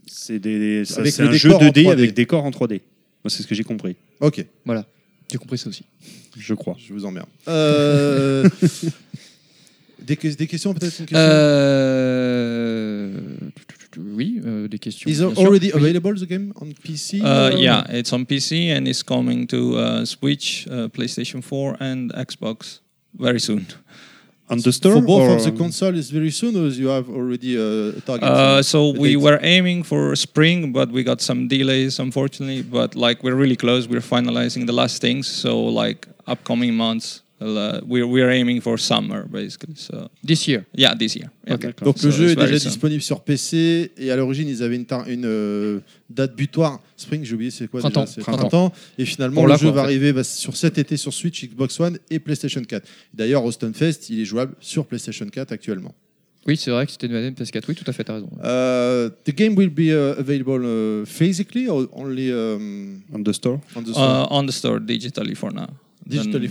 [0.07, 1.91] C'est des- ça, Avec c'est le un jeu décor en 2D 3D.
[1.93, 2.81] avec décor en 3D.
[3.23, 3.95] Moi, c'est ce que j'ai compris.
[4.21, 4.45] Ok.
[4.65, 4.85] Voilà.
[5.31, 5.85] J'ai compris ça aussi.
[6.37, 6.77] Je crois.
[6.79, 7.29] Je vous emmerde.
[7.49, 8.49] Euh,
[10.01, 11.17] des, des questions peut-être question?
[11.17, 13.11] Euh...
[13.99, 15.09] Oui, euh, des questions.
[15.11, 15.81] Is it already Oui.
[15.81, 17.21] available the game on PC?
[17.21, 21.77] Uh, or- yeah, it's on PC and it's coming to uh, Switch, uh, PlayStation 4,
[21.81, 22.81] and Xbox
[23.19, 23.67] very soon.
[24.51, 27.09] On the store For both or- of the console is very soon or you have
[27.09, 28.25] already a target?
[28.29, 29.17] Uh, so a we date?
[29.17, 32.61] were aiming for spring, but we got some delays, unfortunately.
[32.61, 33.89] But like we're really close.
[33.89, 35.27] We're finalizing the last things.
[35.29, 39.75] So like upcoming months, uh, we're we're aiming for summer basically.
[39.77, 40.65] So This year?
[40.77, 41.31] yeah, this year.
[41.47, 41.57] Yeah.
[41.83, 42.71] Donc So le jeu est déjà soon.
[42.71, 47.25] disponible sur PC et à l'origine ils avaient une, tar- une euh, date butoir spring,
[47.25, 48.03] j'ai oublié c'est quoi Printemps.
[48.05, 48.73] déjà C'est Printemps.
[48.99, 49.91] Et finalement Pour le jeu quoi, va en fait.
[49.91, 52.87] arriver bah, sur cet été sur Switch, Xbox One et PlayStation 4.
[53.13, 55.95] D'ailleurs au Stunfest il est jouable sur PlayStation 4 actuellement.
[56.47, 57.63] Oui, c'est vrai que c'était une ADM PS4.
[57.71, 58.29] Oui, tout à fait, t'as raison.
[58.45, 63.61] Uh, the game will be uh, available uh, physically or only um, on the store?
[63.75, 64.05] On the store.
[64.05, 65.69] Uh, on the store digitally for now.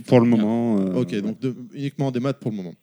[0.06, 0.80] Pour le moment.
[0.80, 2.74] euh, Ok, donc de- uniquement en démat pour le moment.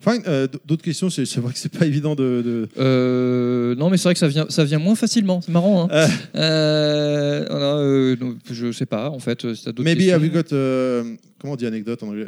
[0.00, 0.22] Fine.
[0.28, 2.40] euh, D'autres questions C'est vrai que c'est pas évident de.
[2.44, 5.40] de- Euh, non, mais c'est vrai que ça vient, ça vient moins facilement.
[5.40, 5.84] C'est marrant.
[5.84, 5.88] Hein.
[5.92, 6.08] Euh.
[6.36, 9.10] Euh, voilà, euh, non, je sais pas.
[9.10, 10.14] En fait, si d'autres Maybe questions.
[10.14, 10.48] have you got
[11.40, 12.26] comment on dit anecdote en anglais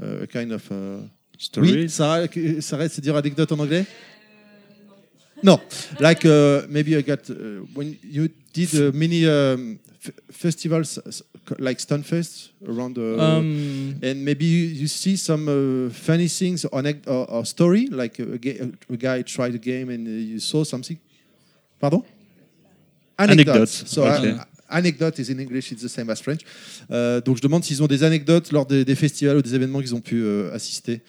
[0.00, 1.06] uh, a kind of uh,
[1.38, 1.72] Story?
[1.72, 2.26] Oui, Sarah,
[2.60, 3.84] Sarah, c'est dire anecdote en anglais?
[5.42, 5.58] No,
[6.00, 9.78] like uh, maybe I got uh, when you did uh, many um,
[10.30, 10.98] festivals
[11.58, 17.06] like Stunfest around, uh, Um, and maybe you, see some uh, funny things or, anec-
[17.06, 18.34] or, or story like a,
[18.90, 20.98] a guy tried a game and uh, you saw something.
[21.80, 22.02] Pardon?
[23.18, 23.82] Anecdotes.
[23.82, 23.90] Anecdotes.
[23.90, 26.42] So, uh, anecdote is in English, it's the same as French.
[26.90, 29.80] Euh, donc je demande s'ils ont des anecdotes lors des, des festivals ou des événements
[29.80, 31.00] qu'ils ont pu euh, assister.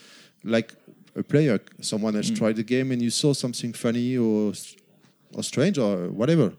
[0.43, 0.71] Like
[1.17, 4.53] a player, someone has tried the game and you saw something funny or,
[5.33, 6.51] or strange or whatever.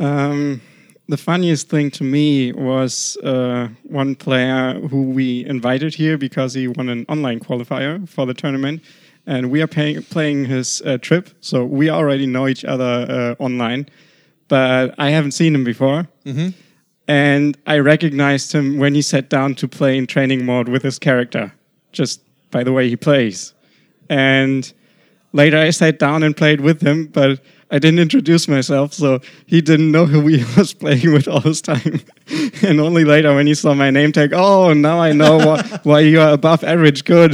[0.00, 0.60] Um,
[1.12, 6.66] the funniest thing to me was uh, one player who we invited here because he
[6.66, 8.80] won an online qualifier for the tournament,
[9.26, 13.44] and we are paying, playing his uh, trip, so we already know each other uh,
[13.44, 13.86] online,
[14.48, 16.08] but I haven't seen him before.
[16.24, 16.54] Mhm.
[17.06, 20.98] And I recognized him when he sat down to play in training mode with his
[20.98, 21.52] character,
[21.92, 23.52] just by the way he plays.
[24.08, 24.72] And
[25.34, 27.38] later I sat down and played with him, but
[27.72, 31.62] I didn't introduce myself, so he didn't know who he was playing with all this
[31.62, 32.00] time.
[32.62, 36.00] and only later, when he saw my name tag, oh, now I know why, why
[36.00, 37.32] you are above average good.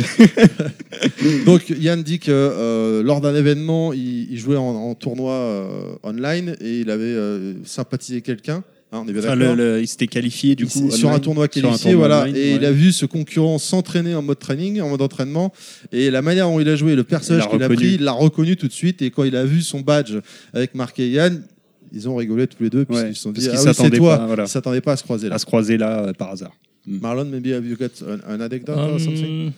[1.45, 5.97] Donc Yann dit que euh, lors d'un événement, il, il jouait en, en tournoi euh,
[6.05, 8.63] online et il avait euh, sympathisé quelqu'un.
[8.91, 11.11] Hein, on est bien Enfin, d'accord le- le- il s'était qualifié du Il coup sur
[11.11, 14.23] un tournoi un qualifié, tournoi voilà, online, et il a vu ce concurrent s'entraîner en
[14.23, 15.53] mode training, en mode entraînement,
[15.93, 18.57] et la manière dont il a joué, le personnage qu'il a pris, il l'a reconnu
[18.57, 20.15] tout de suite, et quand il a vu son badge
[20.55, 21.43] avec marqué Yann,
[21.93, 23.61] ils ont rigolé tous les deux, puis Ouais, ils se sont parce dit, qu'ils ah
[23.63, 24.45] oui, c'est s'attendaient toi, pas, voilà.
[24.45, 25.35] ils s'attendaient pas à se croiser là.
[25.35, 26.53] à se croiser là euh, par hasard.
[26.87, 29.53] Marlon, maybe have you got an, an anecdote or something?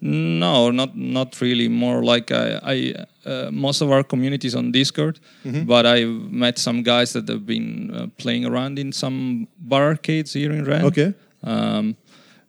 [0.00, 1.68] No, not not really.
[1.68, 2.94] More like I, I
[3.26, 5.66] uh, most of our communities on Discord, Mhm.
[5.66, 10.32] but I've met some guys that have been uh, playing around in some bar arcades
[10.34, 10.84] here in Rennes.
[10.84, 11.14] Okay.
[11.42, 11.96] Um,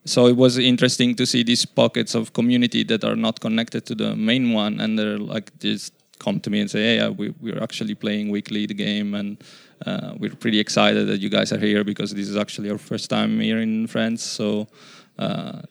[0.05, 3.95] so it was interesting to see these pockets of community that are not connected to
[3.95, 7.33] the main one, and they're like just come to me and say, "Hey, uh, we,
[7.41, 9.37] we're actually playing weekly the game, and
[9.87, 13.09] uh, we're pretty excited that you guys are here because this is actually our first
[13.09, 14.67] time here in France." So,
[15.17, 15.61] uh,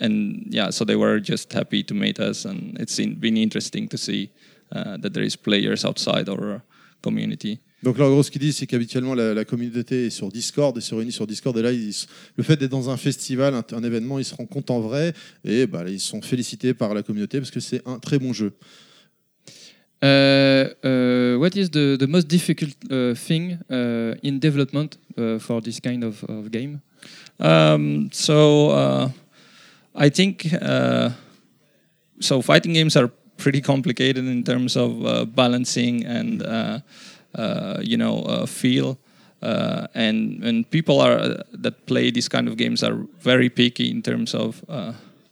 [0.00, 3.88] and yeah, so they were just happy to meet us, and it's in, been interesting
[3.88, 4.30] to see
[4.72, 6.62] uh, that there is players outside our
[7.02, 7.58] community.
[7.82, 10.76] Donc là, en gros, ce qu'ils disent, c'est qu'habituellement, la, la communauté est sur Discord,
[10.76, 13.62] et se réunit sur Discord, et là, ils- le fait d'être dans un festival, un,
[13.72, 15.12] un événement, ils se rencontrent en vrai,
[15.44, 18.52] et bah, ils sont félicités par la communauté parce que c'est un très bon jeu.
[20.02, 25.62] Uh, uh, what is the, the most difficult uh, thing uh, in development uh, for
[25.62, 26.80] this kind of, of game?
[27.38, 29.08] Um, so uh,
[29.96, 31.10] I think uh,
[32.20, 32.42] so.
[32.42, 36.80] Fighting games are pretty complicated in terms of uh, balancing and uh,
[37.34, 38.98] uh, you know uh, feel.
[39.42, 44.02] Uh, and and people are that play these kind of games are very picky in
[44.02, 44.64] terms of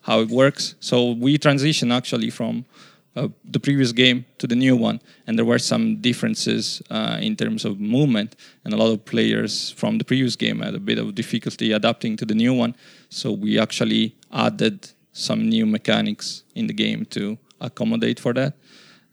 [0.03, 0.75] how it works.
[0.81, 2.67] So we transition actually from
[3.15, 6.83] the previous game to the new one, and there were some differences
[7.21, 10.81] in terms of movement, and a lot of players from the previous game had a
[10.81, 12.75] bit of difficulty adapting to the new one.
[13.09, 18.55] So we actually added some new mechanics in the game to accommodate for that.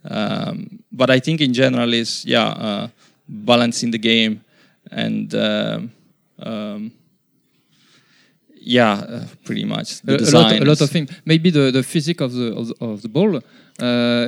[0.03, 2.87] Um, but I think in general is yeah uh,
[3.27, 4.43] balancing the game
[4.89, 5.91] and um,
[6.39, 6.91] um,
[8.55, 11.11] yeah uh, pretty much the a, a lot, a lot of things.
[11.23, 13.39] Maybe the, the physics of the of the, of the ball.
[13.79, 14.27] Uh,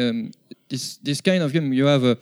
[0.00, 0.30] um,
[0.74, 2.14] this this kind of game you have a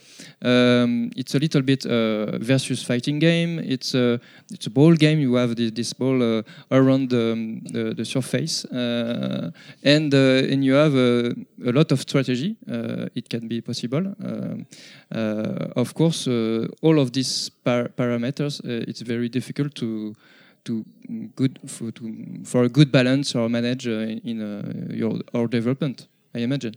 [0.44, 3.58] um, it's a little bit uh, versus fighting game.
[3.58, 5.20] It's a it's a ball game.
[5.20, 9.50] You have this, this ball uh, around the, um, the the surface, uh,
[9.84, 12.56] and uh, and you have a, a lot of strategy.
[12.68, 14.04] Uh, it can be possible.
[14.24, 14.66] Um,
[15.14, 16.26] uh, of course,
[16.82, 18.60] all of these par- parameters.
[18.64, 20.14] It's very difficult to
[20.64, 20.84] to
[21.34, 22.02] good for, to,
[22.44, 24.38] for a good balance or manage in
[24.90, 26.08] your our development.
[26.34, 26.74] I imagine.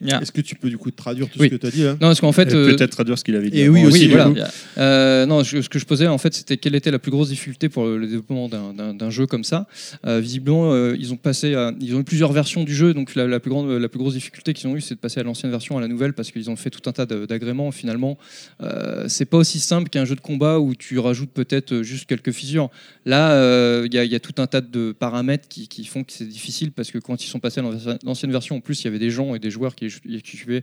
[0.00, 0.20] Yeah.
[0.20, 1.48] Est-ce que tu peux du coup traduire tout Oui.
[1.48, 1.92] ce que tu as dit là?
[1.92, 4.08] Non, parce qu'en fait, euh, peut-être traduire ce qu'il avait dit Et oui, aussi, oui,
[4.08, 4.32] voilà.
[4.76, 7.28] Euh, non, je- ce que je posais en fait, c'était quelle était la plus grosse
[7.28, 9.66] difficulté pour le développement d'un- jeu comme ça.
[10.06, 13.14] Euh, visiblement, euh, ils ont passé, à- ils ont eu plusieurs versions du jeu, donc
[13.14, 15.22] la, la plus grande, la plus grosse difficulté qu'ils ont eu, c'est de passer à
[15.22, 17.70] l'ancienne version à la nouvelle parce qu'ils ont fait tout un tas d'agréments.
[17.70, 18.18] Finalement,
[18.62, 22.32] euh, c'est pas aussi simple qu'un jeu de combat où tu rajoutes peut-être juste quelques
[22.32, 22.68] fissures.
[23.06, 25.84] Là, euh, il y, a- il y a tout un tas de paramètres qui, qui
[25.84, 28.60] font que c'est difficile parce que quand ils sont passés à l'ancienne- l'ancienne version, en
[28.60, 30.62] plus, il y avait des gens et des joueurs qui, qui suivaient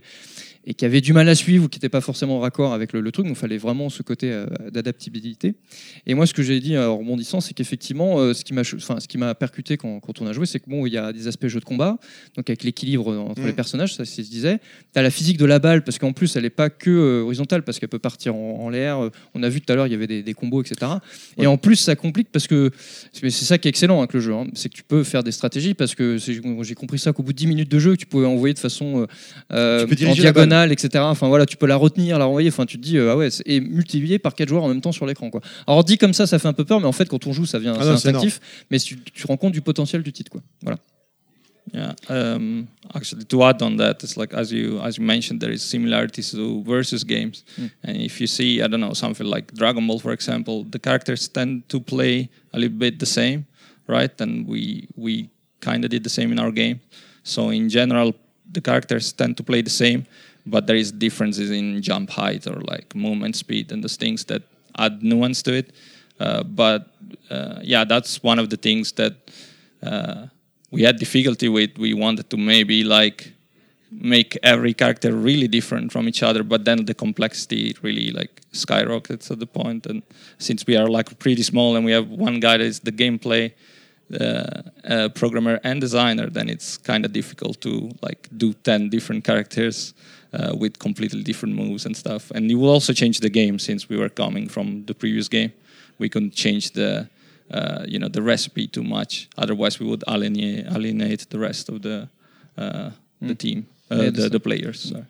[0.64, 3.00] et qui avaient du mal à suivre ou qui n'étaient pas forcément raccord avec le,
[3.00, 3.26] le truc.
[3.26, 5.54] Donc, il fallait vraiment ce côté euh, d'adaptabilité.
[6.06, 8.62] Et moi, ce que j'ai dit euh, en rebondissant, c'est qu'effectivement, euh, ce qui m'a,
[8.62, 10.92] cho- enfin, ce qui m'a percuté quand, quand on a joué, c'est que bon, il
[10.92, 11.98] y a des aspects jeu de combat,
[12.36, 13.46] donc avec l'équilibre entre Mm.
[13.46, 14.58] les personnages, ça je disais.
[14.92, 17.62] T'as la physique de la balle parce qu'en plus, elle n'est pas que euh, horizontale
[17.64, 19.10] parce qu'elle peut partir en, en l'air.
[19.34, 20.92] On a vu tout à l'heure, il y avait des, des combos, etc.
[21.38, 22.70] Et en plus, ça complique parce que
[23.12, 25.32] c'est ça qui est excellent avec le jeu, hein, c'est que tu peux faire des
[25.32, 28.26] stratégies parce que j'ai compris ça qu'au bout de 10 minutes de jeu, tu pouvais
[28.26, 29.06] envoyer de façon
[30.06, 30.48] en balle.
[30.52, 31.04] Diagonale, etc.
[31.04, 32.48] Enfin voilà, tu peux la retenir, la renvoyer.
[32.48, 34.92] Enfin, tu te dis euh, ah ouais, et multiplier par quatre joueurs en même temps
[34.92, 35.40] sur l'écran quoi.
[35.66, 37.46] Alors dit comme ça, ça fait un peu peur, mais en fait quand on joue,
[37.46, 38.40] ça vient, Ah c'est instinctif.
[38.70, 40.42] Mais tu, tu te rends compte du potentiel du titre quoi.
[40.62, 40.78] Voilà.
[41.72, 41.94] Yeah.
[42.10, 45.60] Um, actually, to add on that, it's like as you as you mentioned, there is
[45.62, 47.70] similarities to versus games, Mm.
[47.84, 51.28] and if you see, I don't know, something like Dragon Ball, for example, the characters
[51.28, 53.44] tend to play a little bit the same,
[53.86, 54.20] right?
[54.20, 55.28] And we we
[55.60, 56.80] kind of did the same in our game.
[57.22, 58.12] So in general,
[58.52, 60.04] the characters tend to play the same,
[60.46, 64.42] but there is differences in jump height or like movement speed and those things that
[64.78, 65.72] add nuance to it.
[66.18, 66.90] Uh, but
[67.30, 69.14] uh, yeah, that's one of the things that
[69.82, 70.26] uh,
[70.70, 71.78] we had difficulty with.
[71.78, 73.32] We wanted to maybe like
[73.90, 79.30] make every character really different from each other, but then the complexity really like skyrockets
[79.30, 79.86] at the point.
[79.86, 80.02] And
[80.38, 83.52] since we are like pretty small and we have one guy that is the gameplay
[84.18, 89.24] uh, uh, programmer and designer, then it's kind of difficult to like do ten different
[89.24, 89.94] characters
[90.32, 92.30] uh, with completely different moves and stuff.
[92.34, 95.50] And it will also change the game since we were coming from the previous game.
[95.98, 97.06] We couldn't change the
[97.50, 99.28] uh, you know the recipe too much.
[99.36, 102.08] Otherwise, we would alienate, alienate the rest of the
[102.58, 104.80] uh, the team, uh, Yeah, the, the players.
[104.90, 105.04] sorry.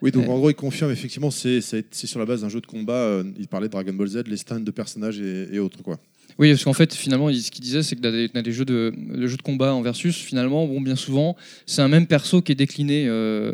[0.00, 0.32] Oui, donc Ouais.
[0.32, 2.92] en gros, il confirme effectivement, c'est c'est- c'est sur la base d'un jeu de combat.
[2.94, 5.80] euh, il parlait de Dragon Ball Z, les stands de personnages et, et autres.
[5.82, 5.98] quoi.
[6.38, 8.92] Oui, parce qu'en fait, finalement, ce qu'il disait, c'est que dans des, jeux de,
[9.26, 11.36] jeux de combat en versus, finalement, bon, bien souvent,
[11.66, 13.52] c'est un même perso qui est décliné euh,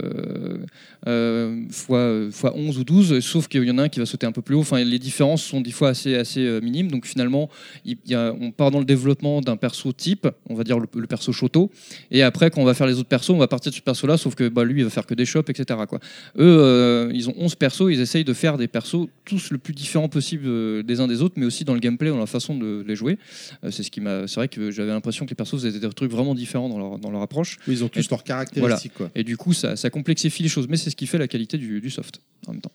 [1.06, 4.26] euh, fois, fois 11 ou 12, sauf qu'il y en a un qui va sauter
[4.26, 4.60] un peu plus haut.
[4.60, 6.90] Enfin, les différences sont des fois assez, assez euh, minimes.
[6.90, 7.48] Donc finalement,
[7.84, 11.06] il y a- on part dans le développement d'un perso type, on va dire le,
[11.06, 11.70] perso Shoto,
[12.10, 14.16] et après, quand on va faire les autres persos, on va partir de ce perso-là,
[14.16, 15.80] sauf que bah, lui, il va faire que des shops, etc.
[15.92, 15.98] Eux,
[16.38, 20.08] euh, ils ont 11 persos, ils essayent de faire des persos tous le plus différents
[20.08, 22.96] possible des uns des autres, mais aussi dans le gameplay, dans la façon de les
[22.96, 23.18] jouer.
[23.64, 24.26] Euh, c'est ce qui m'a.
[24.26, 26.98] C'est vrai que j'avais l'impression que les persos faisaient des trucs vraiment différents dans leur,
[26.98, 27.58] dans leur approche.
[27.66, 28.92] Oui, ils ont tous Et- leurs caractéristiques.
[28.98, 29.12] voilà.
[29.14, 31.58] Et du coup, ça, ça complexifie les choses, mais c'est ce qui fait la qualité
[31.58, 32.72] du, du soft en même temps.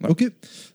[0.00, 0.12] Voilà.
[0.12, 0.24] Ok,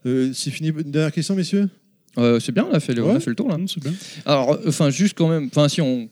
[0.05, 0.69] Euh, c'est fini.
[0.69, 1.69] Une dernière question, messieurs?
[2.17, 3.57] Euh, c'est bien, on a fait le, on a fait le tour là.
[3.57, 3.93] bien.
[4.25, 6.09] Alors, enfin, juste quand même, enfin, si on.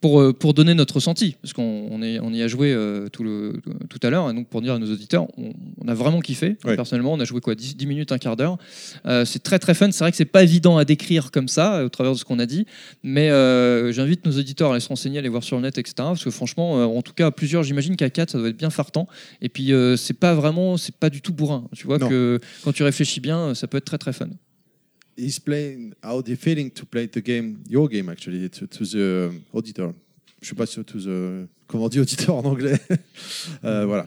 [0.00, 3.60] Pour, euh, pour donner notre ressenti, parce qu'on on y a joué euh, tout, le,
[3.90, 5.52] tout à l'heure, et donc pour dire à nos auditeurs, on,
[5.82, 6.56] on a vraiment kiffé.
[6.64, 6.76] Ouais.
[6.76, 8.58] Personnellement, on a joué quoi 10, 10 minutes, un quart d'heure.
[9.06, 9.90] Euh, c'est très très fun.
[9.90, 12.38] C'est vrai que c'est pas évident à décrire comme ça, au travers de ce qu'on
[12.38, 12.64] a dit,
[13.02, 15.78] mais euh, j'invite nos auditeurs à aller se renseigner, à aller voir sur le net,
[15.78, 15.94] etc.
[15.96, 18.70] Parce que franchement, en tout cas, à plusieurs, j'imagine qu'à 4, ça doit être bien
[18.70, 19.08] fartant.
[19.42, 21.64] Et puis, c'est pas vraiment, c'est pas du tout bourrin.
[21.74, 22.08] Tu vois Non.
[22.08, 24.28] que quand tu réfléchis bien, ça peut être très très fun.
[25.18, 29.32] He's playing how they're feeling to play the game, your game actually, to, to the
[29.52, 29.92] auditor.
[30.40, 32.78] Je suis pas sûr to the comment on dit auditeur en anglais.
[33.64, 34.06] Euh, voilà.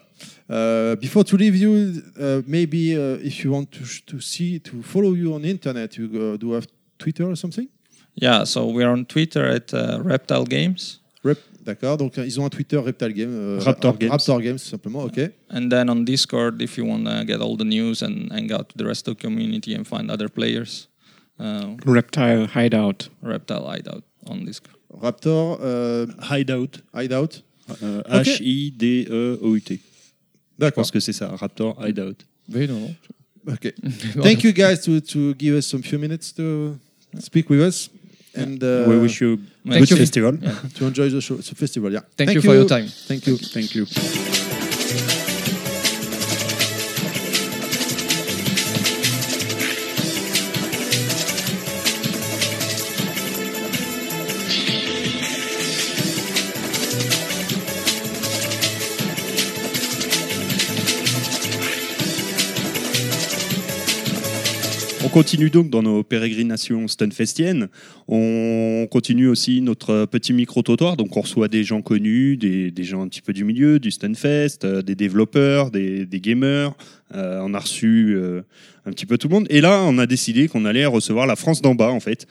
[0.49, 4.81] Uh, before to leave you, uh, maybe uh, if you want to, to see to
[4.81, 6.65] follow you on internet, you uh, do have
[6.97, 7.67] Twitter or something.
[8.15, 10.99] Yeah, so we're on Twitter at uh, Reptile Games.
[11.23, 11.97] Rep, d'accord.
[11.97, 13.29] Donc ils ont un Twitter Reptile Game.
[13.33, 14.11] euh, Raptor Games.
[14.11, 15.03] Raptor Games simplement.
[15.03, 15.19] Ok.
[15.49, 18.67] And then on Discord, if you want to get all the news and hang out
[18.69, 20.90] with the rest of the community and find other players, uh,
[21.41, 23.09] Um, Reptile Hideout.
[23.23, 24.75] Reptile Hideout on Discord.
[25.01, 26.81] Raptor euh, Hideout.
[26.93, 27.41] Hideout.
[27.81, 28.27] Euh, Ok.
[28.27, 29.73] H-I-D-E-O-U-T.
[29.73, 29.79] Je
[30.59, 30.75] D'accord.
[30.83, 32.15] pense que c'est ça, Raptor Hideout.
[32.53, 32.95] Oui, non, non.
[33.53, 33.73] Okay.
[34.21, 36.77] Thank you guys to, to give us some few minutes to
[37.19, 37.89] speak with us
[38.35, 39.97] and uh, we wish you Thank good you.
[39.97, 40.37] festival.
[40.41, 40.53] Yeah.
[40.75, 41.91] to enjoy the show, the festival.
[41.91, 42.01] Yeah.
[42.17, 42.87] Thank you for your time.
[42.87, 43.37] Thank you.
[43.37, 43.85] Thank you.
[65.11, 67.67] Continue donc dans nos pérégrinations stunfestiennes.
[68.07, 70.95] On continue aussi notre petit micro-trottoir.
[70.95, 73.91] Donc, on reçoit des gens connus, des, des gens un petit peu du milieu, du
[73.91, 76.73] Stunfest, euh, des développeurs, des, des gamers.
[77.13, 78.41] Euh, on a reçu euh,
[78.85, 79.47] un petit peu tout le monde.
[79.49, 82.25] Et là, on a décidé qu'on allait recevoir la France d'en bas, en fait.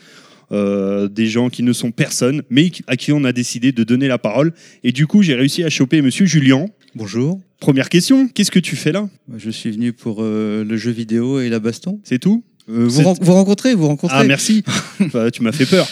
[0.52, 4.08] Euh, des gens qui ne sont personne, mais à qui on a décidé de donner
[4.08, 4.52] la parole.
[4.82, 6.66] Et du coup, j'ai réussi à choper Monsieur Julien.
[6.96, 7.40] Bonjour.
[7.60, 9.08] Première question, qu'est-ce que tu fais là?
[9.36, 12.00] Je suis venu pour euh, le jeu vidéo et la baston.
[12.02, 12.42] C'est tout?
[12.70, 14.16] Euh, vous, C'est- ren- vous rencontrez, vous rencontrez.
[14.18, 14.62] Ah, merci.
[15.12, 15.88] Bah, tu m'as fait peur.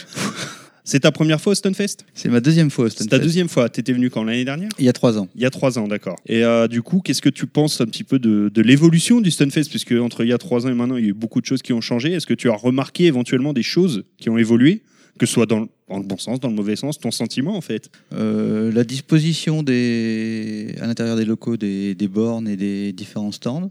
[0.84, 1.96] C'est ta première fois au Stunfest?
[2.14, 3.22] C'est ma deuxième fois au C'est ta Stunfest.
[3.22, 3.68] deuxième fois.
[3.68, 4.70] T'étais venu quand l'année dernière?
[4.78, 5.28] Il y a trois ans.
[5.34, 6.16] Il y a trois ans, d'accord.
[6.26, 9.30] Et euh, du coup, qu'est-ce que tu penses un petit peu de, de l'évolution du
[9.30, 9.64] Stunfest?
[9.68, 11.46] Puisque entre il y a trois ans et maintenant, il y a eu beaucoup de
[11.46, 12.12] choses qui ont changé.
[12.12, 14.82] Est-ce que tu as remarqué éventuellement des choses qui ont évolué?
[15.18, 17.56] Que ce soit dans le, dans le bon sens, dans le mauvais sens, ton sentiment
[17.56, 17.90] en fait?
[18.14, 23.68] Euh, la disposition des, à l'intérieur des locaux des, des bornes et des différents stands.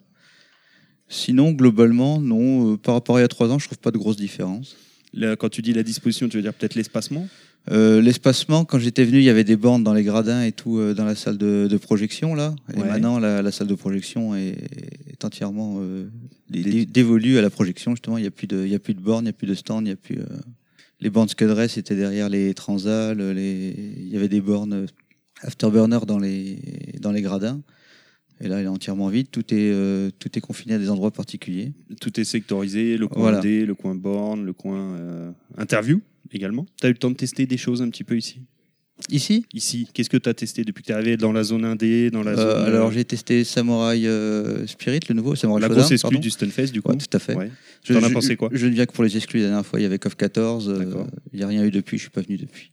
[1.09, 2.73] Sinon, globalement, non.
[2.73, 4.75] euh, par rapport à il y a trois ans, je trouve pas de grosse différence.
[5.13, 7.27] Là, Quand tu dis la disposition, tu veux dire peut-être l'espacement?
[7.71, 10.77] Euh, L'espacement, quand j'étais venu, il y avait des bornes dans les gradins et tout
[10.77, 12.55] euh, dans la salle de, de projection là.
[12.73, 12.87] Et Ouais.
[12.87, 14.55] maintenant, la, la salle de projection est,
[15.09, 15.81] est entièrement
[16.49, 17.91] dé- dé- dévolue à la projection.
[17.91, 19.33] Justement, il n'y a plus de, il y a plus de bornes, il n'y a
[19.33, 20.19] plus de stand, il y a plus.
[21.01, 23.19] Les bornes Scudress étaient derrière les transals.
[23.31, 23.75] Les...
[23.97, 24.87] Il y avait des bornes
[25.41, 26.57] Afterburner dans les,
[27.01, 27.61] dans les gradins.
[28.41, 29.27] Et là, il est entièrement vide.
[29.31, 31.73] Tout est, euh, tout est confiné à des endroits particuliers.
[31.99, 33.39] Tout est sectorisé, le coin Voilà.
[33.39, 36.01] D, le coin borne, le coin euh, interview
[36.31, 36.65] également.
[36.79, 38.41] Tu as eu le temps de tester des choses un petit peu ici?
[39.09, 39.45] Ici?
[39.53, 42.09] Ici, qu'est-ce que tu as testé depuis que tu es arrivé dans la zone indé,
[42.09, 45.35] dans la Euh, zone alors, j'ai testé Samurai euh, Spirit, le nouveau.
[45.35, 47.35] Samurai la grosse exclue du Stunfest du coup Ouais, tout à fait.
[47.35, 47.51] Ouais.
[47.87, 48.49] T'en as pensé quoi?
[48.51, 49.39] Je ne viens que pour les exclus.
[49.39, 50.67] La dernière fois, il y avait KOF 14.
[50.69, 51.97] euh, Il n'y a rien eu depuis.
[51.97, 52.71] Je suis pas venu depuis.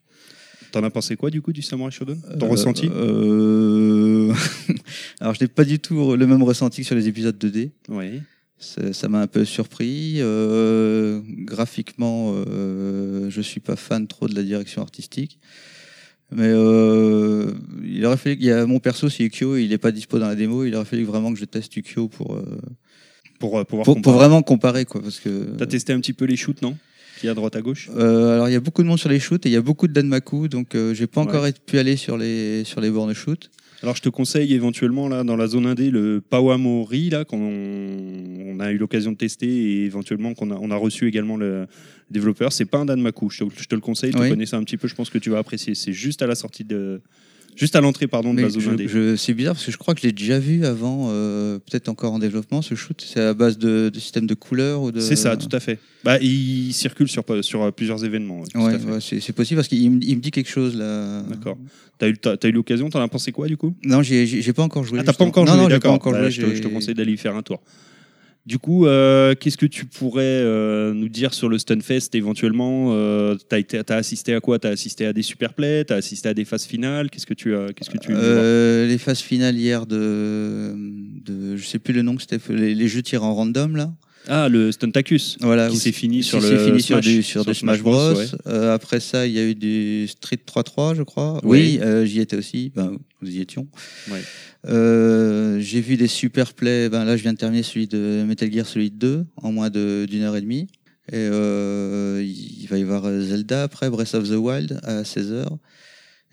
[0.75, 2.21] T'en as pensé quoi du coup du Samurai Shodown?
[2.41, 2.91] Ton Euh, ressenti?
[2.93, 4.33] euh,
[5.21, 7.71] Alors, je n'ai pas du tout le même ressenti que sur les épisodes 2D.
[7.89, 8.21] Ouais.
[8.59, 10.17] Ça m'a un peu surpris.
[10.19, 15.39] Euh, graphiquement, je suis pas fan trop de la direction artistique.
[16.33, 20.19] Mais il aurait fallu qu'il y a mon perso, c'est Ukyo, il n'est pas dispo
[20.19, 20.65] dans la démo.
[20.65, 22.37] Il aurait fallu vraiment que je teste Ukyo pour,
[23.39, 24.87] pour, pouvoir pour, pour vraiment comparer.
[24.87, 26.77] Quoi, parce que, T'as testé un petit peu les shoots, non?
[27.21, 29.09] Qui est à droite à gauche euh, alors il y a beaucoup de monde sur
[29.09, 31.29] les shoots et il y a beaucoup de Danmaku, donc euh, j'ai pas Ouais.
[31.29, 33.51] encore pu aller sur les, sur les bornes shoot.
[33.83, 38.61] Alors je te conseille éventuellement là dans la zone indé le Pawamori là qu'on on
[38.61, 41.67] a eu l'occasion de tester et éventuellement qu'on a, on a reçu également le
[42.11, 42.53] développeur.
[42.53, 44.13] C'est pas un Danmaku, je te, je te le conseille.
[44.13, 44.29] Tu Oui.
[44.31, 45.75] connais ça un petit peu, je pense que tu vas apprécier.
[45.75, 47.01] C'est juste à la sortie de,
[47.57, 50.01] juste à l'entrée pardon de la zone je- c'est bizarre parce que je crois que
[50.01, 52.63] je l'ai déjà vu avant, euh, peut-être encore en développement.
[52.63, 55.01] Ce shoot, c'est à base de, de système de couleurs ou de.
[55.01, 55.79] C'est ça, tout à fait.
[56.05, 58.41] Bah, il circule sur, sur euh, plusieurs événements.
[58.55, 61.23] ouais, c'est possible parce qu'il me, dit quelque chose là.
[61.23, 61.57] D'accord.
[61.99, 63.75] T'as eu, t'as, eu l'occasion, t'en as pensé quoi du coup?
[63.85, 64.99] Non, j'ai pas encore joué.
[65.01, 65.93] Ah, t'as pas encore non, joué, Non, d'accord.
[65.95, 66.49] encore Bah, joué.
[66.51, 67.61] je, je te conseille d'aller y faire un tour.
[68.47, 73.37] Du coup, euh, qu'est-ce que tu pourrais euh, nous dire sur le Stunfest éventuellement euh,
[73.49, 74.59] T'as assisté à quoi?
[74.59, 75.87] T'as assisté à des super plays?
[75.87, 77.09] T'as assisté à des phases finales?
[77.09, 80.75] Qu'est-ce que tu as Qu'est-ce que tu les phases finales hier de,
[81.25, 83.95] de je sais plus le nom que c'était les, les jeux tirés en random là.
[84.29, 85.37] Ah, le Stuntacus.
[85.41, 87.83] Voilà, qui s'est c'est- fini sur le fini sur Smash, du sur, sur du Smash
[87.83, 88.15] Bros.
[88.15, 88.27] ouais.
[88.47, 91.41] Euh, après ça, il y a eu du Street 3-3, je crois.
[91.45, 91.79] Oui.
[91.79, 92.73] Oui, euh, j'y étais aussi.
[92.75, 93.67] Ben, nous y étions.
[94.67, 96.89] Euh, J'ai vu des super plays.
[96.89, 100.23] Ben, là, je viens de terminer celui de Metal Gear Solid 2 en moins d'une
[100.23, 100.69] heure et demie.
[101.13, 105.47] Et il va y avoir Zelda après, Breath of the Wild à 16h.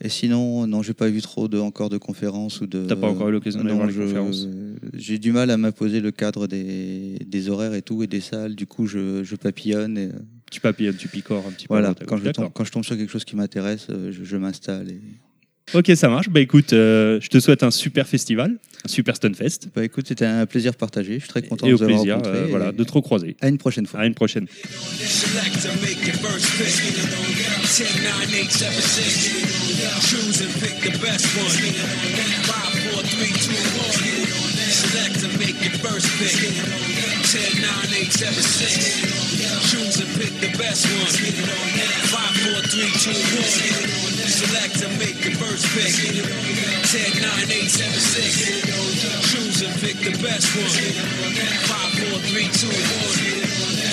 [0.04, 2.86] Et sinon, non, j'ai pas vu trop de, encore de conférences ou de.
[2.86, 4.48] T'as pas encore eu l'occasion d'aller Non, voir les je- conférences
[4.94, 8.56] J'ai du mal à m'imposer le cadre des, des horaires et tout et des salles.
[8.56, 9.98] Du coup, je, je papillonne.
[10.00, 10.10] Et,
[10.50, 11.74] Tu papillonnes, tu picores un petit peu.
[11.76, 14.38] voilà, quand je, tombe, quand je tombe sur quelque chose qui m'intéresse, euh, je, je
[14.38, 14.90] m'installe.
[14.90, 15.02] Et...
[15.74, 16.30] Ok, ça marche.
[16.30, 19.70] Bah écoute, euh, je te souhaite un super festival, un super Stunfest.
[19.76, 21.16] Bah écoute, c'était un plaisir partagé.
[21.16, 22.32] Je suis très content Et de vous avoir rencontré.
[22.32, 23.38] euh, voilà, Et de te recroiser.
[23.42, 24.02] À une prochaine fois.
[24.02, 24.48] À une prochaine.
[34.72, 36.32] Select to make your first pick.
[37.28, 39.02] 10, 9, 8, 7, 6.
[39.70, 41.12] Choose and pick the best one.
[41.12, 43.12] 5, 4, 3, 2,
[44.08, 44.11] 1.
[44.42, 45.94] Select to make your first pick.
[45.94, 49.32] 10, 9, 8, 7, 6.
[49.32, 50.66] Choose and pick the best one.
[50.66, 52.82] 5, 4, 3, 2, 1.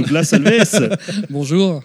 [0.03, 0.97] Douglas Alves.
[1.29, 1.83] Bonjour.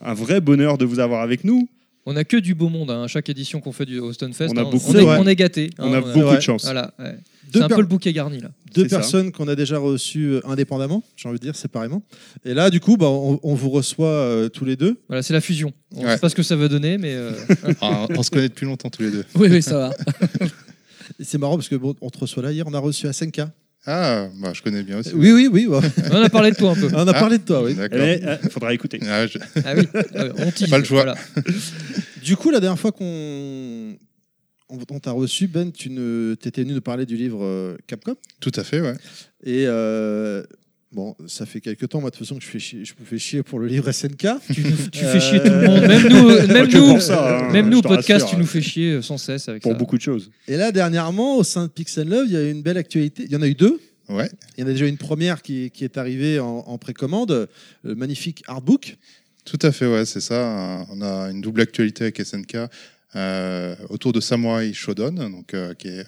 [0.00, 1.68] Un vrai bonheur de vous avoir avec nous.
[2.08, 4.52] On a que du beau monde hein, à chaque édition qu'on fait du Austin Fest.
[4.54, 4.68] On a hein.
[4.70, 5.16] beaucoup on, de- est, Ouais.
[5.18, 5.70] on est gâté.
[5.78, 6.62] On a beaucoup de chance.
[6.64, 7.16] Voilà, ouais.
[7.52, 8.50] Deux C'est un per- peu le bouquet garni là.
[8.74, 12.02] Deux personnes qu'on a déjà reçues euh, indépendamment, j'ai envie de dire séparément.
[12.44, 14.96] Et là, du coup, bah, on, on vous reçoit euh, tous les deux.
[15.08, 15.72] Voilà, c'est la fusion.
[15.94, 16.14] On ne Ouais.
[16.14, 17.14] sait pas ce que ça va donner, mais.
[17.14, 17.32] euh,
[17.80, 19.24] Ah, on se connaît depuis longtemps tous les deux.
[19.36, 19.94] oui, oui, ça va.
[21.20, 22.52] C'est marrant parce que bon, on te reçoit là.
[22.52, 23.50] Hier, on a reçu Asenka.
[23.86, 25.12] Ah, bah, je connais bien aussi.
[25.14, 25.66] Oui, oui, oui.
[25.68, 25.80] bah.
[26.10, 26.88] On a parlé de toi un peu.
[26.92, 27.74] On a Ah, parlé de toi, oui.
[27.74, 27.98] D'accord.
[28.00, 28.98] Eh, euh, faudra écouter.
[29.08, 29.86] Ah, je- Ah oui,
[30.38, 31.04] on tease, Pas le choix.
[31.04, 31.14] voilà.
[32.22, 33.04] Du coup, la dernière fois qu'on
[34.68, 38.16] on, on t'a reçu, Ben, tu ne t'étais venu nous parler du livre euh, Capcom.
[38.40, 38.94] Tout à fait, ouais.
[39.44, 40.42] Et euh,
[40.96, 43.04] bon, ça fait quelques temps, moi, de toute façon, que je, fais chier, je me
[43.04, 44.26] fais chier pour le livre SNK.
[44.52, 45.80] Tu, nous- tu fais chier tout le monde.
[45.82, 48.30] Même nous, euh, même nous, ça, hein, même nous podcast, rassure.
[48.30, 49.78] tu nous fais chier euh, sans cesse avec Pour ça.
[49.78, 50.30] beaucoup de choses.
[50.48, 53.24] Et là, dernièrement, au sein de Pixel Love, il y a eu une belle actualité.
[53.26, 53.78] Il y en a eu deux.
[54.08, 54.30] Ouais.
[54.56, 57.48] Il y en a déjà une première qui, qui est arrivée en, en précommande,
[57.84, 58.96] le magnifique artbook.
[59.44, 60.84] Tout à fait, ouais, c'est ça.
[60.90, 62.56] On a une double actualité avec SNK
[63.14, 66.06] euh, autour de Samurai Shodown, donc, euh, qui est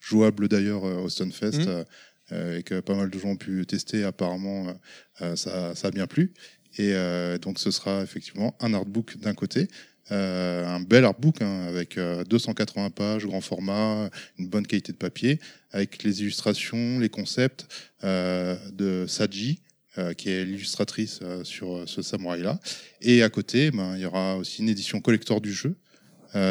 [0.00, 1.84] jouable d'ailleurs euh, au Stunfest Mhm.
[2.32, 4.04] Euh, et que pas mal de gens ont pu tester.
[4.04, 4.72] Apparemment, euh,
[5.22, 6.32] euh, ça, a bien plu.
[6.78, 6.94] Et
[7.42, 9.66] donc, ce sera effectivement un artbook d'un côté.
[10.10, 15.40] un bel artbook hein, avec euh, 280 pages, grand format, une bonne qualité de papier,
[15.72, 17.66] avec les illustrations, les concepts
[18.02, 19.62] de Saji,
[20.16, 22.60] qui est l'illustratrice sur ce samouraï-là.
[23.00, 25.76] Et à côté, ben, il y aura aussi une édition collector du jeu,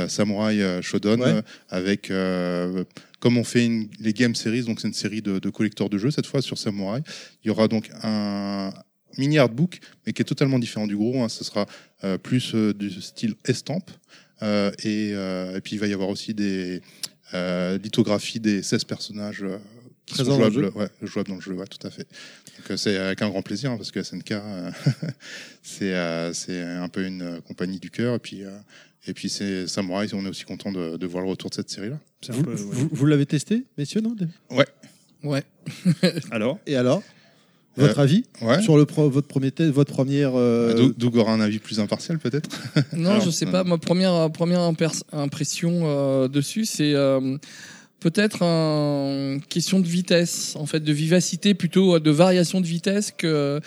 [0.08, 1.28] Samurai euh, Shodown, Ouais.
[1.28, 2.84] euh, avec, euh,
[3.20, 5.98] comme on fait une- les Game Series, donc c'est une série de, de collecteurs de
[5.98, 7.02] jeux, cette fois sur Samurai.
[7.44, 8.72] Il y aura donc un
[9.18, 11.24] mini artbook, mais qui est totalement différent du gros.
[11.24, 11.30] hein.
[11.30, 11.66] Ce sera
[12.04, 13.90] euh, plus euh, du style estampe.
[14.42, 16.82] Euh, et, euh, et puis il va y avoir aussi des
[17.34, 19.58] euh, lithographies des 16 personnages euh,
[20.06, 20.80] qui sont Présents dans le jouables, jeu.
[20.80, 22.08] ouais, jouables dans le jeu, ouais, tout à fait.
[22.72, 24.72] Euh, c'est avec un grand plaisir hein, parce que SNK, euh,
[25.62, 25.94] c'est
[26.64, 28.16] euh, un peu une euh, compagnie du cœur.
[28.16, 28.58] Et puis, euh,
[29.08, 31.70] et puis c'est Samurai, on est aussi content de, de voir le retour de cette
[31.70, 32.00] série-là.
[32.30, 34.16] Vous, vous- vous l'avez testé, messieurs, non
[34.52, 34.66] Ouais.
[35.24, 35.44] Ouais.
[36.32, 36.60] Alors?
[36.68, 37.02] Et alors?
[37.78, 38.62] Votre Euh, avis ouais.
[38.62, 40.32] sur le pro- votre premier test, votre première.
[40.36, 42.50] euh, Doug, aura un avis plus impartial peut-être?
[42.94, 43.64] Non, Alors, je sais euh, pas.
[43.64, 44.70] Ma première, première
[45.14, 47.38] impression euh, dessus, c'est euh,
[48.02, 53.62] peut-être une question de vitesse, en fait, de vivacité plutôt, de variation de vitesse que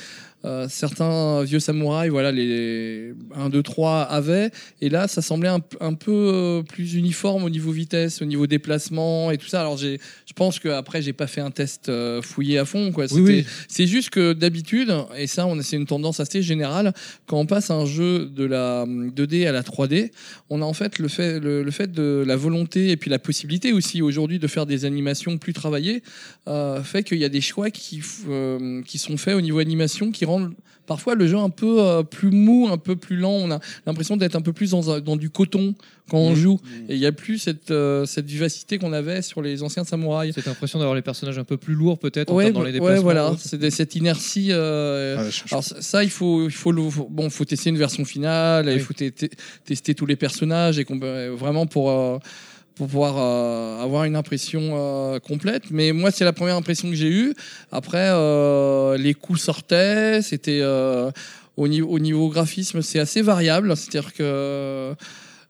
[0.44, 4.50] euh, certains vieux samouraïs, voilà, les 1, 2, 3 avaient.
[4.80, 9.30] Et là, ça semblait un, peu euh, plus uniforme au niveau vitesse, au niveau déplacement
[9.30, 9.60] et tout ça.
[9.60, 12.92] Alors, j'ai, je pense qu'après, j'ai pas fait un test euh, fouillé à fond.
[12.92, 13.06] Quoi.
[13.12, 13.46] Oui, oui.
[13.68, 16.92] C'est juste que d'habitude, et ça, on a- c'est une tendance assez générale,
[17.26, 20.10] quand on passe un jeu de la 2D à la 3D,
[20.50, 23.18] on a en fait le fait, le, le fait de la volonté et puis la
[23.18, 26.02] possibilité aussi aujourd'hui de faire des animations plus travaillées,
[26.48, 30.10] euh, fait qu'il y a des choix qui, euh, qui sont faits au niveau animation
[30.10, 30.24] qui
[30.86, 33.32] parfois le jeu un peu euh, plus mou, un peu plus lent.
[33.32, 35.74] On a l'impression d'être un peu plus dans, du coton
[36.10, 36.36] quand on Mhm.
[36.36, 36.58] joue.
[36.88, 40.34] Et il n'y a plus cette, euh, cette vivacité qu'on avait sur les anciens samouraïs.
[40.34, 43.02] Cette impression d'avoir les personnages un peu plus lourds peut-être Ouais, dans les ouais, déplacements.
[43.02, 43.40] voilà, ou autre.
[43.42, 44.48] c'est cette inertie.
[44.50, 48.04] euh, Ah, je- alors ça, il faut, il faut, le, bon, faut tester une version
[48.04, 49.26] finale, il faut te- te-
[49.64, 50.98] tester tous les personnages et qu'on
[51.36, 51.90] vraiment pour.
[52.74, 55.70] Pour pouvoir euh, avoir une impression euh, complète.
[55.70, 57.34] Mais moi, c'est la première impression que j'ai eue.
[57.70, 60.22] Après, euh, les coups sortaient.
[60.22, 61.10] C'était euh,
[61.56, 63.76] au, niveau, au niveau graphisme, c'est assez variable.
[63.76, 64.94] C'est-à-dire que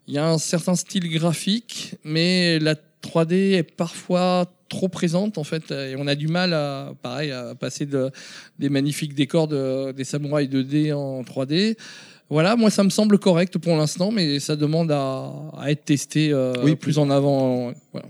[0.09, 5.44] il y a un certain style graphique, mais la 3D est parfois trop présente en
[5.44, 8.10] fait, et on a du mal à, pareil, à passer de,
[8.59, 11.76] des magnifiques décors de, des samouraïs 2D en 3D.
[12.33, 16.33] Voilà, moi ça me semble correct pour l'instant, mais ça demande à, à être testé
[16.33, 17.73] euh, Oui, plus en avant.
[17.93, 18.07] Voilà.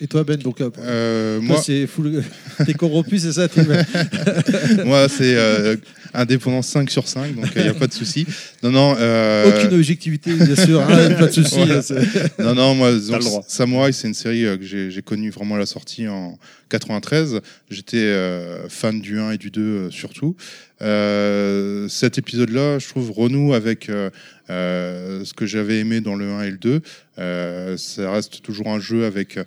[0.00, 2.24] Et toi, Ben, donc, euh, Euh, toi, moi- c'est full.
[2.66, 3.62] T'es corrompu, c'est ça t'es-
[4.84, 5.76] Moi, c'est euh,
[6.12, 8.26] indépendance 5 sur 5, donc il n'y a pas de souci.
[8.64, 8.96] Non, non.
[8.98, 11.54] euh, Aucune objectivité, bien sûr, hein, pas de souci.
[11.56, 11.82] Voilà.
[11.82, 13.44] c'est- non, non, moi, T'as le droit.
[13.46, 16.36] Samurai, c'est une série euh, que j'ai j'ai connue vraiment à la sortie en
[16.68, 17.40] 93.
[17.70, 20.34] J'étais euh, fan du 1 et du 2 euh, surtout.
[20.82, 24.10] Euh, cet épisode-là, je trouve, renoue avec euh,
[24.50, 26.80] euh, ce que j'avais aimé dans le 1 et le 2.
[27.18, 29.38] Euh, ça reste toujours un jeu avec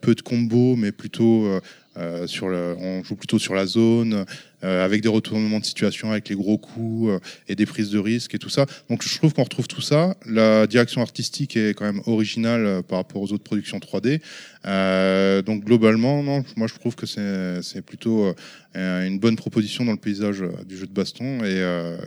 [0.00, 1.60] peu de combos, mais plutôt
[1.96, 4.24] euh, sur on joue plutôt sur la zone,
[4.64, 7.98] euh, avec des retournements de situation, avec les gros coups euh, et des prises de
[7.98, 8.64] risques et tout ça.
[8.88, 10.16] Donc je trouve qu'on retrouve tout ça.
[10.24, 14.22] La direction artistique est quand même originale par rapport aux autres productions 3D.
[14.64, 18.34] Euh, donc globalement, non, moi je trouve que c'est plutôt
[18.74, 21.44] une bonne proposition dans le paysage du jeu de baston.
[21.44, 21.58] Et,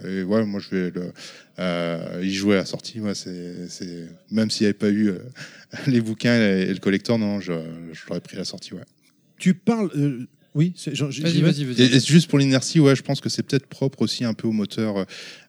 [0.10, 3.00] et ouais, moi je vais le, y jouer à la sortie.
[3.02, 5.12] Même s'il n'y avait pas eu
[5.88, 7.54] les bouquins et, le collector, non, je,
[8.08, 8.72] l'aurais pris à la sortie.
[9.38, 9.90] Tu parles.
[9.96, 11.52] euh, oui, c'est- j'en- j'y Vas-y, vais.
[11.52, 11.82] vas-y, vas-y.
[11.84, 14.48] Et, et juste pour l'inertie, ouais, je pense que c'est peut-être propre aussi un peu
[14.48, 15.06] au moteur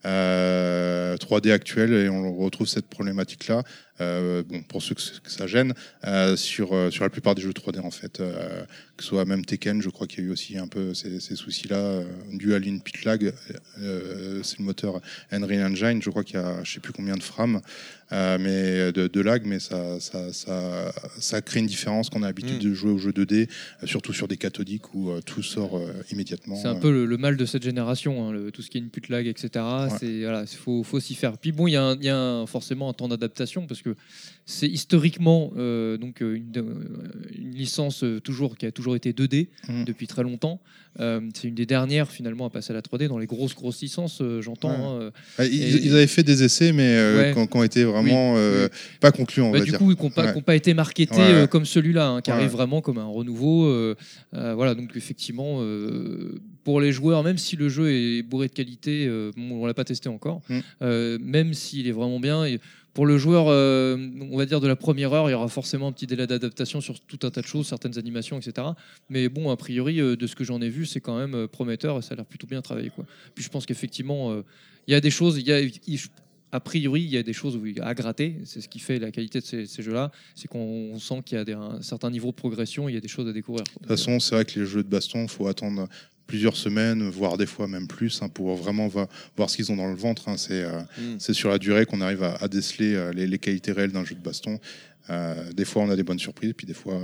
[0.09, 3.63] euh, 3D actuel et on retrouve cette problématique-là.
[4.01, 5.75] euh, bon, pour ceux que, que ça gêne,
[6.07, 8.63] euh, sur, euh, sur la plupart des jeux 3D en fait, euh,
[8.97, 11.19] que ce soit même Tekken, je crois qu'il y a eu aussi un peu ces,
[11.19, 13.33] ces soucis-là, euh, dû à l'input lag.
[13.81, 15.01] euh, c'est le moteur
[15.33, 17.61] Unreal Engine, je crois qu'il y a je sais plus combien de frames,
[18.13, 22.23] euh, mais de, de lag, mais ça, ça, ça, ça crée une différence quand on
[22.23, 22.69] a l'habitude Mm.
[22.71, 23.49] de jouer aux jeux 2D,
[23.83, 26.55] euh, surtout sur des cathodiques où euh, tout sort euh, immédiatement.
[26.57, 28.81] C'est un peu le, le mal de cette génération, hein, le- tout ce qui est
[28.81, 29.49] input lag, etc.
[29.99, 31.39] C'est voilà, faut, faut s'y faire.
[31.39, 33.83] Puis bon, il y a, un- il y a un- forcément un temps d'adaptation parce
[33.83, 33.95] que
[34.47, 36.65] c'est historiquement euh, donc euh, une, euh,
[37.39, 39.85] une licence toujours qui a toujours été 2D Mm.
[39.85, 40.61] depuis très longtemps.
[41.01, 43.81] Euh, c'est une des dernières finalement à passer à la 3D dans les grosses grosses
[43.83, 44.71] licences, euh, j'entends.
[44.71, 44.77] Ouais.
[44.77, 45.11] hein, euh.
[45.39, 47.47] Ah, Ils, avaient fait des essais, mais Ouais.
[47.49, 48.69] qui ont- été vraiment Oui, oui.
[49.01, 49.79] pas concluants, on Bah, du dire.
[49.79, 50.57] coup, qui n'ont pas, Ouais.
[50.57, 53.95] été marketés comme celui-là, hein, qui arrive vraiment comme un renouveau.
[54.33, 55.61] voilà, donc effectivement,
[56.69, 59.73] pour les joueurs, même si le jeu est bourré de qualité, euh, bon, on l'a
[59.73, 60.59] pas testé encore, Mm.
[60.83, 62.45] euh, même s'il est vraiment bien.
[62.45, 62.61] et
[62.93, 63.97] pour le joueur, euh,
[64.31, 66.83] on va dire de la première heure, il y aura forcément un petit délai d'adaptation
[66.83, 68.67] sur tout un tas de choses, certaines animations, etc.
[69.09, 71.47] Mais bon, a priori, euh, de ce que j'en ai vu, c'est quand même euh,
[71.47, 72.91] prometteur et ça a l'air plutôt bien travaillé.
[72.91, 73.07] Quoi.
[73.35, 74.43] Puis je pense qu'effectivement, euh,
[74.87, 76.01] il y a des choses, il y a, il-
[76.53, 78.37] a priori, il y a des choses à gratter.
[78.45, 80.11] C'est ce qui fait la qualité de ces, ces jeux-là.
[80.35, 83.01] C'est qu'on sent qu'il y a des- un certain niveau de progression, il y a
[83.01, 83.65] des choses à découvrir.
[83.65, 85.89] De toute façon, c'est vrai que les jeux de baston, faut attendre
[86.29, 89.77] plusieurs semaines, voire des fois même plus, hein, pour vraiment va- voir ce qu'ils ont
[89.77, 90.29] dans le ventre.
[90.29, 90.37] hein.
[90.37, 91.17] C'est euh, Mm.
[91.19, 94.05] c'est sur la durée qu'on arrive à, à déceler euh, les, les qualités réelles d'un
[94.05, 94.61] jeu de baston.
[95.11, 97.01] Euh, des fois, on a des bonnes surprises, puis des fois,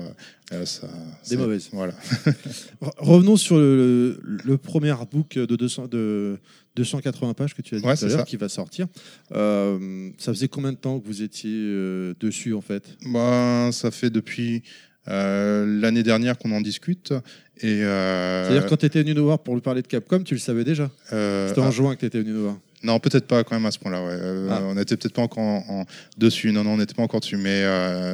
[0.53, 0.87] euh, ça.
[1.31, 1.71] Des mauvaises.
[1.73, 1.95] Voilà.
[2.83, 6.39] Re- Revenons sur le, le premier artbook de, 200, de
[6.77, 8.25] 280 pages que tu as dit Ouais, tout à c'est l'heure ça.
[8.27, 8.89] qui va sortir.
[9.33, 12.85] Euh, ça faisait combien de temps que vous étiez euh, dessus en fait?
[13.07, 14.63] Ben, ça fait depuis
[15.09, 17.13] euh, l'année dernière qu'on en discute.
[17.61, 20.35] Et euh, C'est-à-dire quand tu étais venu nous voir pour lui parler de Capcom, tu
[20.35, 22.57] le savais déjà euh, C'était en ah, juin que tu étais venu nous voir.
[22.83, 24.05] Non, peut-être pas quand même à ce point-là.
[24.05, 24.49] Ouais.
[24.51, 24.61] Ah.
[24.65, 25.85] On n'était peut-être pas encore en, en-
[26.19, 26.53] dessus.
[26.53, 27.37] Non, non, on n'était pas encore dessus.
[27.37, 27.63] Mais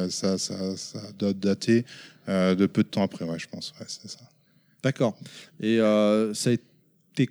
[0.09, 1.85] ça, ça, ça doit dater
[2.27, 3.73] de peu de temps après, ouais, je pense.
[3.79, 4.19] Ouais, c'est ça.
[4.81, 5.17] D'accord.
[5.61, 5.79] Et
[6.33, 6.63] ça a été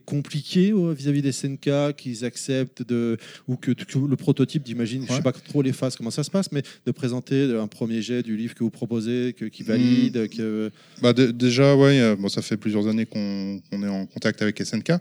[0.05, 3.17] compliqué euh, vis-à-vis des SNK qu'ils acceptent de
[3.49, 6.31] ou que, que le prototype, j'imagine, je sais pas trop les phases comment ça se
[6.31, 10.29] passe, mais de présenter un premier jet du livre que vous proposez, que, qui valide,
[10.29, 10.71] que
[11.03, 14.61] Bah, dé- déjà, ouais, euh, bon, ça fait plusieurs années qu'on est en contact avec
[14.61, 14.93] SNK,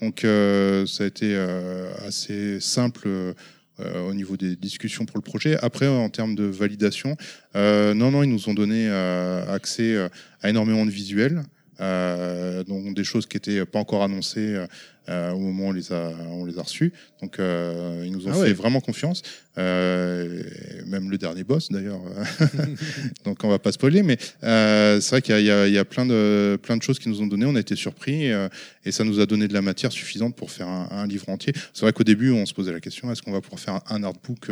[0.00, 3.06] donc euh, ça a été euh, assez simple.
[3.08, 3.32] euh,
[4.08, 5.56] au niveau des discussions pour le projet.
[5.62, 7.16] Après, en termes de validation,
[7.54, 8.88] non, non, ils nous ont donné
[9.48, 9.96] accès
[10.42, 11.42] à énormément de visuels,
[11.78, 14.66] donc des choses qui étaient pas encore annoncées euh,
[15.08, 16.92] euh, au moment où on les a, on les a reçus.
[17.22, 18.52] Donc, euh, ils nous ont Ah fait ouais.
[18.52, 19.22] vraiment confiance.
[19.56, 20.42] Euh,
[20.86, 22.00] même le dernier boss, d'ailleurs.
[23.24, 26.58] donc, on va pas spoiler, mais c'est vrai qu'il y a, y y plein, de,
[26.62, 27.46] plein de choses qu'ils nous ont donné.
[27.46, 28.26] On a été surpris
[28.84, 31.52] et ça nous a donné de la matière suffisante pour faire un, un livre entier.
[31.72, 34.04] C'est vrai qu'au début, on se posait la question est-ce qu'on va pouvoir faire un,
[34.04, 34.50] artbook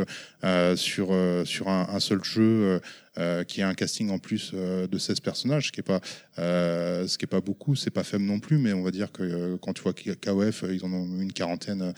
[0.77, 2.81] sur, sur un, un seul jeu
[3.19, 6.03] euh, qui a un casting en plus euh, de 16 personnages, ce qui est pas,
[6.39, 9.11] euh, ce qui est pas beaucoup, c'est pas faible non plus, mais on va dire
[9.11, 10.03] que quand tu vois que
[10.47, 11.93] KOF, euh, ils en ont une quarantaine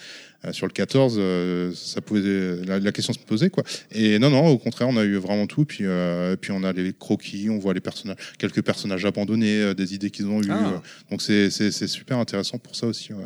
[0.45, 3.65] euh, sur le 14, euh, ça pouvait, la, la question se posait quoi.
[3.93, 6.73] Et non, non, au contraire, on a eu vraiment tout, puis, euh, puis on a
[6.73, 10.51] les croquis, on voit les personnages, quelques personnages abandonnés, euh, des idées qu'ils ont eues.
[10.51, 10.75] Ah.
[10.75, 10.79] euh,
[11.11, 13.13] donc c'est super intéressant pour ça aussi.
[13.13, 13.25] ouais.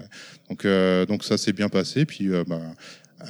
[0.49, 2.61] Donc, euh, donc ça s'est bien passé, puis euh, bah,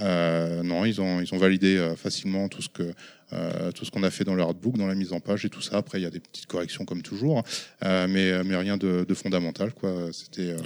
[0.00, 2.92] euh, non, ils ont, ils ont validé euh, facilement tout ce que
[3.34, 5.48] euh, tout ce qu'on a fait dans le artbook, dans la mise en page et
[5.48, 5.78] tout ça.
[5.78, 7.42] Après, il y a des petites corrections comme toujours, hein.
[7.82, 9.72] Euh, mais, mais rien de, de fondamental.
[9.72, 10.10] Quoi.
[10.12, 10.58] C'était, euh,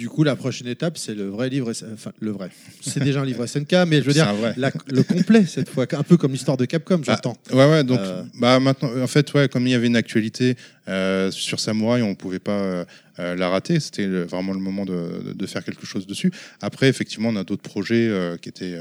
[0.00, 2.48] Du coup, la prochaine étape, c'est le vrai livre, enfin le vrai.
[2.80, 6.02] C'est déjà un livre SNK, mais je veux dire la- le complet cette fois, un
[6.02, 7.36] peu comme l'histoire de Capcom, j'entends.
[7.52, 10.56] Ouais, ouais, donc, Euh, bah, maintenant, en fait, ouais, comme il y avait une actualité
[10.88, 12.84] euh, sur Samouraï, on pouvait pas euh,
[13.18, 13.80] euh, la rater.
[13.80, 16.32] C'était vraiment le moment de, faire quelque chose dessus.
[16.62, 18.78] Après, effectivement, on a d'autres projets euh, qui étaient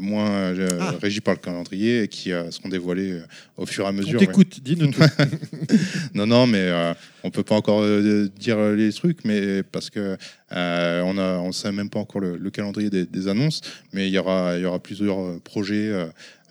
[0.00, 0.94] moins Ah.
[1.02, 3.20] régis par le calendrier et qui seront dévoilés
[3.56, 4.20] au fur et à mesure.
[4.20, 5.02] t'écoute, dis-nous tout.
[6.14, 6.70] non, non, mais
[7.24, 7.84] on peut pas encore
[8.38, 10.16] dire les trucs, mais parce que
[10.52, 13.60] on on sait même pas encore le, le calendrier des, des annonces,
[13.92, 15.92] mais il y aura, il y aura plusieurs projets.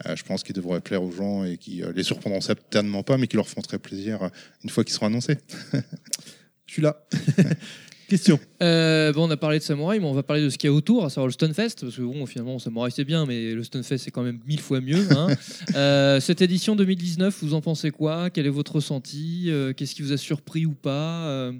[0.05, 3.17] Euh, je pense qui devraient plaire aux gens et qui euh, les surprendront certainement pas,
[3.17, 4.29] mais qui leur feront très plaisir euh,
[4.63, 5.37] une fois qu'ils seront annoncés.
[6.65, 7.05] Je suis là.
[8.09, 8.39] Question.
[8.61, 10.73] Euh, bon, on a parlé de Samouraï, mais on va parler de ce qu'il y
[10.73, 13.63] a autour, à savoir le Stunfest, parce que bon, finalement, Samouraï c'est bien, mais le
[13.63, 15.07] Stunfest c'est quand même mille fois mieux.
[15.11, 15.27] hein.
[15.75, 18.29] Euh, cette édition 2019, vous en pensez quoi?
[18.29, 19.45] Quel est votre ressenti?
[19.47, 21.53] Euh, Qu'est-ce qui vous a surpris ou pas Euh,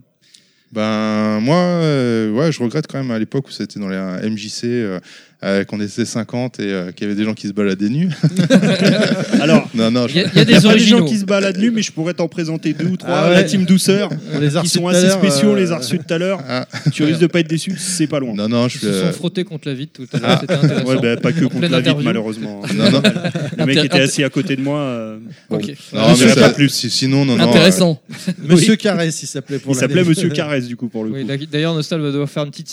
[0.72, 4.30] Ben moi, euh, ouais, je regrette quand même à l'époque où c'était dans les euh,
[4.30, 5.02] MJC,
[5.44, 7.90] euh, euh, qu'on était 50 et euh, qu'il y avait des gens qui se baladaient
[7.90, 8.10] nus.
[9.42, 11.26] Alors, non, non, je- il y a, il y a pas des gens qui se
[11.26, 13.14] baladent nus, mais je pourrais t'en présenter deux ou trois.
[13.14, 13.36] Ah ouais.
[13.36, 15.78] La team douceur, On les a qui sont assez l'heure, spéciaux, on euh, les a
[15.78, 16.40] reçus tout à l'heure.
[16.48, 16.66] Ah.
[16.92, 18.34] Tu risques de pas être déçu, c'est pas loin.
[18.36, 20.38] Non, non, je Ils se sont frottés contre la vitre tout à l'heure, Ah.
[20.42, 20.88] c'était intéressant.
[20.88, 22.04] Ouais, bah, pas que En contre la vitre, interview.
[22.06, 22.62] malheureusement.
[22.76, 23.02] Non, non.
[23.58, 24.80] Le mec était assis à côté de moi.
[24.80, 25.18] euh,
[25.50, 25.58] bon.
[25.58, 25.74] Ok.
[25.94, 26.70] Non, mais pas plus.
[26.70, 27.50] si- sinon, non, non.
[27.50, 28.02] Intéressant.
[28.44, 30.04] Monsieur Carès, il s'appelait pour Il s'appelait.
[30.04, 31.18] Monsieur Carès, du coup, pour le coup.
[31.52, 32.68] D'ailleurs, Nostal va devoir faire une petite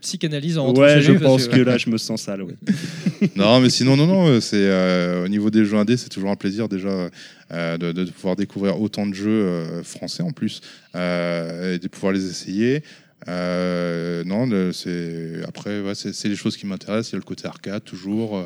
[0.00, 2.42] psychanalyse en rentrant Ouais, je pense que là, je me sens sale.
[2.42, 2.54] ouais.
[3.36, 6.30] non, mais sinon, non, non, euh, c'est euh, au niveau des jeux indés, c'est toujours
[6.30, 7.10] un plaisir déjà
[7.52, 10.60] euh, de, de pouvoir découvrir autant de jeux euh, français en plus
[10.94, 12.82] euh, et de pouvoir les essayer.
[13.28, 17.10] Euh, non, c'est après, ouais, c'est les choses qui m'intéressent.
[17.10, 18.36] Il y a le côté arcade toujours.
[18.36, 18.44] euh,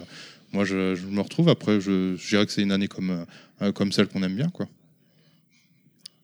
[0.52, 1.48] moi, je, je me retrouve.
[1.48, 3.24] Après, je, je dirais que c'est une année comme
[3.62, 4.68] euh, comme celle qu'on aime bien, quoi.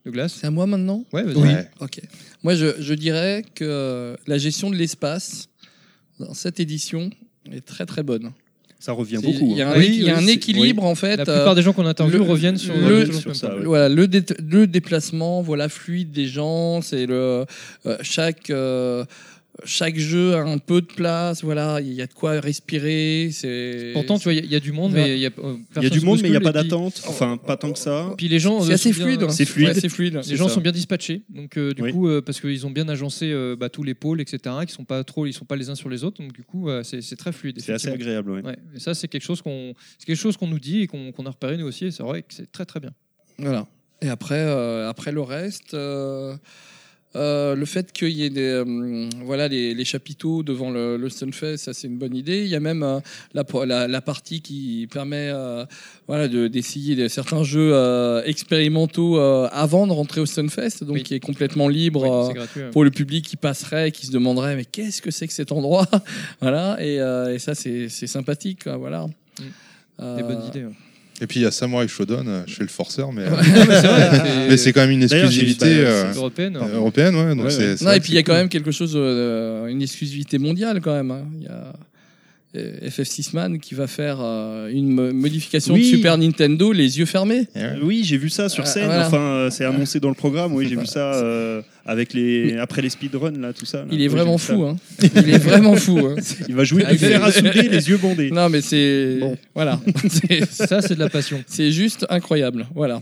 [0.05, 1.05] Douglas C'est à moi maintenant?
[1.12, 1.23] Ouais.
[1.25, 1.49] Oui.
[1.81, 2.01] Ok.
[2.43, 5.49] Moi, je, je dirais que la gestion de l'espace
[6.19, 7.11] dans cette édition
[7.51, 8.31] est très très bonne.
[8.79, 9.47] Ça revient beaucoup.
[9.53, 9.81] Il y a un, hein.
[9.83, 11.17] il y a un équilibre en fait.
[11.17, 13.65] La plupart des gens qu'on interviewe le- reviennent sur- le, toujours sur ça, ouais.
[13.65, 17.47] Voilà, le, dé- le déplacement, voilà, fluide des gens, c'est le
[17.87, 19.05] euh, chaque euh,
[19.65, 23.29] chaque jeu a un peu de place, voilà, il y a de quoi respirer.
[23.33, 25.27] C'est Pourtant, tu vois, il y a- il y, a du monde, mais il y
[25.27, 27.03] a, euh, y du monde, mais il n'y a bouscule, pas d'attente.
[27.07, 28.13] Enfin, pas tant que ça.
[28.17, 29.31] Puis les gens, C'est euh, assez bien- fluide.
[29.31, 29.69] C'est fluide.
[29.69, 30.21] Ouais, c'est fluide.
[30.29, 30.55] Les gens ça.
[30.55, 31.93] sont bien dispatchés, donc euh, du Oui.
[31.93, 34.85] coup, euh, parce qu'ils ont bien agencé euh, bah, tous les pôles, etc., qui sont
[34.85, 37.17] pas trop, ils sont pas les uns sur les autres, donc du coup, euh, c'est
[37.17, 37.61] très fluide.
[37.61, 38.43] C'est assez agréable, ouais.
[38.75, 41.31] Et ça, c'est quelque chose qu'on, c'est quelque chose qu'on nous dit et qu'on a
[41.31, 41.87] repéré nous aussi.
[41.87, 42.91] et C'est vrai que c'est très très bien.
[43.39, 43.67] Voilà.
[44.01, 45.75] Et après, euh, après le reste,
[47.15, 51.09] euh, le fait qu'il y ait des, euh, voilà, les, les chapiteaux devant le, le
[51.11, 52.43] Stunfest, ça c'est une bonne idée.
[52.43, 53.01] Il y a même euh,
[53.35, 55.65] la, la, la partie qui permet euh,
[56.07, 61.03] voilà, de- d'essayer des- certains jeux euh, expérimentaux euh, avant de rentrer au Stunfest, donc
[61.03, 64.57] qui est complètement libre Oui, euh, gratuit, pour le public qui passerait, qui se demanderait
[64.57, 65.87] mais qu'est-ce que c'est que cet endroit?
[66.41, 68.65] Voilà, et, euh, et ça c'est sympathique.
[68.65, 69.07] quoi, Voilà.
[70.01, 70.65] Euh, Des bonnes idées.
[70.65, 70.73] ouais.
[71.21, 74.47] Et puis il y a Samurai Shodown, euh, je fais le forceur, mais, euh, Ouais,
[74.49, 76.57] mais c'est quand même une exclusivité euh, européenne.
[76.57, 77.77] euh, européenne, ouais, donc Ouais, c'est- ouais.
[77.77, 78.39] c'est Non, vrai et puis il y a quand cool.
[78.41, 81.11] même quelque chose, euh, une exclusivité mondiale quand même.
[81.13, 81.25] hein.
[81.39, 81.73] Il y a
[82.55, 85.81] FF6 Man qui va faire euh, une mo- modification Oui.
[85.91, 87.47] de Super Nintendo les yeux fermés.
[87.83, 88.87] Oui, j'ai vu ça sur Euh, scène.
[88.87, 89.07] voilà.
[89.07, 90.53] Enfin, euh, c'est annoncé dans le programme.
[90.55, 93.79] Oui, j'ai vu ça euh, avec les après les speedruns là, tout ça.
[93.79, 93.85] là.
[93.91, 94.65] Il est vraiment fou.
[94.65, 94.77] Hein.
[95.01, 95.99] Il est vraiment fou.
[95.99, 96.17] hein.
[96.49, 98.31] Il va jouer du Avec fer à souder, les yeux bandés.
[98.31, 99.19] Non, mais c'est
[99.55, 99.81] voilà.
[100.09, 101.43] C'est- Ça, c'est de la passion.
[101.47, 102.67] C'est juste incroyable.
[102.75, 103.01] Voilà.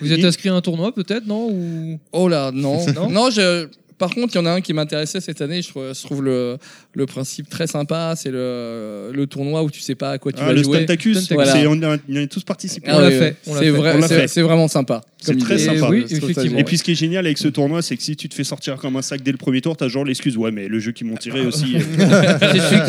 [0.00, 1.98] Vous êtes inscrit à un tournoi peut-être, non Ou...
[2.12, 2.78] Oh là, non.
[2.94, 3.66] Non non, je...
[3.98, 5.60] Par contre, il y en a un qui m'intéressait cette année.
[5.60, 6.56] Je trouve le,
[6.98, 8.14] le principe très sympa.
[8.16, 10.78] C'est le, le tournoi où tu sais pas à quoi tu Ah, vas le jouer.
[10.78, 11.54] Stuntacus, Voilà.
[11.70, 12.90] on, a, on y a tous participé.
[12.90, 12.98] Vrai,
[13.46, 14.28] On l'a c'est- fait.
[14.28, 15.00] c'est vraiment sympa.
[15.20, 15.88] C'est très sympa.
[15.90, 16.58] Oui, effectivement.
[16.58, 18.44] Et puis ce qui est génial avec ce tournoi, c'est que si tu te fais
[18.44, 20.92] sortir comme un sac dès le premier tour, t'as genre l'excuse, ouais, mais le jeu
[20.92, 21.76] qui m'ont tiré aussi.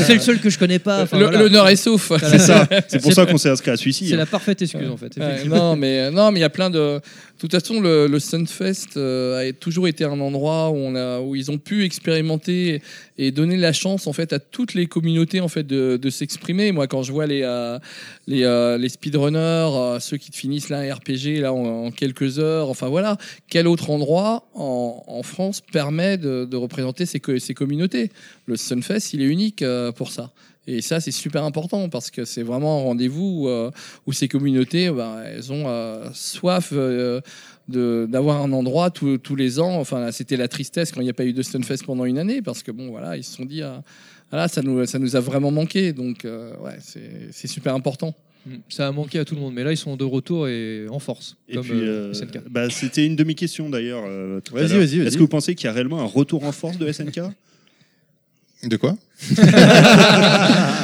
[0.06, 1.04] C'est le seul que je connais pas.
[1.04, 1.40] enfin, Le- voilà.
[1.40, 2.12] L'honneur est sauf.
[2.20, 2.68] C'est ça.
[2.88, 4.08] C'est pour ça qu'on s'est inscrit à celui-ci.
[4.08, 4.18] C'est hein.
[4.18, 5.18] la parfaite excuse en fait.
[5.48, 7.00] Non, mais non, mais il y a plein de.
[7.40, 11.22] De toute façon, le, le Sunfest euh, a toujours été un endroit où on a,
[11.22, 12.82] où ils ont pu expérimenter
[13.18, 16.72] et donner la chance en fait à toutes les communautés en fait de, s'exprimer.
[16.72, 17.78] Moi, quand je vois les euh,
[18.30, 22.88] euh, les speedrunners, euh, ceux qui finissent là un RPG là en, quelques heures, enfin
[22.88, 23.18] voilà,
[23.50, 28.12] quel autre endroit en, France permet de, représenter ces, ces communautés?
[28.46, 29.64] Le Sunfest, il est unique
[29.96, 30.32] pour ça.
[30.68, 33.72] Et ça, c'est super important parce que c'est vraiment un rendez-vous où,
[34.06, 35.66] où ces communautés, bah, elles ont
[36.14, 36.74] soif
[37.70, 39.80] d'avoir un endroit tous- tous les ans.
[39.80, 42.18] Enfin, là, c'était la tristesse quand il n'y a pas eu de Stunfest pendant une
[42.18, 43.84] année parce que bon, voilà, ils se sont dit, ah,
[44.32, 45.94] voilà, ça nous, ça nous a vraiment manqué.
[45.94, 48.14] Donc, euh, ouais, c'est c'est super important.
[48.46, 48.52] Mm.
[48.70, 51.00] Ça a manqué à tout le monde, mais là ils sont de retour et en
[51.00, 51.36] force.
[51.50, 52.40] Et comme puis, euh, euh, SNK.
[52.50, 54.04] bah, c'était une demi-question d'ailleurs.
[54.08, 55.00] euh, vas-y, vas-y.
[55.00, 57.20] Est-ce que vous pensez qu'il y a réellement un retour en force de SNK
[58.64, 58.98] De quoi?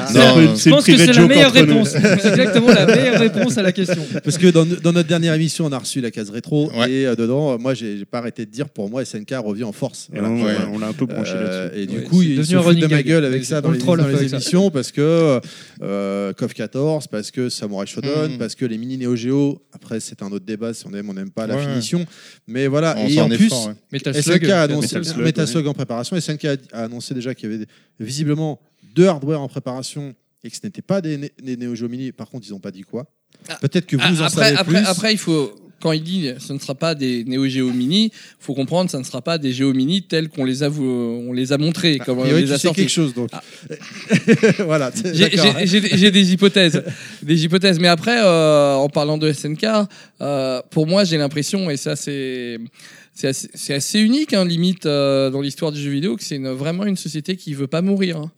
[0.07, 1.89] C'est Je pense que c'est la meilleure réponse.
[1.89, 4.05] C'est exactement la meilleure réponse à la question.
[4.23, 7.15] Parce que dans, dans notre dernière émission, on a reçu la case rétro et euh,
[7.15, 10.09] dedans, euh, moi, j'ai j'ai pas arrêté de dire pour moi, SNK revient en force.
[10.13, 11.81] On- ouais, on l'a un peu branché Euh, là-dessus.
[11.81, 13.05] Et du Ouais, coup, c'est ils devenu se un running de ma gag.
[13.07, 14.35] gueule avec Et ça on dans le les, troll un dans peu les avec ça.
[14.37, 15.39] émissions parce que
[15.81, 18.37] euh, KOF 14, parce que Samurai Shodown, Mhm.
[18.37, 19.61] parce que les mini Neo Geo.
[19.73, 21.63] Après, c'est un autre débat si on aime, on n'aime pas la Ouais.
[21.65, 22.05] finition.
[22.47, 22.95] Mais voilà.
[22.97, 23.73] On et en plus, effort, ouais.
[23.91, 25.51] Metal SNK Slug, a annoncé Metal Slug, Metal ouais.
[25.51, 26.15] Slug en préparation.
[26.19, 28.59] SNK a a annoncé déjà qu'il y avait des- visiblement
[28.95, 32.11] deux hardware en préparation et que ce n'était pas des, des Neo Geo Mini.
[32.11, 33.05] Par contre, ils n'ont pas dit quoi.
[33.61, 34.85] Peut-être que vous Ah, en après, savez après, plus.
[34.87, 35.53] après, il faut.
[35.81, 38.09] Quand il dit ce ne sera pas des Neo Geo Mini,
[38.39, 41.51] faut comprendre ce ne sera pas des Geo Mini tels qu'on les a on les
[41.51, 42.81] a montrés comme A on les a sortis.
[42.81, 43.29] quelque chose, donc.
[43.33, 43.43] Ah.
[44.65, 44.91] voilà.
[45.13, 46.81] J'ai- j'ai des hypothèses,
[47.21, 47.79] des hypothèses.
[47.79, 49.65] Mais après, euh, en parlant de SNK,
[50.21, 52.57] euh, pour moi, j'ai l'impression, et ça c'est
[53.15, 56.85] c'est assez, assez unique, hein, limite euh, dans l'histoire du jeu vidéo, que c'est vraiment
[56.85, 58.17] une société qui veut pas mourir.
[58.17, 58.31] hein.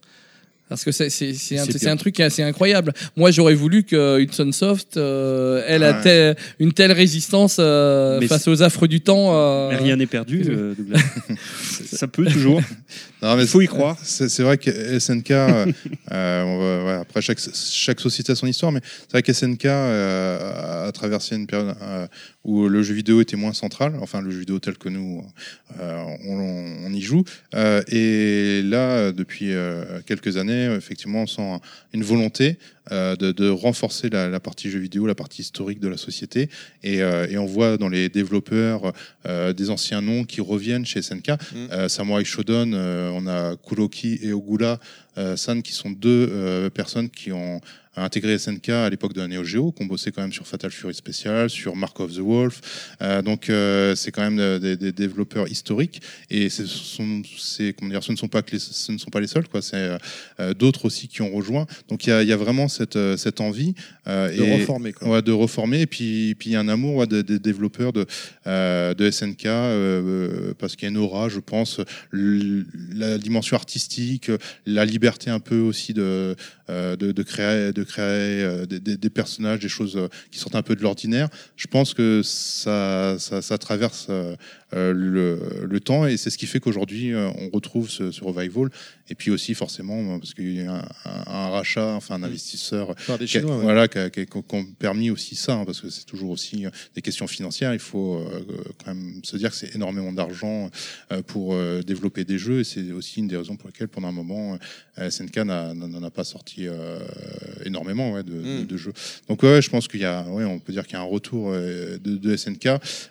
[0.68, 2.92] Parce que c'est un, truc qui est assez incroyable.
[3.16, 6.02] Moi, j'aurais voulu que Hudson-Soft, euh, elle a Ouais.
[6.02, 9.30] tel- une telle résistance euh, face aux affres du temps.
[9.34, 11.00] euh, Mais rien n'est perdu, euh, Douglas.
[11.92, 12.60] ça peut toujours.
[13.20, 13.96] Non, mais Il faut y croire.
[14.04, 15.32] C'est vrai que SNK,
[16.10, 19.64] on va- ouais, après chaque, chaque société a son histoire, mais c'est vrai que SNK
[19.64, 22.06] euh, a traversé une période euh,
[22.44, 25.24] où le jeu vidéo était moins central, enfin le jeu vidéo tel que nous,
[25.80, 27.24] euh, on, on y joue.
[27.56, 31.60] Euh, et là, depuis euh, quelques années, effectivement, on sent un-
[31.92, 32.58] une volonté
[32.90, 36.48] euh, de, de renforcer la, la partie jeu vidéo, la partie historique de la société.
[36.82, 38.92] Et, euh, et on voit dans les développeurs
[39.26, 41.32] euh, des anciens noms qui reviennent chez SNK.
[41.72, 44.80] Euh, Samurai Shodown, euh, on a Kuroki et Ogura
[45.18, 47.60] euh, San qui sont deux euh, personnes qui ont
[48.02, 50.70] intégré SNK à l'époque de la Neo Geo, qui ont bossé quand même sur Fatal
[50.70, 52.60] Fury Special, sur Mark of the Wolf.
[53.02, 57.74] Euh, donc euh, c'est quand même euh, des, des développeurs historiques et ce sont, c'est
[57.78, 59.62] comment dire, ce ne sont pas que les, ce ne sont pas les seuls quoi.
[59.62, 59.98] C'est
[60.40, 61.66] euh, d'autres aussi qui ont rejoint.
[61.88, 63.74] Donc il y a, il y a vraiment cette, cette envie
[64.06, 65.08] De et- reformer, quoi.
[65.08, 67.92] ouais, de reformer et puis puis il y a un amour ouais, des, des développeurs
[67.92, 68.06] de
[68.94, 69.44] de SNK
[70.58, 71.80] parce qu'il y a une aura, je pense,
[72.12, 74.30] la dimension artistique,
[74.66, 76.34] la liberté un peu aussi de
[76.68, 80.76] de, de créer, de créer euh, des, personnages, des choses euh, qui sortent un peu
[80.76, 81.28] de l'ordinaire.
[81.56, 84.36] Je pense que ça, ça, traverse euh,
[84.67, 88.22] euh, le, le temps et c'est ce qui fait qu'aujourd'hui euh, on retrouve ce, ce
[88.24, 88.68] revival.
[89.10, 92.22] Et puis aussi forcément euh, parce qu'il y a eu un, un- rachat, enfin un
[92.22, 93.62] investisseur Par des qui a- Chinois, ouais.
[93.62, 96.30] voilà, qui, a- qui a- qui ont permis aussi ça, hein, parce que c'est toujours
[96.30, 97.72] aussi euh, des questions financières.
[97.72, 98.44] Il faut euh,
[98.84, 100.70] quand même se dire que c'est énormément d'argent
[101.12, 104.08] euh, pour euh, développer des jeux, et c'est aussi une des raisons pour lesquelles pendant
[104.08, 104.58] un moment
[104.98, 106.98] euh, SNK n'en a pas sorti euh,
[107.64, 108.92] énormément ouais, de, de- de jeux.
[109.28, 111.04] Donc ouais, je pense qu'il y a, ouais, on peut dire qu'il y a un
[111.04, 112.66] retour euh, de, de SNK.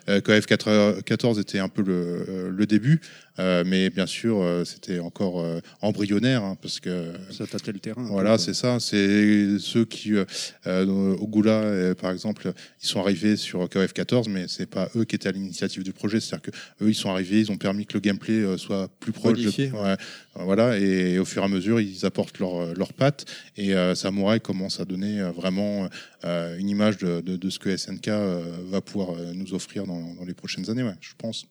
[0.08, 1.02] Euh, que F14
[1.48, 3.00] était un peu le, euh, le début,
[3.38, 7.78] euh, mais bien sûr euh, c'était encore euh, embryonnaire hein, parce que ça tâtait le
[7.78, 8.02] terrain.
[8.10, 8.78] Voilà, c'est ça.
[8.80, 10.24] C'est ceux qui, euh,
[10.66, 12.52] euh, au Goula, euh, par exemple,
[12.82, 15.92] ils sont arrivés sur KOF 14, mais c'est pas eux qui étaient à l'initiative du
[15.92, 16.20] projet.
[16.20, 19.12] C'est-à-dire que eux, ils sont arrivés, ils ont permis que le gameplay euh, soit plus
[19.12, 19.38] proche.
[19.38, 19.96] de- ouais,
[20.34, 23.24] voilà, et au fur et à mesure, ils apportent leur leurs pattes.
[23.56, 25.88] Et euh, Samurai commence à donner euh, vraiment
[26.24, 30.14] euh, une image de, de, de ce que SNK euh, va pouvoir nous offrir dans,
[30.14, 30.82] dans les prochaines années.
[30.82, 31.46] Ouais, je pense.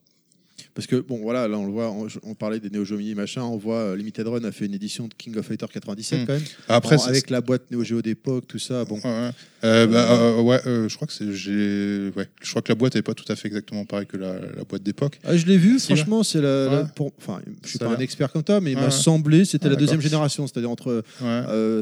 [0.78, 3.16] Parce que, bon, voilà, là, on le voit, on, on parlait des Neo Geo Mini,
[3.16, 6.20] machin, on voit euh, Limited Run a fait une édition de King of Fighter 97
[6.22, 6.26] Mm.
[6.28, 6.44] quand même.
[6.68, 9.00] Après, Bon, avec la boîte Neo Geo d'époque, tout ça, bon.
[9.04, 9.32] Ouais,
[9.64, 12.76] Euh, bah, euh, ouais, euh, je crois que c'est, j'ai, ouais, je crois que la
[12.76, 15.20] boîte n'est pas tout à fait exactement pareille que la, la boîte d'époque.
[15.24, 16.84] Ah, je l'ai vu, Si, franchement, c'est la, la- Ouais.
[16.96, 19.66] pour, enfin, je suis Ça pas un expert comme toi, mais il m'a semblé, c'était
[19.68, 21.04] Ah, la deuxième génération, c'est-à-dire entre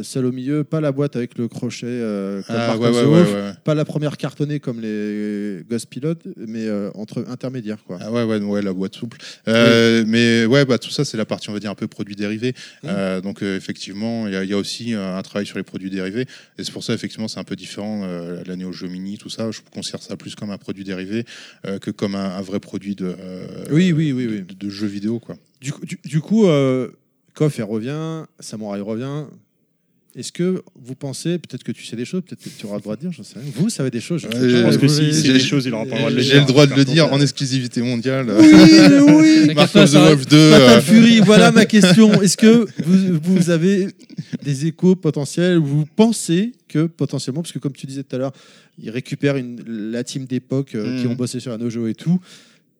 [0.04, 1.86] celle au milieu, pas la boîte avec le crochet,
[2.48, 7.98] comme Ah, pas la première cartonnée comme les Ghost Pilot, mais entre intermédiaires, quoi.
[8.02, 9.18] Ah ouais, ouais, ouais, la boîte souple.
[9.48, 12.54] Mais ouais, bah, tout ça, c'est la partie, on va dire, un peu produits dérivés.
[12.84, 13.22] Mmh.
[13.22, 16.26] Donc, effectivement, il y, y a aussi un travail sur les produits dérivés.
[16.58, 18.02] Et c'est pour ça, effectivement, c'est un peu différent.
[18.04, 21.26] Euh, la Neo Geo Mini, tout ça, je considère ça plus comme un produit dérivé
[21.66, 24.42] euh, que comme un, un vrai produit de, euh, Oui, oui, oui, oui.
[24.44, 25.36] de, de jeux vidéo, quoi.
[25.62, 26.92] Du, coup- du, du coup, euh,
[27.34, 29.26] KOF, elle revient, Samurai revient.
[30.18, 32.82] Est-ce que vous pensez, peut-être que tu sais des choses, peut-être que tu auras le
[32.82, 33.50] droit de dire, je sais rien.
[33.54, 34.72] Vous savez des choses, je, sais Ouais, pas.
[34.72, 35.62] j'ai- Vous- j'ai- j'ai- j'ai- j'ai-
[36.22, 38.28] J'ai le droit de le dire en exclusivité mondiale.
[38.40, 39.54] Oui, mais oui.
[39.54, 40.52] Mark of the Wolf 2.
[40.52, 42.14] Fatal euh, Fury, voilà ma question.
[42.22, 43.88] Est-ce que vous, vous avez
[44.42, 48.20] des échos potentiels ou vous pensez que potentiellement, parce que comme tu disais tout à
[48.20, 48.34] l'heure,
[48.82, 51.12] ils récupèrent une, la team d'époque euh, qui Mhm.
[51.12, 52.20] ont bossé sur un Nojo et tout.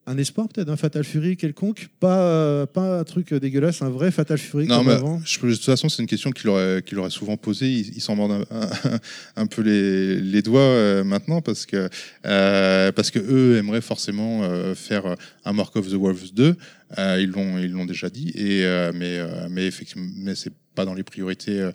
[0.08, 3.90] Un espoir peut-être d'un Fatal Fury quelconque pas, euh, pas un truc euh, dégueulasse, un
[3.90, 6.48] vrai Fatal Fury Non, comme mais avant je, de toute façon, c'est une question qu'il
[6.48, 7.68] aurait, qu'il aurait souvent posée.
[7.68, 8.98] Il, il s'en mord un, un-
[9.36, 11.88] un peu les, les doigts euh, maintenant parce que,
[12.24, 16.54] euh, parce que eux aimeraient forcément euh, faire un Mark of the Wolves 2.
[16.98, 18.28] Euh, ils l'ont, ils l'ont déjà dit.
[18.36, 21.72] Et euh, mais, euh, mais effectivement, mais c'est pas dans les priorités euh,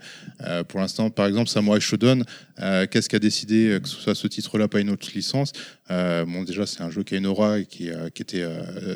[0.48, 1.10] euh, pour l'instant.
[1.10, 2.24] Par exemple, Samurai Shodown,
[2.62, 5.52] euh, qu'est-ce qui a décidé que ce soit ce titre-là, pas une autre licence
[5.90, 8.46] Euh, Bon, déjà, c'est un jeu qui a une aura et qui, qui était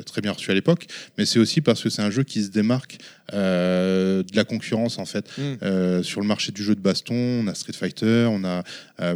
[0.06, 0.86] très bien reçu à l'époque,
[1.18, 2.96] mais c'est aussi parce que c'est un jeu qui se démarque
[3.32, 6.02] de la concurrence en fait Mm.
[6.02, 7.14] Sur le marché du jeu de baston.
[7.14, 8.62] On a Street Fighter, on a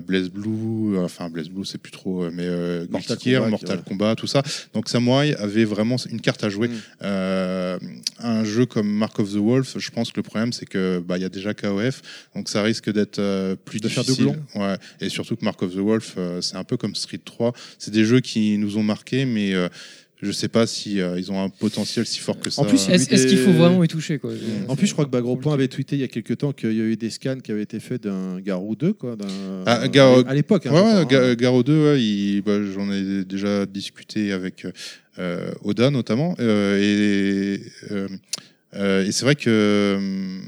[0.01, 2.49] Blaze Blue, enfin Blaze Blue, c'est plus trop, mais
[2.89, 3.85] Mortal Gear, Kombat, Mortal ouais.
[3.87, 4.43] Kombat, tout ça.
[4.75, 6.69] Donc Samurai avait vraiment une carte à jouer.
[6.69, 7.79] Mm.
[8.23, 11.17] Un jeu comme Mark of the Wolf, je pense que le problème c'est que bah
[11.19, 12.03] il y a déjà KOF,
[12.35, 14.27] donc ça risque d'être euh, plus De faire difficile.
[14.27, 14.43] doublon.
[14.63, 14.77] Ouais.
[15.01, 17.53] Et surtout que Mark of the Wolf, euh, c'est un peu comme Street 3.
[17.79, 19.69] C'est des jeux qui nous ont marqués, mais euh,
[20.23, 22.61] je sais pas si euh, ils ont un potentiel si fort que ça.
[22.61, 24.31] En plus, Est-ce qu'il faut vraiment y toucher quoi?
[24.69, 26.73] En plus, je crois que Bagro Point avait tweeté il y a quelques temps qu'il
[26.75, 29.17] y a eu des scans qui avaient été faits d'un Garou 2, quoi.
[29.17, 29.27] d'un-
[29.65, 30.67] Ah, Garo- à l'époque.
[30.67, 31.05] hein, ouais, ouais, hein.
[31.09, 34.67] Ga- Garo 2, ouais, il- bah, j'en ai déjà discuté avec
[35.19, 36.35] euh, Oda notamment.
[36.39, 37.63] euh, et
[38.75, 40.43] euh, euh, et c'est vrai que hum,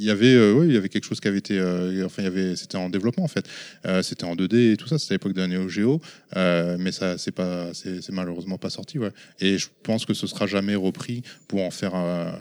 [0.00, 2.24] il y avait, euh, il y avait quelque chose qui avait été, euh, enfin, il
[2.24, 3.46] y avait, c'était en développement en fait.
[3.84, 4.98] Euh, c'était en 2D et tout ça.
[4.98, 6.00] C'était à l'époque d'un Neo Geo,
[6.36, 9.10] euh, mais ça, c'est pas, c'est malheureusement pas sorti, ouais.
[9.40, 11.94] Et je pense que ce sera jamais repris pour en faire.
[11.94, 12.38] un-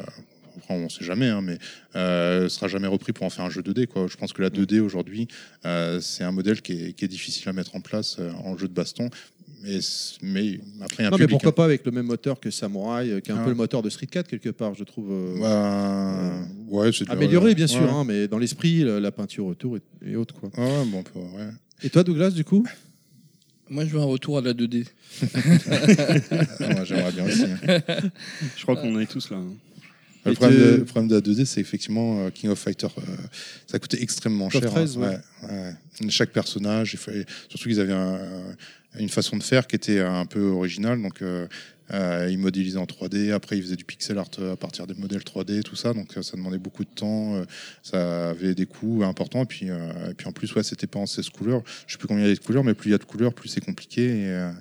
[0.62, 1.58] Enfin, on sait jamais, hein, mais
[1.96, 3.88] euh, sera jamais repris pour en faire un jeu 2D.
[3.88, 4.08] Quoi.
[4.08, 5.28] Je pense que la 2D aujourd'hui,
[5.66, 8.74] euh, c'est un modèle qui est, difficile à mettre en place euh, en jeu de
[8.74, 9.10] baston.
[9.62, 9.80] Mais,
[10.22, 11.54] mais après, un Non, mais pourquoi hein.
[11.54, 13.44] pas avec le même moteur que Samurai, euh, qui est un Ah.
[13.44, 15.12] peu le moteur de Street 4 quelque part, je trouve.
[15.12, 17.90] euh, Bah, ouais, c'est amélioré, bien sûr, ouais.
[17.90, 20.34] hein, mais dans l'esprit, la, la peinture autour et, et autres.
[20.36, 20.50] Quoi.
[20.58, 21.50] Ouais, ouais, bon, on peut- ouais.
[21.84, 22.66] Et toi, Douglas, du coup?
[23.70, 24.86] Moi, je veux un retour à la 2D.
[26.60, 27.44] Moi, j'aimerais bien aussi.
[27.44, 27.58] hein.
[28.58, 29.38] Je crois qu'on est tous là.
[29.38, 29.54] hein.
[30.26, 32.88] Le problème, de, le problème de la 2D, c'est effectivement euh, King of Fighter.
[32.98, 33.02] euh,
[33.68, 34.70] ça coûtait extrêmement cher.
[34.72, 35.02] 13, hein.
[35.02, 35.18] ouais.
[35.50, 36.10] Ouais, ouais.
[36.10, 38.20] Chaque personnage, il fallait, surtout qu'ils avaient un-
[38.98, 41.02] une façon de faire qui était un peu originale.
[41.02, 41.48] Donc, euh,
[42.30, 43.32] ils modélisaient en 3D.
[43.32, 45.94] Après, ils faisaient du pixel art à partir des modèles 3D, tout ça.
[45.94, 47.42] Donc, ça demandait beaucoup de temps.
[47.84, 49.44] ça avait des coûts importants.
[49.44, 51.62] Et puis, euh, et puis en plus, ouais, c'était pas en 16 couleurs.
[51.88, 53.04] Je sais plus combien il y a de couleurs, mais plus il y a de
[53.06, 54.06] couleurs, plus c'est compliqué.
[54.06, 54.52] Et, euh,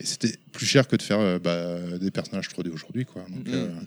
[0.00, 3.04] et c'était plus cher que de faire bah, des personnages 3D aujourd'hui.
[3.04, 3.24] Quoi.
[3.28, 3.86] Donc, Mhm.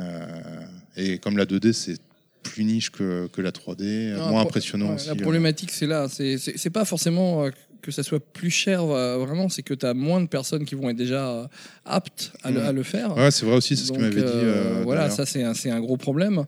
[0.00, 0.66] Euh,
[0.96, 1.98] et comme la 2D, c'est
[2.42, 5.06] plus niche que, que la 3D, Non, moins impressionnant ouais, aussi.
[5.08, 5.16] La euh.
[5.16, 6.08] problématique, c'est là.
[6.08, 7.50] C'est- C'est c'est pas forcément euh,
[7.86, 10.74] que ça soit plus cher, euh, vraiment, c'est que tu as moins de personnes qui
[10.74, 11.46] vont être déjà euh,
[11.84, 12.64] aptes à, le, Mm.
[12.66, 13.16] à le faire.
[13.16, 15.70] Ouais, c'est vrai aussi, c'est ce Donc, m'avait dit, euh, voilà, ça, c'est un, c'est
[15.70, 16.44] un gros problème.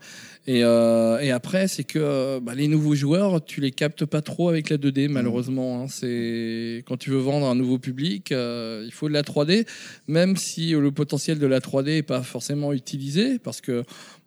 [0.46, 4.70] Et, et après, c'est que bah, les nouveaux joueurs, tu les captes pas trop avec
[4.70, 5.82] la 2D, malheureusement.
[5.82, 5.86] hein.
[5.88, 9.66] C'est Quand tu veux vendre un nouveau public, il faut de la 3D,
[10.06, 13.84] même si le potentiel de la 3D n'est pas forcément utilisé, parce que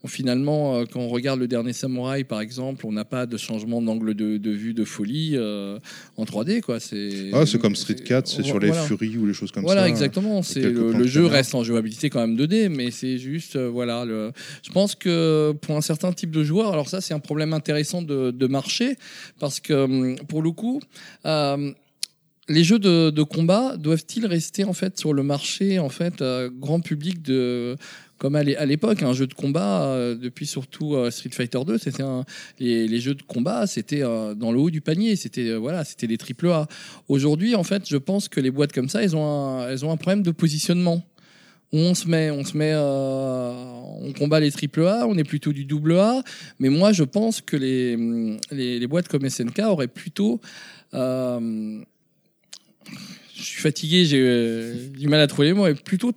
[0.10, 3.82] finalement, euh, quand on regarde le dernier Samouraï, par exemple, on n'a pas de changement
[3.82, 5.78] d'angle de, de vue de folie euh,
[6.18, 6.62] en 3D.
[6.62, 6.80] quoi.
[6.80, 8.84] C'est Ah, c'est comme Street 4, c'est sur les voilà.
[8.84, 9.90] furies ou les choses comme voilà, ça.
[9.90, 10.34] exactement.
[10.40, 14.06] avec C'est le, jeu reste en jouabilité quand même 2D, mais c'est juste euh, voilà.
[14.06, 14.32] Le,
[14.64, 18.02] je pense que pour un certain type de joueur, alors ça c'est un problème intéressant
[18.02, 18.96] de, de marché
[19.40, 20.82] parce que hum, pour le coup.
[21.26, 21.72] euh,
[22.50, 26.50] les jeux de, de combat doivent-ils rester en fait sur le marché en fait euh,
[26.54, 27.78] grand public de
[28.22, 31.58] comme à l'é- à l'époque un jeu de combat euh, depuis surtout euh, Street Fighter
[31.66, 32.04] 2 c'était
[32.60, 36.20] les, jeux de combat c'était euh, dans le haut du panier c'était voilà c'était les
[36.20, 36.68] triple A
[37.08, 39.92] aujourd'hui en fait je pense que les boîtes comme ça elles ont un, elles ont
[39.92, 41.04] un problème de positionnement
[41.74, 45.64] on se met, on se met, on combat les triple A, on est plutôt du
[45.64, 46.22] double A.
[46.60, 47.96] Mais moi, je pense que les,
[48.52, 50.42] les, boîtes comme SNK auraient plutôt,
[50.92, 51.80] je
[53.38, 56.12] suis fatigué, j'ai du mal à trouver les mots, mais plutôt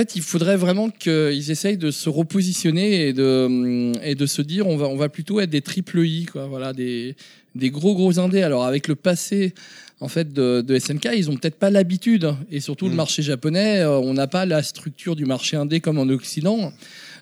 [0.00, 4.66] fait, il faudrait vraiment qu'ils essayent de se repositionner et de, et de se dire
[4.66, 7.16] on va, on va plutôt être des triple I, quoi, voilà, des,
[7.54, 8.42] des gros gros indés.
[8.42, 9.54] Alors avec le passé
[10.00, 13.80] en fait de, de SNK, ils ont peut-être pas l'habitude et surtout le marché japonais,
[13.80, 16.72] euh, on n'a pas la structure du marché indé comme en Occident.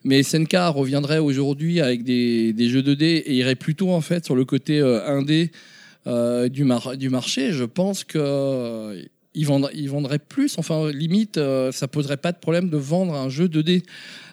[0.03, 4.35] Mais SNK reviendrait aujourd'hui avec des, des jeux 2D et irait plutôt en fait sur
[4.35, 5.51] le côté euh, indé
[6.07, 7.53] euh, du, mar- du marché.
[7.53, 8.19] Je pense que
[9.35, 10.59] ils vendraient, ils vendraient plus.
[10.59, 13.83] Enfin, limite, euh, ça poserait pas de problème de vendre un jeu 2D.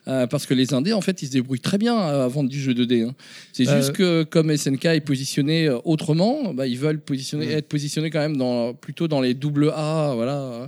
[0.07, 2.59] Euh, parce que les indés, en fait, ils se débrouillent très bien à vendre du
[2.59, 3.07] jeu 2D.
[3.07, 3.13] hein.
[3.53, 7.67] C'est Euh, juste que comme SNK est positionné euh, autrement, bah, ils veulent positionner, être
[7.67, 10.67] positionnés quand même dans, plutôt dans les double A, voilà.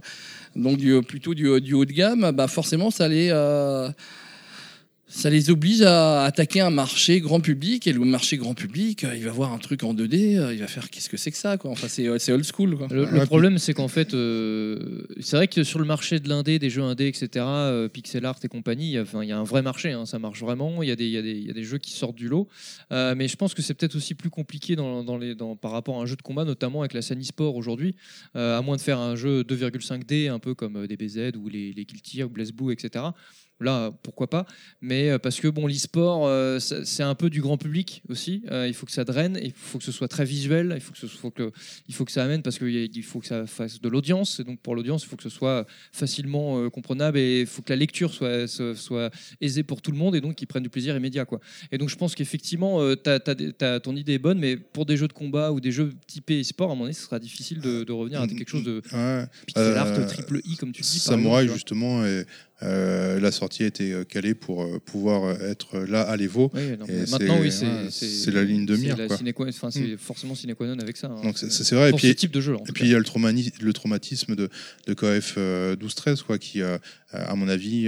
[0.56, 3.90] Donc du, plutôt du, du haut de gamme, bah forcément ça les, euh,
[5.16, 7.86] ça les oblige à attaquer un marché grand public.
[7.88, 10.60] Et le marché grand public, euh, il va voir un truc en 2D, euh, il
[10.60, 11.70] va faire qu'est-ce que c'est que ça quoi.
[11.72, 12.76] Enfin, c'est c'est old school.
[12.78, 12.88] Quoi.
[12.90, 16.58] Le, le problème, c'est qu'en fait, euh, c'est vrai que sur le marché de l'indé,
[16.60, 19.32] des jeux indés, etc., euh, pixel art et compagnie, il y a- enfin, il y,
[19.32, 20.82] a un vrai marché, hein, ça marche vraiment.
[20.82, 22.16] Il y, a des- il y, a des- il y a des jeux qui sortent
[22.16, 22.48] du lot.
[22.92, 25.72] Euh, mais je pense que c'est peut-être aussi plus compliqué dans, dans les, dans, par
[25.72, 27.96] rapport à un jeu de combat, notamment avec la scène e-sport aujourd'hui.
[28.36, 31.86] Euh, à moins de faire un jeu 2,5D, un peu comme DBZ ou les, les
[31.86, 33.06] Guilty ou Blaze Blue, etc.
[33.64, 34.46] Là, pourquoi pas
[34.82, 38.44] Mais euh, parce que bon, l'e-sport, euh, c'est un peu du grand public aussi.
[38.52, 40.92] Euh, il faut que ça draine, il faut que ce soit très visuel, il faut
[40.92, 41.52] que, ce, faut que,
[41.88, 44.42] il faut que ça amène parce qu'il faut que ça fasse de l'audience.
[44.42, 47.62] Et donc pour l'audience, il faut que ce soit facilement euh, comprenable et il faut
[47.62, 50.64] que la lecture soit, soit, soit aisée pour tout le monde et donc qu'ils prennent
[50.64, 51.24] du plaisir immédiat.
[51.24, 51.40] Quoi.
[51.72, 55.54] Et donc je pense qu'effectivement, ton idée est bonne, mais pour des jeux de combat
[55.54, 58.28] ou des jeux typés e-sport, à mon avis, ce sera difficile de, de revenir à
[58.28, 58.82] quelque chose de
[59.46, 61.00] pixel art, triple I, comme tu dis.
[61.00, 62.26] Samouraï, justement, et,
[62.62, 66.52] euh, la sortie a été euh, calée pour euh, pouvoir être là à l'Evo.
[66.54, 66.78] Oui,
[67.12, 68.96] maintenant, oui, c'est la ligne de mire.
[68.98, 69.98] c'est Mm.
[69.98, 71.08] forcément sine qua non avec ça.
[71.08, 71.22] hein.
[71.24, 71.90] Donc c'est vrai.
[71.90, 72.56] Pour et puis, ce type de jeu.
[72.56, 74.50] en Et tout puis il y a le, traumani- le traumatisme de,
[74.88, 77.88] de KF euh, 12-13, quoi, qui, à mon avis,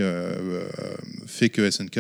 [1.28, 1.98] fait que SNK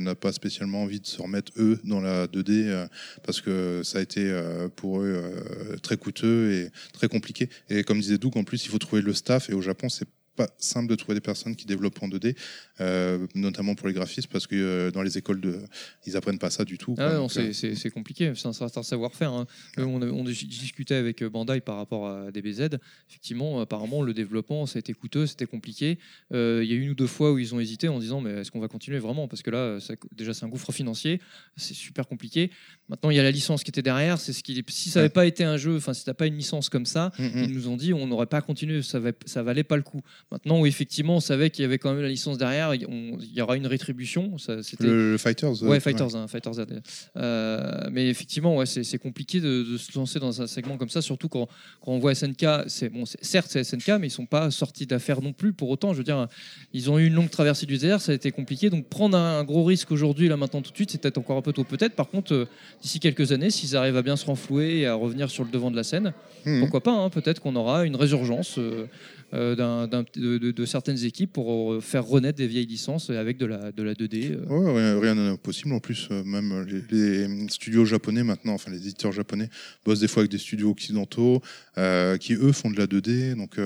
[0.00, 2.86] n'a pas spécialement envie de se remettre, eux, dans la 2D, euh,
[3.24, 4.30] parce que ça a été
[4.76, 5.22] pour eux
[5.82, 7.48] très coûteux et très compliqué.
[7.68, 10.06] Et comme disait Doug, en plus, il faut trouver le staff, et au Japon, c'est
[10.36, 12.36] pas simple de trouver des personnes qui développent en 2D,
[12.80, 15.58] euh, notamment pour les graphistes, parce que euh, dans les écoles, de,
[16.06, 16.94] ils apprennent pas ça du tout.
[16.98, 19.32] Ah c'est- euh, c'est compliqué, c'est un certain savoir-faire.
[19.32, 19.46] hein.
[19.78, 22.68] On, discutait avec Bandai par rapport à DBZ.
[23.08, 25.98] Effectivement, apparemment, le développement, ça a été coûteux, c'était compliqué.
[26.32, 28.30] Euh, Il y a une ou deux fois où ils ont hésité en disant mais
[28.40, 29.28] est-ce qu'on va continuer vraiment?
[29.28, 31.20] Parce que là, ça- déjà, c'est un gouffre financier,
[31.56, 32.50] c'est super compliqué.
[32.88, 34.18] Maintenant, il y a la licence qui était derrière.
[34.18, 35.12] C'est ce qui, si ça n'avait Ouais.
[35.12, 37.44] pas été un jeu, enfin, si t'as pas une licence comme ça, Mm, mm.
[37.44, 40.00] ils nous ont dit on n'aurait pas continué, ça, va, ça valait pas le coup.
[40.30, 42.86] Maintenant, où effectivement, on savait qu'il y avait quand même la licence derrière, il
[43.34, 44.38] y aura une rétribution.
[44.38, 46.20] Ça, c'était- Le- le Fighters, euh, Ouais, Fighters, ouais.
[46.20, 46.52] hein, Fighters.
[47.16, 50.88] Euh, mais effectivement, ouais, c'est c'est compliqué de, de se lancer dans un segment comme
[50.88, 51.48] ça, surtout quand,
[51.80, 52.46] quand on voit SNK.
[52.66, 55.52] C'est bon, c'est- certes c'est SNK, mais ils sont pas sortis d'affaires non plus.
[55.52, 56.26] Pour autant, je veux dire,
[56.72, 58.70] ils ont eu une longue traversée du désert, ça a été compliqué.
[58.70, 61.36] Donc prendre un, un gros risque aujourd'hui, là maintenant tout de suite, c'est peut-être encore
[61.36, 61.64] un peu tôt.
[61.64, 61.94] Peut-être.
[61.94, 62.48] Par contre, euh,
[62.82, 65.70] d'ici quelques années, s'ils arrivent à bien se renflouer et à revenir sur le devant
[65.70, 66.12] de la scène,
[66.46, 66.60] Mhm.
[66.60, 68.58] pourquoi pas hein, Peut-être qu'on aura une résurgence.
[68.58, 68.86] euh,
[69.34, 73.82] euh, de, certaines équipes pour euh, faire renaître des vieilles licences avec de la, de
[73.82, 74.32] la 2D.
[74.32, 74.46] euh.
[74.48, 75.72] Ouais, rien- n'est impossible.
[75.72, 79.48] En plus, même les, studios japonais maintenant, enfin les éditeurs japonais,
[79.84, 81.40] bossent des fois avec des studios occidentaux
[82.20, 83.34] qui eux font de la 2D.
[83.34, 83.58] Donc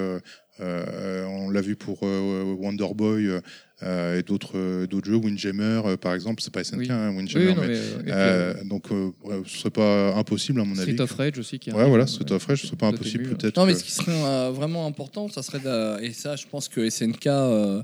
[0.60, 3.28] on l'a vu pour Wonder Boy
[3.82, 6.86] et d'autres euh, d'autres jeux, Windjammer euh, par exemple, c'est pas SNK, Oui.
[6.90, 9.58] hein, Windjammer, Oui, non, mais, mais, euh, et puis, euh, euh, donc euh, ouais, ce
[9.58, 11.00] serait pas impossible à mon Street avis.
[11.02, 13.34] of Rage aussi qui Ouais, voilà, Street euh, of Rage, ce serait pas impossible ouais.
[13.34, 13.56] peut-être.
[13.58, 15.60] Non, mais ce qui serait euh, vraiment important, ça serait,
[16.02, 17.82] et ça, je pense que SNK euh,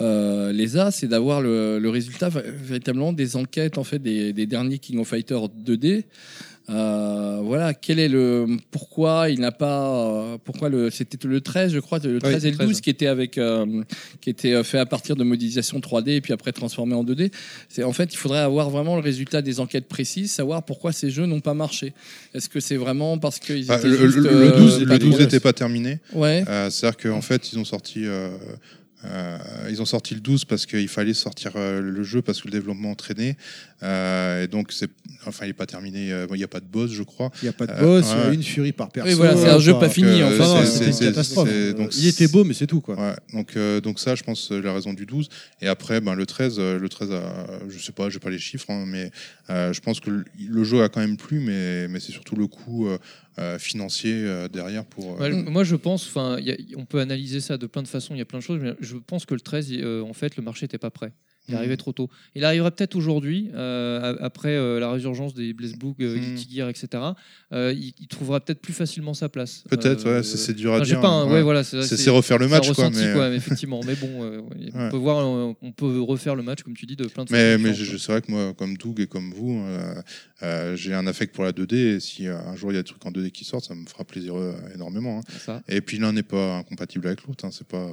[0.00, 4.46] euh, les a, c'est d'avoir le, le résultat véritablement des enquêtes en fait des, des
[4.46, 6.04] derniers King of Fighters 2D.
[6.70, 11.72] Euh, voilà, quel est le pourquoi il n'a pas euh, pourquoi le c'était le 13
[11.72, 12.80] je crois le 13 et le 12 13.
[12.82, 13.82] qui était avec euh,
[14.20, 17.32] qui était euh, fait à partir de modélisation 3D et puis après transformé en 2D.
[17.70, 21.10] C'est en fait il faudrait avoir vraiment le résultat des enquêtes précises, savoir pourquoi ces
[21.10, 21.94] jeux n'ont pas marché.
[22.34, 24.98] Est-ce que c'est vraiment parce qu'ils Bah, étaient le, le- le euh, 12 pas le
[24.98, 26.00] 12 drôles n'était pas terminé.
[26.14, 26.44] Ouais.
[26.48, 28.04] Euh, C'est-à-dire qu'en fait, ils ont sorti.
[29.04, 32.40] Euh, euh, ils ont sorti le 12 parce qu'il fallait sortir euh, le jeu parce
[32.40, 33.36] que le développement traînait
[33.84, 34.90] Euh, et donc c'est
[35.26, 37.44] enfin il n'est pas terminé euh, il n'y a pas de boss je crois Il
[37.44, 38.34] n'y a pas de Euh, boss, ouais.
[38.34, 39.08] une furie par perso.
[39.08, 40.38] Oui, voilà, c'est un jeu Enfin, pas fini, que en fait.
[40.38, 41.48] non, C'est- une catastrophe.
[41.76, 42.80] donc il était beau, mais c'est tout.
[42.80, 42.96] Quoi.
[42.98, 45.28] Ouais, donc, euh, donc ça, je pense, c'est la raison du 12.
[45.60, 48.38] Et après, ben, le 13, euh, le 13 a- je sais pas, j'ai pas les
[48.40, 49.12] chiffres, hein, mais
[49.50, 52.34] euh, je pense que le, le jeu a quand même plu, mais, mais c'est surtout
[52.34, 52.88] le coût
[53.38, 55.20] euh, financier euh, derrière pour.
[55.22, 56.38] euh, moi, je pense, enfin,
[56.76, 58.14] on peut analyser ça de plein de façons.
[58.14, 58.60] Il y a plein de choses.
[58.60, 61.12] Mais je pense que le 13, il- euh, en fait, le marché n'était pas prêt.
[61.48, 61.58] Il Mhm.
[61.58, 62.10] arrivait trop tôt.
[62.34, 66.68] Il arriverait peut-être aujourd'hui, euh, après euh, la résurgence des Blaze Book, euh, Mhm.
[66.68, 66.88] Etc.
[67.52, 69.64] euh, il, il trouvera peut-être plus facilement sa place.
[69.70, 71.42] Peut-être, ouais, c'est- dur à dire, Pas un- hein, ouais, ouais.
[71.42, 73.80] voilà, C'est- refaire le match, quoi, ressenti, mais- quoi, effectivement.
[73.86, 74.40] Mais bon,
[74.74, 77.56] on peut voir, on peut refaire le match, comme tu dis, de plein de Mais,
[77.58, 79.62] mais je, je- c'est vrai que moi, comme Doug et comme vous,
[80.74, 81.76] j'ai un affect pour la 2D.
[81.96, 83.86] Et si un jour il y a des trucs en 2D qui sortent, ça me
[83.86, 84.34] fera plaisir
[84.74, 85.18] énormément.
[85.20, 85.32] hein.
[85.44, 85.62] Ça.
[85.68, 87.44] Et puis l'un n'est pas incompatible avec l'autre.
[87.44, 87.88] hein, c'est pas.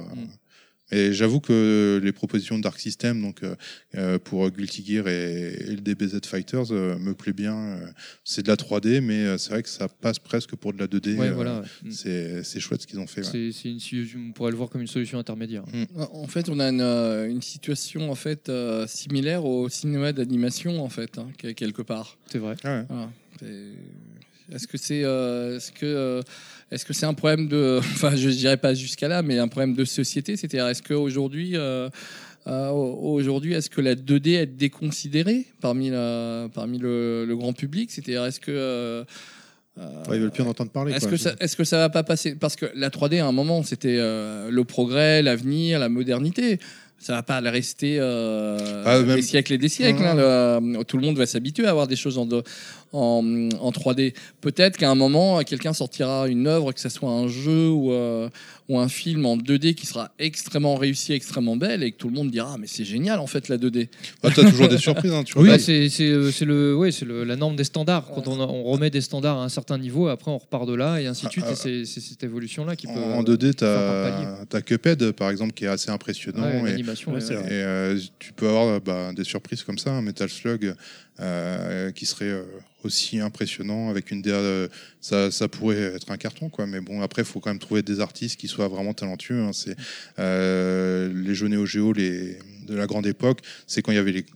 [0.92, 3.56] Et j'avoue que les propositions de Dark System, donc euh,
[3.96, 7.78] euh, pour Guilty Gear et, et le DBZ Fighters, euh, me plaît bien.
[8.24, 11.16] c'est de la 3D, mais c'est vrai que ça passe presque pour de la 2D.
[11.16, 11.62] Ouais, euh, voilà.
[11.82, 11.90] Mm.
[11.90, 13.22] C'est c'est chouette ce qu'ils ont fait.
[13.26, 13.50] ouais.
[13.52, 15.64] C'est, une solution- on pourrait le voir comme une solution intermédiaire.
[16.12, 16.80] En fait, on a une,
[17.30, 22.16] une situation en fait euh, similaire au cinéma d'animation en fait, hein, quel- quelque part.
[22.30, 22.54] C'est vrai.
[22.62, 23.10] Voilà.
[24.52, 26.22] Est-ce que c'est euh, est-ce que euh,
[26.70, 29.74] est-ce que c'est un problème de enfin je dirais pas jusqu'à là mais un problème
[29.74, 31.88] de société c'est-à-dire est-ce qu'aujourd'hui euh,
[32.46, 37.90] euh, aujourd'hui est-ce que la 2D est déconsidérée parmi la parmi le, le grand public?
[37.90, 39.04] C'est-à-dire est-ce que euh,
[40.08, 40.94] Ouais, ils veulent plus en entendre parler.
[40.94, 42.34] est-ce que ça est-ce que ça va pas passer?
[42.34, 46.58] Parce que la 3D à un moment c'était euh, le progrès l'avenir la modernité
[46.98, 50.02] ça va pas rester euh, Ah, même- des siècles et des siècles.
[50.02, 50.14] hein,
[50.60, 52.42] le- tout le monde va s'habituer à avoir des choses en, de-
[52.92, 53.22] en,
[53.60, 54.14] en 3D.
[54.40, 58.28] Peut-être qu'à un moment, quelqu'un sortira une œuvre, que ce soit un jeu ou, euh,
[58.68, 62.14] ou un film en 2D qui sera extrêmement réussi, extrêmement belle, et que tout le
[62.14, 63.88] monde dira ah, mais c'est génial en fait la 2D.
[64.22, 67.04] Ah, t'as toujours des surprises, hein, tu Oui, c'est c'est, euh, c'est le, ouais, c'est
[67.04, 68.10] le- la norme des standards.
[68.14, 71.00] Quand on, on remet des standards à un certain niveau, après on repart de là
[71.00, 71.44] et ainsi de suite.
[71.46, 72.92] Ah, et c'est c'est cette évolution-là qui peut.
[72.92, 74.46] En euh, 2D, faire par palier.
[74.48, 76.42] t'as as Cuphead, par exemple, qui est assez impressionnant.
[76.42, 80.74] Ouais, et, ouais, euh, tu peux avoir bah, des surprises comme ça, un Metal Slug
[81.20, 82.44] euh, qui serait euh,
[82.84, 84.34] aussi impressionnant avec une DA.
[84.34, 84.68] euh,
[85.00, 86.66] ça, ça pourrait être un carton, quoi.
[86.66, 89.42] Mais bon, après, il faut quand même trouver des artistes qui soient vraiment talentueux.
[89.42, 89.52] hein.
[89.52, 89.76] C'est
[90.18, 94.26] les jeux Neo Geo, les de la grande époque, c'est quand il y avait les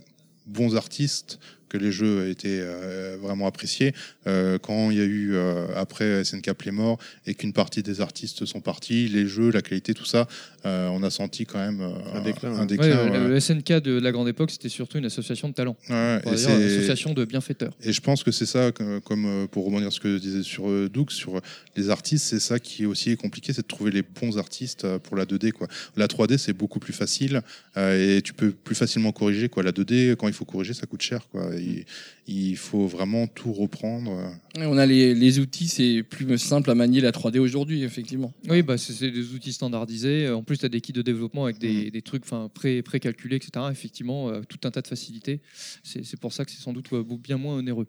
[0.46, 1.38] bons artistes
[1.70, 3.94] que les jeux étaient euh, vraiment appréciés.
[4.26, 8.44] Euh, quand il y a eu euh, après SNK Playmore et qu'une partie des artistes
[8.44, 10.28] sont partis, les jeux, la qualité, tout ça,
[10.66, 12.50] euh, on a senti quand même euh, un déclin.
[12.52, 13.28] Un Ouais, déclin, le, ouais.
[13.28, 15.76] le SNK de la grande époque, c'était surtout une association de talents.
[15.88, 17.72] Ouais, une association de bienfaiteurs.
[17.82, 18.70] Et je pense que c'est ça,
[19.04, 21.40] comme pour rebondir sur ce que disait sur euh, Doug, sur
[21.76, 25.16] les artistes, c'est ça qui est aussi compliqué, c'est de trouver les bons artistes pour
[25.16, 25.52] la 2D.
[25.52, 25.68] Quoi.
[25.96, 27.42] La 3D, c'est beaucoup plus facile
[27.76, 29.48] euh, et tu peux plus facilement corriger.
[29.48, 29.62] Quoi.
[29.62, 31.20] La 2D, quand il faut corriger, ça coûte cher.
[31.30, 31.50] Quoi.
[31.60, 31.84] Il,
[32.26, 34.12] il faut vraiment tout reprendre.
[34.56, 38.32] Et on a les, les outils, c'est plus simple à manier la 3D aujourd'hui, effectivement.
[38.48, 40.28] Oui, bah, c'est des outils standardisés.
[40.30, 41.90] En plus, tu as des kits de développement avec des, Mm.
[41.90, 43.66] des trucs pré- pré-calculés, etc.
[43.70, 45.40] Effectivement, euh, tout un tas de facilités.
[45.82, 46.88] C'est pour ça que c'est sans doute
[47.22, 47.86] bien moins onéreux.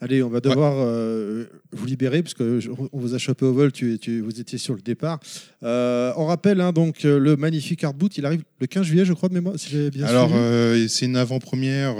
[0.00, 3.52] Allez, on va devoir euh, vous libérer parce que je- on vous a chopé au
[3.52, 3.72] vol.
[3.72, 5.20] Tu, tu- vous étiez sur le départ.
[5.62, 8.16] Euh, on rappelle hein, donc euh, le magnifique artboot.
[8.18, 11.16] Il arrive le 15 juillet, je crois de mémoire, si bien Alors, euh, c'est une
[11.16, 11.94] avant-première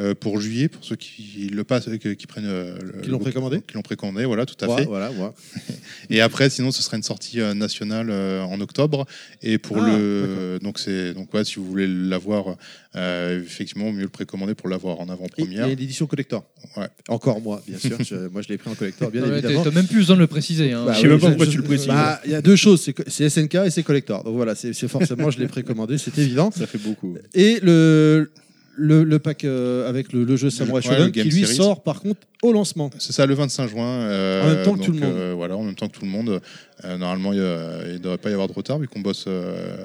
[0.00, 2.46] euh, pour juillet, pour ceux qui le passent, euh, qui prennent.
[2.46, 4.84] euh, le- Qui l'ont précommandé Qui l'ont précommandé, voilà, tout à Ouais, fait.
[4.86, 5.30] voilà, ouais.
[6.10, 9.04] Et après, sinon, ce sera une sortie euh, nationale euh, en octobre.
[9.42, 10.58] Et pour Ah, le.
[10.62, 12.56] Donc, c'est donc, ouais, si vous voulez l'avoir,
[12.96, 15.66] euh, effectivement, mieux le précommander pour l'avoir en Et, avant-première.
[15.66, 16.44] et l'édition collector.
[16.78, 16.88] Ouais.
[17.08, 17.98] Encore moi, bien sûr.
[18.02, 19.62] Je- moi, je l'ai pris en collector, bien Ouais, évidemment.
[19.62, 20.72] t'as même plus besoin de le préciser.
[20.72, 20.84] hein.
[20.86, 21.88] Bah Je sais même pas pourquoi tu le précises.
[21.88, 24.24] bah, Il y a deux choses, c'est SNK et c'est collector.
[24.24, 26.50] Donc voilà, c'est c'est forcément, je l'ai précommandé, c'est évident.
[26.50, 27.14] Ça fait beaucoup.
[27.34, 28.32] Et le,
[28.76, 31.56] le, le pack euh, avec le, le jeu Samurai Ouais, Shodown qui lui Series.
[31.56, 32.90] sort par contre au lancement.
[32.98, 33.84] C'est ça, le 25 juin.
[33.86, 35.14] euh, En même temps que donc, tout le monde.
[35.16, 36.40] euh, voilà, en même temps que tout le monde.
[36.84, 39.28] Normalement, il ne devrait pas y avoir de retard vu qu'on bosse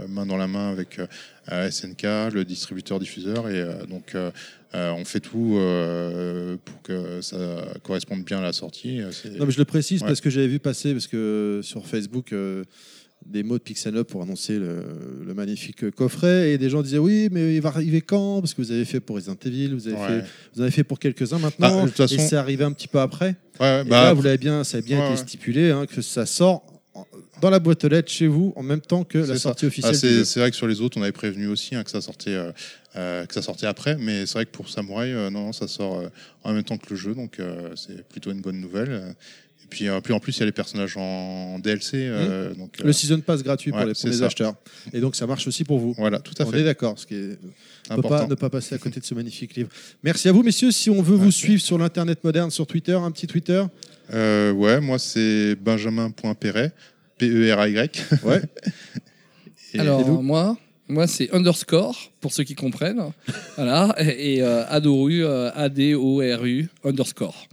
[0.10, 1.00] main dans la main avec
[1.50, 2.04] SNK,
[2.34, 3.50] le distributeur-diffuseur.
[3.50, 4.32] Et euh, donc, euh,
[4.74, 7.38] on fait tout euh, pour que ça
[7.84, 9.00] corresponde bien à la sortie.
[9.38, 10.08] Non, mais je le précise Ouais.
[10.08, 12.64] parce que j'avais vu passer, parce que sur Facebook, euh,
[13.30, 14.78] des mots de Pixel Up pour annoncer le,
[15.26, 16.52] le magnifique coffret.
[16.52, 18.40] Et des gens disaient Oui, mais il va arriver quand?
[18.42, 20.08] Parce que vous avez fait pour Resident Evil, vous avez, Ouais.
[20.22, 21.76] fait, vous avez fait pour quelques-uns maintenant.
[21.80, 23.36] Bah, de toute façon- Et c'est arrivé un petit peu après.
[23.60, 26.02] Ouais, Et bah, là, vous l'avez bien, ça a bien ouais, été stipulé hein, que
[26.02, 26.64] ça sort
[27.42, 29.38] dans la boîte aux lettres chez vous en même temps que la ça.
[29.38, 30.26] sortie Ah, officielle.
[30.26, 32.52] c'est vrai que sur les autres, on avait prévenu aussi hein, que, ça sortait, euh,
[32.96, 35.68] euh, que ça sortait après, mais c'est vrai que pour Samurai, euh, non, non, ça
[35.68, 36.02] sort
[36.44, 37.40] en même temps que le jeu, donc
[37.76, 39.16] c'est plutôt une bonne nouvelle.
[39.68, 41.98] Euh, Et puis, euh, puis en plus, il y a les personnages en DLC.
[41.98, 42.88] euh, donc, euh, Mmh.
[42.88, 44.56] Le season pass gratuit pour les, pour les acheteurs.
[44.94, 45.94] Et donc ça marche aussi pour vous.
[45.98, 46.62] Voilà, tout à on fait.
[46.62, 46.98] est d'accord.
[46.98, 47.38] Ce qui est
[47.90, 49.70] on peut pas ne pas passer à côté de ce magnifique livre.
[50.04, 50.72] Merci à vous, messieurs.
[50.72, 53.64] Si on veut vous suivre sur l'internet moderne, sur Twitter, un petit Twitter.
[54.14, 56.72] Euh, ouais, moi c'est benjamin.perret,
[57.18, 58.04] P-E-R-A-Y.
[58.24, 58.42] Ouais.
[59.74, 63.12] Et- Alors, et vous moi, moi c'est underscore, pour ceux qui comprennent.
[63.58, 63.94] voilà.
[64.00, 67.48] Et, et, euh, Adoru, euh, A-D-O-R-U, underscore.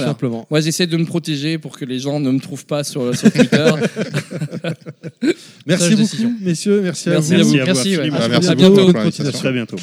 [0.00, 0.46] Tout simplement.
[0.50, 3.30] Moi, j'essaie de me protéger pour que les gens ne me trouvent pas sur, sur
[3.32, 3.70] Twitter.
[5.66, 6.32] Merci beaucoup, décision.
[6.40, 6.80] messieurs.
[6.82, 7.48] Merci, Merci à à vous.
[7.48, 7.54] vous.
[7.56, 8.10] Merci, ouais.
[8.10, 8.74] À Ah, très merci bientôt.
[8.74, 9.24] pour continuation.
[9.24, 9.38] l'invitation.
[9.40, 9.76] Très bientôt.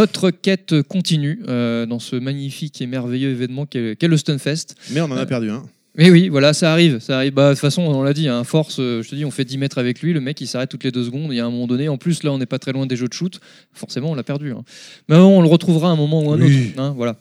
[0.00, 4.74] Notre quête continue euh, dans ce magnifique et merveilleux événement qu'est le Stunfest.
[4.92, 5.66] Mais on en a perdu un.
[5.96, 7.00] Mais oui, voilà, ça arrive.
[7.00, 7.32] Ça arrive.
[7.32, 9.44] Bah, de toute façon, on l'a dit, hein, force, euh, je te dis, on fait
[9.44, 11.32] 10 mètres avec lui, le mec il s'arrête toutes les deux secondes.
[11.32, 12.94] Il y a un moment donné, en plus, là, on n'est pas très loin des
[12.94, 13.40] jeux de shoot.
[13.72, 14.52] Forcément, on l'a perdu.
[14.52, 14.62] hein.
[15.08, 16.68] Mais bon, on le retrouvera à un moment ou un Oui.
[16.70, 16.80] autre.
[16.80, 17.16] hein, voilà.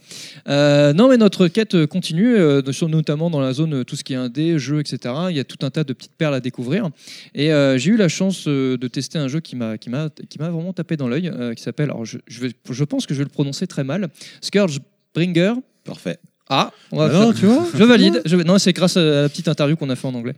[0.47, 3.95] Euh, non, mais notre quête continue, euh, de- sur- notamment dans la zone, euh, tout
[3.95, 5.15] ce qui est indé, jeux, etc.
[5.31, 6.89] Il y a tout un tas de petites perles à découvrir.
[7.33, 10.09] Et euh, j'ai eu la chance euh, de tester un jeu qui m'a qui m'a
[10.29, 11.89] qui m'a vraiment tapé dans l'œil, euh, qui s'appelle.
[11.89, 14.09] Alors, je, je vais, je pense que je vais le prononcer très mal.
[14.41, 14.79] Scourge
[15.15, 15.53] Bringer.
[15.83, 16.19] Parfait.
[16.51, 18.21] Ah, on va Bah non, faire- tu vois, Je valide.
[18.25, 20.33] Je- Non, c'est grâce à la petite interview qu'on a fait en anglais.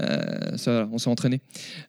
[0.00, 1.40] Euh, ça, on s'est entraîné.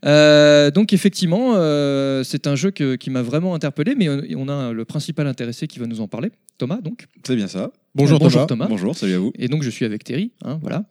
[0.06, 4.72] Euh, donc effectivement, euh, c'est un jeu que- qui m'a vraiment interpellé, mais on- a
[4.72, 6.77] le principal intéressé qui va nous en parler, Thomas.
[6.81, 7.07] Donc.
[7.25, 7.72] C'est bien ça.
[7.95, 8.67] Bonjour, bonjour Thomas.
[8.69, 9.33] Bonjour, salut à vous.
[9.40, 10.83] Et donc je suis avec Terry, hein, voilà.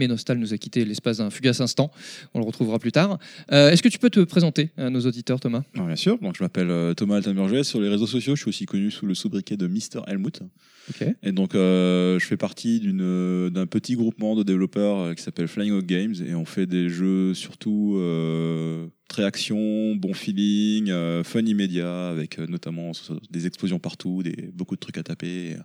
[0.00, 1.90] Mais Nostal nous a quitté l'espace d'un fugace instant.
[2.32, 3.18] On le retrouvera plus tard.
[3.52, 5.62] Euh, Est-ce que tu peux te présenter à nos auditeurs, Thomas?
[5.74, 6.18] Bien sûr.
[6.20, 7.64] Donc, je m'appelle euh, Thomas Altenberger.
[7.64, 10.40] Sur les réseaux sociaux, je suis aussi connu sous le sobriquet de Mister Helmut.
[10.88, 11.06] Ok.
[11.22, 15.84] Et donc, euh, je fais partie d'un petit groupement de développeurs qui s'appelle Flying Hog
[15.84, 16.14] Games.
[16.26, 18.00] Et on fait des jeux surtout
[19.06, 20.90] très action, bon feeling,
[21.24, 22.92] fun immédiat, avec notamment
[23.30, 25.56] des explosions partout, des, beaucoup de trucs à taper.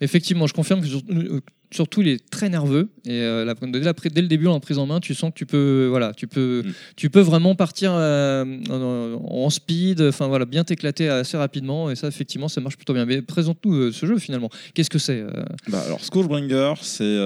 [0.00, 3.92] Effectivement, je confirme que euh, surtout il est très nerveux et euh, la- dès, la-
[3.92, 6.64] dès le début en prise en main, tu sens que tu peux, voilà, tu peux,
[6.96, 11.94] tu peux vraiment partir euh, en, en speed, enfin voilà, bien t'éclater assez rapidement et
[11.94, 13.06] ça effectivement ça marche plutôt bien.
[13.06, 14.50] Mais présente-nous euh, ce jeu finalement.
[14.74, 15.24] Qu'est-ce que c'est
[15.68, 17.18] Bah, alors, Scourgebringer, c'est,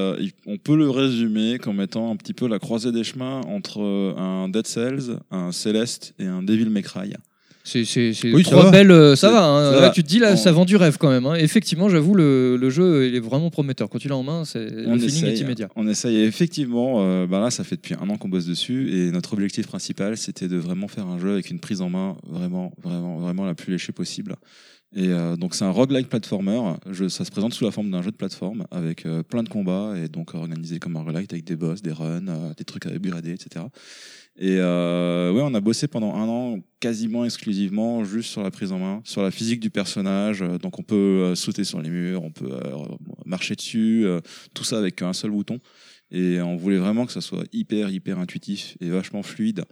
[0.47, 3.81] on peut le résumer comme étant un petit peu la croisée des chemins entre
[4.19, 7.15] un Dead Cells, un Celeste et un Devil May Cry.
[7.67, 9.45] C'est Oui, trois belles, euh, ça C'est- va.
[9.45, 9.71] hein.
[9.73, 9.91] ça Là, va.
[9.91, 11.27] tu te dis là, On- ça vend du rêve quand même.
[11.27, 11.35] hein.
[11.35, 13.89] Effectivement, j'avoue le, le jeu il est vraiment prometteur.
[13.91, 15.69] Quand tu l'as en main, c'est le feeling est essaye, immédiat.
[15.75, 16.17] on essaye.
[16.23, 18.91] Effectivement, euh, bah là, ça fait depuis un an qu'on bosse dessus.
[18.97, 22.17] Et notre objectif principal, c'était de vraiment faire un jeu avec une prise en main
[22.29, 24.37] vraiment, vraiment, vraiment la plus léchée possible.
[24.95, 26.61] Et euh, donc, c'est un roguelike platformer.
[26.91, 29.49] Je, ça se présente sous la forme d'un jeu de plateforme avec euh, plein de
[29.49, 32.87] combats et donc organisé comme un roguelike avec des boss, des runs, euh, des trucs
[32.87, 33.65] à upgrader, etc.
[34.39, 38.71] Et euh, ouais, on a bossé pendant un an quasiment exclusivement juste sur la prise
[38.71, 40.43] en main, sur la physique du personnage.
[40.43, 42.77] Euh, Donc on peut euh, sauter sur les murs, on peut euh,
[43.25, 44.07] marcher dessus,
[44.55, 45.59] tout ça avec un seul bouton.
[46.11, 49.65] Et on voulait vraiment que ça soit hyper hyper intuitif et vachement fluide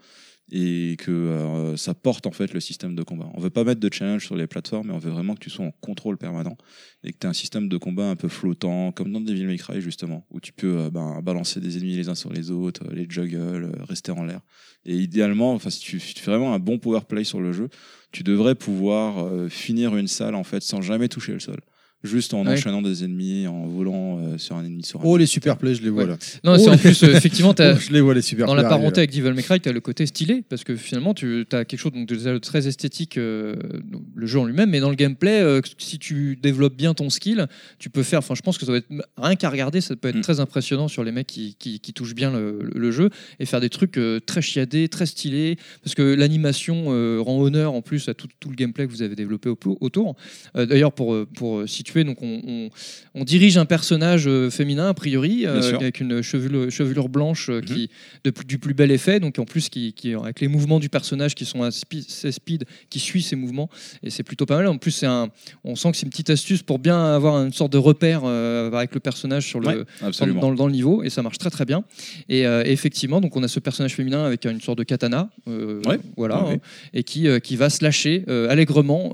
[0.51, 3.31] et que euh, ça porte en fait le système de combat.
[3.35, 5.51] On veut pas mettre de challenge sur les plateformes, mais on veut vraiment que tu
[5.51, 6.57] sois en contrôle permanent
[7.05, 9.81] et que tu un système de combat un peu flottant, comme dans Devil May Cry
[9.81, 12.95] justement, où tu peux euh, ben, balancer des ennemis les uns sur les autres, euh,
[12.95, 14.41] les juggle, euh, rester en l'air.
[14.87, 17.69] Et idéalement, enfin si tu, fais vraiment un bon power play sur le jeu,
[18.11, 21.61] tu devrais pouvoir finir une salle en fait sans jamais toucher le sol.
[22.05, 22.53] Juste en Ouais.
[22.53, 25.75] enchaînant des ennemis, en volant euh, sur un ennemi sur un Oh, les super plays,
[25.75, 26.11] je les vois Ouais.
[26.11, 26.19] là.
[26.45, 28.47] Non, Oh, c'est en les- plus, euh, effectivement, t'as- Oh, je les vois, les super
[28.47, 30.77] dans la plays parenté avec Devil May Cry, tu as le côté stylé, parce que
[30.77, 33.55] finalement, tu as quelque chose donc, de très esthétique, euh,
[34.15, 37.47] le jeu en lui-même, mais dans le gameplay, euh, si tu développes bien ton skill,
[37.79, 40.09] tu peux faire, enfin, je pense que ça va être, rien qu'à regarder, ça peut
[40.09, 43.47] être très impressionnant sur les mecs qui, qui, qui touchent bien le, le jeu, et
[43.47, 47.83] faire des trucs euh, très chiadés, très stylés, parce que l'animation euh, rend honneur en
[47.83, 50.17] plus à tout, tout le gameplay que vous avez développé au- autour.
[50.57, 52.71] Euh, D'ailleurs, pour, euh, pour euh, situer, donc on, on-
[53.15, 57.61] on dirige un personnage euh, féminin, a priori, euh, avec une chevelure, chevelure blanche euh,
[57.61, 57.89] qui,
[58.25, 60.89] de plus- du plus bel effet, donc en plus qui, qui- avec les mouvements du
[60.89, 61.85] personnage qui sont assez
[62.33, 63.71] speed, qui suit ses mouvements,
[64.03, 64.67] et c'est plutôt pas mal.
[64.67, 65.29] En plus, c'est un,
[65.63, 68.73] on sent que c'est une petite astuce pour bien avoir une sorte de repère euh,
[68.73, 69.87] avec le personnage sur Ouais, le,
[70.35, 71.85] dans, le- dans le niveau, et ça marche très très bien.
[72.29, 75.99] Et effectivement, donc on a ce personnage féminin avec une sorte de katana, Ouais.
[76.17, 76.59] voilà, Ouais, hein,
[76.93, 79.11] et qui, qui va slasher allègrement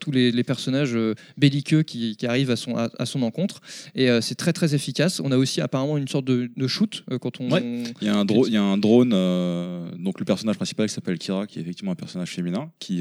[0.00, 0.96] tous les, les personnages
[1.36, 3.60] belliqueux qui, qui arrivent à son, à, son encontre.
[3.94, 5.20] Et euh, c'est très très efficace.
[5.24, 7.50] On a aussi apparemment une sorte de, shoot euh, quand on.
[7.50, 7.62] Ouais.
[8.02, 10.94] Il y a un, il y a un drone, euh, donc le personnage principal qui
[10.94, 12.98] s'appelle Kira, qui est effectivement un personnage féminin, qui,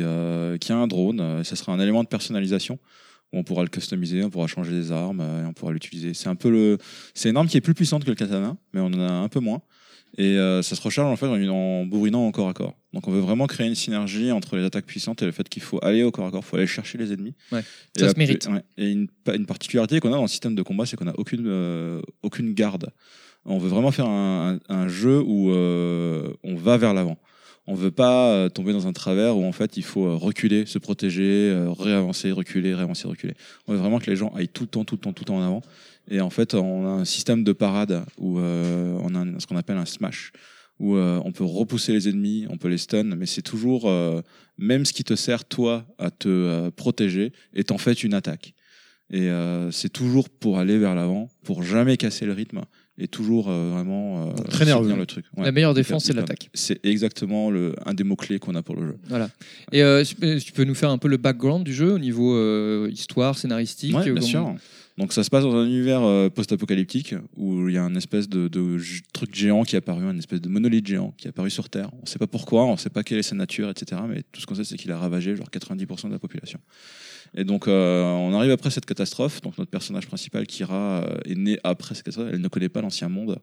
[0.61, 1.43] qui a un drone.
[1.43, 2.79] ça sera un élément de personnalisation
[3.33, 6.13] où on pourra le customiser, on pourra changer des armes et on pourra l'utiliser.
[6.13, 6.77] C'est un peu le,
[7.13, 9.27] c'est une arme qui est plus puissante que le katana, mais on en a un
[9.27, 9.61] peu moins.
[10.17, 12.74] Et euh, ça se recharge en fait en, en bourrinant au corps à corps.
[12.93, 15.61] Donc on veut vraiment créer une synergie entre les attaques puissantes et le fait qu'il
[15.61, 17.35] faut aller au corps à corps, il faut aller chercher les ennemis.
[17.51, 17.59] Ouais,
[17.95, 18.47] Et ça la se mérite.
[18.47, 18.63] ouais.
[18.77, 21.17] Et une, pa- une particularité qu'on a dans le système de combat, c'est qu'on n'a
[21.17, 22.90] aucune, euh, aucune garde.
[23.45, 27.17] On veut vraiment faire un, un- un jeu où euh, on va vers l'avant.
[27.71, 30.65] On veut pas euh, tomber dans un travers où en fait il faut euh, reculer,
[30.65, 33.35] se protéger, euh, réavancer, reculer, réavancer, reculer.
[33.67, 35.27] On veut vraiment que les gens aillent tout le temps, tout le temps, tout le
[35.27, 35.61] temps en avant.
[36.09, 39.77] Et en fait, on a un système de parade où on a ce qu'on appelle
[39.77, 40.31] un smash,
[40.79, 43.87] où on peut repousser les ennemis, on peut les stun, mais c'est toujours
[44.57, 48.55] même ce qui te sert toi à te protéger est en fait une attaque.
[49.11, 49.29] Et
[49.69, 52.63] c'est toujours pour aller vers l'avant, pour jamais casser le rythme
[52.99, 54.96] et toujours euh, vraiment euh, Très nerveux.
[54.96, 55.26] le truc.
[55.38, 56.49] La meilleure défense, c'est l'attaque.
[56.53, 58.98] C'est exactement le, un des mots clés qu'on a pour le jeu.
[59.08, 59.30] Voilà.
[59.72, 60.15] Et euh, tu
[60.51, 64.03] peux- nous faire un peu le background du jeu au niveau euh, histoire, scénaristique Ouais,
[64.03, 64.56] bien comment- sûr.
[64.98, 68.28] Donc ça se passe dans un univers euh, post-apocalyptique où il y a un espèce
[68.28, 68.49] de,
[69.14, 71.90] truc géant qui est apparu, un espèce de monolithe géant qui est apparu sur Terre.
[71.94, 74.01] On ne sait pas pourquoi, on ne sait pas quelle est sa nature, etc.
[74.10, 76.60] Mais tout ce qu'on sait, c'est qu'il a ravagé genre 90% de la population.
[77.35, 79.42] Et donc euh, on arrive après cette catastrophe.
[79.42, 82.29] Donc notre personnage principal, Kira, euh, est né après cette catastrophe.
[82.33, 83.40] Elle ne connaît pas l'ancien monde.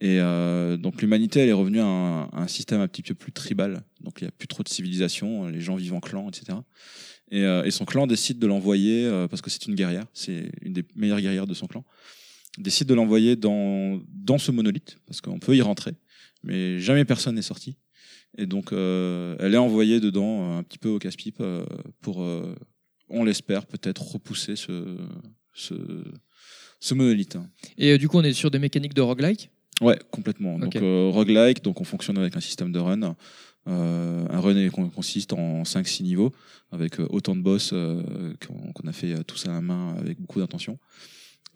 [0.00, 3.82] Et euh, donc l'humanité, elle est revenue à un, système un petit peu plus tribal.
[4.00, 6.58] Donc il n'y a plus trop de civilisation, les gens vivent en clan, etc.
[7.30, 11.20] Et, son clan décide de l'envoyer, parce que c'est une guerrière, c'est une des meilleures
[11.20, 11.84] guerrières de son clan,
[12.58, 15.94] décide de l'envoyer dans, dans ce monolithe, parce qu'on peut y rentrer,
[16.44, 17.76] mais jamais personne n'est sorti.
[18.38, 21.42] Et donc elle est envoyée dedans un petit peu au casse-pipe
[22.00, 22.24] pour,
[23.10, 24.96] on l'espère, peut-être repousser ce,
[25.52, 25.74] ce,
[26.80, 27.36] ce monolithe.
[27.36, 27.48] hein.
[27.76, 29.50] Et euh, du coup, on est sur des mécaniques de roguelike?
[29.80, 30.58] Ouais, complètement.
[30.58, 30.82] Donc Ok.
[30.82, 33.16] euh, roguelike, donc on fonctionne avec un système de run.
[33.68, 36.32] Euh, un run consiste en 5-6 niveaux,
[36.72, 40.78] avec autant de boss qu'on a fait tous à la main avec beaucoup d'intention.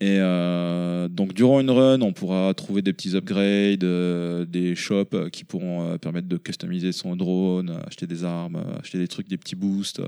[0.01, 5.31] Et euh, donc durant une run, on pourra trouver des petits upgrades, euh, des shops
[5.31, 9.39] qui pourront euh, permettre de customiser son drone, acheter des armes, acheter des trucs, des
[9.39, 10.03] petits boosts.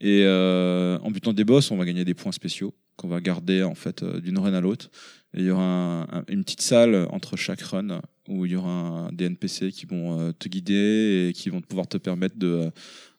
[0.00, 3.62] Et euh, en butant des boss, on va gagner des points spéciaux qu'on va garder
[3.62, 4.90] en fait euh, d'une run à l'autre.
[5.34, 8.56] Et il y aura un- un- une petite salle entre chaque run où il y
[8.56, 12.36] aura un- des NPC qui vont euh, te guider et qui vont pouvoir te permettre
[12.38, 12.70] de,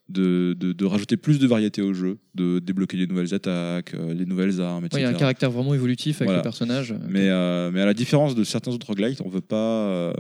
[0.10, 4.26] de, de, de rajouter plus de variété au jeu, de débloquer les nouvelles attaques, les
[4.26, 4.96] nouvelles armes, etc.
[4.98, 6.40] Ouais, Il y a un caractère vraiment évolutif avec Voilà.
[6.40, 6.94] le personnage.
[7.10, 9.56] Mais, euh, mais à la différence de certains autres roguelites, on veut pas
[9.88, 10.14] euh,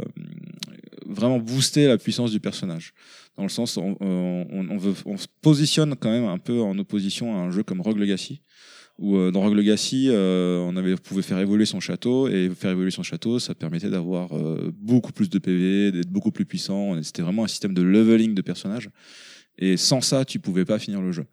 [1.06, 2.94] vraiment booster la puissance du personnage.
[3.38, 6.78] Dans le sens, on, on, on veut, on se positionne quand même un peu en
[6.78, 8.42] opposition à un jeu comme Rogue Legacy,
[9.00, 12.70] où euh, dans Rogue Legacy, euh, on avait, pouvait faire évoluer son château, et faire
[12.72, 17.02] évoluer son château, ça permettait d'avoir euh, beaucoup plus de PV, d'être beaucoup plus puissant.
[17.02, 18.90] C'était vraiment un système de leveling de personnages.
[19.58, 21.26] Et sans ça, tu pouvais pas finir le jeu.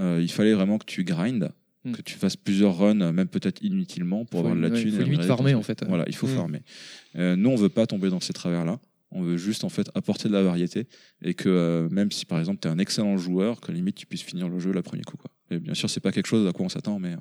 [0.00, 1.50] Euh, il fallait vraiment que tu grindes,
[1.86, 1.92] Mm.
[1.92, 4.92] que tu fasses plusieurs runs, même peut-être inutilement, pour Faut- avoir de la ouais, thune.
[4.92, 5.84] faut et limite farmer, en fait.
[5.86, 6.30] Voilà, il faut Mm.
[6.34, 6.60] farmer.
[7.16, 8.80] Euh, nous, on veut pas tomber dans ces travers-là.
[9.14, 10.86] On veut juste en fait apporter de la variété
[11.22, 14.06] et que euh, même si par exemple tu es un excellent joueur, que limite tu
[14.06, 15.16] puisses finir le jeu le premier coup.
[15.16, 15.30] Quoi.
[15.50, 17.18] Et bien sûr, c'est pas quelque chose à quoi on s'attend, mais euh,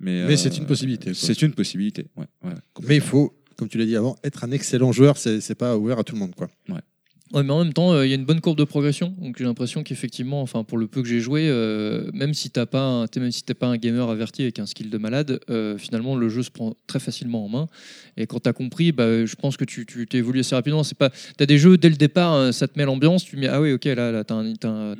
[0.00, 1.12] mais, Mais c'est une possibilité.
[1.14, 2.06] C'est une possibilité.
[2.16, 5.16] Ouais, ouais, Mais il faut, comme tu l'as dit avant, être un excellent joueur.
[5.16, 6.48] C'est c'est pas ouvert à tout le monde, quoi.
[6.68, 6.80] Ouais.
[7.34, 9.14] Ouais, mais en même temps, euh, il y a une bonne courbe de progression.
[9.20, 12.64] Donc j'ai l'impression qu'effectivement, enfin pour le peu que j'ai joué, euh, même si t'as
[12.64, 16.16] pas, même si t'es pas un gamer averti avec un skill de malade, euh, finalement
[16.16, 17.66] le jeu se prend très facilement en main.
[18.16, 20.82] Et quand t'as compris, bah, je pense que tu, tu évolué assez rapidement.
[20.84, 23.24] C'est pas, t'as des jeux dès le départ, euh, ça te met l'ambiance.
[23.24, 24.96] Tu mets ah oui, ok, là, là, un, un-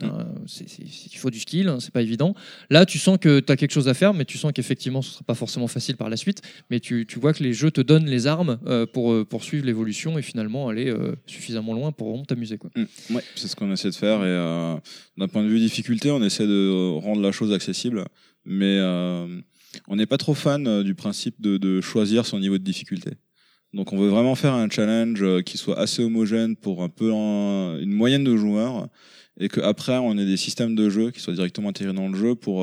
[0.46, 2.34] c'est- il faut du skill, hein, c'est pas évident.
[2.68, 5.22] Là, tu sens que t'as quelque chose à faire, mais tu sens qu'effectivement, ce sera
[5.24, 6.42] pas forcément facile par la suite.
[6.70, 8.58] Mais tu, tu vois que les jeux te donnent les armes
[8.92, 10.94] pour poursuivre l'évolution et finalement aller
[11.26, 12.70] suffisamment loin pour t'amuser, quoi.
[13.10, 14.20] Ouais, c'est ce qu'on essaie de faire.
[14.20, 14.76] Et euh,
[15.16, 18.04] d'un point de vue difficulté, on essaie de rendre la chose accessible.
[18.44, 19.40] Mais euh,
[19.88, 23.12] on n'est pas trop fan euh, du principe de, choisir son niveau de difficulté.
[23.74, 27.78] Donc on veut vraiment faire un challenge qui soit assez homogène pour un peu un-
[27.78, 28.88] une moyenne de joueurs.
[29.40, 32.34] Et qu'après, on ait des systèmes de jeu qui soient directement intégrés dans le jeu
[32.34, 32.62] pour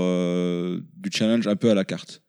[0.97, 2.21] du challenge un peu à la carte.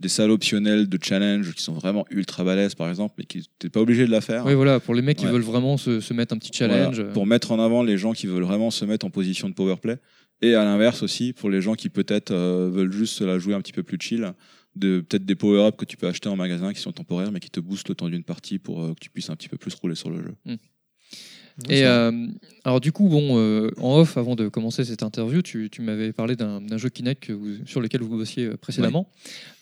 [0.00, 3.70] Des salles optionnelles de challenge qui sont vraiment ultra balèzes, par exemple, mais qui t'es
[3.70, 4.44] pas obligé de la faire.
[4.44, 5.30] Oui, voilà, pour les mecs qui Ouais.
[5.32, 6.96] veulent vraiment se, se mettre un petit challenge.
[6.96, 9.54] Voilà, pour mettre en avant les gens qui veulent vraiment se mettre en position de
[9.54, 9.96] power play.
[10.42, 13.54] Et à l'inverse aussi, pour les gens qui peut-être euh, veulent juste se la jouer
[13.54, 14.32] un petit peu plus chill,
[14.74, 17.48] de peut-être des power-ups que tu peux acheter en magasin qui sont temporaires mais qui
[17.50, 19.72] te boostent le temps d'une partie pour euh, que tu puisses un petit peu plus
[19.76, 20.34] rouler sur le jeu.
[20.44, 20.54] Mm.
[21.70, 22.10] Et euh,
[22.64, 26.12] alors du coup, bon, euh, en off, avant de commencer cette interview, tu, tu m'avais
[26.12, 29.08] parlé d'un jeu Kinect que vous- sur lequel vous bossiez euh, précédemment.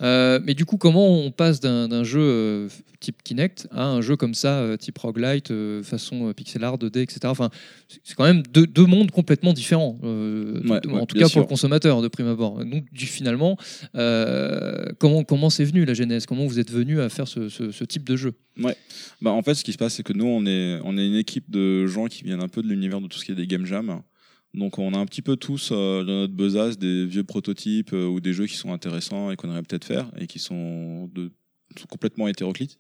[0.00, 2.68] Euh, mais du coup, comment on passe d'un jeu
[3.00, 7.20] type Kinect à un jeu comme ça, type roguelite, façon pixel art, 2D, etc.
[7.24, 7.50] Enfin,
[7.88, 11.32] c'est- quand même deux, deux mondes complètement différents, Ouais, de- ouais, en tout cas sûr.
[11.32, 12.64] pour le consommateur de prime abord.
[12.64, 13.58] Donc, du, finalement,
[14.98, 16.26] comment comment c'est venu la genèse?
[16.26, 18.32] Comment vous êtes venu à faire ce, ce- ce type de jeu?
[18.58, 18.76] Ouais.
[19.20, 21.16] Bah, en fait, ce qui se passe, c'est que nous, on est, on est une
[21.16, 23.46] équipe de gens qui viennent un peu de l'univers de tout ce qui est des
[23.46, 24.02] game jams.
[24.54, 28.06] Donc, on a un petit peu tous euh, dans notre besace des vieux prototypes euh,
[28.06, 31.30] ou des jeux qui sont intéressants et qu'on aurait peut-être faire et qui sont, de,
[31.88, 32.78] complètement hétéroclites.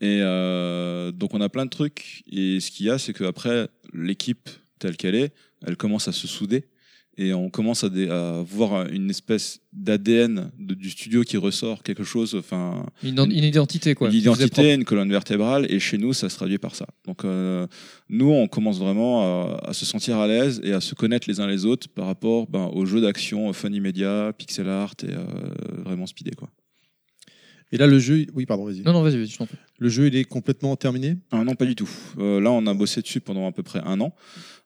[0.00, 2.24] Et euh, donc, on a plein de trucs.
[2.26, 5.34] Et ce qu'il y a, c'est qu'après, l'équipe telle qu'elle est,
[5.66, 6.66] elle commence à se souder.
[7.16, 12.86] Et on commence à, voir une espèce d'ADN du studio qui ressort, quelque chose, enfin
[13.04, 14.08] Une, une identité, quoi.
[14.08, 16.86] une identité, une colonne vertébrale, et chez nous, ça se traduit par ça.
[17.06, 17.66] Donc, euh,
[18.08, 21.38] nous, on commence vraiment à, à se sentir à l'aise et à se connaître les
[21.38, 25.24] uns les autres par rapport ben, aux jeux d'action, funny media, pixel art et euh,
[25.84, 26.50] vraiment speedé, quoi.
[27.74, 28.26] Et là, le jeu.
[28.34, 28.82] Oui, pardon, vas-y.
[28.82, 29.56] Non, non, vas-y, vas-y, je t'en prie.
[29.78, 31.16] Le jeu, il est complètement terminé?
[31.32, 31.90] Ah non, pas du tout.
[32.18, 34.14] Euh, là, on a bossé dessus pendant à peu près un an.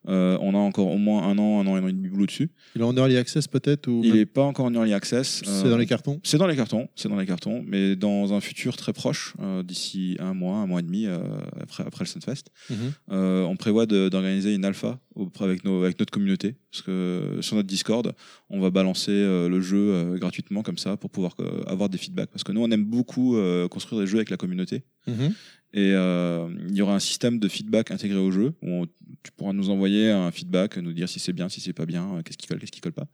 [0.07, 2.51] Euh, on a encore au moins un an, un an et demi de boulot dessus.
[2.75, 5.41] Il est en early access peut-être ou Il n'est pas encore en early access.
[5.43, 6.21] C'est dans les cartons?
[6.23, 9.61] C'est dans les cartons, c'est dans les cartons, mais dans un futur très proche, euh,
[9.61, 11.19] d'ici un mois, un mois et demi, euh,
[11.61, 12.77] après, après le Sunfest, Mhm.
[13.11, 14.99] euh, on prévoit d'organiser une alpha
[15.41, 16.55] avec, nos, avec notre communauté.
[16.71, 18.13] Parce que sur notre Discord,
[18.49, 21.97] on va balancer euh, le jeu euh, gratuitement comme ça pour pouvoir euh, avoir des
[21.97, 22.29] feedbacks.
[22.31, 24.83] Parce que nous, on aime beaucoup euh, construire des jeux avec la communauté.
[25.07, 25.33] Mhm.
[25.73, 28.87] Et euh, il y aura un système de feedback intégré au jeu où on-
[29.23, 32.15] tu pourras nous envoyer un feedback, nous dire si c'est bien, si c'est pas bien,
[32.15, 33.07] euh, qu'est-ce qui colle, qu'est-ce qui colle pas.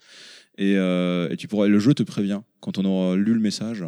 [0.57, 3.83] Et, euh, et tu pourras, le jeu te prévient quand on aura lu le message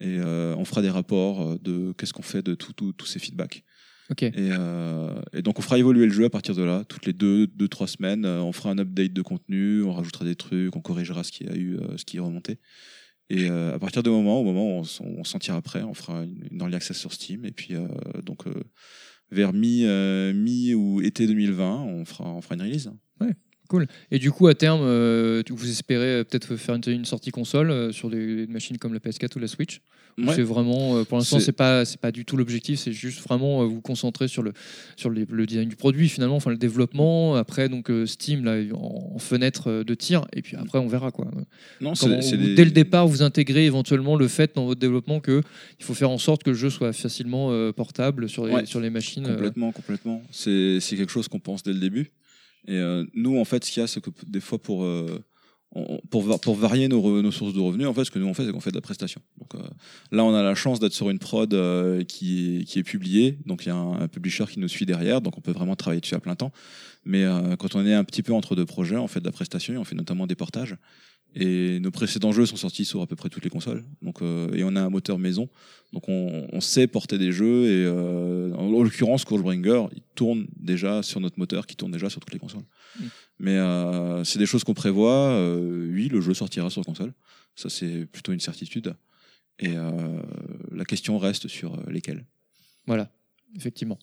[0.00, 3.64] et euh, on fera des rapports de qu'est-ce qu'on fait de tous ces feedbacks.
[4.08, 4.22] Ok.
[4.22, 7.12] Et, euh, et donc on fera évoluer le jeu à partir de là, toutes les
[7.12, 10.80] deux, deux trois semaines, on fera un update de contenu, on rajoutera des trucs, on
[10.80, 12.58] corrigera ce qui a eu, ce qui est remonté.
[13.28, 16.22] Et euh, à partir du moment, au moment où on, s'en tire après, on fera
[16.22, 17.44] une, une early access sur Steam.
[17.44, 17.88] Et puis euh,
[18.22, 18.52] donc euh,
[19.30, 22.90] vers mi, euh, mi ou été 2020, on fera, on fera une release.
[23.20, 23.32] Ouais,
[23.68, 23.86] cool.
[24.10, 28.10] Et du coup, à terme, euh, vous espérez peut-être faire une, sortie console euh, sur
[28.10, 29.80] des, des machines comme la PS4 ou la Switch?
[30.18, 30.34] Ouais.
[30.34, 32.78] C'est vraiment, euh, pour l'instant, C'est- pas, c'est pas du tout l'objectif.
[32.78, 34.54] C'est juste vraiment euh, vous concentrer sur le,
[34.96, 37.34] sur le design du produit finalement, enfin le développement.
[37.34, 41.10] Après, donc euh, Steam là en, en fenêtre de tir, et puis après on verra
[41.10, 41.26] quoi.
[41.82, 44.64] Non, Comment c'est- c'est vous- des- dès le départ, vous intégrez éventuellement le fait dans
[44.64, 45.42] votre développement que
[45.78, 48.64] il faut faire en sorte que le jeu soit facilement euh, portable sur les, Ouais,
[48.66, 49.26] sur les machines.
[49.26, 50.22] euh, Complètement, complètement.
[50.30, 52.10] C'est c'est quelque chose qu'on pense dès le début.
[52.68, 54.82] Et euh, nous, en fait, ce qu'il y a, c'est que des fois, pour,
[56.10, 58.44] pour, va- pour varier nos, sources de revenus, en fait, ce que nous on fait,
[58.44, 59.20] c'est qu'on fait de la prestation.
[59.38, 59.68] Donc euh,
[60.12, 63.38] là, on a la chance d'être sur une prod euh, qui, est, publiée.
[63.46, 65.76] Donc il y a un, un publisher qui nous suit derrière, donc on peut vraiment
[65.76, 66.52] travailler dessus à plein temps.
[67.04, 69.32] Mais euh, quand on est un petit peu entre deux projets, on fait de la
[69.32, 70.76] prestation et on fait notamment des portages.
[71.38, 73.84] Et nos précédents jeux sont sortis sur à peu près toutes les consoles.
[74.00, 75.50] Donc, euh, et on a un moteur maison.
[75.92, 77.66] Donc on, on sait porter des jeux.
[77.66, 82.20] Et euh, en l'occurrence, Courgebringer, il tourne déjà sur notre moteur qui tourne déjà sur
[82.20, 82.64] toutes les consoles.
[83.38, 85.38] Mais euh, c'est des choses qu'on prévoit.
[85.58, 87.12] Oui, le jeu sortira sur console.
[87.54, 88.94] Ça, c'est plutôt une certitude.
[89.58, 89.74] Et
[90.72, 92.24] la question reste sur lesquelles.
[92.86, 93.10] Voilà,
[93.54, 93.98] effectivement.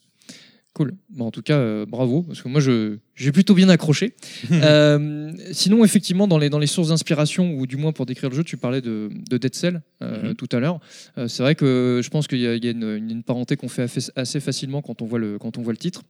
[0.74, 0.96] Cool.
[1.12, 4.16] Bon, en tout cas, euh, bravo, parce que moi, je, j'ai plutôt bien accroché.
[4.52, 8.36] Euh, sinon, effectivement, dans les, dans les sources d'inspiration, ou du moins pour décrire le
[8.36, 10.36] jeu, tu parlais de, de Dead Cell euh, Mhm.
[10.36, 10.80] tout à l'heure.
[11.28, 13.88] C'est vrai que je pense qu'il y a, il y a une, parenté qu'on fait
[14.16, 16.04] assez facilement quand on voit le, quand on voit le titre.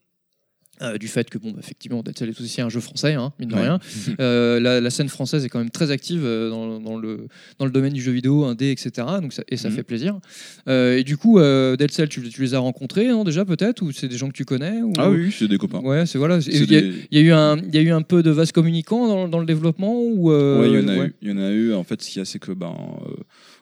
[0.83, 3.33] Euh, du fait que, bon, bah, effectivement, Dead Cell est aussi un jeu français, hein,
[3.39, 3.61] mine de Ouais.
[3.61, 3.79] rien.
[4.19, 7.27] Euh, la, la scène française est quand même très active euh, dans, dans le,
[7.59, 8.91] dans le domaine du jeu vidéo, indé, etc.
[9.21, 9.75] Donc ça, et ça Mhm.
[9.75, 10.19] fait plaisir.
[10.67, 14.07] Et du coup, Dead Cell, tu, tu les as rencontrés non, déjà peut-être Ou c'est
[14.07, 15.79] des gens que tu connais ou- Ah oui, c'est des copains.
[15.79, 16.39] Ouais, c'est voilà.
[16.45, 18.29] Il y, a- des- il y a eu un, y a eu un peu de
[18.31, 21.07] vase communicant dans, dans le développement ou Ouais, il y en a ouais.
[21.07, 21.15] eu.
[21.21, 21.73] Il y en a eu.
[21.73, 22.73] En fait, ce qu'il y a, c'est que ben,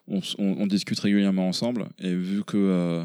[0.08, 3.04] on, on- on discute régulièrement ensemble et vu que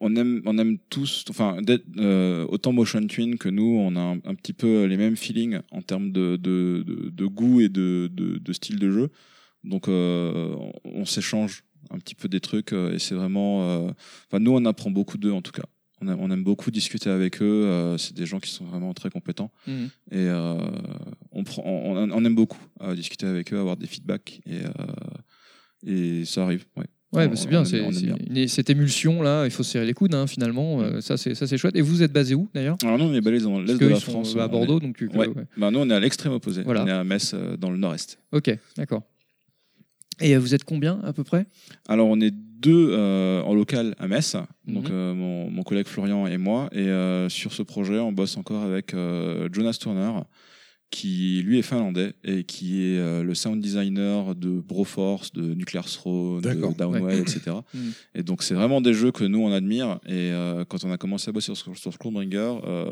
[0.00, 4.00] on, aime, on aime tous, enfin, d'être, euh, autant Motion Twin que nous, on a
[4.00, 7.68] un, un petit peu les mêmes feelings en termes de, de, de, de goût et
[7.68, 8.10] de,
[8.52, 9.10] style de jeu.
[9.64, 13.62] Donc, euh, on, s'échange un petit peu des trucs euh, et c'est vraiment.
[13.62, 13.90] euh,
[14.28, 15.64] Enfin, nous, on apprend beaucoup d'eux en tout cas.
[16.02, 17.96] On, a- on aime beaucoup discuter avec eux.
[17.98, 19.50] c'est des gens qui sont vraiment très compétents.
[19.66, 19.88] Mhm.
[20.10, 20.28] Et
[21.32, 22.60] on, prend, on, on- on aime beaucoup
[22.94, 24.40] discuter avec eux, avoir des feedbacks.
[24.46, 24.60] Et,
[25.86, 26.64] et ça arrive.
[26.76, 30.14] Ouais, Ouais, bah, c'est bien, c'est cette émulsion là, il faut se serrer les coudes
[30.14, 31.76] hein, finalement, euh, ça c'est ça c'est chouette.
[31.76, 32.76] Et vous êtes basé où d'ailleurs?
[32.82, 34.34] Alors nous, on est basé dans l'est de la sont, France.
[34.36, 35.28] euh, à Bordeaux, donc tu- ouais.
[35.28, 35.44] ouais.
[35.56, 36.62] Bah, nous, on est à l'extrême opposé.
[36.62, 36.84] Voilà.
[36.84, 38.18] On est à Metz, euh, dans le nord-est.
[38.32, 39.02] Ok, d'accord.
[40.20, 41.46] Et euh, vous êtes combien à peu près?
[41.88, 44.92] Alors, on est deux euh, en local à Metz, donc Mhm.
[44.92, 46.68] euh, mon, mon collègue Florian et moi.
[46.72, 50.12] Et euh, sur ce projet, on bosse encore avec euh, Jonas Turner,
[50.94, 55.84] qui lui est finlandais et qui est euh, le sound designer de Broforce, de Nuclear
[55.86, 56.54] Throne, de.
[56.78, 57.18] Downwell, Ouais.
[57.18, 57.40] etc.
[57.74, 57.92] Mhm.
[58.14, 59.98] Et donc, c'est vraiment des jeux que nous, on admire.
[60.06, 62.86] Et euh, quand on a commencé à bosser sur, sur Skullbringer, euh,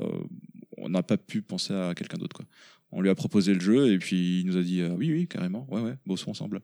[0.79, 2.37] on n'a pas pu penser à quelqu'un d'autre.
[2.37, 2.45] quoi.
[2.91, 5.27] On lui a proposé le jeu et puis il nous a dit euh, oui, oui,
[5.29, 6.61] carrément, ouais, ouais, bossons ensemble.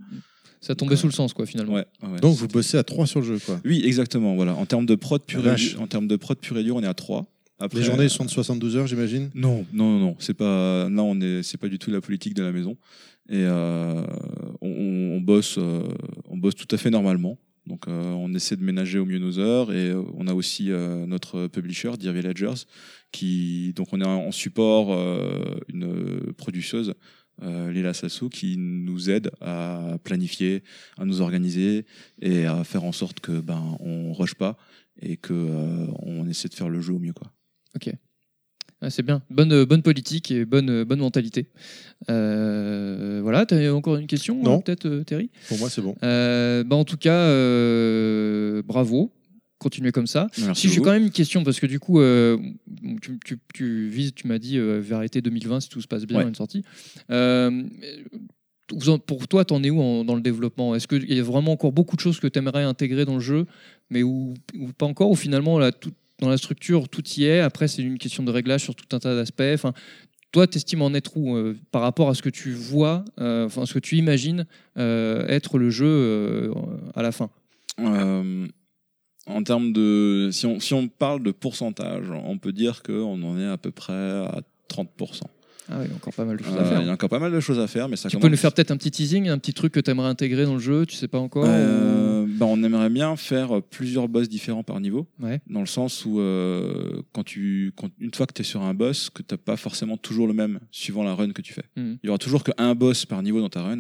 [0.61, 1.75] Ça tombait sous le sens quoi finalement.
[1.75, 2.21] Ouais, ouais, ouais.
[2.21, 3.61] Donc vous bossez à trois sur le jeu, quoi.
[3.65, 4.35] Oui, exactement.
[4.35, 4.55] Voilà.
[4.57, 6.87] En termes de prod pur et en termes de prod pur et dur, on est
[6.89, 7.27] à 3.
[7.59, 10.17] Après, Les journées sont de 72 heures, j'imagine Non, non, non.
[10.21, 10.89] C'est pas.
[10.89, 11.43] Là, on est.
[11.43, 12.77] C'est pas du tout la politique de la maison.
[13.29, 14.03] Et euh,
[14.61, 14.69] on,
[15.17, 15.57] on bosse.
[15.59, 15.83] euh,
[16.29, 17.39] on bosse tout à fait normalement.
[17.67, 19.73] Donc, euh, on essaie de ménager au mieux nos heures.
[19.73, 22.65] Et euh, on a aussi euh, notre publisher, Dear Villagers,
[23.13, 23.73] qui.
[23.75, 26.95] Donc, on est en support euh, une produceuse.
[27.43, 30.65] Euh, Lila Sassou qui nous aide à planifier,
[30.97, 31.87] à nous organiser
[32.21, 34.57] et à faire en sorte que ben on rush pas
[35.01, 37.31] et que euh, on essaie de faire le jeu au mieux quoi.
[37.77, 37.93] Ok.
[38.81, 41.49] Ah, c'est bien, bonne, euh, bonne politique et bonne, euh, bonne mentalité.
[42.11, 44.61] Euh, voilà, tu as encore une question Non.
[44.61, 45.31] peut-être Terry?
[45.49, 45.97] Pour moi, c'est bon.
[46.05, 49.13] Euh, bah, en tout cas, euh, bravo.
[49.59, 50.29] Continuez comme ça.
[50.39, 50.85] Merci si j'ai beaucoup.
[50.91, 52.39] quand même une question, parce que du coup, euh,
[53.03, 56.05] tu, tu, tu vises, tu m'as dit euh, vers été 2020 si tout se passe
[56.07, 56.29] bien, Ouais.
[56.29, 56.63] une sortie.
[57.11, 57.65] Euh,
[58.73, 60.77] vous en- pour toi, t'en es où en- dans le développement?
[60.77, 63.21] Est-ce qu'il y a vraiment encore beaucoup de choses que tu aimerais intégrer dans le
[63.21, 63.47] jeu,
[63.91, 65.11] mais ou, ou pas encore?
[65.11, 67.41] Ou finalement, là, tout, dans la structure, tout y est.
[67.41, 69.43] Après, c'est une question de réglage sur tout un tas d'aspects.
[69.55, 69.73] Enfin,
[70.33, 73.65] toi, t'estimes en être où euh, par rapport à ce que tu vois, euh, enfin,
[73.67, 76.53] ce que tu imagines euh, être le jeu
[76.95, 77.31] à la fin?
[79.31, 83.39] En termes de, si on, si on parle de pourcentage, on peut dire qu'on en
[83.39, 84.87] est à peu près à 30%.
[85.71, 86.81] Ah oui, encore pas mal de choses à faire.
[86.81, 88.39] Il y a encore pas mal de choses à faire, mais ça Tu peux nous
[88.39, 90.87] faire peut-être un petit teasing, un petit truc que tu aimerais intégrer dans le jeu,
[90.87, 91.45] tu sais pas encore
[92.39, 95.07] bah, on aimerait bien faire plusieurs boss différents par niveau.
[95.21, 95.41] Ouais.
[95.49, 98.75] Dans le sens où, euh, quand tu, quand, une fois que tu es sur un
[98.75, 101.65] boss, que tu n'as pas forcément toujours le même suivant la run que tu fais.
[101.77, 101.99] Mhm.
[102.03, 103.77] Il y aura toujours qu'un boss par niveau dans ta run.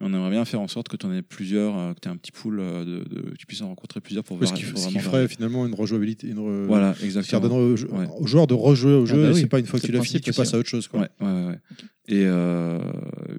[0.00, 2.08] Mais on aimerait bien faire en sorte que tu en aies plusieurs, euh, que tu
[2.08, 4.44] aies un petit pool, euh, de, de- que tu puisses en rencontrer plusieurs pour Ce
[4.44, 4.54] voir.
[4.58, 6.28] qui, pour ce qui ferait finalement une rejouabilité.
[6.28, 7.40] Une re- Voilà, qui exactement.
[7.42, 8.06] redonnerait aux, jou- Ouais.
[8.18, 9.92] aux joueurs de rejouer au jeu, Ah bah oui, c'est pas une fois que tu
[9.92, 10.88] l'as fini, tu passes aussi, à autre chose.
[10.88, 11.00] Quoi.
[11.00, 11.58] Ouais, ouais, ouais, ouais.
[12.06, 12.78] Et euh,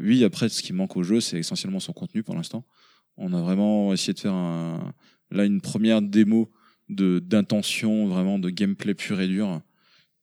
[0.02, 2.66] oui, après, ce qui manque au jeu, c'est essentiellement son contenu pour l'instant.
[3.18, 4.94] On a vraiment essayé de faire un,
[5.32, 6.52] là une première démo
[6.90, 9.62] de d'intention, vraiment de gameplay pur et dur.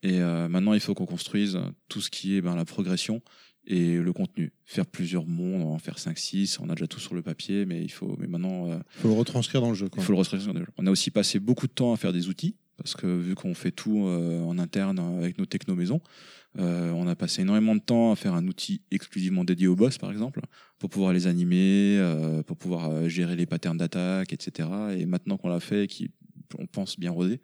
[0.03, 1.59] Et euh, maintenant, il faut qu'on construise
[1.89, 3.23] tout ce qui est ben, la progression
[3.67, 4.53] et le contenu.
[4.65, 7.83] Faire plusieurs mondes, en faire 5, 6, on a déjà tout sur le papier, mais
[7.83, 9.89] il faut, mais maintenant, euh, faut le retranscrire dans le jeu.
[9.97, 10.73] il faut le retranscrire dans le jeu.
[10.79, 13.55] On a aussi passé beaucoup de temps à faire des outils, parce que vu qu'on
[13.55, 16.01] fait tout euh, en interne avec nos techno-maisons,
[16.59, 20.11] on a passé énormément de temps à faire un outil exclusivement dédié aux boss, par
[20.11, 20.41] exemple,
[20.79, 24.69] pour pouvoir les animer, euh, pour pouvoir euh, gérer les patterns d'attaque, etc.
[24.99, 27.41] Et maintenant qu'on l'a fait et qu'on pense bien rodé,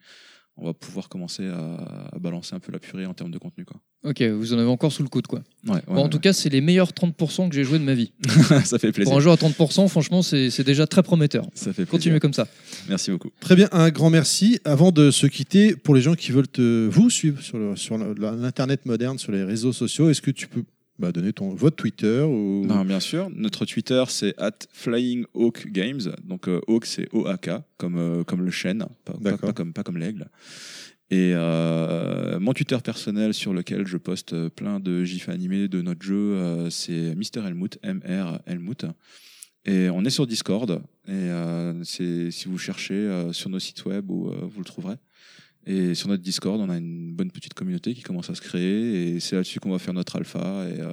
[0.59, 3.65] on va pouvoir commencer à, à balancer un peu la purée en termes de contenu.
[3.65, 3.81] Quoi.
[4.05, 5.41] Ok, vous en avez encore sous le coude, quoi.
[5.67, 6.09] Ouais, ouais, Bon, en ouais.
[6.09, 8.13] tout cas, c'est les meilleurs 30% que j'ai joué de ma vie.
[8.65, 9.11] Ça fait plaisir.
[9.11, 11.45] Pour un jeu à 30%, franchement, c'est c'est déjà très prometteur.
[11.55, 11.91] Ça fait plaisir.
[11.91, 12.47] Continuez comme ça.
[12.89, 13.31] Merci beaucoup.
[13.41, 14.61] Très bien, un grand merci.
[14.65, 19.19] Avant de se quitter, pour les gens qui veulent te, vous suivre sur l'internet moderne,
[19.19, 20.65] sur les réseaux sociaux, est-ce que tu peux
[20.99, 25.69] bah, donner ton votre Twitter ou Ben, bien sûr, notre Twitter c'est at Flying Hawk
[25.69, 26.01] Games.
[26.25, 29.83] Donc euh, Hawk c'est O-A-K, comme, euh, comme le chêne, pas, pas, pas comme, pas
[29.83, 30.29] comme l'aigle.
[31.11, 36.03] Et euh, mon Twitter personnel sur lequel je poste plein de gifs animés de notre
[36.03, 37.47] jeu, euh, c'est Mr.
[37.47, 38.85] Helmut, M-R Helmut.
[39.65, 40.83] Et on est sur Discord.
[41.07, 44.97] Et euh, c'est si vous cherchez sur nos sites web, où, vous le trouverez.
[45.69, 49.17] Et sur notre Discord, on a une bonne petite communauté qui commence à se créer.
[49.17, 50.39] Et c'est là-dessus qu'on va faire notre alpha.
[50.67, 50.93] Et euh,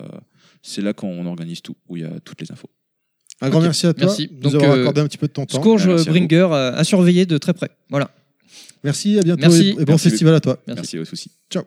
[0.61, 2.69] c'est là qu'on organise tout, où il y a toutes les infos.
[3.39, 4.27] Un grand merci à toi merci.
[4.27, 5.59] de nous Donc, avoir euh, accordé un petit peu de ton temps.
[5.59, 6.11] Scourge Merci à.
[6.11, 7.69] Bringer euh, à surveiller de très près.
[7.89, 8.11] Voilà.
[8.83, 9.63] Merci, à bientôt Merci.
[9.63, 10.09] et, et bon Merci.
[10.09, 10.61] festival à toi.
[10.67, 10.81] Merci.
[10.81, 11.31] Merci, aux soucis.
[11.49, 11.63] Ciao.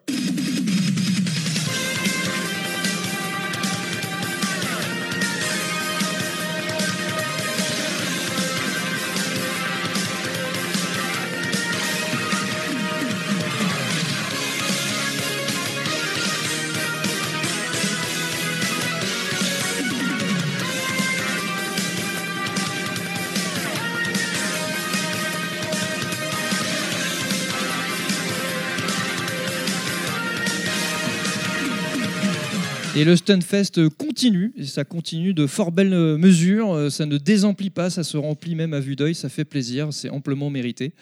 [32.98, 36.72] Et le Stunfest continue, et ça continue de fort belles euh, mesures.
[36.72, 39.88] Euh, Ça ne désemplit pas, ça se remplit même à vue d'œil, ça fait plaisir,
[39.92, 40.92] c'est amplement mérité.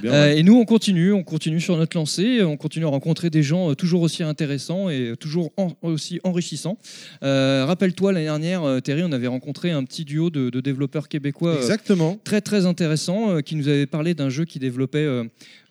[0.00, 0.38] bien, Euh, ouais.
[0.38, 3.74] Et nous, on continue, on continue sur notre lancée, on continue à rencontrer des gens
[3.74, 6.78] toujours aussi intéressants et toujours en- aussi enrichissants.
[7.22, 11.56] Euh, Rappelle-toi, l'année dernière, Terry, on avait rencontré un petit duo de, de développeurs québécois.
[11.56, 12.18] Exactement.
[12.24, 15.06] très très intéressant qui nous avait parlé d'un jeu qui développait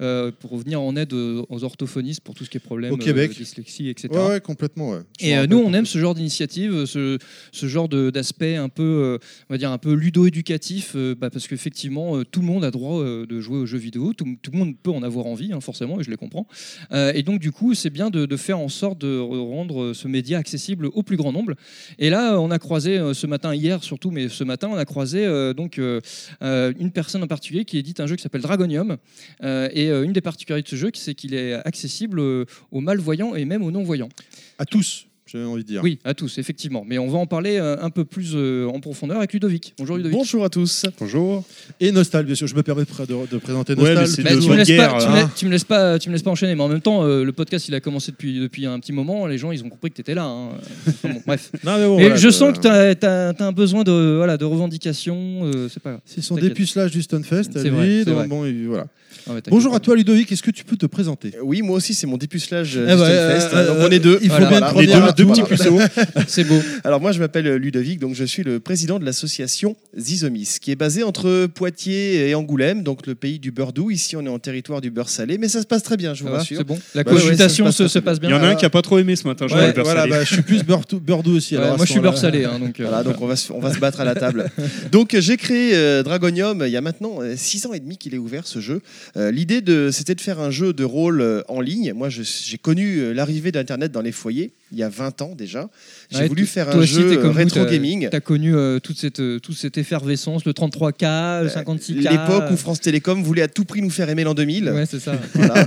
[0.01, 3.35] euh, pour venir en aide aux, orthophonistes pour tout ce qui est problème Au Québec.
[3.38, 4.10] dyslexie, etc.
[4.12, 4.92] Ouais, ouais, complètement.
[4.92, 4.99] Ouais.
[5.19, 7.18] Et euh, nous, on aime ce genre d'initiative, ce,
[7.54, 9.18] genre d'aspect un peu, euh,
[9.50, 12.72] on va dire un peu ludo-éducatif, euh, bah, parce qu'effectivement, euh, tout le monde a
[12.72, 16.00] droit de jouer aux jeux vidéo, tout, le monde peut en avoir envie, hein, forcément,
[16.00, 16.48] et je les comprends.
[16.92, 20.88] Et donc, du coup, c'est bien de, faire en sorte de rendre ce média accessible
[20.88, 21.54] au plus grand nombre.
[22.00, 25.26] Et là, on a croisé ce matin, hier surtout, mais ce matin, on a croisé
[25.56, 28.98] donc une personne en particulier qui édite un jeu qui s'appelle Dragonium.
[29.44, 33.64] Et une des particularités de ce jeu, c'est qu'il est accessible aux malvoyants et même
[33.64, 34.10] aux non-voyants.
[34.58, 35.81] À tous, j'ai envie de dire.
[35.83, 36.83] Oui, à tous, effectivement.
[36.88, 39.74] Mais on va en parler euh, un peu plus euh, en profondeur avec Ludovic.
[39.78, 40.17] Bonjour Ludovic.
[40.17, 40.85] Bonjour à tous.
[40.99, 41.44] Bonjour.
[41.80, 44.24] Et Nostal, bien sûr, je me permets de, pré- de- de présenter Ouais, Nostal.
[44.26, 45.15] mais Bah, de tu, me bonne laisses guerre, pas, tu, me hein.
[45.15, 46.56] laisses, tu me laisses pas, tu me laisses pas enchaîner.
[46.56, 49.26] Mais en même temps, euh, le podcast il a commencé depuis, depuis un petit moment.
[49.28, 50.24] Les gens ils ont compris que tu étais là.
[50.26, 50.49] hein.
[50.88, 51.51] Enfin, bon, bref.
[51.64, 52.62] Non, mais bon, Et voilà, je sens que
[52.94, 55.42] tu as, un besoin de, voilà, de revendication.
[55.46, 56.01] euh, c'est pas grave.
[56.06, 58.28] C'est son dépucelage du Stunfest C'est vrai, c'est donc vrai.
[58.28, 58.88] bon, et voilà.
[59.30, 61.31] Ah Bonjour à toi Ludovic, est-ce que tu peux te présenter?
[61.44, 63.72] Oui, moi aussi, c'est mon dépucelage Eh du bah, Stunfest.
[63.80, 64.17] on est deux.
[64.24, 65.80] il faut Voilà, bien deux, petits puceaux.
[66.28, 66.60] C'est beau.
[66.84, 70.72] Alors moi, je m'appelle euh, Ludovic, donc je suis le président de l'association Zizomis, qui
[70.72, 73.92] est basée entre Poitiers et Angoulême, donc le pays du beurre doux.
[73.92, 76.22] Ici, on est en territoire du beurre salé, mais ça se passe très bien, je
[76.22, 76.58] vous Ça va, rassure.
[76.58, 76.80] c'est bon.
[76.96, 78.30] La ouais, ça se, passe Il bien.
[78.30, 79.74] y en a un qui a pas trop aimé ce matin, je Ouais, crois, le
[79.74, 80.12] beurre voilà, salé.
[80.12, 81.56] bah, je suis plus beurre, beurre doux aussi.
[81.56, 82.46] Ouais, alors moi, je suis beurre salé.
[82.46, 84.50] hein, donc, euh, Voilà, donc on va, se, on va se battre à la table.
[84.92, 88.14] Donc euh, j'ai créé euh, Dragonium il y a maintenant 6 ans et demi qu'il
[88.14, 88.82] est ouvert ce jeu.
[89.18, 91.94] Euh, L'idée de, c'était de faire un jeu de rôle euh, en ligne.
[91.94, 95.70] Moi j'ai connu euh, l'arrivée d'Internet dans les foyers il y a 20 ans déjà.
[96.10, 98.08] J'ai Ouais, voulu faire toi un aussi, jeu t'es comme euh, rétro gaming.
[98.10, 101.94] T'as connu euh, toute, cette, euh, toute cette effervescence, le 33K, le 56K.
[102.10, 104.70] L'époque où France Télécom voulait à tout prix nous faire aimer l'an 2000.
[104.70, 105.14] Ouais, c'est ça.
[105.34, 105.66] Voilà.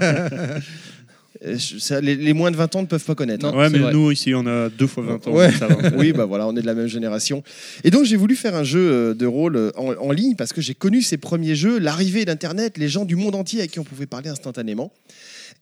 [1.44, 3.44] Euh, je- ça, les, les moins de 20 ans ne peuvent pas connaître.
[3.44, 3.92] Non, Ouais, c'est mais vrai.
[3.92, 5.32] nous ici, on a deux fois 20 ans.
[5.32, 5.48] Ouais.
[5.48, 5.90] donc ça va.
[5.98, 7.42] oui, bah voilà, on est de la même génération.
[7.82, 10.52] Et donc j'ai voulu faire un jeu euh, de rôle euh, en, en ligne parce
[10.52, 13.78] que j'ai connu ces premiers jeux, l'arrivée d'Internet, les gens du monde entier à qui
[13.80, 14.92] on pouvait parler instantanément.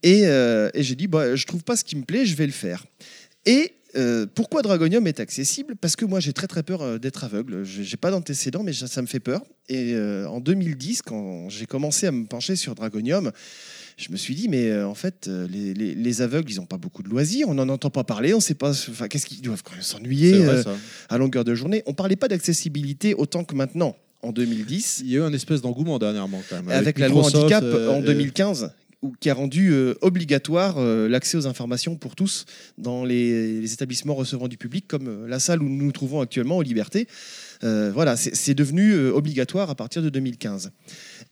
[0.05, 2.47] Et, euh, et j'ai dit, bah, je trouve pas ce qui me plaît, je vais
[2.47, 2.85] le faire.
[3.47, 5.75] Et euh, pourquoi Dragonium est accessible?
[5.77, 7.65] Parce que moi j'ai très très peur euh, d'être aveugle.
[7.65, 9.43] J'ai j'ai pas d'antécédents, mais ça, ça me fait peur.
[9.69, 13.33] Et euh, en 2010, quand j'ai commencé à me pencher sur Dragonium,
[13.99, 16.79] je me suis dit, mais euh, en fait, les, les- les aveugles, ils n'ont pas
[16.79, 18.71] beaucoup de loisirs, on n'en entend pas parler, on sait pas.
[18.71, 20.43] Enfin, qu'est-ce qu'ils doivent quand même s'ennuyer
[21.11, 23.97] à longueur de journée On parlait pas d'accessibilité autant que maintenant.
[24.25, 26.69] En 2010, Il y a eu un espèce d'engouement dernièrement quand même.
[26.71, 28.71] avec, la loi handicap euh, en et- 2015,
[29.03, 32.45] où- qui a rendu euh, obligatoire euh, l'accès aux informations pour tous
[32.79, 36.21] dans les, les établissements recevant du public, comme euh, la salle où nous nous trouvons
[36.21, 37.07] actuellement, aux Libertés.
[37.63, 40.73] Voilà, c'est devenu obligatoire à partir de 2015.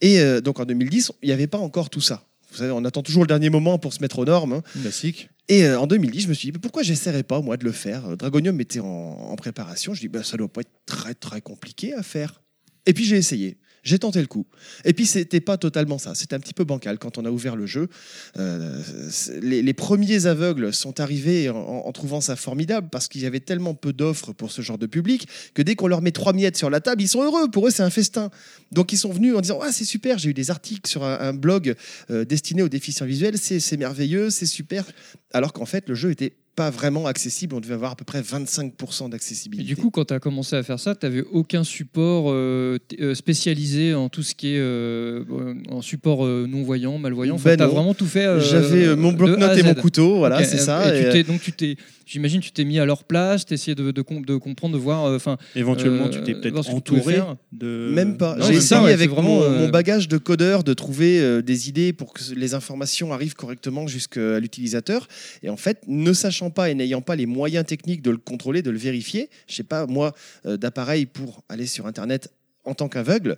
[0.01, 2.25] Et donc en 2010, il n'y avait pas encore tout ça.
[2.53, 4.53] Vous savez, on attend toujours le dernier moment pour se mettre aux normes.
[4.53, 4.63] hein.
[4.81, 5.29] Classique.
[5.49, 8.17] Et en 2010, je me suis dit, pourquoi j'essaierais pas, moi, de le faire?
[8.17, 9.93] Dragonium était en, en préparation.
[9.93, 12.41] Je dis, bah, ça doit pas être très, très compliqué à faire.
[12.87, 13.57] Et puis j'ai essayé.
[13.83, 14.47] J'ai tenté le coup.
[14.85, 16.15] Et puis c'était pas totalement ça.
[16.15, 17.89] C'était un petit peu bancal quand on a ouvert le jeu.
[18.39, 18.83] Euh,
[19.41, 23.93] les, premiers aveugles sont arrivés en, trouvant ça formidable parce qu'il y avait tellement peu
[23.93, 26.81] d'offres pour ce genre de public que dès qu'on leur met trois miettes sur la
[26.81, 27.51] table, ils sont heureux.
[27.51, 28.31] Pour eux, c'est un festin.
[28.73, 30.19] Donc ils sont venus en disant ah c'est super.
[30.19, 31.75] J'ai eu des articles sur un, blog
[32.11, 33.39] euh, destiné aux déficients visuels.
[33.39, 34.85] C'est merveilleux, c'est super.
[35.33, 37.55] Alors qu'en fait, le jeu était pas vraiment accessible.
[37.55, 39.67] On devait avoir à peu près 25% Et d'accessibilité.
[39.67, 43.15] du coup, quand tu as commencé à faire ça, tu n'avais aucun support euh, euh,
[43.15, 47.37] spécialisé en tout ce qui est euh, euh, en support euh, non-voyant, malvoyant.
[47.37, 47.73] Ben tu as non.
[47.73, 48.27] vraiment tout fait.
[48.27, 51.77] euh, J'avais, euh, mon bloc-notes et mon couteau, voilà, c'est ça, Et donc, tu t'es,
[52.07, 54.81] j'imagine, tu t'es mis à leur place, tu essayais de, de, com- de comprendre, de
[54.81, 55.05] voir.
[55.07, 57.21] euh, Enfin, Éventuellement, euh, tu t'es peut-être entouré
[57.53, 57.91] de.
[57.95, 58.37] Même pas.
[58.41, 61.69] J'ai essayé ouais, avec vraiment, mon, euh, mon bagage de codeur de trouver euh, des
[61.69, 65.07] idées pour que les informations arrivent correctement jusqu'à l'utilisateur.
[65.43, 68.63] Et en fait, ne sachant pas et n'ayant pas les moyens techniques de le contrôler,
[68.63, 70.15] de le vérifier, je sais pas moi
[70.47, 72.33] euh, d'appareil pour aller sur Internet
[72.65, 73.37] en tant qu'aveugle,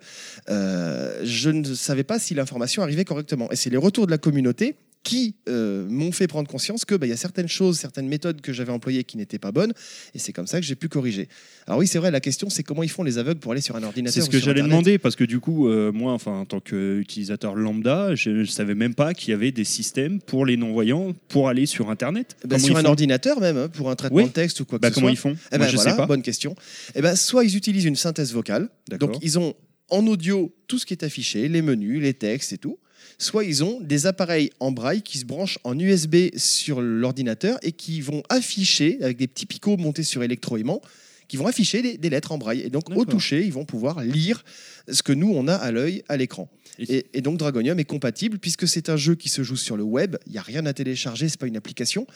[0.48, 3.50] euh, je ne savais pas si l'information arrivait correctement.
[3.50, 7.06] Et c'est les retours de la communauté qui euh, m'ont fait prendre conscience que bah,
[7.06, 9.72] il y a certaines choses, certaines méthodes que j'avais employées qui n'étaient pas bonnes,
[10.14, 11.28] et c'est comme ça que j'ai pu corriger.
[11.66, 13.74] Alors oui, c'est vrai, la question c'est comment ils font les aveugles pour aller sur
[13.76, 14.14] un ordinateur.
[14.14, 17.54] C'est ce que j'allais demander parce que du coup, euh, moi, enfin, en tant qu'utilisateur
[17.54, 21.48] lambda, je ne savais même pas qu'il y avait des systèmes pour les non-voyants pour
[21.48, 22.36] aller sur Internet.
[22.42, 24.24] Bah, Comment sur un ordinateur même, hein, pour un traitement Oui.
[24.24, 25.12] de texte ou quoi que Bah, ce comment soit.
[25.12, 26.06] ils font Eh Moi, ben je voilà, sais pas.
[26.06, 26.54] Bonne question.
[26.94, 28.68] Eh ben, soit ils utilisent une synthèse vocale,
[29.00, 29.54] donc ils ont
[29.90, 32.78] en audio tout ce qui est affiché, les menus, les textes et tout.
[33.22, 37.70] Soit ils ont des appareils en braille qui se branchent en USB sur l'ordinateur et
[37.70, 40.82] qui vont afficher, avec des petits picots montés sur électroaimant,
[41.28, 42.62] qui vont afficher des, des lettres en braille.
[42.62, 44.42] Et donc au toucher, ils vont pouvoir lire
[44.90, 46.50] ce que nous, on a à l'œil, à l'écran.
[46.80, 49.84] Et, et donc Dragonium est compatible puisque c'est un jeu qui se joue sur le
[49.84, 50.16] web.
[50.26, 52.08] Il n'y a rien à télécharger, c'est pas une application.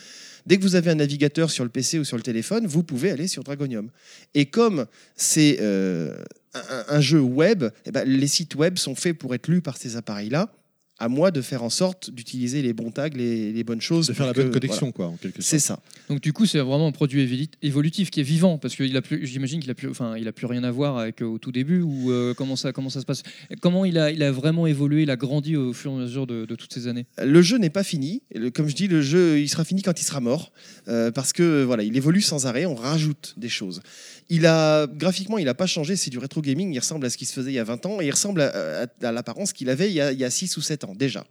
[0.44, 3.12] Dès que vous avez un navigateur sur le PC ou sur le téléphone, vous pouvez
[3.12, 3.90] aller sur Dragonium.
[4.35, 6.19] Et comme c'est euh,
[6.55, 9.76] un, un jeu web, eh ben, les sites web sont faits pour être lus par
[9.76, 10.53] ces appareils-là.
[10.99, 14.07] À moi de faire en sorte d'utiliser les bons tags, les, les bonnes choses.
[14.07, 14.93] De faire la que- bonne connexion, voilà.
[14.93, 15.47] quoi, en quelque sorte.
[15.51, 15.79] C'est ça.
[16.09, 19.71] Donc du coup, c'est vraiment un produit évolutif qui est vivant parce plus, j'imagine qu'il
[19.71, 22.11] a plus, enfin, il a plus rien à voir avec euh, au tout début ou
[22.11, 23.23] euh, comment ça, comment ça se passe?
[23.61, 26.27] Comment il a, il a vraiment évolué, il a grandi au fur et à mesure
[26.27, 27.05] de, de toutes ces années?
[27.23, 28.23] Le jeu n'est pas fini.
[28.55, 30.51] Comme je dis, le jeu, il sera fini quand il sera mort,
[30.89, 32.65] Euh, parce que voilà, il évolue sans arrêt.
[32.65, 33.83] On rajoute des choses.
[34.28, 35.94] Il a graphiquement, il n'a pas changé.
[35.97, 36.73] C'est du rétro gaming.
[36.73, 38.41] Il ressemble à ce qui se faisait il y a 20 ans et il ressemble
[38.41, 41.25] à, l'apparence qu'il avait il y, a, il y a 6 ou 7 ans déjà.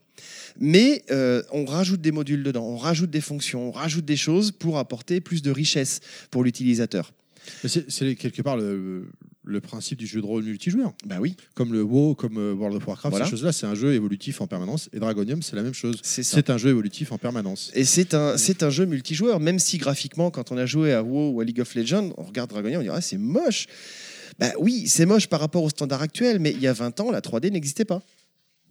[0.60, 4.52] Mais euh, on rajoute des modules dedans, on rajoute des fonctions, on rajoute des choses
[4.52, 6.00] pour apporter plus de richesse
[6.32, 7.12] pour l'utilisateur.
[7.66, 9.08] C'est quelque part le,
[9.46, 10.94] le principe du jeu de rôle multijoueur.
[11.06, 11.36] Bah oui.
[11.54, 13.26] Comme le WoW, comme euh, World of Warcraft, Voilà.
[13.26, 14.90] ces choses-là, c'est un jeu évolutif en permanence.
[14.94, 16.00] Et Dragonium, c'est la même chose.
[16.04, 16.36] C'est ça.
[16.38, 17.72] C'est un jeu évolutif en permanence.
[17.76, 21.04] Et c'est un, c'est un jeu multijoueur, même si graphiquement, quand on a joué à
[21.04, 23.68] WoW ou à League of Legends, on regarde Dragonium, on dit ah, c'est moche.
[24.40, 27.12] Bah oui, c'est moche par rapport au standard actuel, mais il y a 20 ans,
[27.12, 28.02] la 3D n'existait pas.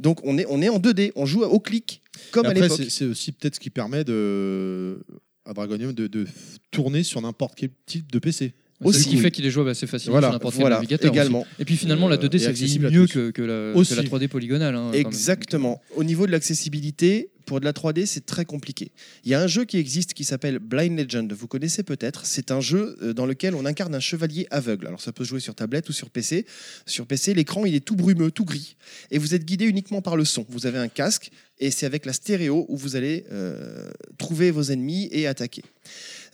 [0.01, 2.73] Donc on est, on est en 2D, on joue au clic, comme à l'époque.
[2.76, 4.99] c'est- c'est aussi peut-être ce qui permet de,
[5.47, 6.26] à Dragonium de,
[6.71, 8.55] tourner sur n'importe quel type de PC.
[8.92, 10.28] C'est ce qui fait qu'il est jouable assez facilement Voilà.
[10.28, 11.10] sur n'importe Voilà, quel navigateur.
[11.10, 11.18] aussi.
[11.20, 11.47] également.
[11.58, 13.78] Et puis finalement, la 2D, Euh, et ça vieillit accessible mieux que, que la, que
[13.78, 13.94] Aussi.
[13.94, 14.74] la 3D polygonale.
[14.74, 14.92] hein.
[14.92, 15.81] Exactement.
[15.97, 18.90] Au niveau de l'accessibilité, pour de la 3D, c'est très compliqué.
[19.24, 21.31] Il y a un jeu qui existe qui s'appelle Blind Legend.
[21.34, 22.24] Vous connaissez peut-être.
[22.24, 24.86] C'est un jeu euh, dans lequel on incarne un chevalier aveugle.
[24.86, 26.47] Alors ça peut se jouer sur tablette ou sur PC.
[26.86, 28.76] Sur PC, l'écran il est tout brumeux, tout gris,
[29.10, 30.47] et vous êtes guidé uniquement par le son.
[30.49, 34.62] Vous avez un casque et c'est avec la stéréo où vous allez euh, trouver vos
[34.62, 35.62] ennemis et attaquer.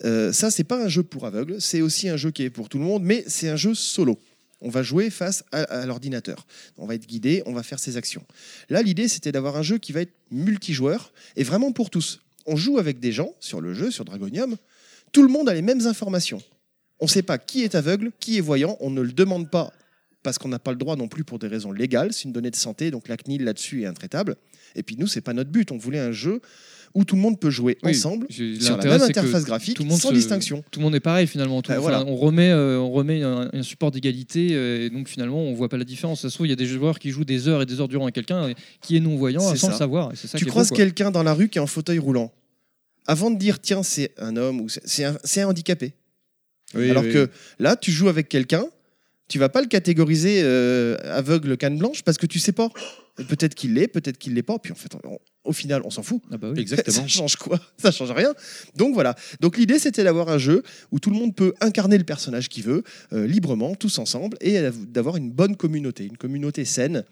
[0.04, 1.60] Euh, ça, c'est pas un jeu pour aveugles.
[1.60, 4.18] C'est aussi un jeu qui est pour tout le monde, mais c'est un jeu solo.
[4.62, 6.46] On va jouer face à, à l'ordinateur.
[6.76, 8.24] On va être guidé, on va faire ses actions.
[8.68, 12.20] Là, l'idée, c'était d'avoir un jeu qui va être multijoueur et vraiment pour tous.
[12.46, 14.56] On joue avec des gens sur le jeu, sur Dragonium.
[15.12, 16.42] Tout le monde a les mêmes informations.
[17.00, 18.76] On ne sait pas qui est aveugle, qui est voyant.
[18.80, 19.72] On ne le demande pas
[20.22, 22.12] parce qu'on n'a pas le droit non plus pour des raisons légales.
[22.12, 24.36] C'est une donnée de santé, donc la CNIL là-dessus est intraitable.
[24.76, 25.72] Et puis nous, c'est pas notre but.
[25.72, 26.40] On voulait un jeu
[26.94, 29.88] où tout le monde peut jouer Oui, ensemble sur la même interface graphique, tout le
[29.88, 30.64] monde sans se- distinction.
[30.72, 31.62] Tout le monde est pareil finalement.
[31.62, 32.04] Tout- enfin, voilà.
[32.04, 35.68] On remet, euh, on remet un, un support d'égalité euh, et donc finalement on voit
[35.68, 36.22] pas la différence.
[36.22, 37.86] Ça se trouve, il y a des joueurs qui jouent des heures et des heures
[37.86, 39.68] durant à quelqu'un euh, qui est non voyant sans ça.
[39.70, 40.12] le savoir.
[40.12, 42.32] et c'est ça tu croises quelqu'un dans la rue qui est en fauteuil roulant.
[43.06, 45.94] Avant de dire tiens c'est un homme ou c'est- un, handicapé.
[46.74, 47.12] Oui, Alors oui.
[47.12, 48.64] que là tu joues avec quelqu'un,
[49.30, 52.68] tu vas pas le catégoriser euh, aveugle canne blanche parce que tu sais pas.
[53.16, 54.58] Peut-être qu'il l'est, peut-être qu'il l'est pas.
[54.58, 54.92] Puis en fait,
[55.44, 56.20] au final, on s'en fout.
[56.30, 56.96] Ah bah Exactement.
[57.02, 57.58] Ça change quoi?
[57.78, 58.32] Ça change rien.
[58.76, 59.14] Donc voilà.
[59.40, 62.64] Donc l'idée, c'était d'avoir un jeu où tout le monde peut incarner le personnage qu'il
[62.64, 64.58] veut, euh, librement, tous ensemble, et
[64.88, 67.04] d'avoir une bonne communauté, une communauté saine.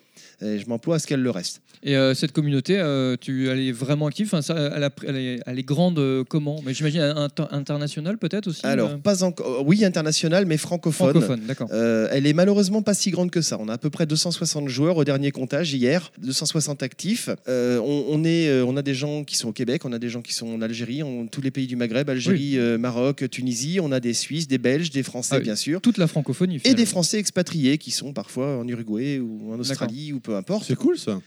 [0.43, 1.63] Et je m'emploie à ce qu'elle le reste.
[1.85, 4.27] Et euh, cette communauté, euh, tu, elle est vraiment active?
[4.27, 6.61] Enfin, ça, elle, a- elle est, elle est grande comment?
[6.67, 8.67] Mais j'imagine inter- internationale peut-être aussi.
[8.67, 9.65] Alors, pas encore.
[9.65, 11.11] Oui, international, mais francophone.
[11.13, 11.69] Francophone, d'accord.
[11.73, 13.59] Elle est malheureusement pas si grande que ça.
[13.61, 17.31] On a à peu près 260 joueurs au dernier comptage hier, 260 actifs.
[17.49, 19.99] Euh, on, on est, euh, on a des gens qui sont au Québec, on a
[19.99, 23.29] des gens qui sont en Algérie, on, tous les pays du Maghreb, Algérie, euh, Maroc,
[23.31, 23.79] Tunisie.
[23.81, 25.81] On a des Suisses, des Belges, des Français, Ah oui, bien sûr.
[25.81, 26.61] Toute la francophonie.
[26.65, 30.65] Et des Français expatriés qui sont parfois en Uruguay ou en Australie ou peu importe.
[30.67, 31.21] C'est cool ça.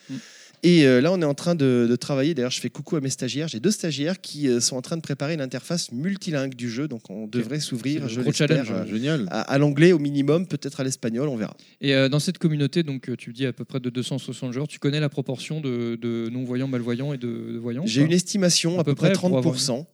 [0.63, 2.33] Et euh, là, on est en train de, de travailler.
[2.33, 3.47] D'ailleurs, je fais coucou à mes stagiaires.
[3.47, 6.87] J'ai deux stagiaires qui euh, sont en train de préparer l'interface multilingue du jeu.
[6.87, 8.85] Donc, on devrait s'ouvrir, je challenge, euh.
[8.85, 9.27] Génial.
[9.31, 11.55] À, à l'anglais au minimum, peut-être à l'espagnol, on verra.
[11.79, 14.99] Et dans cette communauté, donc tu dis à peu près de 260 joueurs, tu connais
[14.99, 18.95] la proportion de, de non-voyants, malvoyants et de, de voyants J'ai une estimation à, peu
[18.95, 19.85] près pour avoir 30%.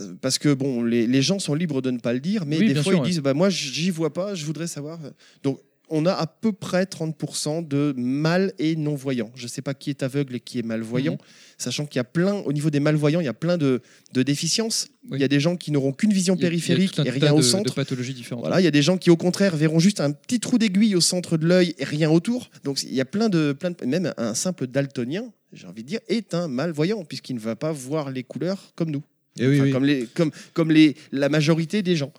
[0.00, 2.58] Euh, Parce que bon, les, les gens sont libres de ne pas le dire, mais
[2.58, 3.06] Oui, des fois sûr, ils ouais.
[3.06, 4.98] disent bah, Moi, j'y vois pas, je voudrais savoir.
[5.42, 9.30] Donc, on a à peu près 30% de mal et non-voyants.
[9.36, 11.18] Je ne sais pas qui est aveugle et qui est malvoyant, Mhm.
[11.58, 13.80] sachant qu'il y a plein, au niveau des malvoyants, il y a plein de,
[14.12, 14.88] de déficiences.
[15.12, 17.70] Il y a des gens qui n'auront qu'une vision périphérique et rien au de- centre.
[17.70, 18.42] de pathologies différentes.
[18.44, 20.96] Voilà, il y a des gens qui, au contraire, verront juste un petit trou d'aiguille
[20.96, 22.50] au centre de l'œil et rien autour.
[22.64, 23.76] Donc, il y a plein de, plein de.
[23.86, 27.70] Même un simple daltonien, j'ai envie de dire, est un malvoyant, puisqu'il ne va pas
[27.70, 29.02] voir les couleurs comme nous.
[29.38, 29.70] Eh oui, oui.
[29.70, 32.12] Comme, les, comme, comme les, la majorité des gens.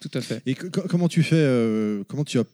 [0.00, 0.42] tout à fait.
[0.46, 2.44] Et que- comment tu fais euh, Comment tu as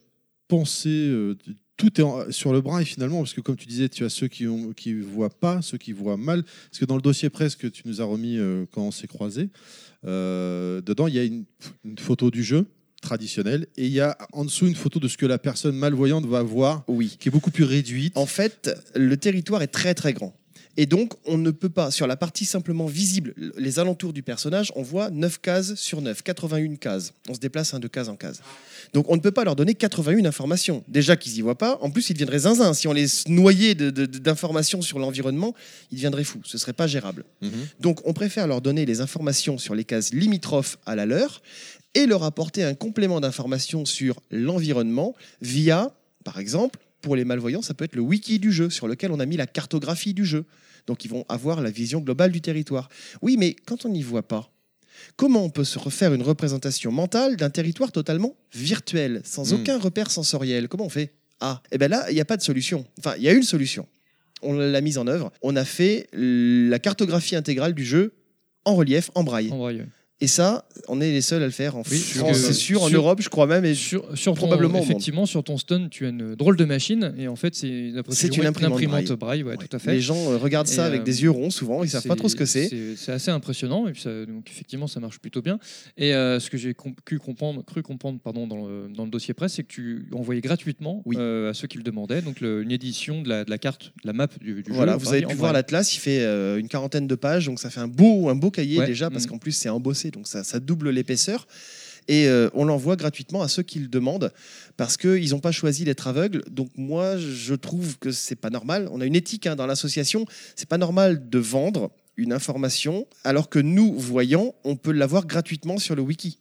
[0.50, 1.36] pensé euh,
[1.76, 4.10] tout est en- sur le bras et finalement parce que comme tu disais tu as
[4.10, 4.44] ceux qui
[4.76, 7.82] qui voient pas ceux qui voient mal parce que dans le dossier presse que tu
[7.86, 9.48] nous as remis euh, quand on s'est croisés
[10.04, 11.44] euh, dedans il y a une,
[11.84, 12.66] une photo du jeu
[13.02, 16.26] traditionnel et il y a en dessous une photo de ce que la personne malvoyante
[16.26, 17.16] va voir oui.
[17.18, 20.34] qui est beaucoup plus réduite En fait, le territoire est très très grand.
[20.76, 24.70] Et donc, on ne peut pas, sur la partie simplement visible, les alentours du personnage,
[24.76, 27.12] on voit 9 cases sur 9, 81 cases.
[27.28, 28.40] On se déplace hein, de case en case.
[28.92, 30.84] Donc, on ne peut pas leur donner 81 informations.
[30.88, 32.74] Déjà qu'ils y voient pas, en plus, ils deviendraient zinzin.
[32.74, 35.54] Si on les noyait d'informations sur l'environnement,
[35.90, 36.40] ils deviendraient fous.
[36.44, 37.24] Ce serait pas gérable.
[37.78, 41.42] Donc, on préfère leur donner les informations sur les cases limitrophes à la leur
[41.94, 47.74] et leur apporter un complément d'informations sur l'environnement via, par exemple, pour les malvoyants, ça
[47.74, 50.44] peut être le wiki du jeu sur lequel on a mis la cartographie du jeu.
[50.86, 52.88] Donc, ils vont avoir la vision globale du territoire.
[53.22, 54.50] Oui, mais quand on n'y voit pas,
[55.16, 59.56] comment on peut se refaire une représentation mentale d'un territoire totalement virtuel, sans Hmm.
[59.60, 60.68] aucun repère sensoriel?
[60.68, 61.12] Comment on fait?
[61.40, 62.84] Ah, et bien là, il n'y a pas de solution.
[62.98, 63.86] Enfin, il y a une solution.
[64.42, 65.32] On l'a mise en œuvre.
[65.42, 68.12] On a fait la cartographie intégrale du jeu
[68.64, 69.50] en relief, en braille.
[69.52, 69.84] En braille.
[70.22, 72.88] Et ça, on est les seuls à le faire en Oui, France, c'est sûr, en
[72.88, 74.04] sur- Europe, je crois même, et sur,
[74.34, 77.68] probablement effectivement, sur ton stun, tu as une drôle de machine et en fait, c'est
[77.68, 77.96] une,
[78.46, 79.94] imprimante braille, ouais, tout à fait.
[79.94, 82.28] Les gens euh, regardent ça avec euh, des yeux ronds souvent, ils savent pas trop
[82.28, 82.68] ce que c'est.
[82.96, 85.58] C'est assez impressionnant et puis ça- donc effectivement ça marche plutôt bien.
[85.96, 89.32] Et euh, ce que j'ai cru comprendre, cru comprendre pardon, dans, le, dans le dossier
[89.32, 92.72] presse, c'est que tu envoyais gratuitement euh, à ceux qui le demandaient donc le- une
[92.72, 94.98] édition de la, de la carte, de la map du, du Voilà, jeu.
[94.98, 96.22] vous avez pu en voir l'atlas, il fait
[96.58, 99.24] une quarantaine de pages, donc ça fait un beau, un beau cahier Ouais, déjà, parce
[99.24, 99.28] mm.
[99.30, 101.46] qu'en plus c'est embossé, donc ça, ça double l'épaisseur.
[102.08, 104.32] Et euh, on l'envoie gratuitement à ceux qui le demandent,
[104.76, 106.42] parce qu'ils n'ont pas choisi d'être aveugles.
[106.50, 108.88] Donc moi, je trouve que c'est pas normal.
[108.90, 110.24] On a une éthique hein, dans l'association,
[110.56, 115.78] c'est pas normal de vendre une information alors que nous, voyants, on peut l'avoir gratuitement
[115.78, 116.38] sur le wiki.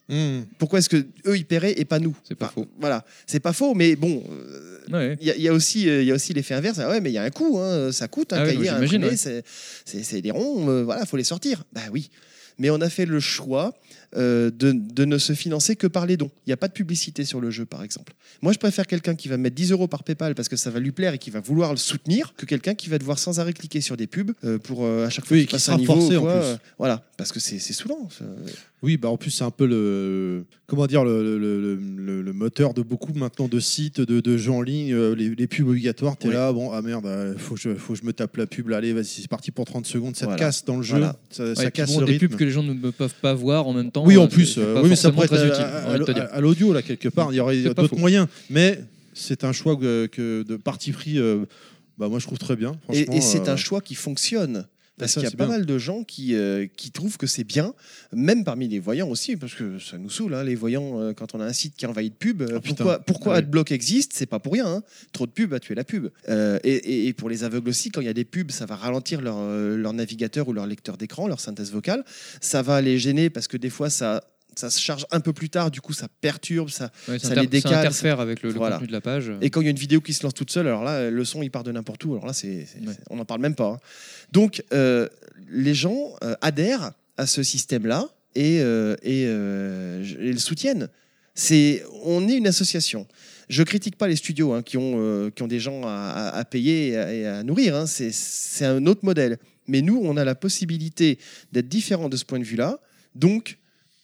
[0.57, 2.17] Pourquoi est-ce que eux ils paieraient et pas nous?
[2.27, 2.65] C'est pas faux.
[2.79, 4.23] Voilà, c'est pas faux, mais bon,
[5.21, 6.79] il y, a- il y a aussi il l'effet inverse.
[6.79, 8.65] Ah ouais, mais il y a un coût, hein, ça coûte un Ah cahier ouais.
[10.03, 11.63] c'est des ronds, euh, voilà, faut les sortir.
[11.71, 12.09] Bah oui.
[12.59, 13.73] Mais on a fait le choix
[14.15, 16.31] euh, de, de ne se financer que par les dons.
[16.45, 18.13] Il n'y a pas de publicité sur le jeu, par exemple.
[18.41, 20.79] Moi, je préfère quelqu'un qui va mettre 10 euros par PayPal parce que ça va
[20.79, 23.53] lui plaire et qui va vouloir le soutenir que quelqu'un qui va devoir sans arrêt
[23.53, 25.75] cliquer sur des pubs euh, pour euh, à chaque fois Oui, qu'il qui passe sera
[25.75, 25.93] un niveau.
[25.95, 26.45] forcé, ou en quoi, plus.
[26.47, 28.09] euh, voilà, parce que c'est c'est saoulant.
[28.09, 28.25] ça.
[28.81, 32.33] Oui, bah en plus c'est un peu le comment dire le, le, le- le- le
[32.33, 36.15] moteur de beaucoup maintenant de sites, de, de jeux en ligne, les, les pubs obligatoires.
[36.15, 36.33] T'es Ouais.
[36.33, 38.69] là, bon ah merde, euh, faut que je, faut que je me tape la pub.
[38.69, 40.15] Là, allez, vas-y, c'est parti pour 30 secondes.
[40.15, 40.37] Ça Voilà.
[40.37, 41.17] te casse dans le jeu, Voilà.
[41.29, 42.27] ça, Ouais, ça casse bon, le des rythme.
[42.29, 43.98] pubs que les gens ne peuvent pas voir en même temps.
[44.05, 45.47] Oui, en euh, plus, euh, oui, mais ça pourrait être très à,
[45.97, 47.31] utile, à- à- l'audio là quelque part.
[47.31, 48.79] Il y aurait d'autres moyens, mais
[49.13, 51.17] c'est un choix que, que de parti pris.
[51.19, 51.45] euh,
[51.97, 52.71] bah moi je trouve très bien.
[52.91, 54.65] Et, franchement, et c'est euh, un choix qui fonctionne.
[54.99, 55.55] Parce qu'il y a pas bien.
[55.57, 57.73] mal de gens qui, euh, qui trouvent que c'est bien,
[58.13, 61.33] même parmi les voyants aussi, parce que ça nous saoule, hein, les voyants, euh, quand
[61.33, 62.41] on a un site qui est envahi de pubs.
[62.41, 63.43] euh, Oh, pourquoi pourquoi Ah oui.
[63.43, 64.67] AdBlock existe C'est pas pour rien.
[64.67, 64.83] hein.
[65.13, 66.09] Trop de pubs a tué la pub.
[66.29, 68.65] Euh, et, et- et pour les aveugles aussi, quand il y a des pubs, ça
[68.65, 69.39] va ralentir leur,
[69.77, 72.03] leur navigateur ou leur lecteur d'écran, leur synthèse vocale.
[72.41, 74.23] Ça va les gêner parce que des fois, ça.
[74.59, 77.35] Ça se charge un peu plus tard, du coup ça perturbe, ça, Ouais, ça ça
[77.35, 77.73] les ça décale.
[77.75, 79.31] interfère ça- avec le- le contenu de la page.
[79.41, 81.25] Et quand il y a une vidéo qui se lance toute seule, alors là, le
[81.25, 82.13] son il part de n'importe où.
[82.13, 82.67] Alors là, c'est,
[83.09, 83.69] on n'en parle même pas.
[83.73, 83.79] hein.
[84.31, 85.07] Donc, euh,
[85.49, 90.89] les gens euh, adhèrent à ce système-là et, euh, et, et le soutiennent.
[91.35, 93.07] C'est, on est une association.
[93.47, 96.45] Je critique pas les studios hein, qui, ont, qui ont des gens à, à- à
[96.45, 97.75] payer et à, et à nourrir.
[97.75, 97.85] hein.
[97.87, 99.37] C'est, c'est un autre modèle.
[99.67, 101.17] Mais nous, on a la possibilité
[101.51, 102.79] d'être différents de ce point de vue-là.
[103.15, 103.57] Donc,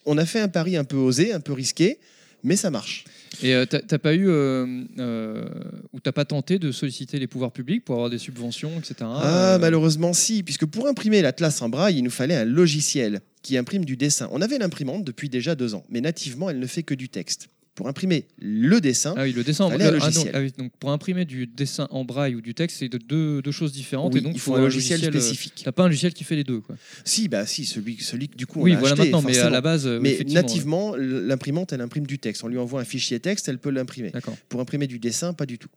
[0.05, 1.99] on a fait un pari un peu osé, un peu risqué,
[2.43, 3.05] mais ça marche.
[3.43, 5.45] Et euh, t'as pas eu euh, euh,
[5.93, 8.95] ou t'as pas tenté de solliciter les pouvoirs publics pour avoir des subventions, etc.
[9.01, 13.21] Ah, euh, malheureusement, si, puisque pour imprimer l'Atlas en braille, il nous fallait un logiciel
[13.41, 14.29] qui imprime du dessin.
[14.31, 17.49] On avait l'imprimante depuis déjà deux ans, mais nativement, elle ne fait que du texte.
[17.75, 19.88] Pour imprimer le dessin, Ah oui, le dessin en un braille.
[19.88, 20.31] Ah logiciel.
[20.33, 23.51] ah donc pour imprimer du dessin en braille ou du texte, c'est de deux, deux
[23.51, 24.13] choses différentes.
[24.13, 25.61] Oui, et donc il faut un logiciel euh, spécifique.
[25.65, 26.77] T'as pas un logiciel qui fait les deux, quoi.
[27.03, 29.49] Si, bah si, celui, celui du coup on Oui, a voilà acheté, maintenant, mais à
[29.49, 32.45] la base, mais nativement, l'imprimante, elle imprime du texte.
[32.45, 34.13] On lui envoie un fichier texte, elle peut l'imprimer.
[34.47, 35.69] Pour imprimer du dessin, pas du tout.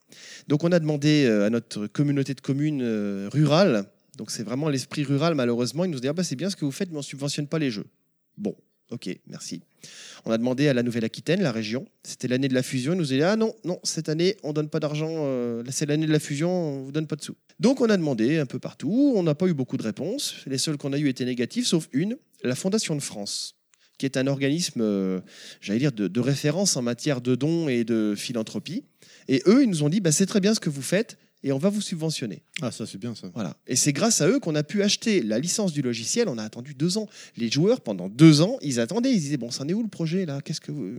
[0.46, 4.68] Donc on a demandé euh, à notre communauté de communes euh, rurale, donc c'est vraiment
[4.68, 6.90] l'esprit rural malheureusement, ils nous ont dit ah bah c'est bien ce que vous faites,
[6.92, 7.86] mais on subventionne pas les jeux.
[8.36, 8.54] Bon,
[8.90, 9.60] ok, merci.
[10.24, 13.12] On a demandé à la Nouvelle-Aquitaine, la région, c'était l'année de la fusion, ils nous
[13.12, 16.12] ont dit ah non, non, cette année on donne pas d'argent, euh, c'est l'année de
[16.12, 17.36] la fusion, on vous donne pas de sous.
[17.60, 20.58] Donc on a demandé un peu partout, on n'a pas eu beaucoup de réponses, les
[20.58, 23.54] seules qu'on a eues étaient négatives, sauf une, la Fondation de France
[23.98, 25.20] qui est un organisme, euh,
[25.60, 28.84] j'allais dire, de, de référence en matière de dons et de philanthropie.
[29.26, 31.52] Et eux, ils nous ont dit, bah, c'est très bien ce que vous faites et
[31.52, 32.42] on va vous subventionner.
[32.62, 33.28] Ah, ça, c'est bien ça.
[33.32, 33.56] Voilà.
[33.66, 36.28] Et c'est grâce à eux qu'on a pu acheter la licence du logiciel.
[36.28, 37.06] On a attendu deux ans.
[37.36, 39.12] Les joueurs, pendant deux ans, ils attendaient.
[39.12, 40.40] Ils disaient, bon, c'en est où le projet là?
[40.44, 40.90] Qu'est-ce que vous...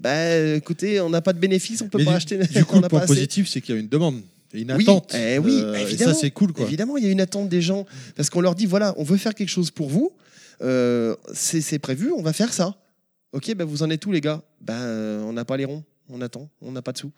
[0.00, 2.38] Bah, écoutez, on n'a pas de bénéfice, on peut Mais pas du, acheter.
[2.38, 4.22] Du coup, on le point positif, c'est qu'il y a une demande.
[4.54, 5.14] une Oui, attente.
[5.14, 6.14] eh oui, Euh, et évidemment.
[6.14, 6.64] ça, c'est cool, quoi.
[6.64, 7.84] Évidemment, il y a une attente des gens
[8.16, 10.12] parce qu'on leur dit voilà, on veut faire quelque chose pour vous.
[10.62, 12.76] Euh, c'est prévu, on va faire ça.
[13.32, 14.42] Ok, ben vous en êtes où les gars?
[14.60, 17.10] Ben euh, on n'a pas les ronds, on attend, on n'a pas de sous.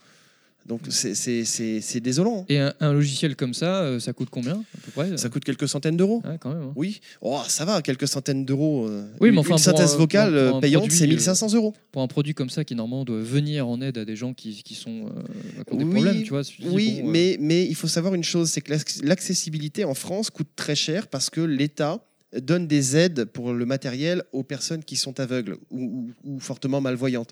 [0.66, 2.46] Donc c'est- désolant.
[2.48, 5.44] Et un, un logiciel comme ça, euh, ça coûte combien à peu près Ça coûte
[5.44, 6.22] quelques centaines d'euros.
[6.40, 6.62] quand même.
[6.62, 6.72] hein.
[6.74, 8.86] Oui, oh, ça va, quelques centaines d'euros.
[8.88, 11.52] euh, Oui, mais enfin, une synthèse un- vocale pour- pour euh, payante, c'est euh, 1500
[11.54, 11.74] euros.
[11.92, 14.62] Pour un produit comme ça qui normalement doit venir en aide à des gens qui,
[14.62, 16.42] qui sont euh, qui ont des Oui, problèmes, tu vois.
[16.64, 19.94] Oui, bon, euh, mais, mais il faut savoir une chose, c'est que l'acc- l'accessibilité en
[19.94, 22.04] France coûte très cher parce que l'État
[22.40, 26.80] donne des aides pour le matériel aux personnes qui sont aveugles ou, ou- ou fortement
[26.80, 27.30] malvoyantes.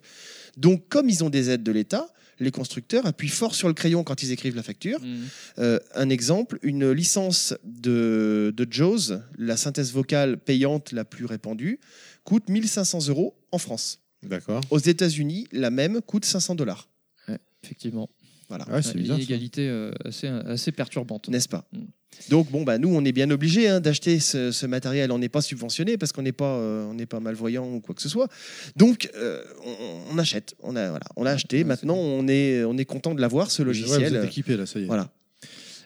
[0.56, 2.08] Donc, comme ils ont des aides de l'État,
[2.42, 5.01] les constructeurs appuient fort sur le crayon quand ils écrivent la facture.
[5.01, 5.28] Mhm.
[5.58, 11.81] Euh, un exemple, une licence de, de JAWS, la synthèse vocale payante la plus répandue,
[12.25, 14.01] coûte 1500 euros en France.
[14.23, 14.60] D'accord.
[14.71, 16.89] Aux États-Unis, la même coûte 500 dollars.
[17.62, 18.08] effectivement.
[18.49, 18.69] Voilà.
[18.69, 21.28] Ouais, c'est une inégalité euh, assez, assez perturbante.
[21.28, 21.67] N'est-ce pas?
[22.28, 25.11] Donc bon bah nous on est bien obligés hein, d'acheter ce, ce matériel.
[25.12, 27.95] On n'est pas subventionné parce qu'on n'est pas euh, on n'est pas malvoyant ou quoi
[27.95, 28.28] que ce soit.
[28.77, 30.55] Donc euh, on, on achète.
[30.62, 31.65] On a voilà on a acheté.
[31.65, 34.09] Maintenant on est on est content de l'avoir ce Ouais, logiciel.
[34.11, 34.87] vous êtes équipé, là, ça y est.
[34.87, 35.11] Voilà.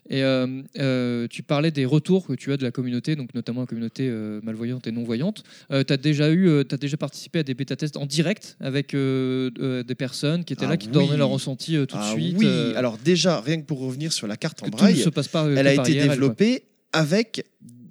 [0.08, 3.60] Et euh, euh, tu parlais des retours que tu as de la communauté, donc notamment
[3.62, 5.42] la communauté euh, malvoyante et non voyante.
[5.70, 10.44] tu as déjà eu, déjà participé à des bêta tests en direct avec des personnes
[10.44, 11.04] qui étaient Ah là, qui te oui.
[11.06, 12.36] donnaient leur ressenti tout Ah de suite.
[12.38, 15.48] Oui, alors déjà, rien que pour revenir sur la carte en braille, se passe par-
[15.48, 17.44] elle a été développée avec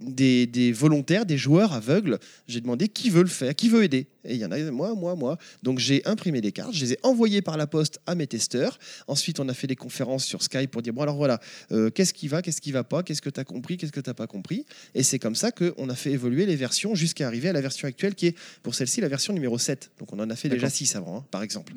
[0.10, 2.20] des, des volontaires, des joueurs aveugles.
[2.48, 4.08] J'ai demandé qui veut le faire, qui veut aider.
[4.26, 5.38] Et il y en a, moi, moi, moi.
[5.64, 8.80] Donc j'ai imprimé des cartes, je les ai envoyées par la poste à mes testeurs.
[9.08, 11.40] Ensuite, on a fait des conférences sur Skype pour dire, bon alors voilà,
[11.72, 14.00] euh, qu'est-ce qui va, qu'est-ce qui va pas, qu'est-ce que tu as compris, qu'est-ce que
[14.00, 14.66] tu n'as pas compris.
[14.94, 17.88] Et c'est comme ça qu'on a fait évoluer les versions jusqu'à arriver à la version
[17.88, 19.92] actuelle qui est, pour celle-ci, la version numéro 7.
[20.00, 20.78] Donc on en a fait déjà D'accord.
[20.78, 21.74] 6 avant, hein, par exemple.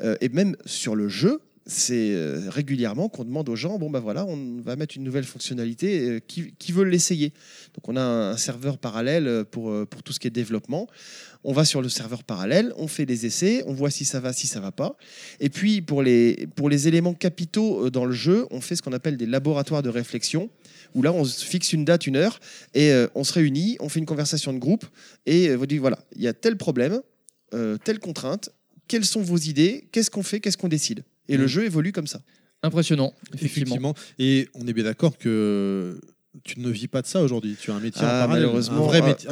[0.00, 4.00] Euh, et même sur le jeu, c'est euh, régulièrement qu'on demande aux gens bon bah
[4.00, 7.32] voilà on va mettre une nouvelle fonctionnalité euh, qui, veut l'essayer.
[7.74, 10.88] Donc on a un, serveur parallèle euh, pour, pour tout ce qui est développement.
[11.44, 14.32] On va sur le serveur parallèle on fait des essais on voit si ça va
[14.32, 14.96] si ça va pas.
[15.38, 18.92] Et puis pour les, pour les éléments capitaux dans le jeu on fait ce qu'on
[18.92, 20.50] appelle des laboratoires de réflexion
[20.94, 22.40] où là on se fixe une date une heure
[22.74, 24.84] et on se réunit on fait une conversation de groupe
[25.26, 27.00] et vous dit voilà il y a tel problème
[27.84, 28.50] telle contrainte
[28.88, 31.04] quelles sont vos idées qu'est-ce qu'on fait qu'est-ce qu'on décide?
[31.28, 32.20] Et le jeu évolue comme ça
[32.62, 33.76] Impressionnant, effectivement.
[33.76, 33.94] Effectivement.
[34.18, 35.98] Et on est bien d'accord que
[36.44, 37.56] tu ne vis pas de ça aujourd'hui.
[37.60, 38.44] Tu as un métier Ah, en parallèle.
[38.46, 39.28] malheureusement, Un vrai euh, métier.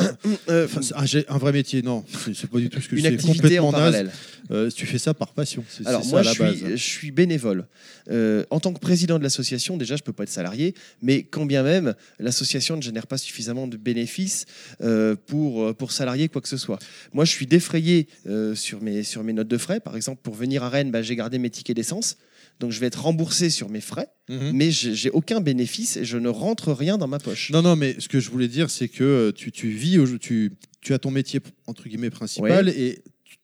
[0.49, 2.05] euh, Enfin, c'est- ah, j'ai un vrai métier, non.
[2.35, 4.11] C'est pas du tout ce que Une c'est activité complètement en parallèle.
[4.51, 5.65] Euh, tu fais ça par passion.
[5.85, 7.67] Alors moi, ça à je la suis, je suis bénévole.
[8.11, 11.47] Euh, en tant que président de l'association, déjà, je peux pas être salarié, mais quand
[11.47, 14.47] bien même, l'association ne génère pas suffisamment de bénéfices
[14.81, 16.79] euh, pour, euh, pour salarier quoi que ce soit.
[17.13, 19.79] Moi, je suis défrayé euh, sur, mes, sur mes notes de frais.
[19.81, 22.17] Par exemple, pour venir à Rennes, bah, j'ai gardé mes tickets d'essence.
[22.61, 24.51] Donc, je vais être remboursé sur mes frais, Mhm.
[24.53, 27.51] mais j'ai aucun bénéfice et je ne rentre rien dans ma poche.
[27.51, 30.53] Non, non, mais ce que je voulais dire, c'est que euh, tu, tu vis, tu,
[30.81, 32.73] tu as ton métier entre guillemets principal Oui.
[32.77, 32.99] et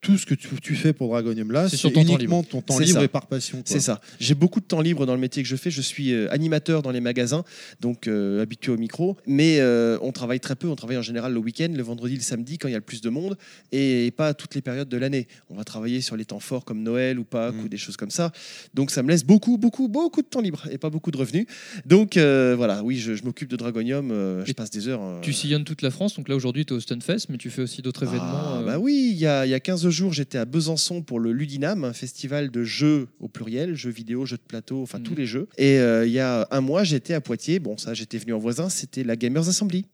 [0.05, 2.43] tout ce que tu, tu fais pour Dragonium là, C'est c'est sur ton temps uniquement
[2.43, 3.05] ton temps C'est libre ça.
[3.05, 3.63] et par passion.
[3.65, 4.01] C'est ça.
[4.21, 5.71] J'ai beaucoup de temps libre dans le métier que je fais.
[5.71, 7.43] Je suis euh, animateur dans les magasins,
[7.81, 9.17] donc euh, habitué au micro.
[9.27, 10.69] Mais euh, on travaille très peu.
[10.69, 12.85] On travaille en général le week-end, le vendredi, le samedi, quand il y a le
[12.85, 13.37] plus de monde,
[13.73, 15.27] et pas à toutes les périodes de l'année.
[15.51, 17.65] On va travailler sur les temps forts comme Noël ou Pâques Mm.
[17.65, 18.31] ou des choses comme ça.
[18.75, 21.47] Donc ça me laisse beaucoup, beaucoup, beaucoup de temps libre et pas beaucoup de revenus.
[21.87, 24.11] Donc euh, voilà, oui, je, je m'occupe de Dragonium.
[24.11, 25.01] euh, je passe des heures.
[25.03, 27.49] euh, Tu sillonnes toute la France, donc là aujourd'hui tu es au Stunfest, mais tu
[27.51, 28.25] fais aussi d'autres événements.
[28.27, 31.21] ah, euh, bah oui, il y, a, y a 15 jours, j'étais à Besançon pour
[31.21, 35.15] le Ludinam, un festival de jeux au pluriel, jeux vidéo, jeux de plateau, enfin tous
[35.15, 35.49] les jeux.
[35.59, 37.59] Et euh, il y a un mois, j'étais à Poitiers.
[37.59, 39.87] Bon, ça, j'étais venu en voisin, c'était la Gamers Assembly.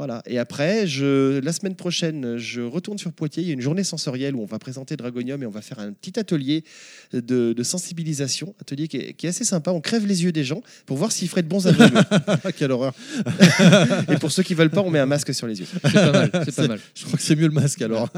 [0.00, 0.22] Voilà.
[0.24, 3.42] Et après, je, la semaine prochaine, je retourne sur Poitiers.
[3.42, 5.78] Il y a une journée sensorielle où on va présenter Dragonium et on va faire
[5.78, 6.64] un petit atelier
[7.12, 8.54] de, de sensibilisation.
[8.62, 9.72] Atelier qui est, qui est assez sympa.
[9.72, 12.00] On crève les yeux des gens pour voir s'ils feraient de bons aveugles.
[12.56, 12.94] Quelle horreur.
[14.10, 15.66] et pour ceux qui veulent pas, on met un masque sur les yeux.
[15.70, 16.80] C'est pas mal, c'est pas mal.
[16.94, 18.08] Je crois que c'est mieux le masque alors.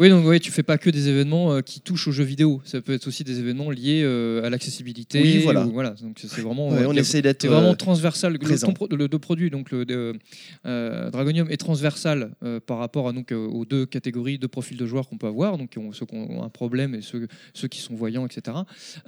[0.00, 2.60] Oui, donc oui, tu fais pas que des événements euh, qui touchent aux jeux vidéo.
[2.64, 5.22] Ça peut être aussi des événements liés euh, à l'accessibilité.
[5.22, 5.64] Oui, voilà.
[5.64, 5.90] ou- voilà.
[6.02, 6.70] Donc c'est vraiment.
[6.70, 8.32] Ouais, euh, on essaie d'être, c'est vraiment transversal.
[8.32, 8.72] Le, présent.
[8.72, 10.18] ton le deux produits, donc le de,
[10.66, 14.76] euh, Dragonium est transversal euh, par rapport à donc euh, aux deux catégories, deux profils
[14.76, 17.80] de joueurs qu'on peut avoir, donc ceux qui ont un problème et ceux, ceux qui
[17.80, 18.56] sont voyants, etc.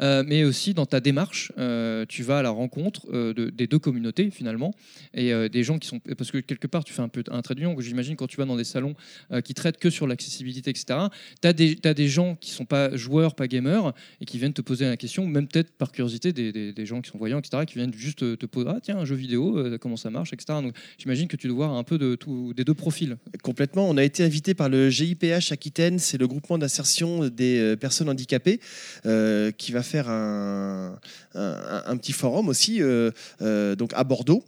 [0.00, 3.66] Euh, mais aussi dans ta démarche, euh, tu vas à la rencontre euh, de- des
[3.66, 4.72] deux communautés finalement
[5.14, 7.42] et euh, des gens qui sont parce que quelque part tu fais un peu un
[7.42, 7.74] trait d'union.
[7.80, 8.94] J'imagine quand tu vas dans des salons
[9.32, 10.98] euh, qui traitent que sur l'accessibilité, etc.
[11.42, 14.62] Tu as t'as des gens qui sont pas joueurs, pas gamers et qui viennent te
[14.62, 17.64] poser la question, même peut-être par curiosité des, des- des gens qui sont voyants, etc.
[17.66, 20.58] qui viennent juste te, poser ah tiens un jeu vidéo, euh, comment ça marche, etc.
[20.62, 23.16] Donc j'imagine que tu dois un peu des deux profils.
[23.42, 23.88] Complètement.
[23.88, 28.08] On a été invité par le GIPH Aquitaine, c'est le groupement d'insertion des euh, personnes
[28.08, 28.60] handicapées,
[29.06, 30.98] euh, qui va faire un,
[31.96, 33.10] petit forum aussi, euh,
[33.76, 34.44] donc à Bordeaux.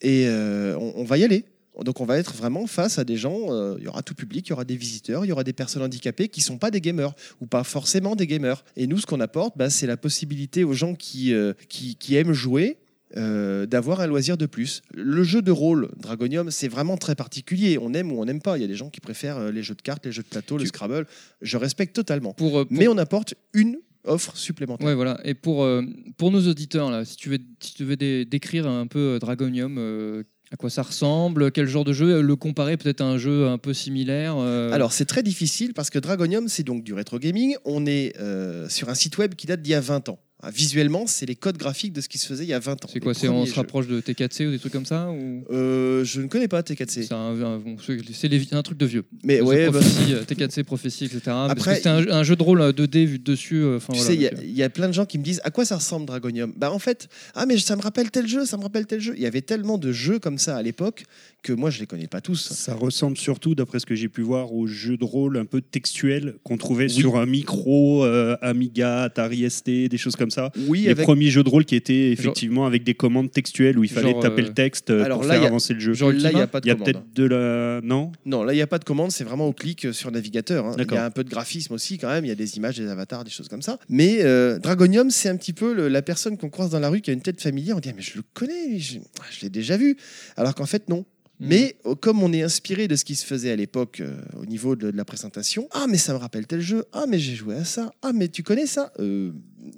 [0.00, 1.44] Et on, va y aller.
[1.82, 4.50] Donc on va être vraiment face à des gens, il y aura tout public, il
[4.50, 7.14] y aura des visiteurs, il y aura des personnes handicapées qui sont pas des gamers
[7.40, 8.64] ou pas forcément des gamers.
[8.76, 12.78] Et nous, ce qu'on apporte, bah, c'est la possibilité aux gens qui aiment jouer
[13.16, 14.82] euh, d'avoir un loisir de plus.
[14.94, 17.78] Le jeu de rôle Dragonium, c'est vraiment très particulier.
[17.80, 18.58] On aime ou on n'aime pas.
[18.58, 20.28] Il y a des gens qui préfèrent euh, les jeux de cartes, les jeux de
[20.28, 21.06] plateau, le Scrabble.
[21.42, 22.32] Je respecte totalement.
[22.34, 24.86] Pour, Mais on apporte une offre supplémentaire.
[24.86, 25.18] Ouais, voilà.
[25.24, 25.82] Et pour, euh,
[26.18, 29.18] pour nos auditeurs, là, si tu veux, si tu veux dé- décrire un peu euh,
[29.18, 33.16] Dragonium, euh, à quoi ça ressemble, quel genre de jeu, le comparer peut-être à un
[33.16, 34.34] jeu un peu similaire.
[34.36, 37.56] euh, Alors c'est très difficile parce que Dragonium, c'est donc du rétro gaming.
[37.64, 40.18] On est euh, sur un site web qui date d'il y a 20 ans.
[40.46, 42.84] Ah, Visuellement, c'est les codes graphiques de ce qui se faisait il y a 20
[42.84, 42.88] ans.
[42.92, 43.60] c'est quoi C'est on premiers se jeux.
[43.60, 45.44] rapproche de T4C ou des trucs comme ça ou...
[45.50, 47.02] Euh, Je ne connais pas T4C.
[47.06, 49.04] C'est un, un- bon, c'est- c'est les- un truc de vieux.
[49.22, 51.20] Mais C'est ouais, bah- prophétie, euh, T4C, prophétie, etc.
[51.48, 53.56] Après, c'était un, un jeu de rôle euh, 2D vu de dessus.
[53.62, 55.24] euh, enfin, Tu voilà, sais, il y euh, y, a plein de gens qui me
[55.24, 56.52] disent à quoi ça ressemble Dragonium?
[56.56, 59.14] Bah en fait, ah mais ça me rappelle tel jeu, ça me rappelle tel jeu.
[59.16, 61.04] Il y avait tellement de jeux comme ça à l'époque
[61.44, 62.52] que moi je les connais pas tous.
[62.52, 65.60] Ça ressemble surtout, d'après ce que j'ai pu voir, aux jeux de rôle un peu
[65.60, 66.90] textuels qu'on trouvait Oui.
[66.90, 70.50] sur un micro, euh, Amiga, Atari ST, des choses comme ça.
[70.68, 73.84] Oui, les avec- premiers jeux de rôle qui étaient effectivement avec des commandes textuelles où
[73.84, 75.48] il fallait Genre, taper euh, le texte euh, alors pour là, faire il y a-
[75.50, 75.92] avancer le jeu.
[75.92, 76.92] genre Là, il y a pas de Il y a commande.
[76.92, 77.80] peut-être de la.
[77.82, 80.10] Non Non, là il n'y a pas de commande, c'est vraiment au clic euh, sur
[80.10, 80.64] navigateur.
[80.66, 80.74] hein.
[80.78, 82.78] Il y a un peu de graphisme aussi quand même, il y a des images,
[82.78, 83.78] des avatars, des choses comme ça.
[83.90, 87.02] Mais euh, Dragonium, c'est un petit peu le- la personne qu'on croise dans la rue
[87.02, 87.76] qui a une tête familière.
[87.76, 88.98] On dit Ah, mais je le connais, je,
[89.30, 89.96] je l'ai déjà vu.
[90.38, 91.04] Alors qu'en fait non.
[91.40, 94.46] Mais euh, comme on est inspiré de ce qui se faisait à l'époque euh, au
[94.46, 97.34] niveau de, de la présentation, ah mais ça me rappelle tel jeu, ah mais j'ai
[97.34, 98.92] joué à ça, ah mais tu connais ça?
[99.00, 99.32] Euh,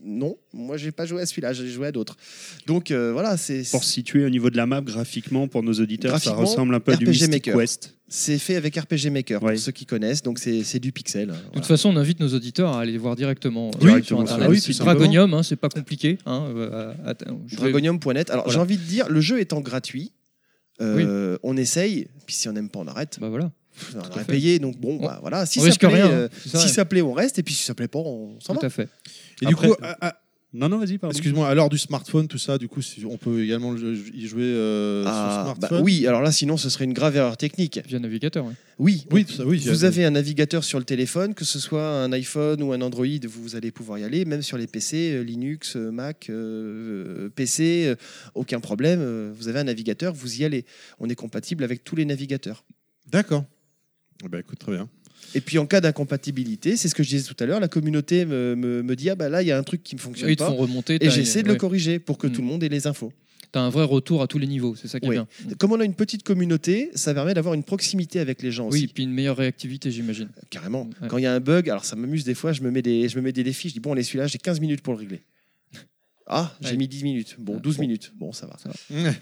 [0.05, 2.17] Non, moi j'ai pas joué à celui-là, j'ai joué à d'autres.
[2.67, 6.21] Donc euh, voilà, c'est Pour situer au niveau de la map graphiquement pour nos auditeurs,
[6.21, 7.59] ça ressemble un peu à du RPG Mystic Maker.
[7.59, 7.95] Quest.
[8.09, 11.29] C'est fait avec RPG Maker pour ceux qui connaissent, donc c'est c'est du pixel.
[11.29, 14.47] De toute façon, on invite nos auditeurs à aller voir directement, euh, Oui, sur Internet.
[14.47, 14.85] ah oui, simplement.
[14.95, 16.19] Dragonium, hein, c'est pas compliqué.
[16.27, 16.93] Hein, euh,
[17.57, 18.31] Dragonium.net.
[18.31, 18.53] Alors Voilà.
[18.59, 20.13] j'ai envie de dire, le jeu étant gratuit,
[20.81, 23.19] euh, on essaye, puis si on n'aime pas, on arrête.
[23.21, 23.51] Bah voilà.
[23.95, 24.25] On fait.
[24.25, 25.45] payé, donc bon, bah, voilà.
[25.45, 27.43] Si on ça risque plaît, rien, euh, hein, ça, si ça plaît, on reste, et
[27.43, 28.67] puis si ça plaît pas, on s'en Tout va.
[28.69, 28.89] à fait.
[29.43, 30.21] Et Après- du coup, à- à-
[30.53, 31.13] non, non, vas-y, pardon.
[31.13, 32.81] Excuse-moi, à l'heure du smartphone, tout ça, du coup,
[33.11, 35.11] on peut également le- y jouer euh, Ah,
[35.45, 35.83] sur bah smartphone.
[35.85, 37.81] oui, alors là, sinon, ce serait une grave erreur technique.
[37.87, 38.53] Via navigateur, ouais.
[38.79, 39.59] Oui, Oui, tout ça, oui.
[39.59, 43.07] vous avez un navigateur sur le téléphone, que ce soit un iPhone ou un Android,
[43.29, 47.95] vous allez pouvoir y aller, même sur les PC, euh, Linux, euh, Mac, euh, PC,
[48.35, 49.33] aucun problème.
[49.33, 50.65] Vous avez un navigateur, vous y allez.
[51.01, 52.65] On est compatible avec tous les navigateurs.
[53.11, 53.45] D'accord.
[54.31, 54.89] Ben, écoute, très bien.
[55.35, 58.25] Et puis en cas d'incompatibilité, c'est ce que je disais tout à l'heure, la communauté
[58.25, 60.27] me, me- me dit ah bah là il y a un truc qui ne fonctionne
[60.29, 60.49] Oui, ils te pas.
[60.51, 63.13] font remonter, et j'essaie de le corriger pour que tout le monde ait les infos.
[63.53, 65.15] Tu as un vrai retour à tous les niveaux, c'est ça qui est Oui.
[65.17, 65.27] bien.
[65.59, 68.79] Comme on a une petite communauté, ça permet d'avoir une proximité avec les gens Oui,
[68.79, 68.89] aussi.
[68.89, 70.29] puis une meilleure réactivité, j'imagine.
[70.51, 70.91] Carrément.
[71.01, 71.09] Ouais.
[71.09, 73.09] Quand il y a un bug, alors ça m'amuse des fois, je me mets des,
[73.09, 74.99] je me mets des défis, je dis bon, allez, celui-là, j'ai 15 minutes pour le
[75.01, 75.21] régler.
[76.29, 76.77] Ah, j'ai Ouais.
[76.77, 77.37] mis 10 minutes.
[77.39, 78.13] Bon, 12 minutes.
[78.19, 78.57] Bon, ça va.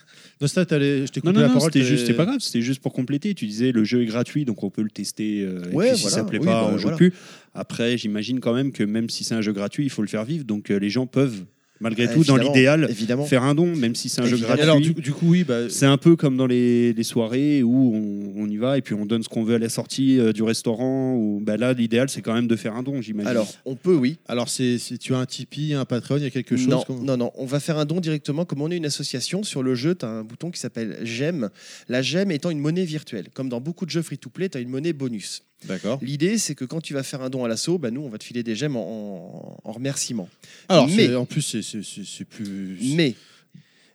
[0.41, 1.71] Nostat, allez, je t'ai Non, coupé non, la non, parole.
[1.73, 3.35] c'était juste, pas grave, c'était juste pour compléter.
[3.35, 5.43] Tu disais le jeu est gratuit, donc on peut le tester.
[5.43, 6.17] euh, et Ouais, puis si voilà.
[6.17, 6.97] ça plaît Oui, pas, bah, on joue voilà.
[6.97, 7.13] plus.
[7.55, 10.25] Après, j'imagine quand même que même si c'est un jeu gratuit, il faut le faire
[10.25, 10.45] vivre.
[10.45, 11.45] Donc euh, les gens peuvent,
[11.85, 13.25] malgré Ah, tout, dans l'idéal, évidemment.
[13.27, 14.63] faire un don, même si c'est un jeu gratuit.
[14.63, 17.95] Alors, du, du coup, oui, bah, C'est un peu comme dans les, les soirées où
[17.95, 20.33] on, on y va et puis on donne ce qu'on veut à la sortie euh,
[20.33, 21.15] du restaurant.
[21.15, 23.29] Ou bah là, l'idéal, c'est quand même de faire un don, j'imagine.
[23.29, 24.19] Alors, on peut, oui.
[24.27, 26.69] alors c'est, si tu as un Tipeee, un Patreon, il y a quelque chose.
[26.69, 28.45] Non, comme- non, non, on va faire un don directement.
[28.45, 31.51] Comme on est une association, sur le jeu, tu as un bouton qui s'appelle GEM.
[31.89, 33.27] La GEM étant une monnaie virtuelle.
[33.35, 35.43] Comme dans beaucoup de jeux free-to-play, tu as une monnaie bonus.
[35.67, 35.99] D'accord.
[36.03, 38.19] L'idée, c'est que quand tu vas faire un don à l'assaut, bah, nous, on va
[38.19, 40.29] te filer des gemmes en, en- en remerciement.
[40.69, 42.79] Alors, mais, c'est- en plus, c'est, c'est, c'est- c'est plus.
[42.95, 43.15] mais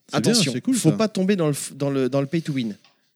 [0.10, 0.96] C'est attention, c'est cool, faut ça.
[0.98, 2.76] pas tomber dans le, f- dans le, dans le pay to win.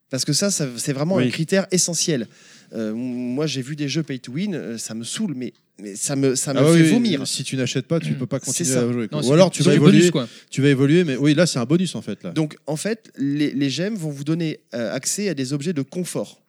[0.09, 1.25] Parce que ça, ça- c'est vraiment Oui.
[1.25, 2.27] un critère essentiel.
[2.75, 5.95] Euh, moi, j'ai vu des jeux pay to win, euh, ça me saoule, mais, mais
[5.95, 7.27] ça me, ça me Ah fait oui, vomir.
[7.27, 8.81] Si tu n'achètes pas, tu peux pas C'est continuer ça.
[8.81, 9.07] à jouer.
[9.07, 9.25] quoi.
[9.25, 9.97] Ou alors tu vas évoluer.
[9.99, 10.27] bonus, quoi.
[10.51, 12.21] Tu vas évoluer, mais oui, là c'est un bonus en fait.
[12.23, 12.29] Là.
[12.29, 15.81] Donc, en fait, les, les gemmes vont vous donner euh, accès à des objets de
[15.81, 16.42] confort.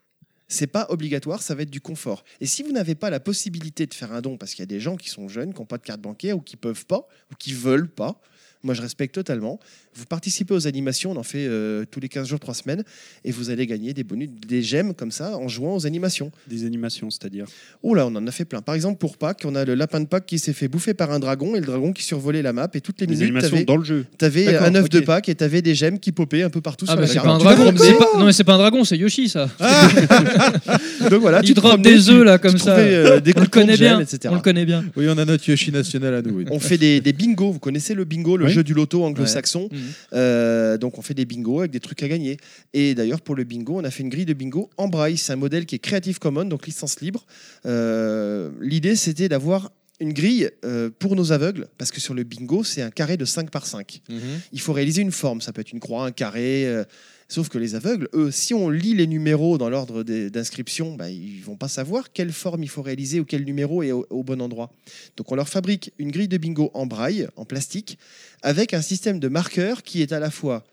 [0.48, 2.24] C'est pas obligatoire, ça va être du confort.
[2.40, 4.66] Et si vous n'avez pas la possibilité de faire un don, parce qu'il y a
[4.66, 7.08] des gens qui sont jeunes, qui n'ont pas de carte bancaire ou qui peuvent pas,
[7.32, 8.20] ou qui veulent pas,
[8.64, 9.60] moi je respecte totalement.
[9.96, 12.82] Vous participez aux animations, on en fait euh, tous les 15 jours, 3 semaines,
[13.24, 16.32] et vous allez gagner des bonus, des gemmes comme ça en jouant aux animations.
[16.48, 17.44] Des animations, c'est-à-dire?
[17.82, 18.60] Oh là, on en a fait plein.
[18.62, 21.12] Par exemple, pour Pâques, on a le lapin de Pâques qui s'est fait bouffer par
[21.12, 22.68] un dragon et le dragon qui survolait la map.
[22.74, 24.06] Et toutes les Des minutes, animations dans le jeu.
[24.18, 25.00] T'avais un œuf de.
[25.00, 27.14] Pâques et t'avais des gemmes qui popaient un peu partout Ah sur bah la c'est
[27.14, 27.26] carte.
[27.26, 27.62] pas un Tu te dragon.
[27.72, 29.48] promenais, c'est pas- Non mais c'est pas un dragon, c'est Yoshi ça.
[31.10, 32.72] Donc voilà, il tu drop des œufs là tu comme ça.
[32.72, 34.00] trouvais, euh, des on le connaît gemmes, bien.
[34.00, 34.18] etc.
[34.30, 34.84] On le connaît bien.
[34.96, 36.34] Oui, on a notre Yoshi national à nous.
[36.38, 36.44] oui.
[36.50, 37.52] On fait des, des bingos.
[37.52, 38.53] Vous connaissez le bingo, le Oui.
[38.54, 39.68] Jeu du loto anglo-saxon.
[39.70, 39.78] Mhm.
[40.14, 42.36] Euh, donc on fait des bingos avec des trucs à gagner.
[42.72, 45.16] Et d'ailleurs pour le bingo, on a fait une grille de bingo en braille.
[45.16, 47.26] C'est un modèle qui est Creative Commons, donc licence libre.
[47.66, 49.70] Euh, L'idée c'était d'avoir
[50.00, 53.24] une grille euh, pour nos aveugles, parce que sur le bingo, c'est un carré de
[53.24, 54.02] 5 par 5.
[54.52, 56.66] Il faut réaliser une forme, ça peut être une croix, un carré.
[56.66, 56.84] euh,
[57.28, 61.40] Sauf que les aveugles, eux, si on lit les numéros dans l'ordre d'inscription, bah, ils
[61.42, 64.40] vont pas savoir quelle forme il faut réaliser ou quel numéro est au, au bon
[64.42, 64.70] endroit.
[65.16, 67.98] Donc on leur fabrique une grille de bingo en braille, en plastique,
[68.42, 70.64] avec un système de marqueur qui est à la fois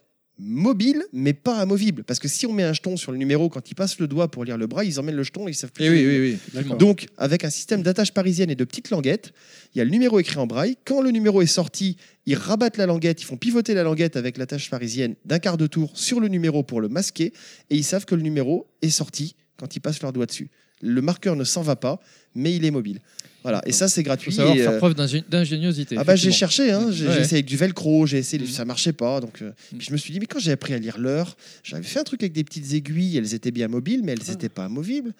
[0.41, 2.03] mobile mais pas amovible.
[2.03, 4.29] Parce que si on met un jeton sur le numéro quand ils passent le doigt
[4.29, 6.39] pour lire le braille ils emmènent le jeton et ils savent plus Eh oui, oui,
[6.55, 9.33] oui, donc avec un système d'attache parisienne et de petites languettes
[9.73, 10.77] il y a le numéro écrit en braille.
[10.83, 14.37] Quand le numéro est sorti ils rabattent la languette ils font pivoter la languette avec
[14.37, 17.33] l'attache parisienne d'un quart de tour sur le numéro pour le masquer
[17.69, 20.49] et ils savent que le numéro est sorti quand ils passent leur doigt dessus
[20.81, 21.99] le marqueur ne s'en va pas
[22.35, 22.99] mais il est mobile
[23.43, 25.95] voilà et ça c'est Il gratuit faut savoir et, faire euh, preuve d'ingé- d'ingéniosité.
[25.97, 27.21] ah bah j'ai cherché, hein, j'ai Ouais.
[27.21, 28.47] essayé avec du velcro, j'ai essayé, Mhm.
[28.49, 29.19] ça marchait pas.
[29.19, 31.81] Donc, euh, puis je me suis dit, mais quand j'ai appris à lire l'heure, j'avais
[31.81, 34.65] fait un truc avec des petites aiguilles, elles étaient bien mobiles, mais elles n'étaient pas
[34.65, 35.15] amovibles.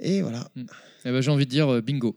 [0.00, 0.50] Et voilà.
[1.06, 2.14] Eh ben, j'ai envie de dire euh, bingo.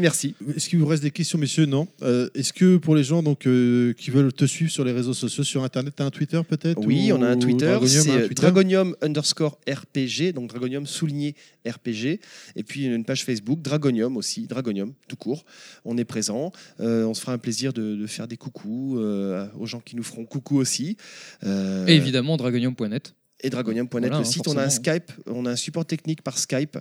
[0.00, 0.34] Merci.
[0.56, 1.66] Est-ce qu'il vous reste des questions, messieurs?
[1.66, 1.88] Non.
[2.02, 5.14] Euh, Est-ce que pour les gens donc, euh, qui veulent te suivre sur les réseaux
[5.14, 6.78] sociaux, sur Internet, tu as un Twitter peut-être?
[6.86, 11.34] Oui, ou- on a un Twitter, Dragonium c'est euh, Dragonium underscore RPG, donc Dragonium souligné
[11.66, 12.20] RPG,
[12.56, 15.44] et puis une page Facebook, Dragonium aussi, Dragonium tout court.
[15.84, 19.46] On est présent, Euh, on se fera un plaisir de, de faire des coucous euh,
[19.58, 20.96] aux gens qui nous feront coucou aussi.
[21.44, 23.14] Euh, Et évidemment dragonium.net.
[23.44, 24.48] et dragonium.net Voilà, le site.
[24.48, 24.70] On a un.
[24.70, 26.78] Skype, on a un support technique par Skype,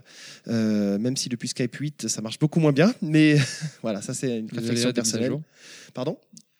[0.48, 3.38] euh, même si depuis Skype 8 ça marche beaucoup moins bien, mais
[3.82, 5.34] voilà, ça c'est une réflexion personnelle.
[5.94, 6.18] Pardon?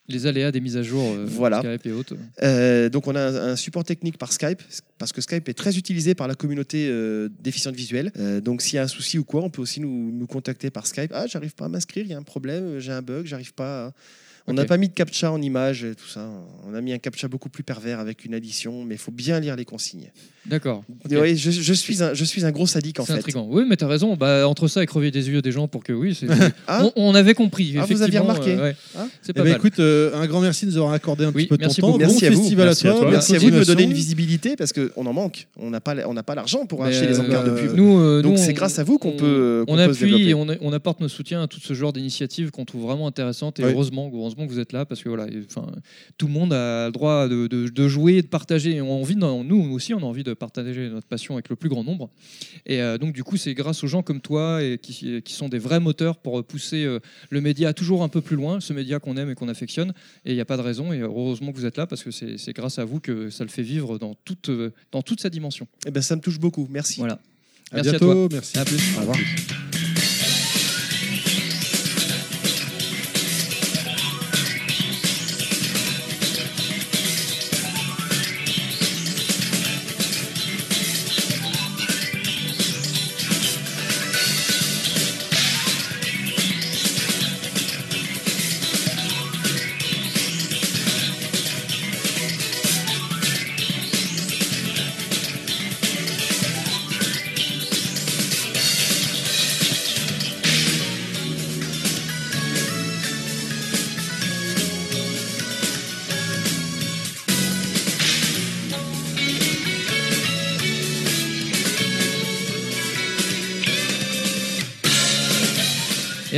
[0.10, 1.60] Les aléas des mises à jour euh, Voilà.
[1.62, 2.16] Skype et autres.
[2.44, 4.62] Euh, donc on a un, un support technique par Skype
[4.98, 8.12] parce que Skype est très utilisé par la communauté euh, déficiente visuelle.
[8.18, 10.70] Euh, donc s'il y a un souci ou quoi, on peut aussi nous, nous contacter
[10.72, 11.12] par Skype.
[11.16, 13.86] Ah, j'arrive pas à m'inscrire, il y a un problème, j'ai un bug, j'arrive pas.
[13.88, 13.94] à-
[14.46, 16.28] On n'a pas mis de captcha en image et tout ça.
[16.70, 19.40] On a mis un captcha beaucoup plus pervers avec une addition, mais il faut bien
[19.40, 20.12] lire les consignes.
[20.46, 20.84] D'accord.
[21.10, 23.20] Oui, je, je suis un, je suis un gros sadique en C'est fait.
[23.20, 23.48] intriguant.
[23.50, 24.18] Oui, mais t'as raison.
[24.18, 26.28] Bah, entre ça et crever des yeux des gens pour que oui, c'est.
[26.68, 27.76] Ah on, on avait compris.
[27.80, 28.76] Ah, vous aviez remarqué euh, ouais.
[28.98, 29.06] Ah.
[29.22, 29.58] C'est Eh pas ben, mal.
[29.60, 31.68] écoute, euh, un grand merci de nous avoir accordé un Oui, petit peu de ton
[31.68, 31.88] merci temps.
[31.88, 32.00] beaucoup.
[32.00, 32.38] Bon Merci à vous.
[32.40, 33.12] festival Merci à à toi.
[33.12, 35.48] Merci à vous de me donner une visibilité parce qu'on en manque.
[35.58, 37.76] On n'a pas, on n'a pas l'argent pour Mais, acheter les encarts de euh, pub.
[37.78, 41.00] Nous, euh, Donc c'est grâce à vous qu'on on- peut, On appuie et on, apporte
[41.00, 43.60] notre soutien à tout ce genre d'initiatives qu'on trouve vraiment intéressantes.
[43.62, 45.68] Et heureusement, heureusement que vous êtes là parce que voilà, enfin,
[46.18, 48.82] tout le monde a le droit de, de- de jouer, de partager.
[48.82, 51.70] On a envie, nous aussi, on a envie de partager notre passion avec le plus
[51.70, 52.10] grand nombre.
[52.66, 55.50] Et euh, donc, du coup, c'est grâce aux gens comme toi et qui, qui sont
[55.50, 57.00] des vrais moteurs pour pousser euh,
[57.30, 59.94] le média toujours un peu plus loin, ce média qu'on aime et qu'on affectionne.
[60.26, 60.92] Et il n'y a pas de raison.
[60.94, 63.44] Et heureusement que vous êtes là parce que c'est c'est grâce à vous que ça
[63.44, 64.50] le fait vivre dans toute,
[64.92, 65.68] dans toute sa dimension.
[65.86, 66.68] Eh ben, ça me touche beaucoup.
[66.72, 67.00] Merci.
[67.00, 67.20] Voilà.
[67.72, 68.12] À Merci bientôt.
[68.12, 68.28] à toi.
[68.32, 68.58] Merci.
[68.60, 68.98] À plus.
[68.98, 69.18] Au revoir.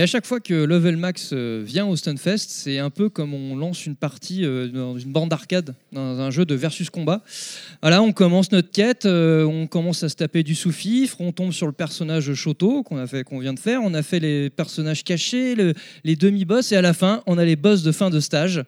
[0.06, 3.56] À chaque fois que Level Max euh, vient au Stunfest, c'est un peu comme on
[3.56, 7.24] lance une partie euh, dans une bande d'arcade, dans un jeu de versus combat.
[7.82, 11.52] Voilà, on commence notre quête, euh, on commence à se taper du sous-fifre, on tombe
[11.54, 14.52] sur le personnage Shoto qu'on a fait, qu'on vient de faire, on a fait les
[14.52, 15.74] personnages cachés, le-
[16.04, 18.64] les demi-boss, et à la fin, on a les boss de fin de stage.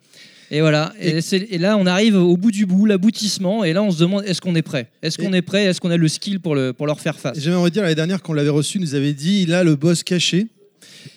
[0.49, 0.91] Et voilà.
[0.99, 3.63] Et, là, on arrive au bout du bout, l'aboutissement.
[3.63, 4.89] Et là, on se demande est-ce qu'on est prêt?
[5.03, 5.65] Est-ce qu'on est prêt?
[5.65, 7.37] Est-ce qu'on a le skill pour, le, pour leur faire face?
[7.39, 10.03] J'aimerais dire, l'année dernière, quand on l'avait reçu, nous avait dit il a le boss
[10.03, 10.47] caché.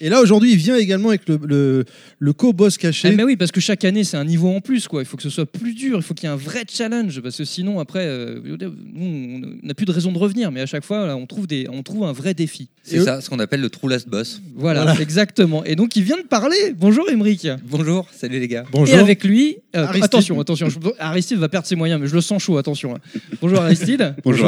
[0.01, 1.85] Et là, aujourd'hui, il vient également avec le, le,
[2.19, 3.09] le co-boss caché.
[3.09, 4.89] Ah, mais oui, parce que chaque année, c'est un niveau en plus.
[4.89, 5.03] Quoi.
[5.03, 7.21] Il faut que ce soit plus dur, il faut qu'il y ait un vrai challenge.
[7.21, 8.57] Parce que sinon, après, euh, nous,
[9.63, 10.51] on n'a plus de raison de revenir.
[10.53, 12.69] Mais à chaque fois, là, on, trouve des, on trouve un vrai défi.
[12.83, 14.41] C'est ça, ce qu'on appelle le true last boss.
[14.57, 15.65] Voilà, exactement.
[15.65, 16.75] Et donc, il vient de parler.
[16.77, 17.47] Bonjour, Emric.
[17.67, 18.65] Bonjour, salut les gars.
[18.87, 20.05] Et avec lui, euh, Aristide.
[20.05, 22.95] attention, attention, je- Aristide va perdre ses moyens, mais je le sens chaud, attention.
[22.95, 22.99] hein.
[23.41, 24.15] Bonjour Aristide.
[24.25, 24.47] Bonjour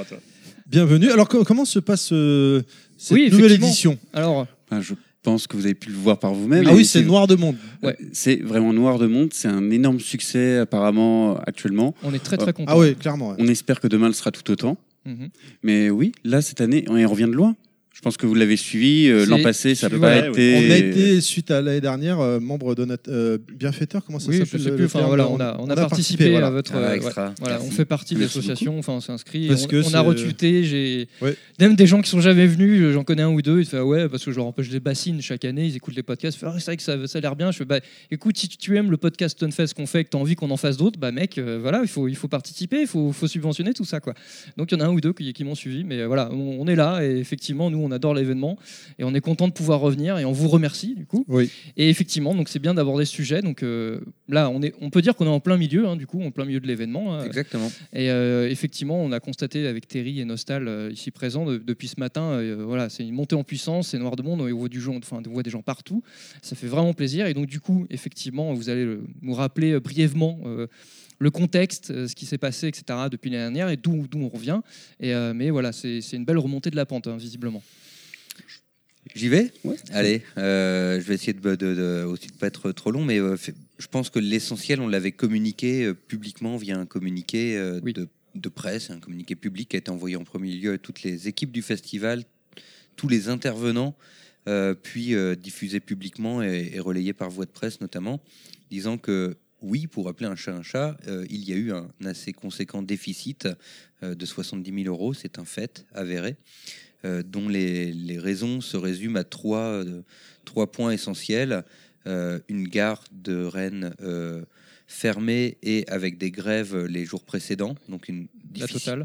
[0.00, 0.18] à toi.
[0.66, 1.10] Bienvenue.
[1.10, 2.62] Alors, co- comment se passe euh,
[3.02, 6.32] cette Oui, nouvelle édition Alors, Ah, je pense que vous avez pu le voir par
[6.34, 6.64] vous-même.
[6.66, 7.56] Ah oui, c'est Noir de Monde.
[7.84, 9.30] Euh, C'est vraiment Noir de Monde.
[9.32, 11.94] C'est un énorme succès apparemment actuellement.
[12.02, 12.72] On est très, très Euh, contents.
[12.72, 13.30] Ah oui, clairement.
[13.30, 13.36] ouais.
[13.38, 14.76] On espère que demain le sera tout autant.
[15.06, 15.28] Mhm.
[15.62, 17.56] Mais oui, là cette année, on y revient de loin.
[18.00, 19.08] Je pense que vous l'avez suivi.
[19.08, 20.28] euh, L'an passé, ça n'a pas ouais.
[20.30, 20.54] été.
[20.56, 24.30] On a été, suite à l'année dernière, euh, membre de notre euh, bienfaiteur, comment ça
[24.30, 24.80] Oui, je s'appelle sais le- plus.
[24.84, 26.46] le Enfin, terme voilà, on a, on a participé, voilà.
[26.46, 26.72] à votre.
[26.74, 26.98] ouais,
[27.40, 28.78] voilà, on fait partie de l'association.
[28.78, 29.48] Enfin, on s'est inscrit.
[29.48, 30.64] Parce On, que on c'est- a retweeté.
[30.64, 31.36] J'ai Ouais.
[31.60, 32.90] même des gens qui sont jamais venus.
[32.94, 33.60] J'en connais un ou deux.
[33.60, 35.66] Ils font ah ouais parce que je leur empêche des bassines chaque année.
[35.66, 36.38] Ils écoutent les podcasts.
[36.38, 37.52] Ils font, Ah, c'est vrai que ça, ça a l'air bien.
[37.52, 40.16] Je fais bah écoute, si tu aimes le podcast Stunfest qu'on fait, et que tu
[40.16, 42.80] as envie qu'on en fasse d'autres, bah mec, euh, voilà, il faut il faut participer,
[42.80, 44.14] il faut, faut subventionner tout ça quoi.
[44.56, 46.56] Donc il y en a un ou deux qui, qui m'ont suivi, mais voilà, on,
[46.60, 48.56] on est là et effectivement nous on adore l'événement
[48.98, 51.24] et on est content de pouvoir revenir et on vous remercie du coup.
[51.28, 51.50] Oui.
[51.76, 53.42] Et effectivement, donc c'est bien d'aborder ce sujet.
[53.42, 56.06] Donc euh, là, on, est, on peut dire qu'on est en plein milieu, hein, du
[56.06, 57.14] coup, en plein milieu de l'événement.
[57.14, 57.24] hein.
[57.24, 57.70] Exactement.
[57.92, 61.88] Et euh, effectivement, on a constaté avec Terry et Nostal euh, ici présents de- depuis
[61.88, 64.80] ce matin, voilà, c'est une montée en puissance, c'est Noir de Monde, on voit du
[64.88, 66.02] enfin, on voit des gens partout.
[66.42, 67.26] Ça fait vraiment plaisir.
[67.26, 70.38] Et donc du coup, effectivement, vous allez nous rappeler brièvement.
[71.20, 74.60] Le contexte, euh, ce qui s'est passé, etc., depuis l'année dernière et d'où on revient.
[74.98, 77.62] Et, euh, mais voilà, c'est une belle remontée de la pente, hein, visiblement.
[79.14, 79.52] J'y vais?
[79.92, 83.18] Allez, euh, je vais essayer de, de, de- aussi de pas être trop long, mais
[83.18, 83.36] euh,
[83.78, 88.48] je pense que l'essentiel, on l'avait communiqué euh, publiquement via un communiqué euh, de, de
[88.48, 91.50] presse, un communiqué public qui a été envoyé en premier lieu à toutes les équipes
[91.52, 92.22] du festival,
[92.96, 93.96] tous les intervenants,
[94.48, 98.20] euh, puis euh, diffusé publiquement et, et relayé par voie de presse notamment,
[98.70, 101.88] disant que oui, pour appeler un chat un chat, euh, il y a eu un
[102.04, 103.48] assez conséquent déficit
[104.02, 106.36] euh, de 70 000 euros, c'est un fait avéré,
[107.04, 109.84] euh, dont les, les raisons se résument à trois,
[110.44, 111.64] trois points essentiels.
[112.06, 113.94] Une gare de Rennes
[114.86, 118.26] fermée et avec des grèves les jours précédents, donc une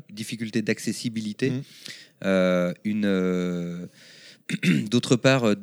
[0.10, 1.52] difficulté d'accessibilité.
[2.24, 3.88] Euh, une
[4.90, 5.56] d'autre part,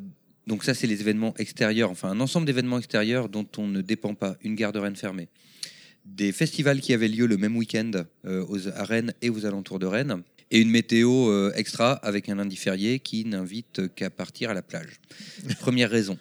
[0.47, 4.13] donc ça c'est les événements extérieurs, enfin un ensemble d'événements extérieurs dont on ne dépend
[4.13, 4.37] pas.
[4.43, 5.29] Une gare de Rennes fermée,
[6.05, 7.91] des festivals qui avaient lieu le même week-end
[8.25, 12.29] euh, aux, à Rennes et aux alentours de Rennes, et une météo euh, extra avec
[12.29, 14.99] un lundi férié qui n'invite qu'à partir à la plage.
[15.59, 16.17] Première raison.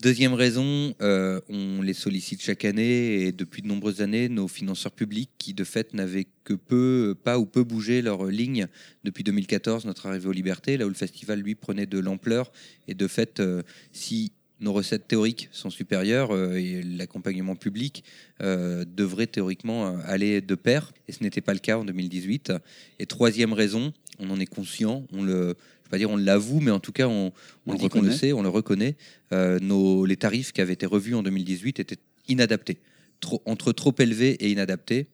[0.00, 4.92] Deuxième raison, euh, on les sollicite chaque année et depuis de nombreuses années, nos financeurs
[4.92, 8.66] publics qui de fait n'avaient que peu, pas ou peu bougé leur ligne
[9.04, 12.52] depuis 2014, notre arrivée aux libertés, là où le festival lui prenait de l'ampleur
[12.88, 13.62] et de fait, euh,
[13.92, 18.04] si nos recettes théoriques sont supérieures euh, l'accompagnement public
[18.40, 22.52] devrait théoriquement aller de pair et ce n'était pas le cas en 2018.
[22.98, 26.60] Et troisième raison, on en est conscient, on le, je vais pas dire on l'avoue,
[26.60, 27.32] mais en tout cas on, on,
[27.66, 28.16] On le dit qu'on le reconnaît.
[28.16, 28.96] sait, on le reconnaît.
[29.32, 32.78] Euh, nos, les tarifs qui avaient été revus en 2018 étaient inadaptés,
[33.20, 35.08] trop, entre trop élevés et inadaptés.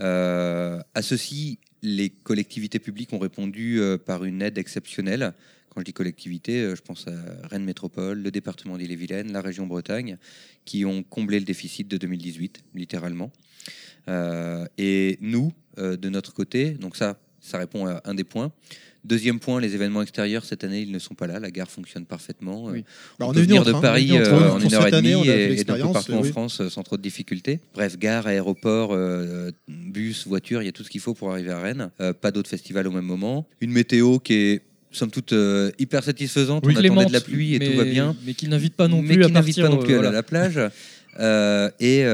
[0.00, 5.32] Euh, à ceci, les collectivités publiques ont répondu euh, par une aide exceptionnelle.
[5.70, 7.12] Quand je dis collectivité, euh, je pense à
[7.48, 10.18] Rennes Métropole, le département d'Ille-et-Vilaine, la région Bretagne,
[10.64, 13.30] qui ont comblé le déficit de 2018, littéralement.
[14.78, 18.52] Et nous, de notre côté, donc ça, ça répond à un des points.
[19.06, 21.38] Deuxième point, les événements extérieurs cette année, ils ne sont pas là.
[21.38, 22.64] La gare fonctionne parfetement.
[22.64, 22.80] Oui.
[22.80, 22.82] Euh,
[23.20, 24.32] Bah, on, on peut venir en de train, Paris en train.
[24.42, 26.30] euh, en une heure et demie et, d'un peu partout en oui.
[26.30, 27.60] France euh, sans trop de difficultés.
[27.74, 31.50] Bref, gare, aéroport, euh, bus, voiture, il y a tout ce qu'il faut pour arriver
[31.52, 31.90] à Rennes.
[32.00, 33.46] Euh, pas d'autres festivals au même moment.
[33.60, 36.64] Une météo qui est somme toute euh, hyper satisfaisante.
[36.66, 38.16] Oui, on attendait de la pluie et mais- tout va bien.
[38.26, 40.10] mais qui n'invite pas non Mais plus à qui n'invite partir, pas non plus à
[40.10, 40.60] la- plage.
[41.80, 42.04] Et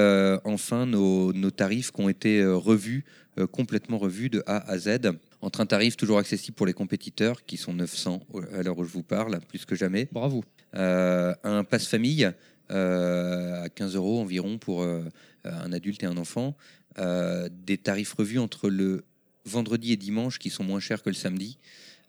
[0.45, 3.05] enfin, nos, nos tarifs qui ont été revus,
[3.51, 4.99] complètement revus de A à Z,
[5.43, 8.85] entre un tarif toujours accessible pour les compétiteurs, qui sont 900 au- à l'heure où
[8.85, 10.09] je vous parle, plus que jamais.
[10.13, 10.45] Bravo.
[10.75, 12.31] un pass famille
[12.71, 15.03] euh, à 15 euros environ pour euh,
[15.45, 16.57] un adulte et un enfant.
[16.99, 19.05] Euh, des tarifs revus entre le
[19.45, 21.59] vendredi et dimanche qui sont moins chers que le samedi.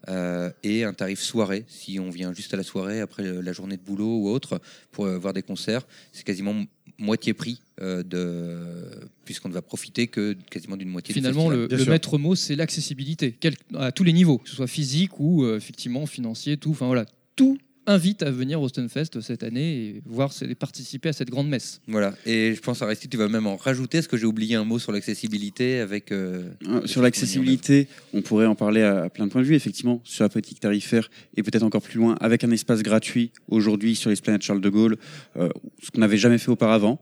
[0.08, 3.76] euh, et un tarif soirée, si on vient juste à la soirée après la journée
[3.78, 4.60] de boulot ou autre,
[4.92, 6.64] pour euh, voir des concerts, c'est quasiment
[6.98, 11.66] moitié prix, euh, de puisqu'on ne va profiter que quasiment d'une moitié du Finalement, le,
[11.66, 13.36] le maître mot, c'est l'accessibilité,
[13.74, 16.70] à tous les niveaux, que ce soit physique ou euh, effectivement financier, tout.
[16.70, 21.12] Enfin voilà, tout invite à venir au Stunfest cette année et voir et participer à
[21.12, 21.80] cette grande messe.
[21.86, 24.64] Voilà, et je pense Aristide, tu vas même en rajouter, est-ce que j'ai oublié un
[24.64, 26.10] mot sur l'accessibilité avec...
[26.12, 29.54] euh, Euh, Sur l'accessibilité, on pourrait en parler à, à plein de points de vue,
[29.54, 33.94] effectivement, sur la politique tarifaire et peut-être encore plus loin, avec un espace gratuit aujourd'hui
[33.96, 34.96] sur l'esplanade Charles de Gaulle,
[35.36, 35.48] euh,
[35.82, 37.00] ce qu'on n'avait jamais fait auparavant.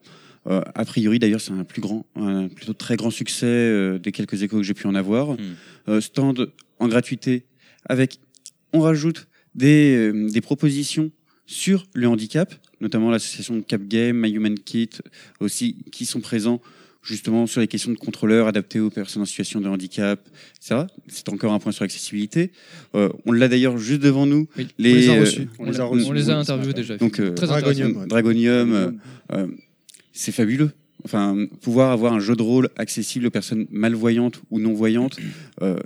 [0.48, 4.10] Euh, a priori, d'ailleurs, c'est un plus grand, un plutôt très grand succès euh, des
[4.10, 5.36] quelques échos que j'ai pu en avoir.
[5.88, 6.50] Euh, stand
[6.81, 7.44] en gratuité
[7.86, 8.18] avec,
[8.72, 11.10] on rajoute des, euh, des propositions
[11.47, 14.90] sur le handicap, notamment l'association Cap Game, My Human Kit
[15.40, 16.60] aussi, qui sont présents
[17.02, 20.20] justement sur les questions de contrôleurs adaptés aux personnes en situation de handicap,
[20.56, 20.83] etc.
[21.08, 22.52] C'est encore un point sur l'accessibilité.
[22.94, 24.47] Euh, on l'a d'ailleurs juste devant nous.
[24.56, 25.49] On les a reçus.
[25.58, 26.06] on On les a a- reçus.
[26.06, 28.06] on les a interviewés déjà, Donc, euh, Très Dragonium, Dragonium, ouais.
[28.06, 28.90] Dragonium, euh,
[29.33, 29.47] euh,
[30.12, 30.70] c'est fabuleux.
[31.05, 35.17] Enfin, pouvoir avoir un jeu de rôle accessible aux personnes malvoyantes ou non voyantes.
[35.60, 35.76] Euh,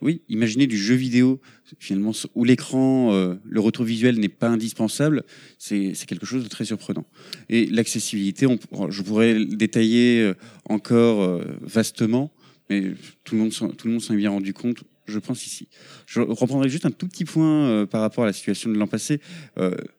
[0.00, 1.40] oui, imaginez du jeu vidéo
[1.80, 5.24] finalement où l'écran, euh, le retour visuel n'est pas indispensable.
[5.58, 7.04] C'est quelque chose de très surprenant.
[7.48, 8.46] Et l'accessibilité,
[8.90, 10.34] je pourrais le détailler euh,
[10.66, 12.30] encore euh, vastement,
[12.68, 12.92] mais
[13.24, 14.84] tout le monde s'en- est bien rendu compte.
[15.06, 15.66] Je pense ici.
[16.06, 19.20] Je reprendrai juste un tout petit point par rapport à la situation de l'an passé,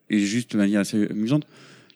[0.10, 1.46] et juste de manière assez amusante.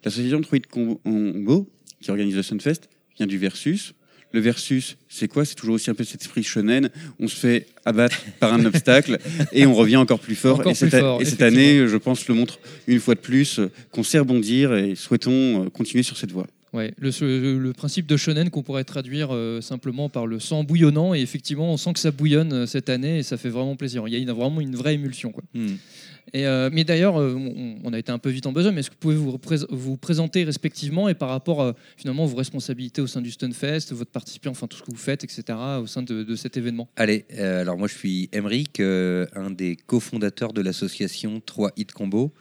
[0.04, 1.70] L'association Troid Combo,
[2.06, 2.82] qui organise le Sunfest,
[3.18, 3.94] vient du Versus.
[4.32, 5.44] Le Versus, c'est quoi?
[5.44, 6.90] C'est toujours aussi un peu cet esprit shonen.
[7.20, 9.18] On se fait abattre par un obstacle
[9.52, 10.60] et on revient encore plus fort.
[10.60, 13.22] Encore et cette, plus fort, et cette année, je pense, le montre une fois de
[13.22, 13.60] plus
[13.92, 16.46] qu'on sait rebondir et souhaitons euh, continuer sur cette voie.
[16.74, 21.22] Ouais, le, principe de shonen qu'on pourrait traduire euh, simplement par le sang bouillonnant et
[21.22, 24.04] effectivement on sent que ça bouillonne euh, cette année et ça fait vraiment plaisir.
[24.08, 25.44] Il y a une- vraiment une vraie émulsion quoi.
[26.34, 27.36] Euh, mais d'ailleurs, euh,
[27.84, 29.38] on, a été un peu vite en besoin, mais est-ce que vous pouvez vous,
[29.70, 34.12] vous présenter respectivement et par rapport à finalement vos responsabilités au sein du Stunfest, votre
[34.12, 35.44] participation, enfin tout ce que vous faites, etc.
[35.82, 36.90] au sein de, cet événement?
[36.96, 41.92] Allez, euh, alors moi je suis Emeric, euh, un des cofondateurs de l'association 3 Hit
[41.92, 42.34] Combo,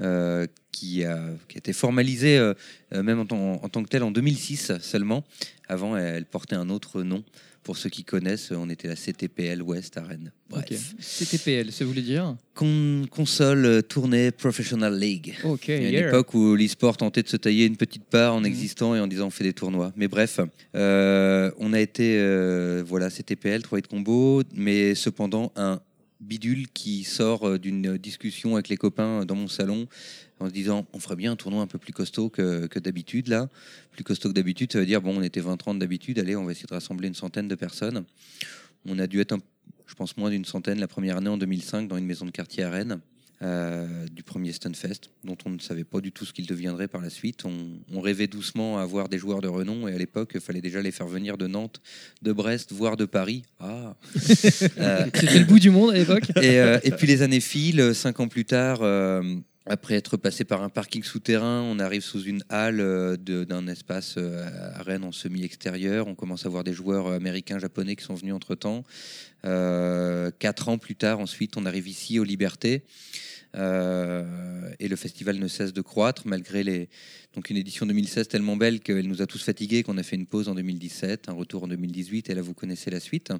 [0.00, 1.18] euh, qui, a,
[1.56, 2.54] été formalisée euh,
[2.94, 5.24] euh, même en, tant- que telle en 2006 seulement.
[5.66, 7.24] Avant, elle portait un autre nom.
[7.68, 10.32] Pour ceux qui connaissent, on était la CTPL West à Rennes.
[10.48, 10.94] Bref.
[10.94, 11.00] Ok.
[11.02, 15.34] CTPL, ça voulait dire Con- console euh, tournée Professional League.
[15.44, 18.34] Ok, Il y a une époque où l'e-sport tentait de se tailler une petite part
[18.34, 19.92] en existant et en disant on fait des tournois.
[19.96, 20.40] Mais bref,
[20.74, 25.78] euh, on a été, euh, voilà, CTPL, 3 de combo, mais cependant un
[26.22, 29.86] bidule qui sort d'une discussion avec les copains dans mon salon
[30.40, 33.28] en se disant on ferait bien un tournoi un peu plus costaud que, que d'habitude
[33.28, 33.48] là.
[33.92, 36.52] Plus costaud que d'habitude, ça veut dire bon, on était 20-30 d'habitude, allez, on va
[36.52, 38.04] essayer de rassembler une centaine de personnes.
[38.86, 39.40] On a dû être, un-
[39.86, 42.62] je pense, moins d'une centaine la première année en 2005 dans une maison de quartier
[42.64, 43.00] à Rennes.
[43.40, 47.00] euh, du premier Stunfest, dont on ne savait pas du tout ce qu'il deviendrait par
[47.00, 47.44] la suite.
[47.44, 47.52] On,
[47.94, 50.82] on rêvait doucement à avoir des joueurs de renom, et à l'époque, il fallait déjà
[50.82, 51.80] les faire venir de Nantes,
[52.20, 53.44] de Brest, voire de Paris.
[53.60, 53.94] Ah
[54.78, 56.30] Euh, C'était le bout du monde à l'époque.
[56.42, 59.22] et, euh, et puis les années filent, cinq ans plus tard, euh,
[59.68, 64.14] après être passé par un parking souterrain, on arrive sous une halle euh, d'un espace
[64.16, 66.08] euh, à Rennes en semi-extérieur.
[66.08, 68.84] On commence à voir des joueurs américains, japonais qui sont venus entre-temps.
[69.44, 72.82] Euh, quatre ans plus tard, ensuite, on arrive ici aux Libertés.
[73.56, 76.90] Euh, et le festival ne cesse de croître malgré les
[77.34, 80.26] donc une édition 2016 tellement belle qu'elle nous a tous fatigués qu'on a fait une
[80.26, 83.32] pause en 2017, un retour en 2018 et là vous connaissez la suite.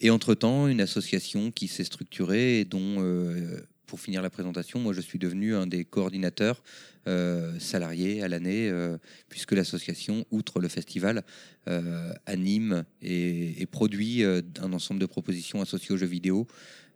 [0.00, 3.60] Et entre-temps, une association qui s'est structurée et dont, euh,
[3.94, 6.64] pour finir la présentation, moi je suis devenu un des coordinateurs
[7.06, 11.22] euh, salariés à l'année, euh, puisque l'association, outre le festival,
[11.68, 16.48] euh, anime et, produit un ensemble de propositions associées aux jeux vidéo,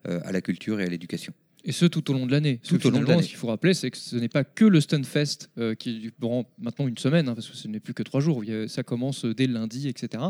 [0.06, 1.32] à la culture et à l'éducation.
[1.64, 2.60] Et ce, tout au long de l'année.
[2.66, 3.22] Tout au long de l'année.
[3.22, 6.48] Ce qu'il faut rappeler, c'est que ce n'est pas que le Stunfest euh, qui durant
[6.58, 8.42] maintenant une semaine, hein, parce que ce n'est plus que trois jours.
[8.68, 10.22] Ça commence dès lundi, etc.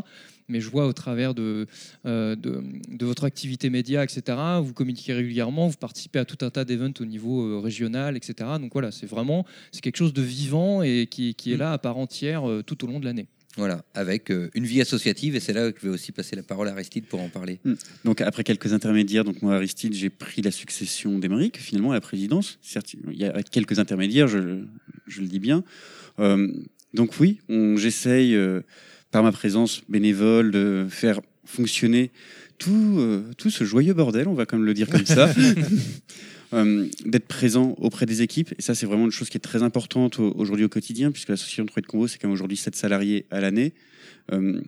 [0.48, 1.66] Mais je vois au travers de,
[2.06, 6.50] euh, de, de votre activité média, etc., vous communiquez régulièrement, vous participez à tout un
[6.50, 8.48] tas d'événements au niveau euh, régional, etc.
[8.60, 11.60] Donc voilà, c'est vraiment c'est quelque chose de vivant et qui, qui est Mm.
[11.60, 13.26] là à part entière euh, tout au long de l'année.
[13.56, 16.42] Voilà, avec euh, une vie associative, et c'est là que je vais aussi passer la
[16.42, 17.58] parole à Aristide pour en parler.
[17.64, 17.74] Mm.
[18.04, 22.00] Donc après quelques intermédiaires, donc moi Aristide, j'ai pris la succession d'Emeric finalement à la
[22.00, 22.58] présidence.
[22.62, 24.62] Certes, il y a quelques intermédiaires, je,
[25.06, 25.64] je le dis bien.
[26.20, 26.52] Euh,
[26.94, 27.40] donc oui,
[27.76, 28.60] j'essaye euh,
[29.10, 32.10] par ma présence bénévole de faire fonctionner
[32.58, 35.32] tout, euh, tout ce joyeux bordel, on va quand même le dire comme ça.
[36.54, 38.54] Euh, d'être présent auprès des équipes.
[38.58, 41.28] Et ça, c'est vraiment une chose qui est très importante au- aujourd'hui au quotidien, puisque
[41.28, 43.74] l'association de de Combo, c'est quand même aujourd'hui 7 salariés à l'année.
[44.32, 44.60] Euh,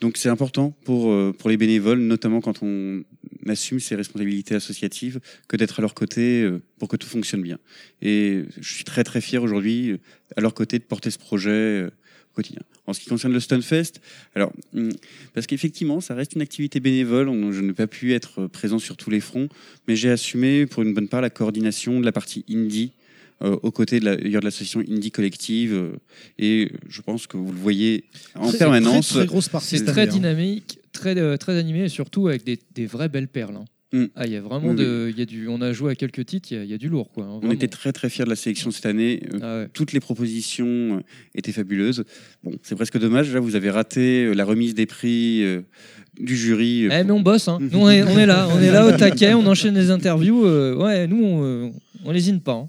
[0.00, 3.02] donc c'est important pour, euh, pour les bénévoles, notamment quand on
[3.48, 6.46] assume ses responsabilités associatives, que d'être à leur côté
[6.78, 7.58] pour que tout fonctionne bien.
[8.02, 10.00] Et je suis très très fier aujourd'hui,
[10.36, 11.88] à leur côté, de porter ce projet
[12.34, 12.62] quotidien.
[12.86, 14.00] En ce qui concerne le Stunfest,
[14.34, 14.90] alors, hum,
[15.34, 18.96] parce qu'effectivement, ça reste une activité bénévole, on- je n'ai pas pu être présent sur
[18.96, 19.48] tous les fronts,
[19.86, 22.92] mais j'ai assumé pour une bonne part la coordination de la partie indie
[23.42, 25.72] euh, aux côtés de la, d'ailleurs de l'association Indie Collective.
[25.74, 25.92] euh,
[26.38, 28.04] et je pense que vous le voyez
[28.36, 29.08] en Très- permanence.
[29.08, 32.60] très, très grosse partie C'est très dynamique, très, euh, très animé et surtout avec des,
[32.74, 33.56] des vraies belles perles.
[33.56, 33.64] hein.
[33.92, 34.04] Mm.
[34.16, 36.24] Ah, il y a vraiment de, il y a du, on a joué à quelques
[36.24, 37.24] titres, il y a, il y a du lourd quoi.
[37.24, 39.22] hein, On était très très fiers de la sélection cette année.
[39.42, 41.00] Euh, Toutes les propositions euh,
[41.34, 42.04] étaient fabuleuses.
[42.42, 43.34] Bon, c'est presque dommage.
[43.34, 45.60] Là, vous avez raté euh, la remise des prix euh,
[46.18, 46.84] du jury.
[46.86, 47.58] Eh, mais on bosse, hein.
[47.72, 50.46] nous on est, on est là, on est là au taquet, on enchaîne les interviews.
[50.46, 51.72] euh, ouais, nous on,
[52.06, 52.52] on lésine pas.
[52.54, 52.68] hein.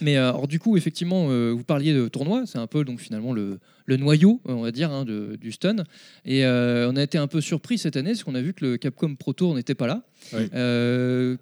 [0.00, 3.00] Mais euh, alors du coup, effectivement, euh, vous parliez de tournoi, c'est un peu donc
[3.00, 5.76] finalement le, le noyau, on va dire, hein, de- du stun.
[6.24, 8.64] Et euh, on a été un peu surpris cette année, parce qu'on a vu que
[8.64, 10.02] le Capcom Pro Tour n'était pas là.
[10.32, 10.48] Oui.
[10.54, 11.36] Euh,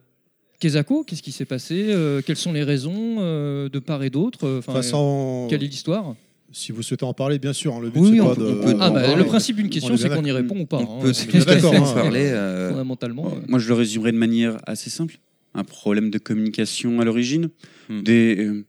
[0.61, 4.59] Kezako, qu'est-ce qui s'est passé Euh, Quelles sont les raisons euh, de part et d'autre
[4.67, 6.15] enfin, euh, Quelle est l'histoire?
[6.55, 7.75] Si vous souhaitez en parler, bien sûr.
[7.75, 8.53] hein, le but, Oui, pas peut- de.
[8.61, 10.77] peut- Ah, bah, le principe d'une on question, est c'est qu'on y répond ou pas.
[10.79, 11.03] On hein.
[11.03, 11.83] peut C'est tout à d'accord, fait hein.
[11.83, 12.27] en parler.
[12.27, 13.41] euh, Fondamentalement, euh.
[13.49, 15.19] Moi, je le résumerai de manière assez simple.
[15.55, 17.49] Un problème de communication à l'origine,
[17.93, 18.03] Hmm.
[18.03, 18.65] des, euh,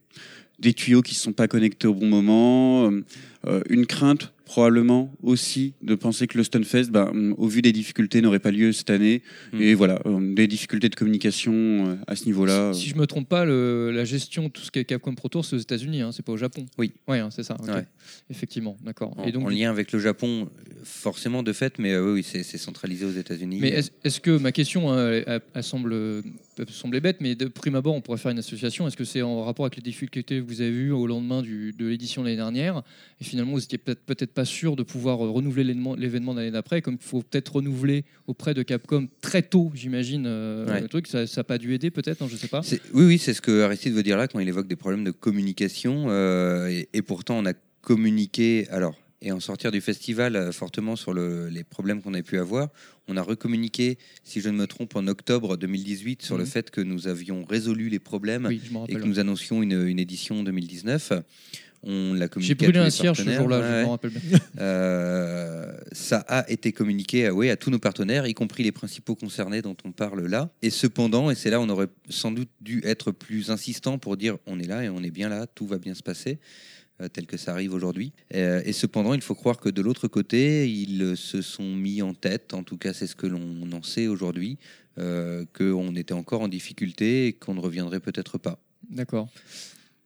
[0.58, 3.04] des tuyaux qui ne sont pas connectés au bon moment, euh,
[3.46, 7.72] euh, une crainte probablement aussi de penser que le Stunfest, bah, hum, au vu des
[7.72, 9.22] difficultés, n'aurait pas lieu cette année.
[9.52, 9.60] Hmm.
[9.60, 12.72] Et voilà, euh, des difficultés de communication euh, à ce niveau-là.
[12.74, 15.28] Si je me trompe pas, le- la gestion de tout ce qui est Capcom Pro
[15.28, 16.66] Tour, c'est aux États-Unis, hein, c'est pas au Japon.
[16.78, 16.92] Oui.
[17.08, 17.56] Ouais, hein, c'est ça.
[17.66, 17.86] Ouais.
[18.30, 19.18] Effectivement, d'accord.
[19.18, 20.48] En, Et donc, en lien avec le Japon,
[20.84, 23.58] forcément de fait, mais euh, oui, c'est centralisé aux États-Unis.
[23.60, 23.70] mais
[24.04, 26.22] est-ce que ma question, hein, elle, elle- elle semble
[26.54, 28.86] peut sembler bête, mais de prime abord, on pourrait faire une association.
[28.86, 31.72] Est-ce que c'est en rapport avec les difficultés que vous avez eues au lendemain du-
[31.72, 32.82] de l'édition de l'année dernière
[33.20, 36.80] Et finalement, vous n'étiez peut-être peut-être pas sûr de pouvoir euh, renouveler l'événement l'année d'après,
[36.82, 40.80] comme il faut peut-être renouveler auprès de Capcom très tôt, j'imagine, euh, Ouais.
[40.80, 41.06] le truc.
[41.06, 42.60] Ça n'a pas dû aider, peut-être, hein, je sais pas.
[42.92, 45.10] Oui, oui, c'est ce que Aristide veut dire là quand il évoque des problèmes de
[45.10, 46.06] communication.
[46.08, 48.66] euh, et, et pourtant, on a communiqué.
[48.70, 52.38] Alors, et en sortir du festival euh, fortement sur le- les problèmes qu'on a pu
[52.38, 52.68] avoir,
[53.08, 56.50] on a recommuniqué, si je ne me trompe, en octobre 2018 sur le Mhm.
[56.50, 60.42] fait que nous avions résolu les problèmes Oui, et que nous annoncions une, une édition
[60.44, 61.12] 2019.
[61.86, 62.56] On l'a communiqué.
[62.60, 63.40] J'ai brûlé à tous un cierge ce partenaires.
[63.40, 63.90] jour-là, je Ouais, m'en ouais.
[63.90, 64.38] rappelle bien.
[64.60, 69.14] Euh, ça a été communiqué à, oui, à tous nos partenaires, y compris les principaux
[69.14, 70.50] concernés dont on parle là.
[70.62, 74.38] Et cependant, et c'est là on aurait sans doute dû être plus insistant pour dire
[74.46, 76.38] on est là et on est bien là, tout va bien se passer.
[77.04, 78.12] Euh, tel que ça arrive aujourd'hui.
[78.34, 82.14] Euh, et cependant, il faut croire que de l'autre côté, ils se sont mis en
[82.14, 84.58] tête, en tout cas c'est ce que l'on en sait aujourd'hui,
[84.98, 88.58] euh, qu'on était encore en difficulté et qu'on ne reviendrait peut-être pas.
[88.90, 89.28] D'accord.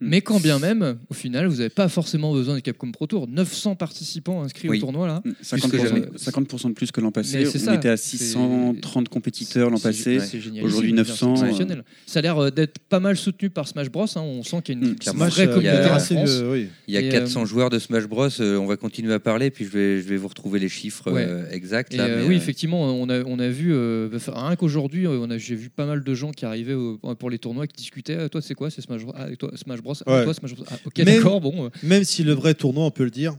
[0.01, 0.09] Hmm.
[0.11, 3.27] Mais quand bien même, au final, vous n'avez pas forcément besoin du Capcom Pro Tour.
[3.27, 4.79] 900 participants inscrits Oui.
[4.79, 5.23] au tournoi là.
[5.43, 7.45] 50%, 50% de plus que l'an passé.
[7.47, 10.19] On ça, était à c'est- 630 compétiteurs l'an passé.
[10.63, 11.35] Aujourd'hui je veux dire, c'est 900.
[11.37, 11.85] exceptionnel.
[12.07, 14.05] Ça a l'air euh, d'être pas mal soutenu par Smash Bros.
[14.17, 14.21] hein.
[14.21, 15.27] On sent qu'il y a une, Clairement.
[15.27, 16.43] vraie Il y communauté a- en France.
[16.87, 18.29] Il y a Et, euh, 400 joueurs de Smash Bros.
[18.41, 21.11] euh, on va continuer à parler, puis je vais, je vais vous retrouver les chiffres
[21.11, 21.25] Ouais.
[21.27, 21.93] euh, exacts.
[21.95, 25.07] Et, là, euh, mais, oui, euh, effectivement, on a, on a vu, euh, rien qu'aujourd'hui,
[25.07, 28.29] euh, j'ai vu pas mal de gens qui arrivaient au- pour les tournois qui discutaient.
[28.29, 29.13] Toi, c'est quoi C'est Smash Bros.
[29.17, 29.88] Ah, Smash Bros.
[30.07, 30.25] Ah, Ouais.
[30.71, 31.67] Ah, ok, d'accord, bon.
[31.67, 31.69] euh.
[31.83, 33.37] Même si le vrai tournoi, on peut le dire,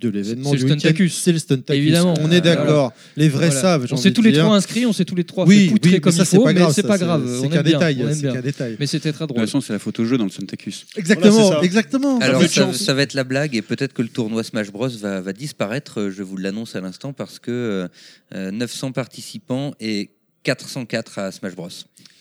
[0.00, 1.14] de l'événement C'est du week-end, Stuntacus.
[1.16, 1.80] c'est le Stuntacus.
[1.80, 2.14] Évidemment.
[2.20, 2.64] On est d'accord.
[2.66, 2.94] Voilà.
[3.16, 3.60] Les vrais Voilà.
[3.60, 3.86] savent.
[3.92, 6.00] On de tous les trois inscrits, on s'est tous les trois Oui, fait poutrer oui,
[6.00, 7.38] comme ça, il c'est faut, pas mais grave, c'est pas grave.
[7.40, 8.68] c'est qu'un détail, c'est qu'un.
[8.80, 9.46] Mais c'était très De toute drôle.
[9.46, 10.86] façon, c'est la photo jeu dans le Suntacus.
[10.96, 12.18] Exactement, exactement.
[12.18, 12.42] Alors
[12.74, 16.00] Ça va être la blague et peut-être que le tournoi Smash Bros va, va disparaître.
[16.00, 17.88] euh, Je vous l'annonce à l'instant parce que euh,
[18.34, 20.10] euh, 900 participants et
[20.42, 21.68] 404 à Smash Bros.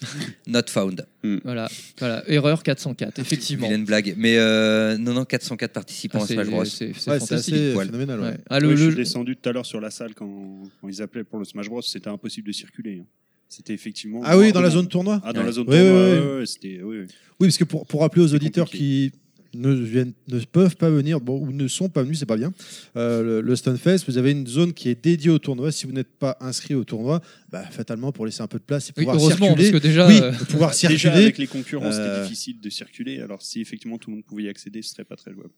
[0.47, 1.05] Not found.
[1.43, 3.67] Voilà, voilà, erreur 404, effectivement.
[3.67, 4.15] Vilaine blague.
[4.17, 6.65] Mais euh, non, non, 404 participants Ah, à Smash Bros.
[6.65, 7.53] c'est- c'est Ouais, fantastique.
[7.53, 8.19] assez phénoménal.
[8.19, 8.27] ouais.
[8.29, 8.37] Ouais.
[8.49, 10.87] Ah, le- Ouais, je le- suis descendu tout à l'heure sur la salle quand, quand
[10.87, 11.81] ils appelaient pour le Smash Bros.
[11.83, 12.99] C'était impossible de circuler.
[13.01, 13.05] hein.
[13.47, 14.21] C'était effectivement.
[14.23, 15.45] Ah oui, dans la zone tournoi Ah, dans Ouais.
[15.47, 16.37] la zone Oui, tournoi.
[16.39, 17.05] oui, oui.
[17.41, 19.11] Oui, parce que pour, pour rappeler aux auditeurs qui
[19.53, 22.53] ne, viennent, ne peuvent pas venir bon, ou ne sont pas venus, c'est pas bien.
[22.95, 25.71] Euh, le, le Stunfest, vous avez une zone qui est dédiée au tournoi.
[25.71, 28.89] Si vous n'êtes pas inscrit au tournoi, bah, fatalement pour laisser un peu de place
[28.89, 29.71] et Oui, pouvoir heureusement, circuler.
[29.71, 30.97] parce que déjà, oui, euh, pouvoir circuler.
[30.97, 33.19] Déjà, avec les concurrents, Euh, c'était difficile de circuler.
[33.21, 35.49] Alors, si effectivement tout le monde pouvait y accéder, ce serait pas très jouable.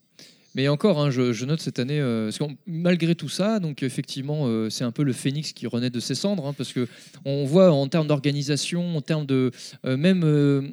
[0.55, 3.81] Mais encore, hein, je, je note cette année, euh, parce qu'on- malgré tout ça, donc
[3.81, 6.87] effectivement, euh, c'est un peu le phénix qui renaît de ses cendres, hein, parce que
[7.25, 9.49] on voit en termes d'organisation, en termes de,
[9.85, 10.23] euh, même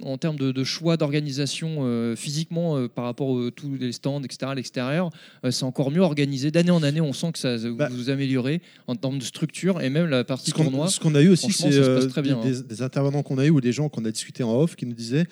[0.04, 1.60] en termes de, de choix d'organisation
[2.16, 5.10] physiquement par rapport à tous les stands, etc., à l'extérieur,
[5.50, 6.50] c'est encore mieux organisé.
[6.50, 9.88] D'année en année, on sent que ça vous, vous améliorez en termes de structure et
[9.88, 10.88] même la partie Ce tournoi.
[10.88, 12.38] ce qu'on a eu aussi, c'est ça se passe très des, bien.
[12.38, 12.44] hein.
[12.44, 14.84] des- des intervenants qu'on a eu ou des gens qu'on a discuté en off qui
[14.84, 15.26] nous disaient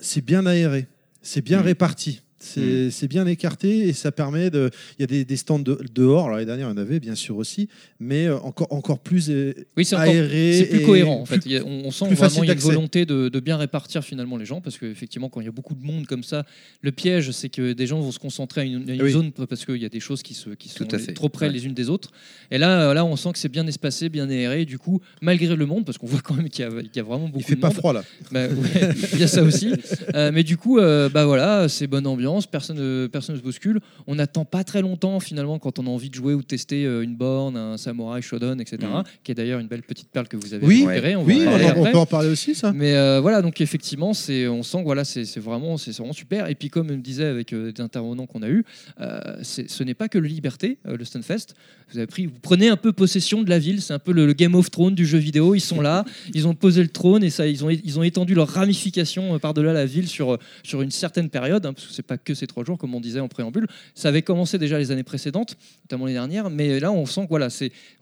[0.00, 0.88] c'est bien aéré,
[1.22, 1.64] c'est bien Mm.
[1.66, 2.20] réparti.
[2.44, 4.70] C'est c'est bien écarté et ça permet de.
[4.98, 6.24] Il y a des, des stands de- dehors.
[6.26, 9.30] Alors, l'année dernière, il y en avait bien sûr aussi, mais euh, encore, encore plus
[9.30, 10.52] euh, Oui, aéré.
[10.58, 11.38] c'est plus et cohérent en fait.
[11.40, 14.04] plus- a- on, on sent vraiment il y a une volonté de, de bien répartir
[14.04, 16.44] finalement les gens parce qu'effectivement, quand il y a beaucoup de monde comme ça,
[16.82, 19.12] le piège c'est que des gens vont se concentrer à une, à une Oui.
[19.12, 21.12] zone parce qu'il y a des choses qui, se, qui sont Tout à fait.
[21.12, 21.52] trop près Ouais.
[21.52, 22.10] les unes des autres.
[22.50, 24.62] Et là, euh, là, on sent que c'est bien espacé, bien aéré.
[24.62, 26.96] Et du coup, malgré le monde, parce qu'on voit quand même qu'il y, a- qu'il
[26.96, 27.76] y a vraiment beaucoup Il fait de pas monde.
[27.76, 28.04] froid là.
[28.32, 29.72] Bah, ouais, il y a ça aussi.
[30.14, 33.44] Euh, mais du coup, euh, bah voilà, c'est bonne ambiance, personne, euh, personne ne se
[33.44, 33.80] bouscule.
[34.06, 36.84] On n'attend pas très longtemps finalement quand on a envie de jouer ou de tester
[36.84, 38.78] euh, une borne, un samouraï shodan, etc.
[38.82, 39.02] Mhm.
[39.22, 41.16] Qui est d'ailleurs une belle petite perle que vous avez Oui, récupérée.
[41.16, 42.72] On, oui, va on, en- peut en parler aussi, ça.
[42.72, 46.48] Mais euh, voilà, donc effectivement, c'est, on sent que voilà, c'est, vraiment, c'est vraiment super.
[46.48, 48.64] Et puis comme me disait avec euh, des intervenants qu'on a eu,
[49.00, 51.54] euh, ce n'est pas que le Liberté, euh, le Stunfest.
[51.92, 53.80] Vous avez pris, vous prenez un peu possession de la ville.
[53.82, 55.54] C'est un peu le, le Game of Thrones du jeu vidéo.
[55.54, 58.34] Ils sont là, ils ont posé le trône et ça, ils ont, ils ont étendu
[58.34, 62.02] leur ramification euh, par-delà la ville sur sur une certaine période, hein, parce que c'est
[62.02, 63.66] pas que ces trois jours, comme on disait en préambule.
[63.94, 67.28] Ça avait commencé déjà les années précédentes, notamment les dernières, mais là on sent que
[67.28, 67.48] voilà,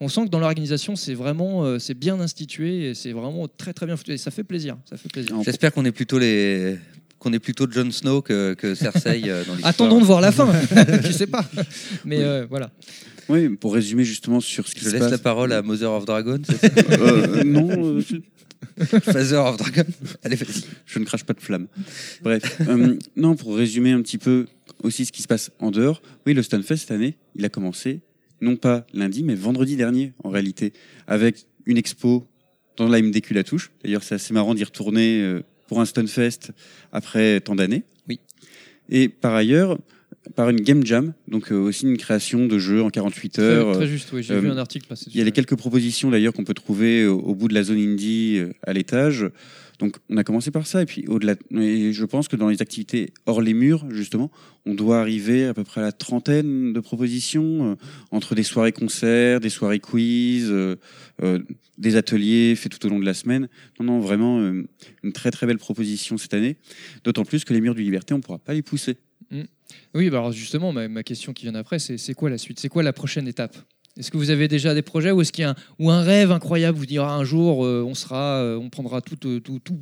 [0.01, 3.73] on sent que dans l'organisation c'est vraiment, euh, c'est bien institué et c'est vraiment très
[3.73, 4.13] très bien foutu.
[4.13, 5.37] Et ça fait plaisir, ça fait plaisir.
[5.45, 6.79] J'espère qu'on est plutôt les
[7.19, 9.71] qu'on est plutôt Jon Snow que, que Cersei euh, dans l'histoire.
[9.71, 10.53] Attendons de voir la fin.
[11.05, 11.45] Je sais pas,
[12.05, 12.71] mais euh, voilà.
[13.29, 15.11] Oui, pour résumer justement sur ce qui Je se laisse passe.
[15.13, 16.41] la parole à Mother of Dragon.
[16.45, 18.01] c'est ça Euh, non,
[19.03, 19.85] Father of Dragon.
[20.23, 20.65] Allez, vas-y.
[20.87, 21.69] Je ne crache pas de flamme.
[22.23, 24.47] Bref, euh, non, pour résumer un petit peu
[24.83, 26.03] aussi ce qui se passe en dehors.
[26.27, 28.01] Oui, le Stunfest cette année, il a commencé
[28.41, 30.73] non pas lundi, mais vendredi dernier en réalité,
[31.07, 32.27] avec une expo
[32.77, 33.71] dans la MDQ La Touche.
[33.83, 36.53] D'ailleurs, c'est assez marrant d'y retourner euh, pour un Stunfest
[36.93, 37.85] après tant d'années.
[38.09, 38.21] Oui.
[38.89, 39.79] Et par ailleurs,
[40.37, 43.73] par une game jam, donc euh, aussi une création de jeux en 48 Très- heures.
[43.75, 46.11] très euh, juste, oui, j'ai vu un article passer Il y a les quelques propositions
[46.11, 49.27] d'ailleurs qu'on peut trouver au, au bout de la zone indie euh, à l'étage.
[49.79, 51.35] Donc on a commencé par ça et puis au-delà.
[51.51, 54.31] Je pense que dans les activités hors les murs justement,
[54.65, 57.75] on doit arriver à peu près à la trentaine de propositions euh,
[58.13, 60.77] entre des soirées concerts, des soirées quiz, euh,
[61.25, 61.41] euh,
[61.79, 63.49] des ateliers faits tout au long de la semaine.
[63.81, 64.63] Non non vraiment euh,
[65.03, 66.59] une très très belle proposition cette année.
[67.03, 68.99] D'autant plus que les murs du Liberté on pourra pas les pousser.
[69.95, 72.61] Oui, bah alors justement, ma, ma question qui vient après, c'est quoi la suite?
[72.61, 73.57] C'est quoi la prochaine étape?
[73.99, 76.01] Est-ce que vous avez déjà des projets ou est-ce qu'il y a un, ou un
[76.01, 79.59] rêve incroyable Vous dira un jour, euh, on sera, euh, on prendra tout, euh, tout,
[79.59, 79.77] tout,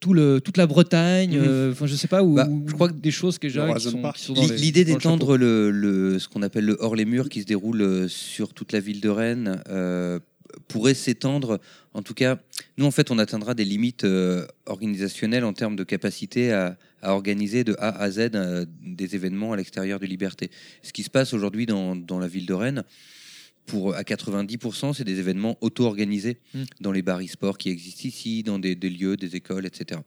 [0.00, 1.38] tout le, toute la Bretagne.
[1.38, 1.44] Mhm.
[1.46, 2.22] euh, Enfin, je sais pas.
[2.22, 5.36] Ou, Bah, je crois que des choses qui, déjà, qui sont, qui L'idée d'étendre chapeau.
[5.38, 8.72] le, le- ce qu'on appelle le hors les murs qui se déroule euh, sur toute
[8.72, 10.20] la ville de Rennes euh,
[10.68, 11.58] pourrait s'étendre.
[11.94, 12.36] En tout cas,
[12.76, 17.12] nous en fait, on atteindra des limites euh, organisationnelles en termes de capacité à, à
[17.12, 20.50] organiser de A à Z euh, des événements à l'extérieur de Liberté.
[20.82, 22.84] Ce qui se passe aujourd'hui dans, dans la ville de Rennes,
[23.66, 26.62] pour à 90%, c'est des événements auto-organisés Mm.
[26.80, 30.00] dans les bars e-sport qui existent ici, dans des, des lieux, des écoles, etc.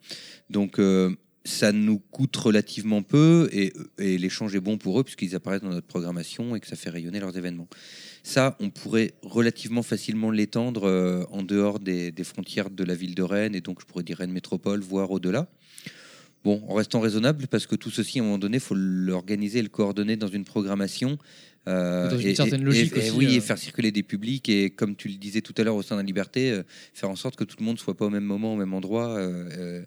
[0.49, 5.35] Donc euh, ça nous coûte relativement peu et, et l'échange est bon pour eux puisqu'ils
[5.35, 7.67] apparaissent dans notre programmation et que ça fait rayonner leurs événements.
[8.23, 13.15] Ça, on pourrait relativement facilement l'étendre euh, en dehors des, des frontières de la ville
[13.15, 15.49] de Rennes et donc je pourrais dire Rennes Métropole, voire au-delà.
[16.43, 19.61] Bon, en restant raisonnable, parce que tout ceci, à un moment donné, il faut l'organiser,
[19.61, 21.17] le coordonner dans une programmation.
[21.67, 23.41] euh, Dans une certaine logique et- et aussi, oui, et euh.
[23.41, 24.47] faire circuler des publics.
[24.47, 27.09] Et comme tu le disais tout à l'heure au sein de la liberté, euh, faire
[27.09, 29.19] en sorte que tout le monde soit pas au même moment, au même endroit,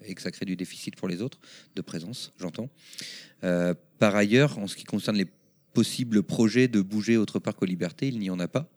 [0.05, 1.39] et que ça crée du déficit pour les autres,
[1.75, 2.69] de présence, j'entends.
[3.41, 5.25] Par ailleurs, en ce qui concerne les
[5.73, 8.69] possibles projets de bouger autre part qu'aux libertés, il n'y en a pas.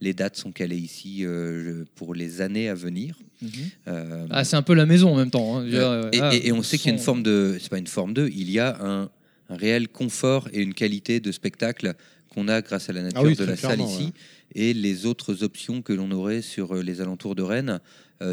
[0.00, 3.18] Les dates sont calées ici euh, pour les années à venir.
[3.42, 3.50] Mhm.
[3.88, 5.58] Euh, Ah, c'est un peu la maison en même temps.
[5.58, 5.64] hein.
[5.66, 7.78] Euh, et, ah, et- et on sait qu'il y a une forme de, c'est pas
[7.78, 9.10] une forme de, il y a un,
[9.48, 11.94] un réel confort et une qualité de spectacle
[12.28, 14.04] qu'on a grâce à la nature Ah oui, de la salle ici.
[14.04, 14.12] ouais.
[14.54, 17.80] Et les autres options que l'on aurait sur euh, les alentours de Rennes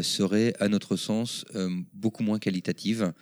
[0.02, 1.44] seraient, à notre sens,
[1.94, 3.12] beaucoup moins qualitatives,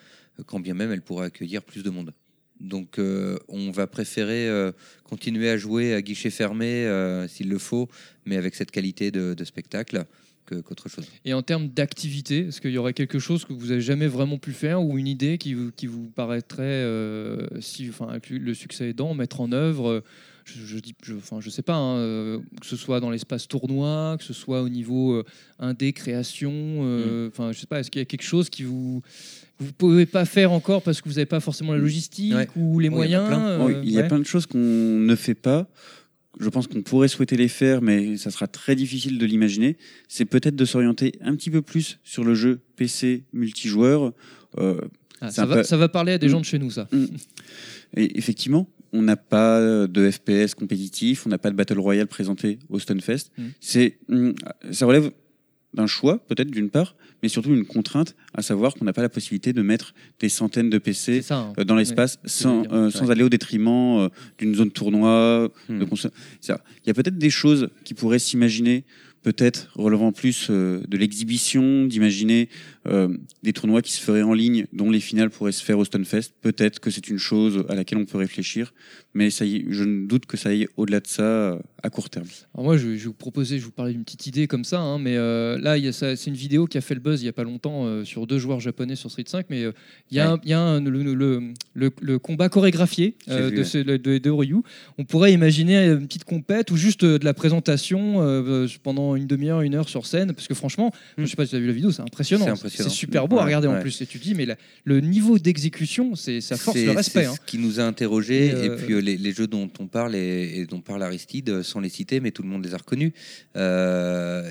[0.47, 2.15] quand bien même elles pourraient accueillir plus de monde.
[2.61, 4.73] Donc, euh, on va préférer euh,
[5.03, 7.89] continuer à jouer à guichet fermé euh, s'il le faut,
[8.27, 10.05] mais avec cette qualité de, spectacle
[10.47, 11.07] qu'autre chose.
[11.25, 14.39] Et en termes d'activité, est-ce qu'il y aurait quelque chose que vous avez jamais vraiment
[14.39, 16.87] pu faire ou une idée qui vous, paraîtrait,
[17.61, 20.03] si, enfin, le succès aidant, mettre en œuvre
[20.45, 23.49] je, je dis, je, enfin, je sais pas, hein, euh, que ce soit dans l'espace
[23.49, 25.25] tournoi, que ce soit au niveau euh,
[25.59, 29.03] indé, création, euh, enfin, je sais pas, est-ce qu'il y a quelque chose qui vous
[29.61, 32.49] vous pouvez pas faire encore parce que vous n'avez pas forcément la logistique Ouais.
[32.57, 33.59] ou les Oh, il y a moyens plein.
[33.61, 34.09] Oh, euh, il y a ouais.
[34.09, 35.69] plein de choses qu'on ne fait pas.
[36.41, 39.77] Je pense qu'on pourrait souhaiter les faire, mais ça sera très difficile de l'imaginer.
[40.09, 44.13] C'est peut-être de s'orienter un petit peu plus sur le jeu PC multijoueur.
[44.59, 44.81] Euh,
[45.21, 46.31] Ah, ça, va, peu- ça va parler à des Mm.
[46.31, 46.89] gens de chez nous, ça.
[46.91, 47.05] Mm.
[47.97, 52.59] Et effectivement, on n'a pas de FPS compétitif, on n'a pas de Battle Royale présenté
[52.71, 53.31] au Stunfest.
[53.37, 53.43] Mm.
[53.61, 54.31] C'est, mm,
[54.71, 55.11] ça relève
[55.75, 59.09] d'un choix, peut-être d'une part, mais surtout une contrainte, à savoir qu'on n'a pas la
[59.09, 61.53] possibilité de mettre des centaines de PC hein.
[61.59, 65.51] euh, dans l'espace sans, euh, sans aller au détriment euh, d'une zone tournoi.
[65.69, 65.81] Hmm.
[65.81, 65.87] de
[66.41, 66.61] ça.
[66.85, 68.85] Il y a peut-être des choses qui pourraient s'imaginer,
[69.25, 72.74] peut-être relevant plus euh, de l'exhibition, d'imaginer euh,
[73.43, 76.33] des tournois qui se feraient en ligne, dont les finales pourraient se faire au Stunfest.
[76.41, 78.75] Peut-être que c'est une chose à laquelle on peut réfléchir,
[79.15, 81.91] mais ça y est, je ne doute que ça aille au-delà de ça euh, à
[81.91, 82.27] court terme.
[82.55, 84.99] Alors moi, je, vais vous proposer, je vous parlais d'une petite idée comme ça, hein,
[84.99, 87.45] mais euh, là, c'est une vidéo qui a fait le buzz il y a pas
[87.45, 89.73] longtemps euh, sur deux joueurs japonais sur Street 5, mais euh,
[90.11, 93.49] il y a, un, il y a un- le, le- le- le combat chorégraphié euh,
[93.49, 93.65] vu, de, ouais.
[93.65, 94.57] ce- de, de Ryu.
[94.99, 99.27] On pourrait imaginer une petite compète ou juste euh, de la présentation euh, pendant une
[99.27, 101.67] demi-heure, une heure sur scène, parce que franchement, je sais pas si tu as vu
[101.67, 102.45] la vidéo, c'est impressionnant.
[102.74, 102.91] C'est impressionnant.
[102.91, 104.01] C'est super beau à Ouais, regarder en plus.
[104.03, 107.21] Et tu dis, mais la- le niveau d'exécution, c'est ça force le respect.
[107.23, 107.35] C'est hein.
[107.35, 108.47] ce qui nous a interrogés.
[108.47, 111.03] Et, Et, euh, puis euh, les, les jeux dont on parle et, et dont parle
[111.03, 113.13] Aristide, euh, sans les citer, mais tout le monde les a reconnus.
[113.57, 114.51] Euh,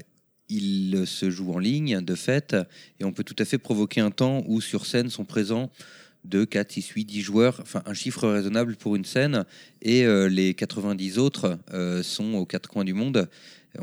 [0.50, 2.56] ils se jouent en ligne, de fait,
[3.00, 5.72] et on peut tout à fait provoquer un temps où sur scène sont présents
[6.26, 9.46] 2, 4, 6, 8, 10 joueurs, enfin un chiffre raisonnable pour une scène,
[9.82, 13.28] et euh, les 90 autres euh, sont aux quatre coins du monde.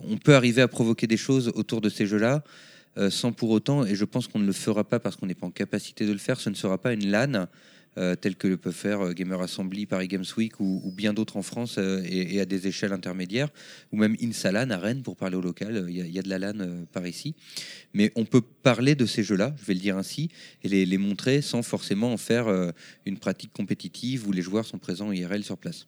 [0.09, 2.45] On peut arriver à provoquer des choses autour de ces jeux-là.
[2.97, 5.35] Euh, sans pour autant, et je pense qu'on ne le fera pas parce qu'on n'est
[5.35, 7.47] pas en capacité de le faire, ce ne sera pas une LAN
[7.99, 11.37] euh, telle que le peut faire euh, Gamer Assembly, Paris Games Week ou, bien d'autres
[11.37, 13.49] en France et, à des échelles intermédiaires,
[13.93, 16.85] ou même Insalan à Rennes pour parler au local, il y, a- de la LAN
[16.93, 17.35] par ici.
[17.95, 20.29] Mais on peut parler de ces jeux-là, je vais le dire ainsi,
[20.63, 22.73] et les, montrer sans forcément en faire
[23.07, 25.87] une pratique compétitive où les joueurs sont présents IRL sur place.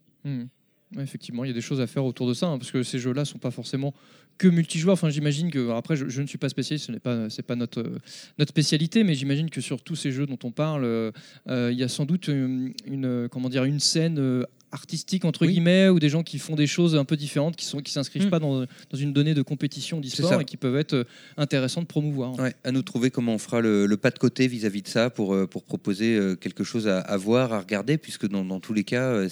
[0.97, 2.83] Ouais, effectivement, il y a des choses à faire autour de ça, hein, parce que
[2.83, 3.95] ces jeux-là sont pas forcément
[4.43, 4.95] que multijoueurs.
[4.95, 7.81] Enfin, j'imagine que après, je, ne suis pas spécialiste, ce n'est pas, c'est pas notre
[7.81, 11.13] euh, spécialité, mais j'imagine que sur tous ces jeux dont on parle, euh,
[11.49, 15.25] euh, il y a sans doute une, une, euh, comment dire une scène euh, artistique
[15.25, 17.93] entre guillemets ou des gens qui font des choses un peu différentes, qui sont qui
[17.93, 21.05] s'inscrivent pas dans, dans une donnée de compétition d'e-sport et qui peuvent être euh,
[21.37, 22.39] intéressantes de promouvoir.
[22.39, 24.89] Ouais, à nous de trouver comment on fera le, le pas de côté vis-à-vis de
[24.89, 28.45] ça pour, euh, pour proposer euh, quelque chose à, à voir, à regarder, puisque dans,
[28.45, 29.27] dans tous les cas,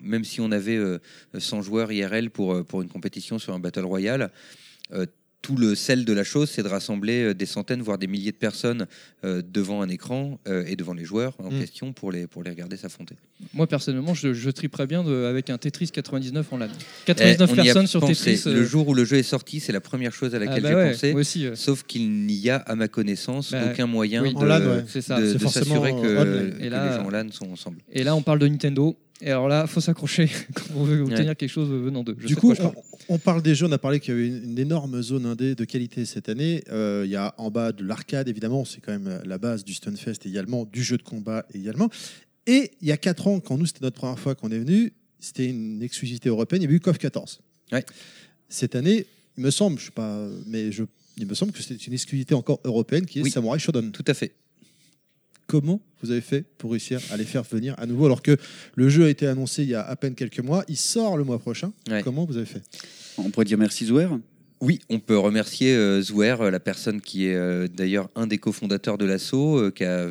[0.00, 0.98] même si on avait euh,
[1.36, 4.30] 100 joueurs IRL pour, pour une compétition sur un Battle Royale,
[5.42, 8.30] tout le sel de la chose, c'est de rassembler euh, des centaines, voire des milliers
[8.30, 8.86] de personnes
[9.24, 11.58] euh, devant un écran euh, et devant les joueurs en Mm.
[11.60, 13.16] question pour les, pour les regarder s'affronter.
[13.52, 16.68] Moi personnellement, je, je triperais bien de- avec un Tetris 99 en LAN.
[17.06, 18.14] 99 Eh, personnes sur pensé.
[18.36, 18.42] Tetris.
[18.48, 20.68] euh, Le jour où le jeu est sorti, c'est la première chose à laquelle bah
[20.68, 21.10] j'ai ouais, pensé.
[21.12, 21.46] moi aussi.
[21.54, 24.32] Sauf qu'il n'y a, à ma connaissance, Bah, aucun moyen oui.
[24.32, 24.84] de, En LAN, ouais.
[24.86, 25.20] C'est ça.
[25.20, 27.78] de- C'est de forcément s'assurer que, que les gens en LAN sont ensemble.
[27.92, 28.96] Et là, on parle de Nintendo.
[29.24, 31.12] Et alors là, faut s'accrocher quand on veut Ouais.
[31.12, 32.16] obtenir quelque chose venant d'eux.
[32.18, 32.72] Je Du coup, parle.
[33.08, 35.26] on, on parle des jeux, on a parlé qu'il y avait une, une énorme zone
[35.26, 36.64] indé de qualité cette année.
[36.70, 39.74] Euh, Il y a en bas de l'arcade, évidemment, c'est quand même la base du
[39.74, 41.88] Stunfest également, du jeu de combat également.
[42.48, 44.92] Et il y a 4 ans, quand nous, c'était notre première fois qu'on est venu,
[45.20, 47.40] c'était une exclusivité européenne, il y avait eu KOF 14.
[48.48, 49.06] Cette année,
[49.38, 50.82] il me semble, je sais pas, mais je,
[51.16, 53.30] il me semble que c'est une exclusivité encore européenne qui est Oui.
[53.30, 53.92] Samurai Shodown.
[53.92, 54.32] Tout à fait.
[55.52, 58.38] Comment vous avez fait pour réussir à les faire venir à nouveau alors que
[58.74, 61.24] le jeu a été annoncé il y a à peine quelques mois, il sort le
[61.24, 61.74] mois prochain.
[61.90, 62.02] Ouais.
[62.02, 62.62] Comment vous avez fait?
[63.18, 64.08] On pourrait dire merci Zouer.
[64.62, 68.38] Oui, on peut remercier euh, Zouer, euh, la personne qui est euh, d'ailleurs un des
[68.38, 70.08] cofondateurs de l'assaut, euh, qui a,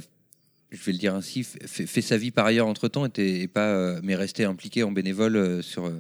[0.70, 3.70] je vais le dire ainsi, fait, sa vie par ailleurs entre temps, était et pas,
[3.70, 5.92] euh, mais resté impliqué en bénévole euh, sur,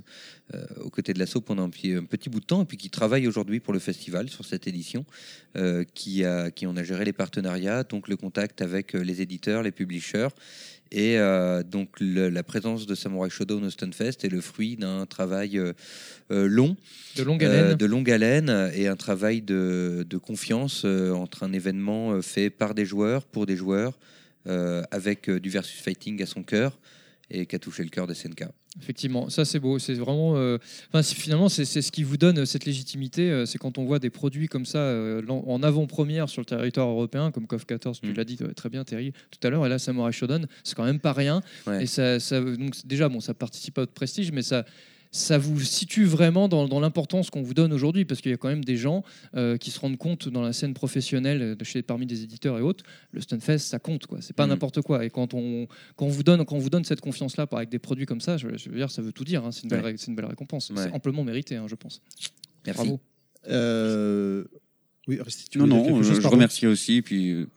[0.83, 2.89] aux côtés de l'assaut pendant un petit, un petit bout de temps, et puis qui
[2.89, 5.05] travaille aujourd'hui pour le festival sur cette édition,
[5.55, 9.21] euh, qui, a, qui en a géré les partenariats, donc le contact avec euh, les
[9.21, 10.29] éditeurs, les publishers.
[10.93, 15.05] Et euh, donc le- la présence de Samurai Shodown au Stunfest est le fruit d'un
[15.05, 15.71] travail euh,
[16.31, 16.75] euh, long,
[17.15, 17.77] De longue euh, haleine.
[17.77, 22.49] de longue haleine et un travail de, de confiance euh, entre un événement euh, fait
[22.49, 23.97] par des joueurs, pour des joueurs,
[24.47, 26.77] euh, avec euh, du versus fighting à son cœur
[27.29, 28.43] et qui a touché le cœur des SNK.
[28.79, 29.79] Effectivement, ça c'est beau.
[29.79, 30.37] C'est vraiment.
[30.37, 30.57] euh,
[30.93, 33.29] Enfin, finalement, c'est ce qui vous donne cette légitimité.
[33.29, 36.87] euh, C'est quand on voit des produits comme ça euh, en avant-première sur le territoire
[36.87, 39.65] européen, comme KOF 14, tu l'as dit euh, très bien, Terry, tout à l'heure.
[39.65, 41.41] Et là, Samurai Shodown, c'est quand même pas rien.
[41.67, 41.83] Ouais.
[41.83, 44.65] Et ça, ça- donc déjà, bon, ça participe à votre prestige, mais ça.
[45.13, 48.37] Ça vous situe vraiment dans, dans l'importance qu'on vous donne aujourd'hui, parce qu'il y a
[48.37, 49.03] quand même des gens
[49.35, 52.57] euh, qui se rendent compte dans la scène professionnelle, euh, de chez, parmi des éditeurs
[52.57, 54.19] et autres, le Stunfest, ça compte, quoi.
[54.21, 54.51] C'est pas Mhm.
[54.51, 55.03] n'importe quoi.
[55.03, 57.79] Et quand on, quand on vous donne, quand on vous donne cette confiance-là avec des
[57.79, 59.43] produits comme ça, je, je veux dire, ça veut tout dire.
[59.45, 59.51] hein.
[59.51, 59.91] C'est une, belle Ouais.
[59.91, 60.69] ré- c'est une belle récompense.
[60.69, 60.77] Ouais.
[60.83, 62.01] C'est amplement mérité, hein, je pense.
[62.65, 62.81] Merci.
[62.81, 62.99] Bravo.
[63.49, 64.45] Euh,
[65.07, 67.01] Oui, Aristide, tu Non, non, je, chose, je pardon remercie aussi.
[67.01, 67.47] Puis,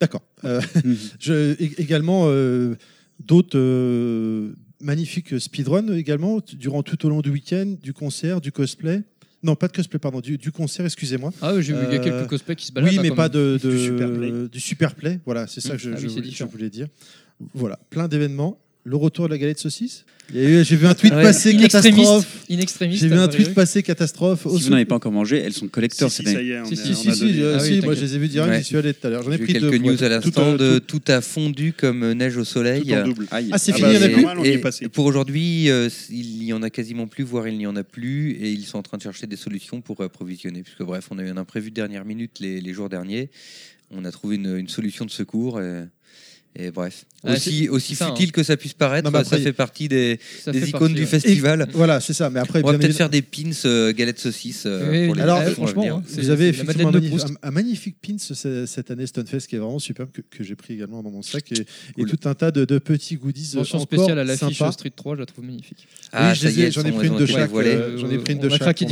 [0.00, 0.22] D'accord.
[0.44, 0.60] Euh,
[1.78, 2.74] également, euh,
[3.20, 9.02] d'autres euh, magnifiques speedruns également, durant tout au long du week-end, du concert, du cosplay.
[9.42, 11.32] Non, pas de cosplay, pardon, du, du concert, excusez-moi.
[11.42, 13.28] Ah oui, j'ai vu, il y a quelques cosplays qui se baladent, Oui, mais pas
[13.28, 14.32] de, Du superplay.
[14.52, 15.20] du superplay.
[15.24, 15.76] Voilà, c'est ça Mm.
[15.76, 16.86] que je, Ah oui, je je voulais dire.
[17.54, 18.58] Voilà, plein d'événements.
[18.84, 22.26] Le retour de la galette saucisse J'ai vu un tweet Ouais, passer catastrophe.
[22.48, 24.40] J'ai vu un tweet passer catastrophe.
[24.50, 26.60] Si vous n'en avez pas encore mangé, elles sont collecteurs Si, si, ça y est,
[26.60, 28.14] on Si, est- si, on si, a si, euh, Ah si, oui, moi je les
[28.16, 28.58] ai vus direct, Ouais.
[28.58, 29.22] j'y suis allé tout à l'heure.
[29.22, 29.70] J'en ai J'ai pris deux.
[29.70, 32.82] quelques news à l'instant, euh, de tout- tout a fondu comme euh, neige au soleil.
[32.82, 33.26] Tout en double.
[33.30, 33.50] Aïe.
[33.52, 34.52] Ah, c'est Ah fini, bah, il y en a c'est plus normal, on y est
[34.54, 34.88] Et passé.
[34.88, 38.32] pour aujourd'hui, euh, il n'y en a quasiment plus, voire il n'y en a plus,
[38.32, 40.62] et ils sont en train de chercher des solutions pour approvisionner.
[40.62, 43.30] Puisque bref, on a eu un imprévu de dernière minute les, les jours derniers.
[43.92, 45.60] On a trouvé une, une solution de secours.
[45.60, 45.82] Et,
[46.54, 48.32] et bref, Ah, aussi, aussi ça, futile hein.
[48.34, 50.80] que ça puisse paraître, Non, mais après, ça fait partie des, Ça des fait icônes
[50.80, 51.06] partie, du ouais.
[51.06, 51.66] festival.
[51.68, 52.28] Et- Voilà, c'est ça.
[52.30, 54.64] Mais après, On va peut-être évidemment- faire des pins euh, galettes saucisses.
[54.66, 58.16] euh, Oui, pour les alors, franchement, hein, Vous avez effectivement un, un- un magnifique pins
[58.18, 61.22] ce- cette année Stunfest qui est vraiment superbe que, que j'ai pris également dans mon
[61.22, 61.64] sac et,
[61.96, 64.62] et tout un tas de, de petits goodies Mention spéciale à l'affiche.
[64.72, 65.86] Street 3, je la trouve magnifique.
[66.12, 67.50] Ah, oui, j'en ai pris une de chaque.
[67.50, 68.82] J'en ai pris une On de a chaque.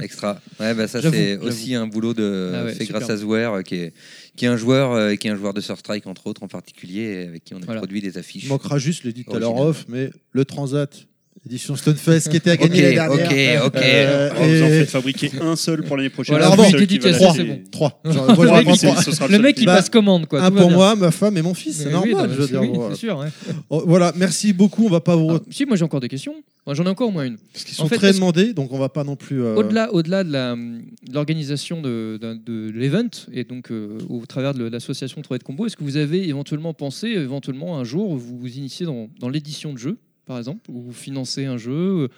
[0.00, 0.40] Extra.
[0.58, 3.10] Ouais, bah ça c'est aussi un boulot de Ah fait grâce superbe.
[3.10, 3.92] à Zouer euh, qui est
[4.36, 7.26] qui est un joueur euh, qui est un joueur de Surstrike entre autres en particulier
[7.28, 7.80] avec qui on a Voilà.
[7.80, 8.44] produit des affiches.
[8.44, 11.06] Il manquera juste, l'ai dit tout à l'heure off, mais le Transat,
[11.46, 13.64] édition Stunfest qui était à gagner Ok, l'année dernière.
[13.66, 13.82] ok, ok.
[13.84, 16.36] Euh, Oh, vous en et- faites fabriquer un seul pour l'année prochaine.
[16.36, 16.62] Voilà, qui va
[17.10, 17.32] l'acheter.
[17.36, 17.60] c'est bon.
[17.70, 18.00] Trois.
[18.04, 19.02] Genre, moi, mais c'est- trois.
[19.02, 20.40] ce sera Le seul mec, qui- il Bah, passe commande, quoi.
[20.42, 20.76] Un tout va pour bien.
[20.78, 22.28] moi, ma femme et mon fils, c'est Mais oui, normal.
[22.28, 22.94] non, je veux c'est- dire, oui, voilà.
[22.94, 23.18] c'est sûr.
[23.18, 23.28] ouais.
[23.70, 24.86] Oh, Voilà, merci beaucoup.
[24.86, 25.30] On va pas vous.
[25.32, 26.34] Ah, si, moi j'ai encore des questions.
[26.66, 27.36] Moi, J'en ai encore au moins une.
[27.52, 29.42] Parce qu'ils En sont fait, très est-ce- demandés, donc on va pas non plus.
[29.42, 34.24] euh, Au-delà, au-delà de la- de l'organisation de, d'un- de l'event et donc euh, au
[34.24, 38.16] travers de l'association 3 de Combo, est-ce que vous avez éventuellement pensé, éventuellement un jour,
[38.16, 41.72] vous vous initiez dans, dans l'édition de jeux, par exemple, ou vous financez un jeu,
[41.72, 42.08] euh,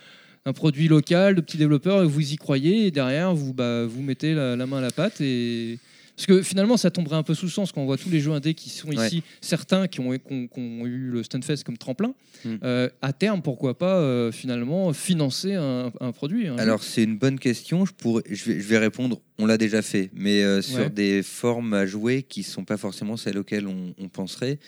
[0.44, 4.02] un produit local de petits développeurs, et vous y croyez, et derrière vous, bah, vous
[4.02, 5.78] mettez la, la main à la pâte et
[6.16, 8.20] parce que finalement, ça tomberait un peu sous le sens quand on voit tous les
[8.20, 9.06] jeux indés qui sont Ouais.
[9.06, 12.14] ici, certains qui ont, qui ont- qui ont eu le Stunfest comme tremplin.
[12.46, 12.54] Mm.
[12.62, 17.02] Euh, à terme, pourquoi pas euh, finalement financer un, un produit un jeu Alors c'est
[17.02, 17.84] une bonne question.
[17.84, 19.20] Je pourrais, je vais, je vais répondre.
[19.38, 20.88] On l'a déjà fait, mais euh, sur Ouais.
[20.90, 24.58] des formes à jouer qui sont pas forcément celles auxquelles on, on penserait.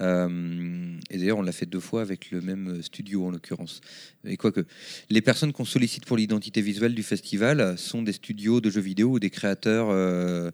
[0.00, 3.80] Euh, et d'ailleurs, on l'a fait deux fois avec le même studio en l'occurrence.
[4.26, 4.64] Et quoique,
[5.10, 9.12] les personnes qu'on sollicite pour l'identité visuelle du festival sont des studios de jeux vidéo
[9.12, 9.88] ou des créateurs.
[9.90, 10.50] euh,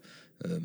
[0.47, 0.59] euh,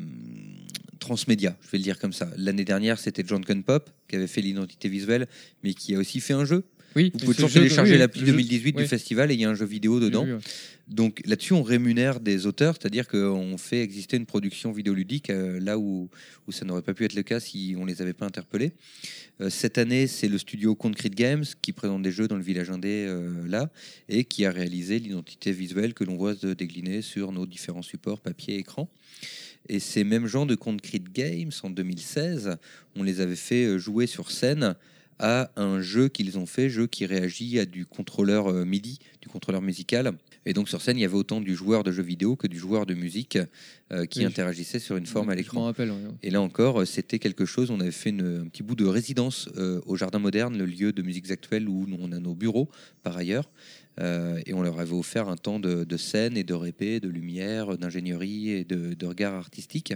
[0.99, 2.29] transmédia, je vais le dire comme ça.
[2.35, 5.27] L'année dernière, c'était John Pop qui avait fait l'identité visuelle,
[5.63, 6.63] mais qui a aussi fait un jeu.
[6.95, 8.81] Oui, Vous pouvez toujours télécharger oui, l'appli le jeu- 2018 oui.
[8.83, 10.25] du festival et il y a un jeu vidéo dedans.
[10.89, 15.77] Donc là-dessus, on rémunère des auteurs, c'est-à-dire qu'on fait exister une production vidéoludique euh, là
[15.77, 16.09] où,
[16.47, 18.71] où ça n'aurait pas pu être le cas si on les avait pas interpellés.
[19.39, 22.71] Euh, cette année, c'est le studio Concrete Games qui présente des jeux dans le village
[22.71, 23.69] indé euh, là
[24.07, 28.19] et qui a réalisé l'identité visuelle que l'on voit se décliner sur nos différents supports
[28.19, 28.89] papier et écran.
[29.67, 32.57] Et ces mêmes gens de Concrete Games, en 2016,
[32.95, 34.75] on les avait fait jouer sur scène
[35.19, 39.61] à un jeu qu'ils ont fait, jeu qui réagit à du contrôleur MIDI, du contrôleur
[39.61, 40.13] musical.
[40.45, 42.57] Et donc sur scène, il y avait autant du joueur de jeux vidéo que du
[42.57, 43.37] joueur de musique
[43.91, 44.25] euh, qui Oui.
[44.25, 45.65] interagissait sur une forme à l'écran.
[45.65, 45.91] rappelle.
[45.91, 45.97] ouais.
[46.23, 47.69] Et là encore, euh, c'était quelque chose.
[47.71, 50.93] On avait fait une- un petit bout de résidence euh, au Jardin Moderne, le lieu
[50.93, 52.69] de musiques actuelles où on a nos bureaux
[53.03, 53.49] par ailleurs.
[53.99, 57.09] Euh, et on leur avait offert un temps de, de scène et de répé, de
[57.09, 59.93] lumière, d'ingénierie et de, de regard artistique.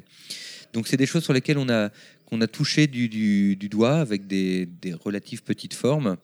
[0.74, 1.90] Donc c'est des choses sur lesquelles on a,
[2.26, 6.18] qu'on a touché du, du- du doigt avec des, des relatives petites formes,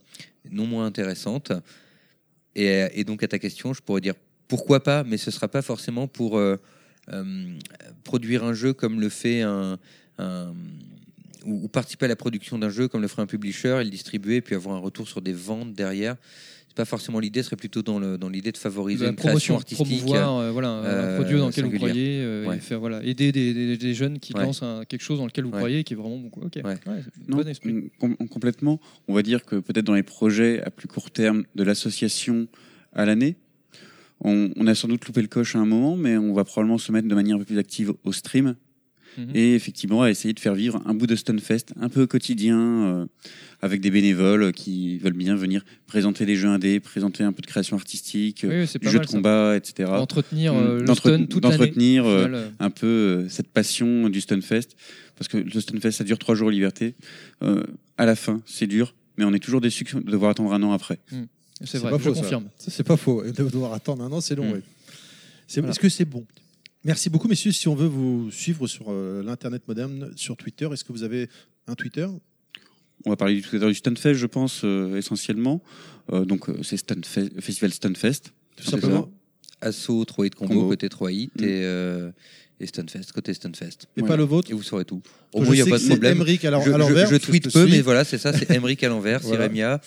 [0.52, 1.53] non moins intéressantes.
[2.59, 4.15] Et, donc à ta question, je pourrais dire
[4.47, 6.58] pourquoi pas, mais ce sera pas forcément pour euh,
[7.13, 7.53] euh,
[8.03, 9.77] produire un jeu comme le fait un,
[10.17, 10.53] un-
[11.45, 13.90] ou, ou participer à la production d'un jeu comme le ferait un publisher et le
[13.90, 16.17] distribuer, puis avoir un retour sur des ventes derrière.
[16.69, 19.16] C'est pas forcément l'idée, ce serait plutôt dans le- dans l'idée de favoriser la une
[19.16, 19.85] création promotion, artistique.
[19.85, 22.58] promouvoir euh, voilà, un euh, produit dans lequel vous croyez, euh, Ouais.
[22.58, 24.44] et faire, voilà, aider des, des- des jeunes qui Ouais.
[24.44, 25.58] lancent un- quelque chose dans lequel vous Ouais.
[25.58, 26.30] croyez et qui est vraiment bon.
[26.42, 26.64] Ok, Ouais.
[26.64, 27.92] Ouais, c'est Non, bon esprit.
[28.00, 28.80] com- complètement.
[29.08, 32.48] On va dire que peut-être dans les projets à plus court terme de l'association
[32.94, 33.35] à l'année,
[34.22, 36.78] on, on a sans doute loupé le coche à un moment, mais on va probablement
[36.78, 38.56] se mettre de manière un peu plus active au stream.
[39.17, 39.31] Mhm.
[39.35, 43.06] Et effectivement, à essayer de faire vivre un bout de Stunfest un peu quotidien, euh,
[43.61, 47.47] avec des bénévoles qui veulent bien venir présenter les jeux indés, présenter un peu de
[47.47, 49.17] création artistique, Oui, euh, du jeu mal, de ça.
[49.17, 49.90] combat, etc.
[49.97, 52.49] D'entretenir, euh, Mm, le stun toute l'année, D'entretenir au euh, final, euh.
[52.59, 54.69] un peu euh, cette passion du Stunfest.
[55.17, 56.95] Parce que le Stunfest, ça dure trois jours liberté.
[57.43, 57.63] Euh,
[57.97, 60.72] à la fin, c'est dur, mais on est toujours déçu de devoir attendre un an
[60.72, 60.99] après.
[61.11, 61.24] Mm.
[61.65, 62.22] C'est vrai, pas je faux, ça.
[62.22, 62.45] confirme.
[62.58, 63.22] C'est pas faux.
[63.22, 64.45] De devoir attendre un an, c'est long.
[64.45, 64.53] Mm.
[64.53, 64.59] oui.
[65.56, 65.69] Voilà.
[65.72, 66.25] Est-ce que c'est bon
[66.85, 67.51] Merci beaucoup, messieurs.
[67.51, 71.29] Si on veut vous suivre sur euh, l'internet moderne, sur Twitter, est-ce que vous avez
[71.67, 72.08] un Twitter?
[73.06, 75.62] On va parler du, l'heure du Stunfest, je pense, euh, essentiellement.
[76.12, 78.31] Euh, donc, c'est Stunfe- Festival Stunfest.
[78.56, 79.10] Tout simplement.
[79.62, 80.67] Asso, 3 hit combo, Combo.
[80.69, 81.44] côté 3 hit Mm.
[81.44, 82.12] et, euh,
[82.62, 83.88] et Stunfest, côté Stunfest.
[83.97, 84.49] Et pas le vôtre?
[84.51, 85.01] Et vous saurez tout.
[85.33, 86.13] Au moins, il n'y a pas de c'est problème.
[86.15, 89.44] Emmerich à je, l'envers, te peu, mais voilà, c'est ça, c'est Emmerich à l'envers, Voilà.
[89.45, 89.81] c'est.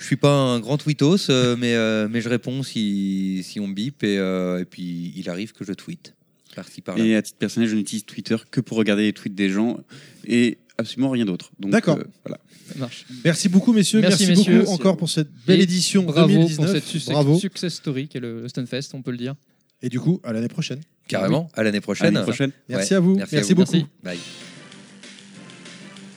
[0.00, 3.66] Je suis pas un grand tweetos, euh, mais, euh, mais je réponds si, si on
[3.68, 6.14] me bip et, euh, et puis il arrive que je tweete.
[6.56, 7.04] Par-ci, par-là.
[7.04, 9.78] Et à titre personnel, je n'utilise Twitter que pour regarder les tweets des gens
[10.26, 11.52] et absolument rien d'autre.
[11.60, 11.98] Donc, D'accord.
[11.98, 12.40] euh, voilà.
[12.72, 13.04] Ça marche.
[13.24, 14.00] Merci beaucoup, messieurs.
[14.00, 14.58] Merci, Merci, messieurs.
[14.60, 16.56] beaucoup encore pour cette belle Et édition Bravo 2019.
[16.56, 17.38] pour cette success, Bravo.
[17.38, 19.34] success story qu'est le Stunfest, on peut le dire.
[19.82, 20.80] Et du coup, à l'année prochaine.
[21.08, 22.06] Carrément, à l'année prochaine.
[22.08, 22.52] À l'année prochaine.
[22.68, 22.96] Merci Ouais.
[22.96, 23.16] à vous.
[23.16, 23.64] Merci, Merci à vous.
[23.64, 23.86] beaucoup.
[24.02, 24.18] Bye.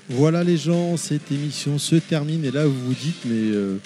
[0.10, 3.78] Voilà les gens, cette émission se termine et là vous vous dites mais euh,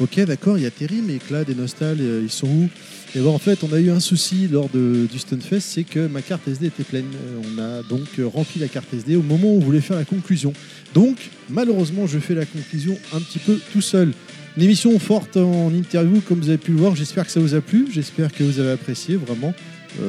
[0.00, 2.68] ok d'accord il y a Terry mais Clad et Nostal euh, ils sont où?
[3.14, 6.06] Et bon en fait on a eu un souci lors de, du Stunfest c'est que
[6.06, 7.04] ma carte SD était pleine.
[7.04, 10.06] Euh, On a donc rempli la carte SD au moment où on voulait faire la
[10.06, 10.54] conclusion.
[10.94, 11.18] Donc
[11.50, 14.12] malheureusement je fais la conclusion un petit peu tout seul.
[14.56, 17.54] Une émission forte en interview comme vous avez pu le voir, j'espère que ça vous
[17.54, 19.52] a plu, j'espère que vous avez apprécié vraiment.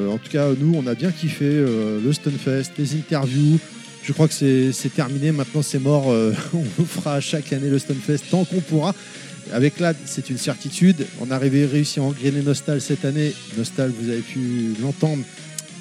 [0.10, 3.60] En tout cas nous on a bien kiffé le Stunfest, les interviews.
[4.04, 6.12] Je crois que c'est terminé, maintenant c'est mort.
[6.12, 8.94] euh, on fera chaque année le Stunfest tant qu'on pourra.
[9.52, 11.06] Avec Lad, c'est une certitude.
[11.22, 13.34] On a réussi à engrainer Nostal cette année.
[13.58, 15.24] Nostal, vous avez pu l'entendre.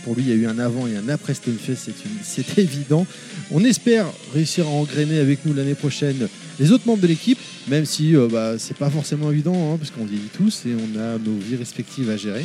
[0.05, 1.90] Pour lui, il y a eu un avant et un après Stunfest,
[2.22, 3.06] c'est évident.
[3.51, 6.28] On espère réussir à engrainer avec nous l'année prochaine
[6.60, 7.38] les autres membres de l'équipe,
[7.69, 10.99] même si euh, bah, c'est pas forcément évident, hein, parce qu'on vieillit tous et on
[11.01, 12.44] a nos vies respectives à gérer.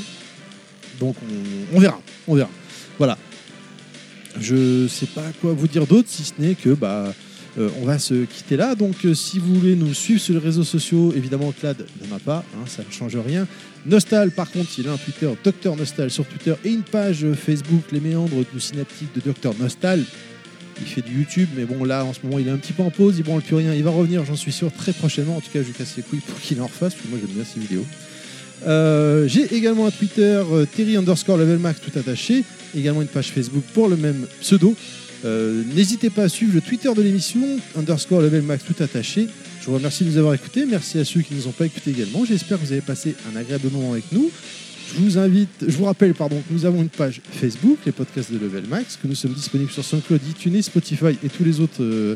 [1.00, 2.50] Donc on, on verra, on verra.
[2.98, 3.18] Voilà.
[4.40, 7.14] Je sais pas quoi vous dire d'autre si ce n'est que bah
[7.58, 8.76] euh, on va se quitter là.
[8.76, 12.20] Donc euh, si vous voulez nous suivre sur les réseaux sociaux, évidemment Clad n'en a
[12.20, 13.48] pas, hein, ça ne change rien.
[13.86, 17.84] Nostal par contre, il a un Twitter, Docteur Nostal sur Twitter et une page Facebook,
[17.92, 20.04] les méandres du synaptique de Docteur Nostal.
[20.80, 22.84] Il fait du YouTube, mais bon là en ce moment il est un petit peu
[22.84, 25.38] en pause, il branle plus rien, il va revenir, j'en suis sûr très prochainement.
[25.38, 27.34] En tout cas, je lui casse les couilles pour qu'il en refasse, parce moi j'aime
[27.34, 27.86] bien ses vidéos.
[28.66, 32.44] Euh, J'ai également un Twitter, euh, Terry underscore level max tout attaché,
[32.76, 34.76] également une page Facebook pour le même pseudo.
[35.26, 37.42] Euh, N'hésitez pas à suivre le Twitter de l'émission,
[37.78, 39.28] underscore level max tout attaché.
[39.62, 41.66] Je vous remercie de nous avoir écoutés, merci à ceux qui ne nous ont pas
[41.66, 42.24] écoutés également.
[42.26, 44.32] J'espère que vous avez passé un agréable moment avec nous.
[44.96, 48.32] Je vous invite, je vous rappelle pardon, que nous avons une page Facebook, les podcasts
[48.32, 51.84] de Level Max, que nous sommes disponibles sur SoundCloud, iTunes, Spotify et tous les autres
[51.84, 52.16] euh,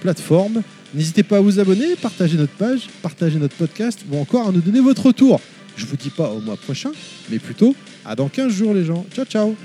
[0.00, 0.62] plateformes.
[0.92, 4.60] N'hésitez pas à vous abonner, partager notre page, partager notre podcast ou encore à nous
[4.60, 5.40] donner votre retour.
[5.80, 6.90] Je vous dis pas au mois prochain,
[7.30, 9.06] mais plutôt à dans 15 jours les gens.
[9.14, 9.56] Ciao ciao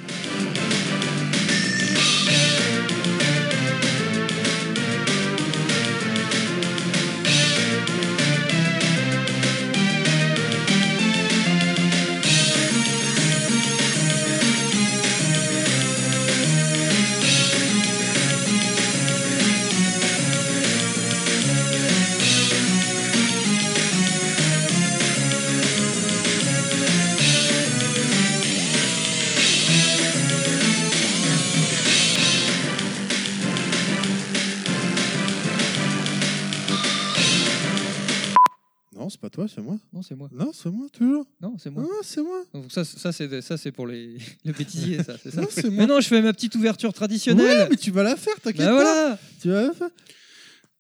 [39.47, 39.77] pas toi, c'est moi.
[39.93, 40.29] Non, c'est moi.
[40.31, 41.25] Non, c'est moi, toujours.
[41.41, 41.83] Non, c'est moi.
[41.83, 42.41] Non, c'est moi.
[42.53, 45.41] Donc ça, ça c'est ça c'est pour les le bêtisier, ça, c'est ça.
[45.41, 45.85] Non, c'est mais moi.
[45.87, 47.45] non, je fais ma petite ouverture traditionnelle.
[47.63, 48.73] Ouais, mais tu vas la faire, t'inquiète Bah pas.
[48.73, 49.19] voilà.
[49.41, 49.89] Tu vas la faire.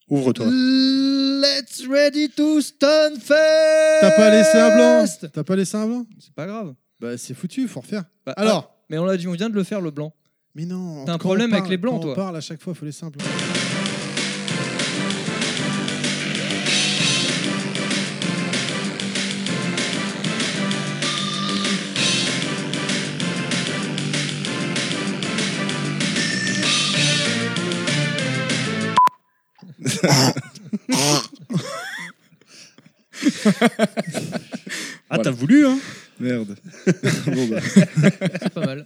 [0.09, 0.45] Ouvre-toi.
[0.47, 3.29] Let's ready to Stunfest.
[4.01, 6.73] T'as pas laissé un blanc T'as pas laissé un blanc C'est pas grave.
[6.99, 8.03] Bah c'est foutu, faut refaire.
[8.25, 10.13] Bah, Alors ah, mais on l'a dit, on vient de le faire le blanc.
[10.53, 11.03] Mais non.
[11.05, 12.15] T'as un problème avec les blancs, quand On toi.
[12.15, 13.25] parle à chaque fois, faut laisser un blanc.
[35.09, 35.77] Ah, t'as voulu, hein
[36.19, 36.55] Merde.
[37.27, 37.59] Bon, bah.
[37.61, 38.85] C'est pas mal.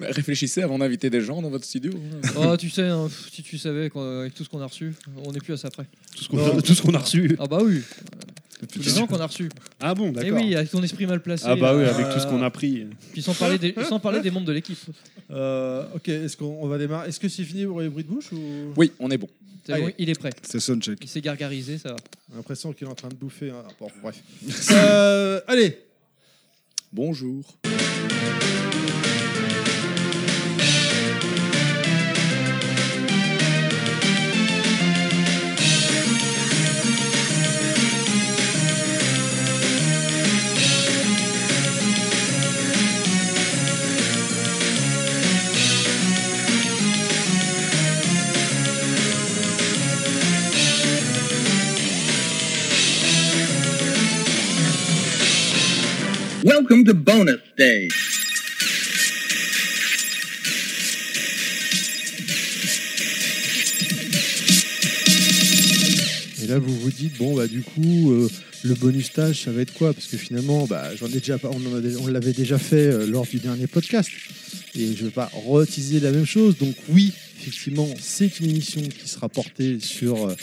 [0.00, 1.92] Mais réfléchissez avant d'inviter des gens dans votre studio.
[1.94, 2.30] hein.
[2.36, 4.92] Oh, tu sais, hein, pff, si tu savais quoi, avec tout ce qu'on a reçu,
[5.24, 5.84] on n'est plus à ça près.
[6.16, 7.36] Tout ce qu'on a- tout ce qu'on a reçu.
[7.38, 7.80] Ah bah oui.
[8.72, 9.48] Tous les gens qu'on a reçus.
[9.78, 10.32] Ah bon, Et d'accord.
[10.40, 11.44] oui, avec ton esprit mal placé.
[11.46, 12.86] Ah bah oui, euh, avec tout ce qu'on a pris.
[13.12, 14.78] Puis sans parler des, sans parler des membres de l'équipe.
[15.30, 18.08] Euh, ok, est-ce qu'on on va démarrer Est-ce que c'est fini pour les bruits de
[18.08, 18.38] bouche ou...
[18.76, 19.28] Oui, on est bon.
[19.68, 20.30] C'est bon, il est prêt.
[20.42, 20.98] C'est soundcheck.
[21.02, 21.96] Il s'est gargarisé, ça va.
[22.30, 23.50] J'ai l'impression qu'il est en train de bouffer.
[23.50, 23.64] hein.
[23.78, 24.16] Bon, bref.
[24.70, 25.78] Euh, allez
[26.90, 27.58] Bonjour.
[56.44, 57.90] Welcome to bonus stage.
[66.40, 68.28] Et là, vous vous dites, bon, bah, du coup, euh,
[68.62, 69.92] le bonus stage, ça va être quoi?
[69.92, 71.60] Parce que finalement, bah, j'en ai déjà, on,
[72.02, 74.08] on l'avait déjà fait euh, lors du dernier podcast.
[74.76, 76.56] Et je ne vais pas reutiliser la même chose.
[76.56, 80.34] Donc, oui, Effectivement, c'est une émission qui sera portée sur, euh,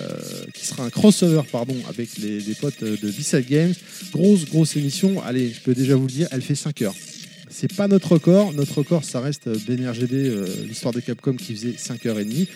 [0.00, 0.18] euh,
[0.54, 3.74] qui sera un crossover pardon avec les, potes de B-Side Games.
[4.12, 5.22] Grosse grosse émission.
[5.22, 6.94] Allez, je peux déjà vous le dire, elle fait 5 heures.
[7.50, 8.52] C'est pas notre record.
[8.54, 12.46] Notre record, ça reste BNRGD, euh, l'histoire de Capcom qui faisait 5h30.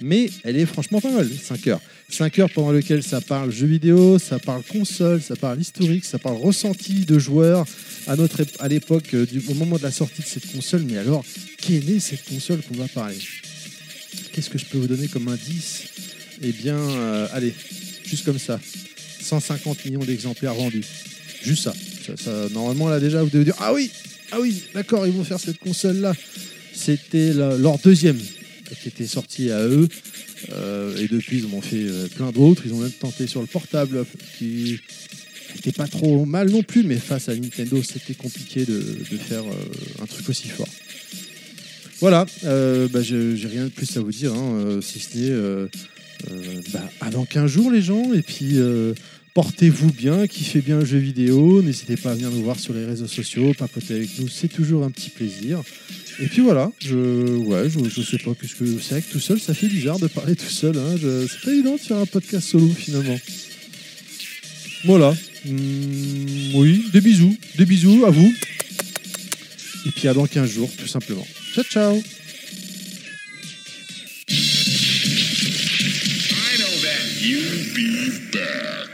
[0.00, 1.80] Mais elle est franchement pas mal, 5 heures.
[2.12, 6.18] 5 heures pendant lesquelles ça parle jeux vidéo, ça parle console, ça parle historique, ça
[6.18, 7.64] parle ressenti de joueurs
[8.06, 10.82] à, l'époque, euh, au moment de la sortie de cette console.
[10.82, 11.24] Mais alors,
[11.56, 13.16] quelle est cette console qu'on va parler?
[14.32, 15.84] Qu'est-ce que je peux vous donner comme indice?
[16.42, 17.54] Eh bien, euh, allez,
[18.04, 18.60] juste comme ça.
[19.22, 20.84] 150 millions d'exemplaires vendus.
[21.42, 21.72] Juste ça.
[22.22, 23.90] Ça- Normalement, là déjà, vous devez dire Ah oui,
[24.32, 26.12] ah oui, d'accord, ils vont faire cette console-là.
[26.74, 28.18] C'était la- leur deuxième
[28.80, 29.88] qui était sortie à eux.
[30.52, 32.62] Euh, et depuis, ils en ont fait euh, plein d'autres.
[32.66, 34.04] Ils ont même tenté sur le portable,
[34.38, 34.80] qui
[35.54, 38.82] n'était pas trop mal non plus, mais face à Nintendo, c'était compliqué de,
[39.16, 40.68] faire euh, un truc aussi fort.
[42.00, 45.68] Voilà, bah, j'ai rien de plus à vous dire, hein, si ce n'est
[46.72, 48.56] bah, dans 15 jours, les gens, et puis
[49.34, 52.84] portez-vous bien, kiffez bien le jeu vidéo, n'hésitez pas à venir nous voir sur les
[52.84, 55.62] réseaux sociaux, papoter avec nous, c'est toujours un petit plaisir.
[56.20, 56.94] Et puis voilà, je,
[57.38, 59.98] ouais, je, je sais pas qu'est-ce que c'est vrai que tout seul, ça fait bizarre
[59.98, 60.76] de parler tout seul.
[60.76, 63.18] Hein, je- c'est pas évident de faire un podcast solo finalement.
[64.84, 65.14] Voilà.
[65.48, 68.32] Hum, oui, des bisous, des bisous à vous.
[69.86, 71.26] Et puis à dans 15 jours, tout simplement.
[71.54, 71.94] Ciao, ciao.
[71.96, 72.00] I
[76.58, 78.88] know that you'll be back.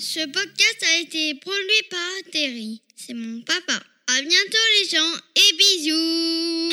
[0.00, 2.80] Ce podcast a été produit par Terry.
[3.08, 3.80] C'est mon papa.
[4.08, 6.68] À bientôt les gens et bisous.